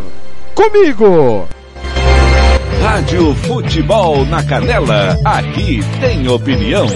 Comigo. 0.53 1.47
Rádio 2.81 3.35
Futebol 3.35 4.25
na 4.25 4.43
Canela. 4.43 5.17
Aqui 5.23 5.79
tem 5.99 6.27
opinião. 6.27 6.87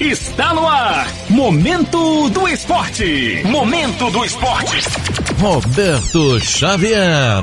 Está 0.00 0.52
no 0.54 0.66
ar. 0.66 1.06
Momento 1.30 2.28
do 2.30 2.48
Esporte. 2.48 3.42
Momento 3.44 4.10
do 4.10 4.24
Esporte. 4.24 4.82
Roberto 5.40 6.40
Xavier. 6.40 7.42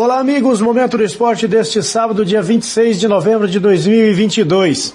Olá, 0.00 0.20
amigos. 0.20 0.60
Momento 0.60 0.96
do 0.96 1.02
esporte 1.02 1.48
deste 1.48 1.82
sábado, 1.82 2.24
dia 2.24 2.40
26 2.40 3.00
de 3.00 3.08
novembro 3.08 3.48
de 3.48 3.58
2022. 3.58 4.94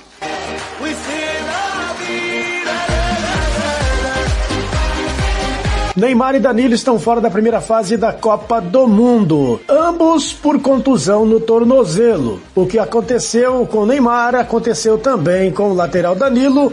Neymar 5.94 6.36
e 6.36 6.40
Danilo 6.40 6.74
estão 6.74 6.98
fora 6.98 7.20
da 7.20 7.30
primeira 7.30 7.60
fase 7.60 7.98
da 7.98 8.14
Copa 8.14 8.62
do 8.62 8.88
Mundo, 8.88 9.60
ambos 9.68 10.32
por 10.32 10.62
contusão 10.62 11.26
no 11.26 11.42
tornozelo. 11.42 12.40
O 12.56 12.66
que 12.66 12.80
aconteceu 12.80 13.68
com 13.68 13.86
Neymar 13.86 14.36
aconteceu 14.36 14.98
também 14.98 15.52
com 15.52 15.72
o 15.72 15.76
lateral 15.76 16.16
Danilo 16.16 16.72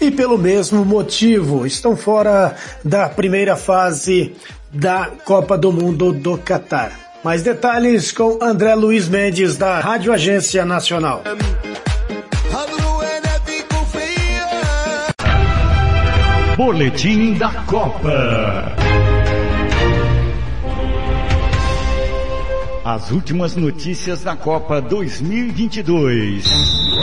e 0.00 0.10
pelo 0.10 0.38
mesmo 0.38 0.82
motivo 0.82 1.66
estão 1.66 1.94
fora 1.94 2.56
da 2.82 3.06
primeira 3.10 3.54
fase 3.54 4.34
da 4.72 5.10
Copa 5.26 5.58
do 5.58 5.70
Mundo 5.70 6.10
do 6.10 6.38
Catar. 6.38 7.05
Mais 7.26 7.42
detalhes 7.42 8.12
com 8.12 8.38
André 8.40 8.72
Luiz 8.76 9.08
Mendes 9.08 9.56
da 9.56 9.80
Rádio 9.80 10.12
Agência 10.12 10.64
Nacional. 10.64 11.24
Boletim 16.56 17.32
da 17.32 17.50
Copa. 17.64 18.76
As 22.84 23.10
últimas 23.10 23.56
notícias 23.56 24.22
da 24.22 24.36
Copa 24.36 24.80
2022. 24.80 26.48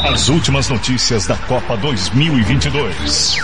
As 0.06 0.30
últimas 0.30 0.70
notícias 0.70 1.28
da 1.28 1.36
Copa 1.36 1.76
2022. 1.76 3.36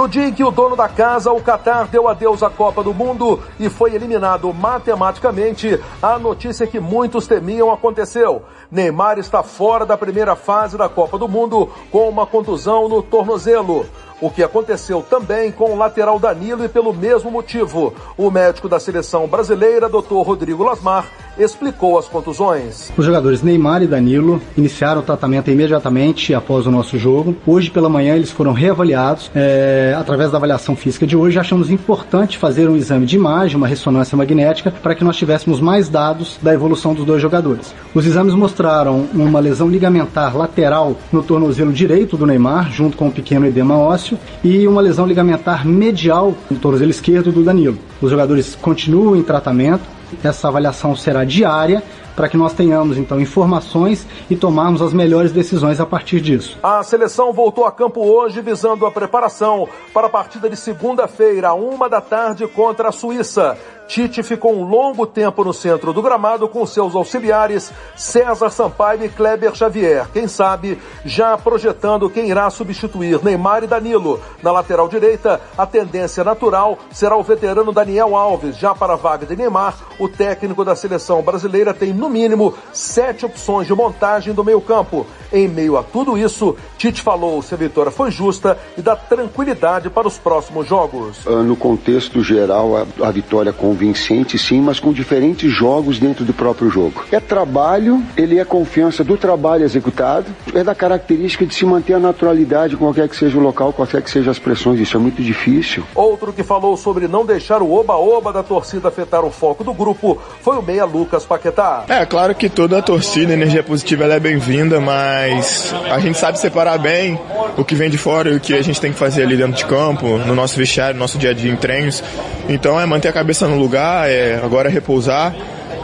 No 0.00 0.08
dia 0.08 0.28
em 0.28 0.32
que 0.32 0.42
o 0.42 0.50
dono 0.50 0.74
da 0.74 0.88
casa, 0.88 1.30
o 1.30 1.42
Qatar, 1.42 1.86
deu 1.88 2.08
adeus 2.08 2.42
à 2.42 2.48
Copa 2.48 2.82
do 2.82 2.94
Mundo 2.94 3.38
e 3.58 3.68
foi 3.68 3.94
eliminado 3.94 4.50
matematicamente, 4.50 5.78
a 6.00 6.18
notícia 6.18 6.66
que 6.66 6.80
muitos 6.80 7.26
temiam 7.26 7.70
aconteceu. 7.70 8.42
Neymar 8.70 9.18
está 9.18 9.42
fora 9.42 9.84
da 9.84 9.98
primeira 9.98 10.34
fase 10.34 10.78
da 10.78 10.88
Copa 10.88 11.18
do 11.18 11.28
Mundo 11.28 11.68
com 11.92 12.08
uma 12.08 12.26
contusão 12.26 12.88
no 12.88 13.02
tornozelo. 13.02 13.84
O 14.20 14.30
que 14.30 14.42
aconteceu 14.42 15.02
também 15.02 15.50
com 15.50 15.72
o 15.72 15.76
lateral 15.76 16.18
Danilo 16.18 16.64
e 16.64 16.68
pelo 16.68 16.92
mesmo 16.92 17.30
motivo. 17.30 17.94
O 18.18 18.30
médico 18.30 18.68
da 18.68 18.78
seleção 18.78 19.26
brasileira, 19.26 19.88
Dr. 19.88 20.22
Rodrigo 20.22 20.62
Lasmar, 20.62 21.06
explicou 21.38 21.98
as 21.98 22.06
contusões. 22.06 22.92
Os 22.96 23.04
jogadores 23.04 23.42
Neymar 23.42 23.82
e 23.82 23.86
Danilo 23.86 24.40
iniciaram 24.56 25.00
o 25.00 25.04
tratamento 25.04 25.50
imediatamente 25.50 26.34
após 26.34 26.66
o 26.66 26.70
nosso 26.70 26.98
jogo. 26.98 27.34
Hoje 27.46 27.70
pela 27.70 27.88
manhã 27.88 28.14
eles 28.14 28.30
foram 28.30 28.52
reavaliados. 28.52 29.30
É, 29.34 29.96
através 29.98 30.30
da 30.30 30.36
avaliação 30.36 30.76
física 30.76 31.06
de 31.06 31.16
hoje, 31.16 31.38
achamos 31.38 31.70
importante 31.70 32.36
fazer 32.36 32.68
um 32.68 32.76
exame 32.76 33.06
de 33.06 33.16
imagem, 33.16 33.56
uma 33.56 33.66
ressonância 33.66 34.16
magnética, 34.16 34.70
para 34.70 34.94
que 34.94 35.04
nós 35.04 35.16
tivéssemos 35.16 35.60
mais 35.60 35.88
dados 35.88 36.38
da 36.42 36.52
evolução 36.52 36.94
dos 36.94 37.04
dois 37.04 37.22
jogadores. 37.22 37.74
Os 37.94 38.06
exames 38.06 38.34
mostraram 38.34 39.08
uma 39.14 39.40
lesão 39.40 39.68
ligamentar 39.68 40.36
lateral 40.36 40.96
no 41.12 41.22
tornozelo 41.22 41.72
direito 41.72 42.16
do 42.16 42.26
Neymar, 42.26 42.70
junto 42.70 42.96
com 42.96 43.06
um 43.06 43.10
pequeno 43.10 43.46
edema 43.46 43.78
ósseo, 43.78 44.09
e 44.42 44.66
uma 44.66 44.80
lesão 44.80 45.06
ligamentar 45.06 45.66
medial 45.66 46.34
no 46.50 46.58
tornozelo 46.58 46.90
esquerdo 46.90 47.32
do 47.32 47.42
Danilo. 47.42 47.78
Os 48.00 48.10
jogadores 48.10 48.54
continuam 48.54 49.16
em 49.16 49.22
tratamento. 49.22 49.84
Essa 50.24 50.48
avaliação 50.48 50.96
será 50.96 51.24
diária 51.24 51.82
para 52.16 52.28
que 52.28 52.36
nós 52.36 52.52
tenhamos 52.52 52.98
então 52.98 53.20
informações 53.20 54.06
e 54.28 54.36
tomarmos 54.36 54.82
as 54.82 54.92
melhores 54.92 55.32
decisões 55.32 55.80
a 55.80 55.86
partir 55.86 56.20
disso. 56.20 56.58
A 56.62 56.82
seleção 56.82 57.32
voltou 57.32 57.64
a 57.64 57.72
campo 57.72 58.04
hoje 58.04 58.40
visando 58.40 58.84
a 58.84 58.90
preparação 58.90 59.68
para 59.94 60.06
a 60.06 60.10
partida 60.10 60.50
de 60.50 60.56
segunda-feira, 60.56 61.54
uma 61.54 61.88
da 61.88 62.00
tarde 62.00 62.46
contra 62.46 62.88
a 62.88 62.92
Suíça. 62.92 63.56
Tite 63.90 64.22
ficou 64.22 64.54
um 64.54 64.62
longo 64.62 65.04
tempo 65.04 65.42
no 65.42 65.52
centro 65.52 65.92
do 65.92 66.00
gramado 66.00 66.48
com 66.48 66.64
seus 66.64 66.94
auxiliares 66.94 67.72
César 67.96 68.48
Sampaio 68.48 69.04
e 69.04 69.08
Kleber 69.08 69.52
Xavier. 69.52 70.06
Quem 70.12 70.28
sabe 70.28 70.78
já 71.04 71.36
projetando 71.36 72.08
quem 72.08 72.30
irá 72.30 72.48
substituir 72.50 73.18
Neymar 73.20 73.64
e 73.64 73.66
Danilo. 73.66 74.20
Na 74.44 74.52
lateral 74.52 74.86
direita, 74.86 75.40
a 75.58 75.66
tendência 75.66 76.22
natural 76.22 76.78
será 76.92 77.16
o 77.16 77.22
veterano 77.24 77.72
Daniel 77.72 78.14
Alves. 78.14 78.56
Já 78.56 78.76
para 78.76 78.92
a 78.92 78.96
vaga 78.96 79.26
de 79.26 79.34
Neymar, 79.34 79.76
o 79.98 80.08
técnico 80.08 80.64
da 80.64 80.76
seleção 80.76 81.20
brasileira 81.20 81.74
tem 81.74 81.92
no 81.92 82.08
mínimo 82.08 82.54
sete 82.72 83.26
opções 83.26 83.66
de 83.66 83.74
montagem 83.74 84.32
do 84.32 84.44
meio 84.44 84.60
campo. 84.60 85.04
Em 85.32 85.48
meio 85.48 85.76
a 85.76 85.82
tudo 85.82 86.16
isso, 86.16 86.56
Tite 86.78 87.02
falou 87.02 87.42
se 87.42 87.54
a 87.54 87.56
vitória 87.56 87.90
foi 87.90 88.12
justa 88.12 88.56
e 88.78 88.82
dá 88.82 88.94
tranquilidade 88.94 89.90
para 89.90 90.06
os 90.06 90.16
próximos 90.16 90.68
jogos. 90.68 91.24
No 91.24 91.56
contexto 91.56 92.22
geral, 92.22 92.76
a, 92.76 93.08
a 93.08 93.10
vitória 93.10 93.52
convincente 93.80 94.36
sim, 94.36 94.60
mas 94.60 94.78
com 94.78 94.92
diferentes 94.92 95.50
jogos 95.50 95.98
dentro 95.98 96.22
do 96.22 96.34
próprio 96.34 96.68
jogo. 96.68 97.04
É 97.10 97.18
trabalho, 97.18 98.02
ele 98.14 98.38
é 98.38 98.44
confiança 98.44 99.02
do 99.02 99.16
trabalho 99.16 99.64
executado, 99.64 100.26
é 100.54 100.62
da 100.62 100.74
característica 100.74 101.46
de 101.46 101.54
se 101.54 101.64
manter 101.64 101.94
a 101.94 101.98
naturalidade, 101.98 102.76
qualquer 102.76 103.08
que 103.08 103.16
seja 103.16 103.38
o 103.38 103.40
local, 103.40 103.72
qualquer 103.72 104.02
que 104.02 104.10
sejam 104.10 104.30
as 104.30 104.38
pressões, 104.38 104.78
isso 104.78 104.96
é 104.96 105.00
muito 105.00 105.22
difícil. 105.22 105.82
Outro 105.94 106.30
que 106.30 106.42
falou 106.42 106.76
sobre 106.76 107.08
não 107.08 107.24
deixar 107.24 107.62
o 107.62 107.72
oba-oba 107.72 108.32
da 108.32 108.42
torcida 108.42 108.88
afetar 108.88 109.24
o 109.24 109.30
foco 109.30 109.64
do 109.64 109.72
grupo 109.72 110.20
foi 110.42 110.58
o 110.58 110.62
meia 110.62 110.84
Lucas 110.84 111.24
Paquetá. 111.24 111.84
É, 111.88 112.04
claro 112.04 112.34
que 112.34 112.50
toda 112.50 112.78
a 112.78 112.82
torcida, 112.82 113.32
a 113.32 113.34
energia 113.34 113.62
positiva, 113.62 114.04
ela 114.04 114.14
é 114.14 114.20
bem-vinda, 114.20 114.78
mas 114.78 115.74
a 115.90 115.98
gente 116.00 116.18
sabe 116.18 116.38
separar 116.38 116.76
bem 116.76 117.18
o 117.56 117.64
que 117.64 117.74
vem 117.74 117.88
de 117.88 117.96
fora 117.96 118.30
e 118.30 118.36
o 118.36 118.40
que 118.40 118.52
a 118.52 118.62
gente 118.62 118.80
tem 118.80 118.92
que 118.92 118.98
fazer 118.98 119.22
ali 119.22 119.36
dentro 119.36 119.54
de 119.54 119.64
campo, 119.64 120.18
no 120.18 120.34
nosso 120.34 120.56
vestiário, 120.56 120.94
no 120.94 121.00
nosso 121.00 121.16
dia 121.16 121.30
a 121.30 121.34
dia 121.34 121.50
em 121.50 121.56
treinos. 121.56 122.02
Então 122.48 122.78
é 122.78 122.84
manter 122.84 123.08
a 123.08 123.12
cabeça 123.12 123.46
no 123.46 123.56
lugar, 123.56 123.69
é 123.78 124.40
agora 124.42 124.68
é 124.68 124.72
repousar, 124.72 125.34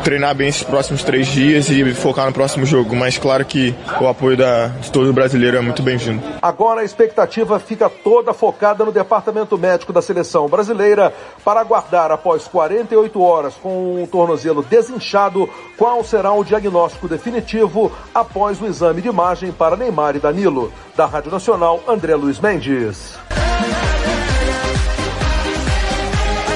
treinar 0.03 0.35
bem 0.35 0.49
esses 0.49 0.63
próximos 0.63 1.03
três 1.03 1.27
dias 1.27 1.69
e 1.69 1.95
focar 1.95 2.27
no 2.27 2.33
próximo 2.33 2.65
jogo. 2.65 2.95
Mas 2.95 3.19
claro 3.19 3.45
que 3.45 3.75
o 4.01 4.07
apoio 4.07 4.37
da, 4.37 4.69
de 4.69 4.91
todo 4.91 5.13
brasileiro 5.13 5.57
é 5.57 5.61
muito 5.61 5.83
bem-vindo. 5.83 6.23
Agora 6.41 6.81
a 6.81 6.85
expectativa 6.85 7.59
fica 7.59 7.89
toda 7.89 8.33
focada 8.33 8.85
no 8.85 8.93
departamento 8.93 9.59
médico 9.59 9.93
da 9.93 10.01
seleção 10.01 10.49
brasileira 10.49 11.13
para 11.45 11.61
aguardar 11.61 12.11
após 12.11 12.47
48 12.47 13.21
horas 13.21 13.55
com 13.55 14.03
o 14.03 14.07
tornozelo 14.07 14.63
desinchado 14.63 15.49
qual 15.77 16.05
será 16.05 16.33
o 16.33 16.45
diagnóstico 16.45 17.09
definitivo 17.09 17.93
após 18.15 18.61
o 18.61 18.67
exame 18.67 19.03
de 19.03 19.09
imagem 19.09 19.53
para 19.53 19.77
Neymar 19.77 20.17
e 20.17 20.21
Danilo. 20.21 20.73
Da 20.97 21.07
Rádio 21.07 21.31
Nacional, 21.31 21.83
André 21.87 22.15
Luiz 22.15 22.41
Mendes. 22.41 23.19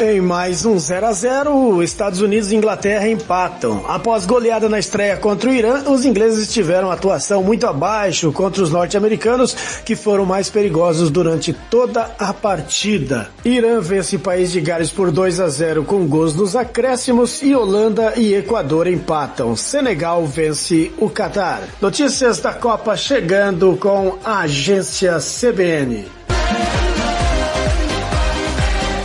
Em 0.02 0.18
mais 0.18 0.64
um 0.64 0.78
0 0.78 1.06
a 1.06 1.12
0 1.12 1.82
Estados 1.82 2.22
Unidos 2.22 2.50
e 2.50 2.56
Inglaterra 2.56 3.06
empatam. 3.06 3.84
Após 3.86 4.24
goleada 4.24 4.66
na 4.66 4.78
estreia 4.78 5.18
contra 5.18 5.50
o 5.50 5.52
Irã, 5.52 5.82
os 5.90 6.06
ingleses 6.06 6.50
tiveram 6.50 6.90
atuação 6.90 7.42
muito 7.42 7.66
abaixo 7.66 8.32
contra 8.32 8.62
os 8.62 8.70
norte-americanos, 8.70 9.54
que 9.84 9.94
foram 9.94 10.24
mais 10.24 10.48
perigosos 10.48 11.10
durante 11.10 11.52
toda 11.52 12.14
a 12.18 12.32
partida. 12.32 13.28
Irã 13.44 13.78
vence 13.78 14.16
país 14.16 14.50
de 14.50 14.62
Gales 14.62 14.90
por 14.90 15.10
2 15.10 15.38
a 15.38 15.50
0 15.50 15.84
com 15.84 16.06
gols 16.06 16.34
nos 16.34 16.56
acréscimos 16.56 17.42
e 17.42 17.54
Holanda 17.54 18.14
e 18.16 18.34
Equador 18.34 18.86
empatam. 18.86 19.54
Senegal 19.54 20.24
vence 20.24 20.90
o 20.96 21.10
Catar. 21.10 21.60
Notícias 21.78 22.38
da 22.38 22.54
Copa 22.54 22.96
chegando 22.96 23.76
com 23.76 24.16
a 24.24 24.40
agência 24.40 25.18
CBN. 25.18 26.08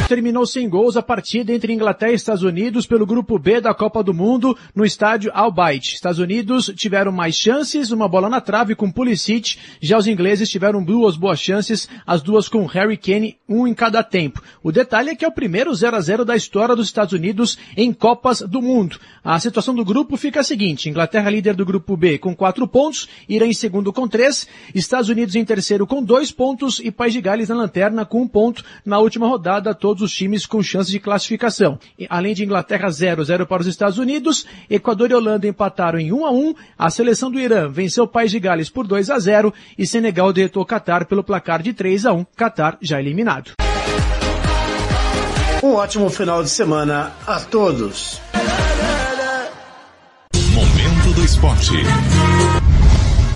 Terminou 0.08 0.46
sem 0.46 0.70
gols 0.70 0.96
a 0.96 1.02
partida 1.02 1.52
entre 1.52 1.74
Inglaterra 1.74 2.12
e 2.12 2.16
Estados 2.16 2.44
Unidos 2.44 2.86
pelo 2.86 3.06
grupo 3.06 3.40
B 3.40 3.60
da 3.60 3.74
Copa 3.74 4.04
do 4.04 4.14
Mundo 4.14 4.56
no 4.76 4.86
estádio 4.86 5.32
Al 5.34 5.52
Bayt. 5.52 5.96
Estados 5.96 6.20
Unidos 6.20 6.72
tiveram 6.76 7.12
mais 7.12 7.36
chances, 7.36 7.90
uma 7.90 8.08
bola 8.08 8.30
na 8.30 8.40
trave 8.40 8.76
com 8.76 8.92
Pulisic, 8.92 9.58
já 9.82 9.98
os 9.98 10.08
ingleses 10.08 10.50
tiveram 10.50 10.84
duas 10.84 11.18
boas 11.18 11.40
chances, 11.40 11.90
as 12.06 12.22
duas 12.22 12.48
com 12.48 12.66
Harry 12.66 12.98
Kane, 12.98 13.38
um 13.50 13.66
em 13.66 13.74
cada 13.74 14.04
tempo. 14.04 14.44
O 14.62 14.72
detalhe 14.72 15.10
é 15.10 15.16
que 15.16 15.26
é 15.26 15.28
o 15.28 15.32
primeiro 15.32 15.74
0 15.74 15.96
a 15.96 16.00
0 16.00 16.24
da 16.24 16.36
história 16.36 16.76
dos 16.76 16.88
Estados 16.88 17.14
Unidos 17.14 17.58
em 17.76 17.92
Copas 17.92 18.42
do 18.42 18.62
Mundo. 18.62 19.00
A 19.24 19.40
situação 19.40 19.74
do 19.74 19.84
grupo 19.84 20.18
fica 20.18 20.42
a 20.42 20.44
seguinte, 20.44 20.88
Inglaterra 20.88 21.32
líder 21.32 21.56
do 21.56 21.66
grupo 21.66 21.98
B 21.98 22.20
com 22.20 22.36
quatro 22.36 22.68
pontos, 22.68 23.10
Irã 23.28 23.48
em 23.48 23.54
segundo 23.54 23.92
com 23.92 24.08
três, 24.08 24.48
Estados 24.74 25.10
Unidos 25.10 25.36
em 25.36 25.44
terceiro 25.44 25.88
com 25.88 26.04
dois 26.04 26.32
pontos 26.32 26.80
e 26.80 26.92
País 26.92 27.14
de 27.14 27.22
Gales 27.22 27.50
na 27.50 27.56
lanterna 27.56 28.06
com 28.06 28.22
um 28.22 28.28
ponto 28.28 28.64
na 28.86 29.00
última 29.00 29.28
rodada, 29.28 29.74
todo 29.74 29.95
todos 29.96 30.02
os 30.02 30.14
times 30.14 30.46
com 30.46 30.62
chances 30.62 30.92
de 30.92 31.00
classificação. 31.00 31.80
Além 32.10 32.34
de 32.34 32.44
Inglaterra 32.44 32.90
0-0 32.90 33.46
para 33.46 33.62
os 33.62 33.68
Estados 33.68 33.98
Unidos, 33.98 34.46
Equador 34.70 35.10
e 35.10 35.14
Holanda 35.14 35.48
empataram 35.48 35.98
em 35.98 36.12
1 36.12 36.26
a 36.26 36.32
1. 36.32 36.56
A 36.78 36.90
seleção 36.90 37.32
do 37.32 37.40
Irã 37.40 37.70
venceu 37.70 38.04
o 38.04 38.08
País 38.08 38.30
de 38.30 38.40
Gales 38.40 38.70
por 38.70 38.86
2 38.86 39.10
a 39.10 39.18
0 39.18 39.54
e 39.78 39.88
Senegal 39.88 40.34
derrotou 40.34 40.64
o 40.64 40.66
Catar 40.66 41.06
pelo 41.06 41.24
placar 41.24 41.62
de 41.62 41.74
3 41.74 42.06
a 42.06 42.14
1. 42.14 42.26
Catar 42.36 42.78
já 42.82 43.00
eliminado. 43.00 43.52
Um 45.64 45.74
ótimo 45.74 46.10
final 46.10 46.44
de 46.44 46.50
semana 46.50 47.14
a 47.26 47.40
todos. 47.40 48.20
Momento 50.54 51.16
do 51.16 51.24
esporte. 51.24 51.76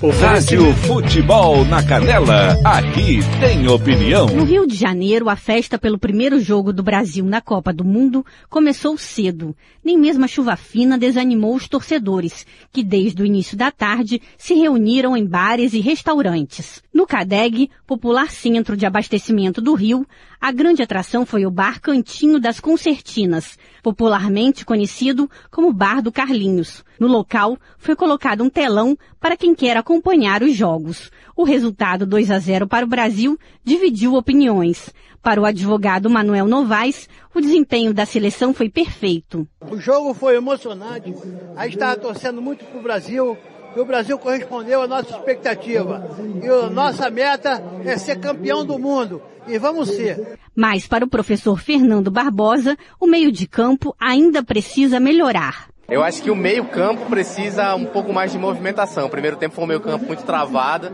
Rádio 0.08 0.72
Futebol 0.76 1.62
na 1.66 1.82
Canela, 1.86 2.56
aqui 2.64 3.18
tem 3.38 3.68
opinião. 3.68 4.28
No 4.28 4.44
Rio 4.44 4.66
de 4.66 4.74
Janeiro, 4.74 5.28
a 5.28 5.36
festa 5.36 5.78
pelo 5.78 5.98
primeiro 5.98 6.40
jogo 6.40 6.72
do 6.72 6.82
Brasil 6.82 7.22
na 7.26 7.42
Copa 7.42 7.70
do 7.70 7.84
Mundo 7.84 8.24
começou 8.48 8.96
cedo. 8.96 9.54
Nem 9.84 9.98
mesmo 9.98 10.24
a 10.24 10.28
chuva 10.28 10.56
fina 10.56 10.96
desanimou 10.96 11.54
os 11.54 11.68
torcedores, 11.68 12.46
que 12.72 12.82
desde 12.82 13.22
o 13.22 13.26
início 13.26 13.58
da 13.58 13.70
tarde 13.70 14.22
se 14.38 14.54
reuniram 14.54 15.14
em 15.14 15.26
bares 15.26 15.74
e 15.74 15.80
restaurantes. 15.80 16.82
No 16.92 17.06
CADEG, 17.06 17.70
popular 17.86 18.30
centro 18.30 18.76
de 18.76 18.84
abastecimento 18.84 19.60
do 19.60 19.74
Rio, 19.74 20.04
a 20.40 20.50
grande 20.50 20.82
atração 20.82 21.24
foi 21.24 21.46
o 21.46 21.50
Bar 21.50 21.80
Cantinho 21.80 22.40
das 22.40 22.58
Concertinas, 22.58 23.56
popularmente 23.80 24.64
conhecido 24.64 25.30
como 25.52 25.72
Bar 25.72 26.02
do 26.02 26.10
Carlinhos. 26.10 26.84
No 26.98 27.06
local, 27.06 27.56
foi 27.78 27.94
colocado 27.94 28.42
um 28.42 28.50
telão 28.50 28.98
para 29.20 29.36
quem 29.36 29.54
quer 29.54 29.76
acompanhar 29.76 30.42
os 30.42 30.56
jogos. 30.56 31.12
O 31.36 31.44
resultado 31.44 32.04
2 32.04 32.28
a 32.28 32.40
0 32.40 32.66
para 32.66 32.84
o 32.84 32.88
Brasil 32.88 33.38
dividiu 33.62 34.14
opiniões. 34.14 34.92
Para 35.22 35.40
o 35.40 35.44
advogado 35.44 36.10
Manuel 36.10 36.48
Novaes, 36.48 37.08
o 37.32 37.40
desempenho 37.40 37.94
da 37.94 38.04
seleção 38.04 38.52
foi 38.52 38.68
perfeito. 38.68 39.46
O 39.70 39.78
jogo 39.78 40.12
foi 40.12 40.34
emocionante. 40.34 41.14
A 41.54 41.64
gente 41.64 41.74
estava 41.74 41.96
torcendo 41.96 42.42
muito 42.42 42.64
para 42.64 42.80
o 42.80 42.82
Brasil. 42.82 43.38
E 43.74 43.80
o 43.80 43.84
Brasil 43.84 44.18
correspondeu 44.18 44.82
à 44.82 44.86
nossa 44.86 45.10
expectativa. 45.10 46.08
E 46.42 46.48
a 46.48 46.68
nossa 46.68 47.10
meta 47.10 47.62
é 47.84 47.96
ser 47.96 48.18
campeão 48.18 48.64
do 48.64 48.78
mundo. 48.78 49.22
E 49.46 49.58
vamos 49.58 49.88
ser. 49.90 50.38
Mas 50.54 50.86
para 50.86 51.04
o 51.04 51.08
professor 51.08 51.58
Fernando 51.58 52.10
Barbosa, 52.10 52.76
o 52.98 53.06
meio 53.06 53.30
de 53.30 53.46
campo 53.46 53.94
ainda 53.98 54.42
precisa 54.42 54.98
melhorar. 54.98 55.70
Eu 55.90 56.04
acho 56.04 56.22
que 56.22 56.30
o 56.30 56.36
meio-campo 56.36 57.06
precisa 57.06 57.74
um 57.74 57.84
pouco 57.84 58.12
mais 58.12 58.30
de 58.30 58.38
movimentação. 58.38 59.06
O 59.06 59.10
primeiro 59.10 59.36
tempo 59.36 59.56
foi 59.56 59.64
um 59.64 59.66
meio-campo 59.66 60.06
muito 60.06 60.22
travado, 60.22 60.92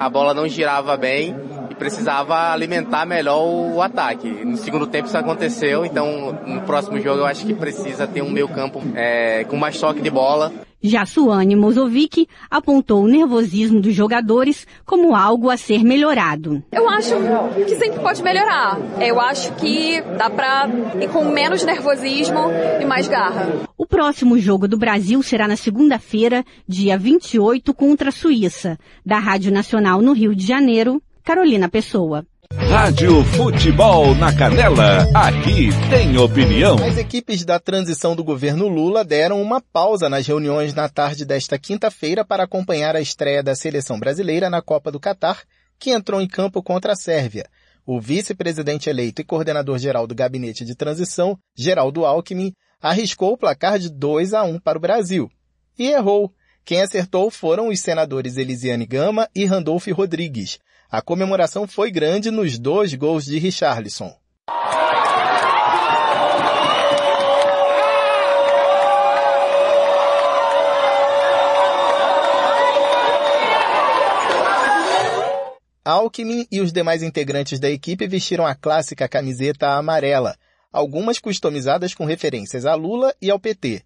a 0.00 0.08
bola 0.08 0.32
não 0.32 0.48
girava 0.48 0.96
bem 0.96 1.36
e 1.70 1.74
precisava 1.74 2.50
alimentar 2.50 3.04
melhor 3.04 3.42
o 3.42 3.82
ataque. 3.82 4.26
No 4.26 4.56
segundo 4.56 4.86
tempo 4.86 5.06
isso 5.06 5.18
aconteceu, 5.18 5.84
então 5.84 6.32
no 6.46 6.62
próximo 6.62 6.98
jogo 6.98 7.20
eu 7.20 7.26
acho 7.26 7.44
que 7.44 7.52
precisa 7.52 8.06
ter 8.06 8.22
um 8.22 8.30
meio-campo 8.30 8.80
é, 8.94 9.44
com 9.44 9.56
mais 9.56 9.78
toque 9.78 10.00
de 10.00 10.08
bola. 10.08 10.50
Já 10.80 11.04
Suane 11.04 11.56
Mozovic 11.56 12.28
apontou 12.48 13.02
o 13.02 13.08
nervosismo 13.08 13.80
dos 13.80 13.94
jogadores 13.94 14.66
como 14.84 15.14
algo 15.14 15.50
a 15.50 15.56
ser 15.56 15.82
melhorado. 15.82 16.62
Eu 16.70 16.88
acho 16.88 17.14
que 17.66 17.74
sempre 17.74 17.98
pode 18.00 18.22
melhorar. 18.22 18.78
Eu 19.00 19.20
acho 19.20 19.52
que 19.54 20.00
dá 20.16 20.30
pra 20.30 20.68
ir 21.00 21.08
com 21.08 21.24
menos 21.24 21.64
nervosismo 21.64 22.50
e 22.80 22.84
mais 22.84 23.08
garra. 23.08 23.68
O 23.76 23.86
próximo 23.86 24.38
jogo 24.38 24.68
do 24.68 24.78
Brasil 24.78 25.20
será 25.22 25.48
na 25.48 25.56
segunda-feira, 25.56 26.44
dia 26.66 26.96
28, 26.96 27.74
contra 27.74 28.10
a 28.10 28.12
Suíça. 28.12 28.78
Da 29.04 29.18
Rádio 29.18 29.52
Nacional 29.52 30.00
no 30.00 30.12
Rio 30.12 30.34
de 30.34 30.46
Janeiro, 30.46 31.02
Carolina 31.24 31.68
Pessoa. 31.68 32.24
Rádio 32.54 33.22
Futebol 33.24 34.14
na 34.14 34.34
Canela, 34.34 35.06
aqui 35.14 35.68
tem 35.90 36.16
opinião. 36.16 36.76
As 36.82 36.96
equipes 36.96 37.44
da 37.44 37.60
transição 37.60 38.16
do 38.16 38.24
governo 38.24 38.68
Lula 38.68 39.04
deram 39.04 39.42
uma 39.42 39.60
pausa 39.60 40.08
nas 40.08 40.26
reuniões 40.26 40.72
na 40.72 40.88
tarde 40.88 41.26
desta 41.26 41.58
quinta-feira 41.58 42.24
para 42.24 42.44
acompanhar 42.44 42.96
a 42.96 43.00
estreia 43.02 43.42
da 43.42 43.54
seleção 43.54 44.00
brasileira 44.00 44.48
na 44.48 44.62
Copa 44.62 44.90
do 44.90 44.98
Catar, 44.98 45.42
que 45.78 45.90
entrou 45.90 46.22
em 46.22 46.26
campo 46.26 46.62
contra 46.62 46.94
a 46.94 46.96
Sérvia. 46.96 47.46
O 47.84 48.00
vice-presidente 48.00 48.88
eleito 48.88 49.20
e 49.20 49.24
coordenador-geral 49.24 50.06
do 50.06 50.14
gabinete 50.14 50.64
de 50.64 50.74
transição, 50.74 51.38
Geraldo 51.54 52.06
Alckmin, 52.06 52.54
arriscou 52.80 53.32
o 53.34 53.38
placar 53.38 53.78
de 53.78 53.90
2 53.90 54.32
a 54.32 54.42
1 54.42 54.58
para 54.60 54.78
o 54.78 54.80
Brasil. 54.80 55.30
E 55.78 55.88
errou. 55.88 56.32
Quem 56.64 56.80
acertou 56.80 57.30
foram 57.30 57.68
os 57.68 57.80
senadores 57.80 58.36
Elisiane 58.36 58.86
Gama 58.86 59.28
e 59.34 59.44
Randolph 59.44 59.88
Rodrigues. 59.88 60.58
A 60.90 61.02
comemoração 61.02 61.68
foi 61.68 61.90
grande 61.90 62.30
nos 62.30 62.58
dois 62.58 62.94
gols 62.94 63.26
de 63.26 63.38
Richarlison. 63.38 64.10
Alckmin 75.84 76.46
e 76.50 76.62
os 76.62 76.72
demais 76.72 77.02
integrantes 77.02 77.60
da 77.60 77.68
equipe 77.68 78.06
vestiram 78.06 78.46
a 78.46 78.54
clássica 78.54 79.06
camiseta 79.06 79.68
amarela, 79.76 80.36
algumas 80.72 81.18
customizadas 81.18 81.92
com 81.92 82.06
referências 82.06 82.64
a 82.64 82.74
Lula 82.74 83.14
e 83.20 83.30
ao 83.30 83.38
PT. 83.38 83.82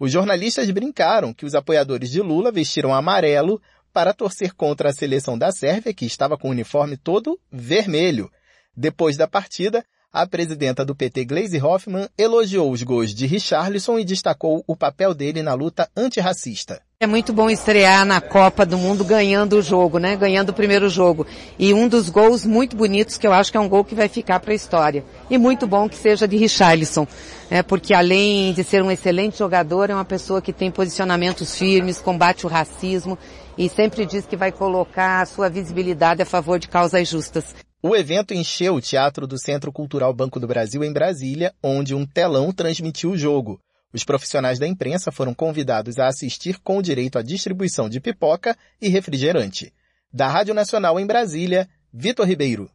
Os 0.00 0.10
jornalistas 0.10 0.70
brincaram 0.70 1.34
que 1.34 1.44
os 1.44 1.54
apoiadores 1.54 2.10
de 2.10 2.22
Lula 2.22 2.50
vestiram 2.50 2.94
amarelo 2.94 3.60
para 3.92 4.12
torcer 4.12 4.54
contra 4.54 4.90
a 4.90 4.92
seleção 4.92 5.38
da 5.38 5.50
Sérvia, 5.52 5.94
que 5.94 6.06
estava 6.06 6.36
com 6.36 6.48
o 6.48 6.52
uniforme 6.52 6.96
todo 6.96 7.38
vermelho. 7.50 8.30
Depois 8.76 9.16
da 9.16 9.26
partida, 9.26 9.84
a 10.12 10.26
presidenta 10.26 10.84
do 10.84 10.94
PT, 10.94 11.24
Gleisi 11.26 11.60
Hoffmann, 11.60 12.08
elogiou 12.16 12.72
os 12.72 12.82
gols 12.82 13.14
de 13.14 13.26
Richarlison 13.26 13.98
e 13.98 14.04
destacou 14.04 14.64
o 14.66 14.74
papel 14.74 15.12
dele 15.12 15.42
na 15.42 15.52
luta 15.52 15.88
antirracista. 15.96 16.80
É 17.00 17.06
muito 17.06 17.32
bom 17.32 17.48
estrear 17.48 18.04
na 18.04 18.20
Copa 18.20 18.66
do 18.66 18.76
Mundo 18.76 19.04
ganhando 19.04 19.58
o 19.58 19.62
jogo, 19.62 19.98
né? 19.98 20.16
Ganhando 20.16 20.48
o 20.48 20.54
primeiro 20.54 20.88
jogo. 20.88 21.26
E 21.58 21.72
um 21.72 21.86
dos 21.86 22.08
gols 22.08 22.44
muito 22.44 22.74
bonitos 22.74 23.16
que 23.16 23.26
eu 23.26 23.32
acho 23.32 23.52
que 23.52 23.56
é 23.56 23.60
um 23.60 23.68
gol 23.68 23.84
que 23.84 23.94
vai 23.94 24.08
ficar 24.08 24.40
para 24.40 24.52
a 24.52 24.56
história. 24.56 25.04
E 25.30 25.38
muito 25.38 25.66
bom 25.66 25.88
que 25.88 25.94
seja 25.94 26.26
de 26.26 26.36
Richarlison, 26.36 27.06
né? 27.50 27.62
Porque 27.62 27.94
além 27.94 28.52
de 28.52 28.64
ser 28.64 28.82
um 28.82 28.90
excelente 28.90 29.38
jogador, 29.38 29.90
é 29.90 29.94
uma 29.94 30.04
pessoa 30.04 30.42
que 30.42 30.52
tem 30.52 30.70
posicionamentos 30.70 31.56
firmes, 31.56 32.00
combate 32.00 32.46
o 32.46 32.48
racismo 32.48 33.16
e 33.58 33.68
sempre 33.68 34.06
diz 34.06 34.24
que 34.24 34.36
vai 34.36 34.52
colocar 34.52 35.20
a 35.20 35.26
sua 35.26 35.50
visibilidade 35.50 36.22
a 36.22 36.26
favor 36.26 36.60
de 36.60 36.68
causas 36.68 37.08
justas. 37.08 37.54
O 37.82 37.94
evento 37.94 38.32
encheu 38.32 38.76
o 38.76 38.80
Teatro 38.80 39.26
do 39.26 39.38
Centro 39.38 39.72
Cultural 39.72 40.14
Banco 40.14 40.38
do 40.38 40.46
Brasil 40.46 40.82
em 40.84 40.92
Brasília, 40.92 41.52
onde 41.62 41.94
um 41.94 42.06
telão 42.06 42.52
transmitiu 42.52 43.10
o 43.10 43.18
jogo. 43.18 43.60
Os 43.92 44.04
profissionais 44.04 44.58
da 44.58 44.66
imprensa 44.66 45.10
foram 45.10 45.34
convidados 45.34 45.98
a 45.98 46.06
assistir 46.06 46.58
com 46.60 46.80
direito 46.80 47.18
à 47.18 47.22
distribuição 47.22 47.88
de 47.88 48.00
pipoca 48.00 48.56
e 48.80 48.88
refrigerante. 48.88 49.72
Da 50.12 50.28
Rádio 50.28 50.54
Nacional 50.54 50.98
em 51.00 51.06
Brasília, 51.06 51.68
Vitor 51.92 52.26
Ribeiro. 52.26 52.70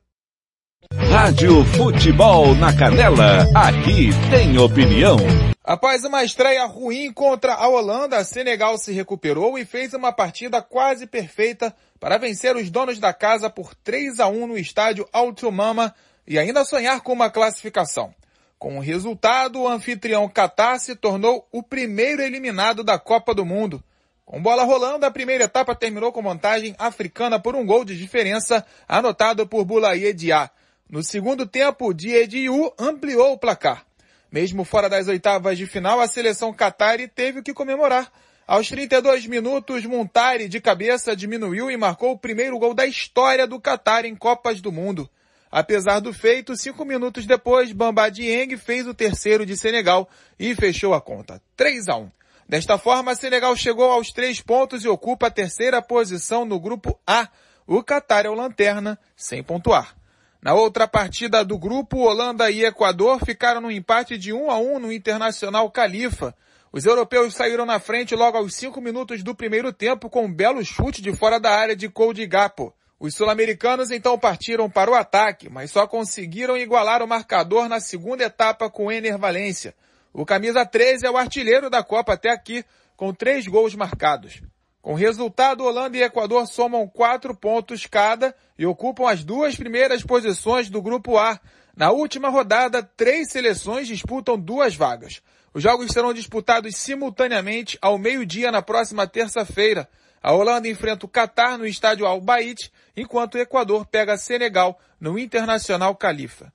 Rádio 0.92 1.64
Futebol 1.66 2.54
na 2.56 2.76
Canela, 2.76 3.48
aqui 3.56 4.10
tem 4.30 4.58
opinião. 4.58 5.18
Após 5.64 6.04
uma 6.04 6.26
estreia 6.26 6.66
ruim 6.66 7.14
contra 7.14 7.54
a 7.54 7.70
Holanda, 7.70 8.22
Senegal 8.26 8.78
se 8.78 8.92
recuperou 8.92 9.58
e 9.58 9.64
fez 9.64 9.94
uma 9.94 10.12
partida 10.12 10.62
quase 10.62 11.08
perfeita 11.08 11.74
para 12.02 12.18
vencer 12.18 12.54
os 12.58 12.70
donos 12.70 13.00
da 13.00 13.14
casa 13.14 13.50
por 13.50 13.74
3 13.74 14.20
a 14.20 14.28
1 14.28 14.48
no 14.48 14.58
estádio 14.58 15.08
Altumama 15.14 15.96
e 16.28 16.38
ainda 16.38 16.66
sonhar 16.66 17.00
com 17.00 17.14
uma 17.14 17.30
classificação. 17.30 18.14
Com 18.60 18.78
o 18.78 18.82
resultado, 18.82 19.62
o 19.62 19.68
anfitrião 19.68 20.28
Qatar 20.28 20.82
se 20.82 20.98
tornou 20.98 21.48
o 21.50 21.64
primeiro 21.64 22.22
eliminado 22.22 22.84
da 22.84 23.00
Copa 23.00 23.34
do 23.34 23.46
Mundo. 23.46 23.82
Com 24.26 24.42
bola 24.42 24.66
rolando, 24.66 25.06
a 25.06 25.12
primeira 25.12 25.46
etapa 25.46 25.74
terminou 25.74 26.12
com 26.12 26.22
vantagem 26.22 26.76
africana 26.78 27.40
por 27.40 27.56
um 27.56 27.66
gol 27.66 27.86
de 27.86 27.98
diferença 27.98 28.66
anotado 28.86 29.48
por 29.48 29.64
Boulaye 29.64 30.14
Dia. 30.14 30.52
No 30.90 31.02
segundo 31.02 31.46
tempo, 31.46 31.94
Diediu 31.94 32.74
ampliou 32.78 33.32
o 33.32 33.38
placar. 33.38 33.86
Mesmo 34.34 34.64
fora 34.64 34.90
das 34.90 35.08
oitavas 35.08 35.60
de 35.60 35.68
final, 35.68 36.02
a 36.02 36.08
seleção 36.08 36.52
Qatari 36.52 37.08
teve 37.08 37.40
o 37.40 37.44
que 37.44 37.54
comemorar. 37.54 38.12
Aos 38.48 38.68
32 38.68 39.28
minutos, 39.28 39.86
Montari 39.86 40.48
de 40.50 40.60
cabeça 40.60 41.16
diminuiu 41.16 41.70
e 41.70 41.78
marcou 41.78 42.14
o 42.14 42.18
primeiro 42.18 42.58
gol 42.58 42.74
da 42.74 42.84
história 42.84 43.46
do 43.46 43.62
Qatar 43.62 44.06
em 44.06 44.16
Copas 44.16 44.60
do 44.60 44.72
Mundo. 44.72 45.08
Apesar 45.52 46.00
do 46.00 46.12
feito, 46.12 46.58
cinco 46.58 46.84
minutos 46.84 47.28
depois, 47.28 47.72
Bamba 47.72 48.10
Dieng 48.10 48.58
fez 48.58 48.88
o 48.88 48.94
terceiro 48.96 49.46
de 49.46 49.56
Senegal 49.56 50.10
e 50.40 50.56
fechou 50.56 50.96
a 50.96 51.00
conta. 51.00 51.40
3 51.56 51.88
a 51.90 51.98
1. 51.98 52.10
Desta 52.50 52.80
forma, 52.80 53.14
Senegal 53.14 53.56
chegou 53.56 53.92
aos 53.92 54.08
três 54.08 54.42
pontos 54.42 54.84
e 54.84 54.88
ocupa 54.88 55.28
a 55.28 55.32
terceira 55.32 55.80
posição 55.80 56.44
no 56.44 56.60
grupo 56.60 57.00
A. 57.06 57.30
O 57.68 57.84
Qatar 57.84 58.26
é 58.26 58.30
o 58.30 58.34
lanterna, 58.34 58.98
sem 59.16 59.44
pontuar. 59.44 59.96
Na 60.44 60.54
outra 60.54 60.86
partida 60.86 61.46
do 61.46 61.58
grupo, 61.58 62.00
Holanda 62.00 62.52
e 62.52 62.66
Equador 62.66 63.24
ficaram 63.26 63.62
no 63.62 63.72
empate 63.72 64.18
de 64.18 64.34
1 64.34 64.52
a 64.52 64.58
1 64.58 64.78
no 64.78 64.92
Internacional 64.92 65.72
Califa. 65.72 66.36
Os 66.70 66.84
europeus 66.84 67.34
saíram 67.34 67.66
na 67.66 67.80
frente 67.80 68.14
logo 68.14 68.38
aos 68.38 68.54
5 68.56 68.82
minutos 68.82 69.24
do 69.24 69.34
primeiro 69.34 69.72
tempo 69.72 70.10
com 70.10 70.26
um 70.26 70.34
belo 70.34 70.62
chute 70.66 71.02
de 71.02 71.16
fora 71.16 71.40
da 71.40 71.50
área 71.50 71.78
de 71.78 71.88
Cody 71.88 72.26
Gapo. 72.26 72.76
Os 73.00 73.16
sul-americanos 73.16 73.90
então 73.90 74.20
partiram 74.20 74.70
para 74.70 74.92
o 74.92 74.96
ataque, 74.96 75.50
mas 75.50 75.72
só 75.72 75.88
conseguiram 75.88 76.58
igualar 76.58 77.02
o 77.02 77.08
marcador 77.08 77.70
na 77.70 77.80
segunda 77.80 78.26
etapa 78.26 78.70
com 78.70 78.92
Ener 78.92 79.18
Valência. 79.18 79.74
O 80.12 80.26
camisa 80.26 80.66
13 80.66 81.06
é 81.06 81.10
o 81.10 81.16
artilheiro 81.16 81.70
da 81.70 81.82
Copa 81.82 82.16
até 82.16 82.30
aqui, 82.30 82.66
com 82.98 83.14
três 83.14 83.48
gols 83.48 83.76
marcados. 83.76 84.42
Com 84.84 84.96
resultado, 84.96 85.64
Holanda 85.64 85.98
e 85.98 86.04
Equador 86.04 86.46
somam 86.46 86.86
quatro 86.86 87.34
pontos 87.34 87.86
cada 87.86 88.36
e 88.60 88.66
ocupam 88.66 89.10
as 89.10 89.24
duas 89.24 89.56
primeiras 89.56 90.04
posições 90.04 90.70
do 90.70 90.82
Grupo 90.82 91.18
A. 91.18 91.40
Na 91.74 91.92
última 91.92 92.28
rodada, 92.28 92.84
três 92.84 93.32
seleções 93.32 93.88
disputam 93.88 94.38
duas 94.38 94.76
vagas. 94.76 95.22
Os 95.54 95.64
jogos 95.64 95.90
serão 95.90 96.14
disputados 96.14 96.76
simultaneamente 96.76 97.78
ao 97.82 97.98
meio-dia 97.98 98.52
na 98.52 98.62
próxima 98.62 99.08
terça-feira. 99.08 99.88
A 100.22 100.34
Holanda 100.34 100.68
enfrenta 100.68 101.06
o 101.06 101.10
Catar 101.10 101.58
no 101.58 101.66
estádio 101.66 102.06
Al 102.06 102.20
Bait, 102.20 102.70
enquanto 102.94 103.36
o 103.36 103.40
Equador 103.40 103.86
pega 103.86 104.18
Senegal 104.18 104.78
no 105.00 105.18
Internacional 105.18 105.96
Califa. 105.96 106.52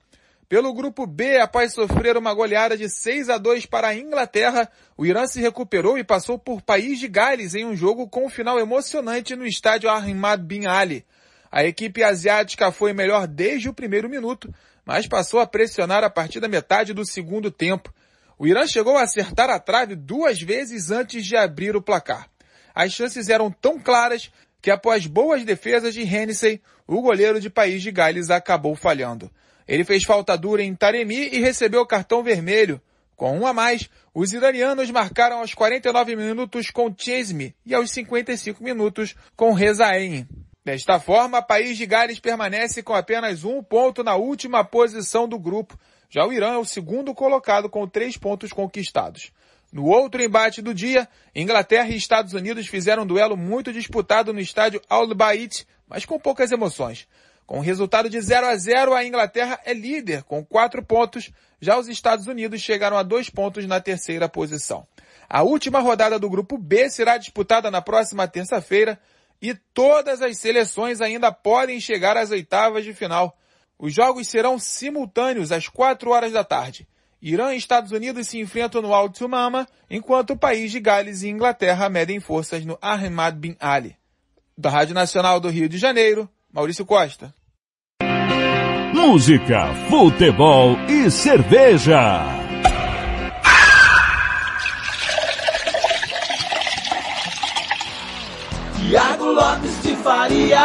Pelo 0.49 0.73
grupo 0.73 1.07
B, 1.07 1.39
após 1.39 1.75
sofrer 1.75 2.17
uma 2.17 2.33
goleada 2.33 2.75
de 2.75 2.89
6 2.89 3.28
a 3.28 3.36
2 3.36 3.67
para 3.67 3.89
a 3.89 3.94
Inglaterra, 3.94 4.67
o 4.97 5.05
Irã 5.05 5.27
se 5.27 5.43
recuperou 5.43 5.99
e 5.99 6.05
passou 6.05 6.39
por 6.39 6.62
País 6.62 6.99
de 6.99 7.07
Gales 7.07 7.55
em 7.55 7.67
um 7.67 7.77
jogo 7.77 8.09
com 8.09 8.25
um 8.25 8.31
final 8.31 8.59
emocionante 8.59 9.36
no 9.36 9.47
estádio 9.47 9.91
Ahmad 9.91 10.41
Bin 10.41 10.67
Ali. 10.67 11.05
A 11.52 11.65
equipe 11.65 12.02
asiática 12.02 12.73
foi 12.73 12.94
melhor 12.94 13.27
desde 13.27 13.68
o 13.68 13.75
primeiro 13.75 14.09
minuto, 14.09 14.51
mas 14.86 15.07
passou 15.07 15.39
a 15.39 15.47
pressionar 15.47 16.02
a 16.02 16.09
partir 16.09 16.41
da 16.41 16.49
metade 16.49 16.94
do 16.94 17.05
segundo 17.05 17.51
tempo. 17.51 17.93
O 18.39 18.47
Irã 18.47 18.67
chegou 18.67 18.97
a 18.97 19.02
acertar 19.02 19.51
a 19.51 19.60
trave 19.60 19.94
duas 19.94 20.41
vezes 20.41 20.91
antes 20.91 21.27
de 21.27 21.36
abrir 21.36 21.77
o 21.77 21.83
placar. 21.83 22.27
As 22.75 22.93
chances 22.93 23.28
eram 23.28 23.51
tão 23.51 23.78
claras 23.78 24.31
que 24.62 24.70
após 24.70 25.07
boas 25.07 25.44
defesas 25.44 25.93
de 25.93 26.01
Hennessy, 26.01 26.62
o 26.86 27.02
goleiro 27.02 27.39
de 27.39 27.51
País 27.51 27.83
de 27.83 27.91
Gales 27.91 28.31
acabou 28.31 28.75
falhando. 28.75 29.31
Ele 29.69 29.85
fez 29.85 30.03
falta 30.05 30.37
dura 30.37 30.63
em 30.63 30.75
Taremi 30.75 31.29
e 31.31 31.39
recebeu 31.41 31.87
cartão 31.87 32.23
vermelho. 32.23 32.81
Com 33.15 33.39
um 33.39 33.47
a 33.47 33.53
mais, 33.53 33.91
os 34.15 34.33
iranianos 34.33 34.91
marcaram 34.91 35.41
aos 35.41 35.53
49 35.53 36.17
minutos 36.17 36.71
com 36.71 36.95
Chesme 36.97 37.55
e 37.67 37.75
aos 37.75 37.91
55 37.91 38.65
minutos 38.65 39.15
com 39.37 39.53
Rezaem. 39.53 40.27
Desta 40.65 40.99
forma, 40.99 41.43
País 41.43 41.77
de 41.77 41.85
Gales 41.85 42.19
permanece 42.21 42.83
com 42.83 42.95
apenas 42.95 43.45
um 43.45 43.63
ponto 43.63 44.03
na 44.03 44.17
última 44.17 44.65
posição 44.65 45.29
do 45.29 45.39
grupo. 45.39 45.79
Já 46.09 46.25
o 46.27 46.33
Irã 46.33 46.55
é 46.55 46.59
o 46.59 46.65
segundo 46.65 47.15
colocado 47.15 47.69
com 47.69 47.87
três 47.87 48.17
pontos 48.17 48.53
conquistados. 48.53 49.33
No 49.71 49.85
outro 49.85 50.23
embate 50.23 50.63
do 50.63 50.73
dia, 50.73 51.07
Inglaterra 51.35 51.89
e 51.89 51.97
Estados 51.97 52.33
Unidos 52.33 52.67
fizeram 52.67 53.03
um 53.03 53.07
duelo 53.07 53.37
muito 53.37 53.73
disputado 53.73 54.33
no 54.33 54.41
estádio 54.41 54.81
Al 54.89 55.07
Bait, 55.15 55.67
mas 55.87 56.07
com 56.07 56.19
poucas 56.19 56.53
emoções. 56.53 57.07
Com 57.49 57.60
o 57.60 57.62
resultado 57.62 58.10
de 58.10 58.20
0 58.20 58.47
a 58.47 58.55
0, 58.55 58.94
a 58.94 59.07
Inglaterra 59.07 59.59
é 59.65 59.73
líder 59.73 60.23
com 60.23 60.44
quatro 60.44 60.85
pontos, 60.85 61.31
já 61.59 61.78
os 61.78 61.89
Estados 61.89 62.27
Unidos 62.27 62.60
chegaram 62.60 62.99
a 62.99 63.02
dois 63.02 63.31
pontos 63.31 63.67
na 63.67 63.81
terceira 63.81 64.28
posição. 64.28 64.86
A 65.27 65.43
última 65.43 65.81
rodada 65.81 66.18
do 66.18 66.28
grupo 66.28 66.59
B 66.59 66.91
será 66.91 67.17
disputada 67.17 67.70
na 67.70 67.81
próxima 67.81 68.28
terça-feira 68.28 69.01
e 69.41 69.55
todas 69.73 70.20
as 70.20 70.36
seleções 70.36 71.01
ainda 71.01 71.33
podem 71.33 71.81
chegar 71.81 72.18
às 72.18 72.31
oitavas 72.31 72.85
de 72.85 72.93
final. 72.93 73.35
Os 73.78 73.94
jogos 73.94 74.28
serão 74.28 74.59
simultâneos 74.59 75.51
às 75.51 75.68
quatro 75.68 76.10
horas 76.10 76.33
da 76.33 76.44
tarde. 76.44 76.86
Irã 77.23 77.55
e 77.55 77.57
Estados 77.57 77.93
Unidos 77.93 78.28
se 78.28 78.39
enfrentam 78.39 78.83
no 78.83 78.93
Alto 78.93 79.27
Mama, 79.27 79.67
enquanto 79.89 80.35
o 80.35 80.39
país 80.39 80.70
de 80.70 80.81
Gales 80.81 81.23
e 81.23 81.31
Inglaterra 81.31 81.89
medem 81.89 82.20
forças 82.20 82.67
no 82.67 82.77
Ahmad 82.83 83.36
Bin 83.36 83.57
Ali. 83.59 83.97
Da 84.57 84.68
Rádio 84.68 84.94
Nacional 84.94 85.41
do 85.41 85.49
Rio 85.49 85.67
de 85.67 85.78
Janeiro, 85.78 86.28
Maurício 86.52 86.85
Costa. 86.86 87.35
Música, 88.94 89.67
futebol 89.89 90.77
e 90.89 91.10
cerveja. 91.10 92.25
Tiago 98.77 99.25
Lopes 99.27 99.83
de 99.83 99.97
Faria. 99.97 100.59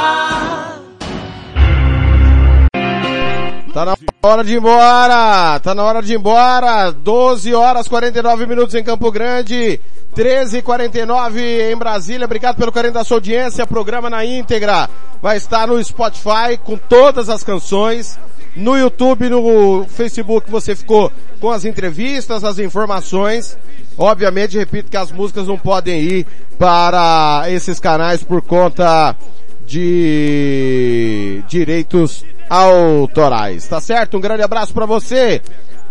Tá 3.73 3.85
na 3.85 3.97
hora 4.25 4.41
de 4.41 4.53
ir 4.53 4.57
embora! 4.57 5.59
Tá 5.59 5.75
na 5.75 5.83
hora 5.83 6.01
de 6.01 6.13
ir 6.13 6.15
embora! 6.15 6.91
12 6.91 7.53
horas 7.53 7.89
49 7.89 8.45
minutos 8.45 8.73
em 8.73 8.81
Campo 8.81 9.11
Grande, 9.11 9.81
13 10.15 10.59
h 10.59 10.63
49 10.63 11.71
em 11.71 11.75
Brasília. 11.75 12.23
Obrigado 12.23 12.55
pelo 12.55 12.71
carinho 12.71 12.93
da 12.93 13.03
sua 13.03 13.17
audiência. 13.17 13.67
Programa 13.67 14.09
na 14.09 14.23
íntegra 14.23 14.89
vai 15.21 15.35
estar 15.35 15.67
no 15.67 15.83
Spotify 15.83 16.57
com 16.63 16.77
todas 16.77 17.27
as 17.27 17.43
canções. 17.43 18.17
No 18.55 18.77
YouTube, 18.77 19.29
no 19.29 19.85
Facebook 19.89 20.49
você 20.49 20.73
ficou 20.73 21.11
com 21.41 21.51
as 21.51 21.65
entrevistas, 21.65 22.45
as 22.45 22.59
informações. 22.59 23.57
Obviamente, 23.97 24.57
repito 24.57 24.89
que 24.89 24.97
as 24.97 25.11
músicas 25.11 25.47
não 25.47 25.57
podem 25.57 25.99
ir 25.99 26.27
para 26.57 27.43
esses 27.49 27.77
canais 27.77 28.23
por 28.23 28.41
conta 28.41 29.17
de 29.65 31.43
direitos 31.49 32.23
autorais. 32.53 33.67
Tá 33.67 33.81
certo? 33.81 34.17
Um 34.17 34.21
grande 34.21 34.43
abraço 34.43 34.73
para 34.73 34.85
você. 34.85 35.41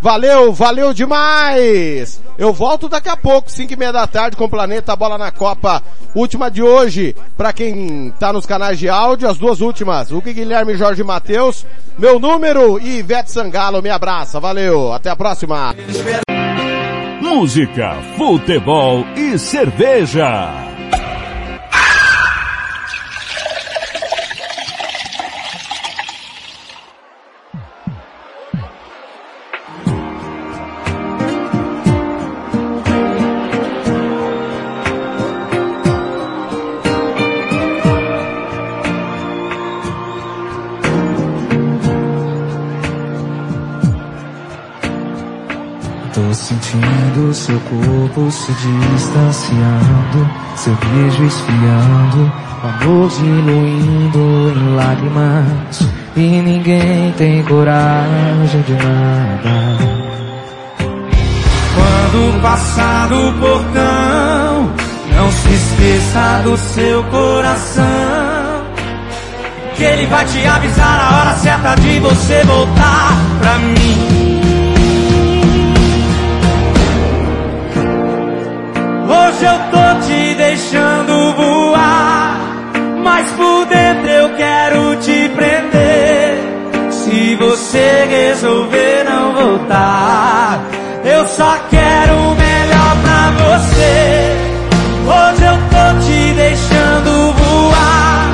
Valeu, 0.01 0.51
valeu 0.51 0.93
demais! 0.93 2.21
Eu 2.37 2.51
volto 2.51 2.89
daqui 2.89 3.07
a 3.07 3.15
pouco, 3.15 3.49
5 3.49 3.71
e 3.71 3.75
meia 3.77 3.93
da 3.93 4.05
tarde, 4.05 4.35
com 4.35 4.43
o 4.43 4.49
Planeta 4.49 4.97
Bola 4.97 5.17
na 5.17 5.31
Copa. 5.31 5.81
Última 6.13 6.51
de 6.51 6.61
hoje, 6.61 7.15
para 7.37 7.53
quem 7.53 8.13
tá 8.19 8.33
nos 8.33 8.45
canais 8.45 8.77
de 8.77 8.89
áudio, 8.89 9.29
as 9.29 9.37
duas 9.37 9.61
últimas. 9.61 10.11
O 10.11 10.21
Guilherme 10.21 10.75
Jorge 10.75 11.05
Matheus, 11.05 11.65
meu 11.97 12.19
número 12.19 12.77
e 12.81 12.97
Ivete 12.97 13.31
Sangalo 13.31 13.81
me 13.81 13.89
abraça. 13.89 14.41
Valeu, 14.41 14.91
até 14.91 15.09
a 15.09 15.15
próxima. 15.15 15.73
Música, 17.21 17.95
futebol 18.17 19.05
e 19.15 19.39
cerveja. 19.39 20.72
Sentindo 46.33 47.31
seu 47.31 47.59
corpo 47.59 48.31
se 48.31 48.51
distanciando, 48.53 50.29
seu 50.55 50.75
beijo 50.75 51.23
esfriando, 51.25 52.31
o 52.63 52.67
amor 52.67 53.09
diluindo 53.09 54.51
em 54.55 54.75
lágrimas 54.75 55.87
e 56.15 56.21
ninguém 56.21 57.13
tem 57.17 57.43
coragem 57.43 58.61
de 58.63 58.73
nada. 58.73 59.77
Quando 61.75 62.41
passar 62.41 63.07
do 63.09 63.39
portão, 63.39 64.73
não 65.15 65.31
se 65.31 65.53
esqueça 65.53 66.41
do 66.43 66.57
seu 66.57 67.03
coração. 67.05 67.83
Que 69.75 69.83
ele 69.83 70.07
vai 70.07 70.25
te 70.25 70.43
avisar 70.47 70.99
a 70.99 71.19
hora 71.19 71.35
certa 71.35 71.75
de 71.75 71.99
você 71.99 72.43
voltar 72.43 73.17
pra 73.39 73.59
mim. 73.59 74.22
Hoje 79.05 79.45
eu 79.45 79.59
tô 79.69 80.07
te 80.07 80.33
deixando 80.35 81.33
voar, 81.35 82.39
mas 83.03 83.29
por 83.31 83.65
dentro 83.65 84.07
eu 84.09 84.29
quero 84.35 84.95
te 84.97 85.29
prender. 85.29 86.39
Se 86.89 87.35
você 87.35 88.07
resolver 88.09 89.03
não 89.03 89.33
voltar, 89.33 90.61
eu 91.03 91.27
só 91.27 91.57
quero 91.69 92.15
o 92.15 92.35
melhor 92.35 92.97
pra 93.03 93.31
você. 93.43 94.37
Hoje 95.05 95.43
eu 95.43 95.57
tô 95.69 95.99
te 96.05 96.33
deixando 96.33 97.33
voar, 97.33 98.27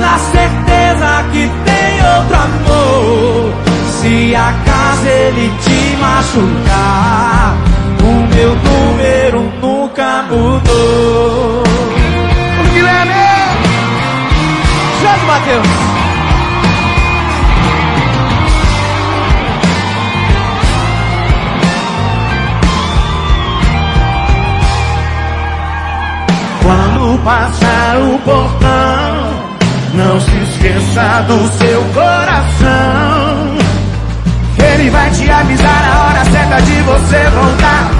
na 0.00 0.18
certeza 0.18 1.24
que 1.30 1.50
tem 1.64 1.92
outro 2.16 2.36
amor. 2.36 3.52
Se 4.00 4.34
acaso 4.34 5.06
ele 5.06 5.52
te 5.60 5.96
machucar, 6.00 7.54
seu 8.40 8.54
número 8.54 9.42
nunca 9.60 10.22
mudou. 10.22 11.62
O 11.62 12.72
Guilherme! 12.72 13.12
Jesus 14.98 15.04
é, 15.04 15.18
né? 15.18 15.24
Matheus! 15.26 15.66
Quando 26.62 27.22
passar 27.22 27.98
o 27.98 28.18
portão, 28.20 29.34
não 29.92 30.18
se 30.18 30.34
esqueça 30.44 31.26
do 31.28 31.46
seu 31.58 31.84
coração. 31.92 33.58
Ele 34.72 34.88
vai 34.88 35.10
te 35.10 35.30
avisar 35.30 35.90
a 35.92 36.06
hora 36.06 36.24
certa 36.24 36.62
de 36.62 36.80
você 36.80 37.30
voltar. 37.34 37.99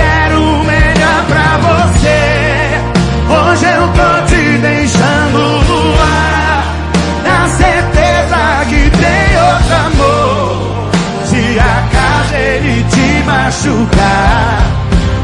machucar. 13.51 14.65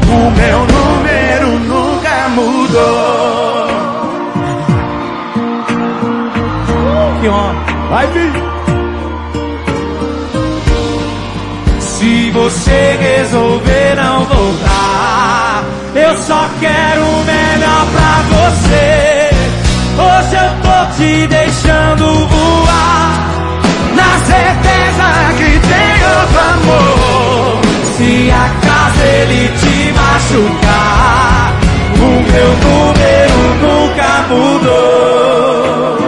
O 0.06 0.30
meu 0.30 0.58
número 0.66 1.58
nunca 1.60 2.28
mudou. 2.28 3.68
Que. 7.20 7.28
Vai, 7.90 8.06
filho. 8.08 8.48
Se 11.80 12.30
você 12.30 12.98
resolver 13.00 13.96
não 13.96 14.24
voltar, 14.24 15.64
eu 15.94 16.16
só 16.16 16.48
quero 16.60 17.02
o 17.02 17.24
melhor 17.24 17.86
pra 17.92 18.22
você. 18.36 19.30
Hoje 19.98 20.36
eu 20.36 20.50
tô 20.62 20.96
te 20.96 21.26
deixando 21.26 22.26
voar, 22.28 23.12
na 23.96 24.18
certeza 24.26 25.08
que 25.38 25.50
tem 25.66 25.96
outro 26.20 26.40
amor 26.40 27.67
se 28.28 28.34
acaso 28.34 29.00
ele 29.02 29.48
te 29.58 29.92
machucar, 29.92 31.54
o 31.96 32.10
meu 32.30 32.50
número 32.64 33.40
nunca 33.62 34.10
mudou. 34.28 35.98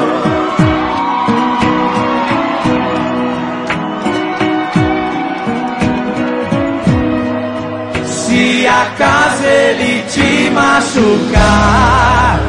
Se 8.04 8.66
acaso 8.66 9.44
ele 9.44 10.02
te 10.08 10.50
machucar, 10.50 12.40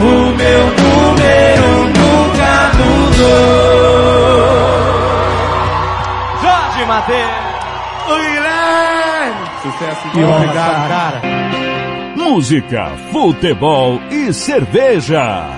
o 0.00 0.32
meu 0.36 0.62
número 0.80 1.68
nunca 1.98 2.52
mudou. 2.78 3.68
Jorge 6.40 6.82
Mateus 6.86 7.47
sucesso. 9.78 10.10
Que 10.10 10.24
obrigado, 10.24 10.88
cara. 10.88 11.22
Música, 12.16 12.90
futebol 13.12 14.00
e 14.10 14.32
cerveja. 14.32 15.57